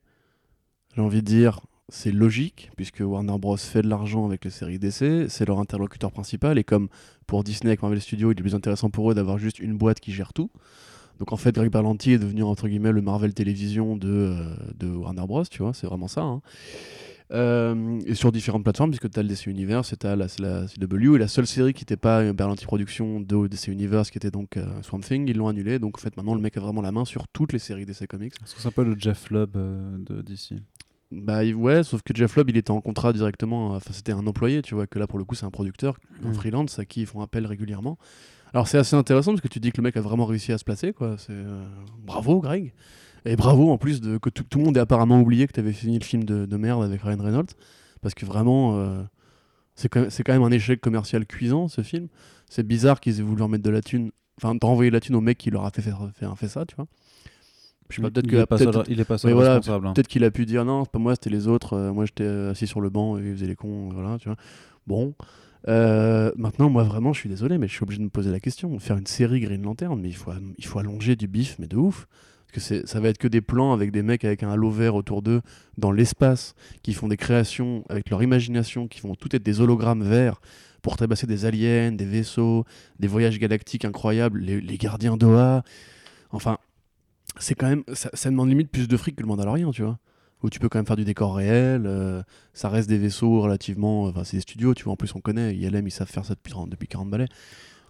j'ai 0.95 1.01
envie 1.03 1.21
de 1.21 1.27
dire, 1.27 1.61
c'est 1.89 2.13
logique, 2.13 2.71
puisque 2.77 3.01
Warner 3.01 3.39
Bros. 3.39 3.57
fait 3.57 3.83
de 3.83 3.89
l'argent 3.89 4.27
avec 4.27 4.45
les 4.45 4.51
séries 4.51 4.79
DC, 4.79 5.29
c'est 5.29 5.47
leur 5.47 5.59
interlocuteur 5.59 6.13
principal, 6.13 6.59
et 6.59 6.65
comme 6.65 6.89
pour 7.27 7.45
Disney 7.45 7.71
avec 7.71 7.83
Marvel 7.83 8.01
Studios, 8.01 8.33
il 8.33 8.39
est 8.39 8.43
plus 8.43 8.55
intéressant 8.55 8.91
pour 8.91 9.11
eux 9.11 9.15
d'avoir 9.15 9.39
juste 9.39 9.59
une 9.59 9.77
boîte 9.77 10.01
qui 10.01 10.13
gère 10.13 10.33
tout. 10.33 10.51
Donc 11.19 11.33
en 11.33 11.37
fait, 11.37 11.55
Greg 11.55 11.71
Berlanti 11.73 12.13
est 12.13 12.19
devenu 12.19 12.43
entre 12.45 12.69
guillemets 12.69 12.93
le 12.93 13.03
Marvel 13.03 13.35
Télévision 13.35 13.97
de, 13.97 14.09
euh, 14.83 14.95
Warner 14.95 15.27
Bros. 15.27 15.45
Tu 15.45 15.63
vois, 15.63 15.73
c'est 15.75 15.87
vraiment 15.87 16.09
ça. 16.09 16.23
hein. 16.23 16.43
Euh, 17.31 18.01
et 18.07 18.15
sur 18.15 18.33
différentes 18.33 18.63
plateformes, 18.65 18.91
puisque 18.91 19.11
tu 19.11 19.19
as 19.19 19.23
le 19.23 19.29
DC 19.29 19.47
Universe 19.49 19.93
et 19.93 19.97
tu 19.97 20.07
as 20.07 20.17
la, 20.17 20.27
la 20.39 20.67
CW. 20.67 21.17
Et 21.17 21.19
la 21.19 21.29
seule 21.29 21.47
série 21.47 21.75
qui 21.75 21.83
n'était 21.83 21.97
pas 21.99 22.33
Berlanti 22.33 22.65
Production 22.65 23.21
de 23.21 23.47
DC 23.49 23.69
Universe, 23.69 24.11
qui 24.11 24.19
était 24.19 24.31
donc 24.31 24.57
euh, 24.57 24.65
Swamp 24.83 25.01
Thing, 25.01 25.29
ils 25.29 25.37
l'ont 25.37 25.49
annulé. 25.49 25.79
Donc 25.79 25.99
en 25.99 26.01
fait, 26.01 26.17
maintenant, 26.17 26.35
le 26.35 26.41
mec 26.41 26.57
a 26.57 26.61
vraiment 26.61 26.81
la 26.81 26.93
main 26.93 27.05
sur 27.05 27.27
toutes 27.29 27.53
les 27.53 27.59
séries 27.59 27.85
DC 27.85 28.07
Comics. 28.07 28.35
Est-ce 28.43 28.55
que 28.55 28.61
ça 28.61 28.71
s'appelle 28.71 28.87
le 28.87 28.97
Jeff 28.99 29.31
Lubb 29.31 29.53
de 29.53 30.23
DC 30.23 30.55
Bah 31.11 31.43
ouais, 31.45 31.83
sauf 31.85 32.03
que 32.03 32.15
Jeff 32.15 32.37
Lubb, 32.37 32.51
il 32.51 32.57
était 32.59 32.71
en 32.71 32.81
contrat 32.83 33.13
directement. 33.15 33.69
Enfin, 33.75 33.93
c'était 33.93 34.13
un 34.13 34.27
employé, 34.27 34.61
tu 34.63 34.75
vois, 34.75 34.87
que 34.87 34.99
là, 34.99 35.07
pour 35.07 35.19
le 35.19 35.25
coup, 35.25 35.35
c'est 35.35 35.47
un 35.47 35.51
producteur, 35.51 35.97
un 36.25 36.29
freelance 36.35 36.79
à 36.79 36.85
qui 36.85 37.01
ils 37.03 37.07
font 37.07 37.21
appel 37.23 37.47
régulièrement. 37.47 37.97
Alors 38.55 38.67
c'est 38.69 38.79
assez 38.79 38.97
intéressant 38.97 39.33
parce 39.33 39.41
que 39.43 39.49
tu 39.49 39.61
dis 39.61 39.73
que 39.73 39.79
le 39.79 39.83
mec 39.83 39.97
a 39.97 40.01
vraiment 40.01 40.25
réussi 40.27 40.53
à 40.53 40.59
se 40.59 40.65
placer, 40.65 40.93
quoi. 40.93 41.17
C'est 41.19 41.33
euh, 41.33 41.65
bravo, 41.99 42.41
Greg. 42.41 42.73
Et 43.25 43.37
bravo 43.37 43.71
en 43.71 43.79
plus 43.79 44.01
de 44.01 44.17
que 44.17 44.31
tout, 44.31 44.45
tout 44.45 44.59
le 44.59 44.65
monde 44.67 44.77
ait 44.77 44.81
apparemment 44.81 45.21
oublié 45.21 45.47
que 45.47 45.53
tu 45.53 45.61
avais 45.61 45.73
fini 45.73 45.99
le 45.99 46.05
film 46.05 46.25
de, 46.25 46.47
de 46.47 46.57
merde 46.57 46.83
avec 46.83 47.03
Ryan 47.03 47.19
Reynolds, 47.23 47.53
parce 48.01 48.15
que 48.15 48.25
vraiment, 48.25 48.79
euh, 48.79 49.03
c'est 49.75 49.89
quand, 49.89 50.01
même- 50.01 50.11
c'est 50.11 50.23
quand 50.25 50.33
même 50.33 50.43
un 50.45 50.51
échec 50.51 50.81
commercial 50.81 51.27
cuisant 51.27 51.69
ce 51.69 51.83
film. 51.83 52.09
C'est 52.49 52.67
bizarre 52.67 53.01
qu'ils 53.01 53.19
aient 53.19 53.23
voulu 53.23 53.39
leur 53.39 53.49
mettre 53.51 53.65
de 53.65 53.71
la 53.71 53.83
thune, 53.83 54.13
enfin, 54.39 54.55
de 54.55 54.65
renvoyer 54.65 54.91
la 54.91 55.01
thune 55.01 55.17
au 55.17 55.21
mec 55.21 55.37
qui 55.37 55.51
leur 55.51 55.65
a 55.67 55.71
fait 55.71 55.83
faire, 55.83 56.09
faire, 56.15 56.39
fait 56.39 56.49
ça, 56.49 56.65
tu 56.65 56.75
vois. 56.77 56.87
Je 57.91 57.97
sais 57.97 58.03
pas, 58.03 58.11
peut-être 58.11 58.27
il, 58.27 58.31
que 58.31 58.37
est 58.37 58.47
pas 58.47 58.57
peut-être- 58.59 58.73
seul, 58.73 58.85
il 58.89 59.01
est 59.01 59.05
pas 59.05 59.19
seul 59.19 59.31
mais 59.31 59.35
voilà, 59.35 59.55
responsable. 59.57 59.87
hein. 59.89 59.93
Peut-être 59.95 60.09
qu'il 60.09 60.25
a 60.25 60.31
pu 60.31 60.45
dire 60.47 60.65
non, 60.65 60.85
c'est 60.85 60.91
pas 60.91 60.99
moi, 60.99 61.15
c'était 61.15 61.31
les 61.31 61.49
autres. 61.49 61.73
euh, 61.75 61.93
moi, 61.93 62.05
j'étais 62.07 62.25
euh, 62.25 62.51
assis 62.51 62.67
sur 62.67 62.81
le 62.81 62.91
banc 62.91 63.19
et 63.19 63.23
ils 63.23 63.35
faisaient 63.35 63.47
les 63.47 63.57
cons. 63.57 63.89
Voilà, 63.93 64.19
tu 64.19 64.29
vois. 64.29 64.37
Bon. 64.87 65.15
Euh, 65.67 66.31
maintenant, 66.37 66.71
moi, 66.71 66.85
vraiment, 66.85 67.13
je 67.13 67.21
suis 67.21 67.29
désolé, 67.29 67.59
mais 67.59 67.67
je 67.67 67.73
suis 67.73 67.83
obligé 67.83 67.99
de 67.99 68.05
me 68.05 68.11
poser 68.11 68.31
la 68.31 68.41
question. 68.41 68.79
Faire 68.79 68.97
une 68.97 69.07
série 69.07 69.41
Green 69.41 69.63
Lantern, 69.63 70.01
mais 70.01 70.09
il 70.09 70.15
faut, 70.15 70.33
il 70.57 70.65
faut 70.65 70.79
allonger 70.79 71.17
du 71.17 71.27
bif, 71.29 71.57
mais 71.59 71.67
de 71.67 71.77
ouf. 71.77 72.07
Parce 72.53 72.69
que 72.71 72.87
ça 72.87 73.01
va 73.01 73.09
être 73.09 73.19
que 73.19 73.29
des 73.29 73.43
plans 73.43 73.73
avec 73.75 73.91
des 73.91 74.03
mecs 74.03 74.25
avec 74.25 74.43
un 74.43 74.51
halo 74.51 74.71
vert 74.71 74.95
autour 74.95 75.21
d'eux 75.21 75.43
dans 75.77 75.91
l'espace, 75.93 76.55
qui 76.83 76.95
font 76.95 77.09
des 77.09 77.19
créations 77.19 77.85
avec 77.91 78.09
leur 78.09 78.23
imagination, 78.23 78.87
qui 78.89 79.01
vont 79.03 79.15
tout 79.15 79.35
être 79.37 79.43
des 79.43 79.61
hologrammes 79.61 80.03
verts 80.03 80.41
pour 80.81 80.97
tabasser 80.97 81.27
des 81.27 81.45
aliens, 81.45 81.93
des 81.93 82.07
vaisseaux, 82.07 82.65
des 83.01 83.09
voyages 83.09 83.39
galactiques 83.39 83.85
incroyables, 83.85 84.41
les, 84.41 84.61
les 84.63 84.79
gardiens 84.79 85.17
d'Oa. 85.19 85.63
Enfin, 86.31 86.57
c'est 87.39 87.55
quand 87.55 87.69
même. 87.69 87.85
Ça, 87.93 88.31
demande 88.31 88.49
limite 88.49 88.71
plus 88.71 88.89
de 88.89 88.97
fric 88.97 89.17
que 89.17 89.23
le 89.23 89.29
Mandalorian, 89.29 89.71
tu 89.71 89.83
vois. 89.83 89.99
Où 90.43 90.51
tu 90.51 90.61
peux 90.61 90.69
quand 90.69 90.79
même 90.79 90.87
faire 90.87 90.97
du 90.97 91.05
décor 91.05 91.35
réel. 91.37 91.85
euh, 91.87 92.23
ça 92.53 92.69
reste 92.69 92.89
des 92.89 92.99
vaisseaux 92.99 93.41
relativement. 93.41 94.05
Enfin, 94.05 94.25
c'est 94.25 94.37
des 94.37 94.43
studios, 94.43 94.75
tu 94.75 94.85
vois. 94.85 94.93
En 94.93 94.97
plus, 94.97 95.15
on 95.15 95.21
connaît. 95.21 95.55
ILM, 95.57 95.87
ils 95.87 95.91
savent 95.91 96.09
faire 96.09 96.25
ça 96.25 96.35
depuis, 96.35 96.55
depuis 96.69 96.87
40 96.87 97.11
balais. 97.11 97.27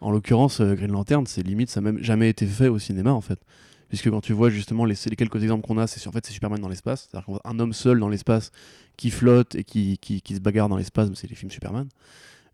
En 0.01 0.11
l'occurrence, 0.11 0.61
euh, 0.61 0.75
Green 0.75 0.93
Lantern, 0.93 1.27
c'est 1.27 1.43
limite, 1.43 1.70
ça 1.70 1.81
n'a 1.81 1.93
même 1.93 2.03
jamais 2.03 2.29
été 2.29 2.47
fait 2.47 2.69
au 2.69 2.79
cinéma, 2.79 3.12
en 3.12 3.20
fait. 3.20 3.41
Puisque 3.89 4.11
quand 4.11 4.20
tu 4.20 4.33
vois 4.33 4.51
justement 4.51 4.85
les, 4.85 4.95
quelques 4.95 5.43
exemples 5.43 5.66
qu'on 5.66 5.79
a, 5.79 5.87
c'est 5.87 6.07
en 6.07 6.12
fait 6.12 6.25
c'est 6.27 6.33
Superman 6.33 6.61
dans 6.61 6.69
l'espace. 6.69 7.09
C'est-à-dire 7.11 7.25
qu'on 7.25 7.33
voit 7.33 7.41
un 7.45 7.59
homme 7.59 7.73
seul 7.73 7.99
dans 7.99 8.09
l'espace 8.09 8.53
qui 8.97 9.11
flotte 9.11 9.55
et 9.55 9.65
qui, 9.65 9.97
qui, 9.99 10.35
se 10.35 10.41
bagarre 10.41 10.69
dans 10.69 10.77
l'espace, 10.77 11.09
c'est 11.15 11.29
les 11.29 11.35
films 11.35 11.51
Superman. 11.51 11.89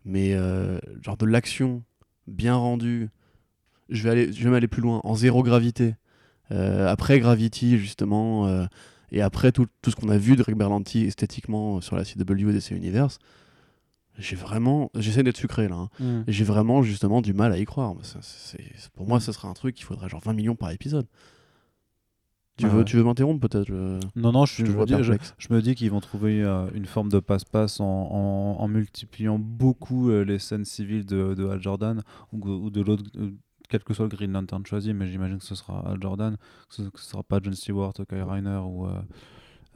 Mais 0.04 0.34
euh, 0.34 0.78
genre 1.02 1.16
de 1.16 1.26
l'action 1.26 1.82
bien 2.28 2.54
rendue, 2.54 3.10
je 3.88 4.04
vais, 4.04 4.10
aller, 4.10 4.32
je 4.32 4.48
vais 4.48 4.56
aller 4.56 4.68
plus 4.68 4.82
loin, 4.82 5.00
en 5.02 5.14
zéro 5.16 5.42
gravité. 5.42 5.96
Euh, 6.54 6.88
après 6.88 7.18
Gravity, 7.20 7.76
justement, 7.78 8.46
euh, 8.46 8.64
et 9.12 9.20
après 9.22 9.52
tout, 9.52 9.66
tout 9.82 9.90
ce 9.90 9.96
qu'on 9.96 10.08
a 10.08 10.16
vu 10.16 10.36
de 10.36 10.42
Rick 10.42 10.56
Berlanti 10.56 11.04
esthétiquement 11.04 11.80
sur 11.80 11.96
la 11.96 12.04
CW 12.04 12.52
DC 12.52 12.70
Universe, 12.70 13.18
j'ai 14.18 14.36
vraiment. 14.36 14.90
J'essaie 14.94 15.22
d'être 15.24 15.36
sucré 15.36 15.68
là. 15.68 15.74
hein. 15.76 15.88
Mm. 16.00 16.22
J'ai 16.28 16.44
vraiment 16.44 16.82
justement 16.82 17.20
du 17.20 17.32
mal 17.34 17.52
à 17.52 17.58
y 17.58 17.64
croire. 17.64 17.94
Pour 18.94 19.06
moi, 19.08 19.18
ce 19.20 19.32
serait 19.32 19.48
un 19.48 19.54
truc, 19.54 19.78
il 19.80 19.82
faudrait 19.84 20.08
genre 20.08 20.20
20 20.24 20.32
millions 20.34 20.54
par 20.56 20.70
épisode. 20.70 21.06
Tu 22.56 22.68
veux, 22.68 22.78
ouais. 22.78 22.84
tu 22.84 22.96
veux 22.96 23.02
m'interrompre 23.02 23.48
peut-être 23.48 23.68
Non, 24.14 24.30
non, 24.30 24.44
je, 24.46 24.64
je 24.64 24.70
me 24.70 24.86
dis, 24.86 24.92
je- 25.02 25.12
je 25.38 25.52
me 25.52 25.60
dis 25.60 25.74
qu'ils 25.74 25.90
vont 25.90 25.98
trouver 26.00 26.40
euh, 26.40 26.68
une 26.72 26.86
forme 26.86 27.08
de 27.08 27.18
passe-passe 27.18 27.80
en, 27.80 27.84
en- 27.84 28.56
en 28.60 28.68
multipliant 28.68 29.40
beaucoup 29.40 30.08
euh, 30.10 30.22
les 30.24 30.38
scènes 30.38 30.64
civiles 30.64 31.04
de, 31.04 31.34
de 31.34 31.48
Hal 31.48 31.60
Jordan 31.60 32.02
ou, 32.32 32.48
ou 32.48 32.70
de 32.70 32.80
l'autre, 32.80 33.02
quel 33.74 33.82
que 33.82 33.92
soit 33.92 34.04
le 34.04 34.16
Green 34.16 34.30
Lantern 34.30 34.64
choisi, 34.64 34.92
mais 34.94 35.08
j'imagine 35.08 35.38
que 35.38 35.44
ce 35.44 35.56
sera 35.56 35.80
Hal 35.90 36.00
Jordan, 36.00 36.36
que 36.68 36.74
ce 36.76 36.82
ne 36.82 36.90
sera 36.94 37.24
pas 37.24 37.40
John 37.42 37.54
Stewart, 37.54 37.92
Kyle 38.08 38.22
Reiner 38.22 38.58
ou. 38.64 38.86
euh, 38.86 39.00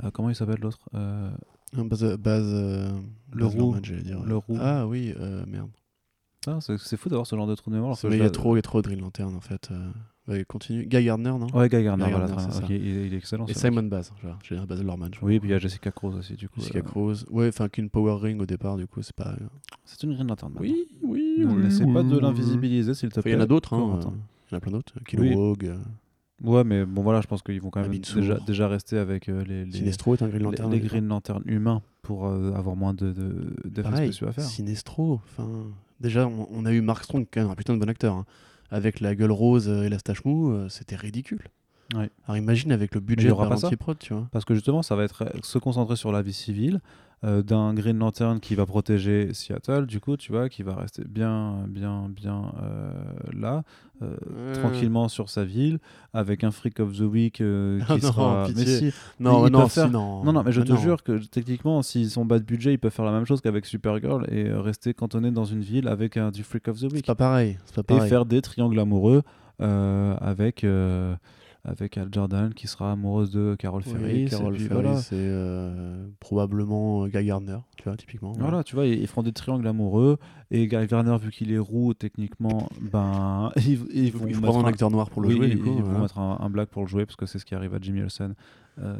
euh, 0.05 0.11
comment 0.13 0.29
il 0.31 0.37
s'appelle 0.37 0.61
l'autre 0.61 0.79
Euh, 0.95 1.31
base, 1.75 2.05
base, 2.17 2.45
euh, 2.55 2.93
Le 3.33 3.45
Baz 3.47 3.55
roux. 3.57 3.59
Luhrmann, 3.73 3.85
j'allais 3.85 4.03
dire. 4.03 4.23
Le 4.23 4.37
roux. 4.37 4.57
Ah 4.61 4.87
oui, 4.87 5.13
merde. 5.49 5.71
ah, 6.47 6.59
C'est 6.61 6.97
fou 6.97 7.09
d'avoir 7.09 7.27
ce 7.27 7.35
genre 7.35 7.49
de 7.49 7.57
trou 7.57 7.71
de 7.71 7.75
mémoire. 7.75 7.97
il 8.05 8.17
y 8.17 8.23
a 8.23 8.31
trop, 8.31 8.55
il 8.55 8.59
y 8.59 8.61
a 8.61 8.63
trop 8.63 8.81
de 8.83 8.87
Green 8.87 9.01
Lantern 9.01 9.35
en 9.35 9.41
fait. 9.41 9.69
Euh, 10.29 10.33
ouais, 10.33 10.45
continue. 10.45 10.85
Guy 10.87 11.05
Gardner, 11.05 11.31
non? 11.31 11.47
Ouais, 11.55 11.69
Guy 11.69 11.83
Gardner, 11.83 12.05
Guy 12.05 12.11
voilà, 12.11 12.27
Gardner, 12.27 12.37
très 12.37 12.47
bien. 12.47 12.51
c'est 12.51 12.59
Ok, 12.65 12.69
ça. 12.69 12.75
il, 12.75 12.87
est- 12.87 13.07
il 13.07 13.15
est 13.15 13.17
excellent. 13.17 13.47
Et. 13.47 13.55
Simon 13.55 13.83
Baz, 13.85 14.13
j'ai 14.43 14.57
Baz 14.57 14.83
Luhrmann. 14.83 15.11
je 15.15 15.25
Oui, 15.25 15.39
puis 15.41 15.49
il 15.49 15.53
y 15.53 15.55
a 15.55 15.59
Jessica 15.59 15.91
Cruz 15.91 16.15
aussi, 16.17 16.35
du 16.35 16.49
coup. 16.49 16.61
Jessica 16.61 16.79
euh, 16.81 16.83
Cruz. 16.83 17.25
Ouais, 17.31 17.49
enfin 17.49 17.69
qu'une 17.69 17.89
Power 17.91 18.17
Ring 18.21 18.41
au 18.41 18.47
départ, 18.47 18.77
du 18.77 18.87
coup, 18.87 19.03
c'est 19.03 19.15
pas. 19.17 19.35
C'est 19.85 20.03
une 20.03 20.15
Green 20.15 20.27
Lantern. 20.29 20.53
Oui, 20.59 20.87
oui. 21.03 21.37
Ne 21.39 21.47
oui, 21.47 21.63
laissez 21.63 21.87
pas 21.87 22.03
de 22.03 22.19
l'invisibiliser, 22.19 22.95
s'il 22.95 23.09
te 23.11 23.21
plaît. 23.21 23.31
Il 23.31 23.35
y 23.35 23.37
en 23.37 23.41
a 23.41 23.47
d'autres, 23.47 23.75
hein. 23.75 24.01
Euh, 24.05 24.11
Il 24.51 24.53
y 24.53 24.55
en 24.55 24.59
a 24.59 24.61
plein 24.61 24.73
d'autres. 24.73 24.93
Oui. 24.97 25.05
Kilowog. 25.07 25.65
euh, 25.65 25.77
Ouais, 26.45 26.63
mais 26.63 26.85
bon, 26.85 27.03
voilà, 27.03 27.21
je 27.21 27.27
pense 27.27 27.43
qu'ils 27.43 27.61
vont 27.61 27.71
quand 27.71 27.81
même 27.81 28.01
déjà, 28.47 28.69
rester 28.69 28.97
avec 28.97 29.29
euh, 29.29 29.43
les, 29.45 29.65
les, 29.65 29.73
Sinestro 29.73 30.15
est 30.15 30.23
un 30.23 30.29
Green 30.29 30.45
Lantern. 30.45 30.71
les. 30.71 30.79
Green 30.79 31.09
Lantern 31.09 31.43
humains 31.47 31.83
pour 32.03 32.27
euh, 32.27 32.53
avoir 32.53 32.77
moins 32.77 32.95
de, 32.95 33.11
de, 33.13 33.55
d'effets 33.65 33.83
Pareil, 33.91 34.07
spéciaux 34.13 34.29
à 34.29 34.33
faire. 34.33 34.45
Sinestro. 34.45 35.15
Enfin, 35.25 35.49
déjà, 36.01 36.29
on, 36.29 36.47
on 36.53 36.65
a 36.65 36.73
eu 36.73 36.81
Mark 36.81 37.03
Strong, 37.03 37.27
quand 37.33 37.41
même 37.41 37.51
un 37.51 37.57
putain 37.57 37.75
de 37.75 37.81
bon 37.81 37.89
acteur. 37.89 38.15
hein. 38.15 38.25
Avec 38.71 39.01
la 39.01 39.15
gueule 39.15 39.33
rose 39.33 39.69
euh, 39.69 39.85
et 39.85 39.89
la 39.89 39.99
stache 39.99 40.25
mou, 40.25 40.51
euh, 40.51 40.69
c'était 40.69 40.97
ridicule. 40.97 41.49
Ouais. 41.95 42.11
Alors 42.27 42.37
imagine 42.37 42.71
avec 42.71 42.95
le 42.95 43.01
budget 43.01 43.29
de 43.29 43.77
Prod, 43.77 43.99
tu 43.99 44.13
vois. 44.13 44.29
Parce 44.31 44.45
que 44.45 44.55
justement, 44.55 44.83
ça 44.83 44.95
va 44.95 45.05
être 45.05 45.23
euh, 45.23 45.39
se 45.43 45.59
concentrer 45.59 45.97
sur 45.97 46.13
la 46.13 46.21
vie 46.21 46.35
civile 46.35 46.81
euh, 47.25 47.43
d'un 47.43 47.75
Green 47.75 47.99
Lantern 47.99 48.39
qui 48.41 48.55
va 48.55 48.65
protéger 48.67 49.35
Seattle, 49.35 49.87
du 49.87 49.99
coup, 50.01 50.17
tu 50.17 50.31
vois, 50.33 50.49
qui 50.49 50.63
va 50.63 50.75
rester 50.77 51.03
bien, 51.09 51.65
bien, 51.69 52.09
bien 52.09 52.53
euh, 52.63 52.93
là, 53.33 53.65
euh, 54.03 54.55
tranquillement 54.55 55.09
sur 55.09 55.29
sa 55.29 55.45
ville, 55.45 55.79
avec 56.13 56.45
un 56.45 56.51
Freak 56.53 56.79
of 56.81 56.97
the 56.97 57.01
Week 57.01 57.35
qui 57.37 57.43
non, 57.43 57.99
sera. 58.01 58.47
pitié. 58.47 58.65
Mais 58.65 58.91
si, 58.91 58.97
Non, 59.19 59.47
ils 59.47 59.53
non, 59.53 59.69
si, 59.69 59.81
non. 59.81 60.23
Non, 60.25 60.33
non, 60.33 60.43
mais 60.45 60.53
je 60.53 60.61
Ah 60.61 60.65
te 60.65 60.77
jure 60.77 61.03
que 61.03 61.19
techniquement, 61.27 61.83
s'ils 61.83 62.11
sont 62.11 62.25
bas 62.25 62.39
de 62.39 62.45
budget, 62.45 62.75
ils 62.75 62.79
peuvent 62.79 62.93
faire 62.93 63.05
la 63.05 63.13
même 63.13 63.25
chose 63.25 63.41
qu'avec 63.41 63.67
Supergirl 63.67 64.25
et 64.33 64.53
rester 64.53 64.95
cantonné 64.95 65.31
dans 65.33 65.45
une 65.45 65.61
ville 65.63 65.89
avec 65.89 66.17
un, 66.17 66.31
du 66.31 66.45
Freak 66.45 66.69
of 66.69 66.77
the 66.77 66.81
C'est 66.89 66.93
Week. 66.93 67.07
pas 67.07 67.15
pareil. 67.17 67.59
C'est 67.65 67.75
pas 67.75 67.81
Et 67.95 67.97
pareil. 67.97 68.09
faire 68.09 68.27
des 68.27 68.41
triangles 68.43 68.79
amoureux 68.79 69.23
avec, 69.59 70.65
avec 71.71 71.99
Al 71.99 72.09
Jordan 72.13 72.53
qui 72.55 72.67
sera 72.67 72.93
amoureuse 72.93 73.31
de 73.31 73.57
Carol 73.59 73.83
Oui, 73.87 73.93
Ferris. 73.93 74.23
et 74.23 74.25
Carol 74.27 74.55
puis 74.55 74.65
Ferris, 74.65 74.83
voilà. 74.83 74.97
c'est 75.01 75.15
euh, 75.17 76.07
probablement 76.21 77.05
euh, 77.05 77.09
Guy 77.09 77.25
Gardner, 77.27 77.59
tu 77.77 77.85
vois, 77.85 77.97
typiquement. 77.97 78.33
Voilà, 78.33 78.65
tu 78.65 78.75
vois, 78.75 78.87
ils, 78.87 79.01
ils 79.01 79.07
feront 79.07 79.23
des 79.23 79.33
triangles 79.33 79.67
amoureux. 79.67 80.19
Et 80.51 80.67
Guy 80.67 80.77
Werner, 80.91 81.17
vu 81.21 81.31
qu'il 81.31 81.53
est 81.53 81.59
roux, 81.59 81.95
techniquement, 81.95 82.69
ben, 82.81 83.51
ils, 83.57 83.77
vont 83.77 84.27
il 84.29 84.41
prendre 84.41 84.65
un 84.65 84.69
acteur 84.69 84.91
noir 84.91 85.11
pour 85.11 85.23
le 85.23 85.29
oui, 85.29 85.37
jouer, 85.37 85.49
ils, 85.49 85.59
coup. 85.59 85.67
ils 85.67 85.83
vont 85.83 85.83
voilà. 85.83 86.01
mettre 86.01 86.19
un, 86.19 86.39
un 86.41 86.51
black 86.51 86.69
pour 86.71 86.83
le 86.83 86.89
jouer 86.89 87.05
parce 87.07 87.17
que 87.17 87.27
c'est 87.27 87.39
ce 87.39 87.45
qui 87.45 87.55
arrive 87.55 87.75
à 87.75 87.79
Jimmy 87.81 88.03
Olsen. 88.03 88.35
Euh, 88.81 88.95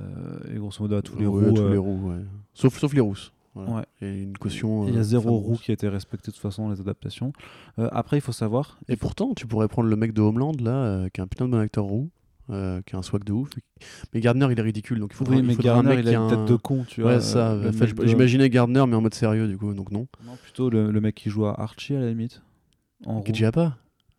et 0.53 0.59
grosso 0.59 0.83
modo, 0.83 0.97
à 0.97 1.03
tous 1.03 1.17
les 1.19 1.27
Ouais, 1.27 1.47
roux. 1.49 1.55
tous 1.55 1.63
euh, 1.63 1.71
les 1.73 1.79
roux, 1.79 2.11
ouais. 2.11 2.21
Sauf, 2.55 2.77
sauf 2.79 2.93
les 2.95 3.01
rousses. 3.01 3.33
Voilà. 3.55 3.73
Ouais. 3.77 3.83
Il 4.03 4.09
y 4.09 4.11
a 4.11 4.23
une 4.23 4.37
caution. 4.39 4.87
Il 4.89 4.95
y 4.95 4.99
a 4.99 5.03
zéro 5.03 5.37
roux 5.39 5.57
qui 5.57 5.71
a 5.71 5.75
été 5.75 5.89
respecté 5.89 6.31
de 6.31 6.33
toute 6.33 6.43
façon, 6.43 6.69
les 6.69 6.81
adaptations. 6.81 7.33
Euh, 7.79 7.89
après, 7.93 8.19
il 8.19 8.21
faut 8.21 8.33
savoir. 8.33 8.79
Et 8.89 8.97
pourtant, 8.97 9.33
tu 9.35 9.47
pourrais 9.47 9.69
prendre 9.69 9.89
le 9.89 9.97
mec 9.97 10.13
de 10.13 10.21
Homeland, 10.21 10.53
là, 10.61 10.71
euh, 10.71 11.09
qui 11.09 11.21
est 11.21 11.25
un 11.25 11.27
putain 11.27 11.47
de 11.47 11.53
bon 11.53 11.59
acteur 11.59 11.85
roux, 11.85 12.09
euh, 12.51 12.81
qui 12.87 12.95
a 12.97 12.99
un 12.99 13.03
swag 13.03 13.25
de 13.25 13.33
ouf. 13.33 13.51
Mais 14.13 14.21
Gardner, 14.21 14.47
il 14.51 14.59
est 14.59 14.63
ridicule, 14.63 14.99
donc 15.01 15.11
il 15.13 15.17
faudra, 15.17 15.35
Oui, 15.35 15.41
il 15.41 15.47
mais 15.47 15.55
faudra 15.55 15.75
Garner, 15.75 15.93
un 15.93 15.95
mec 15.97 16.05
il 16.05 16.09
a 16.09 16.13
une 16.13 16.19
un- 16.19 16.29
tête 16.29 16.45
de 16.47 16.57
con, 16.57 16.85
tu 16.87 17.03
vois. 17.03 17.15
Ouais, 17.15 17.21
ça. 17.21 17.53
euh, 17.53 17.71
de- 17.71 18.07
J'imaginais 18.07 18.49
Gardner, 18.51 18.85
mais 18.87 18.95
en 18.97 19.01
mode 19.01 19.15
sérieux, 19.15 19.49
du 19.49 19.57
coup, 19.59 19.73
donc 19.75 19.91
non. 19.91 20.07
Non, 20.27 20.37
plutôt 20.43 20.71
le, 20.71 20.91
le 20.91 21.01
mec 21.01 21.15
qui 21.15 21.31
joue 21.31 21.47
à 21.47 21.61
Archie 21.61 21.95
à 21.95 22.01
la 22.01 22.09
limite. 22.09 22.43
En 23.07 23.21
Qui 23.23 23.45
roux. 23.45 23.53
pas 23.53 23.77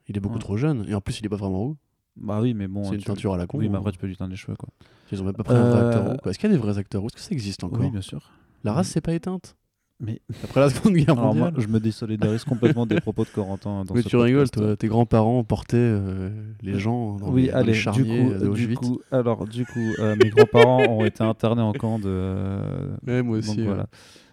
Il 0.08 0.18
est 0.18 0.20
beaucoup 0.20 0.36
Ouais. 0.36 0.40
trop 0.42 0.58
jeune, 0.58 0.86
et 0.88 0.96
en 0.96 1.02
plus, 1.02 1.20
il 1.20 1.26
est 1.26 1.30
pas 1.30 1.36
vraiment 1.36 1.60
roux. 1.60 1.78
Bah 2.18 2.40
oui, 2.42 2.54
mais 2.54 2.68
bon. 2.68 2.84
C'est 2.84 2.96
une 2.96 2.98
tu- 3.00 3.06
teinture 3.06 3.34
à 3.34 3.38
la 3.38 3.48
con. 3.48 3.58
Oui, 3.60 3.70
mais 3.70 3.76
hein. 3.76 3.80
après, 3.80 3.92
tu 3.92 3.98
peux 4.00 4.08
lui 4.08 4.18
teindre 4.18 4.32
les 4.32 4.38
cheveux, 4.38 4.56
quoi. 4.58 4.70
Ils 5.12 5.22
ont 5.22 5.26
même 5.26 5.34
pas 5.34 5.44
pris 5.44 5.56
un 5.56 5.70
vrai 5.70 5.80
Euh, 5.80 5.88
acteur 5.90 6.04
roux. 6.12 6.18
quoi. 6.22 6.32
Est-ce 6.32 6.40
qu'il 6.40 6.50
y 6.50 6.54
a 6.54 6.56
des 6.56 6.62
vrais 6.62 6.78
acteurs 6.78 7.02
roux? 7.02 7.08
Est-ce 7.08 7.16
que 7.16 7.22
ça 7.22 7.32
existe 7.32 7.64
encore? 7.64 7.80
Oui, 7.80 7.90
bien 7.92 8.02
sûr. 8.02 8.32
La 8.64 8.74
race 8.74 8.90
s'est 8.90 9.02
pas 9.02 9.14
éteinte? 9.14 9.56
Mais 10.02 10.22
Après 10.44 10.62
la 10.62 10.70
Seconde 10.70 10.94
Guerre 10.94 11.10
alors, 11.18 11.36
moi, 11.36 11.48
mondiale 11.48 11.62
je 11.62 11.68
me 11.68 11.80
désolidarise 11.80 12.44
complètement 12.46 12.86
des 12.86 13.00
propos 13.02 13.26
de 13.26 13.30
Corentin. 13.30 13.84
Dans 13.84 13.94
Mais 13.94 14.02
ce 14.02 14.08
tu 14.08 14.16
rigoles, 14.16 14.50
toi. 14.50 14.78
Tes 14.78 14.88
grands-parents 14.88 15.44
portaient 15.44 15.76
euh, 15.78 16.30
les 16.62 16.80
gens 16.80 17.16
dans 17.18 17.32
Oui, 17.32 17.44
les, 17.44 17.52
dans 17.52 17.60
les 17.60 17.88
allez, 17.88 17.92
du 17.94 18.04
coup, 18.06 18.34
de 18.34 18.38
du 18.40 18.48
Auschwitz. 18.48 18.76
coup, 18.80 19.00
alors, 19.12 19.46
du 19.48 19.66
coup, 19.66 19.96
euh, 20.00 20.16
mes 20.16 20.30
grands-parents 20.30 20.86
ont 20.98 21.04
été 21.06 21.24
internés 21.24 21.62
en 21.62 21.74
camp 21.74 22.00
de. 22.00 22.08
euh, 22.08 22.96
Ouais, 23.06 23.22
moi 23.22 23.38
donc 23.40 23.50
aussi. 23.50 23.60
ouais. 23.60 23.66
voilà. 23.66 23.88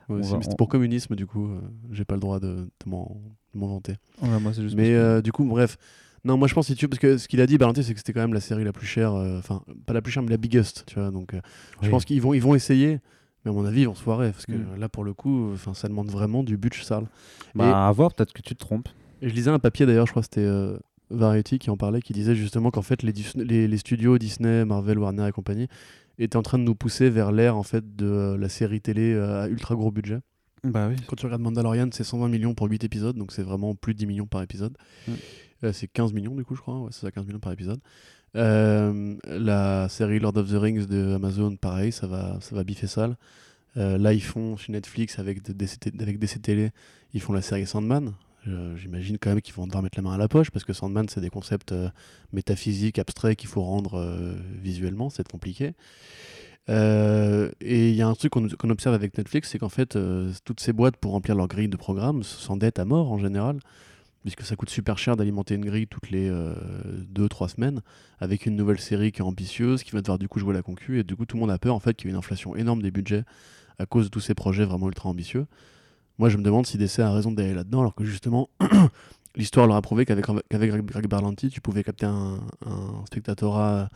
Moi 0.09 0.19
On 0.19 0.21
aussi, 0.21 0.31
va- 0.31 0.37
mais 0.37 0.43
c'était 0.45 0.55
on- 0.55 0.57
pour 0.57 0.69
communisme, 0.69 1.17
du 1.17 1.27
coup, 1.27 1.47
euh, 1.49 1.59
j'ai 1.91 2.05
pas 2.05 2.15
le 2.15 2.21
droit 2.21 2.39
de, 2.39 2.47
de 2.57 2.69
m'en 2.87 3.17
vanter. 3.55 3.95
Ouais, 4.23 4.39
moi, 4.39 4.53
c'est 4.55 4.63
juste. 4.63 4.77
Mais 4.77 4.95
euh, 4.95 5.21
du 5.21 5.33
coup, 5.33 5.45
bref. 5.45 5.77
Non, 6.25 6.37
moi 6.37 6.49
je 6.49 6.55
pense, 6.55 6.67
si 6.67 6.75
tu 6.75 6.85
veux, 6.87 6.89
parce 6.89 6.99
que 6.99 7.19
ce 7.19 7.29
qu'il 7.29 7.41
a 7.41 7.47
dit, 7.47 7.57
Berlanti, 7.57 7.85
c'est 7.85 7.93
que 7.93 7.99
c'était 8.01 8.13
quand 8.13 8.21
même 8.21 8.35
la 8.35 8.41
série 8.41 8.65
la 8.65 8.73
plus 8.73 8.87
chère, 8.87 9.15
euh, 9.15 9.39
enfin, 9.39 9.63
pas 9.87 9.93
la 9.95 10.03
plus 10.03 10.11
chère, 10.13 10.25
mais 10.25 10.31
la 10.31 10.37
biggest, 10.37 10.85
tu 10.87 10.97
vois. 10.99 11.13
Donc, 11.13 11.35
euh, 11.35 11.41
je 11.83 11.89
pense 11.89 12.05
qu'ils 12.05 12.21
vont, 12.21 12.35
ils 12.35 12.43
vont 12.43 12.57
essayer, 12.57 12.99
mais 13.47 13.53
à 13.53 13.55
mon 13.55 13.65
avis, 13.65 13.83
ils 13.83 13.87
vont 13.87 13.95
se 13.95 14.03
foirer, 14.03 14.33
parce 14.33 14.45
que 14.45 14.53
Mm. 14.53 14.77
là, 14.79 14.89
pour 14.91 15.05
le 15.05 15.15
coup, 15.15 15.53
ça 15.73 15.89
demande 15.89 16.11
vraiment 16.11 16.43
du 16.43 16.57
budget 16.59 16.83
sale. 16.83 17.07
Bah, 17.55 17.87
à 17.87 17.93
voir, 17.93 18.13
peut-être 18.13 18.33
que 18.35 18.43
tu 18.43 18.55
te 18.55 18.59
trompes. 18.61 18.89
Et 19.23 19.29
je 19.31 19.35
lisais 19.35 19.51
un 19.51 19.59
papier 19.61 19.87
d'ailleurs, 19.87 20.07
je 20.07 20.11
crois 20.13 20.21
que 20.23 20.27
c'était 20.27 20.45
euh, 20.47 20.77
Variety 21.11 21.59
qui 21.61 21.71
en 21.71 21.77
parlait, 21.77 22.03
qui 22.03 22.13
disait 22.13 22.35
justement 22.35 22.71
qu'en 22.73 22.83
fait 22.83 23.03
les, 23.05 23.13
Dis- 23.13 23.31
les, 23.37 23.69
les 23.69 23.79
studios 23.79 24.19
Disney, 24.19 24.65
Marvel, 24.65 24.99
Warner 24.99 25.29
et 25.29 25.33
compagnie 25.33 25.69
étaient 26.19 26.37
en 26.37 26.43
train 26.43 26.59
de 26.59 26.65
nous 26.65 26.75
pousser 26.75 27.09
vers 27.09 27.31
l'ère 27.31 27.57
en 27.57 27.63
fait 27.63 27.95
de 27.97 28.07
euh, 28.07 28.37
la 28.37 28.49
série 28.49 28.81
télé 28.81 29.13
euh, 29.15 29.45
à 29.45 29.49
ultra 29.49 29.75
gros 29.77 29.91
budget. 29.93 30.19
Bah 30.67 30.89
oui. 30.89 30.97
Quand 31.07 31.17
tu 31.17 31.27
regardes 31.27 31.43
Mandalorian, 31.43 31.89
c'est 31.93 32.05
120 32.05 32.29
millions 32.29 32.55
pour 32.55 32.69
8 32.69 32.85
épisodes, 32.85 33.17
donc 33.17 33.33
c'est 33.33 33.43
vraiment 33.43 33.75
plus 33.75 33.95
de 33.95 33.99
10 33.99 34.07
millions 34.07 34.27
par 34.27 34.43
épisode. 34.43 34.77
Mm. 35.07 35.13
Euh, 35.65 35.73
c'est 35.73 35.89
15 35.89 36.13
millions 36.13 36.35
du 36.35 36.45
coup, 36.45 36.55
je 36.55 36.61
crois. 36.61 36.79
Ouais, 36.81 36.89
c'est 36.93 37.01
ça, 37.01 37.11
15 37.11 37.27
millions 37.27 37.39
par 37.39 37.53
épisode. 37.53 37.81
Euh, 38.35 39.17
la 39.25 39.89
série 39.89 40.19
Lord 40.19 40.37
of 40.37 40.51
the 40.51 40.57
Rings 40.57 40.87
de 40.87 41.15
Amazon, 41.15 41.57
pareil, 41.57 41.93
ça 41.93 42.07
va, 42.07 42.39
ça 42.41 42.55
va 42.55 42.65
biffer 42.65 42.87
sale. 42.87 43.17
Euh, 43.77 43.99
là, 43.99 44.13
ils 44.13 44.23
font 44.23 44.57
chez 44.57 44.73
Netflix 44.73 45.19
avec 45.19 45.43
de- 45.43 45.53
DC, 45.53 45.79
avec 46.01 46.19
DC 46.19 46.41
Télé, 46.41 46.71
ils 47.15 47.21
font 47.21 47.33
la 47.33 47.43
série 47.43 47.67
Sandman. 47.67 48.13
J'imagine 48.77 49.19
quand 49.19 49.31
même 49.31 49.41
qu'ils 49.41 49.55
vont 49.55 49.67
devoir 49.67 49.83
mettre 49.83 49.99
la 49.99 50.03
main 50.03 50.13
à 50.13 50.19
la 50.19 50.29
poche 50.29 50.53
parce 50.53 50.65
que 50.65 50.73
Sandman, 50.73 51.09
c'est 51.09 51.21
des 51.21 51.31
concepts 51.31 51.75
métaphysiques, 52.33 53.01
abstraits 53.01 53.37
qu'il 53.37 53.49
faut 53.49 53.63
rendre 53.63 54.37
visuellement, 54.63 55.11
c'est 55.11 55.27
compliqué. 55.27 55.73
Euh, 56.69 57.51
et 57.61 57.91
il 57.91 57.95
y 57.95 58.03
a 58.03 58.09
un 58.09 58.15
truc 58.15 58.33
qu'on 58.33 58.71
observe 58.71 58.95
avec 58.95 59.17
Netflix, 59.17 59.51
c'est 59.51 59.59
qu'en 59.59 59.69
fait, 59.69 59.97
euh, 59.97 60.33
toutes 60.45 60.61
ces 60.61 60.73
boîtes, 60.73 60.97
pour 60.97 61.13
remplir 61.13 61.37
leur 61.37 61.49
grille 61.49 61.69
de 61.69 61.77
programme, 61.77 62.23
s'endettent 62.23 62.79
à 62.79 62.85
mort 62.85 63.13
en 63.13 63.19
général, 63.19 63.61
puisque 64.23 64.43
ça 64.43 64.57
coûte 64.57 64.71
super 64.71 64.99
cher 64.99 65.17
d'alimenter 65.17 65.55
une 65.55 65.65
grille 65.65 65.87
toutes 65.87 66.11
les 66.11 66.31
2-3 67.15 67.49
semaines, 67.49 67.83
avec 68.19 68.47
une 68.47 68.57
nouvelle 68.57 68.81
série 68.81 69.13
qui 69.13 69.21
est 69.21 69.25
ambitieuse, 69.25 69.85
qui 69.85 69.93
va 69.93 70.01
devoir 70.01 70.19
du 70.19 70.29
coup 70.29 70.41
jouer 70.41 70.55
la 70.55 70.63
concu, 70.63 70.99
et 70.99 71.05
du 71.05 71.15
coup 71.15 71.27
tout 71.27 71.37
le 71.37 71.41
monde 71.41 71.51
a 71.53 71.59
peur 71.59 71.75
en 71.75 71.81
fait 71.81 71.95
qu'il 71.95 72.09
y 72.09 72.11
ait 72.11 72.15
une 72.15 72.19
inflation 72.19 72.57
énorme 72.57 72.83
des 72.83 72.91
budgets 72.91 73.23
à 73.79 73.87
cause 73.87 74.07
de 74.07 74.11
tous 74.11 74.21
ces 74.21 74.35
projets 74.35 74.65
vraiment 74.65 74.89
ultra 74.89 75.09
ambitieux. 75.09 75.47
Moi 76.19 76.29
je 76.29 76.39
me 76.39 76.43
demande 76.43 76.67
si 76.67 76.79
DC 76.79 77.01
a 77.01 77.13
raison 77.13 77.31
d'aller 77.31 77.55
là-dedans, 77.55 77.81
alors 77.81 77.95
que 77.95 78.05
justement, 78.05 78.49
l'histoire 79.37 79.67
leur 79.67 79.77
a 79.77 79.83
prouvé 79.83 80.05
qu'avec 80.05 80.25
Greg- 80.51 81.09
Berlanti, 81.09 81.51
tu 81.51 81.61
pouvais 81.61 81.85
capter 81.85 82.07
un, 82.07 82.41
un 82.65 83.05
spectatorat 83.07 83.89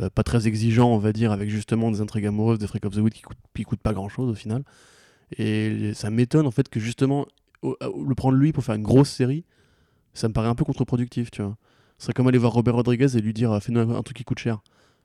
euh, 0.00 0.10
pas 0.10 0.22
très 0.22 0.46
exigeant, 0.46 0.88
on 0.88 0.98
va 0.98 1.12
dire, 1.12 1.32
avec 1.32 1.50
justement 1.50 1.90
des 1.90 2.00
intrigues 2.00 2.26
amoureuses, 2.26 2.58
des 2.58 2.66
Freak 2.66 2.84
of 2.86 2.94
the 2.94 2.98
Wood 2.98 3.12
qui 3.12 3.22
coûtent, 3.22 3.38
qui 3.54 3.62
coûtent 3.64 3.80
pas 3.80 3.92
grand-chose 3.92 4.30
au 4.30 4.34
final. 4.34 4.64
Et 5.38 5.94
ça 5.94 6.10
m'étonne 6.10 6.46
en 6.46 6.50
fait 6.50 6.68
que 6.68 6.80
justement, 6.80 7.26
le 7.62 8.14
prendre 8.14 8.36
lui 8.36 8.52
pour 8.52 8.64
faire 8.64 8.74
une 8.74 8.82
grosse 8.82 9.10
série, 9.10 9.44
ça 10.14 10.28
me 10.28 10.32
paraît 10.32 10.48
un 10.48 10.54
peu 10.54 10.64
contre-productif, 10.64 11.30
tu 11.30 11.42
vois. 11.42 11.56
Ce 11.98 12.04
serait 12.06 12.14
comme 12.14 12.26
aller 12.26 12.38
voir 12.38 12.52
Robert 12.52 12.74
Rodriguez 12.74 13.16
et 13.16 13.20
lui 13.20 13.32
dire 13.32 13.52
euh, 13.52 13.60
fais-nous 13.60 13.80
un, 13.80 14.02
truc 14.02 14.16
qui 14.16 14.24
coûte 14.24 14.38
cher. 14.38 14.60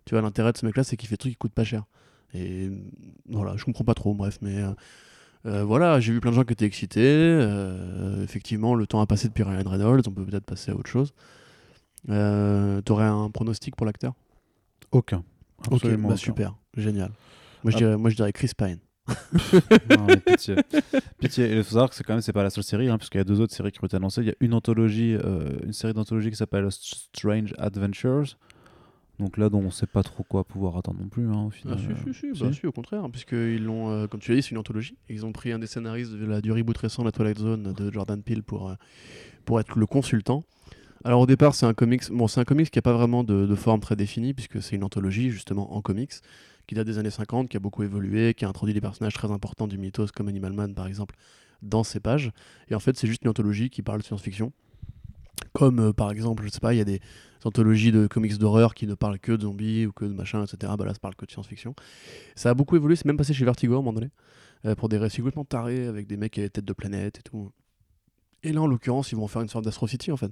Tu 0.06 0.16
vois, 0.16 0.22
l'intérêt 0.22 0.52
de 0.52 0.58
ce 0.58 0.66
mec-là, 0.66 0.84
c'est 0.84 0.98
qu'il 0.98 1.08
fait 1.08 1.14
des 1.14 1.20
trucs 1.20 1.34
qui 1.34 1.38
coûtent 1.38 1.54
pas 1.54 1.64
cher. 1.64 1.84
Et 2.34 2.68
euh, 2.68 2.78
voilà, 3.30 3.56
je 3.58 3.66
comprends 3.66 3.84
pas 3.84 3.94
trop, 3.94 4.14
bref, 4.14 4.40
mais 4.42 4.58
euh, 4.58 4.72
euh, 5.48 5.64
voilà, 5.64 6.00
j'ai 6.00 6.12
vu 6.14 6.20
plein 6.20 6.32
de 6.32 6.36
gens 6.36 6.44
qui 6.44 6.54
étaient 6.54 6.66
excités. 6.66 7.00
euh, 7.06 8.24
effectivement, 8.24 8.76
le 8.76 8.86
temps 8.88 9.02
a 9.02 9.08
passé 9.08 9.28
depuis 9.28 9.44
Ryan 9.44 9.64
Reynolds, 9.70 10.02
on 10.08 10.12
peut 10.12 10.26
peut-être 10.26 10.46
passer 10.46 10.72
à 10.72 10.76
autre 10.76 10.90
chose. 10.90 11.14
Euh, 12.10 12.82
T'aurais 12.82 13.06
un 13.06 13.30
pronostic 13.30 13.76
pour 13.76 13.86
l'acteur? 13.86 14.14
Aucun. 14.92 15.24
Ok, 15.60 15.74
Absolument 15.74 16.10
bah 16.10 16.14
aucun. 16.14 16.18
super, 16.24 16.56
génial. 16.76 17.12
Moi 17.64 17.72
je, 17.72 17.78
Ah. 17.78 17.80
dirais, 17.80 17.98
moi 17.98 18.10
je 18.10 18.16
dirais 18.16 18.32
Chris 18.32 18.52
Pine. 18.58 18.78
Non, 19.90 20.06
mais 20.08 20.18
pitié. 21.20 21.56
il 21.58 21.64
faut 21.64 21.72
savoir 21.72 21.90
que 21.90 21.96
c'est 21.96 22.04
quand 22.04 22.14
même 22.14 22.22
c'est 22.22 22.34
pas 22.34 22.44
la 22.44 22.50
seule 22.50 22.64
série, 22.64 22.90
hein, 22.90 22.98
parce 22.98 23.10
qu'il 23.10 23.20
y 23.20 23.22
a 23.22 23.26
deux 23.26 23.40
autres 23.42 23.54
séries 23.56 23.72
qui 23.72 23.80
ont 23.82 23.88
été 23.88 23.96
annoncées. 23.96 24.22
Il 24.22 24.28
y 24.28 24.32
a 24.32 24.36
une 24.42 24.54
anthologie, 24.54 25.16
euh, 25.16 25.50
une 25.64 25.74
série 25.74 25.94
d'anthologie 25.94 26.30
qui 26.30 26.36
s'appelle 26.36 26.68
Strange 26.72 27.54
Adventures. 27.58 28.38
Donc 29.20 29.38
là, 29.38 29.50
dont 29.50 29.60
on 29.60 29.72
sait 29.72 29.88
pas 29.88 30.04
trop 30.04 30.24
quoi 30.24 30.44
pouvoir 30.44 30.78
attendre 30.78 31.00
non 31.02 31.10
plus, 31.10 31.28
hein, 31.28 31.46
au 31.46 31.50
final. 31.50 31.78
Ah, 31.80 31.82
si, 31.82 32.14
si, 32.14 32.20
si, 32.20 32.36
si. 32.36 32.44
bah, 32.44 32.54
si, 32.54 32.68
au 32.68 32.72
contraire, 32.72 33.04
hein, 33.04 33.10
puisqu'ils 33.10 33.64
l'ont, 33.64 33.90
euh, 33.90 34.08
comme 34.08 34.20
tu 34.20 34.32
l'as 34.32 34.38
dit, 34.38 34.44
c'est 34.44 34.52
une 34.52 34.60
anthologie. 34.60 34.96
Ils 35.10 35.26
ont 35.26 35.32
pris 35.32 35.52
un 35.52 35.60
des 35.60 35.66
scénaristes 35.66 36.14
de 36.14 36.26
la, 36.26 36.40
du 36.40 36.52
reboot 36.52 36.78
récent, 36.78 37.04
La 37.04 37.12
Twilight 37.12 37.40
Zone, 37.40 37.74
de 37.74 37.92
Jordan 37.92 38.22
Peele, 38.22 38.44
pour, 38.44 38.70
euh, 38.70 38.76
pour 39.46 39.60
être 39.60 39.78
le 39.78 39.86
consultant. 39.88 40.44
Alors 41.04 41.22
au 41.22 41.26
départ, 41.26 41.56
c'est 41.56 41.66
un 41.66 41.74
comics, 41.74 42.10
bon, 42.12 42.28
c'est 42.28 42.42
un 42.42 42.46
comics 42.46 42.70
qui 42.70 42.78
n'a 42.78 42.84
pas 42.84 42.94
vraiment 42.94 43.24
de, 43.24 43.46
de 43.46 43.56
forme 43.56 43.80
très 43.80 43.96
définie, 43.96 44.34
puisque 44.34 44.62
c'est 44.62 44.76
une 44.76 44.84
anthologie, 44.84 45.32
justement, 45.32 45.76
en 45.76 45.82
comics, 45.82 46.14
qui 46.68 46.76
date 46.76 46.86
des 46.86 47.00
années 47.00 47.10
50, 47.10 47.50
qui 47.50 47.58
a 47.58 47.60
beaucoup 47.60 47.82
évolué, 47.84 48.36
qui 48.36 48.46
a 48.46 48.50
introduit 48.50 48.74
des 48.74 48.82
personnages 48.82 49.14
très 49.14 49.32
importants 49.32 49.68
du 49.68 49.80
mythos, 49.80 50.08
comme 50.14 50.28
Animal 50.28 50.54
Man, 50.54 50.76
par 50.76 50.86
exemple, 50.86 51.16
dans 51.64 51.84
ses 51.84 52.00
pages. 52.00 52.32
Et 52.70 52.76
en 52.76 52.80
fait, 52.80 52.98
c'est 52.98 53.08
juste 53.08 53.24
une 53.24 53.30
anthologie 53.30 53.70
qui 53.70 53.82
parle 53.82 54.00
de 54.00 54.06
science-fiction. 54.06 54.52
Comme, 55.54 55.80
euh, 55.80 55.94
par 55.94 56.12
exemple, 56.12 56.44
je 56.44 56.50
sais 56.50 56.60
pas, 56.60 56.74
il 56.74 56.78
y 56.78 56.82
a 56.82 56.86
des 56.86 57.00
anthologies 57.44 57.92
de 57.92 58.08
comics 58.08 58.38
d'horreur 58.38 58.74
qui 58.74 58.88
ne 58.88 58.94
parlent 58.94 59.20
que 59.20 59.32
de 59.32 59.42
zombies 59.42 59.86
ou 59.86 59.92
que 59.92 60.06
de 60.06 60.14
machin, 60.14 60.44
etc. 60.44 60.74
Bah 60.78 60.86
là, 60.86 60.94
ça 60.94 61.00
parle 61.00 61.16
que 61.16 61.26
de 61.26 61.32
science-fiction. 61.32 61.76
Ça 62.36 62.50
a 62.50 62.54
beaucoup 62.54 62.76
évolué, 62.76 62.96
c'est 62.96 63.06
même 63.06 63.18
passé 63.18 63.34
chez 63.34 63.46
Vertigo 63.46 63.76
à 63.76 63.80
un 63.80 64.10
euh, 64.66 64.76
pour 64.76 64.90
des 64.90 64.98
récits 64.98 65.18
complètement 65.18 65.46
tarés 65.46 65.86
avec 65.88 66.08
des 66.08 66.18
mecs 66.18 66.34
qui 66.34 66.40
avaient 66.40 66.50
tête 66.50 66.66
de 66.66 66.74
planète 66.74 67.20
et 67.20 67.22
tout. 67.22 67.52
Et 68.44 68.54
là, 68.54 68.62
en 68.62 68.68
l'occurrence, 68.68 69.12
ils 69.12 69.16
vont 69.16 69.28
faire 69.28 69.42
une 69.42 69.50
sorte 69.50 69.66
d'Astro 69.66 69.88
City, 69.88 70.12
en 70.12 70.18
fait. 70.18 70.32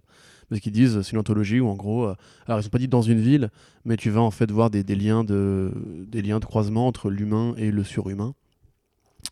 Parce 0.49 0.61
qu'ils 0.61 0.71
disent, 0.71 1.01
c'est 1.01 1.11
une 1.13 1.19
anthologie 1.19 1.59
où, 1.59 1.67
en 1.67 1.75
gros, 1.75 2.05
euh, 2.05 2.15
alors 2.45 2.59
ils 2.59 2.65
ont 2.67 2.69
pas 2.69 2.77
dit 2.77 2.87
dans 2.87 3.01
une 3.01 3.19
ville, 3.19 3.49
mais 3.83 3.97
tu 3.97 4.09
vas 4.09 4.21
en 4.21 4.31
fait 4.31 4.51
voir 4.51 4.69
des 4.69 4.83
liens 4.95 5.23
de 5.23 6.45
croisement 6.45 6.87
entre 6.87 7.09
l'humain 7.09 7.55
et 7.57 7.71
le 7.71 7.83
surhumain. 7.83 8.35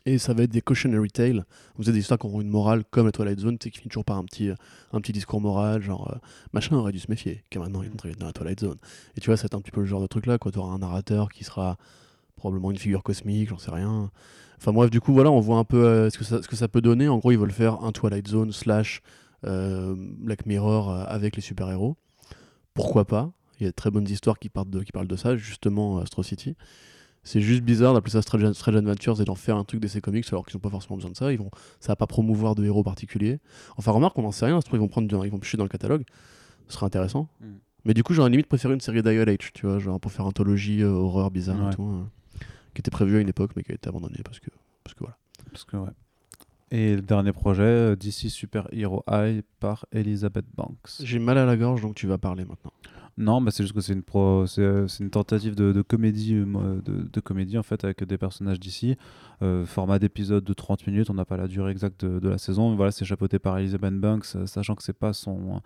Et 0.05 0.17
ça 0.17 0.34
va 0.34 0.43
être 0.43 0.51
des 0.51 0.61
cautionary 0.61 1.09
tales. 1.09 1.45
Vous 1.77 1.88
avez 1.88 1.93
des 1.93 2.01
histoires 2.01 2.19
qui 2.19 2.25
auront 2.25 2.41
une 2.41 2.49
morale 2.49 2.84
comme 2.91 3.05
la 3.05 3.13
Twilight 3.13 3.39
Zone, 3.39 3.57
qui 3.57 3.69
finit 3.69 3.88
toujours 3.88 4.03
par 4.03 4.17
un 4.17 4.25
petit, 4.25 4.49
euh, 4.49 4.55
un 4.91 4.99
petit 4.99 5.13
discours 5.13 5.39
moral, 5.39 5.81
genre 5.81 6.11
euh, 6.13 6.17
machin 6.51 6.75
aurait 6.75 6.91
dû 6.91 6.99
se 6.99 7.09
méfier, 7.09 7.41
car 7.49 7.63
maintenant 7.63 7.81
il 7.84 8.11
est 8.11 8.19
dans 8.19 8.25
la 8.25 8.34
Twilight 8.34 8.59
Zone. 8.59 8.77
Et 9.15 9.21
tu 9.21 9.27
vois, 9.27 9.38
c'est 9.38 9.53
un 9.55 9.61
petit 9.61 9.71
peu 9.71 9.80
le 9.80 9.85
genre 9.85 10.01
de 10.01 10.07
truc 10.07 10.25
là, 10.25 10.38
quoi. 10.38 10.51
Tu 10.51 10.59
auras 10.59 10.73
un 10.73 10.80
narrateur 10.80 11.30
qui 11.30 11.45
sera 11.45 11.77
probablement 12.35 12.71
une 12.71 12.77
figure 12.77 13.01
cosmique, 13.01 13.49
j'en 13.49 13.57
sais 13.57 13.71
rien. 13.71 14.11
Enfin 14.57 14.73
bref, 14.73 14.89
du 14.89 14.99
coup, 14.99 15.13
voilà, 15.13 15.31
on 15.31 15.39
voit 15.39 15.57
un 15.57 15.63
peu 15.63 15.85
euh, 15.85 16.09
ce, 16.09 16.17
que 16.17 16.25
ça, 16.25 16.41
ce 16.41 16.49
que 16.49 16.57
ça 16.57 16.67
peut 16.67 16.81
donner. 16.81 17.07
En 17.07 17.17
gros, 17.19 17.31
ils 17.31 17.38
veulent 17.38 17.51
faire 17.51 17.81
un 17.84 17.93
Twilight 17.93 18.27
Zone 18.27 18.51
slash 18.51 19.01
euh, 19.45 19.95
Black 19.97 20.45
Mirror 20.45 20.89
avec 20.89 21.38
les 21.38 21.41
super-héros. 21.41 21.95
Pourquoi 22.73 23.05
pas? 23.05 23.31
Il 23.59 23.63
y 23.63 23.67
a 23.67 23.69
de 23.69 23.75
très 23.75 23.91
bonnes 23.91 24.09
histoires 24.09 24.39
qui, 24.39 24.49
partent 24.49 24.69
de, 24.69 24.81
qui 24.84 24.91
parlent 24.91 25.07
de 25.07 25.15
ça, 25.15 25.38
justement, 25.38 25.99
Astro 25.99 26.23
City. 26.23 26.57
C'est 27.23 27.41
juste 27.41 27.63
bizarre 27.63 27.93
d'appeler 27.93 28.11
ça 28.11 28.21
Strange, 28.21 28.51
Strange 28.51 28.75
Adventures 28.75 29.21
et 29.21 29.25
d'en 29.25 29.35
faire 29.35 29.55
un 29.55 29.63
truc 29.63 29.79
d'essai 29.79 30.01
comics 30.01 30.25
alors 30.31 30.45
qu'ils 30.45 30.57
n'ont 30.57 30.61
pas 30.61 30.69
forcément 30.69 30.97
besoin 30.97 31.11
de 31.11 31.15
ça. 31.15 31.31
Ils 31.31 31.39
vont, 31.39 31.51
ça 31.79 31.93
va 31.93 31.95
pas 31.95 32.07
promouvoir 32.07 32.55
de 32.55 32.65
héros 32.65 32.83
particuliers. 32.83 33.39
Enfin, 33.77 33.91
remarque, 33.91 34.17
on 34.19 34.23
n'en 34.23 34.31
sait 34.31 34.45
rien. 34.45 34.59
Ils 34.73 34.79
vont 34.79 34.87
prendre, 34.87 35.25
ils 35.25 35.31
vont 35.31 35.39
pêcher 35.39 35.57
dans 35.57 35.63
le 35.63 35.69
catalogue. 35.69 36.03
Ce 36.67 36.73
serait 36.75 36.85
intéressant. 36.85 37.29
Mm. 37.39 37.45
Mais 37.85 37.93
du 37.93 38.03
coup, 38.03 38.13
j'aurais 38.13 38.29
limite 38.29 38.47
préféré 38.47 38.73
une 38.73 38.81
série 38.81 39.01
d'ILH, 39.01 39.51
tu 39.53 39.65
vois, 39.65 39.79
genre 39.79 39.99
pour 39.99 40.11
faire 40.11 40.25
anthologie 40.25 40.81
euh, 40.81 40.89
horreur 40.89 41.31
bizarre 41.31 41.61
Ouais. 41.61 41.71
et 41.71 41.75
tout, 41.75 41.83
euh, 41.83 42.45
qui 42.73 42.79
était 42.79 42.91
prévue 42.91 43.17
à 43.17 43.19
une 43.19 43.29
époque 43.29 43.51
mais 43.55 43.63
qui 43.63 43.71
a 43.71 43.75
été 43.75 43.89
abandonnée 43.89 44.21
parce 44.23 44.39
que, 44.39 44.49
parce 44.83 44.93
que 44.93 44.99
voilà. 45.01 45.17
Parce 45.51 45.65
que, 45.65 45.77
ouais. 45.77 45.89
Et 46.71 46.95
le 46.95 47.01
dernier 47.01 47.33
projet, 47.33 47.63
euh, 47.63 47.95
DC 47.95 48.29
Super 48.29 48.67
Hero 48.71 49.03
High 49.09 49.43
par 49.59 49.85
Elizabeth 49.91 50.45
Banks. 50.55 51.01
J'ai 51.03 51.19
mal 51.19 51.37
à 51.37 51.45
la 51.45 51.57
gorge 51.57 51.81
donc 51.81 51.95
tu 51.95 52.07
vas 52.07 52.17
parler 52.17 52.45
maintenant. 52.45 52.73
Non, 53.18 53.41
bah 53.41 53.52
c'est 53.52 53.64
juste 53.64 53.76
que 53.76 53.81
c'est 53.81 53.94
une, 53.94 54.02
pro... 54.02 54.45
euh, 54.57 54.88
une 54.99 55.10
tentative 55.11 55.53
de, 55.53 55.72
de 55.72 55.81
comédie, 55.84 56.35
euh, 56.35 56.81
de, 56.84 57.19
comédie 57.19 57.60
en 57.60 57.64
fait 57.64 57.84
avec 57.84 58.03
des 58.03 58.18
personnages 58.18 58.60
d'ici. 58.60 58.98
Euh, 59.44 59.65
format 59.65 59.99
d'épisode 59.99 60.44
de 60.44 60.53
30 60.53 60.88
minutes, 60.88 61.10
on 61.11 61.14
n'a 61.14 61.26
pas 61.26 61.38
la 61.38 61.48
durée 61.48 61.72
exacte 61.72 62.06
de, 62.06 62.27
la 62.27 62.40
saison. 62.40 62.72
mais 62.72 62.76
Voilà, 62.76 62.91
c'est 62.91 63.06
chapeauté 63.06 63.38
par 63.38 63.57
Elizabeth 63.60 63.99
Banks, 63.99 64.26
sachant 64.45 64.73
que 64.73 64.81
c'est 64.81 64.98
pas 64.98 65.14
son, 65.14 65.61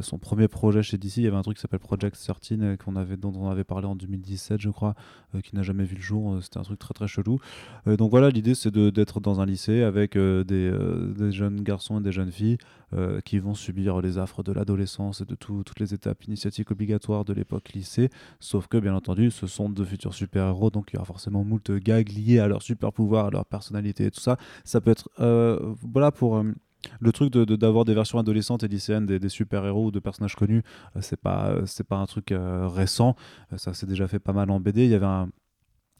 son 0.00 0.18
premier 0.18 0.48
projet 0.48 0.82
chez 0.82 0.96
DC. 0.98 1.18
Il 1.18 1.24
y 1.24 1.26
avait 1.26 1.36
un 1.36 1.42
truc 1.42 1.56
qui 1.56 1.60
s'appelle 1.60 1.78
Project 1.80 2.16
13 2.16 2.58
euh, 2.62 2.76
avait, 2.96 3.16
dont 3.16 3.32
on 3.36 3.48
avait 3.50 3.64
parlé 3.64 3.86
en 3.86 3.94
2017, 3.94 4.60
je 4.60 4.70
crois, 4.70 4.94
euh, 5.34 5.40
qui 5.40 5.54
n'a 5.54 5.62
jamais 5.62 5.84
vu 5.84 5.96
le 5.96 6.00
jour. 6.02 6.34
Euh, 6.34 6.40
C'était 6.40 6.58
un 6.58 6.62
truc 6.62 6.78
très 6.78 6.94
très 6.94 7.06
chelou. 7.08 7.38
Euh, 7.86 7.96
donc 7.96 8.10
voilà, 8.10 8.30
l'idée 8.30 8.54
c'est 8.54 8.70
d'être 8.74 9.20
dans 9.20 9.40
un 9.40 9.46
lycée 9.46 9.82
avec 9.82 10.16
euh, 10.16 10.44
des, 10.44 10.70
euh, 10.72 11.12
des 11.14 11.30
jeunes 11.32 11.60
garçons 11.62 12.00
et 12.00 12.02
des 12.02 12.12
jeunes 12.12 12.32
filles 12.32 12.58
euh, 12.94 13.20
qui 13.20 13.38
vont 13.38 13.54
subir 13.54 14.00
les 14.00 14.18
affres 14.18 14.42
de 14.42 14.52
l'adolescence 14.52 15.20
et 15.20 15.24
de 15.24 15.34
tout- 15.34 15.62
toutes 15.64 15.80
les 15.80 15.92
étapes 15.94 16.24
initiatiques 16.24 16.70
obligatoires 16.70 17.24
de 17.24 17.32
l'époque 17.32 17.72
lycée. 17.74 18.08
Sauf 18.40 18.66
que, 18.68 18.78
bien 18.78 18.94
entendu, 18.94 19.30
ce 19.30 19.46
sont 19.46 19.68
de 19.68 19.84
futurs 19.84 20.14
super-héros, 20.14 20.70
donc 20.70 20.90
il 20.92 20.94
y 20.94 20.96
aura 20.98 21.06
forcément 21.06 21.44
moult 21.44 21.70
gags 21.70 22.08
liés 22.10 22.38
à 22.38 22.48
leur 22.48 22.62
super-pouvoir, 22.62 23.26
à 23.26 23.30
leur 23.30 23.44
personnalité 23.46 24.06
et 24.06 24.10
tout 24.10 24.20
ça. 24.20 24.36
Ça 24.64 24.80
peut 24.80 24.90
être. 24.90 25.08
euh, 25.20 25.74
voilà 25.82 26.10
pour. 26.12 26.36
euh, 26.36 26.44
le 27.00 27.12
truc 27.12 27.32
de- 27.32 27.44
de- 27.44 27.56
d'avoir 27.56 27.84
des 27.84 27.94
versions 27.94 28.18
adolescentes 28.18 28.62
et 28.64 28.68
lycéennes 28.68 29.06
des, 29.06 29.18
des 29.18 29.28
super-héros 29.28 29.86
ou 29.86 29.90
de 29.90 30.00
personnages 30.00 30.34
connus, 30.36 30.62
euh, 30.96 31.00
c'est 31.00 31.20
pas, 31.20 31.50
euh, 31.50 31.64
pas 31.88 31.96
un 31.96 32.06
truc 32.06 32.32
euh, 32.32 32.66
récent. 32.68 33.14
Ça 33.56 33.74
s'est 33.74 33.86
déjà 33.86 34.08
fait 34.08 34.18
pas 34.18 34.32
mal 34.32 34.50
en 34.50 34.60
BD. 34.60 34.84
Il 34.84 34.90
y 34.90 34.94
avait 34.94 35.06
un. 35.06 35.28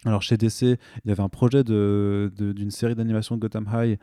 Alors 0.04 0.20
chez 0.20 0.36
DC, 0.36 0.62
il 0.62 0.78
y 1.09 1.12
avait 1.12 1.22
un 1.22 1.28
projet 1.28 1.62
de- 1.62 2.32
de- 2.36 2.52
d'une 2.52 2.72
série 2.72 2.96
d'animation 2.96 3.36
Gotham 3.36 3.68
High 3.72 3.98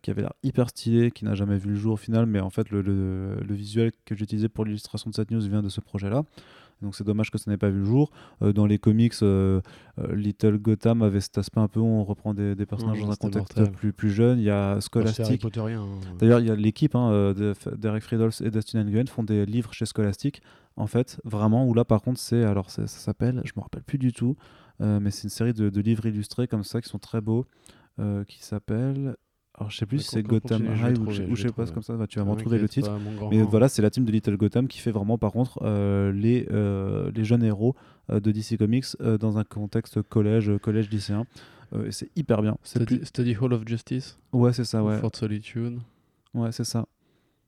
qui 0.00 0.10
avait 0.12 0.22
l'air 0.22 0.32
hyper 0.44 0.68
stylé, 0.68 1.10
qui 1.10 1.24
n'a 1.24 1.34
jamais 1.34 1.56
vu 1.58 1.70
le 1.70 1.74
jour 1.76 1.94
au 1.94 1.96
final, 1.96 2.26
mais 2.26 2.38
en 2.38 2.50
fait 2.50 2.70
le, 2.70 2.82
le- 2.82 3.40
le 3.40 3.54
visuel 3.54 3.90
que 4.04 4.14
j'ai 4.14 4.22
utilisé 4.22 4.48
pour 4.48 4.64
l'illustration 4.64 5.10
de 5.10 5.14
cette 5.16 5.32
news 5.32 5.40
vient 5.40 5.62
de 5.62 5.68
ce 5.68 5.80
projet-là. 5.80 6.22
Donc 6.82 6.94
c'est 6.94 7.04
dommage 7.04 7.30
que 7.30 7.38
ça 7.38 7.50
n'ait 7.50 7.56
pas 7.56 7.68
vu 7.68 7.80
le 7.80 7.84
jour. 7.84 8.10
Euh, 8.42 8.52
dans 8.52 8.66
les 8.66 8.78
comics, 8.78 9.14
euh, 9.22 9.60
euh, 9.98 10.14
Little 10.14 10.58
Gotham 10.58 11.02
avait 11.02 11.20
cet 11.20 11.38
aspect 11.38 11.60
un 11.60 11.68
peu 11.68 11.80
où 11.80 11.86
on 11.86 12.04
reprend 12.04 12.34
des, 12.34 12.54
des 12.54 12.66
personnages 12.66 12.98
Mhm, 12.98 13.06
dans 13.06 13.12
un 13.12 13.16
contexte 13.16 13.70
plus, 13.72 13.92
plus 13.92 14.10
jeune. 14.10 14.38
Il 14.38 14.44
y 14.44 14.50
a 14.50 14.78
Scholastic. 14.80 15.42
Potterien. 15.42 15.86
D'ailleurs, 16.18 16.40
il 16.40 16.46
y 16.46 16.50
a 16.50 16.54
l'équipe 16.56 16.94
hein, 16.94 17.32
de 17.32 17.54
Derek 17.76 18.02
Friedels 18.02 18.30
et 18.42 18.50
Dustin 18.50 18.84
Nguyen 18.84 19.06
font 19.06 19.22
des 19.22 19.46
livres 19.46 19.72
chez 19.72 19.84
Scholastic, 19.86 20.42
en 20.76 20.86
fait, 20.86 21.20
vraiment, 21.24 21.66
où 21.66 21.74
là, 21.74 21.84
par 21.84 22.02
contre, 22.02 22.18
c'est, 22.18 22.44
alors 22.44 22.70
ça 22.70 22.86
s'appelle, 22.86 23.42
je 23.44 23.52
me 23.56 23.62
rappelle 23.62 23.82
plus 23.82 23.98
du 23.98 24.12
tout, 24.12 24.36
mais 24.80 25.10
c'est 25.10 25.24
une 25.24 25.30
série 25.30 25.52
de, 25.52 25.68
de 25.68 25.80
livres 25.80 26.06
illustrés 26.06 26.48
comme 26.48 26.64
ça 26.64 26.80
qui 26.80 26.88
sont 26.88 26.98
très 26.98 27.20
beaux, 27.20 27.46
qui 28.26 28.42
s'appelle, 28.42 29.16
Alors, 29.60 29.70
je 29.70 29.76
sais 29.76 29.84
plus 29.86 29.98
si 29.98 30.08
c'est 30.08 30.22
Gotham 30.22 30.62
High 30.62 30.98
ou, 30.98 31.10
je- 31.10 31.42
sais 31.42 31.52
pas, 31.52 31.66
comme 31.66 31.82
ça, 31.82 31.94
bah, 31.94 32.06
tu 32.06 32.18
vas 32.18 32.24
m'en 32.24 32.34
trouver 32.34 32.56
le 32.58 32.66
T'inquiète 32.66 32.84
titre. 32.84 32.98
pas, 33.18 33.26
Mais 33.30 33.42
voilà, 33.42 33.68
c'est 33.68 33.82
la 33.82 33.90
team 33.90 34.04
de 34.06 34.10
Little 34.10 34.36
Gotham 34.38 34.66
qui 34.68 34.78
fait 34.78 34.90
vraiment, 34.90 35.18
par 35.18 35.32
contre, 35.32 35.58
euh, 35.62 36.10
les, 36.12 36.46
euh, 36.50 37.10
les 37.14 37.24
jeunes 37.24 37.44
héros 37.44 37.76
euh, 38.10 38.20
de 38.20 38.32
DC 38.32 38.56
Comics 38.56 38.86
dans 39.20 39.36
un 39.38 39.44
contexte 39.44 40.00
collège, 40.02 40.50
collège 40.62 40.88
lycéen. 40.90 41.26
Et 41.86 41.92
c'est 41.92 42.10
hyper 42.16 42.42
bien. 42.42 42.56
Study, 42.64 42.84
plus... 42.96 43.04
Study 43.04 43.36
Hall 43.40 43.52
of 43.52 43.62
Justice, 43.68 44.18
Ouais, 44.32 44.52
c'est 44.52 44.64
ça, 44.64 44.82
ouais. 44.82 44.98
Fort 44.98 45.14
Solitude? 45.14 45.78
Ouais, 46.34 46.50
c'est 46.52 46.64
ça. 46.64 46.86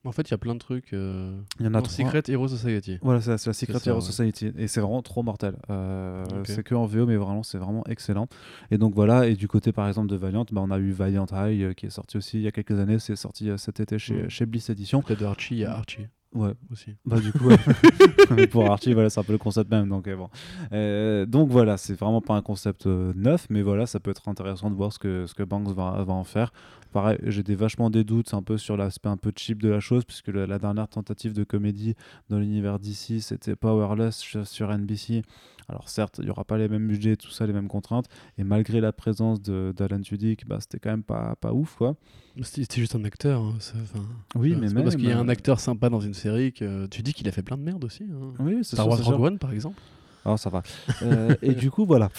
En 0.04 0.10
fait, 0.12 0.22
il 0.28 0.30
y 0.32 0.34
a 0.34 0.38
plein 0.38 0.54
de 0.54 0.58
trucs. 0.58 0.92
euh, 0.94 1.40
Il 1.60 1.64
y 1.64 1.68
en 1.68 1.74
a 1.74 1.78
non, 1.78 1.82
trois. 1.82 1.94
Secret 1.94 2.22
Hero 2.28 2.48
Society. 2.48 2.98
Voilà, 3.02 3.20
c'est 3.20 3.30
la 3.46 3.52
Secret 3.52 3.78
ça, 3.78 3.90
Hero 3.90 4.00
ouais. 4.00 4.04
Society. 4.04 4.52
Et 4.58 4.66
c'est 4.66 4.80
vraiment 4.80 5.00
trop 5.02 5.22
mortel. 5.22 5.56
Euh. 5.70 6.24
C'est 6.44 6.64
que 6.64 6.74
en 6.74 6.86
VO, 6.86 7.06
mais 7.06 7.16
vraiment, 7.16 7.42
c'est 7.44 7.58
vraiment 7.58 7.84
excellent. 7.86 8.26
Et 8.72 8.78
donc 8.78 8.94
voilà, 8.94 9.28
et 9.28 9.36
du 9.36 9.46
côté 9.46 9.70
par 9.72 9.86
exemple 9.86 10.08
de 10.08 10.16
Valiant, 10.16 10.44
bah, 10.50 10.60
on 10.64 10.70
a 10.72 10.78
eu 10.78 10.90
Valiant 10.90 11.26
High 11.32 11.62
euh, 11.62 11.72
qui 11.72 11.86
est 11.86 11.90
sorti 11.90 12.16
aussi 12.16 12.38
il 12.38 12.42
y 12.42 12.48
a 12.48 12.52
quelques 12.52 12.78
années. 12.78 12.98
C'est 12.98 13.14
sorti 13.14 13.48
euh, 13.48 13.56
cet 13.56 13.78
été 13.78 13.98
chez, 13.98 14.24
Mm. 14.24 14.28
chez 14.30 14.46
Bliss 14.46 14.70
Edition. 14.70 15.02
Près 15.02 15.14
de 15.16 15.24
Archie, 15.24 15.54
il 15.54 15.60
y 15.60 15.64
a 15.64 15.72
Archie 15.76 16.06
Ouais, 16.34 16.52
aussi. 16.70 16.94
bah 17.04 17.20
du 17.20 17.30
coup, 17.32 17.44
ouais. 17.48 18.46
Pour 18.50 18.70
Archie, 18.70 18.94
voilà, 18.94 19.10
c'est 19.10 19.20
un 19.20 19.22
peu 19.24 19.32
le 19.32 19.38
concept 19.38 19.70
même. 19.70 19.88
Donc, 19.88 20.08
euh, 20.08 20.16
bon. 20.16 20.30
Euh, 20.72 21.26
donc 21.26 21.50
voilà, 21.50 21.76
c'est 21.76 21.92
vraiment 21.92 22.22
pas 22.22 22.34
un 22.34 22.40
concept 22.42 22.86
euh, 22.86 23.12
neuf, 23.14 23.46
mais 23.50 23.60
voilà, 23.60 23.84
ça 23.86 24.00
peut 24.00 24.10
être 24.10 24.28
intéressant 24.28 24.70
de 24.70 24.74
voir 24.74 24.92
ce 24.94 24.98
que, 24.98 25.26
ce 25.26 25.34
que 25.34 25.42
Banks 25.42 25.68
va, 25.68 26.02
va 26.04 26.12
en 26.14 26.24
faire. 26.24 26.52
Pareil, 26.92 27.18
j'ai 27.24 27.42
des, 27.42 27.54
vachement 27.54 27.90
des 27.90 28.04
doutes 28.04 28.32
un 28.34 28.42
peu 28.42 28.56
sur 28.56 28.76
l'aspect 28.78 29.08
un 29.10 29.16
peu 29.18 29.32
cheap 29.36 29.60
de 29.62 29.68
la 29.68 29.80
chose, 29.80 30.04
puisque 30.04 30.28
le- 30.28 30.46
la 30.46 30.58
dernière 30.58 30.88
tentative 30.88 31.32
de 31.34 31.44
comédie 31.44 31.94
dans 32.30 32.38
l'univers 32.38 32.78
d'ici, 32.78 33.20
c'était 33.20 33.54
Powerless 33.56 34.42
sur 34.44 34.70
NBC. 34.72 35.22
Alors 35.72 35.88
certes, 35.88 36.16
il 36.18 36.24
n'y 36.26 36.30
aura 36.30 36.44
pas 36.44 36.58
les 36.58 36.68
mêmes 36.68 36.86
budgets, 36.86 37.16
tout 37.16 37.30
ça, 37.30 37.46
les 37.46 37.54
mêmes 37.54 37.66
contraintes, 37.66 38.04
et 38.36 38.44
malgré 38.44 38.82
la 38.82 38.92
présence 38.92 39.40
d'Alan 39.40 40.02
Tudyk, 40.02 40.46
bah, 40.46 40.58
c'était 40.60 40.78
quand 40.78 40.90
même 40.90 41.02
pas, 41.02 41.34
pas 41.40 41.54
ouf, 41.54 41.76
quoi. 41.76 41.96
C'était 42.42 42.78
juste 42.78 42.94
un 42.94 43.04
acteur. 43.04 43.40
hein, 43.40 43.54
Oui, 44.34 44.54
mais 44.54 44.68
même... 44.68 44.84
parce 44.84 44.96
qu'il 44.96 45.06
y 45.08 45.12
a 45.12 45.18
un 45.18 45.28
euh, 45.28 45.32
acteur 45.32 45.60
sympa 45.60 45.88
dans 45.88 46.00
une 46.00 46.12
série 46.12 46.52
que 46.52 46.86
tu 46.88 47.02
dis 47.02 47.14
qu'il 47.14 47.26
a 47.26 47.32
fait 47.32 47.42
plein 47.42 47.56
de 47.56 47.62
merde 47.62 47.84
aussi. 47.84 48.04
hein. 48.04 48.34
Oui, 48.38 48.58
c'est 48.62 48.76
Star 48.76 48.86
Wars. 48.86 49.02
Rogue 49.02 49.20
One, 49.20 49.38
par 49.38 49.52
exemple. 49.52 49.80
Alors 50.26 50.38
ça 50.38 50.50
va. 50.50 50.62
Euh, 51.02 51.34
et 51.42 51.54
du 51.54 51.70
coup, 51.70 51.86
voilà. 51.86 52.10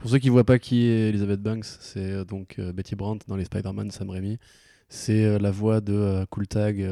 Pour 0.00 0.10
ceux 0.10 0.18
qui 0.18 0.30
voient 0.30 0.42
pas 0.44 0.58
qui 0.58 0.86
est 0.86 1.10
Elizabeth 1.10 1.40
Banks, 1.40 1.64
c'est 1.64 2.00
euh, 2.10 2.24
donc 2.24 2.56
euh, 2.58 2.72
Betty 2.72 2.96
Brandt 2.96 3.24
dans 3.28 3.36
les 3.36 3.44
Spider-Man 3.44 3.90
Sam 3.90 4.08
Raimi. 4.10 4.38
C'est 4.88 5.24
euh, 5.24 5.38
la 5.38 5.50
voix 5.50 5.80
de 5.80 6.24
Cool 6.30 6.48
Tag 6.48 6.84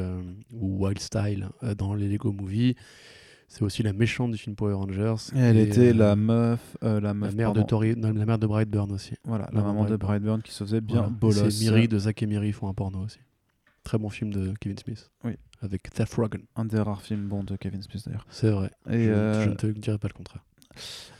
ou 0.53 0.85
Wild 0.85 0.99
Style 0.99 1.49
dans 1.77 1.93
les 1.93 2.07
Lego 2.07 2.31
Movie. 2.31 2.75
C'est 3.51 3.63
aussi 3.63 3.83
la 3.83 3.91
méchante 3.91 4.31
du 4.31 4.37
film 4.37 4.55
Power 4.55 4.75
Rangers. 4.75 5.29
Elle 5.35 5.57
Et, 5.57 5.63
était 5.63 5.89
euh, 5.89 5.93
la 5.93 6.15
meuf, 6.15 6.77
euh, 6.83 7.01
la 7.01 7.09
la 7.09 7.13
meuf, 7.13 7.35
mère 7.35 7.51
de. 7.51 7.61
Tori, 7.61 7.97
non, 7.97 8.13
la 8.13 8.25
mère 8.25 8.39
de 8.39 8.47
Brightburn 8.47 8.89
aussi. 8.93 9.15
Voilà, 9.25 9.49
la 9.51 9.59
La 9.59 9.65
maman 9.65 9.83
de 9.83 9.97
Brightburn. 9.97 10.41
Qui 10.41 10.53
se 10.53 10.63
faisait 10.63 10.79
bien 10.79 11.01
Voilà. 11.01 11.09
Et 11.09 11.19
bolos. 11.19 11.49
C'est 11.49 11.65
Miri 11.65 11.89
de 11.89 11.99
Zack 11.99 12.23
et 12.23 12.27
Miri 12.27 12.53
font 12.53 12.69
un 12.69 12.73
porno 12.73 13.03
aussi. 13.03 13.19
Très 13.83 13.97
bon 13.97 14.09
film 14.09 14.31
de 14.31 14.53
Kevin 14.61 14.77
Smith. 14.77 15.11
Oui. 15.25 15.33
Avec 15.61 15.81
Seth 15.93 16.13
Rogen. 16.13 16.43
Un 16.55 16.63
des 16.63 16.79
rares 16.79 17.01
films 17.01 17.27
bons 17.27 17.43
de 17.43 17.57
Kevin 17.57 17.81
Smith 17.81 18.01
d'ailleurs. 18.05 18.25
C'est 18.29 18.51
vrai. 18.51 18.71
Et, 18.89 19.07
je, 19.07 19.11
euh, 19.11 19.43
je 19.43 19.49
ne 19.49 19.55
te 19.55 19.67
dirai 19.67 19.97
pas 19.97 20.07
le 20.07 20.13
contraire. 20.13 20.45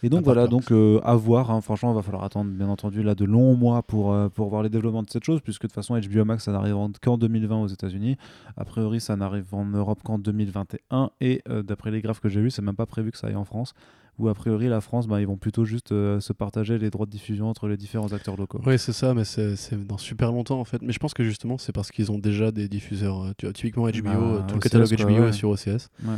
Et 0.03 0.10
donc 0.10 0.23
voilà, 0.23 0.48
donc 0.48 0.72
euh, 0.72 0.99
à 1.03 1.15
voir. 1.15 1.52
hein. 1.52 1.61
franchement, 1.61 1.91
il 1.91 1.95
va 1.95 2.02
falloir 2.02 2.23
attendre 2.23 2.49
bien 2.52 2.68
entendu 2.69 3.03
là 3.03 3.15
de 3.15 3.26
longs 3.26 3.56
mois 3.56 3.84
pour, 3.84 4.14
euh, 4.14 4.30
pour 4.30 4.49
voir 4.49 4.64
les 4.64 4.69
développements 4.69 5.03
de 5.03 5.10
cette 5.10 5.23
chose, 5.23 5.41
puisque 5.41 5.64
de 5.64 5.68
toute 5.68 5.76
façon 5.76 5.99
HBO 5.99 6.26
Max 6.26 6.45
ça 6.45 6.52
n'arrive 6.52 6.76
en- 6.76 6.91
qu'en 7.02 7.18
2020 7.18 7.61
aux 7.61 7.68
États-Unis. 7.68 8.18
A 8.57 8.65
priori, 8.65 8.99
ça 8.99 9.15
n'arrive 9.15 9.45
en 9.53 9.65
Europe 9.65 9.99
qu'en 10.03 10.18
2021. 10.18 11.11
Et 11.22 11.41
euh, 11.49 11.64
d'après 11.64 11.91
les 11.91 12.02
graphes 12.02 12.19
que 12.19 12.30
j'ai 12.30 12.41
vus, 12.41 12.52
c'est 12.52 12.61
même 12.61 12.76
pas 12.76 12.86
prévu 12.86 13.11
que 13.11 13.18
ça 13.18 13.28
aille 13.28 13.36
en 13.36 13.45
France. 13.45 13.73
Où 14.19 14.28
a 14.28 14.34
priori 14.36 14.68
la 14.68 14.82
France, 14.82 15.07
bah, 15.07 15.22
ils 15.22 15.26
vont 15.26 15.38
plutôt 15.38 15.64
juste 15.65 15.88
se 15.90 16.34
partager 16.34 16.78
les 16.78 16.90
droits 16.90 17.06
de 17.06 17.11
diffusion 17.11 17.48
entre 17.49 17.68
les 17.69 17.78
différents 17.78 18.11
acteurs 18.11 18.36
locaux. 18.36 18.60
Oui, 18.68 18.78
c'est 18.78 18.91
ça, 18.91 19.14
mais 19.14 19.23
c'est 19.23 19.56
dans 19.88 19.98
super 19.98 20.32
longtemps 20.32 20.60
en 20.60 20.65
fait. 20.65 20.82
Mais 20.82 20.91
je 20.91 20.99
pense 20.99 21.14
que 21.14 21.23
justement, 21.23 21.57
c'est 21.57 21.72
parce 21.72 21.91
qu'ils 21.91 22.11
ont 22.11 22.19
déjà 22.19 22.52
des 22.52 22.68
diffuseurs. 22.68 23.32
Tu 23.38 23.45
vois, 23.45 23.53
typiquement 23.53 23.88
HBO, 23.88 24.02
Bah, 24.03 24.45
tout 24.48 24.56
le 24.56 24.60
catalogue 24.60 24.90
HBO 24.95 25.06
ouais. 25.23 25.30
est 25.30 25.32
sur 25.32 25.49
OCS. 25.49 25.88
Ouais. 26.03 26.18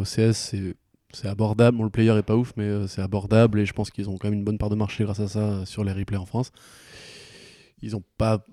OCS, 0.00 0.32
c'est 0.32 0.74
c'est 1.12 1.28
abordable. 1.28 1.76
Bon, 1.76 1.84
le 1.84 1.90
player 1.90 2.16
est 2.16 2.22
pas 2.22 2.36
ouf, 2.36 2.52
mais 2.56 2.64
euh, 2.64 2.86
c'est 2.86 3.02
abordable 3.02 3.60
et 3.60 3.66
je 3.66 3.72
pense 3.72 3.90
qu'ils 3.90 4.08
ont 4.08 4.16
quand 4.16 4.28
même 4.28 4.38
une 4.38 4.44
bonne 4.44 4.58
part 4.58 4.70
de 4.70 4.74
marché 4.74 5.04
grâce 5.04 5.20
à 5.20 5.28
ça 5.28 5.40
euh, 5.40 5.64
sur 5.64 5.84
les 5.84 5.92
replays 5.92 6.16
en 6.16 6.26
France. 6.26 6.52
Ils 7.82 7.96
ont 7.96 8.02
pas. 8.18 8.44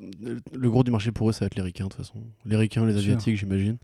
Le 0.54 0.70
gros 0.70 0.84
du 0.84 0.92
marché 0.92 1.12
pour 1.12 1.30
eux, 1.30 1.34
ça 1.34 1.42
va 1.42 1.48
être 1.48 1.56
les 1.56 1.62
ricains 1.62 1.86
de 1.86 1.90
toute 1.90 1.98
façon. 1.98 2.24
Les 2.46 2.56
ricains, 2.56 2.86
les 2.86 2.96
asiatiques, 2.96 3.38
j'imagine. 3.38 3.78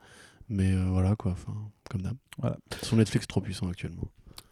Mais 0.50 0.72
euh, 0.72 0.86
voilà 0.90 1.16
quoi, 1.16 1.32
enfin, 1.32 1.54
comme 1.90 2.02
d'hab. 2.02 2.16
Voilà. 2.38 2.58
Sur 2.82 2.98
Netflix, 2.98 3.28
trop 3.28 3.42
puissant 3.42 3.68
actuellement. 3.68 4.08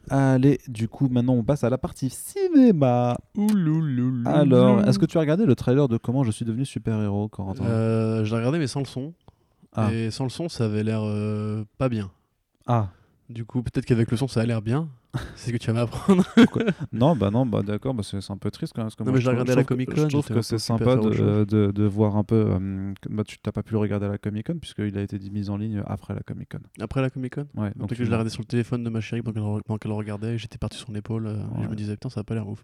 Allez, 0.09 0.59
du 0.67 0.87
coup, 0.87 1.07
maintenant 1.09 1.33
on 1.33 1.43
passe 1.43 1.63
à 1.63 1.69
la 1.69 1.77
partie 1.77 2.09
cinéma. 2.09 3.17
Alors, 4.25 4.83
est-ce 4.85 4.99
que 4.99 5.05
tu 5.05 5.17
as 5.17 5.21
regardé 5.21 5.45
le 5.45 5.55
trailer 5.55 5.87
de 5.87 5.97
comment 5.97 6.23
je 6.23 6.31
suis 6.31 6.45
devenu 6.45 6.65
super-héros, 6.65 7.27
Corentin 7.29 7.63
Euh, 7.65 8.25
je 8.25 8.31
l'ai 8.31 8.37
regardé, 8.37 8.59
mais 8.59 8.67
sans 8.67 8.79
le 8.79 8.85
son. 8.85 9.13
Ah. 9.73 9.93
Et 9.93 10.11
sans 10.11 10.23
le 10.23 10.29
son, 10.29 10.49
ça 10.49 10.65
avait 10.65 10.83
l'air 10.83 11.01
euh, 11.03 11.63
pas 11.77 11.87
bien. 11.87 12.11
Ah, 12.67 12.89
Du 13.31 13.45
coup, 13.45 13.63
peut-être 13.63 13.85
qu'avec 13.85 14.11
le 14.11 14.17
son, 14.17 14.27
ça 14.27 14.41
a 14.41 14.45
l'air 14.45 14.61
bien. 14.61 14.89
C'est 15.35 15.47
ce 15.47 15.51
que 15.51 15.57
tu 15.57 15.67
vas 15.67 15.73
m'apprendre. 15.73 16.23
non, 16.93 17.15
bah 17.15 17.31
non, 17.31 17.45
bah 17.45 17.61
d'accord, 17.63 17.93
bah 17.93 18.01
c'est 18.03 18.21
c'est 18.21 18.31
un 18.31 18.37
peu 18.37 18.49
triste 18.51 18.73
quand 18.73 18.81
même. 18.81 18.85
parce 18.87 18.95
que 18.95 19.03
Non, 19.03 19.11
moi, 19.11 19.15
mais 19.17 19.21
je 19.21 19.25
l'ai 19.25 19.31
regardé 19.31 19.51
à 19.51 19.55
la 19.55 19.63
que- 19.63 19.67
Comic-Con, 19.69 19.95
Je 19.95 20.07
trouve 20.07 20.27
que 20.27 20.41
c'est 20.41 20.57
sympa 20.57 20.95
de, 20.95 21.43
de, 21.43 21.71
de 21.71 21.83
voir 21.85 22.15
un 22.15 22.23
peu. 22.23 22.45
euh, 22.49 22.93
bah, 23.09 23.23
tu 23.25 23.37
t'as 23.39 23.51
pas 23.51 23.61
pu 23.63 23.73
le 23.73 23.79
regarder 23.79 24.05
à 24.05 24.09
la 24.09 24.17
Comic 24.17 24.47
Con 24.47 24.57
puisqu'il 24.59 24.97
a 24.97 25.01
été 25.01 25.17
mis 25.29 25.49
en 25.49 25.57
ligne 25.57 25.83
après 25.85 26.13
la 26.13 26.21
Comic 26.21 26.49
Con. 26.51 26.59
Après 26.79 27.01
la 27.01 27.09
Comic 27.09 27.35
Con 27.35 27.47
Ouais, 27.55 27.69
Donc 27.75 27.89
donc 27.89 27.93
je 27.93 28.03
l'ai 28.03 28.09
regardé 28.09 28.29
sur 28.29 28.41
le 28.41 28.45
téléphone 28.47 28.83
de 28.83 28.89
ma 28.89 29.01
chérie 29.01 29.21
pendant 29.21 29.59
qu'elle 29.79 29.91
regardait 29.91 30.37
j'étais 30.37 30.57
parti 30.57 30.77
sur 30.77 30.87
son 30.87 30.95
épaule 30.95 31.27
euh, 31.27 31.41
et 31.59 31.63
je 31.63 31.67
me 31.67 31.75
disais 31.75 31.93
putain 31.93 32.09
ça 32.09 32.21
a 32.21 32.23
pas 32.23 32.35
l'air 32.35 32.47
ouf. 32.47 32.63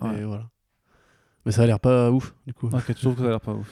Ouais. 0.00 0.20
Et 0.20 0.24
voilà. 0.24 0.48
Mais 1.44 1.52
ça 1.52 1.62
a 1.62 1.66
l'air 1.66 1.80
pas 1.80 2.10
ouf 2.10 2.34
du 2.46 2.54
coup. 2.54 2.68
Ok, 2.72 2.86
tu 2.86 2.94
trouves 2.94 3.14
que 3.16 3.20
ça 3.20 3.26
a 3.26 3.30
l'air 3.30 3.40
pas 3.40 3.52
ouf. 3.52 3.68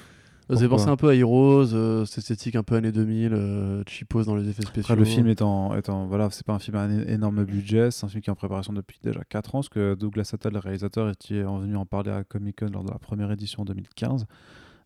Ça 0.50 0.56
pourquoi 0.58 0.78
penser 0.78 0.88
un 0.88 0.96
peu 0.96 1.08
à 1.08 1.14
Heroes, 1.14 1.74
euh, 1.74 2.04
cette 2.04 2.18
esthétique 2.18 2.56
un 2.56 2.62
peu 2.62 2.74
années 2.74 2.90
2000, 2.90 3.32
euh, 3.32 3.82
cheapos 3.86 4.24
dans 4.24 4.34
les 4.34 4.48
effets 4.48 4.62
spéciaux. 4.62 4.92
Après, 4.92 4.96
le 4.96 5.04
film 5.04 5.28
étant, 5.28 5.76
étant 5.76 6.06
voilà, 6.06 6.28
c'est 6.30 6.44
pas 6.44 6.54
un 6.54 6.58
film 6.58 6.76
à 6.76 6.82
un 6.82 7.00
énorme 7.06 7.44
budget, 7.44 7.90
c'est 7.90 8.04
un 8.04 8.08
film 8.08 8.20
qui 8.20 8.30
est 8.30 8.32
en 8.32 8.36
préparation 8.36 8.72
depuis 8.72 8.98
déjà 9.02 9.20
4 9.28 9.54
ans, 9.54 9.58
parce 9.58 9.68
que 9.68 9.94
Douglas 9.94 10.30
Attal, 10.32 10.52
le 10.52 10.58
réalisateur, 10.58 11.08
était 11.08 11.42
venu 11.42 11.76
en 11.76 11.86
parler 11.86 12.10
à 12.10 12.24
Comic 12.24 12.60
Con 12.60 12.70
lors 12.72 12.82
de 12.82 12.90
la 12.90 12.98
première 12.98 13.30
édition 13.30 13.62
en 13.62 13.64
2015. 13.64 14.26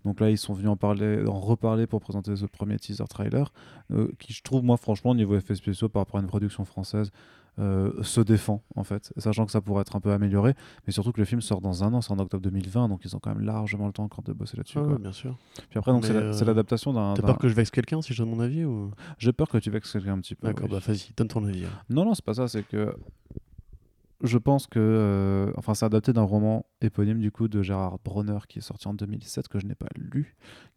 Donc 0.04 0.20
là, 0.20 0.30
ils 0.30 0.38
sont 0.38 0.52
venus 0.52 0.68
en 0.68 0.76
parler, 0.76 1.24
en 1.26 1.40
reparler 1.40 1.86
pour 1.86 2.00
présenter 2.00 2.36
ce 2.36 2.44
premier 2.44 2.78
teaser 2.78 3.04
trailer, 3.08 3.52
euh, 3.90 4.08
qui 4.18 4.32
je 4.32 4.42
trouve 4.42 4.62
moi 4.62 4.76
franchement 4.76 5.12
au 5.12 5.14
niveau 5.14 5.36
effets 5.36 5.54
spéciaux 5.54 5.88
par 5.88 6.02
rapport 6.02 6.18
à 6.18 6.22
une 6.22 6.28
production 6.28 6.64
française 6.64 7.10
euh, 7.58 8.02
se 8.02 8.20
défend 8.20 8.62
en 8.74 8.84
fait, 8.84 9.12
sachant 9.16 9.46
que 9.46 9.52
ça 9.52 9.60
pourrait 9.60 9.82
être 9.82 9.94
un 9.94 10.00
peu 10.00 10.12
amélioré, 10.12 10.54
mais 10.86 10.92
surtout 10.92 11.12
que 11.12 11.20
le 11.20 11.24
film 11.24 11.40
sort 11.40 11.60
dans 11.60 11.84
un 11.84 11.92
an, 11.94 12.00
c'est 12.00 12.12
en 12.12 12.18
octobre 12.18 12.42
2020, 12.42 12.88
donc 12.88 13.04
ils 13.04 13.14
ont 13.14 13.20
quand 13.20 13.34
même 13.34 13.44
largement 13.44 13.86
le 13.86 13.92
temps 13.92 14.04
encore 14.04 14.22
de 14.24 14.32
bosser 14.32 14.56
là-dessus. 14.56 14.78
Ah 14.78 14.98
bien 14.98 15.12
sûr. 15.12 15.36
Puis 15.70 15.78
après, 15.78 15.92
donc 15.92 16.04
c'est 16.04 16.14
euh, 16.14 16.44
l'adaptation 16.44 16.92
d'un. 16.92 17.14
T'as 17.14 17.22
peur 17.22 17.38
que 17.38 17.48
je 17.48 17.54
vexe 17.54 17.70
quelqu'un 17.70 18.02
si 18.02 18.12
je 18.12 18.22
donne 18.22 18.30
mon 18.30 18.40
avis 18.40 18.64
ou? 18.64 18.90
J'ai 19.18 19.32
peur 19.32 19.48
que 19.48 19.58
tu 19.58 19.70
vexes 19.70 19.92
quelqu'un 19.92 20.14
un 20.14 20.20
petit 20.20 20.34
peu. 20.34 20.48
D'accord, 20.48 20.66
oui. 20.66 20.72
bah 20.72 20.80
vas-y, 20.84 21.12
donne 21.16 21.28
ton 21.28 21.44
avis. 21.44 21.60
alors. 21.60 21.84
Non, 21.90 22.04
non, 22.04 22.14
c'est 22.14 22.24
pas 22.24 22.34
ça, 22.34 22.48
c'est 22.48 22.66
que 22.66 22.94
je 24.24 24.38
pense 24.38 24.66
que. 24.66 24.78
euh, 24.80 25.52
enfin, 25.56 25.74
c'est 25.74 25.84
adapté 25.86 26.12
d'un 26.12 26.22
roman 26.22 26.66
éponyme 26.80 27.20
du 27.20 27.30
coup 27.30 27.46
de 27.48 27.62
Gérard 27.62 27.98
Bronner 28.04 28.38
qui 28.48 28.58
est 28.58 28.62
sorti 28.62 28.88
en 28.88 28.94
2007, 28.94 29.48
que 29.48 29.58
je 29.58 29.66
n'ai 29.66 29.74
pas 29.74 29.86
lu, 29.96 30.36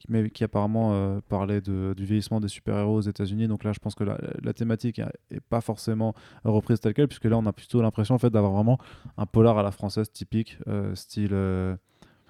mais 0.09 0.29
qui 0.29 0.43
apparemment 0.43 0.93
euh, 0.93 1.19
parlait 1.27 1.61
de- 1.61 1.93
du 1.97 2.05
vieillissement 2.05 2.39
des 2.39 2.47
super-héros 2.49 2.97
aux 2.97 3.01
États-Unis. 3.01 3.47
Donc 3.47 3.63
là, 3.63 3.73
je 3.73 3.79
pense 3.79 3.95
que 3.95 4.03
la, 4.03 4.17
la 4.43 4.53
thématique 4.53 4.99
est, 4.99 5.05
est 5.31 5.39
pas 5.39 5.61
forcément 5.61 6.13
reprise 6.43 6.79
telle 6.79 6.93
quelle, 6.93 7.07
puisque 7.07 7.25
là, 7.25 7.37
on 7.37 7.45
a 7.45 7.53
plutôt 7.53 7.81
l'impression 7.81 8.15
en 8.15 8.19
fait, 8.19 8.29
d'avoir 8.29 8.51
vraiment 8.53 8.77
un 9.17 9.25
polar 9.25 9.57
à 9.57 9.63
la 9.63 9.71
française 9.71 10.11
typique, 10.11 10.57
euh, 10.67 10.93
style. 10.95 11.33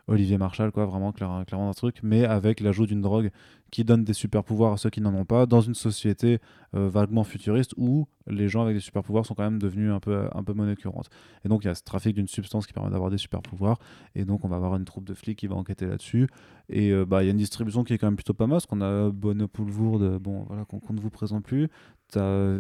Olivier 0.08 0.38
Marshall, 0.38 0.72
quoi, 0.72 0.86
vraiment 0.86 1.12
clair- 1.12 1.44
clairement 1.46 1.70
un 1.70 1.74
truc, 1.74 2.00
mais 2.02 2.24
avec 2.24 2.62
l'ajout 2.62 2.86
d'une 2.86 3.02
drogue 3.02 3.30
qui 3.72 3.84
donne 3.84 4.06
des 4.06 4.14
super 4.14 4.44
pouvoirs 4.44 4.74
à 4.74 4.78
ceux 4.78 4.90
qui 4.90 5.02
n'en 5.02 5.14
ont 5.14 5.26
pas, 5.26 5.46
dans 5.46 5.60
une 5.60 5.76
société 5.76 6.40
euh, 6.76 6.88
vaguement 6.88 7.26
futuriste 7.26 7.74
où 7.76 8.08
les 8.26 8.48
gens 8.48 8.62
avec 8.62 8.76
des 8.76 8.80
super 8.80 9.04
pouvoirs 9.04 9.26
sont 9.26 9.36
quand 9.36 9.44
même 9.44 9.60
devenus 9.60 9.92
un 9.92 10.00
peu, 10.00 10.30
un 10.34 10.44
peu 10.44 10.54
monnaie 10.54 10.78
courante. 10.78 11.10
Et 11.44 11.50
donc 11.50 11.66
il 11.66 11.68
y 11.68 11.70
a 11.70 11.76
ce 11.76 11.84
trafic 11.84 12.16
d'une 12.16 12.30
substance 12.30 12.66
qui 12.66 12.74
permet 12.74 12.90
d'avoir 12.90 13.10
des 13.10 13.18
super 13.18 13.42
pouvoirs, 13.42 13.80
et 14.16 14.24
donc 14.24 14.46
on 14.46 14.48
va 14.48 14.56
avoir 14.56 14.76
une 14.78 14.86
troupe 14.86 15.04
de 15.06 15.14
flics 15.14 15.38
qui 15.38 15.48
va 15.48 15.56
enquêter 15.56 15.86
là-dessus. 15.86 16.30
Et 16.70 16.92
euh, 16.92 17.06
bah, 17.06 17.24
il 17.24 17.26
y 17.26 17.30
a 17.30 17.32
une 17.32 17.38
distribution 17.38 17.84
qui 17.84 17.94
est 17.94 17.98
quand 17.98 18.08
même 18.08 18.16
plutôt 18.16 18.34
pas 18.34 18.48
mal, 18.48 18.56
parce 18.56 18.66
qu'on 18.66 18.82
a 18.82 19.10
Bonne 19.10 19.48
Poulvourde, 19.48 20.20
bon, 20.20 20.44
voilà, 20.48 20.64
qu'on 20.66 20.94
ne 20.94 21.00
vous 21.02 21.10
présente 21.10 21.44
plus. 21.44 21.68
T'as 22.10 22.60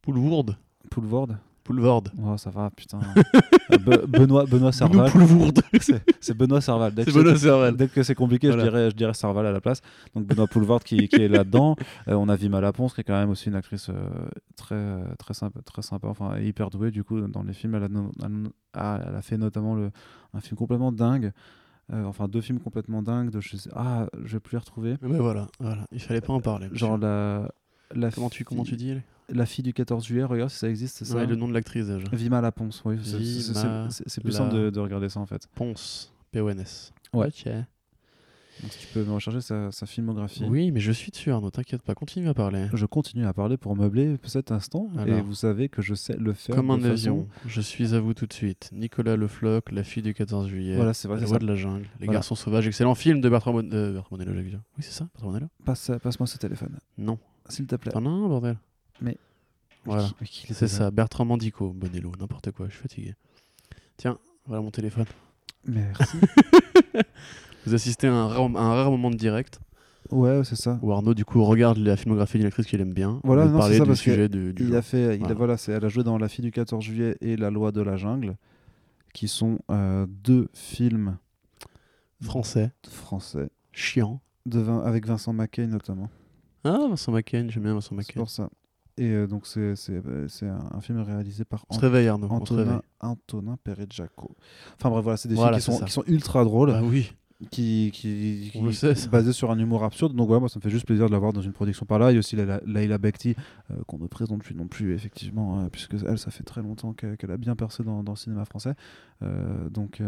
Poulvourde 0.00 0.56
Poulvoorde 0.90 1.36
Poulvord. 1.70 2.02
Oh, 2.24 2.36
ça 2.36 2.50
va, 2.50 2.68
putain. 2.70 2.98
Be- 3.70 4.04
Benoît, 4.08 4.44
Benoît 4.44 4.72
Serval. 4.72 5.08
C'est 5.80 6.02
c'est 6.20 6.36
Benoît 6.36 6.60
Serval. 6.60 6.92
Dès 6.92 7.04
C'est 7.04 7.12
que 7.12 7.16
Benoît 7.18 7.36
Serval. 7.36 7.76
Dès 7.76 7.86
que 7.86 8.02
c'est 8.02 8.16
compliqué, 8.16 8.48
Voilà. 8.48 8.64
je, 8.64 8.68
dirais, 8.70 8.90
je 8.90 8.96
dirais 8.96 9.14
Serval 9.14 9.46
à 9.46 9.52
la 9.52 9.60
place. 9.60 9.80
Donc 10.14 10.26
Benoît 10.26 10.48
Poulvord 10.48 10.82
qui, 10.82 11.06
qui 11.06 11.22
est 11.22 11.28
là-dedans. 11.28 11.76
Euh, 12.08 12.14
on 12.14 12.28
a 12.28 12.34
Vima 12.34 12.60
Laponce 12.60 12.94
qui 12.94 13.02
est 13.02 13.04
quand 13.04 13.14
même 13.18 13.30
aussi 13.30 13.48
une 13.48 13.54
actrice 13.54 13.88
euh, 13.88 13.94
très, 14.56 14.98
très, 15.18 15.34
sympa, 15.34 15.60
très 15.62 15.82
sympa, 15.82 16.08
enfin 16.08 16.38
hyper 16.40 16.70
douée 16.70 16.90
du 16.90 17.04
coup 17.04 17.20
dans 17.20 17.44
les 17.44 17.52
films. 17.52 17.76
Elle 17.76 17.84
a, 17.84 17.88
no- 17.88 18.10
elle 18.24 18.50
a- 18.74 19.00
elle 19.06 19.14
a 19.14 19.22
fait 19.22 19.38
notamment 19.38 19.76
le, 19.76 19.90
un 20.34 20.40
film 20.40 20.56
complètement 20.56 20.90
dingue. 20.90 21.30
Euh, 21.92 22.04
enfin 22.04 22.26
deux 22.28 22.40
films 22.40 22.58
complètement 22.58 23.02
dingues. 23.02 23.30
De, 23.30 23.40
je 23.40 23.56
sais- 23.56 23.70
ah, 23.76 24.06
je 24.24 24.32
vais 24.32 24.40
plus 24.40 24.54
les 24.56 24.60
retrouver. 24.60 24.96
Mais 25.02 25.18
voilà, 25.18 25.46
voilà, 25.60 25.84
il 25.92 26.00
fallait 26.00 26.20
pas 26.20 26.32
en 26.32 26.40
parler. 26.40 26.66
Genre 26.72 26.98
la, 26.98 27.48
la, 27.94 28.10
comment 28.10 28.28
tu 28.30 28.44
comment 28.44 28.64
tu 28.64 28.76
dis 28.76 28.96
La 29.32 29.46
fille 29.46 29.62
du 29.64 29.72
14 29.72 30.04
juillet, 30.06 30.24
regarde 30.24 30.50
si 30.50 30.58
ça 30.58 30.68
existe, 30.68 30.96
c'est 30.98 31.04
ça 31.04 31.14
Ouais, 31.16 31.26
le 31.26 31.36
nom 31.36 31.48
de 31.48 31.54
l'actrice 31.54 31.86
déjà. 31.86 32.04
Vima 32.12 32.40
Laponce, 32.40 32.82
oui. 32.84 32.98
c'est- 33.02 34.20
plus 34.20 34.30
La- 34.32 34.38
simple 34.38 34.54
de, 34.54 34.70
de 34.70 34.80
regarder 34.80 35.08
ça 35.08 35.20
en 35.20 35.26
fait. 35.26 35.46
Ponce. 35.54 36.12
P-O-N-S. 36.32 36.92
Ouais. 37.12 37.26
Ok. 37.28 37.52
Donc, 38.62 38.72
si 38.72 38.78
tu 38.80 38.92
peux 38.92 39.02
me 39.04 39.12
rechercher 39.12 39.40
sa, 39.40 39.72
sa 39.72 39.86
filmographie. 39.86 40.44
Oui, 40.46 40.70
mais 40.70 40.80
je 40.80 40.92
suis 40.92 41.10
dessus, 41.10 41.30
Arnaud, 41.30 41.50
t'inquiète 41.50 41.80
pas, 41.82 41.94
continue 41.94 42.28
à 42.28 42.34
parler. 42.34 42.66
Je 42.74 42.84
continue 42.84 43.24
à 43.24 43.32
parler 43.32 43.56
pour 43.56 43.74
meubler 43.74 44.16
cet 44.24 44.52
instant. 44.52 44.90
Et 44.98 45.00
Alors. 45.12 45.24
vous 45.24 45.34
savez 45.34 45.70
que 45.70 45.80
je 45.80 45.94
sais 45.94 46.14
le 46.18 46.34
faire. 46.34 46.56
Comme 46.56 46.70
un 46.70 46.76
façon- 46.78 46.90
avion, 46.90 47.28
je 47.46 47.60
suis 47.62 47.94
à 47.94 48.00
vous 48.00 48.12
tout 48.12 48.26
de 48.26 48.32
suite. 48.34 48.68
Nicolas 48.72 49.16
Le 49.16 49.28
Floch, 49.28 49.62
La 49.72 49.82
fille 49.82 50.02
du 50.02 50.12
14 50.12 50.48
juillet, 50.48 50.76
Voilà, 50.76 50.92
c'est 50.92 51.08
vrai, 51.08 51.16
La 51.16 51.22
c'est 51.22 51.28
voix 51.28 51.36
ça. 51.36 51.40
de 51.40 51.46
la 51.46 51.54
jungle, 51.54 51.84
Les 52.00 52.04
Voilà. 52.06 52.12
garçons 52.18 52.34
sauvages, 52.34 52.66
excellent 52.66 52.94
film 52.94 53.22
de 53.22 53.28
Bertrand, 53.30 53.54
Mon- 53.54 53.72
euh, 53.72 53.92
Bertrand 53.94 54.16
Bonello. 54.18 54.32
Oui, 54.34 54.52
c'est 54.80 54.92
ça, 54.92 55.04
Bertrand 55.14 55.28
Bonello 55.28 55.46
Passe, 55.64 55.90
passe-moi 56.02 56.26
ce 56.26 56.36
téléphone, 56.36 56.76
Non, 56.98 57.18
s'il 57.48 57.66
te 57.66 57.76
plaît. 57.76 57.92
as 57.94 57.98
un, 57.98 58.02
bordel 58.28 58.58
Mais- 59.00 59.16
Voilà, 59.84 60.08
c'est 60.52 60.68
ça, 60.68 60.90
Bertrand 60.90 61.24
Mandico, 61.24 61.70
Bonello, 61.72 62.12
n'importe 62.18 62.50
quoi, 62.52 62.66
je 62.68 62.72
suis 62.74 62.82
fatigué. 62.82 63.14
Tiens, 63.96 64.18
voilà 64.46 64.62
mon 64.62 64.70
téléphone. 64.70 65.06
Merci. 65.66 66.18
Vous 67.66 67.74
assistez 67.74 68.06
à 68.06 68.14
un 68.14 68.26
rare, 68.28 68.40
un 68.56 68.74
rare 68.74 68.90
moment 68.90 69.10
de 69.10 69.16
direct 69.16 69.60
ouais, 70.10 70.42
c'est 70.44 70.56
ça. 70.56 70.78
où 70.82 70.92
Arnaud, 70.92 71.14
du 71.14 71.24
coup, 71.24 71.44
regarde 71.44 71.76
la 71.78 71.96
filmographie 71.96 72.38
d'une 72.38 72.46
actrice 72.46 72.66
qu'il 72.66 72.80
aime 72.80 72.92
bien. 72.94 73.20
Voilà, 73.24 73.44
non, 73.46 73.52
c'est 73.52 73.58
parler 73.58 73.76
ça, 73.78 73.84
du 73.84 73.88
parce 73.88 74.00
que 74.02 74.10
sujet 74.10 74.28
du, 74.28 74.52
du 74.54 74.62
Il 74.62 74.68
jour. 74.68 74.76
a 74.76 74.82
fait, 74.82 75.16
il 75.18 75.24
a, 75.26 75.34
Voilà. 75.34 75.56
c'est, 75.56 75.72
elle 75.72 75.84
a 75.84 75.88
joué 75.88 76.02
dans 76.04 76.16
La 76.18 76.28
fille 76.28 76.44
du 76.44 76.50
14 76.50 76.82
juillet 76.82 77.16
et 77.20 77.36
La 77.36 77.50
loi 77.50 77.70
de 77.72 77.80
la 77.82 77.96
jungle, 77.96 78.36
qui 79.12 79.28
sont 79.28 79.58
euh, 79.70 80.06
deux 80.08 80.48
films 80.54 81.18
Français, 82.22 82.70
français, 82.88 83.48
chiant. 83.72 84.20
de 84.46 84.60
Vin- 84.60 84.82
avec 84.84 85.06
Vincent 85.06 85.32
Mackay 85.32 85.66
notamment. 85.66 86.10
Ah, 86.64 86.78
Vincent 86.88 87.12
McCain, 87.12 87.46
j'aime 87.48 87.62
bien 87.62 87.74
Vincent 87.74 87.90
C'est 87.90 87.94
McCain. 87.96 88.20
pour 88.20 88.28
ça. 88.30 88.50
Et 89.00 89.12
euh, 89.12 89.26
donc 89.26 89.46
c'est, 89.46 89.74
euh, 89.88 90.26
un, 90.72 90.80
film 90.82 91.00
réalisé 91.00 91.46
par 91.46 91.64
On 91.70 91.74
se 91.74 91.80
réveille, 91.80 92.06
Arnaud. 92.08 92.28
Antonin, 92.28 92.82
Antonin 93.00 93.56
Perret-Jaco. 93.64 94.36
Enfin 94.76 94.90
bref, 94.90 95.02
voilà, 95.02 95.16
c'est 95.16 95.28
des 95.30 95.34
Voilà, 95.36 95.58
films 95.58 95.64
qui 95.64 95.72
sont, 95.72 95.78
ça. 95.78 95.84
qui 95.86 95.92
sont 95.92 96.04
ultra 96.06 96.44
drôles, 96.44 96.72
Ah 96.76 96.82
oui, 96.84 97.10
qui, 97.50 97.90
qui, 97.94 98.50
qui- 98.52 98.74
sait, 98.74 98.94
ça. 98.94 99.08
basés 99.08 99.32
sur 99.32 99.50
un 99.50 99.58
humour 99.58 99.84
absurde. 99.84 100.14
Donc 100.14 100.26
voilà, 100.26 100.40
moi 100.40 100.48
ça 100.50 100.58
me 100.58 100.62
fait 100.62 100.68
juste 100.68 100.84
plaisir 100.84 101.06
de 101.06 101.12
l'avoir 101.12 101.32
dans 101.32 101.40
une 101.40 101.54
production 101.54 101.86
par 101.86 101.98
là. 101.98 102.10
Il 102.10 102.14
y 102.14 102.16
a 102.16 102.18
aussi 102.18 102.36
Laila 102.36 102.60
Laila 102.66 102.98
Bekti, 102.98 103.34
euh, 103.70 103.76
qu'on 103.86 103.96
ne 103.96 104.06
présente 104.06 104.42
plus 104.42 104.54
non 104.54 104.66
plus, 104.66 104.92
effectivement, 104.94 105.60
euh, 105.60 105.68
puisque 105.72 105.94
elle, 106.06 106.18
ça 106.18 106.30
fait 106.30 106.44
très 106.44 106.60
longtemps 106.60 106.92
qu'elle 106.92 107.30
a 107.30 107.38
bien 107.38 107.56
percé 107.56 107.82
dans, 107.82 108.02
dans 108.02 108.12
le 108.12 108.18
cinéma 108.18 108.44
français. 108.44 108.74
Euh, 109.22 109.70
donc, 109.70 110.02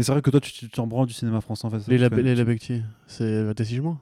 Et 0.00 0.02
c'est 0.02 0.10
vrai 0.10 0.22
que 0.22 0.30
toi, 0.30 0.40
tu 0.40 0.68
t'en 0.70 0.88
branles 0.88 1.06
du 1.06 1.14
cinéma 1.14 1.40
français 1.40 1.66
en 1.66 1.70
fait. 1.70 1.86
Leila 1.86 2.10
parce 2.10 2.20
que- 2.20 2.26
Leila 2.26 2.44
Bekti, 2.44 2.82
c'est 3.06 3.64
Sigement 3.64 4.00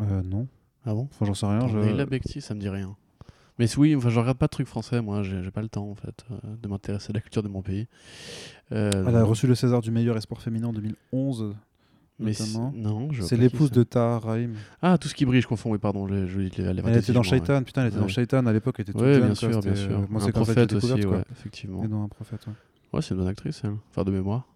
Euh, 0.00 0.22
non, 0.22 0.46
Ah 0.84 0.94
bon? 0.94 1.08
Enfin 1.10 1.26
j'en 1.26 1.34
sais 1.34 1.46
rien. 1.46 1.66
je- 1.66 1.76
Leila 1.78 2.06
Bekti, 2.06 2.40
ça 2.40 2.54
me 2.54 2.60
dit 2.60 2.68
rien. 2.68 2.94
Mais 3.58 3.66
oui, 3.78 3.96
enfin, 3.96 4.10
je 4.10 4.18
regarde 4.20 4.36
pas 4.38 4.46
de 4.46 4.50
trucs 4.50 4.66
français, 4.68 5.00
moi, 5.00 5.22
j'ai 5.22 5.50
pas 5.50 5.62
le 5.62 5.68
temps 5.68 5.88
en 5.90 5.94
fait 5.94 6.24
euh, 6.30 6.36
de 6.62 6.68
m'intéresser 6.68 7.10
à 7.10 7.14
la 7.14 7.20
culture 7.20 7.42
de 7.42 7.48
mon 7.48 7.62
pays. 7.62 7.86
Euh, 8.72 9.04
Elle 9.06 9.16
a 9.16 9.24
reçu 9.24 9.46
le 9.46 9.54
César 9.54 9.80
du 9.80 9.90
meilleur 9.90 10.16
espoir 10.16 10.42
féminin 10.42 10.68
en 10.68 10.72
2011. 10.72 11.54
mais 12.18 12.32
non, 12.74 13.12
je 13.12 13.22
C'est 13.22 13.36
l'épouse 13.36 13.70
de 13.70 13.82
Tahar 13.82 14.22
Rahim. 14.22 14.54
Ah, 14.82 14.98
tout 14.98 15.08
ce 15.08 15.14
qui 15.14 15.24
brille, 15.24 15.40
je 15.40 15.46
confonds, 15.46 15.70
oui, 15.70 15.78
pardon, 15.78 16.06
je 16.06 16.14
les- 16.14 16.48
les 16.48 16.62
Elle 16.64 16.82
Mathé 16.82 16.98
était 16.98 17.12
dans 17.12 17.20
ouais. 17.20 17.26
Shaitan, 17.26 17.62
putain, 17.62 17.82
elle 17.82 17.88
était 17.88 17.98
dans. 17.98 18.08
Shaitan 18.08 18.44
à 18.46 18.52
l'époque, 18.52 18.76
elle 18.78 18.82
était 18.82 18.92
toute 18.92 19.00
Ouais, 19.02 19.14
jeune, 19.14 19.24
bien 19.24 19.34
quoi, 19.34 19.36
sûr, 19.52 19.60
bien 19.60 19.74
sûr. 19.74 19.98
euh, 20.00 20.06
Moi, 20.10 20.22
un 20.24 20.30
prophète 20.30 20.72
aussi, 20.72 21.06
ouais, 21.06 21.22
effectivement. 21.30 21.84
Et 21.84 21.88
non, 21.88 22.04
un 22.04 22.08
prophète, 22.08 22.46
ouais. 22.46 23.00
C'est 23.02 23.10
une 23.12 23.18
bonne 23.18 23.28
actrice, 23.28 23.60
elle. 23.64 23.74
Enfin, 23.90 24.04
de 24.04 24.10
mémoire. 24.10 24.46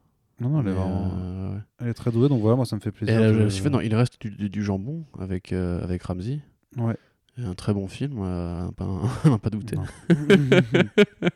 Non, 0.41 0.49
non, 0.49 0.61
elle 0.63 0.69
est 0.69 0.73
vraiment. 0.73 1.13
euh, 1.19 1.55
ouais. 1.55 1.61
Elle 1.81 1.89
est 1.89 1.95
très 1.95 2.11
douée, 2.11 2.29
donc 2.31 2.41
voilà, 2.41 2.57
moi 2.57 2.65
ça 2.65 2.75
me 2.77 2.81
fait 2.81 2.89
Et 2.89 2.93
plaisir. 2.93 3.21
elle 3.23 3.39
de- 3.39 3.45
aussi 3.45 3.61
fait 3.61 3.69
dans 3.69 3.81
Il 3.81 3.95
reste 3.95 4.19
du, 4.21 4.31
du- 4.31 4.49
du 4.49 4.63
jambon 4.63 5.05
avec, 5.19 5.53
euh, 5.53 5.83
avec 5.85 6.03
Ramsey. 6.03 6.41
Ouais. 6.79 6.97
Un 7.39 7.55
très 7.55 7.73
bon 7.73 7.89
film, 7.89 8.19
euh, 8.23 8.69
à 8.69 8.73
pas, 8.73 8.87
à 9.25 9.39
pas 9.43 9.51
douter. 9.51 9.77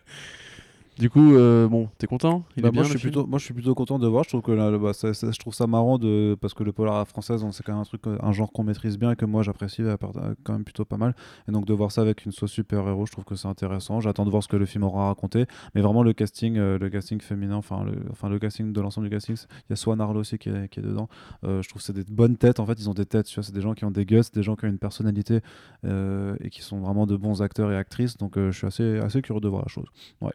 Du 0.99 1.11
coup, 1.11 1.35
euh, 1.35 1.66
bon, 1.66 1.89
t'es 1.99 2.07
content? 2.07 2.45
Il 2.57 2.62
Bah, 2.62 2.69
est 2.69 2.71
bien 2.71 2.83
moi, 2.83 2.85
je 2.85 2.97
suis 2.97 3.01
plutôt, 3.09 3.27
moi 3.27 3.39
je 3.41 3.45
suis 3.45 3.53
plutôt 3.55 3.75
content 3.75 3.99
de 3.99 4.07
voir. 4.07 4.23
Je 4.23 4.29
trouve 4.29 4.43
que 4.43 4.53
là, 4.53 4.71
bah, 4.79 4.93
ça- 4.93 5.12
ça- 5.12 5.33
je 5.33 5.39
trouve 5.41 5.53
ça 5.53 5.66
marrant 5.66 5.99
de, 5.99 6.37
parce 6.41 6.55
que 6.55 6.62
le 6.62 6.73
polar 6.73 6.95
à 6.95 6.99
la 6.99 7.05
française, 7.05 7.45
c'est 7.51 7.65
quand 7.65 7.73
même 7.73 7.81
un 7.81 7.85
truc, 7.85 8.03
un 8.07 8.33
genre 8.33 8.53
qu'on 8.53 8.62
maîtrise 8.62 8.97
bien 8.97 9.11
et 9.11 9.16
que 9.16 9.25
moi 9.25 9.43
j'apprécie 9.43 9.83
euh, 9.83 9.97
quand 10.45 10.53
même 10.53 10.62
plutôt 10.62 10.85
pas 10.85 10.97
mal. 10.97 11.16
Et 11.49 11.53
donc 11.53 11.65
de 11.66 11.73
voir 11.75 11.91
ça 11.91 12.01
avec 12.03 12.25
une 12.25 12.31
sauce 12.31 12.53
super 12.53 12.87
héros, 12.87 13.07
je 13.07 13.12
trouve 13.12 13.25
que 13.25 13.35
c'est 13.35 13.49
intéressant. 13.49 13.99
J'attends 14.01 14.25
de 14.25 14.31
voir 14.31 14.45
ce 14.45 14.49
que 14.49 14.57
le 14.57 14.66
film 14.66 14.85
aura 14.85 15.09
raconté. 15.09 15.47
Mais 15.75 15.81
vraiment 15.81 16.05
le 16.05 16.12
casting, 16.12 16.57
euh, 16.59 16.79
le 16.79 16.89
casting 16.91 17.21
féminin, 17.21 17.57
enfin 17.57 17.83
le, 17.85 17.95
enfin 18.12 18.29
le 18.29 18.39
casting 18.39 18.73
de 18.73 18.81
l'ensemble 18.81 19.09
du 19.09 19.11
casting, 19.11 19.35
il 19.37 19.71
y 19.71 19.73
a 19.73 19.77
Swan 19.77 20.01
Arlo 20.01 20.21
aussi 20.21 20.39
qui 20.39 20.49
est, 20.49 20.69
qui 20.69 20.79
est 20.79 20.83
dedans. 20.85 21.09
Euh, 21.43 21.61
je 21.61 21.69
trouve 21.69 21.83
que 21.83 21.87
c'est 21.87 21.93
des 21.93 22.05
bonnes 22.05 22.37
têtes. 22.37 22.61
En 22.61 22.66
fait, 22.66 22.75
ils 22.79 22.89
ont 22.89 22.95
des 22.95 23.07
têtes. 23.07 23.27
C'est 23.27 23.53
des 23.53 23.61
gens 23.61 23.75
qui 23.75 23.85
ont 23.85 23.91
des 23.91 24.07
guts, 24.07 24.21
des 24.33 24.45
gens 24.45 24.55
qui 24.55 24.65
ont 24.65 24.69
une 24.69 24.79
personnalité 24.79 25.41
et 25.85 26.51
qui 26.51 26.62
sont 26.62 26.79
vraiment 26.79 27.07
de 27.07 27.16
bons 27.16 27.43
acteurs 27.43 27.73
et 27.73 27.77
actrices. 27.77 28.16
Donc 28.16 28.35
je 28.37 28.51
suis 28.53 28.66
assez, 28.69 28.99
assez 29.01 29.23
curieux 29.23 29.41
de 29.41 29.49
voir 29.49 29.62
la 29.62 29.69
chose. 29.69 29.87
Ouais. 30.21 30.31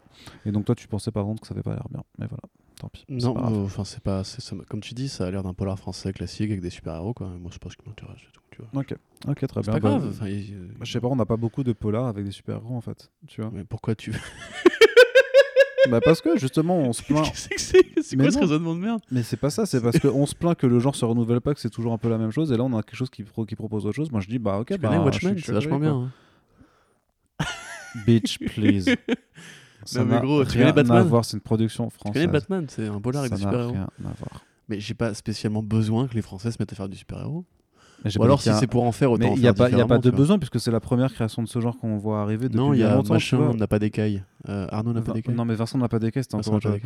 Et 0.45 0.48
donc 0.51 0.65
toi, 0.65 0.75
tu 0.75 0.87
pensais 0.87 1.11
par 1.11 1.23
contre 1.25 1.41
que 1.41 1.47
ça 1.47 1.53
avait 1.53 1.63
pas 1.63 1.73
l'air 1.73 1.87
bien. 1.89 2.03
Mais 2.17 2.27
voilà, 2.27 2.41
tant 2.79 2.89
pis. 2.89 3.05
c'est 3.07 3.15
Non, 3.25 3.35
euh, 3.37 3.65
enfin, 3.65 3.83
c'est 3.83 4.01
pas. 4.01 4.23
c'est- 4.23 4.41
ça 4.41 4.55
comme 4.69 4.81
tu 4.81 4.93
dis, 4.93 5.09
ça 5.09 5.25
a 5.27 5.31
l'air 5.31 5.43
d'un 5.43 5.53
polar 5.53 5.77
français 5.77 6.13
classique 6.13 6.49
avec 6.49 6.61
des 6.61 6.69
super-héros, 6.69 7.13
quoi. 7.13 7.27
Moi, 7.27 7.49
c'est 7.51 7.61
pas 7.61 7.69
ce 7.69 7.75
qui 7.77 7.83
m'intéresse, 7.87 8.17
c'est 8.21 8.39
tu 8.51 8.61
vois. 8.61 8.81
Ok, 8.81 8.93
ok, 9.27 9.47
très 9.47 9.47
C'est 9.47 9.71
bien. 9.71 9.73
pas 9.73 9.79
Bah, 9.79 9.89
grave. 9.97 10.09
enfin, 10.09 10.27
il- 10.27 10.53
euh, 10.53 10.67
bah, 10.77 10.83
je 10.83 10.91
sais 10.91 10.99
pas, 10.99 11.07
on 11.07 11.15
n'a 11.15 11.25
pas 11.25 11.37
beaucoup 11.37 11.63
de 11.63 11.71
polars 11.73 12.07
avec 12.07 12.25
des 12.25 12.31
super-héros 12.31 12.75
en 12.75 12.81
fait. 12.81 13.09
Tu 13.27 13.41
vois 13.41 13.51
Mais 13.53 13.63
pourquoi 13.63 13.95
tu. 13.95 14.13
Bah 15.89 16.01
parce 16.01 16.19
que 16.21 16.37
justement, 16.37 16.77
on 16.77 16.91
se 16.93 17.01
plaint. 17.03 17.31
C'est 17.33 17.57
C'est 18.03 18.15
Mais 18.17 18.23
quoi 18.25 18.31
ce 18.31 18.35
non. 18.35 18.41
raisonnement 18.41 18.75
de 18.75 18.79
merde? 18.81 19.01
Mais 19.11 19.23
c'est 19.23 19.37
pas 19.37 19.49
ça, 19.49 19.65
c'est 19.65 19.81
parce 19.81 19.97
qu'on 19.97 20.25
se 20.25 20.35
plaint 20.35 20.55
que 20.57 20.67
le 20.67 20.77
genre 20.79 20.95
se 20.95 21.05
renouvelle 21.05 21.39
pas, 21.41 21.53
que 21.53 21.59
c'est 21.61 21.69
toujours 21.69 21.93
un 21.93 21.97
peu 21.97 22.09
la 22.09 22.17
même 22.17 22.31
chose. 22.31 22.51
Et 22.51 22.57
là, 22.57 22.63
on 22.63 22.77
a 22.77 22.83
quelque 22.83 22.95
chose 22.97 23.09
qui, 23.09 23.23
pro- 23.23 23.45
qui 23.45 23.55
propose 23.55 23.85
autre 23.85 23.95
chose. 23.95 24.11
Moi, 24.11 24.19
je 24.19 24.27
dis, 24.27 24.39
bah 24.39 24.59
ok, 24.59 24.67
Tu 24.73 24.77
bah. 24.77 24.99
Watchmen? 25.03 25.37
C'est 25.39 25.53
vachement 25.53 25.79
bien. 25.79 26.11
hein. 27.39 27.45
Bitch, 28.05 28.37
please. 28.39 28.85
Ça 29.85 29.99
Non, 30.03 30.05
mais 30.05 30.19
gros, 30.21 30.43
tu 30.45 30.57
connais 30.57 30.73
Batman 30.73 31.03
voir, 31.07 31.25
c'est 31.25 31.37
une 31.37 31.41
production 31.41 31.87
Tu 31.87 31.95
française. 31.95 32.13
connais 32.13 32.27
Batman? 32.31 32.65
C'est 32.69 32.87
un 32.87 32.99
polar 32.99 33.21
avec 33.21 33.33
des 33.33 33.39
super-héros. 33.39 33.71
rien 33.71 33.83
à 34.05 34.13
voir. 34.19 34.43
Mais 34.67 34.79
j'ai 34.79 34.93
pas 34.93 35.13
spécialement 35.13 35.63
besoin 35.63 36.07
que 36.07 36.13
les 36.15 36.21
Français 36.21 36.51
se 36.51 36.57
mettent 36.59 36.73
à 36.73 36.75
faire 36.75 36.89
du 36.89 36.97
super-héros. 36.97 37.45
Ou 38.17 38.23
alors, 38.23 38.41
si 38.41 38.47
a- 38.49 38.53
c'est 38.53 38.67
pour 38.67 38.83
en 38.85 38.93
faire, 38.93 39.11
autant 39.11 39.27
Mais 39.27 39.33
il 39.35 39.41
n'y 39.41 39.47
a, 39.49 39.53
pas- 39.53 39.67
il 39.67 39.73
y 39.73 39.75
a 39.75 39.79
pas 39.79 39.97
différemment, 39.97 39.99
de 39.99 40.09
tu 40.09 40.15
besoin, 40.15 40.39
puisque 40.39 40.57
c'est 40.57 40.71
la 40.71 40.79
première 40.79 41.11
création 41.13 41.43
de 41.43 41.49
ce 41.49 41.59
genre 41.59 41.77
qu'on 41.77 41.97
voit 41.97 42.21
arriver 42.21 42.45
depuis 42.47 42.55
Non, 42.57 42.73
il 42.73 42.79
y 42.79 42.83
a 42.83 42.91
longtemps. 42.91 43.03
tu 43.07 43.11
machin, 43.11 43.39
on 43.39 43.53
n'a 43.55 43.67
pas 43.67 43.77
d'écailles. 43.77 44.23
Euh, 44.47 44.67
Arnaud 44.69 44.93
n'a 44.93 45.01
pas 45.01 45.11
d'écailles. 45.11 45.35
Non, 45.35 45.43
mais 45.43 45.53
Vincent 45.55 45.77
n'a 45.79 45.89
pas 45.89 45.99
d'écaille, 45.99 46.23
c'était 46.23 46.35
encore. 46.35 46.61
Tu, 46.61 46.77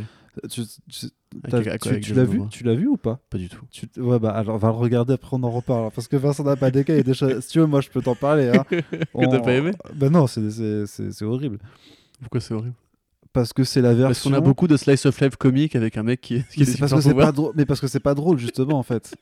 tu- 0.50 0.62
tu- 0.90 2.00
tu 2.02 2.14
l'as 2.16 2.24
vu. 2.24 2.42
Tu 2.50 2.64
l'as 2.64 2.74
vu 2.74 2.88
ou 2.88 2.98
pas? 2.98 3.20
Pas 3.30 3.38
du 3.38 3.48
tout. 3.48 3.64
Tu- 3.70 3.88
Ouais, 3.98 4.18
bah 4.18 4.32
alors 4.32 4.56
on 4.56 4.58
va 4.58 4.70
le 4.70 4.74
regarder, 4.74 5.14
après 5.14 5.38
on 5.38 5.44
en 5.44 5.52
reparle. 5.52 5.92
Parce 5.94 6.08
que 6.08 6.16
Vincent 6.16 6.44
n'a 6.46 6.56
pas 6.56 6.72
d'écaille 6.72 7.04
et 7.08 7.14
choses. 7.14 7.42
Si 7.42 7.50
tu 7.50 7.60
veux, 7.60 7.68
moi 7.68 7.82
je 7.82 7.90
peux 7.90 8.02
t'en 8.02 8.16
parler. 8.16 8.50
Hein. 8.50 8.66
Que 8.72 9.30
t'as 9.30 9.40
pas 9.40 9.54
aimé? 9.54 9.72
Bah 9.94 10.10
non, 10.10 10.26
c'est 10.26 10.42
horrible. 11.22 11.60
Pourquoi 12.22 12.42
c'est 12.42 12.56
horrible? 12.56 12.74
Parce 13.34 13.52
que 13.54 13.64
c'est 13.64 13.82
la 13.82 13.90
version. 13.94 14.08
Parce 14.08 14.22
qu'on 14.24 14.34
a 14.34 14.40
beaucoup 14.42 14.68
de 14.68 14.78
slice 14.78 15.06
of 15.06 15.20
life 15.20 15.36
comique 15.36 15.76
avec 15.76 15.98
un 15.98 16.04
mec 16.04 16.22
qui, 16.22 16.44
qui 16.52 16.60
Mais 16.62 16.66
parce 16.80 16.94
que 16.94 17.02
c'est 17.02 17.14
pas 17.14 17.32
drôle. 17.32 17.54
Mais 17.56 17.66
parce 17.66 17.80
que 17.82 17.88
c'est 17.88 18.00
pas 18.00 18.14
drôle 18.14 18.38
justement 18.38 18.78
en 18.78 18.84
fait. 18.84 19.16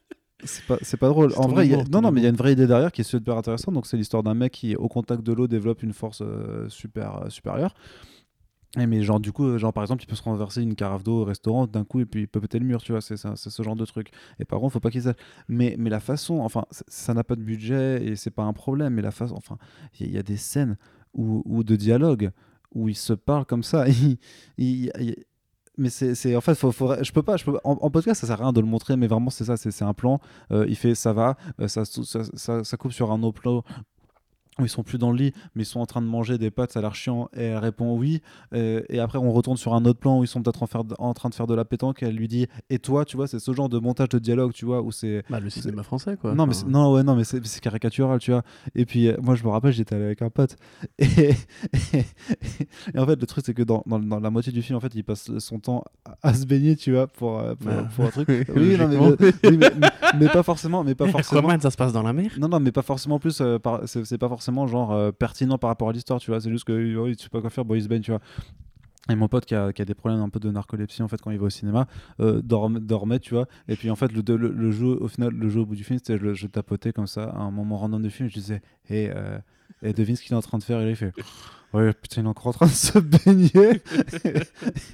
C'est 0.44 0.66
pas, 0.66 0.78
c'est 0.82 0.98
pas 0.98 1.08
drôle. 1.10 1.32
En 1.38 1.48
vrai, 1.48 1.68
il 1.68 1.70
y 1.72 1.74
a- 1.74 1.78
humour, 1.78 1.90
non, 1.92 2.02
non, 2.02 2.12
mais 2.12 2.20
il 2.20 2.24
y 2.24 2.28
a 2.28 2.30
une 2.30 2.36
vraie 2.36 2.54
idée 2.54 2.66
derrière 2.68 2.92
qui 2.92 3.02
est 3.02 3.04
super 3.06 3.38
intéressante. 3.38 3.76
Donc, 3.76 3.86
c'est 3.86 3.96
l'histoire 3.96 4.24
d'un 4.24 4.34
mec 4.34 4.52
qui, 4.54 4.76
au 4.76 4.88
contact 4.88 5.22
de 5.22 5.32
l'eau, 5.34 5.48
développe 5.48 5.84
une 5.84 5.94
force 5.94 6.24
euh, 6.26 6.68
super 6.68 7.24
euh, 7.26 7.30
supérieure. 7.30 7.76
Et 8.80 8.88
mais 8.88 9.04
genre 9.04 9.20
du 9.20 9.32
coup, 9.34 9.46
euh, 9.46 9.58
genre 9.58 9.72
par 9.74 9.84
exemple, 9.84 10.02
il 10.04 10.08
peut 10.08 10.16
se 10.16 10.24
renverser 10.24 10.62
une 10.64 10.76
carafe 10.76 11.04
d'eau 11.04 11.22
au 11.22 11.26
restaurant 11.26 11.68
d'un 11.68 11.84
coup 11.84 12.00
et 12.00 12.06
puis 12.06 12.22
il 12.22 12.28
peut 12.28 12.40
péter 12.40 12.58
le 12.58 12.66
mur, 12.66 12.82
tu 12.82 12.94
vois, 12.94 13.02
c'est 13.02 13.18
ce 13.18 13.62
genre 13.64 13.76
de 13.76 13.84
truc. 13.86 14.12
Et 14.40 14.46
par 14.46 14.60
contre, 14.62 14.74
faut 14.74 14.80
pas 14.80 14.90
qu'il 14.92 15.02
sache. 15.02 15.16
Mais 15.50 15.76
mais 15.78 15.90
la 15.90 16.00
façon, 16.00 16.40
enfin, 16.40 16.64
ça 16.88 17.14
n'a 17.14 17.24
pas 17.26 17.36
de 17.36 17.44
budget 17.44 18.04
et 18.04 18.16
c'est 18.16 18.32
pas 18.32 18.44
un 18.44 18.54
problème. 18.54 18.94
Mais 18.94 19.02
la 19.02 19.12
façon, 19.12 19.36
enfin, 19.36 19.58
il 20.00 20.06
y, 20.06 20.06
a- 20.06 20.08
il 20.10 20.16
y 20.16 20.18
a 20.18 20.24
des 20.24 20.38
scènes 20.38 20.78
où 21.14 21.64
de 21.64 21.76
dialogue 21.76 22.32
où 22.74 22.90
ils 22.90 22.96
se 22.96 23.14
parlent 23.14 23.46
comme 23.46 23.64
ça. 23.64 23.86
mais 25.78 25.90
c'est 25.90 26.36
en 26.36 26.42
fait 26.42 26.56
faut, 26.56 26.72
faut- 26.72 27.02
je 27.02 27.12
peux 27.12 27.24
pas 27.24 27.38
je 27.38 27.46
peux 27.46 27.54
pas- 27.54 27.62
en, 27.64 27.72
en 27.82 27.90
podcast 27.90 28.22
ça 28.22 28.28
sert 28.28 28.40
à 28.40 28.44
rien 28.44 28.54
de 28.54 28.60
le 28.60 28.68
montrer 28.68 28.98
mais 28.98 29.08
vraiment 29.08 29.30
c'est 29.30 29.46
ça 29.46 29.56
c'est 29.58 29.84
un 29.84 29.94
plan 29.94 30.20
euh, 30.52 30.66
il 30.68 30.76
fait 30.76 30.96
ça 30.96 31.14
va 31.14 31.38
euh, 31.62 31.68
ça, 31.68 31.86
ça, 31.86 32.24
ça, 32.34 32.64
ça 32.64 32.78
coupe 32.78 32.92
sur 32.92 33.12
un 33.12 33.24
autre 33.24 33.42
plan 33.42 33.64
ils 34.66 34.70
sont 34.70 34.84
plus 34.84 34.98
dans 34.98 35.12
le 35.12 35.18
lit, 35.18 35.34
mais 35.56 35.64
ils 35.64 35.66
sont 35.66 35.80
en 35.80 35.86
train 35.86 36.02
de 36.02 36.08
manger 36.08 36.38
des 36.38 36.52
pâtes, 36.52 36.72
ça 36.72 36.80
a 36.80 36.82
l'air 36.82 36.96
chiant, 36.96 37.30
et 37.36 37.44
elle 37.46 37.58
répond 37.58 37.96
oui. 37.98 38.22
Euh, 38.54 38.82
et 38.90 39.00
après, 39.00 39.18
on 39.18 39.32
retourne 39.32 39.58
sur 39.58 39.74
un 39.74 39.86
autre 39.86 40.00
plan 40.00 40.20
où 40.20 40.24
ils 40.24 40.28
sont 40.28 40.42
peut-être 40.42 40.64
en, 41.00 41.14
train 41.14 41.30
de 41.30 41.36
faire 41.36 41.48
de 41.48 41.54
la 41.56 41.66
pétanque, 41.66 42.04
et 42.04 42.06
elle 42.08 42.16
lui 42.16 42.28
dit 42.28 42.48
Et 42.70 42.80
toi, 42.80 43.06
tu 43.06 43.18
vois, 43.18 43.28
c'est 43.28 43.40
ce 43.40 43.54
genre 43.54 43.70
de 43.70 43.80
montage 43.80 44.10
de 44.10 44.20
dialogue, 44.20 44.54
tu 44.54 44.66
vois, 44.66 44.82
où 44.82 44.92
c'est. 44.92 45.24
Bah, 45.30 45.40
le 45.40 45.50
cinéma 45.50 45.84
français, 45.84 46.18
quoi. 46.18 46.34
Non, 46.34 46.46
mais 46.46 46.54
non, 46.68 46.94
ouais, 46.94 47.04
non, 47.04 47.16
mais 47.16 47.24
c'est 47.24 47.42
caricatural, 47.62 48.20
tu 48.20 48.32
vois. 48.32 48.44
Et 48.76 48.86
puis, 48.86 49.08
euh, 49.08 49.18
moi, 49.22 49.36
je 49.36 49.44
me 49.44 49.50
rappelle, 49.50 49.72
j'étais 49.74 49.96
allé 49.96 50.06
avec 50.06 50.22
un 50.22 50.30
pote. 50.30 50.56
Et, 51.00 51.32
et 51.94 53.00
en 53.00 53.06
fait, 53.06 53.20
le 53.20 53.26
truc, 53.26 53.44
c'est 53.46 53.54
que 53.54 53.64
dans, 53.64 53.84
dans, 53.86 54.00
dans 54.00 54.20
la 54.20 54.30
moitié 54.30 54.52
du 54.52 54.62
film, 54.62 54.78
en 54.78 54.80
fait, 54.80 54.94
il 54.96 55.04
passe 55.04 55.38
son 55.40 55.60
temps 55.60 55.84
à, 56.06 56.18
à 56.30 56.34
se 56.34 56.46
baigner, 56.46 56.76
tu 56.76 56.92
vois, 56.92 57.08
pour, 57.08 57.40
euh, 57.40 57.56
pour, 57.56 57.68
Bah, 57.72 57.88
pour 57.96 58.06
un 58.06 58.10
truc. 58.10 58.28
oui, 58.30 58.44
oui, 58.56 58.78
non, 58.78 58.88
mais, 58.88 58.98
oui, 58.98 59.58
mais, 59.58 59.72
mais- 59.78 59.90
mais 60.20 60.28
pas 60.30 60.44
forcément, 60.44 60.84
mais 60.84 60.96
pas 60.96 61.08
forcément. 61.12 61.40
Aquaman, 61.42 61.62
ça 61.62 61.72
se 61.72 61.78
passe 61.78 61.94
dans 61.94 62.04
la 62.04 62.14
mer? 62.14 62.32
Non, 62.40 62.48
non, 62.48 62.60
mais 62.60 62.72
pas 62.72 62.82
forcément 62.82 63.20
plus. 63.20 63.42
c'est 63.86 64.18
pas 64.18 64.30
forcément 64.30 64.51
genre 64.68 64.92
euh, 64.92 65.12
pertinent 65.12 65.58
par 65.58 65.70
rapport 65.70 65.90
à 65.90 65.92
l'histoire, 65.94 66.20
tu 66.20 66.32
vois. 66.32 66.40
C'est 66.42 66.50
juste 66.52 66.66
que 66.66 66.96
oh, 66.98 67.08
il 67.08 67.20
sait 67.20 67.30
pas 67.30 67.42
quoi 67.42 67.50
faire, 67.50 67.64
se 67.66 67.88
baigne, 67.88 68.02
tu 68.02 68.12
vois. 68.12 68.22
Et 69.10 69.16
mon 69.16 69.28
pote 69.28 69.46
qui 69.46 69.56
a, 69.56 69.74
qui 69.74 69.82
a 69.82 69.86
des 69.86 69.96
problèmes 69.96 70.22
un 70.22 70.30
peu 70.30 70.40
de 70.40 70.52
narcolepsie 70.52 71.02
en 71.02 71.08
fait 71.08 71.20
quand 71.20 71.32
il 71.32 71.40
va 71.40 71.46
au 71.48 71.50
cinéma 71.50 71.88
euh, 72.20 72.40
dorm- 72.44 72.80
dormait 72.80 73.20
tu 73.20 73.34
vois 73.34 73.48
et 73.68 73.76
puis 73.76 73.90
en 73.90 73.96
fait 73.96 74.12
le, 74.12 74.22
le, 74.38 74.50
le 74.50 74.72
jeu 74.72 74.96
au 75.02 75.08
final 75.08 75.32
le 75.34 75.50
jeu 75.50 75.62
au 75.62 75.66
bout 75.66 75.76
du 75.76 75.84
film 75.84 75.98
c'était 75.98 76.20
je, 76.36 76.46
tapotais 76.48 76.94
comme 76.94 77.08
ça 77.08 77.24
à 77.24 77.40
un 77.40 77.50
moment 77.50 77.78
random 77.78 78.04
du 78.04 78.12
film 78.12 78.30
je 78.30 78.36
disais 78.36 78.62
hé 78.92 79.10
euh, 79.14 79.40
et 79.82 79.94
devine 79.94 80.16
ce 80.16 80.22
qu'il 80.22 80.34
est 80.34 80.36
en 80.36 80.42
train 80.42 80.60
de 80.60 80.64
faire? 80.64 80.88
Il 80.88 80.96
fait 80.96 81.14
ouais 81.74 81.94
putain 81.94 82.22
il 82.22 82.26
est 82.26 82.28
encore 82.28 82.48
en 82.48 82.52
train 82.54 82.68
de 82.68 82.72
se 82.72 83.00
baigner 83.00 83.82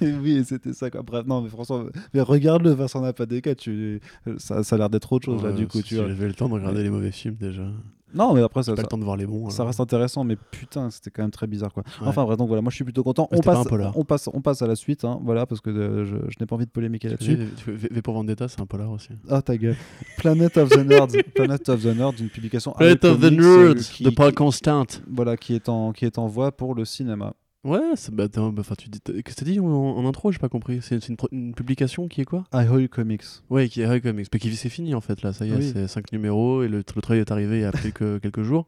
et 0.00 0.12
oui 0.14 0.42
c'était 0.42 0.72
ça 0.72 0.90
quoi 0.90 1.02
bref 1.02 1.26
non 1.26 1.42
mais 1.42 1.50
franchement 1.50 1.84
mais 2.14 2.22
regarde-le 2.22 2.70
Vincent 2.70 3.02
n'a 3.02 3.12
pas 3.12 3.26
des 3.26 3.42
cas 3.42 3.54
tu 3.54 4.00
ça, 4.38 4.64
ça 4.64 4.76
a 4.76 4.78
l'air 4.78 4.88
d'être 4.88 5.12
autre 5.12 5.26
chose 5.26 5.42
là 5.44 5.52
du 5.52 5.66
coup 5.66 5.78
si 5.82 5.88
tu 5.88 5.96
J'avais 5.96 6.28
le 6.28 6.34
temps 6.34 6.48
de 6.48 6.54
regarder 6.54 6.82
les 6.82 6.90
mauvais 6.90 7.12
films 7.12 7.36
déjà. 7.38 7.70
Non 8.14 8.34
mais 8.34 8.42
après 8.42 8.62
ça, 8.62 8.72
Pas 8.72 8.76
ça, 8.76 8.82
le 8.82 8.88
temps 8.88 8.98
de 8.98 9.04
voir 9.04 9.16
les 9.16 9.26
bons. 9.26 9.50
ça 9.50 9.56
alors. 9.62 9.68
reste 9.68 9.80
intéressant 9.80 10.24
mais 10.24 10.36
putain 10.36 10.90
c'était 10.90 11.10
quand 11.10 11.22
même 11.22 11.30
très 11.30 11.46
bizarre 11.46 11.72
quoi 11.72 11.82
Ouais. 12.00 12.06
enfin 12.08 12.24
bref 12.24 12.36
donc 12.38 12.48
voilà 12.48 12.62
moi 12.62 12.70
je 12.70 12.76
suis 12.76 12.84
plutôt 12.84 13.02
content 13.02 13.28
on 13.30 13.40
passe, 13.40 13.58
un 13.58 13.64
polar. 13.64 13.96
on 13.96 14.04
passe 14.04 14.28
on 14.32 14.40
passe 14.40 14.62
à 14.62 14.66
la 14.66 14.76
suite 14.76 15.04
hein, 15.04 15.20
voilà 15.22 15.46
parce 15.46 15.60
que 15.60 15.70
euh, 15.70 16.04
je, 16.04 16.16
je 16.28 16.36
n'ai 16.40 16.46
pas 16.46 16.54
envie 16.56 16.66
de 16.66 16.70
polémiquer 16.70 17.08
là-dessus 17.08 17.36
V 17.66 18.02
pour 18.02 18.14
Vendetta, 18.14 18.48
c'est 18.48 18.60
un 18.60 18.66
polar 18.66 18.90
aussi. 18.90 19.10
Ah 19.28 19.42
ta 19.42 19.56
gueule. 19.56 19.76
Planet 20.18 20.56
of 20.56 20.70
the 20.70 20.78
Nerds, 20.78 21.08
Planet 21.34 21.68
of 21.68 21.82
the 21.82 21.86
Nerds, 21.96 22.14
une 22.20 22.28
publication. 22.30 22.72
Planet 22.72 23.04
of 23.04 23.20
the 23.20 23.30
Nerds, 23.30 24.00
de 24.00 24.10
Paul 24.10 24.32
Constant. 24.34 24.86
Voilà, 25.10 25.36
qui 25.36 25.54
est 25.54 25.68
en 25.68 25.92
qui 25.92 26.04
est 26.04 26.18
en 26.18 26.26
voie 26.26 26.52
pour 26.52 26.74
le 26.74 26.84
cinéma. 26.84 27.34
Ouais, 27.64 27.80
c'est- 27.96 28.14
bah, 28.14 28.28
bah, 28.28 28.52
enfin, 28.58 28.74
tu 28.78 28.88
dis, 28.88 29.00
qu'est-ce 29.00 29.22
que 29.22 29.34
t'as 29.34 29.44
dit 29.44 29.58
en, 29.60 29.66
en 29.66 30.06
intro? 30.06 30.30
J'ai 30.32 30.38
pas 30.38 30.48
compris. 30.48 30.80
C'est 30.80 31.00
c'est 31.00 31.08
une, 31.08 31.16
pro- 31.16 31.28
une 31.32 31.54
publication 31.54 32.06
qui 32.08 32.20
est 32.20 32.24
quoi? 32.24 32.44
Ahoy 32.52 32.88
Comics. 32.88 33.24
Ouais, 33.50 33.68
qui 33.68 33.82
est 33.82 34.00
Comics. 34.00 34.28
Mais 34.32 34.38
qui 34.38 34.54
c'est 34.56 34.68
fini 34.68 34.94
en 34.94 35.00
fait 35.00 35.22
là, 35.22 35.32
ça 35.32 35.44
y 35.44 35.50
est, 35.50 35.56
Oui. 35.56 35.70
c'est 35.72 35.88
5 35.88 36.12
numéros 36.12 36.62
et 36.62 36.68
le, 36.68 36.78
le 36.78 37.02
travail 37.02 37.20
est 37.20 37.32
arrivé 37.32 37.58
il 37.58 37.62
y 37.62 37.64
a 37.64 37.72
quelques, 37.72 38.20
quelques 38.22 38.42
jours. 38.42 38.66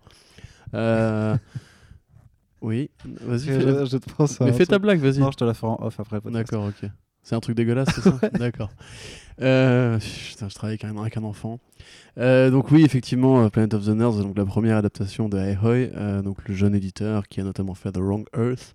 Euh, 0.74 1.36
Oui, 2.62 2.90
vas-y. 3.22 3.38
Je, 3.46 3.52
fais- 3.52 3.86
je 3.86 3.96
te 3.96 4.10
pense 4.12 4.40
à 4.40 4.44
Mais 4.44 4.50
un 4.50 4.54
fais 4.54 4.66
ta 4.66 4.72
truc. 4.74 4.82
blague, 4.82 4.98
vas-y. 5.00 5.18
Non, 5.20 5.30
je 5.30 5.36
te 5.36 5.44
la 5.44 5.54
ferai 5.54 5.68
en 5.72 5.78
off 5.82 5.98
après. 6.00 6.16
le 6.16 6.20
podcast. 6.22 6.50
D'accord, 6.50 6.66
ok. 6.68 6.90
C'est 7.22 7.34
un 7.34 7.40
truc 7.40 7.56
dégueulasse, 7.56 7.88
c'est 7.94 8.00
ça 8.00 8.18
D'accord. 8.38 8.70
Euh, 9.40 9.98
putain, 9.98 10.48
je 10.48 10.54
travaille 10.54 10.78
quand 10.78 10.86
même 10.86 10.98
avec 10.98 11.16
un 11.16 11.24
enfant. 11.24 11.60
Euh, 12.18 12.50
donc 12.50 12.70
oui, 12.70 12.84
effectivement, 12.84 13.42
euh, 13.42 13.48
Planet 13.48 13.74
of 13.74 13.86
the 13.86 13.90
Nerds, 13.90 14.22
donc 14.22 14.36
la 14.36 14.44
première 14.44 14.76
adaptation 14.76 15.28
de 15.28 15.38
Ahoy, 15.38 15.90
euh, 15.94 16.22
donc 16.22 16.46
le 16.46 16.54
jeune 16.54 16.74
éditeur 16.74 17.28
qui 17.28 17.40
a 17.40 17.44
notamment 17.44 17.74
fait 17.74 17.92
The 17.92 17.98
Wrong 17.98 18.26
Earth 18.36 18.74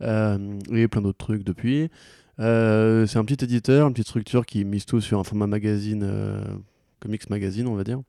et 0.00 0.88
plein 0.88 1.00
d'autres 1.00 1.18
trucs 1.18 1.44
depuis. 1.44 1.88
C'est 2.38 3.16
un 3.16 3.24
petit 3.24 3.44
éditeur, 3.44 3.86
une 3.86 3.94
petite 3.94 4.08
structure 4.08 4.44
qui 4.44 4.64
mise 4.64 4.84
tout 4.84 5.00
sur 5.00 5.18
un 5.18 5.24
format 5.24 5.46
magazine, 5.46 6.06
comics 7.00 7.30
magazine, 7.30 7.66
on 7.66 7.74
va 7.74 7.84
dire. 7.84 8.00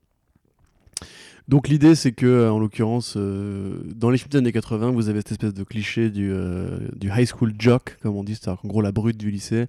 Donc 1.48 1.68
l'idée, 1.68 1.94
c'est 1.94 2.12
que, 2.12 2.26
euh, 2.26 2.52
en 2.52 2.58
l'occurrence, 2.58 3.14
euh, 3.16 3.78
dans 3.94 4.10
les 4.10 4.18
films 4.18 4.30
des 4.30 4.38
années 4.38 4.52
80, 4.52 4.90
vous 4.90 5.08
avez 5.08 5.20
cette 5.20 5.32
espèce 5.32 5.54
de 5.54 5.62
cliché 5.62 6.10
du, 6.10 6.32
euh, 6.32 6.80
du 6.96 7.08
high 7.08 7.26
school 7.26 7.54
jock, 7.56 7.98
comme 8.02 8.16
on 8.16 8.24
dit, 8.24 8.34
c'est-à-dire 8.34 8.60
qu'en 8.60 8.68
gros 8.68 8.82
la 8.82 8.90
brute 8.90 9.16
du 9.16 9.30
lycée, 9.30 9.66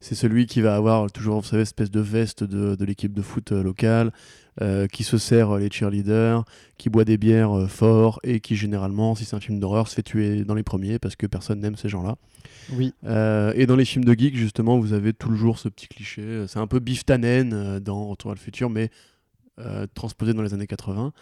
c'est 0.00 0.14
celui 0.14 0.44
qui 0.44 0.60
va 0.60 0.76
avoir 0.76 1.10
toujours, 1.10 1.40
vous 1.40 1.46
savez, 1.46 1.64
cette 1.64 1.80
espèce 1.80 1.90
de 1.90 2.00
veste 2.00 2.44
de, 2.44 2.74
de 2.74 2.84
l'équipe 2.84 3.14
de 3.14 3.22
foot 3.22 3.52
locale, 3.52 4.12
euh, 4.60 4.86
qui 4.86 5.02
se 5.02 5.16
sert 5.16 5.56
les 5.56 5.70
cheerleaders, 5.70 6.44
qui 6.76 6.90
boit 6.90 7.06
des 7.06 7.16
bières 7.16 7.70
fort 7.70 8.20
et 8.22 8.40
qui 8.40 8.54
généralement, 8.54 9.14
si 9.14 9.24
c'est 9.24 9.34
un 9.34 9.40
film 9.40 9.58
d'horreur, 9.60 9.88
se 9.88 9.94
fait 9.94 10.02
tuer 10.02 10.44
dans 10.44 10.54
les 10.54 10.62
premiers 10.62 10.98
parce 10.98 11.16
que 11.16 11.26
personne 11.26 11.60
n'aime 11.60 11.76
ces 11.76 11.88
gens-là. 11.88 12.16
Oui. 12.74 12.92
Et 13.02 13.64
dans 13.64 13.76
les 13.76 13.86
films 13.86 14.04
de 14.04 14.12
geek, 14.12 14.36
justement, 14.36 14.78
vous 14.78 14.92
avez 14.92 15.14
toujours 15.14 15.58
ce 15.58 15.70
petit 15.70 15.88
cliché. 15.88 16.44
C'est 16.48 16.58
un 16.58 16.66
peu 16.66 16.80
Biff 16.80 17.06
Tannen 17.06 17.80
dans 17.80 18.08
Retour 18.08 18.32
à 18.32 18.34
le 18.34 18.40
futur, 18.40 18.68
mais 18.68 18.90
transposé 19.94 20.34
dans 20.34 20.42
les 20.42 20.54
années 20.54 20.66
80. 20.66 21.12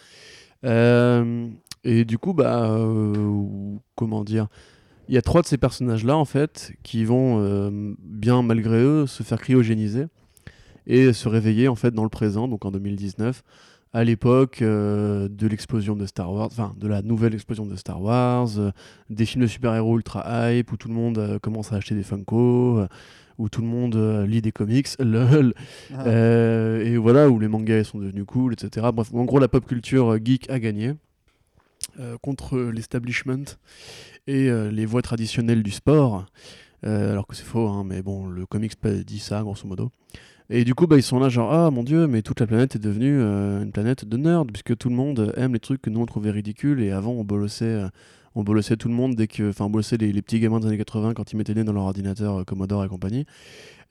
Euh, 0.65 1.49
et 1.85 2.05
du 2.05 2.19
coup, 2.19 2.33
bah, 2.33 2.71
euh, 2.71 3.77
comment 3.95 4.25
dire 4.25 4.47
Il 5.09 5.15
y 5.15 5.19
a 5.19 5.23
trois 5.23 5.43
de 5.43 5.47
ces 5.47 5.59
personnages-là, 5.59 6.17
en 6.17 6.25
fait, 6.25 6.73
qui 6.83 7.05
vont, 7.05 7.41
euh, 7.41 7.95
bien 7.99 8.43
malgré 8.43 8.83
eux, 8.83 9.07
se 9.07 9.23
faire 9.23 9.41
cryogéniser 9.41 10.07
et 10.87 11.13
se 11.13 11.29
réveiller, 11.29 11.69
en 11.69 11.77
fait, 11.77 11.93
dans 11.93 12.05
le 12.05 12.09
présent, 12.09 12.49
donc 12.49 12.65
en 12.65 12.71
2019, 12.71 13.43
à 13.93 14.05
l'époque 14.05 14.63
euh, 14.63 15.29
de 15.29 15.47
l'explosion 15.47 15.97
de 15.97 16.07
Star 16.07 16.33
Wars, 16.33 16.47
enfin, 16.47 16.75
de 16.79 16.89
la 16.89 17.03
nouvelle 17.03 17.35
explosion 17.35 17.67
de 17.67 17.77
Star 17.77 18.01
Wars, 18.01 18.49
euh, 18.59 18.71
des 19.11 19.27
films 19.27 19.43
de 19.43 19.49
super-héros 19.49 19.97
ultra 19.97 20.51
hype, 20.53 20.73
où 20.73 20.77
tout 20.77 20.89
le 20.89 20.95
monde 20.95 21.19
euh, 21.19 21.39
commence 21.39 21.73
à 21.73 21.77
acheter 21.77 21.95
des 21.95 22.03
Funko, 22.03 22.79
euh, 22.79 22.89
où 23.43 23.49
tout 23.49 23.61
le 23.61 23.67
monde 23.67 23.97
euh, 23.97 24.25
lit 24.27 24.41
des 24.41 24.53
comics, 24.53 24.87
lol, 25.01 25.53
Ah. 25.93 26.07
euh, 26.07 26.85
et 26.85 26.97
voilà, 26.97 27.29
où 27.29 27.39
les 27.41 27.49
mangas 27.49 27.85
sont 27.85 27.99
devenus 27.99 28.25
cool, 28.25 28.53
etc. 28.53 28.87
Bref, 28.95 29.09
en 29.13 29.25
gros, 29.25 29.41
la 29.41 29.49
pop 29.49 29.67
culture 29.67 30.13
euh, 30.15 30.19
geek 30.25 30.49
a 30.49 30.59
gagné 30.61 30.95
contre 32.23 32.59
l'establishment 32.59 33.45
et 34.27 34.49
les 34.71 34.87
voies 34.87 35.03
traditionnelles 35.03 35.63
du 35.65 35.73
sport. 35.73 36.25
Alors 36.85 37.27
que 37.27 37.35
c'est 37.35 37.45
faux, 37.45 37.69
hein, 37.69 37.85
mais 37.85 38.03
bon, 38.03 38.27
le 38.29 38.47
comics 38.47 38.73
dit 39.05 39.19
ça, 39.19 39.43
grosso 39.43 39.67
modo. 39.67 39.91
Et 40.49 40.65
du 40.65 40.75
coup, 40.75 40.87
bah, 40.87 40.97
ils 40.97 41.03
sont 41.03 41.19
là, 41.19 41.29
genre, 41.29 41.53
ah 41.53 41.71
mon 41.71 41.83
dieu, 41.83 42.07
mais 42.07 42.23
toute 42.23 42.41
la 42.41 42.47
planète 42.47 42.77
est 42.77 42.79
devenue 42.79 43.19
euh, 43.21 43.63
une 43.63 43.73
planète 43.73 44.05
de 44.05 44.17
nerds, 44.17 44.45
puisque 44.47 44.77
tout 44.77 44.89
le 44.91 44.95
monde 44.95 45.33
aime 45.37 45.55
les 45.55 45.61
trucs 45.61 45.83
que 45.83 45.91
nous 45.91 46.01
on 46.01 46.07
trouvait 46.07 46.31
ridicules, 46.31 46.81
et 46.83 46.93
avant 46.93 47.13
on 47.13 47.25
bolossait, 47.25 47.65
euh, 47.65 47.89
on 48.35 48.43
bolossait 48.43 48.77
tout 48.77 48.89
le 48.89 48.95
monde 48.95 49.15
dès 49.15 49.27
que. 49.27 49.51
Enfin, 49.51 49.67
on 49.67 49.97
les, 49.99 50.13
les 50.13 50.23
petits 50.23 50.41
gamins 50.41 50.61
des 50.61 50.67
années 50.67 50.79
80 50.79 51.15
quand 51.15 51.33
ils 51.33 51.37
mettaient 51.37 51.55
les 51.55 51.65
dans 51.65 51.73
leur 51.73 51.85
ordinateur 51.85 52.41
euh, 52.41 52.45
Commodore 52.45 52.85
et 52.85 52.89
compagnie. 52.89 53.27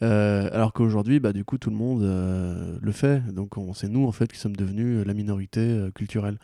Euh, 0.01 0.49
alors 0.51 0.73
qu'aujourd'hui, 0.73 1.19
bah, 1.19 1.31
du 1.33 1.45
coup, 1.45 1.57
tout 1.57 1.69
le 1.69 1.75
monde 1.75 2.01
euh, 2.03 2.77
le 2.81 2.91
fait. 2.91 3.21
Donc, 3.33 3.57
on- 3.57 3.73
c'est 3.73 3.87
nous, 3.87 4.05
en 4.07 4.11
fait, 4.11 4.31
qui 4.31 4.39
sommes 4.39 4.55
devenus 4.55 5.05
la 5.05 5.13
minorité 5.13 5.89
culturelle. 5.95 6.37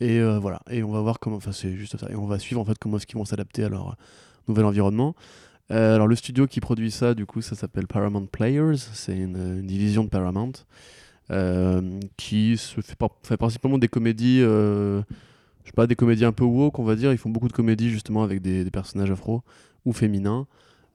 Et 0.00 0.20
voilà. 0.20 0.62
Et 0.70 0.82
on 0.82 0.90
va 0.90 1.00
voir 1.00 1.20
comment. 1.20 1.36
Enfin, 1.36 1.52
c'est 1.52 1.74
juste 1.76 1.96
ça. 1.96 2.08
Et 2.10 2.16
on 2.16 2.26
va 2.26 2.38
suivre, 2.38 2.60
en 2.60 2.64
fait, 2.64 2.76
comment 2.78 2.96
est-ce 2.96 3.06
qu'ils 3.06 3.18
vont 3.18 3.24
s'adapter 3.24 3.62
à 3.62 3.68
leur 3.68 3.96
nouvel 4.48 4.64
environnement. 4.64 5.14
Alors, 5.70 6.08
le 6.08 6.16
studio 6.16 6.46
qui 6.46 6.60
produit 6.60 6.90
ça, 6.90 7.14
du 7.14 7.24
coup, 7.24 7.40
ça 7.40 7.54
s'appelle 7.54 7.86
Paramount 7.86 8.26
Players. 8.26 8.76
C'est 8.76 9.16
une, 9.16 9.62
division 9.62 10.02
de 10.02 10.08
Paramount 10.08 10.52
qui 12.16 12.56
se 12.56 12.80
fait, 12.80 12.96
fait 13.22 13.36
principalement 13.36 13.78
des 13.78 13.88
comédies. 13.88 14.42
Je 15.64 15.70
sais 15.70 15.74
pas, 15.74 15.86
des 15.86 15.96
comédies 15.96 16.24
un 16.24 16.32
peu 16.32 16.44
woke, 16.44 16.78
on 16.78 16.84
va 16.84 16.96
dire. 16.96 17.12
Ils 17.12 17.18
font 17.18 17.30
beaucoup 17.30 17.48
de 17.48 17.52
comédies, 17.52 17.90
justement, 17.90 18.22
avec 18.22 18.42
des, 18.42 18.64
des 18.64 18.70
personnages 18.70 19.10
afro 19.10 19.42
ou 19.84 19.92
féminins. 19.92 20.46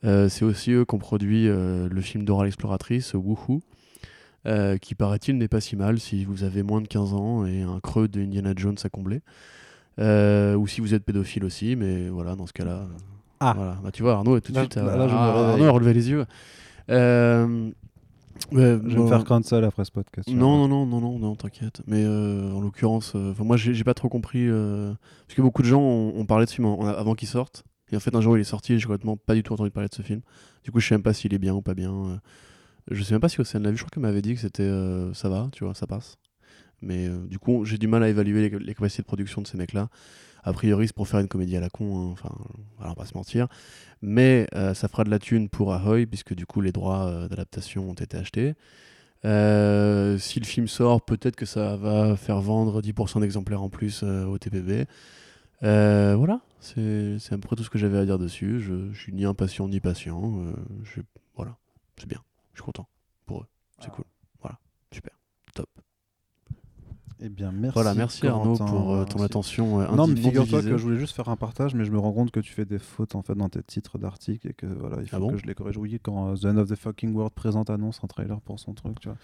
Euh, 0.06 0.30
c'est 0.30 0.46
aussi 0.46 0.72
eux 0.72 0.86
qui 0.86 0.96
ont 0.96 1.00
produit 1.00 1.48
euh, 1.48 1.88
le 1.90 2.02
film 2.02 2.24
d'Oral 2.24 2.48
Exploratrice, 2.48 3.14
Woohoo, 3.14 3.62
euh, 4.46 4.78
qui 4.78 4.96
paraît-il 4.96 5.38
n'est 5.38 5.48
pas 5.48 5.62
si 5.62 5.76
mal 5.76 6.00
si 6.00 6.24
vous 6.24 6.44
avez 6.44 6.64
moins 6.64 6.82
de 6.82 6.88
15 6.88 7.14
ans 7.14 7.46
et 7.46 7.64
un 7.64 7.80
creux 7.80 8.08
de 8.08 8.22
Indiana 8.22 8.54
Jones 8.56 8.78
à 8.84 8.90
combler. 8.90 9.22
Ou 10.00 10.68
si 10.68 10.82
vous 10.82 10.94
êtes 10.94 11.04
pédophile 11.04 11.44
aussi, 11.44 11.76
mais 11.76 12.10
voilà, 12.10 12.36
dans 12.36 12.46
ce 12.46 12.54
cas-là. 12.54 12.88
Ah. 13.40 13.54
Voilà. 13.56 13.78
Bah, 13.84 13.92
tu 13.92 14.04
vois, 14.04 14.14
Arnaud, 14.14 14.40
tout 14.40 14.52
de 14.52 14.58
suite, 14.58 14.76
là, 14.76 15.08
je 15.08 15.14
me. 15.14 15.20
Arnaud 15.20 15.66
a 15.66 15.72
relevé 15.72 15.94
les 15.94 16.10
yeux. 16.10 16.26
Ouais, 18.52 18.78
Je 18.84 18.90
vais 18.90 18.96
bon, 18.96 19.04
me 19.04 19.08
faire 19.10 19.24
cancel 19.26 19.64
après 19.64 19.84
ce 19.86 19.92
podcast. 19.92 20.28
non, 20.30 20.68
non, 20.68 20.68
non, 20.68 20.86
non, 20.86 21.02
non, 21.02 21.20
non, 21.20 21.36
t'inquiète. 21.36 21.82
Mais 21.88 22.04
euh, 22.04 22.52
en 22.54 22.62
l'occurrence, 22.62 23.14
euh, 23.16 23.34
moi 23.40 23.58
j'ai 23.58 23.84
pas 23.84 23.94
trop 23.94 24.10
compris. 24.10 24.48
euh, 24.48 24.94
parce 25.28 25.36
que 25.36 25.42
beaucoup 25.42 25.62
de 25.62 25.68
gens 25.68 25.82
ont, 25.82 26.14
ont 26.18 26.26
parlé 26.26 26.46
de 26.46 26.50
ce 26.50 26.56
film 26.56 26.68
en- 26.68 26.80
en- 26.80 26.86
avant 26.88 27.14
qu'il 27.16 27.28
sorte. 27.28 27.64
Et 27.92 27.96
en 27.96 28.00
fait, 28.00 28.16
un 28.16 28.22
jour 28.22 28.38
il 28.38 28.42
est 28.42 28.46
sorti 28.46 28.74
et 28.74 28.80
j'ai 28.80 28.86
complètement 28.86 29.18
pas 29.18 29.34
du 29.36 29.44
tout 29.44 29.54
entendu 29.54 29.72
parler 29.72 29.90
de 29.90 29.96
ce 29.96 30.02
film. 30.02 30.22
Du 30.64 30.72
coup, 30.72 30.80
je 30.80 30.88
sais 30.88 30.96
même 30.96 31.04
pas 31.04 31.14
s'il 31.14 31.34
est 31.34 31.38
bien 31.40 31.54
ou 31.54 31.62
pas 31.62 31.74
bien. 31.74 32.20
Je 32.92 33.02
sais 33.04 33.14
même 33.14 33.22
pas 33.22 33.30
si 33.30 33.40
Océane 33.42 33.64
l'a 33.64 33.72
vu. 33.72 33.78
Je 33.78 33.84
crois 33.84 33.90
qu'elle 33.92 34.04
m'avait 34.04 34.22
dit 34.22 34.34
que 34.34 34.40
c'était 34.42 34.70
ça 35.14 35.30
va, 35.30 35.50
tu 35.52 35.64
vois, 35.64 35.74
ça 35.74 35.88
passe. 35.88 36.18
Mais 36.82 37.10
du 37.30 37.40
coup, 37.40 37.66
j'ai 37.66 37.78
du 37.78 37.88
mal 37.88 38.04
à 38.04 38.10
évaluer 38.10 38.50
les, 38.50 38.60
les 38.60 38.74
capacités 38.76 39.02
de 39.04 39.08
production 39.08 39.42
de 39.42 39.48
ces 39.48 39.58
mecs-là. 39.58 39.90
A 40.48 40.54
priori, 40.54 40.88
c'est 40.88 40.96
pour 40.96 41.08
faire 41.08 41.20
une 41.20 41.28
comédie 41.28 41.58
à 41.58 41.60
la 41.60 41.70
con, 41.70 41.98
hein, 41.98 42.10
enfin, 42.14 42.34
alors 42.80 42.96
va 42.96 43.04
pas 43.04 43.06
se 43.06 43.16
mentir. 43.16 43.48
Mais 44.02 44.48
euh, 44.56 44.74
ça 44.74 44.88
fera 44.88 45.04
de 45.04 45.10
la 45.10 45.20
thune 45.20 45.50
pour 45.50 45.74
Ahoy, 45.74 46.06
puisque 46.06 46.34
du 46.34 46.46
coup, 46.46 46.62
les 46.62 46.72
droits 46.72 47.06
euh, 47.08 47.28
d'adaptation 47.28 47.90
ont 47.90 47.94
été 47.94 48.16
achetés. 48.18 48.56
Euh, 49.26 50.18
si 50.18 50.40
le 50.40 50.46
film 50.46 50.68
sort, 50.68 51.02
peut-être 51.02 51.36
que 51.36 51.46
ça 51.46 51.76
va 51.76 52.16
faire 52.16 52.40
vendre 52.40 52.82
10% 52.82 53.20
d'exemplaires 53.20 53.62
en 53.62 53.70
plus 53.70 54.04
au 54.04 54.38
TPB. 54.38 54.86
Voilà, 55.62 56.42
c'est 56.62 57.18
à 57.32 57.36
peu 57.38 57.40
près 57.40 57.56
tout 57.56 57.64
ce 57.64 57.70
que 57.70 57.80
j'avais 57.80 57.98
à 57.98 58.06
dire 58.06 58.20
dessus. 58.20 58.60
Je, 58.62 58.92
je 58.94 59.00
suis 59.00 59.14
ni 59.14 59.26
impatient 59.26 59.68
ni 59.68 59.80
patient. 59.80 60.34
je- 60.84 61.02
voilà, 61.36 61.58
c'est 61.98 62.08
bien. 62.08 62.22
Je 62.54 62.60
suis 62.62 62.66
content 62.66 62.88
pour 63.26 63.42
eux. 63.42 63.48
C'est 63.80 63.92
cool. 63.92 64.06
Voilà, 64.42 64.58
super, 64.92 65.14
top. 65.54 65.68
Eh 67.20 67.30
bien, 67.30 67.52
merci. 67.52 67.74
voilà, 67.74 67.96
merci 67.96 68.28
Arnaud 68.28 68.58
pour 68.58 68.94
euh, 68.94 69.04
ton 69.06 69.16
Merci. 69.18 69.24
attention. 69.26 69.82
euh, 69.82 69.88
Non, 69.96 70.06
mais 70.06 70.16
figure-toi 70.16 70.62
que 70.62 70.78
je 70.78 70.84
voulais 70.84 71.00
juste 71.00 71.16
faire 71.16 71.30
un 71.30 71.36
partage, 71.36 71.74
mais 71.74 71.84
je 71.84 71.92
me 71.92 71.98
rends 71.98 72.12
compte 72.12 72.30
que 72.30 72.40
tu 72.40 72.54
fais 72.54 72.66
des 72.66 72.78
fautes 72.78 73.16
en 73.16 73.24
fait 73.24 73.34
dans 73.34 73.50
tes 73.50 73.64
titres 73.64 73.98
d'articles 73.98 74.48
et 74.48 74.54
que 74.54 74.68
voilà, 74.68 74.98
il 75.02 75.08
faut 75.10 75.16
Ah 75.16 75.20
bon 75.20 75.30
que 75.32 75.38
je 75.38 75.46
les 75.46 75.56
corrige. 75.56 75.78
Oui, 75.78 76.00
quand 76.02 76.30
euh, 76.32 76.36
The 76.36 76.46
End 76.46 76.58
of 76.58 76.70
the 76.70 76.76
Fucking 76.76 77.14
World 77.16 77.34
présente 77.34 77.72
annonce 77.72 78.00
un 78.04 78.08
trailer 78.08 78.40
pour 78.42 78.60
son 78.60 78.74
truc, 78.74 79.00
tu 79.00 79.08
vois. 79.10 79.18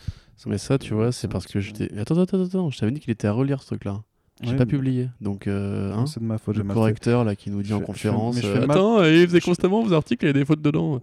Mais 0.47 0.57
ça, 0.57 0.79
tu 0.79 0.95
vois, 0.95 1.11
c'est 1.11 1.27
parce 1.27 1.45
que 1.45 1.59
j'étais. 1.59 1.95
Attends, 1.99 2.17
attends, 2.17 2.43
attends, 2.43 2.69
je 2.71 2.79
t'avais 2.79 2.91
dit 2.91 2.99
qu'il 2.99 3.11
était 3.11 3.27
à 3.27 3.31
relire 3.31 3.61
ce 3.61 3.67
truc-là. 3.67 4.01
J'ai 4.41 4.49
Ouais, 4.49 4.55
pas 4.57 4.65
mais- 4.65 4.71
publié. 4.71 5.09
Donc, 5.21 5.45
euh, 5.45 5.93
hein, 5.93 6.07
C'est 6.07 6.19
de 6.19 6.25
ma 6.25 6.39
faute, 6.39 6.57
le 6.57 6.63
correcteur 6.63 7.23
là 7.23 7.35
qui 7.35 7.51
nous 7.51 7.61
dit 7.61 7.69
Je 7.69 7.75
en 7.75 7.79
fais- 7.81 7.85
je 7.85 7.91
fais- 7.91 8.09
conférence. 8.09 8.39
je 8.41 8.47
euh, 8.47 8.53
fais 8.55 8.63
Attends, 8.71 8.99
euh, 9.01 9.13
il 9.13 9.27
faisait 9.27 9.39
constamment 9.39 9.83
vos 9.83 9.93
articles, 9.93 10.25
il 10.25 10.27
y 10.27 10.31
a 10.31 10.33
des 10.33 10.45
fautes 10.45 10.61
dedans. 10.63 10.99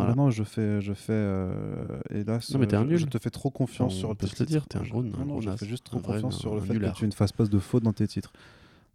Ah 0.00 0.02
Voilà. 0.04 0.14
non, 0.14 0.30
je 0.30 0.44
fais, 0.44 0.80
je 0.80 0.92
fais, 0.92 1.12
euh, 1.12 1.84
hélas, 2.10 2.50
Non, 2.52 2.60
mais 2.60 2.72
un 2.72 2.96
je- 2.96 3.04
te 3.06 3.18
fais 3.18 3.30
trop 3.30 3.50
confiance 3.50 3.94
On 3.94 3.98
sur 3.98 4.16
peut 4.16 4.28
tes 4.28 4.36
se 4.36 4.42
le 4.42 4.46
dire, 4.46 4.66
t'es 4.68 4.78
un 4.78 4.82
gros- 4.82 5.00
un 5.00 5.02
Non, 5.02 5.18
non, 5.18 5.24
gros 5.26 5.40
je 5.40 5.50
fais 5.50 5.66
juste 5.66 5.86
un 5.88 5.98
trop 5.98 6.12
confiance 6.12 6.38
sur 6.38 6.54
le 6.54 6.58
un 6.60 6.64
fait 6.64 6.68
que 6.68 6.72
nulard. 6.74 6.94
tu 6.94 7.06
ne 7.06 7.10
fasses 7.12 7.32
pas 7.32 7.44
de 7.46 7.58
fautes 7.58 7.82
dans 7.82 7.92
tes 7.92 8.06
titres. 8.06 8.32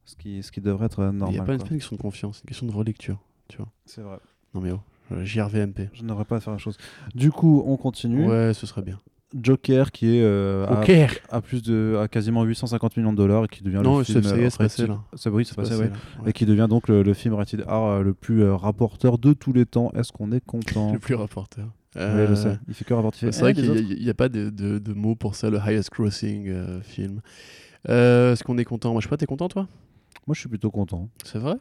Ce 0.05 0.15
qui, 0.15 0.41
ce 0.43 0.51
qui 0.51 0.61
devrait 0.61 0.85
être 0.85 0.99
euh, 0.99 1.11
Il 1.11 1.17
normal. 1.17 1.33
n'y 1.35 1.39
a 1.41 1.43
pas 1.43 1.53
une 1.53 1.59
quoi. 1.59 1.69
question 1.69 1.95
de 1.97 2.01
confiance, 2.01 2.37
c'est 2.37 2.43
une 2.43 2.47
question 2.47 2.67
de 2.67 2.71
relecture. 2.71 3.19
tu 3.49 3.57
vois. 3.57 3.67
C'est 3.85 4.01
vrai. 4.01 4.17
Non 4.53 4.61
mais 4.61 4.71
oh, 4.71 4.79
euh, 5.11 5.25
JRVMP. 5.25 5.89
Je 5.93 6.03
n'aurais 6.03 6.23
pas 6.25 6.37
à 6.37 6.39
faire 6.39 6.53
la 6.53 6.59
chose. 6.59 6.77
Du 7.15 7.31
coup, 7.31 7.61
on 7.65 7.75
continue. 7.75 8.25
Ouais, 8.27 8.53
ce 8.53 8.65
serait 8.65 8.81
bien. 8.81 8.99
Joker 9.39 9.91
qui 9.91 10.17
est 10.17 10.21
euh, 10.23 10.65
à, 10.67 11.35
à 11.37 11.41
plus 11.41 11.61
de 11.63 11.97
à 12.01 12.07
quasiment 12.07 12.43
850 12.43 12.97
millions 12.97 13.11
de 13.13 13.17
dollars 13.17 13.45
et 13.45 13.47
qui 13.47 13.63
devient 13.63 13.81
Non, 13.83 13.97
le 13.99 14.03
c'est- 14.03 14.13
film 14.13 14.23
ça 14.23 14.37
y 14.37 14.41
est, 14.41 14.45
euh, 14.45 14.49
c'est 14.49 14.57
passé. 14.57 14.85
C'est 15.15 15.29
oui, 15.29 15.45
c'est 15.45 15.57
ouais. 15.57 15.75
Ouais. 15.75 15.89
Et 16.27 16.33
qui 16.33 16.45
devient 16.45 16.67
donc 16.69 16.87
le, 16.87 17.03
le 17.03 17.13
film 17.13 17.33
rated 17.33 17.61
R 17.67 17.71
euh, 17.73 18.01
le 18.03 18.13
plus 18.13 18.43
euh, 18.43 18.55
rapporteur 18.55 19.17
de 19.17 19.33
tous 19.33 19.53
les 19.53 19.65
temps. 19.65 19.91
Est-ce 19.95 20.11
qu'on 20.11 20.31
est 20.31 20.43
content? 20.45 20.93
Le 20.93 20.99
plus 20.99 21.15
rapporteur. 21.15 21.65
Oui, 21.95 22.01
Euh, 22.01 22.27
je 22.29 22.33
sais. 22.35 22.57
Il 22.67 22.73
fait 22.73 22.85
que 22.85 22.93
rapporter. 22.93 23.31
C'est 23.31 23.41
vrai 23.41 23.51
Eh, 23.51 23.61
qu'il 23.61 24.03
n'y 24.03 24.09
a, 24.09 24.13
pas 24.15 24.29
de, 24.29 24.49
de, 24.49 24.79
de 24.79 24.93
mots 24.93 25.15
pour 25.15 25.35
ça, 25.35 25.49
le 25.49 25.59
highest 25.59 25.91
grossing 25.91 26.47
euh, 26.49 26.81
film. 26.81 27.21
Euh, 27.89 28.33
Est-ce 28.33 28.43
qu'on 28.43 28.57
est 28.57 28.65
content? 28.65 28.91
Moi, 28.93 29.01
je 29.01 29.05
sais 29.05 29.09
pas, 29.09 29.17
t'es 29.17 29.25
content, 29.25 29.47
toi? 29.47 29.67
Moi, 30.25 30.33
je 30.33 30.39
suis 30.39 30.49
plutôt 30.49 30.71
content. 30.71 31.09
C'est 31.23 31.37
vrai? 31.39 31.55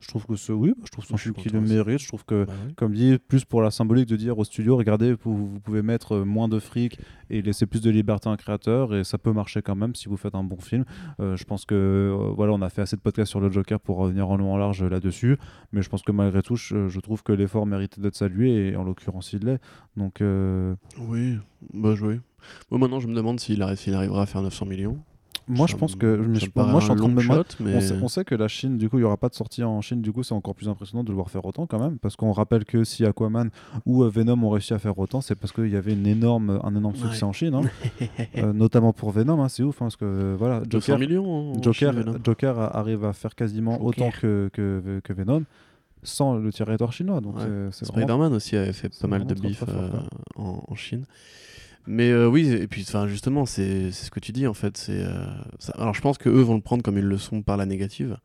Je 0.00 0.06
trouve 0.08 0.26
que 0.26 0.36
ce 0.36 0.52
oui, 0.52 0.74
je 0.84 0.90
trouve 0.92 1.04
que 1.04 1.08
c'est 1.08 1.12
un 1.12 1.14
Moi, 1.14 1.18
je 1.18 1.22
suis 1.22 1.32
film 1.32 1.42
qui 1.42 1.48
le 1.48 1.60
mérite. 1.60 1.98
Je 2.00 2.06
trouve 2.08 2.24
que 2.24 2.44
Bah 2.44 2.52
oui. 2.66 2.74
comme 2.76 2.92
dit, 2.94 3.18
plus 3.18 3.44
pour 3.44 3.62
la 3.62 3.70
symbolique 3.72 4.06
de 4.08 4.14
dire 4.16 4.38
au 4.38 4.44
studio, 4.44 4.76
regardez, 4.76 5.14
vous, 5.24 5.48
vous 5.48 5.60
pouvez 5.60 5.82
mettre 5.82 6.12
euh, 6.16 6.24
moins 6.24 6.48
de 6.48 6.58
fric 6.60 6.98
et 7.30 7.42
laisser 7.42 7.66
plus 7.66 7.80
de 7.82 7.90
liberté 7.90 8.28
à 8.28 8.32
un 8.32 8.36
créateur, 8.36 8.94
et 8.94 9.02
ça 9.02 9.18
peut 9.18 9.32
marcher 9.32 9.60
quand 9.60 9.74
même 9.74 9.94
si 9.96 10.08
vous 10.08 10.16
faites 10.16 10.34
un 10.36 10.44
bon 10.44 10.58
film. 10.60 10.84
Euh, 11.20 11.36
je 11.36 11.42
pense 11.44 11.64
que 11.64 11.74
euh, 11.74 12.32
voilà, 12.34 12.52
on 12.52 12.62
a 12.62 12.70
fait 12.70 12.82
assez 12.82 12.94
de 12.96 13.00
podcasts 13.00 13.30
sur 13.30 13.40
le 13.40 13.50
Joker 13.50 13.80
pour 13.80 13.96
revenir 13.96 14.28
en 14.30 14.36
long 14.36 14.52
en 14.52 14.56
large 14.56 14.84
là-dessus, 14.84 15.36
mais 15.72 15.82
je 15.82 15.88
pense 15.88 16.02
que 16.02 16.12
malgré 16.12 16.42
tout, 16.42 16.54
je, 16.56 16.88
je 16.88 17.00
trouve 17.00 17.22
que 17.24 17.32
l'effort 17.32 17.66
méritait 17.66 18.00
d'être 18.00 18.14
salué, 18.16 18.68
et 18.68 18.76
en 18.76 18.84
l'occurrence, 18.84 19.32
il 19.32 19.40
l'est. 19.44 19.60
Donc, 19.96 20.20
euh, 20.20 20.74
Oui, 21.08 21.36
bah 21.74 21.94
joué. 21.96 22.20
Moi, 22.70 22.78
maintenant, 22.78 23.00
je 23.00 23.08
me 23.08 23.14
demande 23.14 23.40
s'il 23.40 23.60
arri- 23.62 23.74
s'il 23.76 23.94
arrivera 23.94 24.22
à 24.22 24.26
faire 24.26 24.42
900 24.42 24.64
millions. 24.66 24.98
Moi, 25.48 25.66
Ça 25.66 25.72
je 25.72 25.76
pense 25.76 25.94
que 25.96 26.16
je 26.16 26.48
moi, 26.56 26.80
je 26.80 26.84
suis 26.84 26.90
en 26.92 26.96
train 26.96 27.08
de 27.08 27.14
me 27.14 27.20
shot, 27.20 27.42
mais... 27.60 27.74
On 27.76 27.80
sait, 27.80 27.94
on 28.02 28.08
sait 28.08 28.24
que 28.24 28.34
la 28.34 28.48
Chine, 28.48 28.76
du 28.78 28.88
coup, 28.88 28.96
il 28.98 29.00
n'y 29.00 29.06
aura 29.06 29.16
pas 29.16 29.28
de 29.28 29.34
sortie 29.34 29.62
en 29.64 29.80
Chine, 29.80 30.00
du 30.02 30.12
coup, 30.12 30.22
c'est 30.22 30.34
encore 30.34 30.54
plus 30.54 30.68
impressionnant 30.68 31.02
de 31.04 31.08
le 31.08 31.14
voir 31.14 31.30
faire 31.30 31.44
autant 31.44 31.66
quand 31.66 31.78
même, 31.78 31.98
parce 31.98 32.16
qu'on 32.16 32.32
rappelle 32.32 32.64
que 32.64 32.84
si 32.84 33.04
Aquaman 33.04 33.50
ou 33.86 34.02
euh, 34.04 34.08
Venom 34.08 34.42
ont 34.44 34.50
réussi 34.50 34.74
à 34.74 34.78
faire 34.78 34.98
autant, 34.98 35.20
c'est 35.20 35.34
parce 35.34 35.52
qu'il 35.52 35.68
y 35.68 35.76
avait 35.76 35.92
une 35.94 36.06
énorme, 36.06 36.60
un 36.62 36.74
énorme 36.76 36.94
succès 36.94 37.22
Ouais. 37.22 37.28
en 37.28 37.32
Chine, 37.32 37.54
hein. 37.54 37.62
Euh, 38.36 38.52
notamment 38.52 38.92
pour 38.92 39.10
Venom, 39.10 39.42
hein, 39.42 39.48
c'est 39.48 39.62
ouf, 39.62 39.76
hein, 39.76 39.86
parce 39.86 39.96
que 39.96 40.34
voilà, 40.38 40.60
200 40.60 40.70
Joker, 40.80 40.98
millions 40.98 41.54
Joker, 41.62 41.92
Chine. 41.92 42.18
Joker 42.24 42.58
arrive 42.76 43.04
à 43.04 43.12
faire 43.12 43.34
quasiment 43.34 43.72
Joker. 43.72 43.86
autant 43.86 44.10
que, 44.20 44.50
que, 44.52 45.00
que 45.02 45.12
Venom 45.12 45.42
sans 46.04 46.36
le 46.36 46.52
territoire 46.52 46.92
chinois, 46.92 47.20
donc 47.20 47.36
Ouais. 47.38 47.68
Spider-Man 47.72 48.32
aussi 48.32 48.56
avait 48.56 48.72
fait 48.72 48.96
pas 49.00 49.08
mal 49.08 49.26
de 49.26 49.34
bif 49.34 49.64
euh, 49.68 49.88
en, 50.36 50.62
en 50.68 50.74
Chine. 50.76 51.04
Mais 51.90 52.10
euh, 52.10 52.28
oui, 52.28 52.48
et 52.52 52.66
puis 52.68 52.84
enfin 52.86 53.06
justement, 53.08 53.46
c'est 53.46 53.90
ce 53.92 54.10
que 54.10 54.20
tu 54.20 54.32
dis 54.32 54.46
en 54.46 54.52
fait. 54.54 54.76
C'est 54.76 55.00
euh, 55.02 55.24
ça- 55.58 55.72
alors 55.78 55.94
je 55.94 56.00
pense 56.02 56.18
que 56.18 56.28
eux 56.28 56.42
vont 56.42 56.54
le 56.54 56.60
prendre 56.60 56.82
comme 56.82 56.98
ils 56.98 57.04
le 57.04 57.16
sont 57.18 57.40
par 57.42 57.56
la 57.56 57.64
négative, 57.66 58.18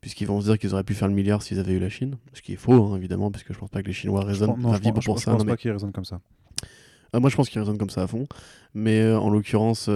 puisqu'ils 0.00 0.26
vont 0.26 0.40
se 0.40 0.46
dire 0.46 0.58
qu'ils 0.58 0.74
auraient 0.74 0.82
pu 0.84 0.94
faire 0.94 1.06
le 1.08 1.14
milliard 1.14 1.40
s'ils 1.42 1.60
avaient 1.60 1.74
eu 1.74 1.78
la 1.78 1.88
Chine, 1.88 2.16
ce 2.32 2.42
qui 2.42 2.52
est 2.52 2.56
faux 2.56 2.72
hein, 2.72 2.96
évidemment, 2.96 3.30
parce 3.30 3.44
que 3.44 3.54
je 3.54 3.58
pense 3.58 3.70
pas 3.70 3.80
que 3.82 3.86
les 3.86 3.92
Chinois 3.92 4.22
Je 4.22 4.26
raisonnent, 4.26 4.48
pense- 4.54 4.58
non, 4.58 4.74
je 4.74 4.80
pense, 4.80 5.04
pour 5.04 5.18
je 5.18 5.22
ça. 5.22 5.30
pense 5.30 5.38
non, 5.40 5.44
mais- 5.46 5.52
pas 5.52 5.56
qu'il 5.56 5.70
raisonne 5.70 5.92
comme 5.92 6.04
ça. 6.04 6.20
Ah, 7.12 7.20
moi, 7.20 7.30
je 7.30 7.36
pense 7.36 7.48
qu'ils 7.48 7.60
raisonnent 7.60 7.78
comme 7.78 7.88
ça 7.90 8.02
à 8.02 8.06
fond. 8.08 8.26
Mais 8.74 9.00
euh, 9.00 9.18
en 9.18 9.30
l'occurrence, 9.30 9.88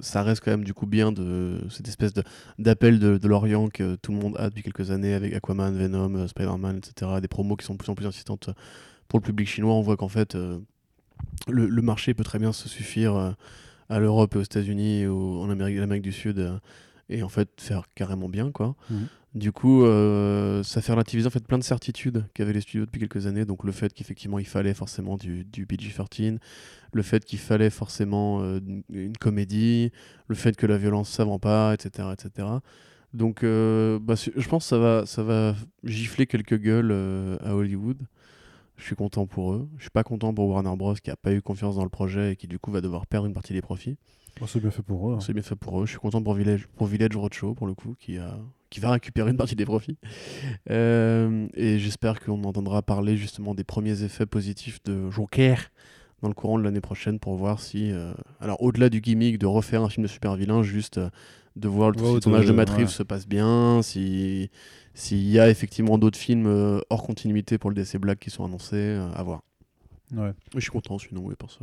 ça 0.00 0.22
reste 0.22 0.42
quand 0.42 0.50
même 0.50 0.64
du 0.64 0.72
coup 0.74 0.86
bien 0.86 1.12
de 1.12 1.58
cette 1.70 1.86
espèce 1.88 2.14
de- 2.14 2.22
d'appel 2.58 2.98
de, 2.98 3.18
de 3.18 3.28
l'Orient 3.28 3.68
que 3.68 3.96
tout 3.96 4.12
le 4.12 4.18
monde 4.18 4.34
a 4.38 4.48
depuis 4.48 4.62
quelques 4.62 4.90
années 4.90 5.12
avec 5.12 5.34
Aquaman, 5.34 5.76
Venom, 5.76 6.26
Spider-Man, 6.26 6.78
etc. 6.78 7.20
Des 7.20 7.28
promos 7.28 7.56
qui 7.56 7.66
sont 7.66 7.74
de 7.74 7.78
plus 7.78 7.90
en 7.90 7.94
plus 7.94 8.06
insistantes 8.06 8.48
pour 9.08 9.18
le 9.20 9.24
public 9.24 9.46
chinois. 9.48 9.74
On 9.74 9.82
voit 9.82 9.96
qu'en 9.96 10.08
fait, 10.08 10.34
le, 11.48 11.66
le 11.66 11.82
marché 11.82 12.14
peut 12.14 12.24
très 12.24 12.38
bien 12.38 12.52
se 12.52 12.68
suffire 12.68 13.16
euh, 13.16 13.32
à 13.88 13.98
l'Europe 13.98 14.34
et 14.34 14.38
aux 14.38 14.42
États-Unis 14.42 15.06
ou 15.06 15.40
en 15.40 15.50
Amérique, 15.50 15.78
l'Amérique 15.78 16.02
du 16.02 16.12
Sud 16.12 16.38
euh, 16.38 16.58
et 17.08 17.22
en 17.22 17.28
fait 17.28 17.48
faire 17.58 17.84
carrément 17.94 18.28
bien 18.28 18.50
quoi. 18.50 18.74
Mhm. 18.90 19.06
Du 19.34 19.52
coup, 19.52 19.84
euh, 19.84 20.62
ça 20.62 20.80
fait 20.80 20.92
relativiser 20.92 21.26
en 21.26 21.30
fait 21.30 21.46
plein 21.46 21.58
de 21.58 21.62
certitudes 21.62 22.24
qu'avaient 22.32 22.54
les 22.54 22.62
studios 22.62 22.86
depuis 22.86 22.98
quelques 22.98 23.26
années. 23.26 23.44
Donc 23.44 23.62
le 23.62 23.72
fait 23.72 23.92
qu'effectivement 23.92 24.38
il 24.38 24.46
fallait 24.46 24.74
forcément 24.74 25.16
du, 25.16 25.44
du 25.44 25.66
PG-13, 25.66 26.38
le 26.92 27.02
fait 27.02 27.24
qu'il 27.24 27.38
fallait 27.38 27.70
forcément 27.70 28.40
euh, 28.42 28.60
une, 28.90 29.16
comédie, 29.16 29.92
le 30.28 30.34
fait 30.34 30.56
que 30.56 30.66
la 30.66 30.78
violence 30.78 31.10
ça 31.10 31.24
vend 31.24 31.38
pas, 31.38 31.74
etc., 31.74 32.08
etc. 32.12 32.48
Donc 33.12 33.44
euh, 33.44 33.98
bah, 34.00 34.14
je 34.16 34.48
pense 34.48 34.64
que 34.64 34.68
ça 34.68 34.78
va, 34.78 35.04
ça 35.04 35.22
va 35.22 35.54
gifler 35.84 36.26
quelques 36.26 36.58
gueules 36.58 36.92
à 37.44 37.54
Hollywood. 37.54 37.98
Je 38.78 38.84
suis 38.84 38.96
content 38.96 39.26
pour 39.26 39.52
eux. 39.52 39.68
Je 39.76 39.82
suis 39.82 39.90
pas 39.90 40.04
content 40.04 40.32
pour 40.32 40.48
Warner 40.48 40.74
Bros 40.76 40.94
qui 40.94 41.10
a 41.10 41.16
pas 41.16 41.32
eu 41.32 41.42
confiance 41.42 41.76
dans 41.76 41.82
le 41.82 41.88
projet 41.90 42.32
et 42.32 42.36
qui 42.36 42.46
du 42.46 42.58
coup 42.58 42.70
va 42.70 42.80
devoir 42.80 43.06
perdre 43.06 43.26
une 43.26 43.34
partie 43.34 43.52
des 43.52 43.60
profits. 43.60 43.96
Bon, 44.40 44.46
c'est 44.46 44.60
bien 44.60 44.70
fait 44.70 44.82
pour 44.82 45.10
eux. 45.10 45.14
hein. 45.16 45.20
C'est 45.20 45.32
bien 45.32 45.42
fait 45.42 45.56
pour 45.56 45.82
eux. 45.82 45.86
Je 45.86 45.90
suis 45.90 45.98
content 45.98 46.22
pour 46.22 46.34
Village, 46.34 46.68
pour 46.76 46.86
Village 46.86 47.14
Roadshow, 47.16 47.54
pour 47.54 47.66
le 47.66 47.74
coup, 47.74 47.96
qui, 47.98 48.18
a, 48.18 48.38
qui 48.70 48.78
va 48.78 48.92
récupérer 48.92 49.30
une 49.32 49.36
partie 49.36 49.56
des 49.56 49.64
profits. 49.66 49.98
Euh, 50.70 51.46
et 51.54 51.78
j'espère 51.78 52.20
qu'on 52.20 52.44
entendra 52.44 52.82
parler 52.82 53.16
justement 53.16 53.54
des 53.54 53.64
premiers 53.64 54.02
effets 54.02 54.26
positifs 54.26 54.82
de 54.84 55.10
Joker 55.10 55.70
dans 56.22 56.28
le 56.28 56.34
courant 56.34 56.58
de 56.58 56.64
l'année 56.64 56.80
prochaine 56.80 57.18
pour 57.18 57.34
voir 57.36 57.60
si. 57.60 57.90
euh, 57.92 58.12
alors, 58.40 58.62
au-delà 58.62 58.88
du 58.90 59.00
gimmick 59.00 59.38
de 59.38 59.46
refaire 59.46 59.82
un 59.82 59.88
film 59.88 60.04
de 60.04 60.08
super 60.10 60.34
vilain, 60.36 60.62
juste 60.62 60.98
euh, 60.98 61.10
de 61.58 61.68
voir 61.68 61.90
le 61.90 62.00
Ouais, 62.00 62.20
si 62.20 62.46
de, 62.46 62.52
Matt 62.52 62.70
Reeves 62.70 62.80
ouais. 62.82 62.86
se 62.86 63.02
passe 63.02 63.26
bien, 63.26 63.80
si. 63.82 64.50
S'il 64.94 65.28
y 65.30 65.38
a 65.38 65.48
effectivement 65.48 65.96
d'autres 65.96 66.18
films 66.18 66.46
euh, 66.48 66.80
hors 66.90 67.04
continuité 67.04 67.56
pour 67.56 67.70
le 67.70 67.76
DC 67.76 67.98
Black 67.98 68.18
qui 68.18 68.30
sont 68.30 68.44
annoncés, 68.44 68.74
euh, 68.76 69.08
à 69.12 69.22
voir. 69.22 69.42
Ouais. 70.12 70.32
Je 70.54 70.60
suis 70.60 70.70
content 70.70 70.98
sinon, 70.98 71.22
oui, 71.24 71.34
pour 71.38 71.52
ça. 71.52 71.60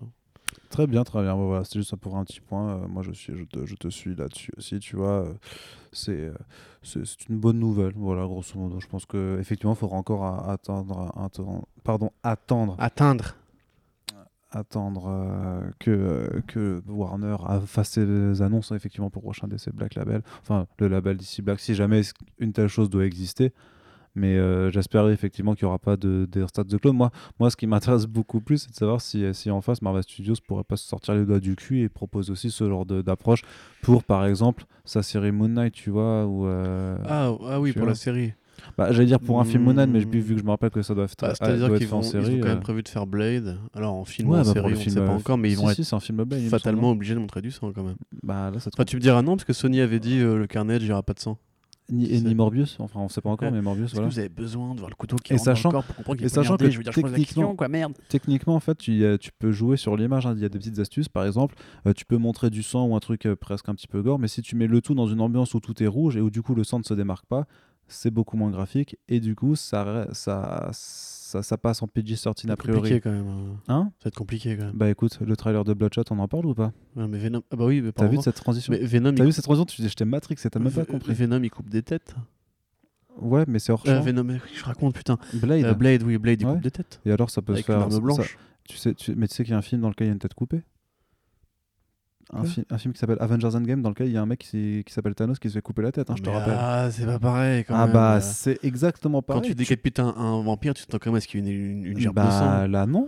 Très 0.70 0.88
bien, 0.88 1.04
très 1.04 1.22
bien. 1.22 1.36
Bon, 1.36 1.48
voilà, 1.48 1.66
c'était 1.66 1.80
juste 1.80 1.90
ça 1.92 1.98
pour 1.98 2.16
un 2.16 2.24
petit 2.24 2.40
point. 2.40 2.76
Euh, 2.78 2.88
moi, 2.88 3.04
je, 3.04 3.12
suis, 3.12 3.34
je, 3.38 3.44
te, 3.44 3.66
je 3.66 3.76
te 3.76 3.90
suis 3.90 4.16
là-dessus 4.16 4.52
aussi, 4.58 4.80
tu 4.80 4.96
vois. 4.96 5.26
euh, 5.26 5.34
c'est, 5.92 6.32
euh, 6.96 7.04
une 7.30 7.38
bonne 7.40 7.60
nouvelle. 7.60 7.92
Voilà, 7.98 8.24
grosso 8.26 8.58
modo. 8.58 8.80
Je 8.80 8.88
pense 8.88 9.06
qu'effectivement, 9.06 9.74
il 9.74 9.78
faudra 9.78 9.98
encore 9.98 10.24
à- 10.24 10.52
attendre, 10.54 11.12
attendre, 11.18 11.68
pardon, 11.84 12.12
attendre, 12.24 12.76
Atteindre. 12.80 13.36
Attendre 14.56 15.06
euh, 15.10 15.62
que, 15.80 15.92
euh, 15.92 16.42
que 16.48 16.82
Warner 16.88 17.36
fasse 17.66 17.92
ses 17.92 18.42
annonces 18.42 18.72
effectivement 18.72 19.10
pour 19.10 19.22
le 19.22 19.26
prochain 19.26 19.48
DC 19.48 19.70
Black 19.74 19.96
Label. 19.96 20.22
Enfin, 20.42 20.66
le 20.80 20.88
label 20.88 21.18
DC 21.18 21.42
Black, 21.42 21.60
si 21.60 21.76
jamais 21.76 22.02
une 22.40 22.54
telle 22.54 22.68
chose 22.70 22.90
doit 22.90 23.06
exister. 23.06 23.54
Mais 24.18 24.38
euh, 24.38 24.72
j'espère 24.72 25.10
effectivement 25.10 25.56
qu'il 25.56 25.66
n'y 25.66 25.68
aura 25.68 25.78
pas 25.78 25.98
de, 25.98 26.26
de 26.32 26.48
stade 26.48 26.68
de 26.68 26.78
clone. 26.78 26.96
Moi, 26.96 27.12
moi, 27.38 27.50
ce 27.50 27.58
qui 27.58 27.68
m'intéresse 27.68 28.06
beaucoup 28.06 28.40
plus, 28.40 28.60
c'est 28.60 28.70
de 28.72 28.76
savoir 28.76 29.02
si, 29.02 29.26
si 29.34 29.52
en 29.52 29.60
face, 29.60 29.82
Marvel 29.82 30.04
Studios 30.04 30.36
pourrait 30.48 30.64
pas 30.64 30.78
se 30.78 30.88
sortir 30.88 31.16
les 31.16 31.26
doigts 31.26 31.42
du 31.42 31.58
cul 31.58 31.82
et 31.82 31.90
propose 31.90 32.32
aussi 32.32 32.50
ce 32.50 32.70
genre 32.70 32.86
d'approche 32.86 33.42
pour, 33.82 34.06
par 34.06 34.26
exemple, 34.26 34.64
sa 34.86 35.04
série 35.04 35.34
Moon 35.34 35.50
Knight, 35.50 35.74
tu 35.74 35.90
vois. 35.90 36.26
Euh, 36.46 36.98
Ah, 37.06 37.30
ah 37.46 37.60
oui, 37.60 37.74
pour 37.74 37.82
vois. 37.82 37.90
la 37.90 37.96
série. 37.96 38.34
Bah, 38.78 38.92
J'allais 38.92 39.06
dire 39.08 39.20
pour 39.20 39.40
un 39.40 39.46
film 39.46 39.72
Knight, 39.72 39.90
mais 39.90 40.00
Hmm. 40.06 40.10
vu, 40.10 40.20
vu 40.22 40.34
que 40.36 40.40
je 40.42 40.46
me 40.46 40.50
rappelle 40.52 40.70
que 40.70 40.82
ça 40.82 40.94
doit 40.96 41.06
être, 41.06 41.16
Bah, 41.22 41.30
ah, 41.32 41.36
C'est-à-dire 41.36 41.68
doit 41.68 41.78
qu'ils 41.78 41.86
être 41.86 41.90
fait 41.90 41.96
en 41.96 42.00
vont, 42.02 42.08
ils 42.08 42.12
série. 42.12 42.36
ont 42.38 42.40
quand 42.42 42.48
même 42.48 42.58
euh, 42.58 42.62
prévu 42.62 42.84
de 42.84 42.90
faire 42.90 43.08
Blade. 43.08 43.58
Alors 43.74 43.94
en 43.94 44.06
film 44.06 44.30
ou 44.30 44.34
ouais, 44.34 44.40
en 44.40 44.44
bah, 44.44 44.54
série, 44.54 44.74
on 44.74 44.76
film, 44.76 44.94
sait 44.96 45.00
pas 45.02 45.12
euh, 45.12 45.16
encore, 45.18 45.38
mais 45.38 45.50
ils 45.52 45.56
si, 45.58 45.62
vont 45.64 45.70
si, 45.70 45.84
c'est 45.84 45.96
un 45.96 46.00
film 46.00 46.24
Blade, 46.24 46.42
fatalement 46.50 46.92
obligés 46.92 47.14
de 47.16 47.20
montrer 47.20 47.42
du 47.42 47.52
sang 47.52 47.72
quand 47.74 47.84
même. 47.84 47.96
Bah, 48.24 48.52
là, 48.52 48.60
ça 48.60 48.70
te 48.70 48.76
Enfin, 48.76 48.86
tu 48.86 48.96
me 48.96 49.02
diras 49.02 49.22
non, 49.22 49.36
parce 49.36 49.46
que 49.46 49.54
Sony 49.54 49.82
avait 49.82 50.00
dit 50.00 50.20
euh, 50.20 50.38
le 50.38 50.48
Carnage, 50.48 50.82
il 50.82 50.86
n'y 50.88 50.92
aura 50.92 51.04
pas 51.04 51.14
de 51.14 51.20
sang. 51.20 51.38
Ni, 51.88 52.12
et 52.12 52.20
ni 52.20 52.34
Morbius, 52.34 52.78
enfin 52.80 53.00
on 53.00 53.10
sait 53.10 53.22
pas 53.22 53.30
encore, 53.30 53.50
Ouais. 53.50 53.54
mais 53.54 53.62
Morbius, 53.62 53.92
voilà. 53.94 54.08
que 54.08 54.12
vous 54.14 54.18
avez 54.18 54.28
besoin 54.28 54.74
de 54.74 54.80
voir 54.80 54.90
le 54.90 54.96
couteau 54.96 55.18
qui 55.18 55.34
dans 55.34 55.36
le 55.36 55.40
sachant- 55.44 55.70
corps 55.70 55.84
pour 55.84 55.96
comprendre 55.98 56.18
qu'il 56.18 56.26
et 56.26 56.26
est 56.26 56.34
sachant 56.34 56.58
que 56.58 56.68
Je 56.68 56.78
veux 56.78 56.84
dire, 56.84 56.92
je 56.92 57.00
question, 57.00 57.16
techniquement- 57.16 57.56
quoi, 57.56 57.68
merde. 57.68 57.94
Techniquement, 58.10 58.56
en 58.56 58.60
fait, 58.60 58.76
tu, 58.76 59.04
tu 59.22 59.30
peux 59.38 59.52
jouer 59.52 59.78
sur 59.78 59.96
l'image. 59.96 60.26
hein. 60.26 60.34
Il 60.36 60.42
y 60.42 60.46
a 60.46 60.50
des 60.50 60.58
petites 60.58 60.80
astuces. 60.80 61.10
Par 61.10 61.28
exemple, 61.28 61.54
euh, 61.86 61.94
tu 61.94 62.04
peux 62.04 62.18
montrer 62.18 62.50
du 62.50 62.64
sang 62.64 62.88
ou 62.88 62.96
un 62.96 63.00
truc 63.00 63.28
euh, 63.28 63.36
presque 63.36 63.70
un 63.70 63.76
petit 63.76 63.88
peu 63.88 64.02
gore, 64.02 64.18
mais 64.18 64.28
si 64.28 64.42
tu 64.42 64.56
mets 64.56 64.66
le 64.66 64.82
tout 64.82 64.96
dans 64.96 65.06
une 65.06 65.22
ambiance 65.22 65.54
où 65.54 65.60
tout 65.60 65.84
est 65.84 65.86
rouge 65.86 66.18
et 66.18 66.22
où 66.22 66.32
du 66.32 66.42
coup 66.42 66.56
le 66.56 66.64
sang 66.64 66.80
ne 66.80 66.84
se 66.84 66.96
démarque 66.96 67.28
pas, 67.28 67.46
c'est 67.88 68.12
beaucoup 68.12 68.36
moins 68.38 68.50
graphique 68.52 68.98
et 69.08 69.20
du 69.20 69.36
coup 69.36 69.56
ça, 69.56 70.08
ça, 70.12 70.70
ça, 70.74 71.44
ça 71.44 71.58
passe 71.58 71.82
en 71.84 71.88
PG-13 71.88 72.30
a 72.30 72.34
C'est 72.36 72.48
compliqué 72.48 72.72
priori. 72.72 73.02
quand 73.02 73.12
même. 73.12 73.28
hein. 73.28 73.58
Hein? 73.68 73.92
Ça 74.00 74.06
va 74.06 74.08
être 74.10 74.16
compliqué 74.16 74.58
quand 74.58 74.66
même. 74.66 74.76
Bah 74.76 74.90
écoute, 74.90 75.20
le 75.22 75.36
trailer 75.36 75.64
de 75.64 75.74
Bloodshot, 75.74 76.04
on 76.12 76.20
en 76.20 76.28
parle 76.28 76.46
ou 76.48 76.54
pas? 76.54 76.72
Ouais, 76.96 77.08
mais 77.08 77.18
Venom. 77.18 77.42
Ah 77.52 77.56
bah 77.56 77.66
oui, 77.66 77.82
mais 77.82 77.92
T'as 77.92 78.08
vu 78.08 78.18
cette 78.22 78.36
transition? 78.36 78.72
Mais 78.74 78.80
Venom, 78.86 79.14
T'as 79.14 79.24
il... 79.24 79.28
vu 79.28 79.32
cette 79.34 79.44
transition? 79.44 79.66
Tu 79.66 79.82
dis, 79.82 79.90
j'étais 79.90 80.06
Matrix 80.06 80.36
t'as 80.36 80.60
même 80.60 80.72
pas 80.72 80.86
compris. 80.86 81.14
Venom, 81.14 81.42
il 81.44 81.50
coupe 81.50 81.70
des 81.70 81.84
têtes. 81.84 82.16
Ouais, 83.18 83.46
mais 83.48 83.60
c'est 83.60 83.72
hors 83.72 83.84
Euh, 83.88 83.98
champ. 83.98 84.02
Venom, 84.04 84.38
je 84.54 84.64
raconte, 84.66 84.96
putain. 84.96 85.18
Blade. 85.34 85.64
Euh, 85.64 85.74
Blade, 85.74 86.04
oui, 86.04 86.18
Blade, 86.18 86.42
il 86.42 86.48
Ouais. 86.48 86.54
coupe 86.54 86.64
des 86.64 86.72
têtes. 86.72 87.00
Et 87.06 87.12
alors 87.12 87.30
ça 87.30 87.42
peut 87.42 87.54
Avec 87.54 87.66
se 87.66 87.72
une 87.72 87.76
faire. 87.78 87.84
arme 87.84 87.92
ça- 87.92 88.00
blanche. 88.02 88.38
tu 88.68 88.78
sais, 88.78 88.94
tu- 88.94 89.16
mais 89.16 89.28
tu 89.28 89.36
sais 89.36 89.44
qu'il 89.44 89.52
y 89.52 89.56
a 89.56 89.58
un 89.58 89.62
film 89.62 89.82
dans 89.82 89.90
lequel 89.90 90.08
il 90.08 90.10
y 90.10 90.12
a 90.12 90.14
une 90.14 90.20
tête 90.20 90.34
coupée? 90.34 90.64
Un, 92.36 92.44
fi- 92.44 92.66
un 92.70 92.78
film 92.78 92.94
qui 92.94 93.00
s'appelle 93.00 93.18
Avengers 93.20 93.56
Endgame 93.56 93.82
dans 93.82 93.90
lequel 93.90 94.08
il 94.08 94.14
y 94.14 94.18
a 94.18 94.22
un 94.22 94.26
mec 94.26 94.40
qui, 94.40 94.84
s'appelle 94.88 95.16
Thanos 95.16 95.40
qui 95.40 95.50
se 95.50 95.54
fait 95.56 95.62
couper 95.62 95.82
la 95.82 95.92
tête, 95.92 96.10
hein, 96.10 96.16
je 96.18 96.22
te 96.24 96.30
Mais 96.30 96.38
rappelle. 96.38 96.58
Ah, 96.58 96.90
c'est 96.92 97.06
pas 97.06 97.20
pareil 97.20 97.64
quand 97.64 97.76
Ah 97.76 97.86
même. 97.86 97.94
bah 97.94 98.22
c'est 98.22 98.64
exactement 98.64 99.22
Quand 99.22 99.36
pareil. 99.36 99.50
tu 99.50 99.56
décapites 99.56 100.00
un, 100.00 100.08
un 100.16 100.42
vampire, 100.44 100.74
tu 100.74 100.86
t'entends 100.86 101.00
quand 101.04 101.10
même 101.12 101.18
à 101.18 101.22
ce 101.22 101.28
qu'il 101.28 101.46
y 101.46 101.48
a 101.50 101.52
une, 101.52 101.62
une, 101.78 101.86
une 101.86 102.00
gerbe 102.00 102.16
de 102.16 102.22
bah 102.22 102.32
sang. 102.32 102.68
là 102.68 102.86
non. 102.86 103.08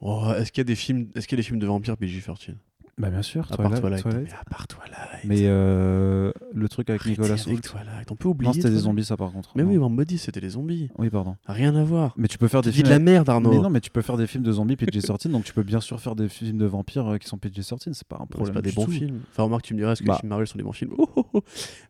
Oh, 0.00 0.30
est-ce 0.36 0.52
qu'il 0.52 0.60
y 0.60 0.62
a 0.62 0.64
des 0.64 0.74
films, 0.74 1.08
est-ce 1.14 1.26
qu'il 1.26 1.36
y 1.36 1.40
a 1.40 1.42
des 1.42 1.46
films 1.46 1.58
de 1.58 1.66
vampires 1.66 1.96
PG-13 1.96 2.54
Bah 2.98 3.10
bien 3.10 3.20
sûr. 3.20 3.46
À 3.50 3.56
part 3.58 3.78
Twilight. 3.78 4.00
Twilight. 4.02 4.24
Mais 4.26 4.32
à 4.32 4.44
part 4.48 4.66
Twilight. 4.66 5.24
Mais 5.24 5.40
euh, 5.42 6.32
le 6.54 6.68
truc 6.68 6.88
avec 6.88 7.02
Arrêtez 7.02 7.20
Nicolas 7.20 7.34
avec. 7.40 7.60
Twilight. 7.60 8.10
On 8.10 8.16
peut 8.16 8.28
oublier. 8.28 8.48
Non, 8.48 8.52
c'était 8.54 8.70
des 8.70 8.78
zombies 8.78 9.04
ça 9.04 9.18
par 9.18 9.32
contre. 9.32 9.50
Mais 9.54 9.64
Non. 9.64 9.68
oui, 9.70 9.76
on 9.78 9.90
me 9.90 10.04
dit 10.04 10.16
c'était 10.16 10.40
des 10.40 10.48
zombies. 10.50 10.88
Oui, 10.96 11.10
pardon. 11.10 11.36
Rien 11.46 11.76
à 11.76 11.84
voir. 11.84 12.14
Mais 12.16 12.26
tu 12.26 12.38
peux 12.38 12.48
faire 12.48 12.62
des 12.62 12.72
films. 12.72 12.86
de 12.86 12.90
la 12.90 12.98
merde, 12.98 13.28
Arnaud. 13.28 13.50
Mais 13.50 13.58
non, 13.58 13.68
mais 13.68 13.80
tu 13.82 13.90
peux 13.90 14.00
faire 14.00 14.16
des 14.16 14.26
films 14.26 14.44
de 14.44 14.52
zombies 14.52 14.76
PG-13, 14.76 15.28
donc 15.30 15.44
tu 15.44 15.52
peux 15.52 15.62
bien 15.62 15.80
sûr 15.80 16.00
faire 16.00 16.16
des 16.16 16.28
films 16.30 16.56
de 16.56 16.64
vampires 16.66 17.06
euh, 17.12 17.18
qui 17.18 17.28
sont 17.28 17.36
PG-13, 17.36 17.92
c'est 17.92 18.08
pas 18.08 18.16
un 18.18 18.24
problème. 18.26 18.46
c'est 18.46 18.52
pas 18.52 18.62
des 18.62 18.72
bons 18.72 18.86
films. 18.86 19.20
Enfin, 19.30 19.42
remarque, 19.42 19.64
tu 19.64 19.74
me 19.74 19.78
diras, 19.80 19.92
est-ce 19.92 20.02
que 20.02 20.06
Bah. 20.06 20.14
les 20.14 20.18
films 20.20 20.30
Marvel 20.30 20.46
sont 20.46 20.56
des 20.58 20.64
bons 20.64 20.72
films? 20.72 20.92
Oh, 20.96 21.06
oh, 21.16 21.26
oh. 21.34 21.42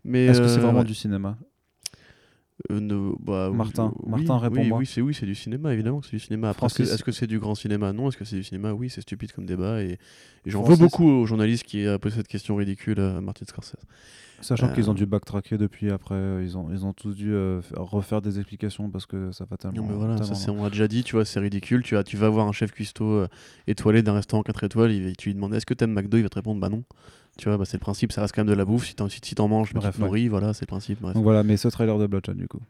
Mais 0.04 0.26
Est-ce 0.26 0.40
que 0.40 0.48
c'est 0.48 0.58
euh, 0.58 0.62
vraiment 0.62 0.80
ouais. 0.80 0.84
du 0.84 0.94
cinéma? 0.94 1.36
Euh, 2.70 3.12
bah, 3.20 3.50
oui, 3.50 3.56
Martin, 3.56 3.92
oui, 4.02 4.10
Martin, 4.10 4.34
oui, 4.36 4.42
réponds-moi. 4.42 4.78
Oui, 4.78 4.86
c'est 4.86 5.00
oui, 5.00 5.16
du 5.20 5.34
cinéma, 5.34 5.72
évidemment, 5.72 6.00
que 6.00 6.06
c'est 6.06 6.16
du 6.16 6.20
cinéma. 6.20 6.50
Après, 6.50 6.66
est-ce 6.66 7.02
que- 7.02 7.12
c'est 7.12 7.26
du 7.26 7.38
grand 7.38 7.54
cinéma? 7.54 7.92
Non. 7.92 8.08
Est-ce 8.08 8.16
que 8.16 8.24
c'est 8.24 8.36
du 8.36 8.44
cinéma? 8.44 8.72
Oui, 8.72 8.90
c'est 8.90 9.00
stupide 9.00 9.32
comme 9.32 9.46
débat. 9.46 9.82
Et, 9.82 9.92
et 9.92 9.98
j'en 10.50 10.62
veux 10.62 10.76
beaucoup 10.76 11.08
aux 11.08 11.26
journalistes 11.26 11.64
qui 11.64 11.86
a 11.86 11.98
posé 11.98 12.16
cette 12.16 12.28
question 12.28 12.56
ridicule 12.56 13.00
à 13.00 13.20
Martin 13.20 13.44
Scorsese. 13.46 13.76
Sachant 14.42 14.68
Euh, 14.68 14.74
qu'ils 14.74 14.90
ont 14.90 14.94
dû 14.94 15.06
backtracker 15.06 15.56
depuis 15.56 15.90
après, 15.90 16.14
euh, 16.14 16.42
ils 16.44 16.58
ont, 16.58 16.68
ils 16.70 16.84
ont 16.84 16.92
tous 16.92 17.14
dû 17.14 17.32
euh, 17.32 17.62
faire- 17.62 17.78
refaire 17.82 18.20
des 18.20 18.38
explications 18.38 18.90
parce 18.90 19.06
que 19.06 19.32
ça 19.32 19.46
va 19.50 19.56
tellement. 19.56 19.78
Non, 19.78 19.86
mais 19.88 19.94
voilà, 19.94 20.16
ça, 20.18 20.24
tellement 20.24 20.34
c'est- 20.38 20.46
loin. 20.48 20.56
on 20.60 20.64
l'a 20.64 20.70
déjà 20.70 20.88
dit, 20.88 21.02
tu 21.04 21.16
vois, 21.16 21.24
c'est 21.24 21.40
ridicule. 21.40 21.82
Tu, 21.82 21.96
as, 21.96 22.04
tu 22.04 22.18
vas 22.18 22.28
voir 22.28 22.46
un 22.46 22.52
chef 22.52 22.70
cuistot 22.72 23.04
euh, 23.12 23.28
étoilé 23.66 24.02
d'un 24.02 24.12
restaurant 24.12 24.42
4 24.42 24.64
étoiles, 24.64 24.92
il, 24.92 25.16
tu 25.16 25.30
lui 25.30 25.34
demandes 25.34 25.54
est-ce 25.54 25.64
que 25.64 25.72
t'aimes 25.72 25.92
McDo? 25.94 26.18
Il 26.18 26.22
va 26.22 26.28
te 26.28 26.34
répondre 26.34 26.60
bah 26.60 26.68
non. 26.68 26.84
Tu 27.36 27.48
vois, 27.48 27.58
bah, 27.58 27.64
c'est 27.66 27.76
le 27.76 27.80
principe, 27.80 28.12
ça 28.12 28.22
reste 28.22 28.34
quand 28.34 28.42
même 28.42 28.48
de 28.52 28.54
la 28.58 28.64
bouffe. 28.64 28.86
Si 28.86 28.94
t'en 28.94 29.08
si, 29.08 29.20
t'en 29.34 29.46
manges, 29.48 29.74
bah, 29.74 29.80
tu 29.80 29.84
Bref, 29.86 29.96
te 29.96 30.00
nourris, 30.00 30.28
voilà, 30.28 30.54
c'est 30.54 30.62
le 30.62 30.68
principe. 30.68 31.00
Bref. 31.02 31.14
Donc 31.14 31.22
voilà, 31.24 31.42
mais 31.42 31.56
ce 31.56 31.68
trailer 31.68 31.98
de 31.98 32.06
Bloodshot 32.06 32.32
du 32.34 32.48
coup. 32.48 32.60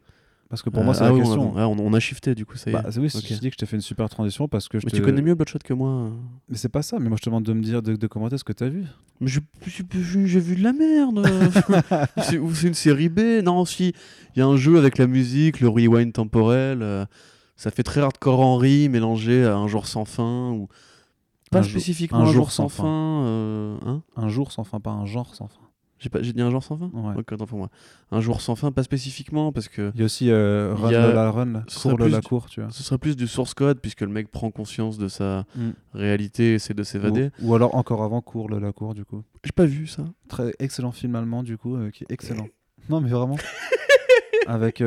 Parce 0.49 0.61
que 0.61 0.69
pour 0.69 0.81
Euh, 0.81 0.85
moi, 0.85 0.93
c'est 0.93 1.01
ah 1.03 1.07
la 1.07 1.13
oui, 1.13 1.19
on 1.19 1.23
a- 1.23 1.25
question. 1.35 1.53
on, 1.57 1.79
on 1.79 1.93
a 1.93 1.99
shifté 1.99 2.33
du 2.33 2.45
coup, 2.45 2.55
ça 2.55 2.69
y 2.71 2.73
est. 2.73 2.77
Bah, 2.77 2.85
c'est- 2.89 2.99
oui, 3.01 3.07
Ok. 3.13 3.21
je 3.29 3.33
dis 3.35 3.47
que 3.49 3.53
je 3.53 3.57
t'ai 3.57 3.65
fait 3.65 3.75
une 3.75 3.81
super 3.81 4.07
transition 4.09 4.47
parce 4.47 4.69
que 4.69 4.79
je 4.79 4.85
Mais 4.85 4.91
te- 4.91 4.95
tu 4.95 5.01
connais 5.01 5.21
mieux 5.21 5.35
Bloodshot 5.35 5.59
que 5.63 5.73
moi. 5.73 6.09
Mais 6.49 6.55
c'est 6.57 6.69
pas 6.69 6.81
ça, 6.81 6.99
mais 6.99 7.09
moi 7.09 7.17
je 7.17 7.21
te 7.23 7.29
demande 7.29 7.43
de 7.43 7.51
me 7.53 7.61
dire, 7.61 7.81
de, 7.81 7.95
de 7.97 8.07
commenter 8.07 8.37
ce 8.37 8.45
que 8.45 8.53
t'as 8.53 8.69
vu. 8.69 8.83
Mais 9.19 9.27
j'ai 9.27 9.41
vu 10.39 10.55
de 10.55 10.63
la 10.63 10.71
merde. 10.73 11.25
c'est 12.23 12.37
ou 12.37 12.53
c'est 12.53 12.67
une 12.67 12.73
série 12.73 13.09
B. 13.09 13.19
Non, 13.43 13.65
si. 13.65 13.93
Il 14.35 14.39
y 14.39 14.41
a 14.41 14.45
un 14.47 14.55
jeu 14.57 14.77
avec 14.77 14.97
la 14.97 15.07
musique, 15.07 15.59
le 15.59 15.67
rewind 15.69 16.13
temporel. 16.13 16.79
euh, 16.81 17.05
ça 17.55 17.71
fait 17.71 17.83
très 17.83 18.01
hardcore 18.01 18.39
Henry 18.39 18.87
mélangé 18.87 19.43
à 19.43 19.55
un 19.57 19.67
jour 19.67 19.87
sans 19.87 20.05
fin. 20.05 20.51
Ou... 20.51 20.67
Pas 21.51 21.59
Un 21.59 21.63
spécifiquement 21.63 22.19
un 22.19 22.25
jour 22.25 22.33
jour 22.33 22.51
sans 22.51 22.69
sans 22.69 22.83
fin. 22.83 23.23
euh, 23.25 23.77
hein 23.85 24.01
Un 24.15 24.29
jour 24.29 24.51
sans 24.51 24.63
fin, 24.63 24.79
pas 24.79 24.91
un 24.91 25.05
genre 25.05 25.33
sans 25.35 25.47
fin. 25.47 25.61
j'ai, 25.99 26.09
pas, 26.09 26.21
j'ai 26.21 26.33
dit 26.33 26.41
un 26.41 26.51
jour 26.51 26.61
sans 26.63 26.77
fin 26.77 26.89
Ouais. 26.93 27.13
Ok, 27.17 27.31
attends 27.31 27.45
pour 27.45 27.57
moi. 27.57 27.69
Un 28.11 28.19
jour 28.21 28.41
sans 28.41 28.55
fin, 28.55 28.71
pas 28.71 28.83
spécifiquement, 28.83 29.51
parce 29.53 29.67
que 29.69 29.91
Il 29.95 29.99
y 29.99 30.03
a 30.03 30.05
aussi 30.05 30.29
euh, 30.29 30.73
Run 30.75 30.89
a- 30.93 31.13
la 31.13 31.31
Run, 31.31 31.45
là, 31.53 31.63
cours 31.73 31.97
la 32.09 32.19
du- 32.19 32.27
cour, 32.27 32.47
tu 32.49 32.61
vois. 32.61 32.69
ce 32.71 32.83
serait 32.83 32.97
plus 32.97 33.15
du 33.15 33.27
source 33.27 33.53
code, 33.53 33.79
puisque 33.79 34.01
le 34.01 34.07
mec 34.09 34.29
prend 34.29 34.51
conscience 34.51 34.97
de 34.97 35.07
sa 35.07 35.45
Mm. 35.55 35.69
réalité 35.93 36.51
et 36.51 36.53
essaie 36.55 36.73
de 36.73 36.83
s'évader. 36.83 37.29
Ou, 37.41 37.51
ou 37.51 37.55
alors 37.55 37.75
encore 37.75 38.03
avant 38.03 38.21
cours 38.21 38.49
le 38.49 38.59
la 38.59 38.71
cour, 38.73 38.93
du 38.93 39.05
coup. 39.05 39.23
J'ai 39.43 39.51
pas 39.53 39.65
vu 39.65 39.87
ça. 39.87 40.03
Très 40.27 40.53
excellent 40.59 40.91
film 40.91 41.15
allemand, 41.15 41.43
du 41.43 41.57
coup, 41.57 41.75
euh, 41.77 41.89
qui 41.91 42.03
est 42.03 42.11
excellent. 42.11 42.47
non, 42.89 42.99
mais 43.01 43.09
vraiment. 43.09 43.37
Avec. 44.47 44.81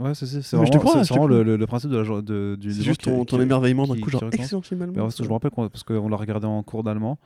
Ouais, 0.00 0.14
c'est 0.14 0.26
je 0.26 0.56
vraiment, 0.56 0.70
te 0.70 0.78
crois, 0.78 0.92
c'est 0.94 1.02
je 1.04 1.08
te 1.08 1.12
vraiment 1.18 1.26
le, 1.26 1.42
le- 1.42 1.56
le 1.56 1.66
principe 1.66 1.90
de 1.90 1.98
la 1.98 2.22
de, 2.22 2.56
du. 2.58 2.72
C'est 2.72 2.82
juste 2.82 3.00
qui- 3.02 3.10
ton, 3.10 3.24
qui- 3.24 3.36
émerveillement 3.40 3.86
d'un 3.86 3.98
coup, 4.00 4.08
genre 4.10 4.24
excellent 4.32 4.62
film 4.62 4.82
allemand. 4.82 4.94
Mais 4.96 5.02
parce 5.02 5.16
que 5.16 5.22
je 5.24 5.28
me 5.28 5.34
rappelle 5.34 5.50
qu'on- 5.50 5.68
parce 5.68 5.84
qu'on 5.84 6.08
l'a 6.08 6.16
regardé 6.16 6.46
en 6.46 6.62
cours 6.62 6.82
d'allemand 6.82 7.18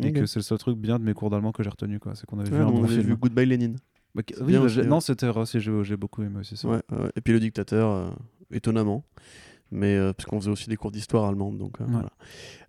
et 0.00 0.12
que 0.12 0.26
c'est 0.26 0.38
le 0.38 0.44
seul 0.44 0.58
truc 0.58 0.76
bien 0.78 0.98
de 0.98 1.04
mes 1.04 1.14
cours 1.14 1.30
d'allemand 1.30 1.50
que 1.52 1.62
j'ai 1.62 1.70
retenu 1.70 1.98
quoi. 1.98 2.14
C'est 2.14 2.26
qu'on 2.26 2.38
avait 2.38 2.50
vu 2.50 2.56
un 2.56 2.66
on 2.66 2.72
bon 2.72 2.84
avait 2.84 2.94
film. 2.96 3.06
vu 3.06 3.16
Goodbye 3.16 3.46
Lénine. 3.46 3.76
Bah, 4.14 4.22
oui, 4.42 4.52
bah, 4.54 4.60
aussi, 4.60 4.78
ouais. 4.78 4.86
non, 4.86 5.00
c'était 5.00 5.28
aussi 5.28 5.58
j'ai 5.60 5.96
beaucoup 5.96 6.22
aimé 6.22 6.40
aussi 6.40 6.56
ça. 6.56 6.68
Ouais, 6.68 6.80
ouais. 6.92 7.10
Et 7.16 7.20
puis 7.20 7.32
le 7.32 7.40
dictateur, 7.40 7.90
euh, 7.90 8.08
étonnamment. 8.52 9.04
Mais 9.70 9.96
euh, 9.96 10.12
parce 10.14 10.26
qu'on 10.26 10.40
faisait 10.40 10.50
aussi 10.50 10.68
des 10.70 10.76
cours 10.76 10.90
d'histoire 10.90 11.26
allemande, 11.28 11.58
donc 11.58 11.80
euh, 11.80 11.84
Ouais. 11.84 11.90
voilà. 11.92 12.10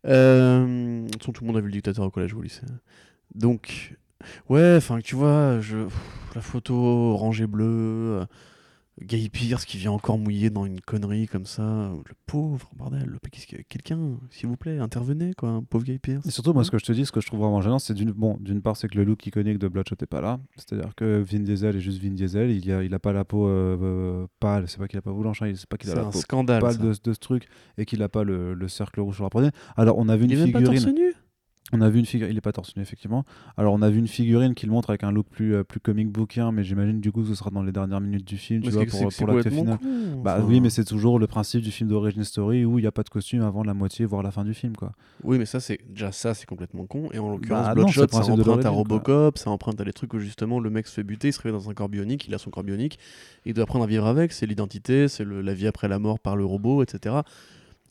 De 0.03 1.05
toute 1.11 1.21
façon, 1.21 1.31
tout 1.31 1.43
le 1.43 1.47
monde 1.47 1.57
a 1.57 1.61
vu 1.61 1.67
le 1.67 1.71
dictateur 1.73 2.05
au 2.05 2.09
collège 2.09 2.33
ou 2.33 2.39
au 2.39 2.41
lycée. 2.41 2.65
Donc, 3.35 3.95
ouais, 4.49 4.75
enfin, 4.77 4.99
tu 4.99 5.15
vois, 5.15 5.59
je, 5.61 5.77
pff, 5.85 6.31
la 6.35 6.41
photo 6.41 6.73
orange 6.75 7.41
et 7.41 7.47
bleu, 7.47 8.21
Guy 9.01 9.29
Pierce 9.29 9.65
qui 9.65 9.77
vient 9.77 9.91
encore 9.91 10.17
mouiller 10.17 10.49
dans 10.49 10.65
une 10.65 10.81
connerie 10.81 11.27
comme 11.27 11.45
ça, 11.45 11.91
le 11.93 12.13
pauvre, 12.25 12.69
bordel, 12.75 13.05
le, 13.05 13.19
quelqu'un, 13.69 14.17
s'il 14.29 14.47
vous 14.49 14.57
plaît, 14.57 14.77
intervenez, 14.79 15.33
quoi, 15.33 15.61
pauvre 15.69 15.85
Guy 15.85 15.99
Pierce. 15.99 16.25
Et 16.25 16.31
surtout, 16.31 16.53
moi, 16.53 16.63
ce 16.63 16.71
que 16.71 16.77
je 16.77 16.85
te 16.85 16.91
dis, 16.91 17.05
ce 17.05 17.11
que 17.11 17.21
je 17.21 17.27
trouve 17.27 17.39
vraiment 17.39 17.61
gênant, 17.61 17.79
c'est 17.79 17.93
d'une 17.93 18.11
bon, 18.11 18.37
d'une 18.41 18.61
part, 18.61 18.75
c'est 18.77 18.87
que 18.87 18.97
le 18.97 19.03
look 19.05 19.25
iconique 19.25 19.57
de 19.57 19.67
Bloodshot 19.67 19.95
est 20.01 20.05
pas 20.05 20.21
là. 20.21 20.39
C'est-à-dire 20.57 20.93
que 20.95 21.21
Vin 21.21 21.39
Diesel 21.39 21.75
est 21.75 21.79
juste 21.81 22.01
Vin 22.01 22.11
Diesel. 22.11 22.51
Il 22.51 22.71
a, 22.71 22.83
il 22.83 22.93
a 22.93 22.99
pas 22.99 23.13
la 23.13 23.23
peau 23.25 23.47
euh, 23.47 23.77
euh, 23.81 24.27
pâle. 24.39 24.65
C'est 24.67 24.77
pas 24.79 24.87
qu'il 24.87 24.99
a 24.99 25.01
pas 25.01 25.13
blanche. 25.13 25.41
hein, 25.41 25.51
C'est 25.55 25.67
pas 25.69 25.77
qu'il 25.77 25.89
a 25.91 25.95
la 25.95 26.01
un 26.01 26.09
peau 26.11 26.19
scandale. 26.19 26.61
pâle 26.61 26.77
de, 26.77 26.93
de 27.03 27.13
ce 27.13 27.19
truc 27.19 27.47
et 27.77 27.85
qu'il 27.85 28.01
a 28.03 28.09
pas 28.09 28.23
le, 28.23 28.53
le 28.53 28.67
cercle 28.67 28.99
rouge 29.01 29.15
sur 29.15 29.23
la 29.23 29.29
poitrine. 29.29 29.51
Alors, 29.77 29.97
on 29.97 30.09
a 30.09 30.17
vu 30.17 30.25
une 30.25 30.31
Il 30.31 30.37
est 30.39 30.41
même 30.43 30.51
pas 30.51 30.59
figurine. 30.59 30.81
torse 30.83 30.93
nu 30.93 31.13
On 31.71 31.81
a 31.81 31.89
vu 31.89 31.99
une 31.99 32.05
figurine, 32.05 32.33
il 32.33 32.37
est 32.37 32.41
pas 32.41 32.51
torse 32.51 32.75
nu 32.75 32.81
effectivement. 32.81 33.25
Alors 33.55 33.73
on 33.73 33.81
a 33.83 33.89
vu 33.91 33.99
une 33.99 34.07
figurine 34.07 34.55
qui 34.55 34.65
le 34.65 34.71
montre 34.71 34.89
avec 34.89 35.03
un 35.03 35.11
look 35.11 35.27
plus 35.29 35.53
euh, 35.53 35.63
plus 35.63 35.79
comic 35.79 36.09
bookien, 36.09 36.51
mais 36.51 36.63
j'imagine 36.63 36.99
du 36.99 37.11
coup 37.11 37.23
ce 37.23 37.35
sera 37.35 37.51
dans 37.51 37.61
les 37.61 37.71
dernières 37.71 38.01
minutes 38.01 38.25
du 38.27 38.37
film, 38.37 38.61
tu 38.63 38.69
vois, 38.71 38.85
pour, 38.85 39.11
c'est- 39.11 39.23
pour 39.23 39.27
l'acte 39.27 39.49
final. 39.49 39.77
con, 39.77 40.21
Bah 40.23 40.37
enfin. 40.39 40.47
oui, 40.47 40.61
mais 40.61 40.69
c'est 40.71 40.83
toujours 40.83 41.19
le 41.19 41.27
principe 41.27 41.61
du 41.61 41.69
film 41.71 41.89
d'origin 41.89 42.23
story 42.23 42.65
où 42.65 42.79
il 42.79 42.81
n'y 42.81 42.87
a 42.87 42.91
pas 42.91 43.03
de 43.03 43.09
costume 43.09 43.41
avant 43.43 43.63
la 43.63 43.73
moitié, 43.75 44.05
voire 44.05 44.23
la 44.23 44.31
fin 44.31 44.43
du 44.43 44.53
film, 44.55 44.75
quoi. 44.75 44.93
Oui, 45.23 45.37
mais 45.37 45.45
ça, 45.45 45.59
c'est 45.59 45.79
déjà 45.87 46.11
ça, 46.11 46.33
c'est 46.33 46.45
complètement 46.47 46.85
con. 46.87 47.09
Et 47.13 47.19
en 47.19 47.29
l'occurrence, 47.29 47.67
Bah 47.67 47.73
Bloodshot, 47.75 48.07
ça 48.09 48.17
emprunte 48.33 48.59
à 48.59 48.69
quoi. 48.69 48.71
Robocop, 48.71 49.37
ça 49.37 49.51
emprunte 49.51 49.79
à 49.79 49.83
des 49.85 49.93
trucs 49.93 50.13
où 50.15 50.19
justement 50.19 50.59
le 50.59 50.69
mec 50.71 50.87
se 50.87 50.93
fait 50.95 51.03
buter, 51.03 51.27
il 51.27 51.33
se 51.33 51.39
réveille 51.41 51.59
dans 51.61 51.69
un 51.69 51.73
corps 51.75 51.89
bionique, 51.89 52.27
il 52.27 52.33
a 52.33 52.39
son 52.39 52.49
corps 52.49 52.63
bionique, 52.63 52.97
il 53.45 53.53
doit 53.53 53.63
apprendre 53.65 53.85
à 53.85 53.87
vivre 53.87 54.07
avec, 54.07 54.31
c'est 54.31 54.47
l'identité, 54.47 55.07
c'est 55.07 55.23
la 55.25 55.53
vie 55.53 55.67
après 55.67 55.87
la 55.87 55.99
mort 55.99 56.19
par 56.19 56.35
le 56.35 56.45
robot, 56.45 56.81
etc. 56.83 57.17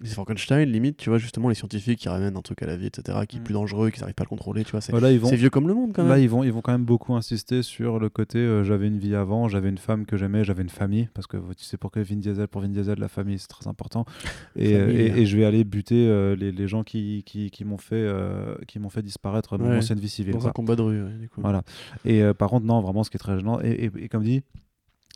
C'est 0.05 0.15
Frankenstein, 0.15 0.69
limite, 0.71 0.97
tu 0.97 1.09
vois, 1.11 1.19
justement, 1.19 1.49
les 1.49 1.55
scientifiques 1.57 1.99
qui 1.99 2.09
ramènent 2.09 2.37
un 2.37 2.41
truc 2.43 2.63
à 2.63 2.67
la 2.67 2.77
vie, 2.77 2.87
etc., 2.87 3.19
qui 3.29 3.37
est 3.37 3.41
Mm. 3.41 3.43
plus 3.45 3.53
dangereux, 3.55 3.91
qui 3.91 3.99
n'arrivent 4.01 4.15
pas 4.15 4.23
à 4.23 4.27
le 4.27 4.29
contrôler, 4.29 4.65
tu 4.65 4.71
vois, 4.71 4.81
c'est 4.81 4.93
Voilà, 4.93 5.17
vont. 5.19 5.29
vieux 5.31 5.51
comme 5.51 5.67
le 5.67 5.75
monde 5.75 5.93
quand 5.93 6.03
même. 6.03 6.11
Là, 6.13 6.19
ils 6.19 6.29
vont, 6.29 6.45
ils 6.45 6.53
vont 6.53 6.61
quand 6.61 6.71
même 6.73 6.85
beaucoup 6.85 7.15
insister 7.15 7.63
sur 7.63 7.99
le 7.99 8.09
côté 8.09 8.39
euh, 8.39 8.63
j'avais 8.63 8.87
une 8.87 8.99
vie 8.99 9.15
avant, 9.17 9.49
j'avais 9.49 9.69
une 9.69 9.79
femme 9.79 10.07
que 10.07 10.17
j'aimais, 10.17 10.45
j'avais 10.45 10.63
une 10.63 10.69
famille. 10.69 11.09
Parce 11.15 11.27
que 11.27 11.37
tu 11.57 11.65
sais 11.65 11.77
pourquoi 11.77 12.03
Vin 12.03 12.17
Diesel, 12.17 12.47
pour 12.49 12.61
Vin 12.63 12.69
Diesel, 12.69 12.99
la 12.99 13.09
famille 13.09 13.39
c'est 13.39 13.49
très 13.49 13.67
important. 13.67 14.05
Et, 14.57 14.75
Famille, 14.75 14.97
et, 15.01 15.11
hein. 15.11 15.17
et 15.17 15.27
je 15.27 15.37
vais 15.37 15.45
aller 15.45 15.65
buter 15.65 16.07
euh, 16.09 16.37
les, 16.37 16.53
les 16.53 16.69
gens 16.69 16.85
qui, 16.85 17.23
qui, 17.27 17.51
qui 17.51 17.65
m'ont 17.65 17.79
fait, 17.79 17.97
euh, 17.97 18.55
qui 18.67 18.79
fait 18.91 19.03
disparaître 19.03 19.59
mon 19.59 19.69
Ouais. 19.71 19.77
ancienne 19.79 19.99
vie 19.99 20.09
civile. 20.09 20.33
dans 20.35 20.39
quoi. 20.41 20.51
un 20.51 20.53
combat 20.53 20.77
de 20.77 20.83
rue, 20.83 21.03
ouais, 21.03 21.13
du 21.21 21.29
coup. 21.29 21.41
Voilà. 21.41 21.63
Et 22.05 22.23
euh, 22.23 22.35
par 22.35 22.49
contre, 22.51 22.65
non, 22.67 22.81
vraiment, 22.81 23.03
ce 23.05 23.11
qui 23.11 23.17
est 23.17 23.19
très 23.19 23.37
gênant, 23.39 23.61
et 23.63 23.91
comme 24.09 24.23
dit, 24.23 24.43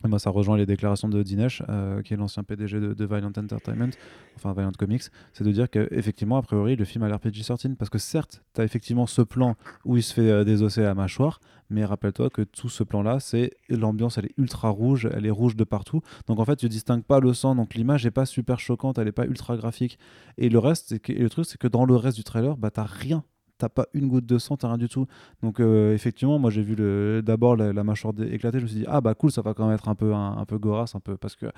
moi, 0.09 0.19
ça 0.19 0.31
rejoint 0.31 0.57
les 0.57 0.67
déclarations 0.67 1.09
de 1.09 1.23
Dinesh, 1.23 1.63
euh, 1.69 2.03
qui 2.03 2.15
est 2.15 2.17
l'ancien 2.17 2.43
PDG 2.43 2.81
de, 2.81 2.95
de 2.95 3.05
Violent 3.05 3.33
Entertainment, 3.37 3.91
enfin 4.37 4.55
Comics, 4.79 5.05
c'est 5.33 5.45
de 5.45 5.51
dire 5.51 5.71
qu'effectivement, 5.71 6.37
a 6.37 6.43
priori, 6.43 6.77
le 6.77 6.85
film 6.85 7.05
a 7.05 7.09
l'air 7.09 7.19
PG-13, 7.19 7.77
parce 7.77 7.91
que 7.91 7.99
certes, 7.99 8.43
tu 8.55 8.61
as 8.61 8.65
effectivement 8.65 9.07
ce 9.07 9.23
plan 9.23 9.57
où 9.85 9.97
il 9.97 10.03
se 10.03 10.15
fait 10.15 10.31
euh, 10.31 10.45
désosser 10.45 10.83
la 10.83 10.95
mâchoire, 10.95 11.41
mais 11.71 11.85
rappelle-toi 11.85 12.31
que 12.31 12.43
tout 12.43 12.69
ce 12.69 12.83
plan-là, 12.85 13.21
c'est 13.21 13.53
l'ambiance, 13.69 14.19
elle 14.19 14.27
est 14.27 14.39
ultra 14.39 14.69
rouge, 14.69 15.09
elle 15.13 15.27
est 15.27 15.31
rouge 15.31 15.57
de 15.57 15.65
partout. 15.65 16.03
Donc 16.27 16.39
en 16.39 16.45
fait, 16.45 16.57
tu 16.57 16.69
distingues 16.69 17.05
pas 17.05 17.21
le 17.21 17.33
sang, 17.33 17.55
donc 17.55 17.75
l'image 17.75 18.05
n'est 18.05 18.11
pas 18.11 18.27
super 18.27 18.61
choquante, 18.61 18.99
elle 18.99 19.07
n'est 19.07 19.13
pas 19.13 19.27
ultra 19.27 19.57
graphique. 19.57 19.99
Et 20.37 20.49
le 20.49 20.59
reste, 20.59 20.93
et 20.93 21.15
le 21.15 21.31
truc, 21.31 21.47
c'est 21.47 21.59
que 21.59 21.69
dans 21.69 21.85
le 21.85 21.97
reste 21.97 22.17
du 22.17 22.25
trailer, 22.25 22.57
bah, 22.57 22.71
t'as 22.71 22.85
rien. 22.85 23.25
T'as 23.59 23.69
pas 23.69 23.87
une 23.95 24.09
goutte 24.09 24.27
de 24.27 24.39
sang, 24.39 24.57
t'as 24.57 24.67
rien 24.67 24.79
du 24.79 24.89
tout. 24.89 25.07
Donc 25.43 25.61
euh, 25.61 25.95
effectivement, 25.95 26.39
moi 26.41 26.51
j'ai 26.51 26.63
vu 26.63 26.75
le, 26.75 27.23
d'abord 27.25 27.55
la, 27.57 27.73
la 27.73 27.85
mâchoire 27.85 28.13
éclater, 28.21 28.59
je 28.59 28.65
me 28.65 28.69
suis 28.69 28.79
dit 28.81 28.85
ah 28.89 29.01
bah 29.01 29.15
cool, 29.15 29.31
ça 29.31 29.41
va 29.41 29.55
quand 29.55 29.67
même 29.67 29.75
être 29.75 29.89
un 29.89 29.95
peu 29.95 30.13
un, 30.15 30.37
un 30.39 30.45
peu 30.45 30.59
gorasse, 30.59 30.97
un 30.97 31.01
peu 31.01 31.17
parce 31.17 31.37
que 31.37 31.47
euh, 31.47 31.51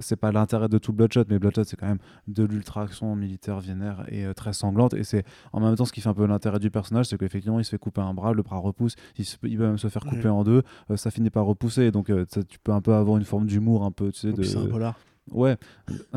c'est 0.00 0.16
pas 0.16 0.32
l'intérêt 0.32 0.68
de 0.68 0.76
tout 0.76 0.92
Bloodshot, 0.92 1.24
mais 1.30 1.38
Bloodshot 1.38 1.64
c'est 1.64 1.76
quand 1.78 1.86
même 1.86 1.98
de 2.28 2.44
l'ultra 2.44 2.82
action 2.82 3.16
militaire 3.16 3.58
vénère 3.60 4.04
et 4.08 4.26
euh, 4.26 4.34
très 4.34 4.52
sanglante 4.52 4.92
et 4.92 5.02
c'est 5.04 5.24
en 5.54 5.60
même 5.60 5.74
temps 5.76 5.86
ce 5.86 5.92
qui 5.92 6.02
fait 6.02 6.08
un 6.10 6.14
peu 6.14 6.26
l'intérêt 6.26 6.58
du 6.58 6.70
personnage, 6.70 7.06
c'est 7.06 7.16
qu'effectivement 7.16 7.58
il 7.58 7.64
se 7.64 7.70
fait 7.70 7.78
couper 7.78 8.02
un 8.02 8.12
bras, 8.12 8.34
le 8.34 8.42
bras 8.42 8.58
repousse, 8.58 8.94
il, 9.16 9.24
se- 9.24 9.36
il 9.44 9.56
va 9.56 9.68
même 9.68 9.78
se 9.78 9.88
faire 9.88 10.04
couper 10.04 10.24
Ouais. 10.24 10.28
en 10.28 10.44
deux, 10.44 10.62
euh, 10.90 10.96
ça 10.98 11.10
finit 11.10 11.30
par 11.30 11.46
repousser, 11.46 11.90
donc 11.90 12.10
ça- 12.28 12.42
tu 12.44 12.58
peux 12.58 12.72
un 12.72 12.82
peu 12.82 12.92
avoir 12.92 13.16
une 13.16 13.24
forme 13.24 13.46
d'humour 13.46 13.84
un 13.84 13.92
peu, 13.92 14.12
tu 14.12 14.20
sais, 14.20 14.32
de 14.32 14.42
c'est 14.42 14.58
un 14.58 14.66
polar. 14.66 14.98
Ouais, 15.30 15.56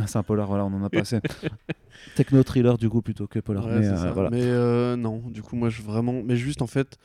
c'est 0.08 0.18
un 0.18 0.24
polar, 0.24 0.48
voilà, 0.48 0.66
on 0.66 0.74
en 0.74 0.84
a 0.84 0.90
passé. 0.90 1.20
Techno 2.16 2.44
thriller 2.44 2.78
du 2.78 2.90
coup 2.90 3.02
plutôt 3.02 3.28
que 3.28 3.40
polar, 3.40 3.66
Ouais, 3.66 3.80
mais 3.80 3.88
euh, 3.88 3.96
ça. 3.98 4.12
voilà. 4.12 4.30
Mais 4.30 4.42
euh, 4.44 4.96
non, 4.96 5.18
du 5.28 5.42
coup, 5.42 5.56
moi, 5.56 5.70
je 5.70 5.82
vraiment. 5.82 6.22
Mais 6.24 6.36
juste, 6.38 6.62
en 6.62 6.68
fait, 6.68 6.98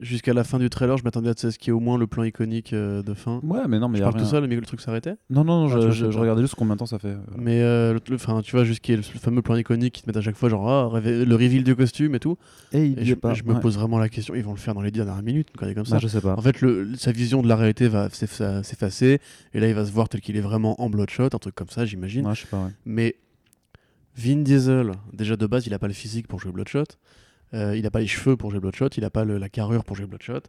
jusqu'à 0.00 0.32
la 0.34 0.44
fin 0.44 0.58
du 0.58 0.68
trailer, 0.70 0.96
je 0.96 1.04
m'attendais 1.04 1.28
à 1.30 1.34
ce 1.36 1.46
qu'il 1.58 1.68
y 1.68 1.70
ait 1.70 1.72
au 1.72 1.80
moins 1.80 1.98
le 1.98 2.06
plan 2.06 2.24
iconique 2.24 2.72
euh, 2.72 3.02
de 3.02 3.14
fin. 3.14 3.40
Ouais, 3.42 3.68
mais 3.68 3.78
non, 3.78 3.88
mais 3.88 3.98
je 3.98 4.02
y 4.02 4.06
a 4.06 4.10
parle 4.10 4.22
tout 4.22 4.28
seul, 4.28 4.46
mais 4.48 4.56
le 4.56 4.62
truc 4.62 4.80
s'arrêtait. 4.80 5.14
Non, 5.28 5.44
non, 5.44 5.60
non, 5.60 5.66
Ah, 5.66 5.68
tu 5.68 5.72
je, 5.74 5.78
vois, 5.78 5.90
je- 5.90 6.04
c'est 6.06 6.10
je 6.10 6.16
pas- 6.16 6.20
regardais 6.22 6.42
juste 6.42 6.54
combien 6.54 6.74
de 6.74 6.78
temps 6.78 6.86
ça 6.86 6.98
fait. 6.98 7.14
voilà. 7.14 7.42
Mais 7.42 7.60
euh, 7.62 7.92
le- 7.94 8.00
le- 8.08 8.42
tu 8.42 8.50
vois, 8.52 8.64
jusqu'à 8.64 8.92
le, 8.94 8.98
le 8.98 9.18
fameux 9.18 9.42
plan 9.42 9.56
iconique 9.56 9.94
qui 9.94 10.02
te 10.02 10.10
met 10.10 10.16
à 10.16 10.20
chaque 10.20 10.36
fois, 10.36 10.48
genre, 10.48 10.68
ah, 10.68 11.00
le 11.00 11.34
reveal 11.34 11.62
du 11.64 11.76
costume 11.76 12.14
et 12.14 12.18
tout. 12.20 12.36
Et 12.72 12.86
il 12.86 12.98
Et 12.98 13.04
je, 13.04 13.14
pas. 13.14 13.34
je 13.34 13.44
me 13.44 13.54
ouais. 13.54 13.60
pose 13.60 13.76
vraiment 13.76 13.98
la 13.98 14.08
question, 14.08 14.34
ils 14.34 14.42
vont 14.42 14.52
le 14.52 14.58
faire 14.58 14.74
dans 14.74 14.82
les 14.82 14.90
dix 14.90 15.00
dernières 15.04 15.22
minutes, 15.22 15.48
une 15.52 15.58
connerie 15.58 15.74
comme 15.74 15.84
ça. 15.86 15.96
Bah, 15.96 16.00
je 16.02 16.08
sais 16.08 16.20
pas. 16.20 16.34
En 16.36 16.42
fait, 16.42 16.60
le, 16.60 16.94
sa 16.96 17.12
vision 17.12 17.42
de 17.42 17.48
la 17.48 17.56
réalité 17.56 17.88
va 17.88 18.08
s'effa- 18.08 18.62
s'effacer, 18.62 19.20
et 19.54 19.60
là, 19.60 19.68
il 19.68 19.74
va 19.74 19.84
se 19.84 19.92
voir 19.92 20.08
tel 20.08 20.20
qu'il 20.20 20.36
est 20.36 20.40
vraiment 20.40 20.80
en 20.80 20.88
Bloodshot, 20.90 21.24
un 21.32 21.38
truc 21.38 21.54
comme 21.54 21.68
ça, 21.68 21.84
j'imagine. 21.84 22.26
Ouais, 22.26 22.34
je 22.34 22.40
sais 22.42 22.46
pas, 22.48 22.64
ouais. 22.64 22.70
Mais 22.86 23.16
Vin 24.16 24.36
Diesel, 24.42 24.92
déjà 25.12 25.36
de 25.36 25.46
base, 25.46 25.66
il 25.66 25.74
a 25.74 25.78
pas 25.78 25.86
le 25.88 25.92
physique 25.94 26.26
pour 26.26 26.40
jouer 26.40 26.52
Bloodshot. 26.52 26.84
Euh, 27.52 27.76
il 27.76 27.84
a 27.86 27.90
pas 27.90 27.98
les 28.00 28.06
cheveux 28.06 28.36
pour 28.36 28.50
jouer 28.50 28.60
Bloodshot. 28.60 28.88
Il 28.96 29.04
a 29.04 29.10
pas 29.10 29.24
le- 29.24 29.38
la 29.38 29.48
carrure 29.48 29.84
pour 29.84 29.96
jouer 29.96 30.06
Bloodshot. 30.06 30.40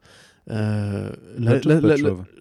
Euh, 0.49 1.09
là, 1.37 1.59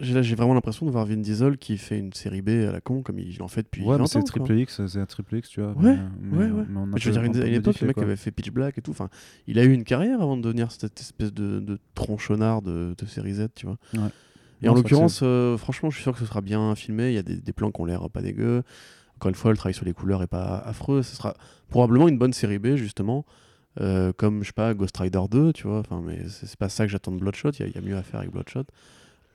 j'ai 0.01 0.15
là, 0.15 0.23
j'ai 0.23 0.35
vraiment 0.35 0.55
l'impression 0.55 0.87
de 0.87 0.91
voir 0.91 1.05
Vin 1.07 1.17
Diesel 1.19 1.59
qui 1.59 1.77
fait 1.79 1.99
une 1.99 2.13
série 2.13 2.43
B 2.43 2.49
à 2.69 2.73
la 2.73 2.81
con, 2.81 3.03
comme 3.03 3.19
il 3.19 3.41
en 3.43 3.49
fait 3.49 3.63
depuis 3.63 3.83
Ouais, 3.83 3.93
mais 3.93 3.99
20 3.99 4.07
c'est 4.07 4.23
triple 4.23 4.59
X, 4.59 4.87
c'est 4.87 4.99
un 4.99 5.07
triple 5.07 5.37
X, 5.37 5.49
tu 5.51 5.61
vois. 5.61 5.73
Ouais, 5.73 5.97
mais, 6.21 6.37
ouais, 6.39 6.47
mais- 6.47 6.51
ouais. 6.51 6.65
mais 6.69 6.79
on 6.79 6.93
a 6.93 6.97
je 6.97 7.07
veux 7.07 7.13
dire, 7.13 7.23
à 7.23 7.25
une 7.27 7.33
modifié, 7.33 7.75
le 7.83 7.87
mec 7.89 7.95
quoi. 7.95 8.05
avait 8.05 8.17
fait 8.17 8.31
Pitch 8.31 8.51
Black 8.51 8.79
et 8.79 8.83
tout. 8.83 8.91
Enfin, 8.91 9.09
il 9.47 9.59
a 9.59 9.65
eu 9.65 9.73
une 9.73 9.85
carrière 9.85 10.21
avant 10.23 10.37
de 10.37 10.43
devenir 10.43 10.73
cette 10.73 10.99
espèce 11.01 11.33
de, 11.33 11.61
de 11.61 11.79
tronchonnard 11.95 12.63
de, 12.63 12.95
de 12.97 13.07
série 13.07 13.35
Z, 13.35 13.49
tu 13.55 13.67
vois. 13.67 13.77
Ouais. 13.95 14.01
Et 14.63 14.67
Non, 14.67 14.73
en 14.73 14.75
l'occurrence, 14.75 15.21
euh, 15.23 15.57
franchement, 15.57 15.89
je 15.91 15.97
suis 15.97 16.03
sûr 16.03 16.13
que 16.13 16.19
ce 16.19 16.27
sera 16.27 16.41
bien 16.43 16.75
filmé. 16.75 17.09
Il 17.09 17.15
y 17.15 17.19
a 17.19 17.23
des, 17.23 17.37
des 17.37 17.53
plans 17.53 17.71
qui 17.71 17.81
ont 17.81 17.87
l'air 17.87 18.09
pas 18.11 18.21
dégueux. 18.23 18.63
Encore 19.17 19.29
une 19.31 19.35
fois, 19.35 19.51
le 19.53 19.57
travail 19.57 19.75
sur 19.75 19.85
les 19.87 19.93
couleurs 19.95 20.23
est 20.23 20.27
pas 20.27 20.59
affreux. 20.59 21.03
Ce 21.03 21.15
sera 21.17 21.35
probablement 21.69 22.09
une 22.09 22.19
bonne 22.19 22.33
série 22.35 22.59
B, 22.59 22.77
justement. 22.77 23.25
Euh, 23.81 24.13
comme, 24.17 24.43
je 24.43 24.49
sais 24.49 24.53
pas, 24.53 24.75
Ghost 24.75 24.97
Rider 24.99 25.21
2, 25.31 25.53
tu 25.53 25.67
vois. 25.67 25.79
Enfin, 25.81 26.03
mais 26.05 26.19
c'est 26.29 26.57
pas 26.59 26.69
ça 26.69 26.85
que 26.85 26.93
j'attends 26.93 27.13
de 27.13 27.19
Bloodshot. 27.19 27.51
Il 27.59 27.61
y 27.61 27.63
a- 27.63 27.69
y, 27.69 27.79
a 27.79 27.81
mieux 27.81 27.97
à 27.97 28.03
faire 28.03 28.21
avec 28.21 28.31
Bloodshot. 28.33 28.65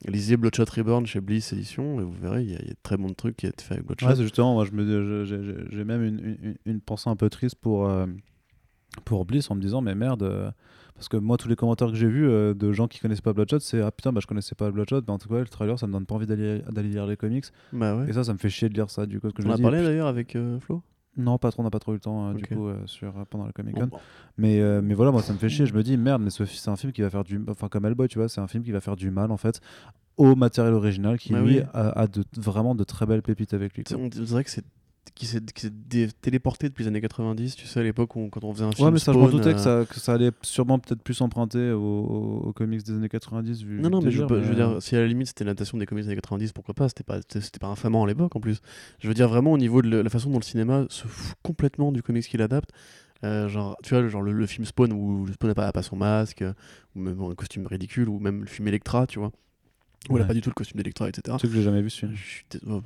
Lisez 0.07 0.37
Bloodshot 0.37 0.65
Reborn 0.75 1.05
chez 1.07 1.19
Bliss 1.21 1.51
Edition 1.53 1.99
et 1.99 2.03
vous 2.03 2.11
verrez, 2.11 2.43
il 2.43 2.51
y, 2.51 2.55
a- 2.55 2.59
y 2.61 2.67
a 2.67 2.73
de 2.73 2.75
très 2.83 2.95
bons 2.97 3.11
trucs 3.13 3.37
qui 3.37 3.47
ont 3.47 3.49
été 3.49 3.63
faits 3.63 3.77
avec 3.77 3.87
Bloodshot. 3.87 4.07
Ouais, 4.07 4.15
justement, 4.15 4.53
moi, 4.53 4.65
je 4.65 4.71
me, 4.71 5.25
j'ai 5.71 5.83
même 5.83 6.03
une, 6.03 6.19
une- 6.43 6.55
une 6.65 6.79
pensée 6.81 7.09
un 7.09 7.15
peu 7.15 7.29
triste 7.29 7.55
pour, 7.55 7.87
euh, 7.89 8.05
pour 9.03 9.25
Bliss 9.25 9.49
en 9.49 9.55
me 9.55 9.61
disant, 9.61 9.81
mais 9.81 9.95
merde, 9.95 10.23
euh, 10.23 10.51
parce 10.93 11.07
que 11.09 11.17
moi, 11.17 11.37
tous 11.37 11.47
les 11.49 11.55
commentaires 11.55 11.87
que 11.89 11.95
j'ai 11.95 12.07
vus 12.07 12.27
de 12.27 12.71
gens 12.71 12.87
qui 12.87 12.99
connaissent 12.99 13.21
pas 13.21 13.33
Bloodshot, 13.33 13.59
c'est 13.61 13.81
ah 13.81 13.89
putain, 13.91 14.13
bah, 14.13 14.19
je 14.21 14.27
connaissais 14.27 14.53
pas 14.55 14.69
Bloodshot, 14.69 15.01
mais 15.07 15.11
en 15.13 15.17
tout 15.17 15.27
cas, 15.29 15.39
le 15.39 15.45
trailer, 15.47 15.79
ça 15.79 15.87
me 15.87 15.93
donne 15.93 16.05
pas 16.05 16.15
envie 16.15 16.27
d'aller 16.27 16.61
lire 16.83 17.07
les 17.07 17.17
comics. 17.17 17.45
Bah 17.73 17.95
ouais. 17.97 18.09
Et 18.09 18.13
ça, 18.13 18.23
ça 18.23 18.33
me 18.33 18.37
fait 18.37 18.49
chier 18.49 18.69
de 18.69 18.75
lire 18.75 18.89
ça, 18.91 19.05
du 19.07 19.19
coup. 19.19 19.29
je 19.37 19.43
On 19.43 19.49
me 19.49 19.53
a 19.53 19.57
parlé 19.57 19.81
d'ailleurs 19.81 20.07
avec 20.07 20.37
Flo? 20.59 20.83
Non, 21.17 21.37
pas 21.37 21.51
trop, 21.51 21.61
on 21.61 21.63
n'a 21.63 21.69
pas 21.69 21.79
trop 21.79 21.91
eu 21.93 21.95
le 21.95 22.01
temps, 22.01 22.29
euh, 22.29 22.33
du 22.33 22.45
coup, 22.45 22.67
euh, 22.67 22.75
sur, 22.85 23.07
euh, 23.17 23.23
pendant 23.29 23.45
le 23.45 23.51
Comic 23.53 23.75
Con. 23.75 23.81
Bon, 23.81 23.87
bon. 23.87 23.99
Mais, 24.37 24.59
euh, 24.59 24.81
mais 24.83 24.93
voilà, 24.93 25.11
moi, 25.11 25.21
ça 25.21 25.31
me 25.33 25.37
fait 25.37 25.49
chier. 25.49 25.65
Je 25.65 25.73
me 25.73 25.81
dis, 25.83 25.95
merde, 25.97 26.21
mais 26.21 26.29
ce 26.29 26.45
c'est 26.45 26.69
un 26.69 26.75
film 26.75 26.91
qui 26.91 27.01
va 27.01 27.09
faire 27.09 27.23
du. 27.23 27.41
Enfin, 27.47 27.69
comme 27.69 27.85
Hellboy, 27.85 28.07
tu 28.07 28.17
vois, 28.19 28.27
c'est 28.29 28.41
un 28.41 28.47
film 28.47 28.63
qui 28.63 28.71
va 28.71 28.81
faire 28.81 28.95
du 28.95 29.11
mal, 29.11 29.31
en 29.31 29.37
fait, 29.37 29.61
au 30.17 30.35
matériel 30.35 30.73
original, 30.73 31.17
qui 31.17 31.31
Bah 31.33 31.41
lui 31.41 31.59
oui. 31.59 31.63
a, 31.73 31.89
a 32.01 32.07
de, 32.07 32.23
vraiment 32.35 32.75
de 32.75 32.83
très 32.83 33.05
belles 33.05 33.21
pépites 33.21 33.53
avec 33.53 33.75
lui. 33.75 33.83
On 33.97 34.07
dirait 34.07 34.43
que 34.43 34.49
c'est 34.49 34.65
qui 35.13 35.25
s'est 35.27 35.39
qui 35.41 35.61
s'est 35.61 35.69
dé- 35.71 36.09
téléporté 36.21 36.67
depuis 36.67 36.83
les 36.83 36.87
années 36.87 37.01
90, 37.01 37.55
tu 37.55 37.67
sais, 37.67 37.79
à 37.79 37.83
l'époque 37.83 38.15
où 38.15 38.27
quand 38.29 38.43
on 38.43 38.53
faisait 38.53 38.65
un 38.65 38.71
film. 38.71 38.87
Ouais, 38.87 38.91
mais 38.91 38.99
ça, 38.99 39.13
je 39.13 39.17
m'en 39.17 39.27
Spawn, 39.27 39.39
doutais 39.39 39.49
euh, 39.51 39.53
que, 39.53 39.59
ça, 39.59 39.85
que 39.93 39.99
ça 39.99 40.13
allait 40.13 40.31
sûrement 40.41 40.79
peut-être 40.79 41.01
plus 41.01 41.21
emprunter 41.21 41.71
aux, 41.71 41.79
aux- 41.81 42.47
aux 42.47 42.53
comics 42.53 42.83
des 42.83 42.93
années 42.93 43.09
90. 43.09 43.63
Vu 43.63 43.79
Non, 43.81 43.89
non, 43.89 43.99
le 43.99 44.05
mais 44.05 44.11
je, 44.11 44.23
veux 44.23 44.55
dire, 44.55 44.81
si 44.81 44.95
à 44.95 44.99
la 45.01 45.07
limite 45.07 45.27
c'était 45.27 45.43
l'adaptation 45.43 45.77
des 45.77 45.85
comics 45.85 46.03
des 46.03 46.09
années 46.09 46.15
90, 46.21 46.51
pourquoi 46.53 46.73
pas 46.73 46.89
C'était 46.89 47.03
pas, 47.03 47.19
c'était 47.29 47.59
pas 47.59 47.67
infamant 47.67 48.03
à 48.03 48.07
l'époque 48.07 48.35
en 48.35 48.39
plus. 48.39 48.59
Je 48.99 49.07
veux 49.07 49.13
dire, 49.13 49.29
vraiment 49.29 49.51
au 49.51 49.57
niveau 49.57 49.81
de 49.81 49.89
le- 49.89 50.01
la 50.01 50.09
façon 50.09 50.29
dont 50.29 50.39
le 50.39 50.43
cinéma 50.43 50.85
se 50.89 51.07
fout 51.07 51.35
complètement 51.43 51.91
du 51.91 52.01
comics 52.01 52.25
qu'il 52.27 52.41
adapte. 52.41 52.71
Euh, 53.23 53.47
genre, 53.47 53.77
tu 53.81 53.93
vois, 53.95 54.07
genre 54.07 54.21
le, 54.21 54.33
le 54.33 54.45
film 54.45 54.65
Spawn 54.65 54.91
où 54.91 55.25
Spawn 55.33 55.49
n'a 55.49 55.55
pas, 55.55 55.71
pas 55.71 55.81
son 55.81 55.95
masque, 55.95 56.41
euh, 56.41 56.53
ou 56.95 56.99
même 56.99 57.19
un 57.21 57.33
costume 57.33 57.65
ridicule, 57.65 58.09
ou 58.09 58.19
même 58.19 58.41
le 58.41 58.45
film 58.47 58.67
Electra, 58.67 59.07
tu 59.07 59.19
vois, 59.19 59.31
où 60.09 60.15
elle 60.15 60.21
a 60.21 60.23
Ouais. 60.23 60.27
pas 60.27 60.33
du 60.33 60.41
tout 60.41 60.49
le 60.49 60.53
costume 60.53 60.77
d'Electra, 60.77 61.09
etc. 61.09 61.37
Sais 61.41 61.47
que 61.47 61.53
j'ai 61.53 61.63
jamais 61.63 61.81
vu 61.81 61.89
ce 61.89 61.99
film. 61.99 62.13
Je 62.15 62.57
oh, 62.67 62.81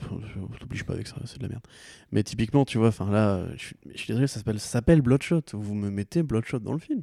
je 0.53 0.57
t'oblige 0.60 0.84
pas 0.86 0.94
avec 0.94 1.07
ça, 1.07 1.15
c'est 1.26 1.38
de 1.38 1.44
la 1.44 1.49
merde. 1.49 1.64
Mais 2.11 2.23
typiquement, 2.23 2.65
tu 2.65 2.77
vois, 2.77 2.88
enfin 2.90 3.10
là, 3.11 3.45
je 3.56 3.65
suis, 3.65 3.76
je 3.94 3.98
suis 3.98 4.07
désolé, 4.07 4.27
ça 4.27 4.41
s'appelle, 4.57 5.02
Bloodshot. 5.02 5.41
Vous 5.53 5.73
me 5.76 5.90
mettez 5.90 6.23
Bloodshot 6.23 6.60
dans 6.60 6.73
le 6.73 6.80
film. 6.80 7.02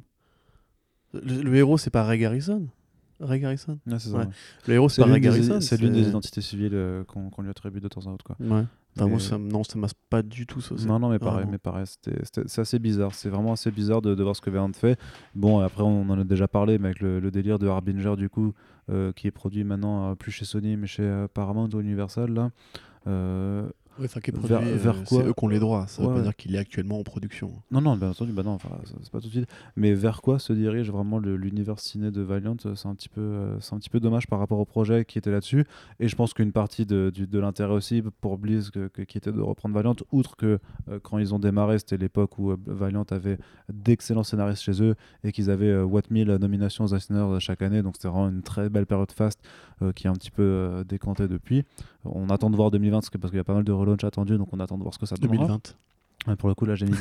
Le, 1.13 1.41
le 1.41 1.55
héros, 1.55 1.77
c'est 1.77 1.89
pas 1.89 2.03
Ray 2.03 2.19
Garrison. 2.19 2.67
Ray 3.19 3.39
Garrison. 3.39 3.79
Ouais, 3.87 3.97
ça, 3.99 4.09
Ouais. 4.11 4.17
ouais. 4.19 4.25
Le 4.67 4.73
héros, 4.75 4.89
c'est 4.89 5.01
pas 5.01 5.07
Ray 5.07 5.21
Garrison. 5.21 5.59
c'est 5.61 5.77
l'une 5.79 5.93
des 5.93 6.07
identités 6.07 6.41
civiles 6.41 6.73
euh, 6.75 7.03
qu'on 7.03 7.41
lui 7.41 7.49
attribue 7.49 7.79
de 7.81 7.87
temps 7.87 8.05
en 8.05 8.15
temps. 8.17 8.35
Quoi. 8.35 8.65
Ouais. 8.97 9.03
Enfin, 9.03 9.07
moi, 9.07 9.17
Mais- 9.17 9.23
ça, 9.23 9.37
non, 9.57 9.63
ça 9.63 9.77
masse 9.79 9.93
pas 10.09 10.21
du 10.21 10.45
tout 10.45 10.61
ça. 10.61 10.75
Non, 10.85 10.99
non, 10.99 11.09
mais 11.09 11.19
pareil, 11.19 11.45
mais 11.49 11.57
pareil 11.57 11.85
c'est 11.87 12.59
assez 12.59 12.79
bizarre. 12.79 13.13
C'est 13.13 13.29
vraiment 13.29 13.53
assez 13.53 13.71
bizarre 13.71 14.01
de, 14.01 14.15
de 14.15 14.23
voir 14.23 14.35
ce 14.35 14.41
que 14.41 14.49
Vernon 14.49 14.73
fait. 14.73 14.99
Bon, 15.35 15.59
après, 15.59 15.83
on 15.83 16.09
en 16.09 16.19
a 16.19 16.23
déjà 16.23 16.47
parlé, 16.47 16.77
mais 16.79 16.87
avec 16.89 16.99
le, 16.99 17.19
le 17.19 17.31
délire 17.31 17.59
de 17.59 17.67
Harbinger, 17.67 18.15
du 18.17 18.29
coup, 18.29 18.53
euh, 18.89 19.11
qui 19.13 19.27
est 19.27 19.31
produit 19.31 19.63
maintenant 19.63 20.11
euh, 20.11 20.15
plus 20.15 20.31
chez 20.31 20.45
Sony, 20.45 20.77
mais 20.77 20.87
chez 20.87 21.03
euh, 21.03 21.27
Paramount 21.33 21.69
ou 21.73 21.79
Universal, 21.79 22.31
là. 22.33 22.51
Ouais, 23.99 24.05
enfin, 24.05 24.19
qui 24.19 24.31
est 24.31 24.33
Vers- 24.37 24.59
produit, 24.59 24.73
euh, 24.73 24.77
vers 24.77 25.03
quoi 25.03 25.21
C'est 25.21 25.27
eux 25.27 25.33
qui 25.33 25.43
ont 25.45 25.47
les 25.47 25.59
droits. 25.59 25.87
Ça 25.87 26.01
veut 26.01 26.07
Ouais, 26.07 26.13
pas 26.13 26.19
ouais. 26.19 26.23
dire 26.25 26.35
qu'il 26.35 26.55
est 26.55 26.59
actuellement 26.59 26.99
en 26.99 27.03
production. 27.03 27.51
Non, 27.71 27.81
non, 27.81 27.95
bien 27.97 28.09
entendu, 28.09 28.31
bah 28.31 28.43
non, 28.43 28.57
c'est 28.85 29.11
pas 29.11 29.19
tout 29.19 29.27
de 29.27 29.31
suite. 29.31 29.47
Mais 29.75 29.93
vers 29.93 30.21
quoi 30.21 30.39
se 30.39 30.53
dirige 30.53 30.91
vraiment 30.91 31.19
l'univers 31.19 31.79
ciné 31.79 32.11
de 32.11 32.21
Valiant 32.21 32.57
euh, 32.65 32.75
C'est 32.75 32.87
un, 32.87 32.95
petit 32.95 33.09
peu, 33.09 33.21
euh, 33.21 33.59
c'est 33.59 33.73
un 33.73 33.79
petit 33.79 33.89
peu 33.89 33.99
dommage 33.99 34.27
par 34.27 34.39
rapport 34.39 34.59
au 34.59 34.65
projet 34.65 35.05
qui 35.05 35.17
était 35.17 35.31
là-dessus. 35.31 35.65
Et 35.99 36.07
je 36.07 36.15
pense 36.15 36.33
qu'une 36.33 36.51
partie 36.51 36.85
de, 36.85 37.11
l'intérêt 37.33 37.73
aussi 37.73 38.03
pour 38.21 38.37
Blizz, 38.37 38.69
que- 38.69 38.87
que- 38.87 39.01
qui 39.01 39.17
était 39.17 39.31
de 39.31 39.41
reprendre 39.41 39.73
Valiant, 39.75 39.95
outre 40.11 40.35
que 40.35 40.59
euh, 40.89 40.99
quand 41.01 41.17
ils 41.17 41.33
ont 41.33 41.39
démarré, 41.39 41.79
c'était 41.79 41.97
l'époque 41.97 42.37
où 42.39 42.51
euh, 42.51 42.57
Valiant 42.65 43.05
avait 43.11 43.37
d'excellents 43.71 44.23
scénaristes 44.23 44.61
chez 44.63 44.81
eux 44.83 44.95
et 45.23 45.31
qu'ils 45.31 45.49
avaient 45.49 45.67
euh, 45.69 45.83
what 45.83 46.01
1000 46.09 46.27
nominations 46.35 46.83
aux 46.85 46.95
Eisner 46.95 47.37
chaque 47.39 47.61
année. 47.61 47.81
Donc 47.81 47.95
c'était 47.95 48.07
vraiment 48.09 48.29
une 48.29 48.41
très 48.43 48.69
belle 48.69 48.85
période 48.85 49.11
fast 49.11 49.39
qui 49.95 50.07
est 50.07 50.09
un 50.09 50.13
petit 50.13 50.31
peu 50.31 50.83
décantée 50.87 51.27
depuis. 51.27 51.63
On 52.13 52.29
attend 52.29 52.49
de 52.49 52.55
voir 52.55 52.71
2020 52.71 52.97
parce 52.97 53.09
que- 53.09 53.17
parce 53.17 53.31
qu'il 53.31 53.37
y 53.37 53.41
a 53.41 53.43
pas 53.43 53.53
mal 53.53 53.63
de 53.63 53.71
relaunch 53.71 54.03
attendus, 54.03 54.37
donc 54.37 54.49
on 54.53 54.59
attend 54.59 54.77
de 54.77 54.83
voir 54.83 54.93
ce 54.93 54.99
que 54.99 55.05
ça 55.05 55.15
donnera. 55.15 55.37
2020. 55.45 55.75
Ouais, 56.27 56.35
pour 56.35 56.49
le 56.49 56.55
coup, 56.55 56.65
là 56.65 56.75
j'ai 56.75 56.85
dit 56.87 56.93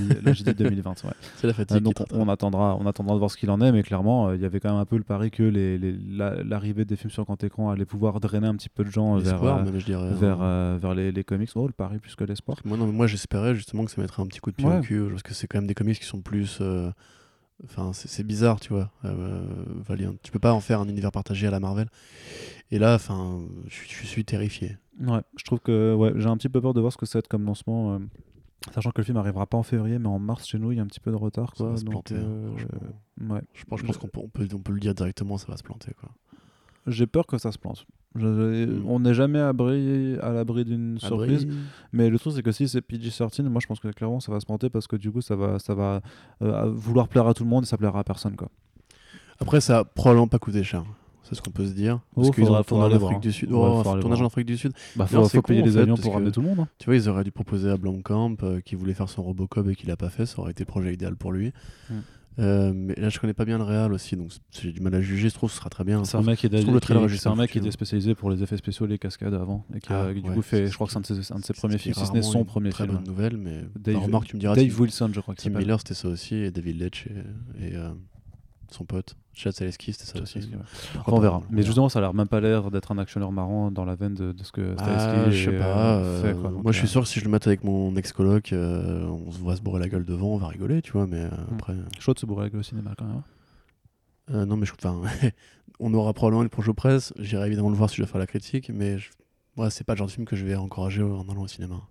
2020. 0.54 1.02
Ouais. 1.04 1.10
C'est 1.36 1.46
la 1.46 1.52
Euh, 1.52 1.54
fatigue. 1.56 1.82
donc 1.82 1.94
qui 1.94 2.04
on, 2.12 2.28
attendra, 2.28 2.76
on 2.78 2.86
attendra 2.86 3.14
de 3.14 3.18
voir 3.18 3.30
ce 3.30 3.36
qu'il 3.36 3.50
en 3.50 3.60
est, 3.60 3.72
mais 3.72 3.82
clairement, 3.82 4.28
euh, 4.28 4.36
il 4.36 4.42
y 4.42 4.44
avait 4.44 4.60
quand 4.60 4.70
même 4.70 4.78
un 4.78 4.84
peu 4.84 4.96
le 4.98 5.02
pari 5.02 5.30
que 5.30 5.42
la- 5.42 6.42
l'arrivée 6.44 6.84
des 6.84 6.94
films 6.96 7.10
sur 7.10 7.24
grand 7.24 7.42
écran 7.42 7.70
allait 7.70 7.86
pouvoir 7.86 8.20
drainer 8.20 8.46
un 8.46 8.54
petit 8.54 8.68
peu 8.68 8.84
de 8.84 8.90
gens 8.90 9.16
vers, 9.16 9.42
euh, 9.42 9.64
même, 9.64 9.78
je 9.78 9.84
dirais. 9.86 10.12
vers, 10.12 10.40
hein. 10.42 10.44
euh, 10.44 10.78
vers 10.80 10.94
les, 10.94 11.10
les 11.12 11.24
comics. 11.24 11.50
Oh, 11.56 11.66
le 11.66 11.72
pari 11.72 11.98
plus 11.98 12.14
que 12.14 12.24
l'espoir. 12.24 12.58
Moi, 12.64 12.76
non, 12.76 12.86
mais 12.86 12.92
moi 12.92 13.06
j'espérais 13.06 13.54
justement 13.56 13.84
que 13.84 13.90
ça 13.90 14.00
mettrait 14.00 14.22
un 14.22 14.26
petit 14.26 14.38
coup 14.40 14.50
de 14.50 14.56
pied 14.56 14.66
Ouais. 14.68 14.78
au 14.78 14.82
cul, 14.82 15.06
parce 15.10 15.22
que 15.22 15.34
c'est 15.34 15.46
quand 15.48 15.58
même 15.58 15.66
des 15.66 15.74
comics 15.74 15.98
qui 15.98 16.04
sont 16.06 16.20
plus. 16.20 16.60
Enfin, 17.64 17.92
c'est 17.94 18.22
bizarre, 18.26 18.60
tu 18.60 18.72
vois. 18.72 18.90
euh, 19.04 19.46
Valiant. 19.86 20.14
Tu 20.22 20.30
peux 20.30 20.38
pas 20.38 20.52
en 20.52 20.60
faire 20.60 20.80
un 20.80 20.88
univers 20.88 21.10
partagé 21.12 21.46
à 21.46 21.50
la 21.50 21.58
Marvel. 21.60 21.88
Et 22.70 22.78
là, 22.78 22.94
enfin, 22.94 23.40
je, 23.66 23.76
je 23.88 24.06
suis 24.06 24.24
terrifié. 24.24 24.76
Ouais, 25.00 25.20
je 25.36 25.44
trouve 25.44 25.60
que 25.60 25.94
ouais, 25.94 26.12
j'ai 26.16 26.26
un 26.28 26.36
petit 26.36 26.48
peu 26.48 26.60
peur 26.60 26.74
de 26.74 26.80
voir 26.80 26.92
ce 26.92 26.98
que 26.98 27.06
ça 27.06 27.18
va 27.18 27.20
être 27.20 27.28
comme 27.28 27.44
lancement. 27.44 27.94
euh, 27.94 27.98
sachant 28.74 28.90
que 28.90 29.00
le 29.00 29.04
film 29.04 29.16
arrivera 29.16 29.46
pas 29.46 29.56
en 29.56 29.62
février, 29.62 29.98
mais 29.98 30.08
en 30.08 30.18
mars 30.18 30.46
chez 30.46 30.58
nous, 30.58 30.72
il 30.72 30.76
y 30.76 30.80
a 30.80 30.82
un 30.82 30.86
petit 30.86 31.00
peu 31.00 31.10
de 31.10 31.16
retard. 31.16 31.54
Ça 31.56 31.64
va 31.64 31.76
se 31.76 31.84
donc, 31.84 31.92
planter. 31.92 32.16
hein, 32.16 32.24
euh, 32.26 33.34
ouais. 33.34 33.40
Je 33.54 33.64
pense, 33.64 33.80
je 33.80 33.86
pense 33.86 33.96
qu'on 33.96 34.08
peut, 34.08 34.20
on 34.22 34.28
peut, 34.28 34.46
on 34.54 34.58
peut 34.58 34.72
le 34.72 34.80
dire 34.80 34.94
directement, 34.94 35.38
ça 35.38 35.46
va 35.48 35.56
se 35.56 35.62
planter. 35.62 35.92
Quoi. 35.98 36.10
J'ai 36.86 37.06
peur 37.06 37.26
que 37.26 37.38
ça 37.38 37.52
se 37.52 37.58
plante. 37.58 37.86
Je- 38.18 38.66
Mm. 38.66 38.84
On 38.86 39.00
n'est 39.00 39.14
jamais 39.14 39.40
abri, 39.40 40.16
à 40.22 40.30
l'abri 40.32 40.64
d'une 40.64 40.98
surprise. 40.98 41.44
Abri- 41.44 41.56
Mais 41.92 42.10
le 42.10 42.18
truc, 42.18 42.32
c'est 42.34 42.42
que 42.42 42.52
si 42.52 42.68
c'est 42.68 42.80
PG-13, 42.80 43.42
moi 43.48 43.60
je 43.62 43.66
pense 43.66 43.80
que 43.80 43.88
clairement 43.88 44.20
ça 44.20 44.32
va 44.32 44.40
se 44.40 44.46
planter 44.46 44.70
parce 44.70 44.86
que 44.86 44.96
du 44.96 45.10
coup 45.10 45.20
ça 45.20 45.36
va, 45.36 45.58
ça 45.58 45.74
va 45.74 46.00
euh, 46.42 46.70
vouloir 46.70 47.08
plaire 47.08 47.26
à 47.26 47.34
tout 47.34 47.44
le 47.44 47.50
monde 47.50 47.64
et 47.64 47.66
ça 47.66 47.76
plaira 47.76 48.00
à 48.00 48.04
personne. 48.04 48.36
Quoi. 48.36 48.48
Après, 49.40 49.60
ça 49.60 49.78
a 49.80 49.84
probablement 49.84 50.28
pas 50.28 50.38
coûté 50.38 50.62
cher. 50.64 50.84
C'est 51.22 51.34
ce 51.34 51.42
qu'on 51.42 51.50
peut 51.50 51.66
se 51.66 51.72
dire. 51.72 51.98
Parce 52.14 52.28
Oh, 52.28 52.30
qu'ils 52.30 52.44
faudra- 52.44 52.60
ont 52.60 52.62
tourné 52.62 52.84
en 52.94 53.04
Afrique 53.04 53.20
du 53.20 53.32
Sud. 53.32 53.48
Oh, 53.50 53.82
tournage 53.82 54.04
voir. 54.06 54.22
en 54.22 54.26
Afrique 54.26 54.46
du 54.46 54.56
Sud. 54.56 54.72
Bah, 54.94 55.06
Non, 55.12 55.28
faut, 55.28 55.42
payer 55.42 55.60
con, 55.60 55.66
les 55.66 55.76
avions 55.76 55.94
parce 55.94 56.02
pour 56.06 56.14
ramener 56.14 56.30
tout 56.30 56.40
le 56.40 56.46
monde. 56.46 56.60
hein. 56.60 56.68
Tu 56.78 56.86
vois, 56.86 56.94
ils 56.94 57.08
auraient 57.08 57.24
dû 57.24 57.32
proposer 57.32 57.68
à 57.68 57.76
Blomkamp, 57.76 58.36
euh, 58.44 58.60
qui 58.60 58.76
voulait 58.76 58.94
faire 58.94 59.08
son 59.08 59.24
Robocop 59.24 59.68
et 59.68 59.74
qui 59.74 59.88
l'a 59.88 59.96
pas 59.96 60.08
fait. 60.08 60.24
Ça 60.24 60.38
aurait 60.38 60.52
été 60.52 60.62
le 60.62 60.68
projet 60.68 60.94
idéal 60.94 61.16
pour 61.16 61.32
lui. 61.32 61.52
Mm. 61.90 61.94
Euh, 62.38 62.72
mais 62.74 62.94
là, 62.96 63.08
je 63.08 63.18
connais 63.18 63.32
pas 63.32 63.46
bien 63.46 63.56
le 63.56 63.64
Real 63.64 63.92
aussi, 63.94 64.14
donc 64.14 64.30
j'ai 64.50 64.70
du 64.70 64.80
mal 64.80 64.94
à 64.94 65.00
juger. 65.00 65.30
Je 65.30 65.34
trouve 65.34 65.48
que 65.48 65.54
ce 65.54 65.58
sera 65.60 65.70
très 65.70 65.84
bien. 65.84 66.04
C'est 66.04 66.18
un 66.18 66.22
mec 66.22 66.38
qui, 66.38 66.46
est- 66.46 66.50
trouve 66.50 66.74
le 66.74 66.80
qui- 66.80 66.84
trailer 66.86 67.02
est 67.02 67.06
qui- 67.06 67.10
juste 67.12 67.22
c'est 67.22 67.28
un 67.30 67.34
mec 67.34 67.50
qui 67.50 67.58
était 67.58 67.68
hein. 67.68 67.70
spécialisé 67.70 68.14
pour 68.14 68.28
les 68.30 68.42
effets 68.42 68.58
spéciaux, 68.58 68.84
les 68.86 68.98
cascades 68.98 69.32
avant, 69.32 69.64
et 69.74 69.80
qui, 69.80 69.90
a- 69.92 70.06
Ah, 70.08 70.12
du 70.12 70.20
coup 70.20 70.42
fait, 70.42 70.66
je 70.66 70.74
crois 70.74 70.86
que 70.86 70.92
c'est 70.92 70.98
un 70.98 71.00
de 71.00 71.06
ses, 71.06 71.32
un 71.32 71.36
de 71.38 71.40
ses 71.44 71.46
C'est 71.48 71.56
premiers 71.56 71.74
est 71.76 71.78
films, 71.78 71.94
si 71.94 72.04
ce 72.06 72.12
n'est 72.12 72.20
son 72.22 72.44
premier 72.44 72.70
Très 72.70 72.84
film. 72.84 72.96
bonne 72.96 73.06
nouvelle, 73.06 73.36
mais 73.38 73.62
Dave- 73.78 74.02
remarque, 74.02 74.26
tu 74.26 74.36
me 74.36 74.40
diras. 74.40 74.54
Dave 74.54 74.78
Wilson, 74.80 75.10
je 75.14 75.20
crois 75.20 75.34
qu'il 75.34 75.50
Tim. 75.50 75.58
Miller, 75.58 75.78
c'était 75.80 75.94
ça 75.94 76.08
aussi, 76.08 76.34
et 76.34 76.50
David 76.50 76.78
Letch 76.80 77.06
et, 77.06 77.68
et, 77.68 77.74
euh, 77.76 77.88
son 78.70 78.84
pote. 78.84 79.16
Chad 79.38 79.52
Zaleski, 79.52 79.92
c'était 79.92 80.06
ça 80.06 80.20
aussi. 80.22 80.40
On 81.06 81.20
verra. 81.20 81.42
Mais 81.50 81.62
justement, 81.62 81.88
ça 81.90 81.98
a 81.98 82.02
l'air 82.02 82.14
même 82.14 82.26
pas 82.26 82.40
l'air 82.40 82.70
d'être 82.70 82.90
un 82.90 82.96
actionneur 82.98 83.30
marrant 83.32 83.70
dans 83.70 83.84
la 83.84 83.94
veine 83.94 84.14
de, 84.14 84.32
de 84.32 84.42
ce 84.42 84.50
que 84.50 84.74
Ah, 84.78 84.82
Stahelski 84.82 85.36
je 85.38 85.50
sais 85.50 85.56
est, 85.56 85.58
pas. 85.58 85.96
euh, 85.98 86.22
fait. 86.22 86.28
euh, 86.28 86.34
quoi. 86.40 86.50
Donc, 86.50 86.62
moi, 86.62 86.72
je 86.72 86.78
suis 86.78 86.86
euh, 86.86 86.90
sûr 86.90 87.02
que 87.02 87.06
si 87.08 87.20
je 87.20 87.24
le 87.26 87.30
mette 87.30 87.46
avec 87.46 87.62
mon 87.62 87.94
ex-coloc, 87.96 88.52
euh, 88.54 89.04
on 89.06 89.30
se 89.30 89.38
voit 89.38 89.54
se 89.54 89.60
bourrer 89.60 89.80
la 89.80 89.88
gueule 89.88 90.06
devant, 90.06 90.28
on 90.28 90.38
va 90.38 90.48
rigoler, 90.48 90.80
tu 90.80 90.92
vois, 90.92 91.06
mais 91.06 91.20
euh, 91.20 91.28
Mm. 91.28 91.54
après. 91.54 91.74
Chaud 91.98 92.14
de 92.14 92.18
se 92.18 92.24
bourrer 92.26 92.44
la 92.44 92.50
gueule 92.50 92.60
au 92.60 92.64
cinéma 92.64 92.94
quand 92.96 93.04
même. 93.04 93.16
hein. 93.16 93.22
euh, 94.34 94.46
non, 94.46 94.56
mais 94.56 94.64
je, 94.66 94.72
enfin, 94.72 95.00
on 95.80 95.92
aura 95.92 96.14
probablement 96.14 96.42
une 96.42 96.48
prochaine 96.48 96.72
presse. 96.74 97.12
J'irai 97.18 97.46
évidemment 97.46 97.68
le 97.70 97.76
voir 97.76 97.90
si 97.90 97.96
je 97.96 98.02
dois 98.02 98.08
faire 98.08 98.18
la 98.18 98.26
critique, 98.26 98.70
mais 98.74 98.98
je... 98.98 99.10
ouais, 99.58 99.68
c'est 99.70 99.84
pas 99.84 99.92
le 99.92 99.98
genre 99.98 100.06
de 100.06 100.12
film 100.12 100.24
que 100.26 100.34
je 100.36 100.46
vais 100.46 100.56
encourager 100.56 101.02
en 101.02 101.28
allant 101.28 101.42
au 101.42 101.48
cinéma. 101.48 101.82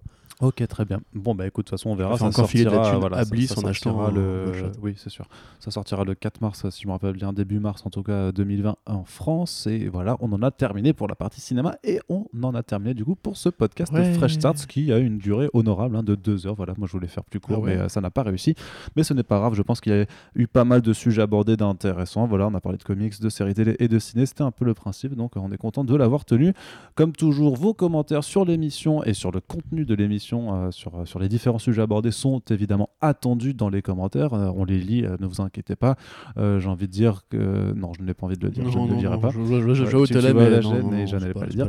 Ok, 0.42 0.68
très 0.68 0.84
bien. 0.84 1.00
Bon, 1.14 1.34
bah 1.34 1.48
écoute, 1.48 1.66
de 1.66 1.70
toute 1.70 1.80
façon, 1.80 1.92
on 1.92 1.96
verra. 1.96 2.18
Ça 2.18 2.30
sortira, 2.32 2.98
voilà, 3.00 3.18
à 3.18 3.26
Bliss 3.26 3.54
ça 3.54 3.62
en 3.62 3.64
achetant 3.66 4.02
un 4.02 4.12
le. 4.12 4.44
Bloodshot. 4.46 4.72
Oui, 4.82 4.94
c'est 4.98 5.10
sûr. 5.10 5.26
Ça 5.60 5.72
sortira 5.72 6.04
le 6.04 6.14
4 6.14 6.42
mars, 6.42 6.70
si 6.70 6.82
je 6.84 6.88
me 6.88 6.92
rappelle 6.92 7.14
bien, 7.14 7.32
début 7.32 7.60
mars 7.60 7.84
en 7.86 7.90
tout 7.90 8.04
cas 8.04 8.32
2020 8.34 8.76
en 8.86 9.04
France. 9.06 9.66
Et 9.68 9.88
voilà, 9.88 10.18
on 10.20 10.32
en 10.34 10.42
a 10.44 10.52
terminé 10.52 10.92
pour 10.94 11.08
la 11.08 11.16
partie 11.16 11.40
cinéma 11.40 11.76
et 11.86 12.00
on 12.10 12.26
en 12.44 12.54
a 12.54 12.64
terminé 12.64 12.94
du 12.94 13.06
coup 13.06 13.16
pour 13.16 13.38
ce 13.38 13.48
podcast 13.50 13.94
Ouais. 13.94 14.14
Fresh 14.14 14.34
Starts 14.34 14.68
qui 14.68 14.92
a 14.92 14.98
une 14.98 15.18
durée 15.20 15.50
honorable 15.54 15.96
hein, 15.96 16.04
de 16.04 16.16
deux 16.16 16.48
heures. 16.48 16.56
Voilà, 16.56 16.74
moi 16.78 16.88
je 16.88 16.92
voulais 16.92 17.08
faire 17.08 17.24
plus 17.24 17.40
court, 17.40 17.58
Ah 17.58 17.62
ouais. 17.62 17.76
mais 17.76 17.82
euh, 17.84 17.88
ça 17.90 18.02
n'a 18.02 18.10
pas 18.10 18.24
réussi. 18.24 18.56
Mais 18.98 19.04
ce 19.04 19.14
n'est 19.14 19.24
pas 19.24 19.40
grave. 19.40 19.54
Je 19.54 19.62
pense 19.62 19.80
qu'il 19.80 19.94
y 19.96 20.02
a 20.02 20.06
eu 20.36 20.48
pas 20.48 20.66
mal 20.66 20.82
de 20.82 20.92
sujets 20.92 21.22
abordés 21.22 21.56
d'intéressants. 21.56 22.28
Voilà, 22.28 22.48
on 22.48 22.54
a 22.56 22.60
parlé 22.60 22.78
de 22.78 22.84
comics, 22.84 23.22
de 23.22 23.30
séries 23.30 23.54
télé 23.54 23.78
et 23.80 23.88
de 23.88 24.00
ciné. 24.00 24.26
C'était 24.26 24.42
un 24.44 24.52
peu 24.52 24.66
le 24.66 24.74
principe. 24.74 25.16
Donc 25.16 25.32
on 25.38 25.50
est 25.54 25.58
content 25.58 25.86
de 25.86 25.96
l'avoir 25.96 26.26
tenu. 26.26 26.54
Comme 26.96 27.14
toujours, 27.14 27.56
vos 27.56 27.74
commentaires 27.74 28.24
sur 28.26 28.44
l'émission 28.44 29.02
et 29.06 29.14
sur 29.14 29.32
le 29.32 29.40
contenu 29.40 29.86
de 29.86 29.96
l'émission, 29.96 30.25
euh, 30.34 30.72
sur, 30.72 30.96
euh, 30.96 31.06
sur 31.06 31.20
les 31.20 31.30
différents 31.30 31.60
sujets 31.60 31.82
abordés, 31.82 32.12
sont 32.12 32.42
évidemment 32.50 32.90
attendus 33.02 33.54
dans 33.54 33.70
les 33.70 33.82
commentaires. 33.82 34.34
Euh, 34.34 34.52
on 34.56 34.66
les 34.66 34.80
lit, 34.80 35.04
ne 35.20 35.26
vous 35.28 35.42
inquiétez 35.42 35.76
pas. 35.76 35.96
J'ai 36.38 36.68
envie 36.68 36.88
de 36.88 36.92
dire 36.92 37.22
que. 37.30 37.74
Non, 37.74 37.92
je 37.98 38.04
n'ai 38.04 38.14
pas 38.14 38.26
envie 38.26 38.38
de 38.38 38.46
le 38.46 38.52
dire, 38.52 38.64
je 38.70 38.78
ne 38.78 38.88
le 38.88 38.96
dirai 38.98 39.20
pas. 39.20 39.30
Je, 39.30 39.74
je, 39.74 39.84
tu- 40.08 40.14
tu 40.14 40.14
vois 40.34 40.44
la 40.50 40.58
et 41.02 41.06
n'allais 41.20 41.34
pas 41.34 41.46
le 41.46 41.52
dire. 41.52 41.66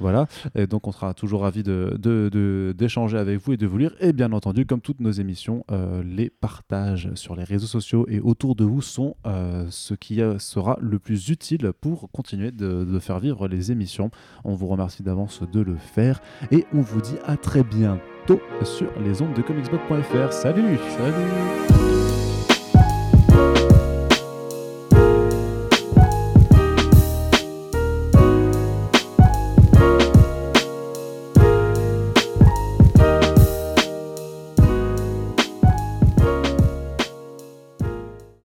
Voilà, 0.00 0.26
et 0.54 0.66
donc 0.66 0.86
on 0.88 0.92
sera 0.92 1.14
toujours 1.14 1.42
ravis 1.42 1.62
de, 1.62 1.96
de- 1.98 2.28
de- 2.32 2.74
d'échanger 2.76 3.18
avec 3.18 3.38
vous 3.40 3.52
et 3.52 3.56
de 3.56 3.66
vous 3.66 3.78
lire. 3.78 3.92
Et 4.00 4.12
bien 4.12 4.32
entendu, 4.32 4.66
comme 4.66 4.80
toutes 4.80 5.00
nos 5.00 5.10
émissions, 5.10 5.64
euh, 5.70 6.02
les 6.04 6.28
partages 6.30 7.10
sur 7.14 7.36
les 7.36 7.44
réseaux 7.44 7.66
sociaux 7.66 8.06
et 8.08 8.18
autour 8.20 8.56
de 8.56 8.64
vous 8.64 8.82
sont 8.82 9.16
euh, 9.26 9.66
ce 9.70 9.94
qui 9.94 10.20
sera 10.38 10.76
le 10.80 10.98
plus 10.98 11.28
utile 11.28 11.72
pour 11.80 12.10
continuer 12.10 12.50
de, 12.50 12.84
de 12.84 12.98
faire 12.98 13.18
vivre 13.20 13.48
les 13.48 13.70
émissions. 13.72 14.10
On 14.44 14.54
vous 14.54 14.66
remercie 14.66 15.02
d'avance 15.02 15.42
de 15.52 15.60
le 15.60 15.76
faire 15.76 16.20
et 16.50 16.64
on 16.74 16.80
vous 16.80 17.00
dit 17.00 17.16
à 17.24 17.36
très 17.36 17.62
bientôt 17.82 18.40
sur 18.62 18.90
les 19.04 19.20
ondes 19.22 19.34
de 19.34 19.42
comicsblog.fr. 19.42 20.32
Salut 20.32 20.78
Salut 20.96 22.01